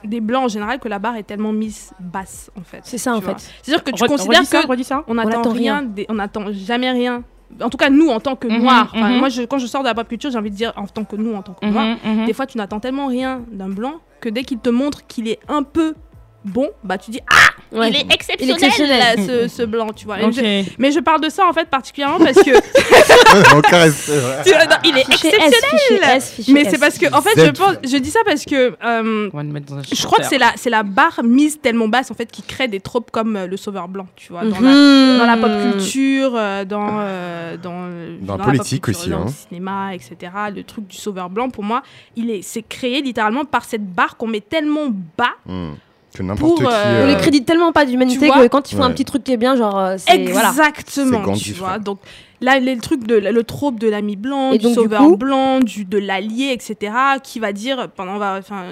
des 0.05 0.21
blancs 0.21 0.45
en 0.45 0.47
général 0.47 0.79
que 0.79 0.87
la 0.87 0.99
barre 0.99 1.17
est 1.17 1.23
tellement 1.23 1.51
mise 1.51 1.91
basse 1.99 2.49
en 2.57 2.63
fait. 2.63 2.79
C'est 2.83 2.97
ça, 2.97 3.13
en 3.13 3.19
vois. 3.19 3.35
fait. 3.35 3.51
C'est-à-dire 3.61 3.83
que 3.83 3.91
tu 3.91 4.01
Re- 4.03 4.07
considères 4.07 4.39
que 4.41 4.45
ça. 4.85 5.03
on 5.07 5.11
On 5.11 5.15
n'attend 5.15 5.41
attend 5.41 5.49
rien, 5.51 5.79
rien. 5.79 5.81
des- 5.81 6.05
on 6.07 6.13
n'attend 6.13 6.45
jamais 6.53 6.91
rien. 6.91 7.23
En 7.61 7.69
tout 7.69 7.77
cas, 7.77 7.89
nous, 7.89 8.09
en 8.09 8.19
tant 8.19 8.35
que 8.35 8.47
Mhm, 8.47 8.61
noirs, 8.61 8.91
mhm. 8.95 9.17
moi, 9.19 9.29
je, 9.29 9.43
quand 9.43 9.57
je 9.57 9.67
sors 9.67 9.81
de 9.81 9.87
la 9.87 9.93
pop 9.95 10.07
culture, 10.07 10.29
j'ai 10.31 10.37
envie 10.37 10.51
de 10.51 10.55
dire 10.55 10.73
en 10.75 10.87
tant 10.87 11.03
que 11.05 11.15
nous, 11.15 11.33
en 11.33 11.41
tant 11.41 11.53
que 11.53 11.65
Mhm, 11.65 11.71
noirs, 11.73 11.97
des 12.25 12.33
fois, 12.33 12.45
tu 12.45 12.57
n'attends 12.57 12.79
tellement 12.79 13.07
rien 13.07 13.41
d'un 13.51 13.69
blanc 13.69 13.95
que 14.19 14.29
dès 14.29 14.43
qu'il 14.43 14.57
te 14.59 14.69
montre 14.69 15.05
qu'il 15.07 15.27
est 15.27 15.39
un 15.47 15.63
peu 15.63 15.93
bon, 16.45 16.69
bah 16.83 16.97
tu 16.97 17.11
dis 17.11 17.19
ah, 17.29 17.35
Ouais. 17.77 17.89
il 17.89 17.95
est 17.97 18.13
exceptionnel, 18.13 18.55
exceptionnel. 18.55 19.19
ce, 19.27 19.47
ce 19.49 19.63
blanc, 19.63 19.91
tu 19.93 20.05
vois. 20.05 20.17
Je- 20.31 20.63
mais 20.77 20.91
je 20.91 20.99
parle 20.99 21.19
de 21.19 21.29
ça 21.29 21.45
en 21.47 21.51
fait 21.51 21.67
particulièrement 21.69 22.19
parce 22.19 22.37
que 22.37 22.51
tu 24.43 24.49
vois, 24.51 24.65
non, 24.65 24.75
il 24.83 24.97
est 24.97 25.05
Fichier 25.11 25.29
S, 25.29 25.47
exceptionnel. 25.47 25.53
fichier 25.79 26.15
S, 26.15 26.31
fichier 26.31 26.53
mais 26.53 26.61
S. 26.61 26.67
c'est 26.71 26.79
parce 26.79 26.97
que 26.97 27.13
en 27.13 27.21
fait, 27.21 27.39
Z. 27.39 27.45
je 27.47 27.51
pense, 27.51 27.75
je 27.83 27.97
dis 27.97 28.09
ça 28.11 28.19
parce 28.25 28.45
que 28.45 28.75
euh, 28.83 29.29
On 29.33 29.37
va 29.37 29.43
le 29.43 29.49
mettre 29.49 29.67
dans 29.67 29.77
un 29.79 29.81
je 29.83 30.05
crois 30.05 30.19
que 30.19 30.25
c'est 30.25 30.37
la, 30.37 30.53
c'est 30.55 30.69
la 30.69 30.83
barre 30.83 31.21
mise 31.23 31.59
tellement 31.59 31.87
basse 31.87 32.11
en 32.11 32.13
fait 32.13 32.31
qui 32.31 32.41
crée 32.41 32.67
des 32.67 32.79
tropes 32.79 33.11
comme 33.11 33.35
euh, 33.35 33.47
le 33.47 33.57
sauveur 33.57 33.87
blanc, 33.87 34.07
tu 34.15 34.31
vois, 34.31 34.43
dans, 34.45 34.59
la, 34.59 34.69
Mhm. 34.71 35.17
dans 35.17 35.25
la 35.25 35.37
pop 35.37 35.51
culture, 35.73 36.31
euh, 36.35 36.65
dans, 36.65 36.97
euh, 36.99 37.57
dans, 37.57 37.87
Dans 38.21 38.37
la 38.37 38.43
pop 38.43 38.53
politique 38.53 38.83
culture, 38.83 39.01
aussi, 39.01 39.09
dans 39.09 39.21
hein. 39.21 39.25
le 39.25 39.31
cinéma, 39.49 39.95
etc. 39.95 40.15
Le 40.55 40.63
truc 40.63 40.87
du 40.87 40.95
sauveur 40.97 41.29
blanc, 41.29 41.49
pour 41.49 41.63
moi, 41.63 41.81
il 42.15 42.29
est, 42.29 42.41
c'est 42.41 42.61
créé 42.63 43.01
littéralement 43.01 43.45
par 43.45 43.65
cette 43.65 43.85
barre 43.85 44.17
qu'on 44.17 44.27
met 44.27 44.41
tellement 44.41 44.87
bas. 45.17 45.33
Hmm. 45.45 45.71
Que 46.15 46.23
n'importe 46.23 46.39
Pour, 46.61 46.69
qui. 46.69 46.75
euh, 46.75 47.03
On 47.03 47.03
euh, 47.03 47.07
les 47.07 47.17
crédite 47.17 47.45
tellement 47.45 47.71
pas 47.71 47.85
d'humanité 47.85 48.29
que 48.29 48.47
quand 48.47 48.71
ils 48.71 48.75
font 48.75 48.83
un 48.83 48.91
petit 48.91 49.05
truc 49.05 49.23
qui 49.23 49.33
est 49.33 49.37
bien, 49.37 49.55
genre, 49.55 49.77
euh, 49.77 49.95
c'est. 49.97 50.15
Exactement, 50.15 51.33
tu 51.33 51.51
vois. 51.53 51.77
Donc 51.77 51.99
là, 52.41 52.57
les 52.59 52.77
trucs 52.77 53.05
de 53.05 53.15
le 53.15 53.43
trope 53.43 53.79
de 53.79 53.87
l'ami 53.89 54.15
blanc, 54.15 54.51
Et 54.53 54.57
du 54.57 54.63
donc, 54.63 54.71
du 54.73 54.75
sauveur 54.75 55.01
coup- 55.01 55.17
blanc, 55.17 55.59
du 55.59 55.83
de 55.85 55.97
l'allié, 55.97 56.51
etc. 56.53 56.93
Qui 57.21 57.39
va 57.39 57.51
dire 57.53 57.89
pendant, 57.95 58.17
va- 58.17 58.37
enfin, 58.39 58.63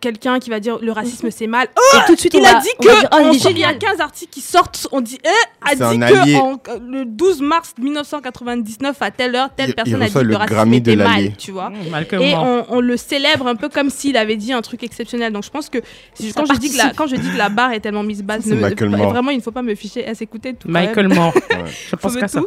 quelqu'un 0.00 0.38
qui 0.38 0.50
va 0.50 0.60
dire 0.60 0.78
le 0.80 0.92
racisme 0.92 1.30
c'est 1.30 1.46
mal. 1.46 1.68
Oh, 1.76 1.96
Et 1.98 2.06
tout 2.06 2.14
de 2.14 2.20
suite, 2.20 2.34
il 2.34 2.40
on 2.40 2.44
a 2.44 2.52
va- 2.54 2.60
dit 2.60 2.68
que 2.80 2.88
dire, 2.88 3.08
oh, 3.12 3.16
il 3.32 3.38
y 3.38 3.44
a 3.46 3.48
génial. 3.48 3.78
15 3.78 4.00
articles 4.00 4.32
qui 4.32 4.40
sortent, 4.40 4.86
on 4.92 5.00
dit, 5.00 5.18
eh, 5.24 5.28
a 5.70 5.74
dit 5.74 5.82
un 5.82 5.98
que 6.08 6.36
en- 6.38 6.60
le 6.86 7.04
12 7.04 7.40
mars 7.42 7.74
1999 7.78 8.96
à 9.02 9.10
telle 9.10 9.34
heure, 9.36 9.50
telle 9.54 9.68
Il- 9.68 9.70
il 9.70 9.74
personne 9.74 10.02
a 10.02 10.06
dit 10.06 10.12
que 10.14 10.18
le 10.20 10.36
racisme 10.36 10.54
Grammy 10.54 10.80
de 10.80 10.92
était 10.92 11.04
mal, 11.04 11.36
tu 11.36 11.50
vois. 11.52 11.70
Mmh, 11.70 12.22
Et 12.22 12.34
on, 12.34 12.64
on 12.68 12.80
le 12.80 12.96
célèbre 12.96 13.46
un 13.46 13.56
peu 13.56 13.68
comme 13.68 13.90
s'il 13.90 14.16
avait 14.16 14.36
dit 14.36 14.52
un 14.52 14.62
truc 14.62 14.82
exceptionnel. 14.82 15.32
Donc 15.32 15.44
je 15.44 15.50
pense 15.50 15.68
que 15.68 15.78
si- 16.14 16.32
quand, 16.32 16.46
je 16.46 16.58
dis 16.58 16.70
que 16.72 16.78
la, 16.78 16.90
quand 16.90 17.06
je 17.06 17.16
dis 17.16 17.30
que 17.30 17.38
la 17.38 17.48
barre 17.48 17.72
est 17.72 17.80
tellement 17.80 18.02
mise 18.02 18.22
basse, 18.22 18.42
C'est 18.44 18.50
ne 18.50 18.56
me- 18.56 18.60
Michael 18.62 18.88
Moore. 18.90 19.10
vraiment 19.10 19.30
il 19.30 19.36
ne 19.38 19.42
faut 19.42 19.50
pas 19.52 19.62
me 19.62 19.74
ficher 19.74 20.06
à 20.06 20.14
s'écouter 20.14 20.54
tout. 20.54 20.68
Michael. 20.68 21.08
Moore. 21.08 21.34
Ouais. 21.34 21.64
Je 21.90 21.96
pense 21.96 22.16
qu'à 22.16 22.28
ça. 22.28 22.40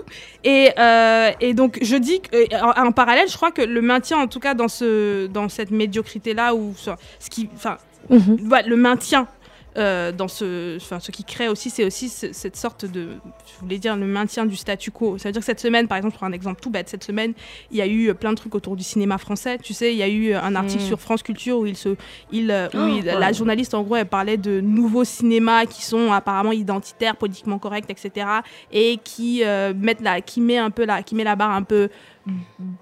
Et, 0.43 0.69
euh, 0.77 1.31
et 1.39 1.53
donc 1.53 1.77
je 1.81 1.95
dis 1.95 2.19
que, 2.21 2.35
euh, 2.35 2.61
en, 2.61 2.87
en 2.87 2.91
parallèle, 2.91 3.27
je 3.29 3.35
crois 3.35 3.51
que 3.51 3.61
le 3.61 3.81
maintien, 3.81 4.17
en 4.17 4.27
tout 4.27 4.39
cas 4.39 4.53
dans 4.53 4.67
ce 4.67 5.27
dans 5.27 5.49
cette 5.49 5.71
médiocrité 5.71 6.33
là, 6.33 6.53
ou 6.55 6.73
ce, 6.77 6.91
ce 7.19 7.29
qui, 7.47 7.55
enfin, 7.55 7.77
Mhm. 8.09 8.51
ouais, 8.51 8.63
le 8.67 8.75
maintien. 8.75 9.27
euh, 9.75 10.11
dans 10.11 10.27
ce, 10.27 10.75
enfin, 10.77 10.99
ce 10.99 11.09
qui 11.09 11.23
crée 11.23 11.47
aussi, 11.49 11.71
c'est 11.71 11.83
aussi 11.83 12.07
ce- 12.07 12.31
cette 12.31 12.55
sorte 12.55 12.85
de, 12.85 13.07
je 13.47 13.59
voulais 13.59 13.79
dire, 13.79 13.95
le 13.95 14.05
maintien 14.05 14.45
du 14.45 14.55
statu 14.55 14.91
quo. 14.91 15.17
Ça 15.17 15.29
veut 15.29 15.33
dire 15.33 15.39
que 15.39 15.45
cette 15.47 15.59
semaine, 15.59 15.87
par 15.87 15.97
exemple, 15.97 16.13
prends 16.15 16.27
un 16.27 16.31
exemple 16.31 16.61
tout 16.61 16.69
bête, 16.69 16.87
cette 16.89 17.03
semaine, 17.03 17.33
il 17.71 17.77
y 17.77 17.81
a 17.81 17.87
eu 17.87 18.13
plein 18.13 18.29
de 18.29 18.35
trucs 18.35 18.53
autour 18.53 18.75
du 18.75 18.83
cinéma 18.83 19.17
français. 19.17 19.57
Tu 19.63 19.73
sais, 19.73 19.91
il 19.91 19.97
y 19.97 20.03
a 20.03 20.07
eu 20.07 20.35
un 20.35 20.53
article 20.53 20.83
Mm. 20.83 20.85
sur 20.85 20.99
France 21.01 21.23
Culture 21.23 21.57
où 21.57 21.65
il 21.65 21.75
se, 21.75 21.95
il, 22.31 22.51
euh, 22.51 22.67
où 22.75 22.77
Oh, 22.77 22.87
il- 22.99 23.05
la 23.05 23.31
journaliste, 23.31 23.73
en 23.73 23.81
gros, 23.81 23.95
elle 23.95 24.05
parlait 24.05 24.37
de 24.37 24.61
nouveaux 24.61 25.05
cinémas 25.05 25.65
qui 25.65 25.81
sont 25.83 26.11
apparemment 26.11 26.51
identitaires, 26.51 27.15
politiquement 27.15 27.57
corrects, 27.57 27.89
etc. 27.89 28.27
Et 28.71 28.99
qui 29.03 29.41
euh, 29.43 29.73
mettent 29.75 30.01
la, 30.01 30.21
qui 30.21 30.39
met 30.39 30.59
un 30.59 30.69
peu 30.69 30.85
la, 30.85 31.01
qui 31.01 31.15
met 31.15 31.23
la 31.23 31.35
barre 31.35 31.49
un 31.49 31.63
peu 31.63 31.89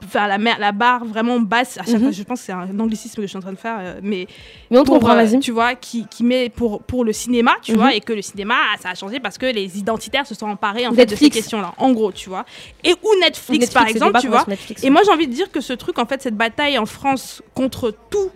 enfin 0.03 0.27
la, 0.27 0.37
mer- 0.37 0.59
la 0.59 0.71
barre 0.71 1.03
vraiment 1.05 1.39
basse 1.39 1.77
à 1.79 1.83
chaque 1.83 1.95
Mhm. 1.95 2.01
fois 2.03 2.11
je 2.11 2.23
pense 2.23 2.39
que 2.41 2.45
c'est 2.45 2.51
un 2.51 2.79
anglicisme 2.79 3.15
que 3.15 3.21
je 3.23 3.27
suis 3.27 3.37
en 3.37 3.41
train 3.41 3.51
de 3.53 3.57
faire 3.57 3.77
euh, 3.79 3.99
mais 4.03 4.27
Mais 4.69 4.77
on 4.77 4.83
pour, 4.83 4.95
comprend, 4.99 5.13
euh, 5.13 5.23
vas-y. 5.23 5.39
tu 5.39 5.51
vois, 5.51 5.73
qui, 5.75 6.05
qui 6.07 6.23
met 6.23 6.49
pour, 6.49 6.83
pour 6.83 7.03
le 7.03 7.11
cinéma, 7.13 7.55
tu 7.63 7.73
vois, 7.73 7.95
et 7.95 8.01
que 8.01 8.13
le 8.13 8.21
cinéma, 8.21 8.55
ça 8.79 8.89
a 8.89 8.95
changé 8.95 9.19
parce 9.19 9.37
que 9.37 9.47
les 9.47 9.79
identitaires 9.79 10.27
se 10.27 10.35
sont 10.35 10.45
emparés 10.47 10.85
en 10.87 10.93
fait, 10.93 11.05
de 11.07 11.15
ces 11.15 11.29
questions-là, 11.29 11.73
en 11.77 11.91
gros, 11.91 12.11
tu 12.11 12.29
vois. 12.29 12.45
Et 12.83 12.91
ou 12.93 13.09
Netflix, 13.19 13.49
Netflix, 13.49 13.73
par 13.73 13.87
exemple, 13.87 14.19
tu 14.19 14.27
vois. 14.27 14.45
Netflix. 14.47 14.83
Et 14.83 14.89
moi, 14.89 15.01
j'ai 15.05 15.11
envie 15.11 15.27
de 15.27 15.33
dire 15.33 15.51
que 15.51 15.59
ce 15.61 15.73
truc, 15.73 15.97
en 15.99 16.05
fait, 16.05 16.21
cette 16.21 16.35
bataille 16.37 16.77
en 16.77 16.85
France 16.85 17.41
contre 17.55 17.93
tout 18.09 18.29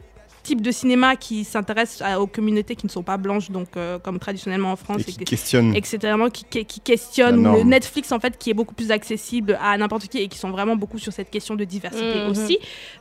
type 0.46 0.62
de 0.62 0.72
cinéma 0.72 1.16
qui 1.16 1.44
s'intéresse 1.44 2.02
aux 2.20 2.28
communautés 2.28 2.76
qui 2.76 2.86
ne 2.86 2.92
sont 2.92 3.04
pas 3.04 3.18
blanches, 3.18 3.50
donc 3.52 3.68
euh, 3.76 4.00
comme 4.00 4.20
traditionnellement 4.20 4.72
en 4.72 4.76
France, 4.76 5.02
Et 5.02 5.12
qui 5.12 5.18
questionne. 5.26 5.76
etc. 5.76 5.98
qui, 6.32 6.44
qui, 6.46 6.66
qui 6.66 6.80
questionne, 6.80 7.44
le. 7.44 7.64
Netflix 7.64 8.12
en 8.12 8.20
fait 8.20 8.38
qui 8.38 8.52
est 8.52 8.54
beaucoup 8.54 8.76
plus 8.76 8.92
accessible 8.92 9.58
à 9.62 9.78
n'importe 9.78 10.08
qui 10.08 10.20
et 10.20 10.28
qui 10.28 10.38
sont 10.38 10.52
vraiment 10.52 10.76
beaucoup 10.76 11.00
sur 11.00 11.12
cette 11.12 11.30
question 11.32 11.56
de 11.56 11.64
diversité 11.66 12.20
Mhm. 12.22 12.30
aussi. 12.32 12.58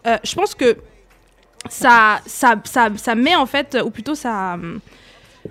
Euh, 0.07 0.17
je 0.25 0.35
pense 0.35 0.55
que 0.55 0.77
ça, 1.69 2.21
ça, 2.27 2.57
ça, 2.65 2.89
ça 2.97 3.15
met 3.15 3.37
en 3.37 3.47
fait, 3.47 3.77
ou 3.85 3.91
plutôt 3.91 4.15
ça. 4.15 4.59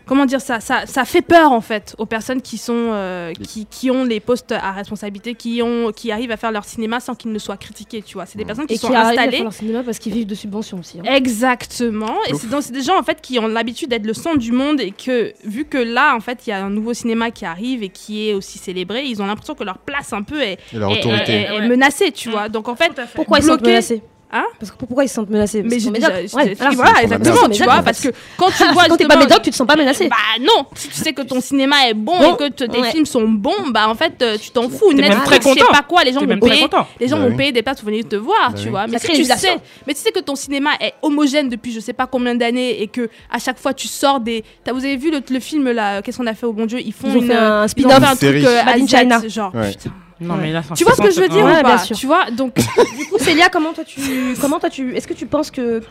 Comment 0.06 0.26
dire 0.26 0.41
ça, 0.41 0.60
ça, 0.60 0.86
ça 0.86 1.06
fait 1.06 1.22
peur 1.22 1.52
en 1.52 1.61
fait 1.61 1.95
aux 1.98 2.06
personnes 2.06 2.41
qui 2.41 2.57
sont 2.57 2.74
euh, 2.94 3.32
qui, 3.34 3.65
qui 3.68 3.91
ont 3.91 4.03
les 4.03 4.20
postes 4.20 4.52
à 4.52 4.72
responsabilité, 4.72 5.36
qui 5.36 5.61
ont 5.61 5.91
qui 5.91 6.11
arrivent 6.11 6.32
à 6.32 6.38
faire 6.38 6.52
leur 6.52 6.65
cinéma 6.65 6.99
sans 6.99 7.15
qu'ils 7.15 7.32
ne 7.32 7.40
soient 7.40 7.57
critiqués, 7.57 8.02
tu 8.02 8.15
vois. 8.15 8.26
C'est 8.26 8.38
des 8.38 8.45
personnes 8.45 8.65
qui 8.65 8.74
Et 8.74 8.78
sont 8.78 8.88
qui 8.90 8.95
arrivent 8.95 9.07
à 9.07 9.11
installées 9.22 9.32
faire 9.38 9.44
leur 9.44 9.53
cinéma 9.53 9.84
parce 9.84 9.99
qu'ils 9.99 10.14
vivent 10.14 10.26
de 10.28 10.36
subventions 10.36 10.80
aussi. 10.80 10.99
hein. 10.99 11.03
Exactement. 11.15 12.15
Et 12.30 12.34
c'est 12.36 12.49
donc 12.49 12.64
c'est 12.64 12.74
des 12.74 12.82
gens 12.82 12.98
en 12.99 13.03
fait 13.03 13.22
qui 13.22 13.38
ont 13.40 13.48
l'habitude 13.48 13.90
d'être 13.90 14.06
le 14.06 14.14
centre 14.14 14.38
du 14.40 14.52
monde 14.52 14.82
et 14.82 14.91
que 14.91 15.34
vu 15.45 15.65
que 15.65 15.78
là 15.78 16.15
en 16.15 16.20
fait 16.20 16.48
il 16.48 16.49
y 16.49 16.53
a 16.53 16.64
un 16.64 16.70
nouveau 16.70 16.94
cinéma 16.94 17.32
qui 17.32 17.45
arrive 17.45 17.84
et 17.84 17.90
qui 17.90 18.30
est 18.30 18.34
aussi 18.34 18.57
célébré, 18.57 19.03
ils 19.06 19.22
ont 19.22 19.26
l'impression 19.26 19.53
que 19.56 19.64
leur 19.64 19.78
place 19.78 20.11
un 20.14 20.24
peu 20.24 20.41
est, 20.41 20.57
Et 20.74 20.78
leur 20.78 20.91
est- 20.91 20.99
autorité. 20.99 21.32
est- 21.34 21.56
est 21.56 21.68
menacée, 21.68 22.11
tu 22.11 22.30
vois. 22.30 22.49
Donc 22.49 22.68
en 22.68 22.76
fait, 22.76 22.91
Pourquoi 23.15 23.40
ils 23.40 23.45
bloquer- 23.45 23.68
menacés 23.70 24.02
Hein 24.36 24.46
Parce 24.60 24.72
que 24.72 24.78
pourquoi 24.78 25.04
ils 25.04 25.08
se 25.08 25.14
sentent 25.14 25.30
menacés? 25.30 25.62
Parce 25.62 25.72
mais 25.74 25.80
j'ai 25.80 25.92
déjà, 25.92 26.08
Ouais, 26.10 26.56
voilà. 26.56 26.76
voilà, 26.76 26.92
sont 26.96 27.02
exactement, 27.04 27.50
tu 27.50 27.64
vois, 27.64 27.76
en 27.76 27.84
parce 27.84 28.02
que 28.02 28.10
quand 28.36 28.50
tu 28.50 28.64
vois 28.74 28.86
Quand 28.88 28.98
t'es 28.98 29.06
pas 29.06 29.16
médiocre, 29.16 29.44
tu 29.44 29.52
te 29.52 29.56
sens 29.56 29.68
pas 29.68 29.76
menacé. 29.76 30.10
bah 30.10 30.16
non, 30.42 30.66
si 30.74 30.88
tu 30.88 30.96
sais 30.96 31.14
que 31.14 31.22
ton 31.22 31.40
cinéma 31.40 31.88
est 31.88 31.94
bon, 31.94 32.18
Bon, 32.18 32.34
et 32.34 32.38
que 32.38 32.66
tes 32.66 32.80
ouais. 32.80 32.90
films 32.90 33.06
sont 33.06 33.28
bons, 33.28 33.70
bah 33.70 33.88
en 33.88 33.94
fait 33.94 34.14
euh, 34.24 34.38
tu 34.42 34.50
t'en 34.50 34.70
fous. 34.70 34.92
Netflix, 34.92 35.48
je 35.48 35.54
sais 35.54 35.66
pas 35.72 35.84
quoi, 35.88 36.04
les 36.04 36.14
gens 36.14 36.22
vont 36.22 36.26
même 36.26 36.40
très 36.40 36.50
payer, 36.50 36.62
content. 36.64 36.88
les 37.00 37.08
gens 37.08 37.18
Bah 37.18 37.28
vont 37.30 37.38
payer 37.38 37.52
des 37.52 37.62
places 37.62 37.80
pour 37.80 37.90
venir 37.90 38.08
te 38.08 38.16
voir, 38.16 38.54
Bah 38.54 38.60
tu 38.60 38.70
vois. 38.70 38.88
Mais 38.88 38.98
si 38.98 39.08
tu 39.14 39.24
sais, 39.24 39.58
mais 39.86 39.94
tu 39.94 40.02
sais 40.02 40.12
que 40.12 40.20
ton 40.20 40.36
cinéma 40.36 40.72
est 40.80 40.94
homogène 41.04 41.48
depuis 41.50 41.72
je 41.72 41.80
sais 41.80 41.94
pas 41.94 42.08
combien 42.08 42.34
d'années 42.34 42.82
et 42.82 42.88
que 42.88 43.10
à 43.32 43.38
chaque 43.38 43.60
fois 43.60 43.74
tu 43.76 43.88
sors 43.88 44.20
des. 44.20 44.44
Vous 44.68 44.84
avez 44.84 44.98
vu 44.98 45.12
le, 45.12 45.40
film 45.40 45.70
là 45.70 46.02
Qu'est-ce 46.02 46.18
qu'on 46.18 46.26
a 46.26 46.34
fait 46.34 46.48
au 46.48 46.54
bon 46.54 46.66
Dieu? 46.66 46.80
Ils 46.80 46.94
font 46.94 47.14
une, 47.14 47.28
fait 47.28 47.36
un 47.36 47.68
spin-off. 47.68 48.02
un 48.04 48.16
truc 48.16 48.44
euh, 48.44 48.88
China. 48.88 49.22
genre. 49.28 49.54
Ouais. 49.54 49.70
putain. 49.72 49.92
Non, 50.24 50.36
mais 50.36 50.52
là, 50.52 50.62
Tu 50.76 50.84
vois 50.84 50.94
ce 50.95 51.02
que 51.02 51.12
je 51.12 51.22
veux 51.22 51.28
dire 51.30 51.44
Ouais, 51.45 51.52
ou 51.52 51.54
bien 51.56 51.64
pas 51.64 51.78
sûr. 51.80 51.95
Tu 51.95 52.06
vois 52.08 52.30
donc 52.32 52.56
Du 52.56 53.06
coup, 53.08 53.18
Célia, 53.20 53.50
comment 53.50 53.74
toi 53.74 53.84
tu, 53.84 54.02
comment 54.41 54.60
toi 54.60 54.70
tu, 54.70 54.95
est-ce 54.95 55.08
que 55.08 55.14
tu 55.14 55.26
penses 55.26 55.52
que, 55.52 55.82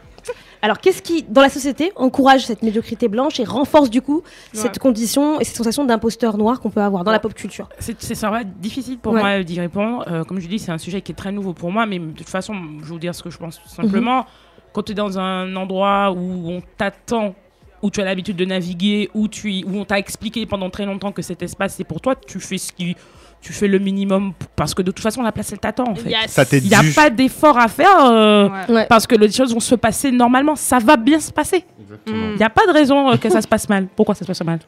alors 0.62 0.78
qu'est-ce 0.78 1.02
qui, 1.02 1.24
dans 1.28 1.40
la 1.42 1.48
société, 1.48 1.92
encourage 1.96 2.46
cette 2.46 2.62
médiocrité 2.62 3.08
blanche 3.08 3.40
et 3.40 3.44
renforce 3.44 3.90
du 3.90 4.00
coup 4.02 4.22
cette 4.52 4.78
condition 4.78 5.40
et 5.40 5.44
cette 5.44 5.56
sensation 5.56 5.84
d'imposteur 5.84 6.38
noir 6.38 6.60
qu'on 6.60 6.70
peut 6.70 6.80
avoir 6.82 7.02
dans 7.04 7.10
la 7.12 7.18
pop 7.18 7.34
culture? 7.34 7.68
C'est 7.80 8.00
c'est 8.00 8.14
ça 8.14 8.30
va 8.30 8.42
être 8.42 8.58
difficile 8.60 8.98
pour 8.98 9.12
Ouais. 9.12 9.20
moi 9.20 9.42
d'y 9.42 9.58
répondre. 9.60 10.04
Euh, 10.08 10.24
comme 10.24 10.40
je 10.40 10.46
dis, 10.48 10.58
c'est 10.58 10.70
un 10.72 10.78
sujet 10.78 11.00
qui 11.02 11.12
est 11.12 11.16
très 11.16 11.32
nouveau 11.32 11.52
pour 11.52 11.72
moi, 11.72 11.84
mais 11.86 11.98
de 11.98 12.12
toute 12.12 12.28
façon, 12.28 12.54
je 12.78 12.84
vais 12.84 12.90
vous 12.90 12.98
dire 12.98 13.14
ce 13.14 13.22
que 13.22 13.30
je 13.30 13.38
pense 13.38 13.60
tout 13.60 13.68
simplement. 13.68 14.24
Quand 14.72 14.82
tu 14.84 14.92
es 14.92 14.94
dans 14.94 15.18
un 15.18 15.54
endroit 15.56 16.12
où 16.12 16.50
on 16.50 16.62
t'attend, 16.78 17.34
où 17.82 17.90
tu 17.90 18.00
as 18.00 18.04
l'habitude 18.04 18.36
de 18.36 18.44
naviguer, 18.44 19.10
où, 19.12 19.26
tu, 19.26 19.50
y- 19.52 19.64
où 19.64 19.76
on 19.76 19.84
t'a 19.84 19.98
expliqué 19.98 20.46
pendant 20.46 20.70
très 20.70 20.86
longtemps 20.86 21.10
que 21.12 21.20
cet 21.20 21.42
espace 21.42 21.74
c'est 21.76 21.84
pour 21.84 22.00
toi, 22.00 22.14
tu 22.14 22.38
fais 22.38 22.56
ce 22.56 22.72
qui, 22.72 22.96
tu 23.42 23.52
fais 23.52 23.66
le 23.68 23.78
minimum 23.78 24.32
parce 24.56 24.72
que 24.72 24.80
de 24.82 24.90
toute 24.92 25.02
façon 25.02 25.20
la 25.22 25.32
place 25.32 25.50
elle 25.52 25.58
t'attend 25.58 25.88
en 25.88 25.94
fait. 25.96 26.08
yes. 26.10 26.38
Il 26.52 26.68
n'y 26.68 26.74
a 26.74 26.80
dû. 26.80 26.92
pas 26.92 27.10
d'effort 27.10 27.58
à 27.58 27.68
faire 27.68 27.98
euh, 28.06 28.48
Ouais. 28.68 28.86
Parce 28.88 29.06
que 29.06 29.16
les 29.16 29.30
choses 29.30 29.52
vont 29.52 29.60
se 29.60 29.74
passer 29.74 30.10
normalement. 30.12 30.54
Ça 30.56 30.78
va 30.78 30.96
bien 30.96 31.18
se 31.20 31.32
passer. 31.32 31.64
Il 32.06 32.36
n'y 32.36 32.42
a 32.44 32.48
pas 32.50 32.66
de 32.66 32.72
raison 32.72 33.10
euh, 33.10 33.16
que 33.16 33.28
ça 33.28 33.42
se 33.42 33.48
passe 33.48 33.68
mal. 33.68 33.88
Pourquoi 33.96 34.14
ça 34.14 34.20
se 34.20 34.26
passe 34.28 34.42
mal? 34.44 34.60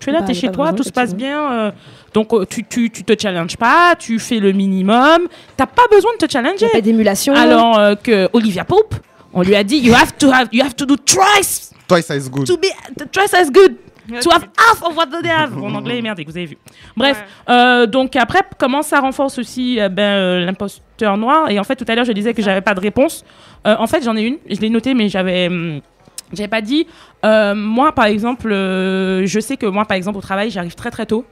Tu 0.00 0.08
es 0.10 0.12
là, 0.12 0.20
Bah, 0.20 0.26
tu 0.26 0.32
es 0.32 0.34
chez 0.34 0.50
toi, 0.50 0.64
raison, 0.66 0.76
tout 0.78 0.82
se 0.82 0.90
passe 0.90 1.14
bien. 1.14 1.52
euh, 1.52 1.70
donc 2.12 2.32
euh, 2.32 2.44
tu, 2.46 2.64
tu, 2.64 2.90
tu 2.90 3.04
te 3.04 3.12
challenges 3.20 3.56
pas, 3.56 3.94
tu 3.98 4.18
fais 4.18 4.40
le 4.40 4.50
minimum. 4.52 5.28
T'as 5.56 5.66
pas 5.66 5.84
besoin 5.90 6.10
de 6.18 6.26
te 6.26 6.30
challenger. 6.32 6.66
a 6.66 6.70
pas 6.70 6.80
d'émulation. 6.80 7.34
Alors 7.34 7.78
euh, 7.78 7.94
que 7.94 8.28
Olivia 8.32 8.64
Pope, 8.64 8.94
on 9.32 9.42
lui 9.42 9.54
a 9.54 9.62
dit 9.62 9.76
you 9.78 9.94
have 9.94 10.16
to 10.18 10.30
have 10.32 10.48
you 10.52 10.64
have 10.64 10.74
to 10.74 10.84
do 10.86 10.96
twice 10.96 11.70
Twice 11.86 12.10
as 12.10 12.30
good. 12.30 12.46
to 12.46 12.56
be 12.56 12.68
twice 13.12 13.34
as 13.34 13.50
good. 13.50 13.76
To 14.08 14.30
have 14.30 14.48
half 14.58 14.82
of 14.82 14.96
what 14.96 15.06
they 15.06 15.30
have. 15.30 15.56
Mon 15.56 15.74
anglais 15.78 15.98
est 15.98 16.02
merdique, 16.02 16.28
vous 16.28 16.36
avez 16.36 16.46
vu. 16.46 16.58
Bref, 16.96 17.24
euh, 17.48 17.86
donc 17.86 18.16
après, 18.16 18.42
comment 18.58 18.82
ça 18.82 19.00
renforce 19.00 19.38
aussi 19.38 19.80
euh, 19.80 19.88
ben, 19.88 20.02
euh, 20.02 20.44
l'imposteur 20.44 21.16
noir? 21.16 21.50
Et 21.50 21.58
en 21.58 21.64
fait, 21.64 21.76
tout 21.76 21.84
à 21.88 21.94
l'heure, 21.94 22.04
je 22.04 22.12
disais 22.12 22.34
que 22.34 22.42
j'avais 22.42 22.60
pas 22.60 22.74
de 22.74 22.80
réponse. 22.80 23.24
En 23.64 23.86
fait, 23.86 24.02
j'en 24.04 24.16
ai 24.16 24.22
une. 24.22 24.38
Je 24.48 24.60
l'ai 24.60 24.70
notée, 24.70 24.94
mais 24.94 25.08
j'avais. 25.08 25.46
hum, 25.46 25.80
j'avais 26.32 26.48
pas 26.48 26.60
dit. 26.60 26.86
Moi, 27.22 27.92
par 27.92 28.06
exemple, 28.06 28.50
je 28.50 29.38
sais 29.40 29.56
que 29.56 29.66
moi, 29.66 29.84
par 29.84 29.96
exemple, 29.96 30.18
au 30.18 30.22
travail, 30.22 30.50
j'arrive 30.50 30.74
très 30.74 30.90
très 30.90 31.06
tôt. 31.06 31.24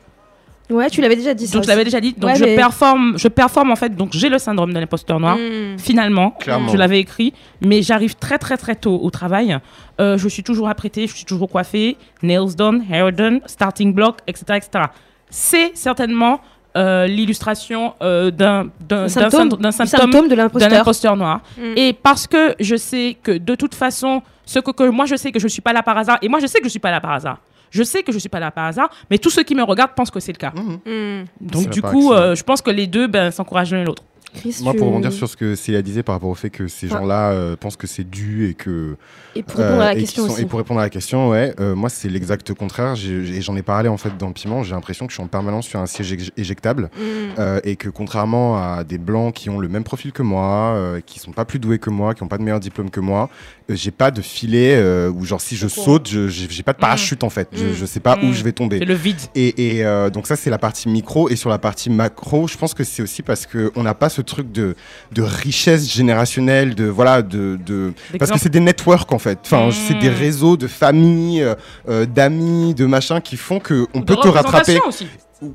Ouais, 0.70 0.88
tu 0.90 1.00
l'avais 1.00 1.16
déjà 1.16 1.34
dit. 1.34 1.46
ça 1.46 1.54
Donc 1.54 1.64
je 1.64 1.68
l'avais 1.68 1.84
déjà 1.84 2.00
dit. 2.00 2.12
Donc 2.12 2.30
Ouais, 2.30 2.36
je 2.36 2.44
mais- 2.44 2.56
performe, 2.56 3.18
je 3.18 3.28
performe 3.28 3.70
en 3.70 3.76
fait. 3.76 3.94
Donc 3.94 4.10
j'ai 4.12 4.28
le 4.28 4.38
syndrome 4.38 4.72
de 4.72 4.78
l'imposteur 4.78 5.20
noir. 5.20 5.36
Mm. 5.36 5.78
Finalement, 5.78 6.30
Clairement. 6.30 6.68
je 6.68 6.76
l'avais 6.76 7.00
écrit, 7.00 7.32
mais 7.60 7.82
j'arrive 7.82 8.14
très 8.16 8.38
très 8.38 8.56
très 8.56 8.74
tôt 8.76 8.98
au 9.02 9.10
travail. 9.10 9.58
Euh, 10.00 10.16
je 10.16 10.28
suis 10.28 10.42
toujours 10.42 10.68
apprêtée, 10.68 11.06
je 11.06 11.14
suis 11.14 11.24
toujours 11.26 11.48
coiffée, 11.50 11.96
nails 12.22 12.54
done, 12.56 12.82
hair 12.90 13.12
done, 13.12 13.40
starting 13.46 13.92
block, 13.92 14.18
etc., 14.26 14.44
etc. 14.56 14.84
C'est 15.28 15.72
certainement 15.74 16.40
euh, 16.76 17.06
l'illustration 17.06 17.92
euh, 18.02 18.30
d'un 18.30 18.70
symptôme, 19.08 19.50
symptôme 19.50 19.86
symptôme 19.86 20.28
de 20.28 20.34
l'imposteur. 20.34 20.70
d'un 20.70 20.80
imposteur 20.80 21.16
noir. 21.16 21.40
Mm. 21.58 21.62
Et 21.76 21.92
parce 21.92 22.26
que 22.26 22.54
je 22.60 22.76
sais 22.76 23.16
que 23.22 23.32
de 23.32 23.54
toute 23.54 23.74
façon, 23.74 24.22
ce 24.46 24.58
que, 24.58 24.70
que 24.70 24.84
moi 24.88 25.04
je 25.06 25.16
sais 25.16 25.32
que 25.32 25.38
je 25.38 25.48
suis 25.48 25.60
pas 25.60 25.72
là 25.74 25.82
par 25.82 25.98
hasard, 25.98 26.18
et 26.22 26.28
moi 26.28 26.38
je 26.40 26.46
sais 26.46 26.58
que 26.60 26.64
je 26.64 26.70
suis 26.70 26.78
pas 26.80 26.90
là 26.90 27.00
par 27.00 27.12
hasard. 27.12 27.38
Je 27.72 27.82
sais 27.82 28.02
que 28.02 28.12
je 28.12 28.18
suis 28.18 28.28
pas 28.28 28.38
là 28.38 28.50
par 28.50 28.66
hasard, 28.66 28.90
mais 29.10 29.18
tous 29.18 29.30
ceux 29.30 29.42
qui 29.42 29.54
me 29.54 29.62
regardent 29.62 29.94
pensent 29.94 30.10
que 30.10 30.20
c'est 30.20 30.32
le 30.32 30.38
cas. 30.38 30.52
Mm. 30.54 31.24
Donc 31.40 31.62
C'est 31.64 31.70
du 31.70 31.82
coup, 31.82 32.12
euh, 32.12 32.34
je 32.34 32.42
pense 32.44 32.60
que 32.60 32.70
les 32.70 32.86
deux 32.86 33.06
ben, 33.06 33.30
s'encouragent 33.30 33.72
l'un 33.72 33.80
et 33.80 33.84
l'autre. 33.84 34.04
Chris, 34.34 34.56
Moi, 34.62 34.72
tu- 34.72 34.78
pour 34.78 34.88
rebondir 34.88 35.12
sur 35.12 35.28
ce 35.28 35.36
que 35.36 35.54
Célia 35.54 35.82
disait 35.82 36.02
par 36.02 36.14
rapport 36.14 36.30
au 36.30 36.34
fait 36.34 36.48
que 36.50 36.66
ces 36.66 36.86
Enfin- 36.86 37.00
gens-là 37.00 37.32
euh, 37.32 37.54
pensent 37.56 37.76
que 37.76 37.86
c'est 37.86 38.08
dû 38.08 38.48
et 38.48 38.54
que. 38.54 38.96
Et 39.36 39.42
pour 39.42 39.58
répondre 39.60 39.82
à 39.82 39.86
la 39.86 39.94
qui 39.94 40.00
question 40.00 40.26
sont- 40.26 40.32
aussi. 40.32 40.42
Et 40.42 40.46
pour 40.46 40.58
répondre 40.58 40.80
à 40.80 40.84
la 40.84 40.90
question, 40.90 41.28
ouais, 41.30 41.54
euh, 41.60 41.74
moi, 41.74 41.88
c'est 41.90 42.08
l'exact 42.08 42.52
contraire. 42.54 42.94
Et 42.96 43.40
j'en 43.42 43.56
ai 43.56 43.62
parlé 43.62 43.88
en 43.88 43.96
fait 43.98 44.16
dans 44.18 44.28
le 44.28 44.32
piment. 44.32 44.62
J'ai 44.62 44.72
l'impression 44.74 45.06
que 45.06 45.12
je 45.12 45.16
suis 45.16 45.22
en 45.22 45.26
permanence 45.26 45.66
sur 45.66 45.80
un 45.80 45.86
siège 45.86 46.12
éj- 46.14 46.30
éjectable. 46.36 46.90
Mm. 46.96 47.00
euh, 47.38 47.60
et 47.64 47.76
que 47.76 47.88
contrairement 47.88 48.56
à 48.56 48.84
des 48.84 48.98
blancs 48.98 49.34
qui 49.34 49.48
ont 49.50 49.58
le 49.58 49.68
même 49.68 49.84
profil 49.84 50.12
que 50.12 50.22
moi, 50.22 50.74
euh, 50.76 51.00
qui 51.04 51.18
sont 51.18 51.32
pas 51.32 51.44
plus 51.44 51.58
doués 51.58 51.78
que 51.78 51.90
moi, 51.90 52.14
qui 52.14 52.22
ont 52.22 52.28
pas 52.28 52.38
de 52.38 52.42
meilleur 52.42 52.60
diplôme 52.60 52.90
que 52.90 53.00
moi, 53.00 53.28
euh, 53.70 53.74
j'ai 53.74 53.90
pas 53.90 54.10
de 54.10 54.20
filet 54.22 54.74
euh, 54.76 55.10
où 55.10 55.24
genre 55.24 55.40
si 55.40 55.56
je 55.56 55.68
saute, 55.68 56.08
je- 56.08 56.28
j'ai 56.28 56.62
pas 56.62 56.72
de 56.72 56.78
parachute 56.78 57.22
en 57.24 57.30
fait. 57.30 57.48
Je, 57.52 57.66
Mm. 57.66 57.72
je 57.74 57.86
sais 57.86 58.00
pas 58.00 58.16
où 58.22 58.26
Mm. 58.26 58.32
je 58.32 58.44
vais 58.44 58.52
tomber. 58.52 58.78
C'est 58.78 58.84
le 58.86 58.94
vide. 58.94 59.16
Et, 59.34 59.76
et, 59.76 59.84
euh, 59.84 60.10
donc 60.10 60.26
ça 60.26 60.36
c'est 60.36 60.50
la 60.50 60.58
partie 60.58 60.88
micro 60.88 61.28
et 61.28 61.36
sur 61.36 61.50
la 61.50 61.58
partie 61.58 61.90
macro, 61.90 62.48
je 62.48 62.56
pense 62.56 62.72
que 62.74 62.84
c'est 62.84 63.02
aussi 63.02 63.22
parce 63.22 63.46
que 63.46 63.70
on 63.76 63.82
n'a 63.82 63.94
pas 63.94 64.08
ce 64.08 64.21
truc 64.22 64.50
de 64.52 64.74
de 65.12 65.22
richesse 65.22 65.90
générationnelle, 65.90 66.74
de 66.74 66.84
voilà 66.86 67.22
de, 67.22 67.58
de 67.64 67.92
parce 68.18 68.30
que 68.30 68.38
c'est 68.38 68.48
des 68.48 68.60
networks 68.60 69.12
en 69.12 69.18
fait. 69.18 69.38
Enfin 69.44 69.70
c'est 69.70 69.98
des 69.98 70.08
réseaux 70.08 70.56
de 70.56 70.66
familles, 70.66 71.42
euh, 71.42 71.54
euh, 71.88 72.06
d'amis, 72.06 72.74
de 72.74 72.86
machin 72.86 73.20
qui 73.20 73.36
font 73.36 73.58
que 73.58 73.86
on 73.94 74.00
De 74.00 74.04
peut 74.04 74.16
te 74.16 74.28
rattraper. 74.28 74.78
aussi. 74.86 75.06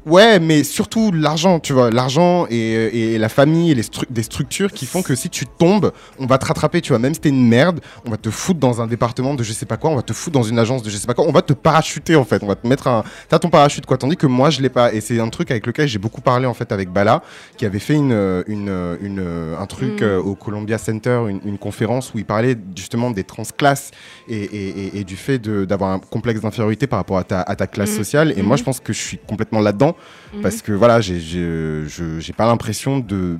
Ouais, 0.06 0.40
mais 0.40 0.64
surtout 0.64 1.12
l'argent, 1.14 1.60
tu 1.60 1.72
vois, 1.74 1.90
l'argent 1.92 2.46
et, 2.50 3.14
et 3.14 3.18
la 3.18 3.30
famille 3.30 3.72
et 3.72 3.76
les 3.76 3.84
stru- 3.84 4.06
des 4.10 4.24
structures 4.24 4.72
qui 4.72 4.86
font 4.86 5.02
que 5.02 5.16
si 5.16 5.30
tu 5.30 5.46
tombes, 5.46 5.92
on 6.20 6.26
va 6.26 6.38
te 6.38 6.46
rattraper, 6.46 6.82
tu 6.82 6.90
vois, 6.90 7.00
même 7.00 7.14
si 7.14 7.22
t'es 7.22 7.30
une 7.30 7.48
merde, 7.48 7.80
on 8.06 8.12
va 8.12 8.18
te 8.18 8.30
foutre 8.30 8.60
dans 8.60 8.82
un 8.82 8.88
département 8.88 9.34
de 9.34 9.44
je 9.44 9.54
sais 9.54 9.66
pas 9.66 9.78
quoi, 9.78 9.90
on 9.90 9.96
va 9.96 10.02
te 10.02 10.14
foutre 10.14 10.34
dans 10.34 10.44
une 10.44 10.60
agence 10.60 10.84
de 10.84 10.90
je 10.90 10.98
sais 10.98 11.08
pas 11.08 11.14
quoi, 11.14 11.26
on 11.28 11.32
va 11.32 11.42
te 11.42 11.54
parachuter 11.54 12.16
en 12.16 12.26
fait, 12.26 12.44
on 12.44 12.48
va 12.48 12.56
te 12.56 12.68
mettre 12.68 12.88
un, 12.88 13.04
t'as 13.30 13.40
ton 13.40 13.50
parachute 13.50 13.86
quoi, 13.86 13.98
tandis 13.98 14.18
que 14.18 14.28
moi 14.28 14.50
je 14.50 14.62
l'ai 14.62 14.70
pas, 14.70 14.94
et 14.94 15.00
c'est 15.00 15.20
un 15.20 15.30
truc 15.30 15.52
avec 15.52 15.66
lequel 15.66 15.88
j'ai 15.88 16.00
beaucoup 16.00 16.22
parlé 16.22 16.46
en 16.48 16.54
fait 16.54 16.72
avec 16.72 16.90
Bala, 16.90 17.22
qui 17.58 17.66
avait 17.66 17.80
fait 17.80 17.96
une, 17.96 18.44
une, 18.48 18.98
une, 19.02 19.56
un 19.60 19.66
truc 19.66 20.02
Mm. 20.02 20.04
euh, 20.04 20.20
au 20.22 20.36
Columbia 20.36 20.78
Center, 20.78 21.22
une, 21.30 21.40
une 21.46 21.58
conférence 21.58 22.14
où 22.14 22.18
il 22.18 22.26
parlait 22.26 22.56
justement 22.76 23.10
des 23.12 23.24
transclasses 23.24 23.92
et, 24.28 25.00
et, 25.00 25.04
du 25.06 25.16
fait 25.16 25.40
d'avoir 25.40 25.92
un 25.92 26.00
complexe 26.00 26.42
d'infériorité 26.42 26.88
par 26.88 27.00
rapport 27.00 27.18
à 27.20 27.24
ta, 27.24 27.42
à 27.42 27.56
ta 27.56 27.68
classe 27.68 27.92
Mhm. 27.92 27.96
sociale, 27.98 28.34
et 28.38 28.42
moi 28.42 28.54
Mhm. 28.56 28.58
je 28.58 28.64
pense 28.64 28.80
que 28.82 28.92
je 28.92 29.00
suis 29.00 29.18
complètement 29.18 29.62
là-dedans, 29.78 29.96
Mhm. 30.34 30.42
parce 30.42 30.62
que 30.62 30.72
voilà, 30.72 31.00
j'ai 31.02 32.34
pas 32.36 32.46
l'impression 32.46 33.00
de 33.00 33.38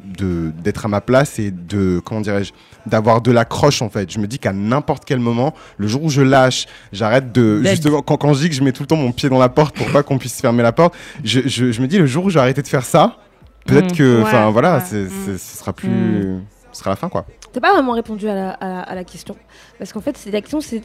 d'être 0.64 0.86
à 0.86 0.90
ma 0.90 1.02
place 1.02 1.40
et 1.40 1.52
de 1.52 2.00
comment 2.04 2.22
dirais-je 2.22 2.54
d'avoir 2.86 3.22
de 3.22 3.32
l'accroche 3.32 3.82
en 3.82 3.90
fait. 3.90 4.10
Je 4.12 4.20
me 4.20 4.28
dis 4.28 4.40
qu'à 4.40 4.54
n'importe 4.54 5.04
quel 5.06 5.20
moment, 5.20 5.54
le 5.78 5.88
jour 5.88 6.04
où 6.04 6.10
je 6.10 6.22
lâche, 6.22 6.66
j'arrête 6.94 7.32
de 7.32 7.62
justement 7.64 8.02
quand, 8.02 8.18
quand 8.18 8.34
je 8.34 8.42
dis 8.42 8.50
que 8.50 8.56
je 8.56 8.64
mets 8.64 8.72
tout 8.72 8.84
le 8.84 8.88
temps 8.88 8.96
mon 8.96 9.12
pied 9.12 9.30
dans 9.30 9.40
la 9.40 9.50
porte 9.50 9.76
pour 9.76 9.88
pas 9.92 10.04
qu'on 10.04 10.18
puisse 10.18 10.40
fermer 10.40 10.64
la 10.64 10.72
porte, 10.72 10.96
je, 11.24 11.42
je, 11.46 11.72
je 11.72 11.82
me 11.82 11.88
dis 11.88 11.98
le 11.98 12.06
jour 12.06 12.26
où 12.26 12.30
j'ai 12.30 12.40
arrêté 12.40 12.62
de 12.62 12.68
faire 12.68 12.86
ça, 12.86 13.18
peut-être 13.66 13.94
Mm. 13.94 13.98
que 13.98 14.22
enfin 14.24 14.46
Ouais, 14.48 14.52
voilà, 14.54 14.78
ouais. 14.78 14.84
c'est- 14.86 15.10
c'est- 15.10 15.38
ce 15.38 15.58
sera 15.58 15.74
plus 15.74 15.90
Mm. 15.90 16.42
ce 16.72 16.80
sera 16.80 16.92
la 16.92 16.96
fin 16.96 17.10
quoi. 17.10 17.26
T'as 17.54 17.60
pas 17.62 17.74
vraiment 17.74 17.94
répondu 17.94 18.28
à 18.30 18.36
la, 18.36 18.50
à 18.52 18.68
la- 18.68 18.82
à 18.82 18.96
la 18.96 19.04
question. 19.04 19.36
Parce 19.80 19.92
qu'en 19.94 20.02
fait, 20.02 20.16
c'est 20.18 20.32
la 20.32 20.42
question, 20.42 20.62
c'est 20.62 20.82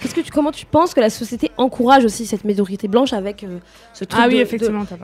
qu'est-ce 0.00 0.14
que 0.14 0.20
tu, 0.20 0.30
comment 0.32 0.52
tu 0.52 0.66
penses 0.66 0.94
que 0.94 1.00
la 1.00 1.10
société 1.10 1.50
encourage 1.56 2.04
aussi 2.04 2.26
cette 2.26 2.44
minorité 2.44 2.88
blanche 2.88 3.12
avec 3.12 3.44
euh, 3.44 3.58
ce 3.94 4.04
truc 4.04 4.20
Ah 4.22 4.28
oui, 4.28 4.44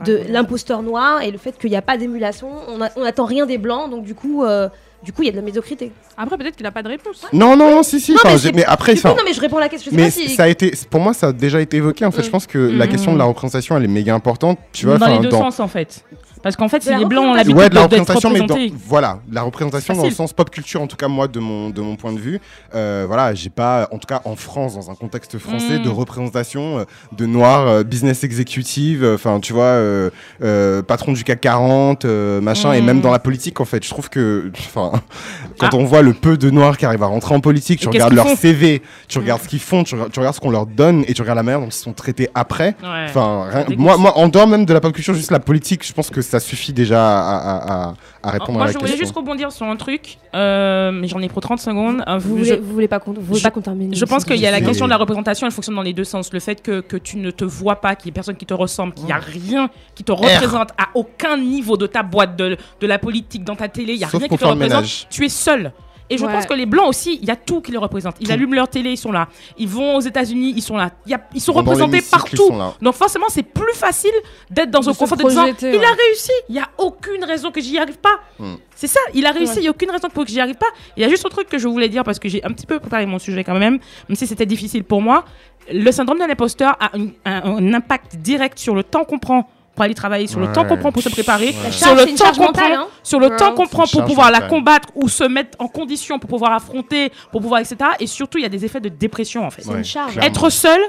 de- 0.05 0.21
l'imposteur 0.29 0.81
noir 0.83 1.21
et 1.21 1.31
le 1.31 1.37
fait 1.37 1.57
qu'il 1.57 1.69
n'y 1.69 1.75
a 1.75 1.81
pas 1.81 1.97
d'émulation, 1.97 2.49
on 2.95 3.01
n'attend 3.03 3.25
rien 3.25 3.45
des 3.45 3.57
blancs, 3.57 3.89
donc 3.89 4.03
du 4.03 4.15
coup, 4.15 4.43
euh, 4.43 4.69
du 5.03 5.11
coup, 5.13 5.21
il 5.21 5.25
y 5.25 5.29
a 5.29 5.31
de 5.31 5.37
la 5.37 5.43
médiocrité. 5.43 5.91
Après, 6.17 6.35
peut-être 6.37 6.55
qu'il 6.55 6.65
a 6.65 6.71
pas 6.71 6.81
de 6.81 6.87
réponse. 6.87 7.25
Non 7.31 7.55
non 7.55 7.69
non 7.69 7.83
si 7.83 7.99
si, 7.99 8.13
Non, 8.13 8.17
enfin, 8.25 8.49
mais 8.55 8.65
après 8.65 8.93
enfin, 8.93 9.09
non, 9.09 9.17
mais 9.25 9.33
je 9.33 9.41
réponds 9.41 9.57
à 9.57 9.61
la 9.61 9.69
question. 9.69 9.91
Je 9.91 9.95
sais 9.95 10.01
mais 10.01 10.07
pas 10.07 10.11
si. 10.11 10.29
ça 10.35 10.43
a 10.43 10.47
été 10.47 10.71
pour 10.89 10.99
moi 11.01 11.13
ça 11.13 11.27
a 11.27 11.31
déjà 11.33 11.61
été 11.61 11.77
évoqué 11.77 12.05
en 12.05 12.11
fait, 12.11 12.21
Mm. 12.21 12.25
je 12.25 12.29
pense 12.31 12.47
que 12.47 12.57
la 12.57 12.85
Mm. 12.85 12.89
question 12.89 13.13
de 13.13 13.17
la 13.19 13.25
représentation 13.25 13.77
elle 13.77 13.83
est 13.83 13.87
méga 13.87 14.15
importante, 14.15 14.57
tu 14.71 14.85
vois 14.87 14.97
dans 14.97 15.07
les 15.07 15.19
deux 15.19 15.29
dans- 15.29 15.39
sens 15.43 15.59
en 15.59 15.67
fait. 15.67 16.03
Parce 16.45 16.55
qu'en 16.57 16.69
fait, 16.69 16.83
si 16.83 16.95
les 16.95 17.05
blancs 17.05 17.25
ont 17.25 17.33
l'habitude 17.33 17.57
Ouais, 17.57 17.69
de 17.69 17.73
la 17.73 17.81
représentation, 17.81 18.29
mais 18.29 18.41
dans, 18.41 18.55
voilà, 18.87 19.17
la 19.31 19.41
représentation 19.41 19.95
dans 19.95 20.01
le 20.01 20.09
Facile. 20.09 20.15
sens 20.15 20.31
pop 20.31 20.47
culture, 20.51 20.79
en 20.79 20.85
tout 20.85 20.95
cas 20.95 21.07
moi 21.07 21.27
de 21.27 21.39
mon 21.39 21.71
de 21.71 21.81
mon 21.81 21.95
point 21.95 22.13
de 22.13 22.19
vue, 22.19 22.39
euh, 22.75 23.05
voilà, 23.07 23.33
j'ai 23.33 23.49
pas, 23.49 23.87
en 23.91 23.97
tout 23.97 24.05
cas 24.05 24.21
en 24.25 24.35
France, 24.35 24.75
dans 24.75 24.91
un 24.91 24.93
contexte 24.93 25.39
français, 25.39 25.79
Mm. 25.79 25.81
de 25.81 25.89
représentation 25.89 26.77
euh, 26.77 26.83
de 27.17 27.25
noirs, 27.25 27.67
euh, 27.67 27.83
business 27.83 28.23
executive, 28.23 29.03
euh, 29.03 29.15
enfin 29.15 29.39
tu 29.39 29.53
vois, 29.53 29.63
euh, 29.63 30.11
euh, 30.43 30.83
patron 30.83 31.13
du 31.13 31.23
CAC 31.23 31.41
40, 31.41 32.05
euh, 32.05 32.39
machin, 32.41 32.73
et 32.73 32.81
Mm. 32.81 32.85
même 32.85 33.01
dans 33.01 33.11
la 33.11 33.17
politique 33.17 33.59
en 33.59 33.65
fait, 33.65 33.83
je 33.83 33.89
trouve 33.89 34.09
que, 34.11 34.51
enfin, 34.59 34.91
quand 35.59 35.69
Ah. 35.73 35.75
on 35.77 35.85
voit 35.85 36.03
le 36.03 36.13
peu 36.13 36.37
de 36.37 36.51
noirs 36.51 36.77
qui 36.77 36.85
arrivent 36.85 37.01
à 37.01 37.07
rentrer 37.07 37.33
en 37.33 37.39
politique, 37.39 37.79
tu 37.79 37.87
Et 37.87 37.89
regardes 37.89 38.13
leur 38.13 38.27
CV, 38.37 38.83
tu 39.07 39.17
regardes 39.17 39.41
ce 39.41 39.47
qu'ils 39.47 39.59
font, 39.59 39.83
tu, 39.83 39.95
re- 39.95 40.11
tu 40.11 40.19
regardes 40.19 40.35
ce 40.35 40.41
qu'on 40.41 40.51
leur 40.51 40.67
donne, 40.67 41.05
et 41.07 41.15
tu 41.15 41.23
regardes 41.23 41.37
la 41.37 41.43
manière 41.43 41.59
dont 41.61 41.69
ils 41.69 41.71
sont 41.71 41.93
traités 41.93 42.29
après. 42.35 42.75
Ouais. 42.83 43.05
Enfin, 43.09 43.47
moi, 43.77 43.97
moi, 43.97 44.15
en 44.15 44.27
dehors 44.27 44.45
même 44.47 44.65
de 44.65 44.73
la 44.75 44.79
pop 44.79 44.93
culture, 44.93 45.15
juste 45.15 45.31
la 45.31 45.39
politique, 45.39 45.83
je 45.83 45.91
pense 45.91 46.11
que 46.11 46.21
ça 46.21 46.34
suffit 46.39 46.73
déjà 46.73 46.99
à, 47.01 47.35
à- 47.37 47.73
à- 47.89 47.93
à 48.23 48.31
répondre 48.31 48.53
Moi, 48.53 48.63
à 48.63 48.67
je 48.67 48.73
la 48.73 48.79
voulais 48.79 48.91
question. 48.91 49.05
juste 49.07 49.15
rebondir 49.15 49.51
sur 49.51 49.65
un 49.65 49.75
truc, 49.75 50.17
euh, 50.33 50.91
mais 50.91 51.07
j'en 51.07 51.19
ai 51.21 51.29
pour 51.29 51.41
30 51.41 51.59
secondes. 51.59 52.03
Euh, 52.07 52.17
Vous 52.17 52.37
je- 52.37 52.43
voulez, 52.43 52.55
vous 52.57 52.73
voulez 52.73 52.87
pas 52.87 52.99
qu'on 52.99 53.13
vous 53.13 53.21
voulez 53.21 53.39
je- 53.39 53.43
pas 53.43 53.51
qu'on 53.51 53.61
termine 53.61 53.93
Je 53.95 54.05
pense 54.05 54.25
qu'il 54.25 54.37
y 54.37 54.47
a 54.47 54.51
la 54.51 54.61
question 54.61 54.85
de 54.85 54.89
la 54.91 54.97
représentation, 54.97 55.45
elle 55.47 55.53
fonctionne 55.53 55.75
dans 55.75 55.81
les 55.81 55.93
deux 55.93 56.03
sens. 56.03 56.31
Le 56.33 56.39
fait 56.39 56.61
que, 56.61 56.81
que 56.81 56.97
tu 56.97 57.17
ne 57.17 57.31
te 57.31 57.45
vois 57.45 57.77
pas, 57.81 57.95
qu'il 57.95 58.07
y 58.07 58.09
ait 58.09 58.13
personne 58.13 58.35
qui 58.35 58.45
te 58.45 58.53
ressemble, 58.53 58.93
qu'il 58.93 59.05
n'y 59.05 59.11
a 59.11 59.17
rien 59.19 59.69
qui 59.95 60.03
te 60.03 60.11
représente 60.11 60.71
à 60.71 60.87
aucun 60.95 61.37
niveau 61.37 61.77
de 61.77 61.87
ta 61.87 62.03
boîte, 62.03 62.35
de, 62.35 62.57
de 62.81 62.87
la 62.87 62.99
politique, 62.99 63.43
dans 63.43 63.55
ta 63.55 63.67
télé, 63.67 63.93
il 63.93 63.97
n'y 63.99 64.03
a 64.03 64.07
Sauf 64.09 64.19
rien 64.19 64.27
qui 64.29 64.37
te 64.37 64.43
représente. 64.45 64.59
ménage. 64.59 65.07
Tu 65.09 65.25
es 65.25 65.29
seul. 65.29 65.71
Et 66.09 66.17
je 66.17 66.25
Ouais. 66.25 66.31
pense 66.31 66.45
que 66.45 66.53
les 66.53 66.65
blancs 66.67 66.87
aussi, 66.87 67.17
il 67.21 67.27
y 67.27 67.31
a 67.31 67.35
tout 67.35 67.61
qui 67.61 67.71
les 67.71 67.77
représente. 67.77 68.15
Ils 68.19 68.27
Tout. 68.27 68.33
allument 68.33 68.53
leur 68.53 68.67
télé, 68.67 68.91
ils 68.91 68.97
sont 68.97 69.11
là. 69.11 69.27
Ils 69.57 69.67
vont 69.67 69.95
aux 69.95 70.01
États-Unis, 70.01 70.53
ils 70.55 70.61
sont 70.61 70.77
là. 70.77 70.91
Il 71.07 71.11
y 71.11 71.15
a- 71.15 71.21
ils 71.33 71.41
sont 71.41 71.51
Pendant 71.53 71.71
représentés 71.71 72.01
partout. 72.11 72.35
sont. 72.37 72.73
Donc 72.81 72.93
forcément, 72.93 73.25
c'est 73.29 73.43
plus 73.43 73.73
facile 73.73 74.11
d'être 74.51 74.69
dans 74.69 74.81
De 74.81 74.89
un 74.89 74.93
confort 74.93 75.17
de 75.17 75.23
disant 75.27 75.45
il 75.45 75.65
ouais. 75.65 75.85
a 75.85 75.89
réussi. 76.07 76.31
Il 76.49 76.53
n'y 76.53 76.59
a 76.61 76.69
aucune 76.77 77.23
raison 77.23 77.49
que 77.51 77.59
j'y 77.61 77.77
arrive 77.79 77.97
pas. 77.97 78.19
Hmm. 78.39 78.55
C'est 78.75 78.87
ça, 78.87 78.99
il 79.13 79.25
a 79.25 79.31
réussi, 79.31 79.53
il 79.53 79.55
Ouais. 79.57 79.61
n'y 79.63 79.67
a 79.67 79.71
aucune 79.71 79.89
raison 79.91 80.09
pour 80.09 80.25
que 80.25 80.29
j'y 80.31 80.39
arrive 80.39 80.55
pas. 80.57 80.67
Il 80.95 81.01
y 81.01 81.05
a 81.05 81.09
juste 81.09 81.25
un 81.25 81.29
truc 81.29 81.49
que 81.49 81.57
je 81.57 81.67
voulais 81.67 81.89
dire 81.89 82.03
parce 82.03 82.19
que 82.19 82.29
j'ai 82.29 82.43
un 82.43 82.49
petit 82.49 82.65
peu 82.67 82.79
préparé 82.79 83.05
mon 83.05 83.17
sujet 83.19 83.43
quand 83.43 83.57
même, 83.57 83.79
même 84.09 84.15
si 84.15 84.27
c'était 84.27 84.45
difficile 84.45 84.83
pour 84.83 85.01
moi. 85.01 85.25
Le 85.73 85.91
syndrome 85.91 86.19
de 86.19 86.25
l'imposteur 86.25 86.77
a 86.79 86.91
un 87.25 87.73
impact 87.73 88.17
direct 88.17 88.59
sur 88.59 88.75
le 88.75 88.83
temps 88.83 89.03
qu'on 89.05 89.17
prend 89.17 89.49
pour 89.75 89.83
aller 89.83 89.93
travailler, 89.93 90.27
sur 90.27 90.39
le 90.39 90.51
temps 90.51 90.65
qu'on 90.65 90.77
prend 90.77 90.91
pour 90.91 91.03
se 91.03 91.09
préparer, 91.09 91.47
Ouais. 91.47 91.53
La 91.65 91.71
sur 91.71 91.95
le 91.95 92.05
temps 92.15 92.31
qu'on 92.31 92.51
prend, 92.53 92.65
hein. 92.65 92.87
sur 93.03 93.19
le 93.19 93.27
Girl. 93.27 93.37
temps 93.39 93.53
qu'on 93.53 93.67
prend 93.67 93.85
pour 93.85 94.05
pouvoir 94.05 94.31
la 94.31 94.41
combattre 94.41 94.89
ou 94.95 95.09
se 95.09 95.23
mettre 95.25 95.57
en 95.59 95.67
condition 95.67 96.17
pour 96.17 96.29
pouvoir 96.29 96.53
affronter, 96.53 97.11
pour 97.31 97.41
pouvoir 97.41 97.59
etc. 97.61 97.77
Et 97.99 98.07
surtout, 98.07 98.37
il 98.37 98.41
y 98.43 98.45
a 98.45 98.49
des 98.49 98.63
effets 98.65 98.79
de 98.79 98.89
dépression 98.89 99.45
en 99.45 99.51
fait. 99.51 99.61
C'est 99.63 99.71
une 99.73 99.83
charge. 99.83 100.13
clairement. 100.13 100.27
Être 100.29 100.49
seul 100.49 100.79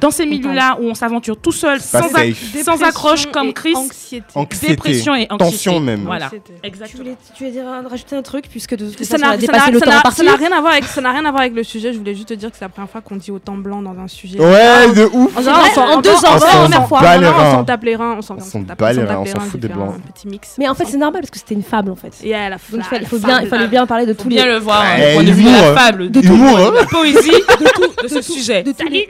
dans 0.00 0.10
ces 0.10 0.26
milieux-là 0.26 0.76
où 0.80 0.84
on 0.88 0.94
s'aventure 0.94 1.36
tout 1.36 1.52
seul, 1.52 1.80
sans, 1.80 2.00
ac- 2.14 2.62
sans 2.64 2.82
accroche 2.82 3.26
comme 3.26 3.52
Chris, 3.52 3.74
Anxiété. 3.76 4.24
Anxiété, 4.34 4.66
dépression 4.68 5.14
et 5.14 5.26
anxiété. 5.30 5.36
tension 5.38 5.80
même. 5.80 6.04
Voilà, 6.04 6.26
Anxiété. 6.26 6.52
Tu 6.62 6.68
exactement. 6.68 7.02
voulais, 7.04 7.16
tu 7.34 7.44
voulais 7.44 7.50
dire, 7.52 7.64
rajouter 7.88 8.16
un 8.16 8.22
truc 8.22 8.46
puisque 8.50 8.76
de 8.76 8.88
toute 8.90 9.04
Ça 9.04 9.18
façon, 9.18 9.30
ça 9.32 9.36
dépassé 9.36 9.66
n'a- 9.66 9.70
le 9.72 9.78
ça 9.78 9.84
temps 9.84 9.90
n'a- 9.90 9.98
imparti. 9.98 10.16
ça 10.18 10.24
n'a 10.24 10.36
rien 10.36 10.52
à 10.52 10.60
voir 10.60 10.72
avec 10.72 10.84
ça 10.84 11.00
n'a 11.00 11.10
rien 11.12 11.24
à 11.24 11.30
voir 11.30 11.40
avec 11.42 11.54
le 11.54 11.62
sujet. 11.62 11.92
Je 11.92 11.98
voulais 11.98 12.14
juste 12.14 12.28
te 12.28 12.34
dire 12.34 12.50
que 12.50 12.56
c'est 12.56 12.64
la 12.64 12.68
première 12.68 12.90
fois 12.90 13.00
qu'on 13.00 13.16
dit 13.16 13.30
autant 13.30 13.56
blanc 13.56 13.82
dans 13.82 13.98
un 13.98 14.08
sujet. 14.08 14.38
Ouais, 14.40 14.92
de 14.94 15.04
ouf. 15.12 15.36
En, 15.36 16.00
deux 16.00 16.10
ans, 16.10 16.38
première 16.38 16.82
en- 16.82 16.86
fois. 16.86 17.00
On 17.02 17.50
s'en 17.58 17.64
tape 17.64 17.84
les 17.84 17.96
reins, 17.96 18.14
on 18.16 18.22
s'en 18.22 18.36
fout 18.38 19.60
de 19.60 19.68
des 19.68 19.72
blancs. 19.74 19.94
Un 19.96 20.12
petit 20.12 20.28
mix. 20.28 20.54
Mais 20.58 20.68
en 20.68 20.74
fait, 20.74 20.84
c'est 20.86 20.96
normal 20.96 21.20
parce 21.22 21.30
que 21.30 21.38
c'était 21.38 21.54
une 21.54 21.62
fable 21.62 21.90
en 21.90 21.96
fait. 21.96 22.08
Donc 22.08 22.20
il 22.22 22.82
fallait, 22.82 23.02
il 23.02 23.08
faut 23.08 23.18
bien, 23.18 23.40
il 23.40 23.48
fallait 23.48 23.68
bien 23.68 23.86
parler 23.86 24.06
de 24.06 24.12
tous 24.12 24.28
les, 24.28 24.36
bien 24.36 24.46
le 24.46 24.58
voir, 24.58 24.82
du 24.96 25.02
point 25.14 25.22
de 25.24 25.30
vue 25.32 25.44
de 25.44 25.48
la 25.50 25.70
hein. 25.70 25.74
fable, 25.74 26.10
de, 26.10 26.18
hein. 26.20 26.72
la 26.74 26.84
poésie, 26.86 27.30
de 27.30 27.68
tout, 27.74 28.02
de 28.02 28.08
ce 28.08 28.20
sujet. 28.22 28.62
de 28.62 28.72
tous 28.72 28.88
les, 28.88 29.08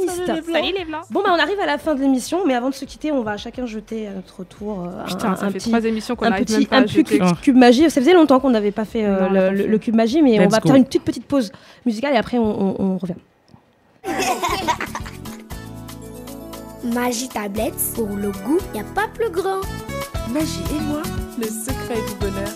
tous 0.00 0.32
les 0.32 0.42
protagonistes. 0.42 1.10
Bon, 1.10 1.22
bah, 1.22 1.30
on 1.34 1.38
arrive 1.38 1.58
à 1.60 1.66
la 1.66 1.78
fin 1.78 1.94
de 1.94 2.00
l'émission, 2.00 2.40
mais 2.46 2.54
avant 2.54 2.70
de 2.70 2.74
se 2.74 2.84
quitter, 2.84 3.12
on 3.12 3.22
va 3.22 3.36
chacun 3.36 3.66
jeter 3.66 4.06
à 4.08 4.12
notre 4.12 4.44
tour 4.44 4.82
euh, 4.84 5.00
un- 5.02 5.04
Putain, 5.04 5.30
un, 5.32 5.36
ça 5.36 5.46
fait 5.48 5.54
petit, 5.54 5.68
trois 5.70 5.84
émissions 5.84 6.16
qu'on 6.16 6.26
un 6.26 6.32
petit, 6.32 6.58
même 6.58 6.66
pas 6.66 6.76
un 6.78 6.82
petit 6.82 6.94
jeter. 6.96 7.18
cube, 7.18 7.26
cube 7.42 7.56
magie. 7.56 7.90
Ça 7.90 8.00
faisait 8.00 8.14
longtemps 8.14 8.40
qu'on 8.40 8.50
n'avait 8.50 8.72
pas 8.72 8.84
fait 8.84 9.04
euh, 9.04 9.20
Non, 9.20 9.28
le, 9.30 9.34
pas 9.40 9.50
le- 9.50 9.56
fait. 9.62 9.66
le 9.68 9.78
cube 9.78 9.94
magie, 9.96 10.22
mais 10.22 10.38
on 10.40 10.48
va 10.48 10.58
go. 10.60 10.68
faire 10.68 10.76
une 10.76 10.86
toute 10.86 11.02
petite 11.02 11.26
pause 11.26 11.50
musicale 11.84 12.14
et 12.14 12.18
après 12.18 12.38
on, 12.38 12.44
on- 12.44 12.76
on 12.94 12.98
revient. 12.98 13.14
Magie 16.84 17.28
tablette, 17.28 17.74
pour 17.94 18.06
le 18.08 18.30
goût, 18.30 18.58
y 18.74 18.78
a 18.78 18.84
pas 18.94 19.08
plus 19.12 19.30
grand. 19.30 19.60
Magie 20.32 20.60
et 20.76 20.80
moi, 20.82 21.02
le 21.38 21.46
secret 21.46 21.96
du 21.96 22.14
bonheur. 22.20 22.48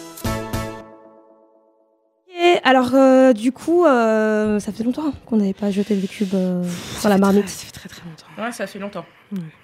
Et 2.43 2.57
alors 2.65 2.95
euh, 2.95 3.33
du 3.35 3.53
coup, 3.53 3.85
euh, 3.85 4.59
ça 4.61 4.73
fait 4.73 4.83
longtemps 4.83 5.13
qu'on 5.27 5.37
n'avait 5.37 5.53
pas 5.53 5.71
jeté 5.71 5.95
le 5.95 6.07
cube 6.07 6.33
euh, 6.35 6.65
sur 6.99 7.11
la 7.11 7.19
marmite. 7.19 7.49
Ça 7.49 7.67
fait 7.67 7.73
très 7.73 7.89
très 7.89 8.01
longtemps. 8.03 8.43
Ouais, 8.43 8.51
ça 8.53 8.67
fait 8.67 8.79
longtemps. 8.79 9.05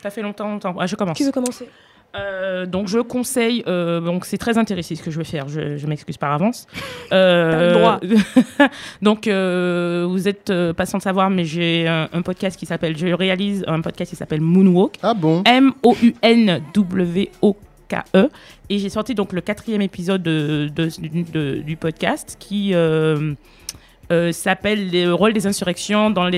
Ça 0.03 0.11
fait 0.11 0.20
longtemps, 0.23 0.51
longtemps. 0.51 0.74
Ouais, 0.74 0.86
je 0.86 0.94
commence. 0.94 1.16
Qui 1.16 1.24
veut 1.24 1.32
commencer? 1.32 1.69
Euh, 2.15 2.66
donc 2.66 2.89
je 2.89 2.98
conseille, 2.98 3.62
euh, 3.66 4.01
donc 4.01 4.24
c'est 4.24 4.39
très 4.39 4.57
intéressant 4.59 4.94
ce 4.94 5.03
que 5.03 5.11
je 5.11 5.19
vais 5.19 5.24
faire, 5.24 5.48
je, 5.48 5.77
je 5.77 5.86
m'excuse 5.86 6.16
par 6.16 6.32
avance. 6.32 6.66
Euh, 7.12 7.69
le 7.69 7.73
droit. 7.78 8.01
donc 9.03 9.28
euh, 9.28 10.05
vous 10.09 10.27
êtes 10.27 10.51
euh, 10.51 10.73
pas 10.73 10.86
sans 10.86 10.98
le 10.98 11.03
savoir, 11.03 11.31
mais 11.31 11.44
j'ai 11.44 11.86
un, 11.86 12.09
un 12.12 12.23
podcast 12.23 12.59
qui 12.59 12.66
s'appelle, 12.66 12.98
je 12.98 13.07
réalise 13.07 13.62
un 13.69 13.81
podcast 13.81 14.11
qui 14.11 14.16
s'appelle 14.16 14.40
Moonwalk. 14.40 14.97
Ah 15.05 15.15
bon? 15.15 15.44
M-O-U-N-W-O-K-E. 15.47 17.66
E. 18.15 18.29
Et 18.71 18.79
j'ai 18.79 18.89
sorti 18.89 19.15
donc 19.15 19.33
le 19.33 19.41
quatrième 19.41 19.83
épisode 19.83 20.23
de, 20.23 20.71
de- 20.75 20.91
de- 21.33 21.63
du 21.63 21.77
podcast 21.77 22.37
qui 22.39 22.75
euh, 22.75 23.35
euh, 24.13 24.33
s'appelle 24.33 24.91
Le 24.91 25.13
rôle 25.13 25.33
des 25.33 25.47
insurrections 25.47 26.11
dans 26.11 26.29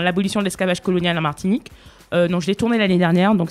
l'abolition 0.00 0.40
de 0.40 0.44
l'esclavage 0.44 0.80
colonial 0.80 1.16
en 1.18 1.22
Martinique. 1.22 1.70
Euh, 2.12 2.28
donc 2.28 2.42
je 2.42 2.46
l'ai 2.46 2.54
tourné 2.54 2.78
l'année 2.78 2.98
dernière, 2.98 3.34
donc 3.34 3.50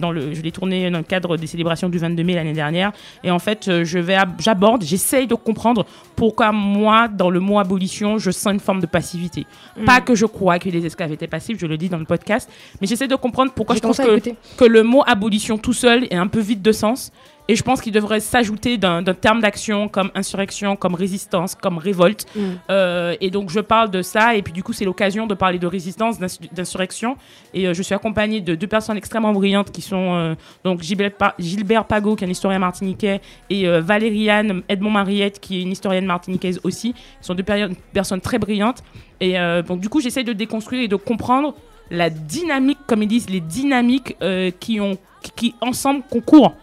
dans 0.00 0.10
le, 0.12 0.34
je 0.34 0.42
l'ai 0.42 0.52
tourné 0.52 0.90
dans 0.90 0.98
le 0.98 1.04
cadre 1.04 1.36
des 1.36 1.46
célébrations 1.46 1.88
du 1.88 1.98
22 1.98 2.22
mai 2.22 2.34
l'année 2.34 2.52
dernière. 2.52 2.92
Et 3.24 3.30
en 3.30 3.38
fait, 3.38 3.68
euh, 3.68 3.84
je 3.84 3.98
vais, 3.98 4.14
ab- 4.14 4.34
j'aborde, 4.40 4.82
j'essaye 4.84 5.26
de 5.26 5.34
comprendre 5.34 5.86
pourquoi 6.14 6.52
moi, 6.52 7.08
dans 7.08 7.30
le 7.30 7.40
mot 7.40 7.58
abolition, 7.58 8.18
je 8.18 8.30
sens 8.30 8.52
une 8.54 8.60
forme 8.60 8.80
de 8.80 8.86
passivité. 8.86 9.46
Mm. 9.78 9.84
Pas 9.84 10.00
que 10.00 10.14
je 10.14 10.26
crois 10.26 10.58
que 10.58 10.68
les 10.68 10.84
esclaves 10.84 11.12
étaient 11.12 11.26
passifs, 11.26 11.58
je 11.58 11.66
le 11.66 11.76
dis 11.76 11.88
dans 11.88 11.98
le 11.98 12.04
podcast, 12.04 12.50
mais 12.80 12.86
j'essaie 12.86 13.08
de 13.08 13.16
comprendre 13.16 13.52
pourquoi 13.54 13.74
je 13.76 13.80
pense 13.88 13.96
que, 14.06 14.20
que 14.56 14.64
le 14.64 14.82
mot 14.82 15.02
abolition 15.06 15.58
tout 15.58 15.72
seul 15.72 16.04
est 16.10 16.16
un 16.16 16.26
peu 16.26 16.40
vide 16.40 16.62
de 16.62 16.72
sens. 16.72 17.12
Et 17.48 17.54
je 17.54 17.62
pense 17.62 17.80
qu'il 17.80 17.92
devrait 17.92 18.18
s'ajouter 18.18 18.76
d'un 18.76 19.04
terme 19.04 19.40
d'action 19.40 19.88
comme 19.88 20.10
insurrection, 20.16 20.74
comme 20.74 20.94
résistance, 20.96 21.54
comme 21.54 21.78
révolte. 21.78 22.26
Mm. 22.34 22.40
Euh, 22.70 23.14
et 23.20 23.30
donc 23.30 23.50
je 23.50 23.60
parle 23.60 23.90
de 23.90 24.02
ça, 24.02 24.34
et 24.34 24.42
puis 24.42 24.52
du 24.52 24.64
coup 24.64 24.72
c'est 24.72 24.84
l'occasion 24.84 25.28
de 25.28 25.34
parler 25.34 25.60
de 25.60 25.66
résistance, 25.68 26.18
d'ins- 26.18 26.26
d'insurrection. 26.52 27.16
Et 27.54 27.68
euh, 27.68 27.74
je 27.74 27.82
suis 27.82 27.94
accompagnée 27.94 28.40
de 28.40 28.56
deux 28.56 28.66
personnes 28.66 28.96
extrêmement 28.96 29.32
brillantes 29.32 29.70
qui 29.70 29.80
sont 29.80 30.14
euh, 30.14 30.34
donc 30.64 30.82
Gilbert, 30.82 31.12
Pa- 31.12 31.34
Gilbert 31.38 31.84
Pagot, 31.84 32.16
qui 32.16 32.24
est 32.24 32.26
un 32.26 32.30
historien 32.30 32.58
martiniquais, 32.58 33.20
et 33.48 33.68
Valériane 33.80 34.62
Edmond 34.68 34.90
Mariette, 34.90 35.38
qui 35.38 35.58
est 35.58 35.62
une 35.62 35.70
historienne 35.72 36.06
martiniquaise 36.06 36.58
aussi. 36.64 36.94
Ce 37.20 37.28
sont 37.28 37.34
deux 37.34 37.44
personnes 37.92 38.20
très 38.20 38.38
brillantes. 38.38 38.82
Et 39.20 39.34
donc 39.66 39.80
du 39.80 39.88
coup 39.88 40.00
j'essaie 40.00 40.24
de 40.24 40.32
déconstruire 40.32 40.82
et 40.82 40.88
de 40.88 40.96
comprendre 40.96 41.54
la 41.90 42.10
dynamique, 42.10 42.78
comme 42.86 43.02
ils 43.02 43.08
disent, 43.08 43.30
les 43.30 43.40
dynamiques 43.40 44.16
qui, 44.60 44.80
ont, 44.80 44.98
qui, 45.22 45.30
qui 45.36 45.54
ensemble 45.60 46.02
concourent 46.10 46.54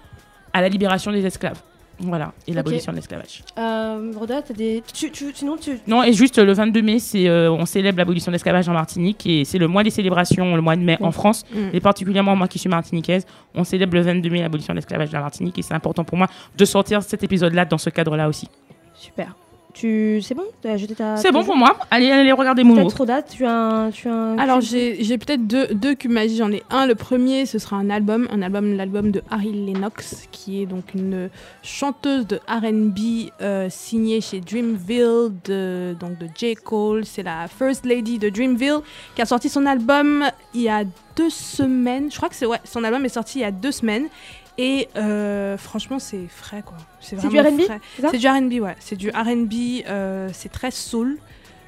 à 0.53 0.61
la 0.61 0.69
libération 0.69 1.11
des 1.11 1.25
esclaves. 1.25 1.61
Voilà, 1.99 2.33
et 2.47 2.53
l'abolition 2.53 2.91
de 2.91 2.97
l'esclavage. 2.97 3.43
Euh, 3.57 4.11
Roda, 4.17 4.41
t'as 4.41 4.53
des. 4.55 4.81
Tu, 4.93 5.11
tu, 5.11 5.31
sinon, 5.33 5.57
tu. 5.57 5.77
Non, 5.85 6.01
et 6.03 6.11
juste 6.11 6.39
le 6.39 6.51
22 6.51 6.81
mai, 6.81 6.97
c'est 6.97 7.27
euh, 7.29 7.51
on 7.51 7.65
célèbre 7.67 7.99
l'abolition 7.99 8.31
de 8.31 8.33
l'esclavage 8.33 8.67
en 8.67 8.73
Martinique 8.73 9.25
et 9.27 9.45
c'est 9.45 9.59
le 9.59 9.67
mois 9.67 9.83
des 9.83 9.91
célébrations, 9.91 10.55
le 10.55 10.61
mois 10.61 10.75
de 10.75 10.81
mai 10.81 10.97
en 11.01 11.09
Mm. 11.09 11.13
France 11.13 11.45
Mm. 11.53 11.57
et 11.71 11.79
particulièrement 11.79 12.35
moi 12.35 12.47
qui 12.47 12.57
suis 12.57 12.67
martiniquaise, 12.69 13.27
on 13.53 13.63
célèbre 13.63 13.93
le 13.93 14.01
22 14.01 14.27
mai 14.31 14.41
l'abolition 14.41 14.73
de 14.73 14.79
l'esclavage 14.79 15.09
de 15.09 15.13
la 15.13 15.21
Martinique 15.21 15.57
et 15.59 15.61
c'est 15.61 15.75
important 15.75 16.03
pour 16.03 16.17
moi 16.17 16.27
de 16.57 16.65
sortir 16.65 17.03
cet 17.03 17.23
épisode-là 17.23 17.63
dans 17.65 17.77
ce 17.77 17.91
cadre-là 17.91 18.27
aussi. 18.27 18.49
Super. 18.95 19.35
Tu. 19.73 20.21
C'est 20.21 20.35
bon? 20.35 20.43
T'as 20.61 20.77
jeté 20.77 20.93
ta. 20.93 21.17
C'est 21.17 21.31
bon 21.31 21.43
pour 21.43 21.55
moi. 21.55 21.77
Allez, 21.89 22.11
allez 22.11 22.31
regarder 22.31 22.63
mon 22.63 22.75
Peut-être 22.75 22.97
Roda, 22.97 23.21
tu 23.23 23.45
as 23.45 23.51
un. 23.51 23.91
Tu 23.91 24.07
as 24.07 24.13
un 24.13 24.37
Alors 24.37 24.61
j'ai 24.61 25.17
peut-être 25.17 25.47
deux, 25.47 25.67
deux 25.67 25.95
cubes 25.95 26.11
magiques. 26.11 26.37
J'en 26.37 26.51
ai 26.51 26.63
un. 26.69 26.85
Le 26.85 26.95
premier, 26.95 27.45
ce 27.45 27.57
sera 27.57 27.77
un 27.77 27.89
album, 27.89 28.27
un 28.31 28.41
album, 28.41 28.75
l'album 28.75 29.11
de 29.11 29.23
Harry 29.31 29.51
Lennox, 29.51 30.27
qui 30.31 30.61
est 30.61 30.65
donc 30.65 30.93
une 30.93 31.29
chanteuse 31.63 32.27
de 32.27 32.39
R&B 32.47 33.31
euh, 33.41 33.67
signée 33.69 34.21
chez 34.21 34.41
Dreamville, 34.41 35.31
de, 35.45 35.95
donc 35.99 36.17
de 36.19 36.27
J 36.35 36.55
Cole. 36.55 37.05
C'est 37.05 37.23
la 37.23 37.47
first 37.47 37.85
lady 37.85 38.19
de 38.19 38.29
Dreamville 38.29 38.81
qui 39.15 39.21
a 39.21 39.25
sorti 39.25 39.49
son 39.49 39.65
album 39.65 40.25
il 40.53 40.61
y 40.61 40.69
a 40.69 40.83
deux 41.15 41.29
semaines. 41.29 42.11
Je 42.11 42.17
crois 42.17 42.29
que 42.29 42.35
c'est 42.35 42.45
ouais, 42.45 42.59
son 42.63 42.83
album 42.83 43.05
est 43.05 43.09
sorti 43.09 43.39
il 43.39 43.41
y 43.41 43.45
a 43.45 43.51
deux 43.51 43.71
semaines. 43.71 44.07
Et 44.57 44.89
euh, 44.95 45.57
franchement, 45.57 45.99
c'est 45.99 46.27
frais 46.27 46.61
quoi. 46.63 46.77
C'est 46.99 47.15
vraiment 47.15 47.31
du 47.31 47.39
R&B, 47.39 47.61
frais. 47.61 47.79
c'est 47.95 48.01
ça? 48.03 48.09
C'est 48.11 48.17
du 48.17 48.27
R&B, 48.27 48.63
ouais. 48.63 48.75
C'est 48.79 48.95
du 48.95 49.09
R&B. 49.09 49.83
euh, 49.87 50.29
c'est 50.31 50.51
très 50.51 50.71
soul. 50.71 51.17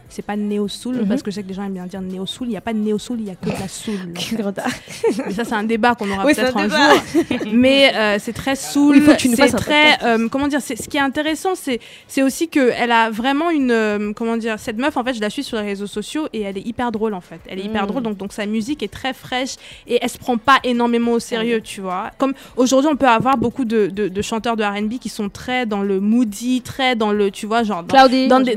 C'est 0.10 0.22
pas 0.22 0.36
néo 0.36 0.68
soul 0.68 0.96
Mhm. 0.98 1.08
parce 1.08 1.24
que 1.24 1.32
je 1.32 1.36
sais 1.36 1.44
que 1.44 1.48
les 1.50 1.54
gens 1.54 1.64
aiment 1.64 1.74
bien 1.74 1.86
dire 1.88 2.02
néo 2.02 2.26
soul. 2.26 2.48
Il 2.48 2.52
n'y 2.52 2.58
a 2.58 2.62
pas 2.62 2.74
de 2.74 2.78
néo 2.80 2.98
soul, 2.98 3.18
il 3.20 3.28
y 3.28 3.30
a 3.32 3.36
que 3.36 3.46
de 3.46 3.60
la 3.60 3.68
soul. 3.68 4.14
Mais 5.26 5.34
ça, 5.34 5.44
c'est 5.44 5.54
un 5.56 5.64
débat 5.64 5.96
qu'on 5.96 6.10
aura 6.12 6.26
Oui, 6.26 6.34
peut-être 6.34 6.56
un 6.58 6.70
un, 6.70 6.70
jour. 6.70 7.38
Mais 7.54 7.92
euh, 7.96 8.18
c'est 8.20 8.34
très 8.34 8.56
soul. 8.56 9.02
C'est 9.18 9.48
très. 9.56 10.04
euh, 10.04 10.28
comment 10.30 10.48
dire 10.48 10.62
Ce 10.62 10.74
qui 10.74 10.98
est 10.98 11.02
intéressant, 11.02 11.56
c'est 11.56 11.80
c'est 12.08 12.24
aussi 12.24 12.48
que 12.50 12.72
elle 12.78 12.92
a 12.92 13.10
vraiment 13.10 13.50
une. 13.50 13.72
euh, 13.72 14.14
comment 14.14 14.38
dire 14.38 14.60
Cette 14.60 14.78
meuf, 14.78 14.96
en 14.98 15.04
fait, 15.04 15.14
je 15.14 15.22
la 15.22 15.30
suis 15.30 15.44
sur 15.44 15.58
les 15.58 15.64
réseaux 15.64 15.88
sociaux 15.88 16.28
et 16.34 16.42
elle 16.42 16.58
est 16.58 16.66
hyper 16.68 16.92
drôle, 16.92 17.14
en 17.14 17.22
fait. 17.22 17.40
Elle 17.48 17.60
est 17.60 17.64
hyper 17.66 17.84
Mm. 17.84 17.88
drôle, 17.88 18.04
donc, 18.04 18.18
donc 18.18 18.34
sa 18.34 18.46
musique 18.46 18.84
est 18.84 18.92
très 18.94 19.14
fraîche 19.14 19.56
et 19.88 20.00
elle 20.02 20.10
se 20.10 20.18
prend 20.18 20.38
pas 20.38 20.58
énormément 20.64 21.12
au 21.14 21.20
sérieux, 21.20 21.62
tu 21.62 21.82
vois. 21.82 22.12
Comme 22.18 22.34
aujourd'hui, 22.58 22.90
on 22.92 22.96
peut 22.96 23.08
avoir 23.08 23.38
beaucoup 23.38 23.66
de, 23.66 23.88
de, 23.88 24.08
de 24.08 24.22
chanteurs 24.22 24.56
de 24.56 24.64
RB 24.64 25.00
qui 25.00 25.10
sont 25.10 25.30
très 25.30 25.66
dans 25.66 25.82
le 25.82 26.00
moody, 26.00 26.62
très 26.62 26.96
dans 26.96 27.12
le. 27.12 27.32
Tu 27.32 27.46
vois, 27.46 27.64
genre. 27.64 27.84
Dans, 27.84 27.96
Cloudy. 28.08 28.28
dans 28.28 28.40
des, 28.40 28.56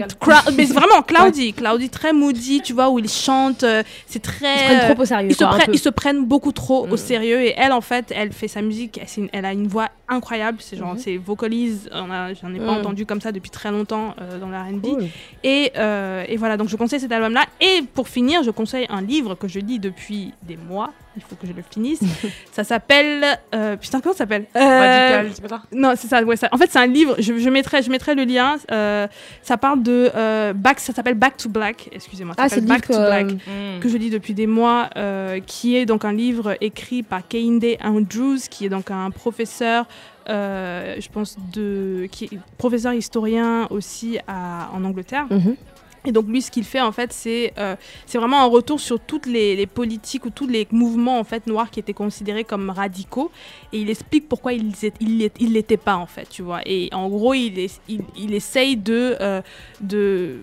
mais 0.56 0.64
vraiment 0.64 1.02
Cloudy, 1.06 1.47
Cloudy 1.52 1.88
très 1.90 2.12
moody, 2.12 2.60
tu 2.62 2.72
vois, 2.72 2.90
où 2.90 2.98
ils 2.98 3.08
chantent, 3.08 3.64
euh, 3.64 3.82
c'est 4.06 4.22
très. 4.22 4.54
Ils 4.54 4.58
se 4.58 4.64
prennent 4.64 4.94
trop 4.94 5.02
au 5.02 5.06
sérieux, 5.06 5.28
Ils 5.30 5.34
se, 5.34 5.38
quoi, 5.38 5.48
un 5.48 5.50
prennent, 5.56 5.66
peu. 5.66 5.72
ils 5.74 5.78
se 5.78 5.88
prennent 5.88 6.24
beaucoup 6.24 6.52
trop 6.52 6.84
au 6.86 6.94
Mm. 6.94 6.96
sérieux 6.96 7.40
et 7.42 7.54
elle, 7.56 7.72
en 7.72 7.80
fait, 7.80 8.12
elle 8.14 8.32
fait 8.32 8.48
sa 8.48 8.62
musique, 8.62 8.98
elle, 9.00 9.08
c'est 9.08 9.20
une- 9.22 9.28
elle 9.32 9.44
a 9.44 9.52
une 9.52 9.66
voix 9.68 9.88
incroyable, 10.08 10.58
c'est 10.60 10.76
genre, 10.76 10.94
Mhm. 10.94 10.98
c'est 10.98 11.16
vocalise, 11.16 11.90
j'en 11.92 12.54
ai 12.54 12.58
pas 12.58 12.64
Mm. 12.72 12.78
entendu 12.78 13.06
comme 13.06 13.20
ça 13.20 13.32
depuis 13.32 13.50
très 13.50 13.70
longtemps 13.70 14.14
euh, 14.20 14.38
dans 14.38 14.48
la 14.48 14.62
R&B. 14.62 14.82
Cool. 14.86 15.04
Et, 15.44 15.72
euh, 15.76 16.24
et 16.28 16.36
voilà, 16.36 16.56
donc 16.56 16.68
je 16.68 16.76
conseille 16.76 17.00
cet 17.00 17.12
album-là. 17.12 17.44
Et 17.60 17.82
pour 17.94 18.08
finir, 18.08 18.42
je 18.42 18.50
conseille 18.50 18.86
un 18.88 19.02
livre 19.02 19.34
que 19.34 19.48
je 19.48 19.58
lis 19.60 19.78
depuis 19.78 20.32
des 20.42 20.56
mois. 20.56 20.92
Il 21.18 21.22
faut 21.22 21.36
que 21.36 21.46
je 21.46 21.52
le 21.52 21.62
finisse. 21.70 22.00
ça 22.52 22.64
s'appelle. 22.64 23.24
euh, 23.54 23.76
putain, 23.76 24.00
comment 24.00 24.12
ça 24.14 24.18
s'appelle 24.18 24.46
Euh, 24.56 24.60
Radical, 24.60 25.30
c'est 25.34 25.42
pas 25.42 25.48
ça 25.48 25.62
Non, 25.72 25.92
c'est 25.96 26.08
ça, 26.08 26.22
ouais, 26.22 26.36
ça. 26.36 26.48
En 26.52 26.56
fait, 26.56 26.70
c'est 26.70 26.78
un 26.78 26.86
livre. 26.86 27.16
Je, 27.18 27.36
je 27.38 27.50
mettrai, 27.50 27.82
je 27.82 27.90
mettrai 27.90 28.14
le 28.14 28.24
lien. 28.24 28.56
euh, 28.70 29.06
ça 29.42 29.56
parle 29.56 29.82
de. 29.82 30.10
euh, 30.14 30.52
back, 30.52 30.80
ça 30.80 30.92
s'appelle 30.94 31.14
Back 31.14 31.36
to 31.36 31.48
Black. 31.48 31.88
Excusez-moi. 31.92 32.34
ça 32.36 32.42
Ah, 32.44 32.48
s'appelle 32.48 32.64
c'est 32.64 32.68
Back 32.68 32.86
to 32.86 32.96
Black. 32.98 33.26
Mm. 33.32 33.80
Que 33.80 33.88
je 33.88 33.96
lis 33.96 34.10
depuis 34.10 34.34
des 34.34 34.46
mois. 34.46 34.88
euh, 34.96 35.40
qui 35.46 35.76
est 35.76 35.86
donc 35.86 36.04
un 36.04 36.12
livre 36.12 36.56
écrit 36.60 37.02
par 37.02 37.26
Kehinde 37.28 37.76
Andrews, 37.84 38.38
qui 38.50 38.66
est 38.66 38.68
donc 38.70 38.90
un 38.90 39.10
professeur. 39.10 39.86
euh, 40.28 40.96
je 41.00 41.08
pense 41.08 41.36
de 41.54 42.06
qui 42.10 42.26
est 42.26 42.30
professeur 42.58 42.92
historien 42.92 43.66
aussi 43.70 44.18
à- 44.28 44.68
en 44.74 44.84
Angleterre. 44.84 45.26
Mhm. 45.30 45.56
Et 46.04 46.12
donc 46.12 46.26
lui, 46.28 46.40
ce 46.42 46.50
qu'il 46.50 46.64
fait 46.64 46.80
en 46.80 46.92
fait, 46.92 47.12
c'est 47.12 47.52
euh, 47.58 47.76
vraiment 48.14 48.42
un 48.42 48.46
retour 48.46 48.80
sur 48.80 49.00
toutes 49.00 49.26
les, 49.26 49.66
politiques 49.66 50.24
ou 50.26 50.30
tous 50.30 50.46
les 50.46 50.66
mouvements 50.70 51.18
en 51.18 51.24
fait 51.24 51.46
noirs 51.46 51.70
qui 51.70 51.80
étaient 51.80 51.94
considérés 51.94 52.44
comme 52.44 52.70
radicaux. 52.70 53.30
Et 53.72 53.80
il 53.80 53.90
explique 53.90 54.28
pourquoi 54.28 54.52
ils 54.52 54.70
l'ét- 54.72 55.32
ils 55.40 55.52
l'étaient 55.52 55.76
pas 55.76 55.96
en 55.96 56.06
fait, 56.06 56.28
tu 56.28 56.42
vois. 56.42 56.60
Et 56.66 56.88
en 56.92 57.08
gros, 57.08 57.34
il, 57.34 57.58
il, 57.88 58.00
il 58.16 58.34
essaye 58.34 58.76
de 58.76 59.16
euh, 59.20 59.42
de 59.80 60.38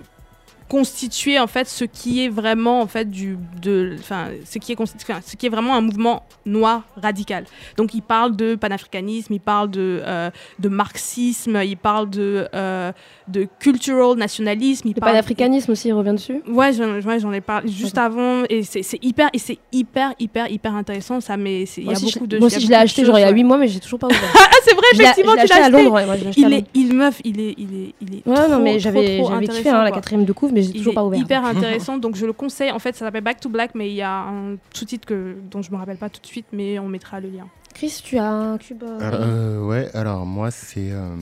constituer 0.80 1.40
en 1.40 1.48
fait 1.48 1.68
ce 1.70 1.86
qui 1.86 2.24
est 2.26 2.28
vraiment 2.30 2.82
en 2.82 2.88
fait 2.88 3.10
du 3.10 3.38
de 3.62 3.96
enfin 4.00 4.26
ce 4.44 4.58
qui 4.60 4.74
est 4.74 4.76
constitu- 4.76 5.06
enfin, 5.10 5.22
ce 5.26 5.36
qui 5.38 5.46
est 5.46 5.50
vraiment 5.50 5.74
un 5.76 5.82
mouvement 5.82 6.24
noir 6.46 6.84
radical 7.02 7.46
donc 7.78 7.94
il 7.94 8.02
parle 8.02 8.36
de 8.36 8.56
panafricanisme 8.56 9.32
il 9.34 9.40
parle 9.40 9.70
de 9.72 10.02
euh, 10.06 10.30
de 10.60 10.70
marxisme 10.70 11.62
il 11.64 11.78
parle 11.78 12.10
de 12.10 12.48
euh, 12.54 12.92
de 13.30 13.48
cultural 13.60 14.18
nationalisme 14.18 14.88
il 14.90 14.94
Le 14.96 15.00
parle 15.00 15.14
panafricanisme 15.14 15.72
aussi, 15.72 15.88
il 15.88 15.94
revient 15.94 16.14
dessus? 16.14 16.42
Ouais, 16.48 16.74
j'en 16.74 17.30
ouais, 17.30 17.38
ai 17.38 17.42
parlé 17.42 17.70
juste 17.72 17.98
avant 17.98 18.44
et 18.50 18.64
c'est 18.64 18.82
hyper 19.02 19.30
et 19.34 19.40
c'est 19.40 19.60
hyper 19.72 20.14
hyper 20.20 20.52
hyper 20.52 20.76
intéressant 20.76 21.22
ça 21.22 21.38
mais 21.38 21.66
c'est- 21.66 21.82
il 21.82 21.86
y 21.86 21.88
Moi 21.88 21.94
a 21.94 21.98
aussi, 21.98 22.06
beaucoup 22.14 22.26
je, 22.26 22.30
de 22.36 22.38
moi 22.40 22.48
aussi, 22.48 22.60
je 22.60 22.68
l'ai 22.68 22.76
acheté 22.76 23.06
genre 23.06 23.18
il 23.18 23.22
y 23.22 23.24
a 23.24 23.30
ouais. 23.30 23.34
8 23.34 23.44
mois, 23.46 23.58
mais 23.58 23.68
j'ai 23.68 23.80
toujours 23.80 24.00
pas 24.00 24.08
ouvert. 24.08 24.20
Ah, 24.56 24.60
c'est 24.64 24.74
vrai, 24.76 24.84
effectivement, 24.94 25.32
tu 25.34 25.38
l'as 25.38 25.44
acheté 25.44 25.54
à 25.60 25.66
acheté. 25.66 25.72
Londres, 25.84 25.92
ouais, 25.96 26.06
moi, 26.08 26.16
je 26.18 26.24
l'ai 26.24 26.30
acheté 26.30 26.44
à 26.44 26.48
Il 26.48 26.54
est, 26.54 26.58
Londres. 26.58 26.68
il 26.74 26.94
meuf, 26.96 27.22
il 27.24 27.40
est, 27.40 27.54
il 27.58 27.64
est, 27.64 27.68
il 27.68 27.76
est, 27.84 27.94
il 28.02 28.16
est 28.16 28.28
Ouais, 28.28 28.34
non, 28.48 28.56
trop, 28.56 28.64
mais 28.64 28.70
trop, 28.72 28.80
j'avais 28.80 29.18
trop 29.20 29.30
j'avais 29.30 29.46
kiffé 29.46 29.60
intéressant, 29.60 29.80
hein, 29.80 29.84
la 29.84 29.92
quatrième 29.92 30.26
de 30.26 30.34
couvre, 30.34 30.54
mais 30.54 30.62
j'ai 30.66 30.72
Il 30.72 30.78
toujours 30.78 30.94
est 30.94 30.96
pas 30.96 31.04
ouvert. 31.04 31.20
hyper 31.20 31.46
intéressant, 31.56 31.98
donc 31.98 32.16
je 32.16 32.26
le 32.26 32.34
conseille. 32.34 32.72
En 32.72 32.80
fait, 32.80 32.96
ça 32.96 33.06
s'appelle 33.06 33.24
Back 33.24 33.40
to 33.40 33.50
Black, 33.50 33.72
mais 33.76 33.90
il 33.90 33.96
y 33.96 34.02
a 34.02 34.12
un 34.24 34.56
sous-titre 34.74 35.06
que 35.08 35.36
dont 35.52 35.62
je 35.62 35.72
me 35.72 35.78
rappelle 35.78 35.98
pas 35.98 36.10
tout 36.10 36.22
de 36.22 36.28
suite, 36.28 36.46
mais 36.52 36.80
on 36.80 36.88
mettra 36.88 37.20
le 37.20 37.30
lien. 37.30 37.48
Chris, 37.74 38.02
tu 38.04 38.18
as 38.18 38.30
un 38.32 38.58
cube. 38.58 38.84
euh, 38.84 39.00
Euh, 39.02 39.66
ouais, 39.66 39.90
alors 39.94 40.26
moi, 40.26 40.50
c'est. 40.52 40.92
euh, 40.92 41.16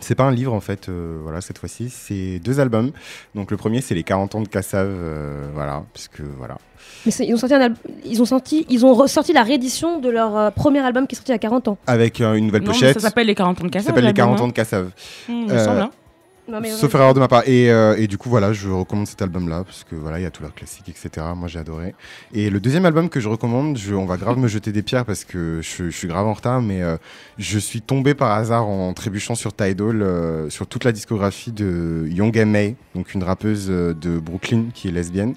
C'est 0.00 0.14
pas 0.14 0.24
un 0.24 0.32
livre 0.32 0.52
en 0.54 0.60
fait, 0.60 0.88
euh, 0.88 1.18
voilà, 1.22 1.40
cette 1.42 1.58
fois-ci, 1.58 1.88
c'est 1.90 2.38
deux 2.40 2.60
albums. 2.60 2.90
Donc 3.34 3.50
le 3.50 3.56
premier, 3.56 3.80
c'est 3.82 3.94
les 3.94 4.02
40 4.02 4.34
ans 4.34 4.40
de 4.42 4.48
Kassav, 4.48 4.86
euh, 4.88 5.48
voilà, 5.54 5.84
puisque 5.92 6.20
voilà. 6.38 6.56
Mais 7.06 7.12
ils 7.20 7.32
ont 7.34 7.36
sorti 7.36 7.54
un 7.54 7.72
ils 8.04 8.20
ont 8.20 8.24
sorti, 8.24 8.66
ils 8.68 8.84
ont 8.86 8.94
ressorti 8.94 9.32
la 9.32 9.42
réédition 9.42 10.00
de 10.00 10.08
leur 10.08 10.36
euh, 10.36 10.50
premier 10.50 10.80
album 10.80 11.06
qui 11.06 11.14
est 11.14 11.16
sorti 11.16 11.30
il 11.30 11.34
y 11.34 11.36
a 11.36 11.38
40 11.38 11.68
ans. 11.68 11.78
Avec 11.86 12.20
euh, 12.20 12.34
une 12.34 12.46
nouvelle 12.46 12.62
Non, 12.62 12.68
mais 12.72 12.78
pochette. 12.78 12.94
ça 12.94 13.08
s'appelle 13.08 13.26
les 13.26 13.34
40 13.34 13.60
ans 13.60 13.64
de 13.64 13.68
Ça 13.68 13.72
Kassav. 13.78 13.86
s'appelle 13.88 14.04
les 14.04 14.08
l'album, 14.08 14.24
40 14.36 14.40
ans 14.40 14.44
hein. 14.44 14.48
de 14.48 14.52
Kassav. 14.52 14.84
Hmm, 14.86 14.90
il 15.32 15.46
me 15.46 15.52
Euh, 15.52 15.64
semble, 15.64 15.80
hein. 15.80 15.90
Non, 16.48 16.60
mais 16.60 16.70
Sauf 16.70 16.92
erreur 16.96 17.14
de 17.14 17.20
ma 17.20 17.28
part. 17.28 17.44
Et, 17.46 17.70
euh, 17.70 17.94
et 17.96 18.08
du 18.08 18.18
coup, 18.18 18.28
voilà, 18.28 18.52
je 18.52 18.68
recommande 18.68 19.06
cet 19.06 19.22
album-là, 19.22 19.62
parce 19.64 19.84
que 19.84 19.94
voilà, 19.94 20.18
il 20.18 20.22
y 20.22 20.26
a 20.26 20.30
tous 20.30 20.42
leurs 20.42 20.54
classiques, 20.54 20.88
etc. 20.88 21.24
Moi, 21.36 21.46
j'ai 21.46 21.60
adoré. 21.60 21.94
Et 22.34 22.50
le 22.50 22.58
deuxième 22.58 22.84
album 22.84 23.08
que 23.08 23.20
je 23.20 23.28
recommande, 23.28 23.78
je- 23.78 23.94
on 23.94 24.06
va 24.06 24.16
grave 24.16 24.38
me 24.38 24.48
jeter 24.48 24.72
des 24.72 24.82
pierres 24.82 25.04
parce 25.04 25.24
que 25.24 25.60
je, 25.62 25.84
je 25.84 25.96
suis 25.96 26.08
grave 26.08 26.26
en 26.26 26.32
retard, 26.32 26.60
mais 26.60 26.82
euh, 26.82 26.96
je 27.38 27.58
suis 27.60 27.80
tombé 27.80 28.14
par 28.14 28.32
hasard 28.32 28.66
en 28.66 28.92
trébuchant 28.92 29.36
sur 29.36 29.54
Tidal, 29.54 30.02
euh, 30.02 30.50
sur 30.50 30.66
toute 30.66 30.82
la 30.84 30.90
discographie 30.90 31.52
de 31.52 32.06
Young 32.10 32.36
M.A., 32.36 32.72
donc 32.96 33.14
une 33.14 33.22
rappeuse 33.22 33.68
euh, 33.70 33.94
de 33.94 34.18
Brooklyn 34.18 34.64
qui 34.74 34.88
est 34.88 34.92
lesbienne. 34.92 35.34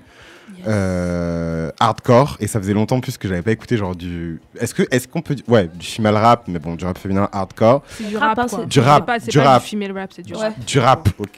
Euh, 0.67 1.69
hardcore 1.79 2.37
et 2.39 2.47
ça 2.47 2.59
faisait 2.59 2.73
longtemps 2.73 2.99
plus 2.99 3.17
que 3.17 3.27
j'avais 3.27 3.41
pas 3.41 3.51
écouté 3.51 3.77
genre 3.77 3.95
du 3.95 4.39
est-ce 4.59 4.73
que 4.73 4.83
est-ce 4.91 5.07
qu'on 5.07 5.21
peut 5.21 5.35
dire 5.35 5.45
ouais 5.47 5.69
du 5.73 5.85
female 5.85 6.15
rap 6.15 6.43
mais 6.47 6.57
bon 6.59 6.75
du 6.75 6.85
rap 6.85 6.97
féminin 6.97 7.29
hardcore 7.31 7.83
C'est 7.89 8.07
du 8.07 8.17
Rap, 8.17 8.39
hein, 8.39 8.45
quoi. 8.49 8.59
c'est- 8.61 8.65
Du 8.67 8.79
rap, 8.79 9.03
C'est 9.03 9.05
pas, 9.05 9.19
du 9.31 9.37
pas 9.37 9.43
rap. 9.43 9.63
du 9.63 9.69
female 9.69 9.91
rap, 9.97 10.11
c'est 10.15 10.21
du 10.25 10.33
Ouais. 10.33 10.39
rap. 10.39 10.65
du 10.65 10.79
rap 10.79 11.09
ok. 11.19 11.29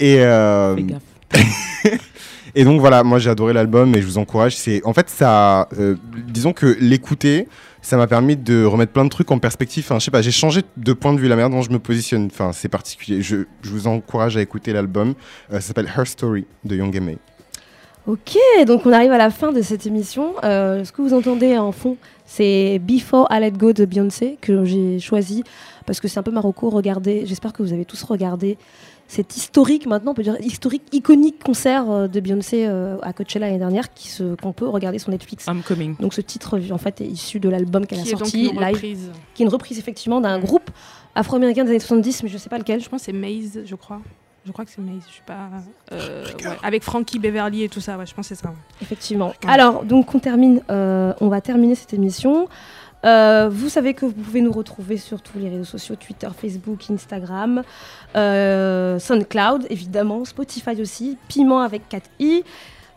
et 0.00 0.20
euh, 0.20 0.74
Fais 0.76 0.82
gaffe. 0.84 1.02
et 2.54 2.64
donc 2.64 2.80
voilà, 2.80 3.02
moi 3.02 3.18
j'ai 3.18 3.30
adoré 3.30 3.52
l'album 3.52 3.94
et 3.94 4.00
je 4.00 4.06
vous 4.06 4.18
encourage. 4.18 4.56
C'est 4.56 4.80
en 4.84 4.92
fait 4.94 5.08
ça, 5.10 5.68
euh, 5.78 5.96
disons 6.28 6.52
que 6.52 6.76
l'écouter, 6.80 7.48
ça 7.82 7.96
m'a 7.96 8.06
permis 8.06 8.36
de 8.36 8.64
remettre 8.64 8.92
plein 8.92 9.04
de 9.04 9.10
trucs 9.10 9.30
en 9.30 9.38
perspective. 9.38 9.84
Enfin, 9.86 9.98
je 9.98 10.04
sais 10.04 10.10
pas, 10.10 10.22
j'ai 10.22 10.30
changé 10.30 10.62
de 10.76 10.92
point 10.92 11.12
de 11.12 11.20
vue 11.20 11.28
la 11.28 11.36
manière 11.36 11.50
dont 11.50 11.62
je 11.62 11.70
me 11.70 11.78
positionne. 11.78 12.26
Enfin, 12.32 12.52
c'est 12.52 12.68
particulier. 12.68 13.22
Je, 13.22 13.44
je 13.62 13.70
vous 13.70 13.86
encourage 13.86 14.36
à 14.36 14.40
écouter 14.40 14.72
l'album. 14.72 15.10
Euh, 15.52 15.56
ça 15.56 15.60
s'appelle 15.60 15.90
Her 15.96 16.06
Story 16.06 16.46
de 16.64 16.76
Young 16.76 16.94
M.A. 16.96 17.12
Ok, 18.06 18.36
donc 18.68 18.86
on 18.86 18.92
arrive 18.92 19.10
à 19.10 19.18
la 19.18 19.30
fin 19.30 19.50
de 19.52 19.60
cette 19.62 19.84
émission. 19.86 20.34
Euh, 20.44 20.84
ce 20.84 20.92
que 20.92 21.02
vous 21.02 21.12
entendez 21.12 21.58
en 21.58 21.72
fond, 21.72 21.96
c'est 22.24 22.78
Before 22.78 23.26
I 23.32 23.40
Let 23.40 23.52
Go 23.52 23.72
de 23.72 23.84
Beyoncé 23.84 24.38
que 24.40 24.64
j'ai 24.64 25.00
choisi 25.00 25.42
parce 25.86 25.98
que 25.98 26.06
c'est 26.06 26.18
un 26.18 26.22
peu 26.22 26.30
Marocco. 26.30 26.70
Regardez, 26.70 27.26
j'espère 27.26 27.52
que 27.52 27.64
vous 27.64 27.72
avez 27.72 27.84
tous 27.84 28.00
regardé 28.04 28.58
cet 29.08 29.36
historique, 29.36 29.86
maintenant 29.86 30.10
on 30.12 30.14
peut 30.14 30.24
dire 30.24 30.36
historique, 30.40 30.82
iconique 30.92 31.42
concert 31.42 31.88
euh, 31.90 32.08
de 32.08 32.18
Beyoncé 32.18 32.66
euh, 32.66 32.96
à 33.02 33.12
Coachella 33.12 33.46
l'année 33.46 33.58
dernière 33.60 33.92
qui 33.94 34.08
se- 34.08 34.34
qu'on 34.34 34.52
peut 34.52 34.66
regarder 34.68 34.98
sur 34.98 35.10
Netflix. 35.10 35.46
Homecoming. 35.48 35.96
Donc 36.00 36.12
ce 36.12 36.20
titre 36.20 36.60
en 36.72 36.78
fait 36.78 37.00
est 37.00 37.06
issu 37.06 37.38
de 37.40 37.48
l'album 37.48 37.86
qu'elle 37.86 38.00
a 38.00 38.04
sorti 38.04 38.42
live, 38.52 38.74
reprise. 38.74 39.10
qui 39.34 39.42
est 39.42 39.46
une 39.46 39.52
reprise 39.52 39.78
effectivement 39.78 40.20
d'un 40.20 40.40
groupe 40.40 40.70
afro-américain 41.14 41.62
des 41.64 41.70
années 41.70 41.78
70, 41.80 42.24
mais 42.24 42.28
je 42.28 42.36
sais 42.38 42.48
pas 42.48 42.58
lequel. 42.58 42.80
Je 42.80 42.88
pense 42.88 43.00
que 43.02 43.06
c'est 43.06 43.12
Maze, 43.12 43.60
je 43.64 43.74
crois. 43.76 44.00
Je 44.46 44.52
crois 44.52 44.64
que 44.64 44.70
c'est 44.70 44.80
Maze, 44.80 45.02
je 45.08 45.12
suis 45.12 45.22
pas. 45.22 45.48
euh, 45.92 46.24
ouais, 46.24 46.56
Avec 46.62 46.84
Frankie 46.84 47.18
Beverly 47.18 47.64
et 47.64 47.68
tout 47.68 47.80
ça, 47.80 47.98
ouais, 47.98 48.06
je 48.06 48.14
pense 48.14 48.28
que 48.28 48.34
c'est 48.36 48.42
ça. 48.42 48.52
Effectivement. 48.80 49.32
Alors, 49.48 49.84
donc, 49.84 50.14
on 50.14 50.18
termine, 50.20 50.62
euh, 50.70 51.12
on 51.20 51.28
va 51.28 51.40
terminer 51.40 51.74
cette 51.74 51.92
émission. 51.94 52.48
Euh, 53.04 53.48
vous 53.50 53.68
savez 53.68 53.94
que 53.94 54.06
vous 54.06 54.12
pouvez 54.12 54.40
nous 54.40 54.52
retrouver 54.52 54.96
sur 54.96 55.20
tous 55.20 55.38
les 55.38 55.48
réseaux 55.48 55.64
sociaux 55.64 55.96
Twitter, 55.96 56.28
Facebook, 56.36 56.84
Instagram, 56.90 57.62
euh, 58.16 58.98
SoundCloud, 58.98 59.66
évidemment, 59.70 60.24
Spotify 60.24 60.80
aussi, 60.80 61.18
Piment 61.28 61.60
avec 61.60 61.88
4 61.88 62.08
i. 62.20 62.42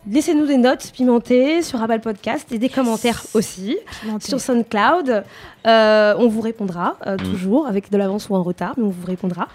Laissez-nous 0.09 0.45
des 0.45 0.57
notes 0.57 0.91
pimentées 0.93 1.61
sur 1.61 1.81
Apple 1.83 1.99
Podcast 1.99 2.47
et 2.51 2.57
des 2.57 2.69
commentaires 2.69 3.21
aussi 3.33 3.77
sur 4.21 4.39
SoundCloud. 4.39 5.23
Euh, 5.67 6.13
on 6.17 6.29
vous 6.29 6.39
répondra 6.39 6.95
euh, 7.05 7.15
Mm. 7.15 7.31
toujours 7.31 7.67
avec 7.67 7.91
de 7.91 7.97
l'avance 7.97 8.29
ou 8.29 8.35
en 8.35 8.41
retard, 8.41 8.73
mais 8.77 8.85
on 8.85 8.89
vous 8.89 9.05
répondra. 9.05 9.49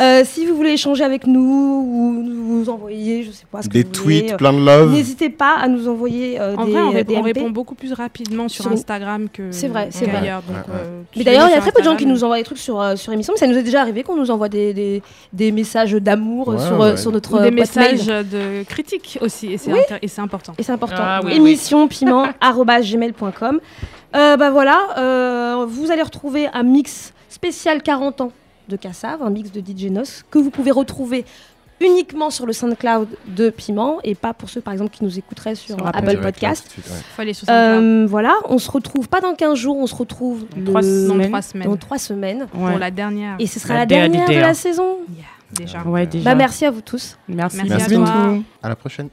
Euh, 0.00 0.22
si 0.24 0.46
vous 0.46 0.56
voulez 0.56 0.70
échanger 0.70 1.04
avec 1.04 1.26
nous 1.26 1.84
ou 1.86 2.22
nous 2.22 2.70
envoyer, 2.70 3.24
je 3.24 3.30
sais 3.30 3.44
pas 3.52 3.60
ce 3.60 3.68
que 3.68 3.74
Des 3.74 3.82
vous 3.82 3.90
tweets, 3.90 4.32
euh, 4.32 4.36
plein 4.36 4.54
de 4.54 4.58
love. 4.64 4.90
N'hésitez 4.90 5.28
pas 5.28 5.56
à 5.60 5.68
nous 5.68 5.86
envoyer 5.86 6.40
euh, 6.40 6.56
En 6.56 6.64
des, 6.64 6.72
vrai, 6.72 6.80
on, 6.80 6.90
des 6.92 6.96
répond, 6.96 7.14
on 7.16 7.20
MP. 7.20 7.24
répond 7.26 7.50
beaucoup 7.50 7.74
plus 7.74 7.92
rapidement 7.92 8.48
sur, 8.48 8.64
Sur- 8.64 8.72
Instagram 8.72 9.28
que 9.30 9.52
C'est 9.52 9.68
vrai, 9.68 9.88
c'est 9.90 10.06
vrai. 10.06 10.14
qu'ailleurs. 10.20 10.42
donc, 10.48 10.56
Ouais, 10.66 10.72
ouais. 10.72 10.80
euh, 10.82 11.02
Mais 11.14 11.24
d'ailleurs, 11.24 11.48
il 11.48 11.52
y 11.52 11.56
a 11.58 11.60
très 11.60 11.72
peu 11.72 11.80
de 11.80 11.84
gens 11.84 11.96
qui 11.96 12.06
nous 12.06 12.24
envoient 12.24 12.38
des 12.38 12.42
trucs 12.44 12.56
sur, 12.58 12.80
euh, 12.80 12.96
sur 12.96 13.12
émission, 13.12 13.34
mais 13.34 13.38
ça 13.40 13.46
nous 13.46 13.56
est 13.58 13.62
déjà 13.62 13.82
arrivé 13.82 14.02
qu'on 14.02 14.16
nous 14.16 14.30
envoie 14.30 14.48
des, 14.48 14.72
des, 14.72 15.02
des 15.34 15.52
messages 15.52 15.92
d'amour 15.92 16.48
Ouais, 16.48 16.58
sur, 16.58 16.78
ouais. 16.80 16.96
sur 16.96 17.12
notre 17.12 17.34
Ou 17.34 17.38
des 17.38 17.50
mail. 17.50 17.54
messages 17.60 18.06
de 18.06 18.62
critique 18.64 19.18
aussi, 19.20 19.52
et 19.52 19.58
c'est 19.58 19.70
Oui. 19.70 19.80
Et 20.02 20.08
c'est 20.08 20.20
important. 20.20 20.54
Et 20.58 20.62
c'est 20.62 20.72
important. 20.72 20.96
Ah 20.98 21.20
oui, 21.24 21.32
Émission 21.34 21.88
piment 21.88 22.26
arobase 22.40 22.90
gmail.com. 22.90 23.60
Euh, 24.16 24.36
bah 24.36 24.50
voilà, 24.50 24.78
euh, 24.98 25.64
vous 25.68 25.90
allez 25.90 26.02
retrouver 26.02 26.48
un 26.52 26.62
mix 26.64 27.12
spécial 27.28 27.82
40 27.82 28.20
ans 28.22 28.32
de 28.68 28.76
Cassav, 28.76 29.22
un 29.22 29.30
mix 29.30 29.50
de 29.52 29.60
DJ 29.60 29.90
Nos 29.90 30.02
que 30.30 30.38
vous 30.38 30.50
pouvez 30.50 30.70
retrouver 30.70 31.24
uniquement 31.82 32.28
sur 32.28 32.44
le 32.44 32.52
SoundCloud 32.52 33.08
de 33.26 33.48
Piment 33.48 34.00
et 34.04 34.14
pas 34.14 34.34
pour 34.34 34.50
ceux 34.50 34.60
par 34.60 34.74
exemple 34.74 34.90
qui 34.94 35.02
nous 35.02 35.18
écouteraient 35.18 35.54
sur, 35.54 35.76
Sur 35.76 35.86
Apple 35.86 36.18
Podcast. 36.20 36.68
suite, 36.70 36.86
ouais. 36.86 36.92
Faut 37.16 37.22
aller 37.22 37.32
sur 37.32 37.46
SoundCloud. 37.46 37.82
Euh, 37.84 38.06
voilà, 38.06 38.34
on 38.50 38.58
se 38.58 38.70
retrouve 38.70 39.08
pas 39.08 39.20
dans 39.20 39.34
15 39.34 39.54
jours, 39.56 39.78
on 39.78 39.86
se 39.86 39.94
retrouve 39.94 40.44
Dans 40.56 40.72
trois 40.72 40.82
le- 40.82 41.06
dans 41.06 41.14
semaines. 41.14 41.28
trois 41.28 41.42
semaines. 41.42 41.68
dans 41.68 41.76
trois 41.76 41.98
semaines. 41.98 42.46
Ouais. 42.54 42.70
Pour 42.70 42.78
la 42.78 42.90
dernière. 42.90 43.36
Et 43.38 43.46
ce 43.46 43.58
sera 43.58 43.72
La 43.74 43.80
la, 43.80 43.86
dernière 43.86 44.28
de 44.28 44.34
la 44.34 44.52
saison. 44.54 44.98
Yeah, 45.16 45.24
déjà. 45.54 45.82
Ouais, 45.84 46.06
déjà. 46.06 46.24
Bah 46.30 46.34
merci 46.34 46.66
à 46.66 46.70
vous 46.70 46.82
tous. 46.82 47.16
Merci. 47.28 47.56
Merci 47.56 47.70
Merci 47.70 47.94
à 47.94 47.96
toi. 47.96 48.34
À 48.62 48.68
la 48.68 48.76
prochaine. 48.76 49.08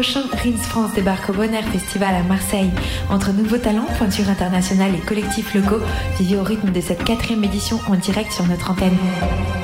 Prochain, 0.00 0.22
Rins 0.32 0.56
France 0.56 0.94
débarque 0.94 1.28
au 1.28 1.34
Bonheur 1.34 1.62
Festival 1.64 2.14
à 2.14 2.22
Marseille. 2.22 2.70
Entre 3.10 3.32
nouveaux 3.32 3.58
talents, 3.58 3.84
pointures 3.98 4.30
internationales 4.30 4.94
et 4.94 4.98
collectifs 4.98 5.52
locaux, 5.52 5.84
vivez 6.18 6.38
au 6.38 6.42
rythme 6.42 6.72
de 6.72 6.80
cette 6.80 7.04
quatrième 7.04 7.44
édition 7.44 7.78
en 7.86 7.96
direct 7.96 8.32
sur 8.32 8.46
notre 8.46 8.70
antenne. 8.70 8.96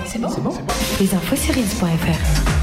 C'est 0.04 0.20
bon, 0.20 0.28
Les 1.00 1.14
infos 1.14 1.36
sur 1.36 1.54
rins.fr. 1.54 2.55